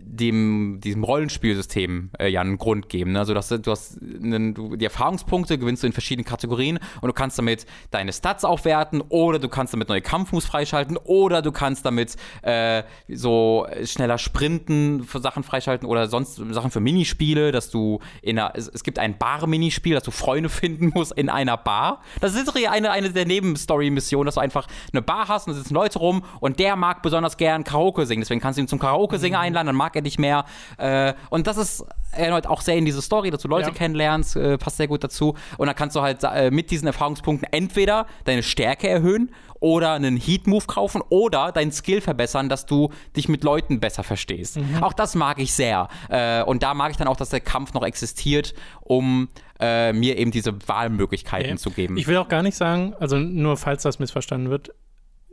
dem, 0.00 0.80
diesem 0.82 1.04
Rollenspielsystem 1.04 2.10
äh, 2.18 2.28
ja 2.28 2.40
einen 2.40 2.58
Grund 2.58 2.88
geben. 2.88 3.12
Ne? 3.12 3.18
Also 3.18 3.34
dass, 3.34 3.48
du 3.48 3.70
hast 3.70 3.98
einen, 4.00 4.54
du, 4.54 4.76
die 4.76 4.84
Erfahrungspunkte 4.84 5.58
gewinnst 5.58 5.82
du 5.82 5.86
in 5.86 5.92
verschiedenen 5.92 6.24
Kategorien 6.24 6.78
und 7.00 7.08
du 7.08 7.12
kannst 7.12 7.38
damit 7.38 7.66
deine 7.90 8.12
Stats 8.12 8.44
aufwerten 8.44 9.00
oder 9.08 9.38
du 9.38 9.48
kannst 9.48 9.72
damit 9.72 9.88
neue 9.88 10.02
Kampfmoves 10.02 10.46
freischalten 10.46 10.96
oder 10.96 11.42
du 11.42 11.52
kannst 11.52 11.84
damit 11.86 12.16
äh, 12.42 12.82
so 13.08 13.66
schneller 13.84 14.18
sprinten 14.18 15.04
für 15.04 15.20
Sachen 15.20 15.42
freischalten 15.42 15.88
oder 15.88 16.08
sonst 16.08 16.36
Sachen 16.50 16.70
für 16.70 16.80
Minispiele, 16.80 17.52
dass 17.52 17.70
du 17.70 18.00
in 18.22 18.38
einer, 18.38 18.52
es, 18.54 18.68
es 18.68 18.84
gibt 18.84 18.98
ein 18.98 19.18
Bar-Minispiel, 19.18 19.94
dass 19.94 20.04
du 20.04 20.10
Freunde 20.10 20.48
finden 20.48 20.92
musst 20.94 21.12
in 21.12 21.28
einer 21.28 21.56
Bar. 21.56 22.02
Das 22.20 22.34
ist 22.34 22.54
eine, 22.54 22.90
eine 22.90 23.10
der 23.10 23.26
Nebenstory-Missionen, 23.26 24.26
dass 24.26 24.34
du 24.36 24.40
einfach 24.40 24.66
eine 24.92 25.02
Bar 25.02 25.28
hast 25.28 25.46
und 25.46 25.54
da 25.54 25.58
sitzen 25.58 25.74
Leute 25.74 25.98
rum 25.98 26.24
und 26.40 26.58
der 26.58 26.76
mag 26.76 27.02
besonders 27.02 27.36
gern 27.36 27.64
Karaoke 27.64 28.06
singen. 28.06 28.20
Deswegen 28.20 28.40
kannst 28.40 28.58
du 28.58 28.62
ihn 28.62 28.68
zum 28.68 28.78
Karaoke 28.78 29.18
singen 29.18 29.36
ein 29.36 29.53
kennenlernen, 29.54 29.66
dann 29.68 29.76
mag 29.76 29.96
er 29.96 30.02
dich 30.02 30.18
mehr. 30.18 30.44
Äh, 30.78 31.14
und 31.30 31.46
das 31.46 31.56
ist 31.56 31.84
erneut 32.12 32.46
auch 32.46 32.60
sehr 32.60 32.76
in 32.76 32.84
diese 32.84 33.02
Story, 33.02 33.30
dass 33.30 33.42
du 33.42 33.48
Leute 33.48 33.70
ja. 33.70 33.74
kennenlernst, 33.74 34.36
äh, 34.36 34.56
passt 34.58 34.76
sehr 34.76 34.86
gut 34.86 35.02
dazu. 35.02 35.34
Und 35.58 35.66
dann 35.66 35.74
kannst 35.74 35.96
du 35.96 36.02
halt 36.02 36.22
äh, 36.22 36.50
mit 36.50 36.70
diesen 36.70 36.86
Erfahrungspunkten 36.86 37.48
entweder 37.52 38.06
deine 38.24 38.42
Stärke 38.42 38.88
erhöhen 38.88 39.30
oder 39.58 39.92
einen 39.94 40.16
Heat-Move 40.16 40.66
kaufen 40.66 41.02
oder 41.08 41.50
deinen 41.50 41.72
Skill 41.72 42.00
verbessern, 42.00 42.48
dass 42.48 42.66
du 42.66 42.90
dich 43.16 43.28
mit 43.28 43.42
Leuten 43.42 43.80
besser 43.80 44.04
verstehst. 44.04 44.58
Mhm. 44.58 44.82
Auch 44.82 44.92
das 44.92 45.14
mag 45.14 45.40
ich 45.40 45.54
sehr. 45.54 45.88
Äh, 46.08 46.42
und 46.42 46.62
da 46.62 46.74
mag 46.74 46.90
ich 46.90 46.96
dann 46.96 47.08
auch, 47.08 47.16
dass 47.16 47.30
der 47.30 47.40
Kampf 47.40 47.72
noch 47.72 47.82
existiert, 47.82 48.54
um 48.80 49.28
äh, 49.58 49.92
mir 49.92 50.18
eben 50.18 50.30
diese 50.30 50.56
Wahlmöglichkeiten 50.68 51.52
okay. 51.52 51.58
zu 51.58 51.70
geben. 51.70 51.96
Ich 51.96 52.06
will 52.06 52.16
auch 52.18 52.28
gar 52.28 52.42
nicht 52.42 52.56
sagen, 52.56 52.94
also 53.00 53.18
nur 53.18 53.56
falls 53.56 53.82
das 53.82 53.98
missverstanden 53.98 54.50
wird, 54.50 54.70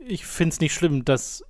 ich 0.04 0.26
finde 0.26 0.54
es 0.54 0.60
nicht 0.60 0.74
schlimm, 0.74 1.04
dass 1.04 1.44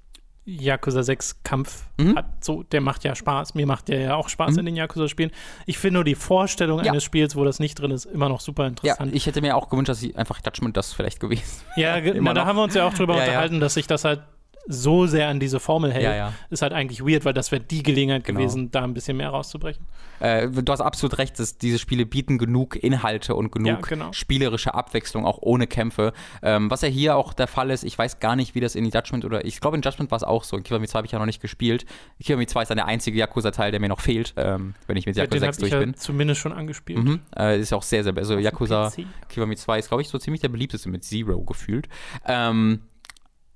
Yakuza 0.44 1.02
6 1.02 1.43
Kampf 1.44 1.85
mhm. 1.98 2.16
hat, 2.16 2.27
so, 2.44 2.64
der 2.64 2.81
macht 2.81 3.05
ja 3.05 3.14
Spaß. 3.14 3.55
Mir 3.55 3.66
macht 3.66 3.89
der 3.89 4.01
ja 4.01 4.14
auch 4.16 4.28
Spaß 4.28 4.52
mhm. 4.52 4.59
in 4.60 4.66
den 4.66 4.77
Yakuza-Spielen. 4.77 5.31
Ich 5.66 5.78
finde 5.78 5.94
nur 5.94 6.05
die 6.05 6.16
Vorstellung 6.16 6.82
ja. 6.82 6.90
eines 6.90 7.05
Spiels, 7.05 7.36
wo 7.36 7.44
das 7.44 7.60
nicht 7.60 7.77
drin 7.77 7.93
ist, 7.93 8.06
immer 8.06 8.28
noch 8.28 8.40
super 8.40 8.66
interessant. 8.66 9.12
Ja, 9.12 9.16
ich 9.16 9.27
hätte 9.27 9.40
mir 9.40 9.56
auch 9.56 9.69
gewünscht, 9.69 9.89
dass 9.89 10.01
sie 10.01 10.16
einfach 10.16 10.40
Judgment 10.44 10.77
das 10.77 10.93
vielleicht 10.93 11.20
gewesen 11.20 11.62
Ja, 11.77 12.01
na, 12.01 12.35
da 12.35 12.44
haben 12.44 12.56
wir 12.56 12.64
uns 12.64 12.74
ja 12.74 12.86
auch 12.86 12.94
drüber 12.94 13.14
ja, 13.16 13.20
unterhalten, 13.20 13.60
dass 13.60 13.74
sich 13.74 13.86
das 13.86 14.05
halt 14.05 14.20
so 14.66 15.06
sehr 15.06 15.28
an 15.28 15.40
diese 15.40 15.60
Formel 15.60 15.93
hält, 15.93 16.05
ja, 16.05 16.14
ja. 16.14 16.32
ist 16.51 16.62
halt 16.62 16.72
eigentlich 16.72 17.05
weird, 17.05 17.24
weil 17.24 17.34
das 17.34 17.51
wäre 17.51 17.62
die 17.62 17.82
Gelegenheit 17.82 18.24
genau. 18.24 18.39
gewesen, 18.39 18.70
da 18.70 18.82
ein 18.82 18.94
bisschen 18.94 19.16
mehr 19.16 19.30
rauszubrechen. 19.30 19.86
Äh, 20.20 20.48
du 20.48 20.72
hast 20.72 20.80
absolut 20.80 21.18
recht, 21.18 21.39
dass 21.39 21.59
diese 21.59 21.78
Spiele 21.78 22.06
bieten 22.06 22.39
genug 22.39 22.76
Inhalte 22.76 23.34
und 23.34 23.51
genug 23.51 23.66
ja, 23.66 23.80
genau. 23.80 24.12
spielerische 24.12 24.74
Abwechslung, 24.74 25.26
auch 25.26 25.39
ohne 25.40 25.66
Kämpfe. 25.66 26.12
Ähm, 26.43 26.70
was 26.70 26.82
ja 26.82 26.89
hier 26.89 27.16
auch 27.16 27.32
der 27.32 27.48
Fall 27.48 27.70
ist, 27.70 27.82
ich 27.82 27.98
weiß 27.98 28.20
gar 28.20 28.36
nicht, 28.36 28.55
wie 28.55 28.60
das 28.60 28.74
in 28.74 28.84
Judgment 28.84 29.24
oder 29.24 29.44
ich 29.44 29.60
glaube 29.60 29.76
in 29.76 29.82
Judgment 29.82 30.10
war 30.10 30.16
es 30.16 30.24
auch 30.24 30.44
so. 30.44 30.56
In 30.56 30.62
Kiwami 30.62 30.86
2 30.86 30.97
habe 30.97 31.06
ich 31.06 31.12
ja 31.12 31.18
noch 31.18 31.26
nicht 31.26 31.43
gespielt. 31.43 31.84
Kiwami 32.22 32.47
2 32.47 32.62
ist 32.62 32.68
dann 32.68 32.76
der 32.76 32.86
einzige 32.86 33.18
Yakuza-Teil, 33.18 33.72
der 33.72 33.80
mir 33.80 33.89
noch 33.89 34.01
fehlt, 34.01 34.34
ähm, 34.36 34.74
wenn 34.86 34.97
ich 34.97 35.06
mit 35.06 35.16
Yakuza 35.16 35.47
6 35.47 35.59
durch 35.59 35.72
bin. 35.72 35.90
Ja 35.90 35.97
zumindest 35.97 36.40
schon 36.40 36.52
angespielt. 36.52 37.02
Mhm. 37.02 37.20
Äh, 37.36 37.60
ist 37.60 37.72
auch 37.72 37.82
sehr, 37.82 38.05
sehr, 38.05 38.16
also 38.16 38.39
Yakuza 38.39 38.93
Kiwami 39.28 39.56
2 39.56 39.78
ist, 39.80 39.89
glaube 39.89 40.02
ich, 40.02 40.09
so 40.09 40.18
ziemlich 40.18 40.40
der 40.40 40.48
beliebteste 40.48 40.89
mit 40.89 41.05
Zero 41.05 41.43
gefühlt. 41.43 41.89
Ähm, 42.26 42.82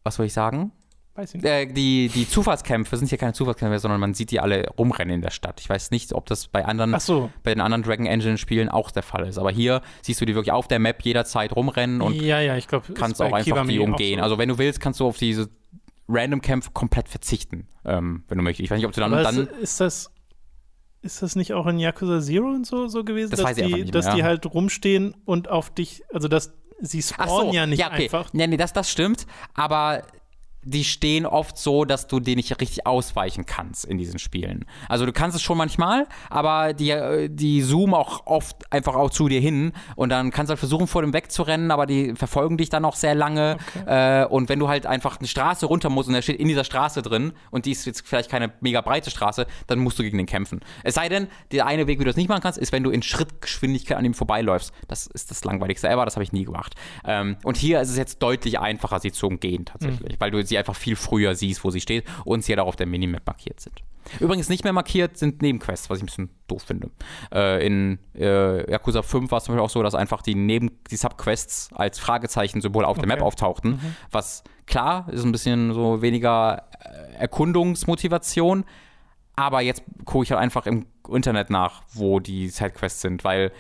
was 0.03 0.17
soll 0.17 0.27
ich 0.27 0.33
sagen? 0.33 0.73
Weiß 1.17 1.35
ich 1.35 1.43
nicht. 1.43 1.51
Äh, 1.51 1.67
die, 1.67 2.11
die 2.15 2.29
Zufallskämpfe 2.29 2.97
sind 2.97 3.09
hier 3.09 3.17
keine 3.17 3.33
Zufallskämpfe, 3.33 3.79
sondern 3.79 4.01
man 4.01 4.13
sieht 4.13 4.31
die 4.31 4.39
alle 4.39 4.69
rumrennen 4.79 5.15
in 5.15 5.23
der 5.23 5.31
Stadt. 5.31 5.61
Ich 5.61 5.69
weiß 5.69 5.91
nicht, 5.91 6.13
ob 6.13 6.27
das 6.27 6.49
bei 6.49 6.65
anderen, 6.65 6.99
so. 7.01 7.31
bei 7.43 7.55
den 7.55 7.63
anderen 7.63 7.83
Dragon 7.83 8.05
Engine 8.05 8.37
Spielen 8.37 8.69
auch 8.69 8.91
der 8.91 9.03
Fall 9.03 9.27
ist. 9.27 9.39
Aber 9.39 9.51
hier 9.51 9.81
siehst 10.03 10.21
du 10.21 10.27
die 10.27 10.35
wirklich 10.35 10.53
auf 10.53 10.69
der 10.69 10.79
Map 10.79 11.03
jederzeit 11.03 11.57
rumrennen 11.57 12.03
und 12.03 12.15
ja, 12.21 12.41
ja, 12.41 12.59
glaub, 12.61 12.95
kannst 12.95 13.23
auch 13.23 13.33
einfach 13.33 13.45
Kiwami 13.45 13.73
die 13.73 13.79
umgehen. 13.79 14.19
So. 14.19 14.25
Also 14.25 14.39
wenn 14.39 14.51
du 14.51 14.59
willst, 14.59 14.79
kannst 14.81 15.01
du 15.01 15.07
auf 15.07 15.17
diese 15.17 15.49
Random-Kämpfe 16.09 16.71
komplett 16.73 17.09
verzichten, 17.09 17.67
ähm, 17.85 18.25
wenn 18.29 18.37
du 18.37 18.45
möchtest. 18.45 18.65
Ich 18.65 18.71
weiß 18.71 18.77
nicht, 18.77 18.87
ob 18.87 18.93
du 18.93 19.01
dann. 19.01 19.15
Aber 19.15 19.23
dann 19.23 19.47
ist 19.61 19.81
das. 19.81 20.11
Ist 21.03 21.23
das 21.23 21.37
nicht 21.37 21.53
auch 21.53 21.67
in 21.67 21.79
Yakuza 21.79 22.21
Zero 22.21 22.49
und 22.49 22.67
so, 22.67 22.89
so 22.89 23.05
gewesen, 23.05 23.31
das 23.31 23.41
dass, 23.41 23.55
die, 23.55 23.63
mehr, 23.63 23.85
dass 23.85 24.07
ja. 24.07 24.15
die 24.17 24.25
halt 24.25 24.45
rumstehen 24.47 25.15
und 25.25 25.49
auf 25.49 25.73
dich, 25.73 26.03
also 26.13 26.27
dass 26.27 26.53
sie 26.81 27.01
spawnen 27.01 27.51
so, 27.51 27.53
ja 27.53 27.67
nicht 27.67 27.79
ja, 27.79 27.93
okay. 27.93 28.05
einfach. 28.05 28.33
Nee, 28.33 28.49
nee, 28.49 28.57
das, 28.57 28.73
das 28.73 28.91
stimmt, 28.91 29.27
aber 29.55 30.03
die 30.67 30.85
stehen 30.85 31.27
oft 31.27 31.57
so, 31.57 31.85
dass 31.85 32.09
du 32.09 32.19
denen 32.19 32.37
nicht 32.37 32.61
richtig 32.61 32.87
ausweichen 32.87 33.47
kannst 33.47 33.85
in 33.85 33.99
diesen 33.99 34.19
Spielen. 34.19 34.65
Also 34.89 35.07
du 35.07 35.13
kannst 35.13 35.37
es 35.37 35.43
schon 35.43 35.57
manchmal, 35.57 36.07
aber 36.29 36.75
die, 36.75 36.91
äh, 36.91 37.29
die 37.31 37.63
zoomen 37.63 37.95
auch 37.95 38.27
oft 38.27 38.71
einfach 38.73 38.97
auch 38.97 39.11
zu 39.11 39.29
dir 39.29 39.41
hin 39.41 39.73
und 39.95 40.09
dann 40.09 40.33
kannst 40.33 40.51
du 40.51 40.53
halt 40.53 40.59
versuchen, 40.59 40.89
vor 40.89 41.03
dem 41.03 41.13
wegzurennen, 41.13 41.71
aber 41.71 41.87
die 41.87 42.15
verfolgen 42.17 42.57
dich 42.57 42.69
dann 42.69 42.85
auch 42.85 42.97
sehr 42.97 43.15
lange. 43.15 43.59
Okay. 43.77 44.23
Äh, 44.23 44.27
und 44.27 44.49
wenn 44.49 44.59
du 44.59 44.69
halt 44.69 44.87
einfach 44.87 45.19
eine 45.19 45.29
Straße 45.29 45.67
runter 45.67 45.89
musst 45.89 46.09
und 46.09 46.17
er 46.17 46.23
steht 46.23 46.41
in 46.41 46.49
dieser 46.49 46.65
Straße 46.65 47.01
drin 47.01 47.33
und 47.53 47.65
die 47.65 47.71
ist 47.71 47.87
jetzt 47.87 48.07
vielleicht 48.07 48.29
keine 48.29 48.53
mega 48.61 48.81
breite 48.81 49.11
Straße, 49.11 49.47
dann 49.69 49.79
musst 49.79 50.01
du 50.01 50.03
gegen 50.03 50.19
den 50.19 50.27
kämpfen. 50.27 50.61
Es 50.83 50.95
sei 50.95 51.09
denn, 51.09 51.29
der 51.53 51.67
eine 51.67 51.87
Weg, 51.87 52.01
wie 52.01 52.05
du 52.05 52.11
das 52.11 52.17
nicht 52.17 52.29
machen 52.29 52.43
kannst, 52.43 52.59
ist, 52.59 52.73
wenn 52.73 52.83
du 52.83 52.91
in 52.91 53.03
Schrittgeschwindigkeit 53.03 53.97
an 53.97 54.05
ihm 54.05 54.15
vorbeiläufst. 54.15 54.73
Das 54.89 55.07
ist 55.07 55.31
das 55.31 55.45
langweiligste 55.45 55.89
ever, 55.89 56.05
das 56.05 56.17
habe 56.17 56.25
ich 56.25 56.33
nie 56.33 56.45
gemacht. 56.45 56.75
Ähm, 57.05 57.37
und 57.45 57.57
hier 57.57 57.81
ist 57.81 57.91
es 57.91 57.97
jetzt 57.97 58.21
deutlich 58.21 58.59
einfacher, 58.59 58.99
sie 58.99 59.13
zu 59.13 59.29
umgehen 59.29 59.65
tatsächlich, 59.65 60.15
mhm. 60.15 60.21
weil 60.21 60.33
du 60.33 60.45
sie 60.45 60.56
sie 60.57 60.59
einfach 60.59 60.77
viel 60.77 60.97
früher 60.97 61.35
siehst, 61.35 61.65
wo 61.65 61.71
sie 61.71 61.81
steht 61.81 62.05
und 62.25 62.45
sie 62.45 62.53
halt 62.53 62.61
auch 62.61 62.69
auf 62.69 62.77
der 62.77 62.87
Minimap 62.87 63.27
markiert 63.27 63.61
sind. 63.61 63.83
Übrigens 64.21 64.49
nicht 64.49 64.65
mehr 64.65 64.73
markiert 64.73 65.17
sind 65.19 65.43
Nebenquests, 65.43 65.91
was 65.91 65.99
ich 65.99 66.05
ein 66.05 66.07
bisschen 66.07 66.31
doof 66.47 66.63
finde. 66.63 66.91
Äh, 67.33 67.67
in 67.67 67.99
äh, 68.15 68.71
Yakuza 68.71 69.03
5 69.03 69.31
war 69.31 69.39
es 69.39 69.45
zum 69.45 69.55
Beispiel 69.55 69.65
auch 69.65 69.71
so, 69.71 69.83
dass 69.83 69.95
einfach 69.95 70.23
die 70.23 70.35
Neben 70.35 70.71
die 70.91 70.97
Subquests 70.97 71.71
als 71.75 71.99
Fragezeichen-Symbol 71.99 72.85
auf 72.85 72.99
okay. 72.99 73.07
der 73.07 73.17
Map 73.17 73.25
auftauchten, 73.25 73.73
mhm. 73.73 73.97
was 74.11 74.45
klar 74.67 75.09
ist 75.11 75.25
ein 75.25 75.33
bisschen 75.33 75.73
so 75.73 76.03
weniger 76.03 76.69
äh, 76.81 77.15
Erkundungsmotivation, 77.19 78.65
aber 79.35 79.61
jetzt 79.61 79.83
gucke 80.05 80.25
ich 80.25 80.31
halt 80.31 80.41
einfach 80.41 80.67
im 80.67 80.87
Internet 81.09 81.51
nach, 81.51 81.83
wo 81.93 82.21
die 82.21 82.49
Sidequests 82.49 83.01
sind, 83.01 83.25
weil 83.25 83.53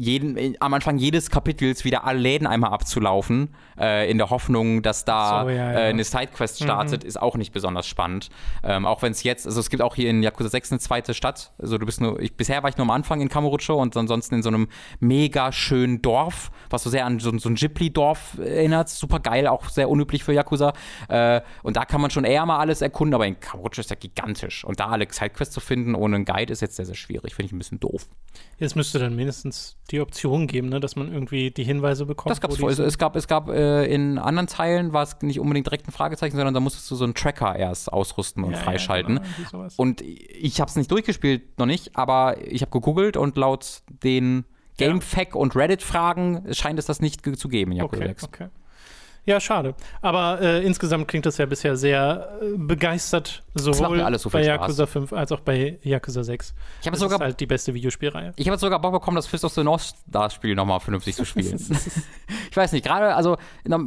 jeden, 0.00 0.56
am 0.60 0.72
Anfang 0.72 0.96
jedes 0.96 1.30
Kapitels 1.30 1.84
wieder 1.84 2.04
alle 2.04 2.18
Läden 2.18 2.46
einmal 2.46 2.72
abzulaufen, 2.72 3.54
äh, 3.78 4.10
in 4.10 4.16
der 4.16 4.30
Hoffnung, 4.30 4.82
dass 4.82 5.04
da 5.04 5.42
so, 5.42 5.50
ja, 5.50 5.56
ja. 5.56 5.72
Äh, 5.72 5.82
eine 5.90 6.04
Sidequest 6.04 6.60
mhm. 6.60 6.64
startet, 6.64 7.02
mhm. 7.02 7.08
ist 7.08 7.20
auch 7.20 7.36
nicht 7.36 7.52
besonders 7.52 7.86
spannend. 7.86 8.30
Ähm, 8.64 8.86
auch 8.86 9.02
wenn 9.02 9.12
es 9.12 9.22
jetzt, 9.22 9.46
also 9.46 9.60
es 9.60 9.68
gibt 9.68 9.82
auch 9.82 9.94
hier 9.94 10.08
in 10.08 10.22
Yakuza 10.22 10.48
6 10.48 10.72
eine 10.72 10.78
zweite 10.78 11.12
Stadt. 11.12 11.52
Also 11.58 11.76
du 11.76 11.84
bist 11.84 12.00
nur, 12.00 12.18
ich, 12.18 12.34
bisher 12.34 12.62
war 12.62 12.70
ich 12.70 12.78
nur 12.78 12.86
am 12.86 12.90
Anfang 12.90 13.20
in 13.20 13.28
Kamurocho 13.28 13.74
und 13.74 13.94
ansonsten 13.94 14.36
in 14.36 14.42
so 14.42 14.48
einem 14.48 14.68
mega 15.00 15.52
schönen 15.52 16.00
Dorf, 16.00 16.50
was 16.70 16.82
so 16.82 16.88
sehr 16.88 17.04
an 17.04 17.18
so, 17.20 17.36
so 17.36 17.50
ein 17.50 17.54
Ghibli-Dorf 17.54 18.38
erinnert. 18.38 18.88
Super 18.88 19.20
geil, 19.20 19.46
auch 19.46 19.68
sehr 19.68 19.90
unüblich 19.90 20.24
für 20.24 20.32
Yakuza. 20.32 20.72
Äh, 21.08 21.42
und 21.62 21.76
da 21.76 21.84
kann 21.84 22.00
man 22.00 22.10
schon 22.10 22.24
eher 22.24 22.46
mal 22.46 22.58
alles 22.58 22.80
erkunden, 22.80 23.14
aber 23.14 23.26
in 23.26 23.38
Kamurocho 23.38 23.80
ist 23.80 23.90
ja 23.90 23.96
gigantisch. 23.96 24.64
Und 24.64 24.80
da 24.80 24.88
alle 24.88 25.06
Sidequests 25.10 25.52
zu 25.52 25.60
finden 25.60 25.94
ohne 25.94 26.16
einen 26.16 26.24
Guide 26.24 26.52
ist 26.52 26.62
jetzt 26.62 26.76
sehr, 26.76 26.86
sehr 26.86 26.94
schwierig. 26.94 27.34
Finde 27.34 27.46
ich 27.46 27.52
ein 27.52 27.58
bisschen 27.58 27.80
doof. 27.80 28.08
Jetzt 28.58 28.76
müsste 28.76 28.98
dann 28.98 29.14
mindestens 29.14 29.76
die 29.90 30.00
Option 30.00 30.46
geben, 30.46 30.68
ne, 30.68 30.80
dass 30.80 30.96
man 30.96 31.12
irgendwie 31.12 31.50
die 31.50 31.64
Hinweise 31.64 32.06
bekommt. 32.06 32.30
Das 32.30 32.40
gab 32.40 32.52
es 32.52 32.62
also 32.62 32.84
es 32.84 32.98
gab, 32.98 33.16
es 33.16 33.26
gab 33.26 33.48
äh, 33.48 33.86
in 33.86 34.18
anderen 34.18 34.46
Teilen 34.46 34.92
war 34.92 35.02
es 35.02 35.16
nicht 35.22 35.40
unbedingt 35.40 35.66
direkt 35.66 35.88
ein 35.88 35.92
Fragezeichen, 35.92 36.36
sondern 36.36 36.54
da 36.54 36.60
musstest 36.60 36.90
du 36.90 36.94
so 36.94 37.04
einen 37.04 37.14
Tracker 37.14 37.56
erst 37.56 37.92
ausrüsten 37.92 38.44
und 38.44 38.52
ja, 38.52 38.58
freischalten. 38.58 39.16
Ja, 39.16 39.50
genau, 39.50 39.68
und 39.76 40.00
ich 40.00 40.60
habe 40.60 40.68
es 40.68 40.76
nicht 40.76 40.90
durchgespielt, 40.90 41.58
noch 41.58 41.66
nicht, 41.66 41.96
aber 41.96 42.36
ich 42.46 42.62
habe 42.62 42.70
gegoogelt 42.70 43.16
und 43.16 43.36
laut 43.36 43.82
den 44.02 44.44
GameFAQ 44.78 45.34
ja. 45.34 45.40
und 45.40 45.56
Reddit-Fragen 45.56 46.52
scheint 46.52 46.78
es 46.78 46.86
das 46.86 47.00
nicht 47.00 47.24
zu 47.38 47.48
geben 47.48 47.72
in 47.72 47.78
Yakuza 47.78 48.02
okay, 48.02 48.08
6. 48.08 48.24
Okay. 48.24 48.48
Ja, 49.26 49.38
schade. 49.38 49.74
Aber 50.00 50.40
äh, 50.40 50.64
insgesamt 50.64 51.08
klingt 51.08 51.26
das 51.26 51.38
ja 51.38 51.46
bisher 51.46 51.76
sehr 51.76 52.38
äh, 52.40 52.56
begeistert, 52.56 53.42
sowohl 53.54 54.18
so 54.18 54.30
bei 54.30 54.44
Yakuza 54.44 54.86
5 54.86 55.12
als 55.12 55.30
auch 55.32 55.40
bei 55.40 55.78
Yakuza 55.82 56.24
6. 56.24 56.54
Ich 56.80 56.86
habe 56.86 56.96
sogar 56.96 57.18
ist 57.18 57.24
halt 57.24 57.40
die 57.40 57.46
beste 57.46 57.74
Videospielreihe. 57.74 58.32
Ich 58.36 58.48
habe 58.48 58.58
sogar 58.58 58.80
Bock 58.80 58.92
bekommen, 58.92 59.16
das 59.16 59.26
Fist 59.26 59.44
of 59.44 59.52
the 59.52 59.62
North 59.62 59.82
Star 59.82 60.30
Spiel 60.30 60.54
nochmal 60.54 60.80
vernünftig 60.80 61.16
zu 61.16 61.24
spielen. 61.24 61.56
ich 62.50 62.56
weiß 62.56 62.72
nicht, 62.72 62.84
gerade, 62.84 63.14
also 63.14 63.36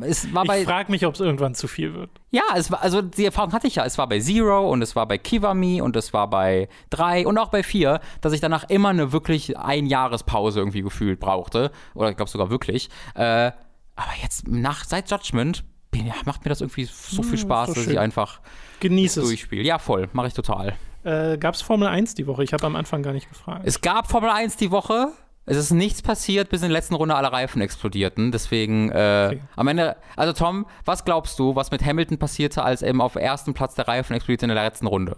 es 0.01 0.34
war 0.34 0.45
bei. 0.45 0.61
Ich 0.61 0.68
frage 0.68 0.91
mich, 0.91 1.05
ob 1.05 1.15
es 1.15 1.19
irgendwann 1.19 1.55
zu 1.55 1.68
viel 1.68 1.93
wird. 1.93 2.10
Ja, 2.31 2.43
es 2.55 2.72
war, 2.72 2.81
also 2.81 3.01
die 3.01 3.26
Erfahrung 3.26 3.53
hatte 3.53 3.68
ich 3.68 3.76
ja. 3.76 3.85
Es 3.85 3.97
war 3.97 4.07
bei 4.07 4.19
Zero 4.19 4.69
und 4.69 4.81
es 4.81 4.95
war 4.95 5.07
bei 5.07 5.18
Kiwami 5.18 5.81
und 5.81 5.95
es 5.95 6.14
war 6.14 6.30
bei 6.30 6.68
3 6.91 7.27
und 7.27 7.38
auch 7.38 7.49
bei 7.49 7.64
4, 7.64 7.99
dass 8.22 8.34
ich 8.34 8.41
danach 8.41 8.69
immer 8.69 8.89
eine 8.89 9.11
wirklich 9.11 9.57
Einjahrespause 9.57 10.60
irgendwie 10.60 10.81
gefühlt 10.81 11.19
brauchte. 11.19 11.72
Oder 11.95 12.10
ich 12.10 12.15
glaube 12.15 12.31
sogar 12.31 12.49
wirklich. 12.49 12.89
Äh, 13.15 13.51
aber 13.95 14.11
jetzt 14.22 14.48
nach 14.48 14.86
seit 14.86 15.10
Judgment 15.10 15.64
ja, 15.95 16.15
macht 16.26 16.44
mir 16.44 16.49
das 16.49 16.61
irgendwie 16.61 16.86
so 16.86 17.22
viel 17.22 17.34
hm, 17.34 17.38
Spaß, 17.38 17.70
so 17.70 17.76
dass 17.76 17.88
ich 17.88 17.99
einfach 17.99 18.41
genieße 18.80 19.22
es. 19.22 19.28
durchspiele. 19.28 19.64
Ja, 19.64 19.80
voll, 19.80 20.10
mache 20.14 20.28
ich 20.28 20.34
total. 20.34 20.76
Äh, 21.03 21.38
gab 21.38 21.53
es 21.56 21.61
Formel 21.61 21.88
1 21.88 22.15
die 22.15 22.28
Woche? 22.28 22.44
Ich 22.44 22.53
habe 22.53 22.65
am 22.65 22.76
Anfang 22.76 23.03
gar 23.03 23.14
nicht 23.14 23.30
gefragt. 23.30 23.61
Es 23.65 23.82
gab 23.82 24.10
Formel 24.10 24.30
1 24.30 24.57
die 24.57 24.72
Woche. 24.72 25.10
Es 25.45 25.57
ist 25.57 25.72
nichts 25.72 26.02
passiert, 26.02 26.49
bis 26.49 26.61
in 26.61 26.70
der 26.70 26.78
letzten 26.78 26.95
Runde 26.95 27.15
alle 27.15 27.32
Reifen 27.32 27.61
explodierten. 27.61 28.32
Deswegen, 28.32 28.90
äh, 28.90 29.32
okay. 29.32 29.41
am 29.57 29.68
Ende, 29.68 29.98
also 30.15 30.32
Tom, 30.32 30.65
was 30.86 31.03
glaubst 31.03 31.38
du, 31.38 31.56
was 31.56 31.70
mit 31.70 31.86
Hamilton 31.86 32.18
passierte, 32.18 32.64
als 32.64 32.82
eben 32.82 33.02
auf 33.02 33.15
ersten 33.15 33.53
Platz 33.53 33.76
der 33.76 33.90
Reifen 33.90 34.15
explodierte 34.15 34.45
in 34.45 34.56
der 34.56 34.64
letzten 34.64 34.88
Runde? 34.88 35.18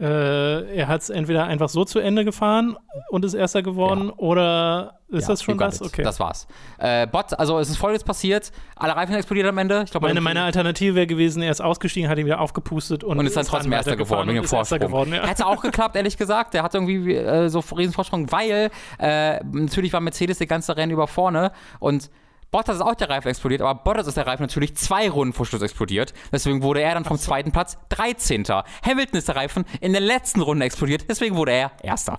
Äh, 0.00 0.76
er 0.76 0.88
hat 0.88 1.02
es 1.02 1.10
entweder 1.10 1.44
einfach 1.44 1.68
so 1.68 1.84
zu 1.84 2.00
Ende 2.00 2.24
gefahren 2.24 2.76
und 3.10 3.24
ist 3.24 3.34
Erster 3.34 3.62
geworden 3.62 4.06
ja. 4.06 4.14
oder 4.16 4.98
ist 5.08 5.22
ja, 5.22 5.28
das 5.28 5.42
schon 5.44 5.56
das? 5.56 5.80
Okay. 5.80 6.02
Das 6.02 6.18
war's. 6.18 6.48
Äh, 6.78 7.06
Bot, 7.06 7.38
also 7.38 7.60
es 7.60 7.68
ist 7.70 7.76
folgendes 7.76 8.02
passiert: 8.02 8.50
Alle 8.74 8.96
Reifen 8.96 9.14
explodiert 9.14 9.46
am 9.46 9.58
Ende. 9.58 9.82
Ich 9.84 9.92
glaub, 9.92 10.02
meine, 10.02 10.20
meine 10.20 10.42
Alternative 10.42 10.96
wäre 10.96 11.06
gewesen, 11.06 11.42
er 11.42 11.52
ist 11.52 11.60
ausgestiegen, 11.60 12.10
hat 12.10 12.18
ihn 12.18 12.26
wieder 12.26 12.40
aufgepustet 12.40 13.04
und, 13.04 13.18
und 13.18 13.26
ist 13.26 13.36
dann 13.36 13.46
trotzdem 13.46 13.70
Erster 13.70 13.94
geworden, 13.94 14.28
wegen 14.28 14.42
dem 14.42 14.48
Vorsprung. 14.48 14.80
Geworden, 14.80 15.14
ja. 15.14 15.26
Hätte 15.26 15.46
auch 15.46 15.62
geklappt, 15.62 15.94
ehrlich 15.94 16.16
gesagt. 16.16 16.54
Der 16.54 16.64
hat 16.64 16.74
irgendwie 16.74 17.14
äh, 17.14 17.48
so 17.48 17.60
riesen 17.76 17.92
Vorsprung, 17.92 18.32
weil 18.32 18.70
äh, 18.98 19.44
natürlich 19.44 19.92
war 19.92 20.00
Mercedes 20.00 20.38
die 20.38 20.46
ganze 20.48 20.76
Rennen 20.76 20.90
über 20.90 21.06
vorne 21.06 21.52
und 21.78 22.10
Bottas 22.54 22.76
ist 22.76 22.82
auch 22.82 22.94
der 22.94 23.10
Reifen 23.10 23.26
explodiert, 23.26 23.62
aber 23.62 23.74
Bottas 23.74 24.06
ist 24.06 24.16
der 24.16 24.28
Reifen 24.28 24.44
natürlich 24.44 24.76
zwei 24.76 25.10
Runden 25.10 25.32
vor 25.32 25.44
Schluss 25.44 25.60
explodiert. 25.60 26.14
Deswegen 26.30 26.62
wurde 26.62 26.82
er 26.82 26.94
dann 26.94 27.04
vom 27.04 27.18
zweiten 27.18 27.50
Platz 27.50 27.76
13. 27.88 28.44
Hamilton 28.84 29.18
ist 29.18 29.26
der 29.26 29.34
Reifen 29.34 29.64
in 29.80 29.90
der 29.90 30.00
letzten 30.00 30.40
Runde 30.40 30.64
explodiert, 30.64 31.06
deswegen 31.08 31.34
wurde 31.34 31.50
er 31.50 31.72
Erster. 31.82 32.16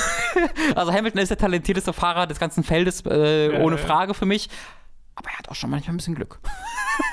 also 0.74 0.90
Hamilton 0.90 1.20
ist 1.20 1.28
der 1.28 1.36
talentierteste 1.36 1.92
Fahrer 1.92 2.26
des 2.26 2.40
ganzen 2.40 2.64
Feldes, 2.64 3.04
äh, 3.04 3.60
ohne 3.60 3.76
Frage 3.76 4.14
für 4.14 4.24
mich. 4.24 4.48
Aber 5.18 5.30
er 5.30 5.38
hat 5.38 5.48
auch 5.48 5.54
schon 5.54 5.70
manchmal 5.70 5.94
ein 5.94 5.98
bisschen 5.98 6.14
Glück. 6.14 6.40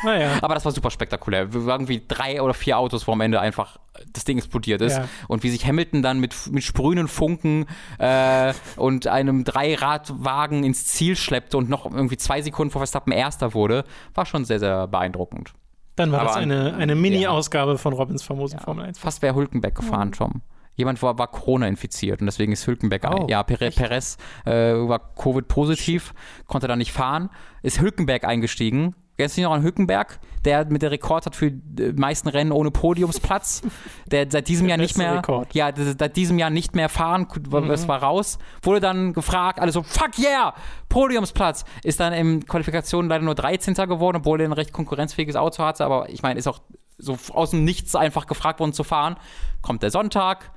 Naja. 0.03 0.31
Aber 0.41 0.55
das 0.55 0.65
war 0.65 0.71
super 0.71 0.89
spektakulär. 0.89 1.47
Irgendwie 1.53 2.01
drei 2.07 2.41
oder 2.41 2.55
vier 2.55 2.77
Autos, 2.79 3.07
wo 3.07 3.11
am 3.11 3.21
Ende 3.21 3.39
einfach 3.39 3.77
das 4.13 4.25
Ding 4.25 4.37
explodiert 4.37 4.81
ist. 4.81 4.97
Ja. 4.97 5.07
Und 5.27 5.43
wie 5.43 5.49
sich 5.49 5.65
Hamilton 5.65 6.01
dann 6.01 6.19
mit, 6.19 6.35
mit 6.51 6.63
sprühenden 6.63 7.07
Funken 7.07 7.67
äh, 7.99 8.53
und 8.77 9.07
einem 9.07 9.43
Dreiradwagen 9.43 10.63
ins 10.63 10.85
Ziel 10.85 11.15
schleppte 11.15 11.57
und 11.57 11.69
noch 11.69 11.85
irgendwie 11.85 12.17
zwei 12.17 12.41
Sekunden 12.41 12.71
vor 12.71 12.79
Verstappen 12.79 13.13
Erster 13.13 13.53
wurde, 13.53 13.83
war 14.13 14.25
schon 14.25 14.45
sehr, 14.45 14.59
sehr 14.59 14.87
beeindruckend. 14.87 15.53
Dann 15.95 16.11
war 16.11 16.21
Aber 16.21 16.29
das 16.29 16.37
eine, 16.37 16.75
eine 16.75 16.95
Mini-Ausgabe 16.95 17.73
ja. 17.73 17.77
von 17.77 17.93
Robins 17.93 18.23
famosen 18.23 18.59
ja. 18.59 18.63
Formel 18.65 18.85
1. 18.85 18.99
Fast 18.99 19.21
wäre 19.21 19.35
Hulkenberg 19.35 19.75
gefahren, 19.75 20.11
Tom. 20.11 20.41
Jemand 20.75 21.01
war, 21.01 21.17
war 21.17 21.27
Corona 21.27 21.67
infiziert 21.67 22.21
und 22.21 22.27
deswegen 22.27 22.51
ist 22.51 22.67
Hülkenberg, 22.67 23.05
oh, 23.09 23.27
ja, 23.29 23.43
Perez, 23.43 23.75
Perez 23.75 24.17
äh, 24.45 24.51
war 24.51 25.13
Covid-positiv, 25.15 26.13
konnte 26.47 26.67
da 26.67 26.75
nicht 26.75 26.91
fahren, 26.91 27.29
ist 27.61 27.81
Hülkenberg 27.81 28.25
eingestiegen. 28.25 28.95
Du 29.17 29.41
noch 29.43 29.53
an 29.53 29.63
Hülkenberg, 29.63 30.19
der 30.43 30.65
mit 30.65 30.81
der 30.81 30.91
Rekord 30.91 31.25
hat 31.25 31.37
für 31.37 31.49
die 31.49 31.93
meisten 31.93 32.27
Rennen 32.27 32.51
ohne 32.51 32.69
Podiumsplatz, 32.69 33.61
der 34.11 34.29
seit 34.29 34.49
diesem 34.49 34.67
Jahr 34.67 34.77
nicht 34.77 34.97
mehr, 34.97 35.19
Rekord. 35.19 35.53
ja, 35.53 35.71
seit 35.73 36.17
diesem 36.17 36.37
Jahr 36.37 36.49
nicht 36.49 36.75
mehr 36.75 36.89
fahren, 36.89 37.25
mhm. 37.49 37.71
es 37.71 37.87
war 37.87 38.03
raus, 38.03 38.39
wurde 38.61 38.81
dann 38.81 39.13
gefragt, 39.13 39.59
alle 39.59 39.71
so, 39.71 39.83
fuck 39.83 40.19
yeah, 40.19 40.53
Podiumsplatz, 40.89 41.63
ist 41.83 42.01
dann 42.01 42.11
in 42.11 42.45
Qualifikationen 42.45 43.09
leider 43.09 43.23
nur 43.23 43.35
13. 43.35 43.73
geworden, 43.73 44.17
obwohl 44.17 44.41
er 44.41 44.49
ein 44.49 44.53
recht 44.53 44.73
konkurrenzfähiges 44.73 45.37
Auto 45.37 45.63
hatte, 45.63 45.85
aber 45.85 46.09
ich 46.09 46.21
meine, 46.21 46.37
ist 46.37 46.47
auch 46.47 46.59
so 46.97 47.17
aus 47.31 47.51
dem 47.51 47.63
Nichts 47.63 47.95
einfach 47.95 48.25
gefragt 48.27 48.59
worden 48.59 48.73
zu 48.73 48.83
fahren. 48.83 49.15
Kommt 49.61 49.83
der 49.83 49.91
Sonntag, 49.91 50.51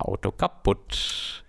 Auto 0.00 0.32
kaputt. 0.32 1.44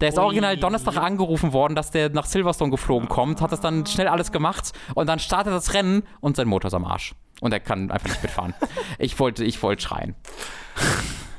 Der 0.00 0.08
ist 0.08 0.18
Ui. 0.18 0.24
original 0.24 0.56
Donnerstag 0.56 0.96
angerufen 0.96 1.52
worden, 1.52 1.74
dass 1.74 1.90
der 1.90 2.08
nach 2.10 2.24
Silverstone 2.24 2.70
geflogen 2.70 3.08
kommt, 3.08 3.40
hat 3.40 3.52
das 3.52 3.60
dann 3.60 3.84
schnell 3.86 4.08
alles 4.08 4.32
gemacht 4.32 4.72
und 4.94 5.08
dann 5.08 5.18
startet 5.18 5.52
das 5.52 5.74
Rennen 5.74 6.04
und 6.20 6.36
sein 6.36 6.48
Motor 6.48 6.68
ist 6.68 6.74
am 6.74 6.84
Arsch. 6.84 7.14
Und 7.40 7.52
er 7.52 7.60
kann 7.60 7.90
einfach 7.90 8.08
nicht 8.08 8.22
mitfahren. 8.22 8.54
ich 8.98 9.18
wollte 9.18 9.44
ich 9.44 9.62
wollte 9.62 9.82
schreien. 9.82 10.14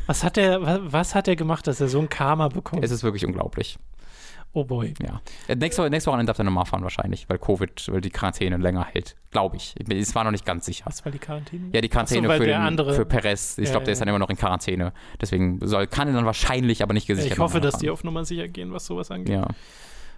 Was 0.07 0.23
hat 0.23 0.37
er 0.37 0.61
was, 0.61 0.79
was 0.83 1.15
hat 1.15 1.27
er 1.27 1.35
gemacht, 1.35 1.67
dass 1.67 1.81
er 1.81 1.87
so 1.87 1.99
ein 1.99 2.09
Karma 2.09 2.49
bekommt? 2.49 2.83
Es 2.83 2.91
ist 2.91 3.03
wirklich 3.03 3.25
unglaublich. 3.25 3.77
Oh 4.53 4.65
boy. 4.65 4.94
Ja. 5.02 5.22
Nächste, 5.56 5.90
nächste 5.90 6.10
Wochenende 6.10 6.30
darf 6.30 6.40
er 6.40 6.44
nochmal 6.44 6.65
fahren 6.65 6.84
wahrscheinlich, 6.84 7.30
weil 7.30 7.38
Covid, 7.38 7.88
weil 7.90 8.02
die 8.02 8.10
Quarantäne 8.10 8.57
länger 8.57 8.86
hält. 8.86 9.15
Glaube 9.32 9.56
ich. 9.56 9.76
Es 9.90 10.14
war 10.14 10.26
noch 10.26 10.32
nicht 10.32 10.45
ganz 10.45 10.65
sicher. 10.65 10.86
Was 10.88 11.06
war 11.06 11.11
die 11.11 11.19
Quarantäne? 11.19 11.69
Ja, 11.72 11.80
die 11.80 11.88
Quarantäne 11.88 12.28
so, 12.28 12.34
für, 12.34 12.45
den, 12.45 12.56
andere, 12.56 12.94
für 12.94 13.06
Perez. 13.06 13.57
Ich 13.57 13.69
glaube, 13.69 13.86
der 13.86 13.94
ist 13.94 13.99
dann 13.99 14.10
immer 14.10 14.19
noch 14.19 14.30
in 14.30 14.36
Quarantäne. 14.36 14.91
Deswegen 15.22 15.65
soll, 15.65 15.88
kann 15.88 16.10
er 16.10 16.14
dann 16.14 16.26
wahrscheinlich, 16.26 16.84
aber 16.84 16.94
nicht 16.94 17.07
gesichert 17.07 17.34
Ich 17.34 17.40
hoffe, 17.40 17.61
dass 17.61 17.78
die 17.78 17.90
auf 17.90 18.03
Nummer 18.03 18.26
sicher 18.26 18.49
gehen, 18.49 18.73
was 18.73 18.86
sowas 18.86 19.10
angeht. 19.10 19.34
Ja. 19.34 19.48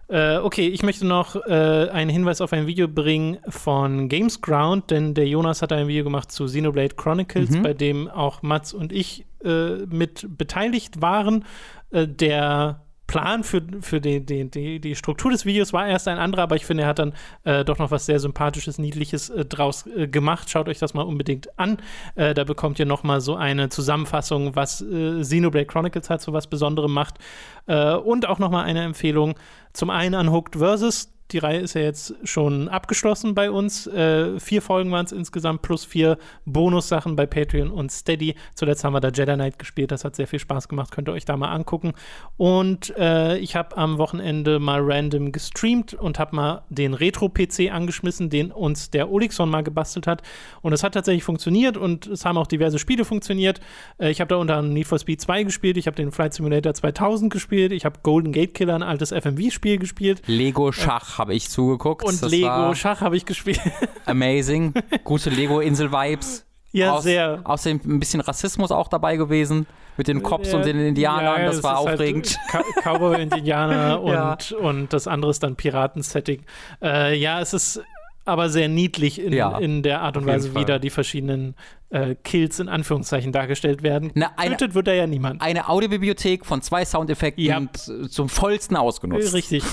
Äh, 0.08 0.38
okay, 0.38 0.68
ich 0.68 0.84
möchte 0.84 1.06
noch 1.06 1.36
äh, 1.36 1.90
einen 1.90 2.10
Hinweis 2.10 2.42
auf 2.42 2.54
ein 2.54 2.68
Video 2.68 2.88
bringen 2.88 3.38
von 3.48 4.10
Gamesground, 4.10 4.92
denn 4.92 5.14
der 5.14 5.28
Jonas 5.28 5.62
hat 5.62 5.72
ein 5.72 5.88
Video 5.88 6.04
gemacht 6.04 6.32
zu 6.32 6.46
Xenoblade 6.46 6.96
Chronicles, 6.96 7.52
mhm. 7.52 7.64
bei 7.64 7.74
dem 7.74 8.10
auch 8.10 8.42
Mats 8.42 8.74
und 8.74 8.92
ich 8.92 9.26
äh, 9.46 9.86
mit 9.86 10.26
beteiligt 10.38 11.02
waren. 11.02 11.46
Äh, 11.92 12.08
der 12.08 12.82
Plan 13.14 13.44
für, 13.44 13.62
für 13.82 14.02
die, 14.02 14.26
die, 14.26 14.50
die, 14.50 14.80
die 14.80 14.96
Struktur 14.96 15.30
des 15.30 15.46
Videos 15.46 15.72
war 15.72 15.88
erst 15.88 16.08
ein 16.08 16.18
anderer, 16.18 16.42
aber 16.42 16.56
ich 16.56 16.66
finde, 16.66 16.82
er 16.82 16.90
hat 16.90 16.98
dann 16.98 17.14
äh, 17.44 17.64
doch 17.64 17.78
noch 17.78 17.92
was 17.92 18.08
sehr 18.08 18.20
Sympathisches, 18.20 18.80
Niedliches 18.80 19.30
äh, 19.30 19.46
draus 19.46 19.86
äh, 19.86 20.08
gemacht. 20.08 20.50
Schaut 20.50 20.68
euch 20.68 20.80
das 20.80 20.96
mal 20.96 21.04
unbedingt 21.04 21.60
an. 21.60 21.78
Äh, 22.16 22.34
da 22.34 22.44
bekommt 22.44 22.80
ihr 22.80 22.88
noch 22.88 23.04
mal 23.04 23.22
so 23.22 23.36
eine 23.36 23.70
Zusammenfassung, 23.70 24.56
was 24.56 24.82
äh, 24.82 25.22
Xenoblade 25.22 25.68
Chronicles 25.68 26.10
hat, 26.10 26.24
so 26.24 26.34
was 26.34 26.48
Besonderem 26.48 26.92
macht. 26.92 27.20
Äh, 27.68 27.94
und 27.94 28.28
auch 28.28 28.40
noch 28.40 28.50
mal 28.50 28.64
eine 28.64 28.82
Empfehlung 28.82 29.36
zum 29.74 29.92
einen 29.92 30.16
an 30.16 30.32
Hooked 30.32 30.56
Versus 30.56 31.13
die 31.34 31.40
Reihe 31.40 31.60
ist 31.60 31.74
ja 31.74 31.82
jetzt 31.82 32.16
schon 32.24 32.70
abgeschlossen 32.70 33.34
bei 33.34 33.50
uns. 33.50 33.88
Äh, 33.88 34.40
vier 34.40 34.62
Folgen 34.62 34.92
waren 34.92 35.06
es 35.06 35.12
insgesamt, 35.12 35.64
plus 35.64 35.84
vier 35.84 36.18
Bonussachen 36.46 37.16
bei 37.16 37.26
Patreon 37.26 37.72
und 37.72 37.92
Steady. 37.92 38.36
Zuletzt 38.54 38.84
haben 38.84 38.94
wir 38.94 39.02
da 39.02 39.10
Jedi 39.10 39.34
Knight 39.34 39.58
gespielt, 39.58 39.92
das 39.92 40.06
hat 40.06 40.16
sehr 40.16 40.28
viel 40.28 40.40
Spaß 40.40 40.70
gemacht, 40.70 40.92
könnt 40.92 41.10
ihr 41.10 41.14
euch 41.14 41.26
da 41.26 41.36
mal 41.36 41.52
angucken. 41.52 41.94
Und 42.38 42.96
äh, 42.98 43.38
ich 43.40 43.56
habe 43.56 43.76
am 43.78 43.98
Wochenende 43.98 44.60
mal 44.60 44.80
random 44.82 45.32
gestreamt 45.32 45.94
und 45.94 46.20
habe 46.20 46.36
mal 46.36 46.64
den 46.70 46.94
Retro-PC 46.94 47.72
angeschmissen, 47.72 48.30
den 48.30 48.52
uns 48.52 48.92
der 48.92 49.12
Olixon 49.12 49.50
mal 49.50 49.64
gebastelt 49.64 50.06
hat. 50.06 50.22
Und 50.62 50.74
es 50.74 50.84
hat 50.84 50.94
tatsächlich 50.94 51.24
funktioniert 51.24 51.78
und 51.78 52.08
es 52.08 52.26
haben 52.26 52.38
auch 52.38 52.48
diverse 52.48 52.78
Spiele 52.78 53.06
funktioniert. 53.06 53.60
Äh, 53.98 54.12
ich 54.12 54.22
habe 54.22 54.30
da 54.30 54.36
unter 54.36 54.58
anderem 54.58 54.74
Need 54.74 54.88
for 54.88 55.00
Speed 55.00 55.20
2 55.20 55.44
gespielt, 55.44 55.78
ich 55.78 55.88
habe 55.88 55.96
den 55.96 56.12
Flight 56.12 56.36
Simulator 56.36 56.74
2000 56.74 57.34
gespielt, 57.34 57.72
ich 57.72 57.86
habe 57.86 58.00
Golden 58.04 58.32
Gate 58.32 58.54
Killer, 58.54 58.76
ein 58.76 58.84
altes 58.84 59.12
FMV-Spiel 59.12 59.80
gespielt. 59.80 60.22
Lego 60.28 60.72
Schach 60.72 61.18
habe 61.24 61.34
ich 61.34 61.50
zugeguckt. 61.50 62.04
Und 62.04 62.22
das 62.22 62.30
Lego 62.30 62.76
Schach 62.76 63.00
habe 63.00 63.16
ich 63.16 63.26
gespielt. 63.26 63.62
Amazing. 64.06 64.74
Gute 65.06 65.30
Lego-Insel-Vibes. 65.30 66.46
Ja, 66.74 66.96
Aus, 66.96 67.04
sehr. 67.04 67.40
Außerdem 67.46 67.80
ein 67.86 68.00
bisschen 68.00 68.20
Rassismus 68.20 68.72
auch 68.72 68.90
dabei 68.90 69.16
gewesen. 69.16 69.66
Mit 69.96 70.10
den 70.10 70.22
Cops 70.22 70.52
ja, 70.52 70.58
und 70.58 70.66
den 70.66 70.80
Indianern. 70.80 71.40
Ja, 71.40 71.46
das, 71.46 71.58
das 71.58 71.64
war 71.64 71.78
halt 71.78 71.94
aufregend. 71.94 72.38
Halt 72.52 72.66
Cowboy 72.84 73.16
und 73.24 73.34
Indianer 73.34 74.02
und, 74.02 74.12
ja. 74.12 74.58
und 74.58 74.92
das 74.92 75.08
andere 75.08 75.32
ist 75.32 75.44
dann 75.44 75.56
Piraten-Setting. 75.56 76.42
Äh, 76.82 77.16
ja, 77.18 77.40
es 77.40 77.54
ist 77.54 77.82
aber 78.26 78.50
sehr 78.50 78.68
niedlich 78.68 79.22
in, 79.22 79.34
in 79.34 79.84
der 79.84 80.02
Art 80.02 80.18
und 80.18 80.26
Weise, 80.26 80.56
wie 80.56 80.66
da 80.66 80.80
die 80.80 80.90
verschiedenen 80.90 81.56
äh, 81.90 82.16
Kills 82.16 82.60
in 82.60 82.70
Anführungszeichen 82.70 83.32
dargestellt 83.32 83.84
werden. 83.84 84.12
Na, 84.16 84.32
eine, 84.36 84.58
Tötet 84.58 84.76
wird 84.76 84.88
da 84.88 84.94
ja 84.94 85.08
niemand. 85.08 85.42
Eine 85.42 85.70
Audiobibliothek 85.70 86.46
von 86.46 86.62
zwei 86.62 86.86
Soundeffekten 86.86 87.70
zum 88.10 88.30
vollsten 88.30 88.76
ausgenutzt. 88.76 89.34
Richtig. 89.34 89.64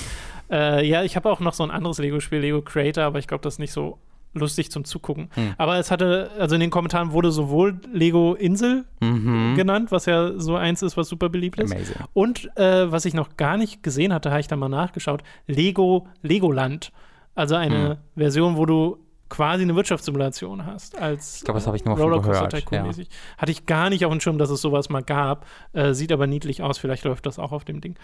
Äh, 0.51 0.87
ja, 0.87 1.03
ich 1.03 1.17
habe 1.17 1.31
auch 1.31 1.41
noch 1.41 1.55
so 1.55 1.63
ein 1.63 1.71
anderes 1.71 1.99
Lego-Spiel, 1.99 2.41
Lego 2.41 2.63
Creator, 2.63 3.05
aber 3.05 3.19
ich 3.19 3.27
glaube, 3.27 3.43
das 3.43 3.55
ist 3.55 3.59
nicht 3.59 3.73
so 3.73 3.99
lustig 4.33 4.71
zum 4.71 4.85
Zugucken. 4.85 5.29
Hm. 5.35 5.55
Aber 5.59 5.79
es 5.79 5.91
hatte, 5.91 6.31
also 6.39 6.55
in 6.55 6.61
den 6.61 6.71
Kommentaren 6.71 7.13
wurde 7.13 7.33
sowohl 7.33 7.81
Lego 7.93 8.35
Insel 8.35 8.85
mhm. 9.01 9.55
genannt, 9.57 9.91
was 9.91 10.07
ja 10.07 10.39
so 10.39 10.57
eins 10.57 10.83
ist, 10.83 10.97
was 10.97 11.09
super 11.09 11.29
beliebt 11.29 11.59
ist. 11.61 11.73
Amazing. 11.73 11.97
Und 12.13 12.57
äh, 12.57 12.91
was 12.91 13.05
ich 13.05 13.15
noch 13.15 13.37
gar 13.37 13.57
nicht 13.57 13.83
gesehen 13.83 14.13
hatte, 14.13 14.31
habe 14.31 14.41
ich 14.41 14.49
dann 14.49 14.59
mal 14.59 14.69
nachgeschaut, 14.69 15.23
Lego 15.47 16.07
Legoland. 16.23 16.93
Also 17.35 17.55
eine 17.55 17.91
hm. 17.91 17.97
Version, 18.17 18.57
wo 18.57 18.67
du 18.67 18.99
quasi 19.31 19.63
eine 19.63 19.75
Wirtschaftssimulation 19.77 20.67
hast. 20.67 21.01
Als 21.01 21.39
ich 21.39 21.45
glaube, 21.45 21.59
das 21.59 21.67
habe 21.67 21.77
ich 21.77 21.85
nur 21.85 21.97
Rollercoaster 21.97 22.49
Tycoon 22.49 22.83
mäßig. 22.83 23.09
Ja. 23.09 23.39
Hatte 23.39 23.53
ich 23.53 23.65
gar 23.65 23.89
nicht 23.89 24.05
auf 24.05 24.13
dem 24.13 24.21
Schirm, 24.21 24.37
dass 24.37 24.51
es 24.51 24.61
sowas 24.61 24.91
mal 24.91 25.03
gab. 25.03 25.47
Äh, 25.73 25.95
sieht 25.95 26.13
aber 26.13 26.27
niedlich 26.27 26.63
aus. 26.63 26.79
Vielleicht 26.79 27.05
läuft 27.05 27.25
das 27.25 27.39
auch 27.39 27.53
auf 27.53 27.65
dem 27.65 27.81
Ding. 27.81 27.97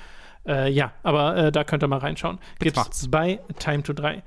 Äh, 0.46 0.70
ja, 0.70 0.92
aber 1.02 1.36
äh, 1.36 1.52
da 1.52 1.64
könnt 1.64 1.82
ihr 1.82 1.88
mal 1.88 1.98
reinschauen. 1.98 2.38
Gibt 2.58 2.76
es 2.76 3.10
bei 3.10 3.40
Time 3.58 3.82
to 3.82 3.92
3. 3.92 4.22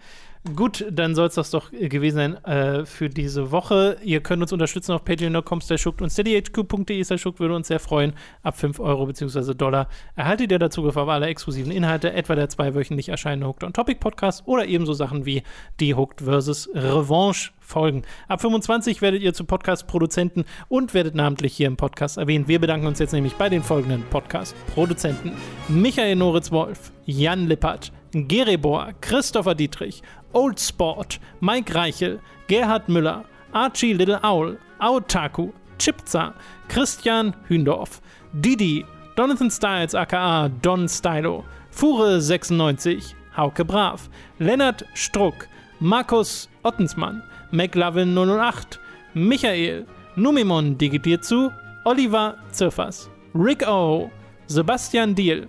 Gut, 0.55 0.85
dann 0.89 1.15
soll 1.15 1.27
es 1.27 1.35
das 1.35 1.51
doch 1.51 1.69
gewesen 1.69 2.15
sein 2.15 2.45
äh, 2.45 2.85
für 2.85 3.09
diese 3.09 3.51
Woche. 3.51 3.97
Ihr 4.01 4.21
könnt 4.21 4.41
uns 4.41 4.53
unterstützen 4.53 4.93
auf 4.93 5.03
patreon.com 5.03 5.59
und 5.59 6.09
steadyhq.de 6.09 7.39
würde 7.39 7.55
uns 7.55 7.67
sehr 7.67 7.79
freuen. 7.81 8.13
Ab 8.41 8.57
5 8.57 8.79
Euro 8.79 9.05
bzw. 9.05 9.53
Dollar 9.53 9.89
erhaltet 10.15 10.53
ihr 10.53 10.59
dazu 10.59 10.87
auf 10.87 10.97
alle 10.97 11.27
exklusiven 11.27 11.73
Inhalte, 11.73 12.13
etwa 12.13 12.35
der 12.35 12.47
zweiwöchentlich 12.47 13.09
erscheinende 13.09 13.47
Hooked 13.47 13.65
on 13.65 13.73
Topic 13.73 13.99
Podcast 13.99 14.43
oder 14.45 14.65
ebenso 14.65 14.93
Sachen 14.93 15.25
wie 15.25 15.43
die 15.81 15.93
Hooked 15.93 16.21
vs. 16.21 16.69
Revanche 16.73 17.51
Folgen. 17.59 18.03
Ab 18.29 18.39
25 18.41 19.01
werdet 19.01 19.21
ihr 19.21 19.33
zu 19.33 19.43
Podcast-Produzenten 19.43 20.45
und 20.69 20.93
werdet 20.93 21.15
namentlich 21.15 21.53
hier 21.53 21.67
im 21.67 21.77
Podcast 21.77 22.17
erwähnt. 22.17 22.47
Wir 22.47 22.59
bedanken 22.59 22.87
uns 22.87 22.97
jetzt 22.99 23.11
nämlich 23.11 23.35
bei 23.35 23.49
den 23.49 23.61
folgenden 23.61 24.03
Podcast-Produzenten: 24.09 25.33
Michael 25.67 26.15
Noritz-Wolf, 26.15 26.91
Jan 27.05 27.47
Lippert, 27.47 27.91
Gerebor, 28.11 28.93
Christopher 29.01 29.53
Dietrich, 29.53 30.01
Old 30.33 30.59
Sport, 30.59 31.19
Mike 31.41 31.73
Reichel, 31.73 32.19
Gerhard 32.47 32.87
Müller, 32.87 33.25
Archie 33.53 33.93
Little 33.93 34.19
Owl, 34.23 34.57
Aotaku, 34.79 35.51
Chipza, 35.77 36.33
Christian 36.67 37.33
Hündorf, 37.49 37.99
Didi, 38.39 38.85
Jonathan 39.17 39.49
Styles 39.49 39.95
aka 39.95 40.49
Don 40.61 40.87
Stylo, 40.87 41.43
Fure96, 41.71 43.13
Hauke 43.35 43.65
Brav, 43.65 44.09
Lennart 44.39 44.83
Struck, 44.93 45.47
Markus 45.79 46.47
Ottensmann, 46.63 47.23
McLovin 47.51 48.13
008, 48.15 48.79
Michael, 49.13 49.85
Numimon 50.15 50.77
digitiert 50.77 51.23
zu, 51.23 51.51
Oliver 51.85 52.37
Zirfers, 52.51 53.09
Rick 53.33 53.67
O, 53.67 54.11
Sebastian 54.47 55.15
Diel, 55.15 55.47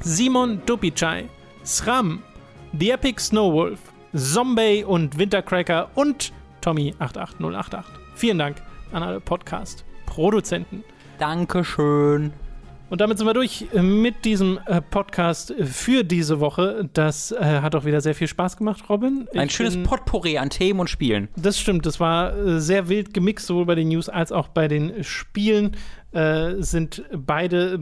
Simon 0.00 0.60
Dupichai, 0.66 1.28
Sram, 1.64 2.22
The 2.72 2.92
Epic 2.92 3.20
Snowwolf, 3.20 3.91
Zombie 4.14 4.84
und 4.84 5.16
Wintercracker 5.16 5.88
und 5.94 6.32
Tommy88088. 6.62 7.84
Vielen 8.14 8.38
Dank 8.38 8.56
an 8.92 9.02
alle 9.02 9.20
Podcast-Produzenten. 9.20 10.84
Dankeschön. 11.18 12.32
Und 12.90 13.00
damit 13.00 13.16
sind 13.16 13.26
wir 13.26 13.32
durch 13.32 13.68
mit 13.72 14.26
diesem 14.26 14.60
äh, 14.66 14.82
Podcast 14.82 15.54
für 15.62 16.04
diese 16.04 16.40
Woche. 16.40 16.90
Das 16.92 17.32
äh, 17.32 17.60
hat 17.62 17.74
auch 17.74 17.86
wieder 17.86 18.02
sehr 18.02 18.14
viel 18.14 18.28
Spaß 18.28 18.58
gemacht, 18.58 18.84
Robin. 18.90 19.26
Ich 19.32 19.40
Ein 19.40 19.48
schönes 19.48 19.76
bin, 19.76 19.84
Potpourri 19.84 20.36
an 20.36 20.50
Themen 20.50 20.80
und 20.80 20.90
Spielen. 20.90 21.28
Das 21.36 21.58
stimmt. 21.58 21.86
Das 21.86 21.98
war 21.98 22.36
äh, 22.36 22.60
sehr 22.60 22.90
wild 22.90 23.14
gemixt, 23.14 23.46
sowohl 23.46 23.64
bei 23.64 23.76
den 23.76 23.88
News 23.88 24.10
als 24.10 24.30
auch 24.30 24.48
bei 24.48 24.68
den 24.68 25.02
Spielen. 25.04 25.74
sind 26.58 27.04
beide 27.10 27.78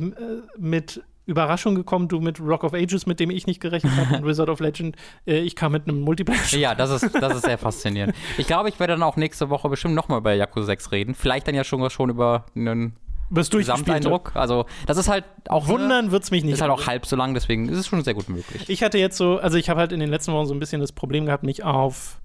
mit 0.57 1.03
Überraschung 1.31 1.75
gekommen, 1.75 2.09
du 2.09 2.21
mit 2.21 2.41
Rock 2.41 2.65
of 2.65 2.75
Ages, 2.75 3.07
mit 3.07 3.21
dem 3.21 3.31
ich 3.31 3.47
nicht 3.47 3.61
gerechnet 3.61 3.93
habe, 3.97 4.17
und 4.17 4.27
Wizard 4.27 4.49
of 4.49 4.61
Legend. 4.61 4.97
Äh, 5.27 5.39
ich 5.39 5.57
kam 5.57 5.73
mit 5.73 5.89
einem 5.89 6.01
Multiplayer. 6.01 6.39
Ja, 6.51 6.75
das 6.75 6.91
ist, 6.91 7.15
das 7.15 7.37
ist 7.37 7.45
sehr 7.45 7.57
faszinierend. 7.57 8.15
Ich 8.37 8.47
glaube, 8.47 8.69
ich 8.69 8.79
werde 8.81 8.95
dann 8.95 9.03
auch 9.03 9.17
nächste 9.17 9.49
Woche 9.49 9.69
bestimmt 9.69 9.95
nochmal 9.95 10.19
über 10.19 10.35
Yakuza 10.35 10.67
6 10.67 10.93
reden. 10.93 11.15
Vielleicht 11.15 11.47
dann 11.49 11.55
ja 11.55 11.65
schon, 11.65 11.89
schon 11.91 12.11
über 12.11 12.47
einen 12.57 12.97
Gesamteindruck. 13.31 14.33
Also, 14.35 14.67
das 14.87 14.97
ist 14.97 15.09
halt 15.09 15.25
auch. 15.49 15.69
Wundern 15.69 16.11
wird 16.11 16.25
es 16.25 16.31
mich 16.31 16.43
nicht. 16.43 16.55
Ist 16.55 16.61
halt 16.61 16.73
auch 16.73 16.87
halb 16.87 17.07
so 17.07 17.17
lang, 17.17 17.35
deswegen 17.35 17.69
ist 17.69 17.79
es 17.79 17.87
schon 17.87 18.03
sehr 18.03 18.15
gut 18.15 18.29
möglich. 18.29 18.69
Ich 18.69 18.83
hatte 18.83 18.99
jetzt 18.99 19.17
so, 19.17 19.39
also 19.39 19.57
ich 19.57 19.71
habe 19.71 19.81
halt 19.81 19.93
in 19.93 20.01
den 20.01 20.11
letzten 20.11 20.33
Wochen 20.33 20.47
so 20.47 20.55
ein 20.55 20.59
bisschen 20.59 20.81
das 20.81 20.93
Problem 20.93 21.27
gehabt, 21.27 21.45
mich 21.45 21.63
auf 21.63 22.21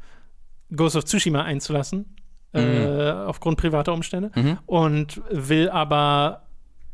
Ghost 0.76 0.96
of 0.96 1.06
Tsushima 1.06 1.44
einzulassen. 1.44 2.16
Mhm. 2.54 2.62
Äh, 2.62 3.12
aufgrund 3.12 3.58
privater 3.58 3.94
Umstände. 3.94 4.32
Mhm. 4.34 4.58
Und 4.66 5.22
will 5.30 5.70
aber 5.70 6.45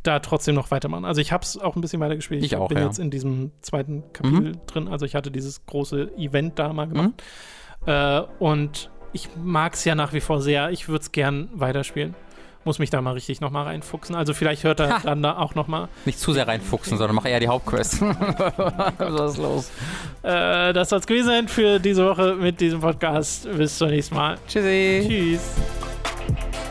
da 0.03 0.19
trotzdem 0.19 0.56
noch 0.56 0.72
weitermachen. 0.72 1.06
Also 1.06 1.22
ich 1.22 1.32
habe 1.32 1.44
es 1.44 1.57
auch 1.57 1.76
ein 1.76 1.82
bisschen 1.82 1.99
weiter 1.99 2.15
gespielt. 2.15 2.44
Ich, 2.44 2.53
ich 2.53 2.57
auch, 2.57 2.69
bin 2.69 2.78
ja. 2.78 2.86
jetzt 2.86 2.99
in 2.99 3.11
diesem 3.11 3.52
zweiten 3.61 4.03
Kapitel 4.14 4.53
mhm. 4.53 4.65
drin. 4.68 4.88
Also 4.88 5.06
ich 5.06 5.15
hatte 5.15 5.32
dieses 5.32 5.65
große 5.65 6.11
Event 6.18 6.57
da 6.57 6.73
mal 6.73 6.88
gemacht. 6.88 7.22
Mhm. 7.86 7.91
Äh, 7.91 8.22
und 8.40 8.90
ich 9.14 9.30
mag 9.41 9.73
es 9.73 9.86
ja 9.86 9.95
nach 9.95 10.14
wie 10.14 10.22
vor 10.22 10.41
sehr. 10.41 10.72
Ich 10.72 10.88
würde 10.88 11.02
es 11.02 11.11
gern 11.11 11.49
weiterspielen. 11.53 12.15
Muss 12.64 12.78
mich 12.78 12.91
da 12.91 13.02
mal 13.02 13.14
richtig 13.14 13.41
nochmal 13.41 13.65
reinfuchsen. 13.65 14.15
Also 14.15 14.36
vielleicht 14.36 14.64
hört 14.64 14.80
er 14.80 14.90
ha. 14.90 14.99
dann 15.03 15.23
da 15.23 15.38
auch 15.38 15.56
nochmal. 15.56 15.88
Nicht 16.06 16.19
zu 16.19 16.32
sehr 16.32 16.48
reinfuchsen, 16.48 16.98
sondern 16.98 17.15
mach 17.15 17.26
eher 17.26 17.40
die 17.40 17.48
Hauptquest. 17.48 18.02
Was 18.02 19.32
ist 19.32 19.38
los? 19.38 19.72
Äh, 20.22 20.72
das 20.72 20.90
soll 20.90 20.99
es 20.99 21.07
gewesen 21.07 21.28
sein 21.28 21.48
für 21.48 21.80
diese 21.80 22.06
Woche 22.06 22.36
mit 22.36 22.60
diesem 22.61 22.82
Podcast. 22.82 23.49
Bis 23.52 23.80
zum 23.80 23.90
nächsten 23.90 24.15
Mal. 24.15 24.38
Tschüssi. 24.48 25.06
Tschüss. 25.07 26.70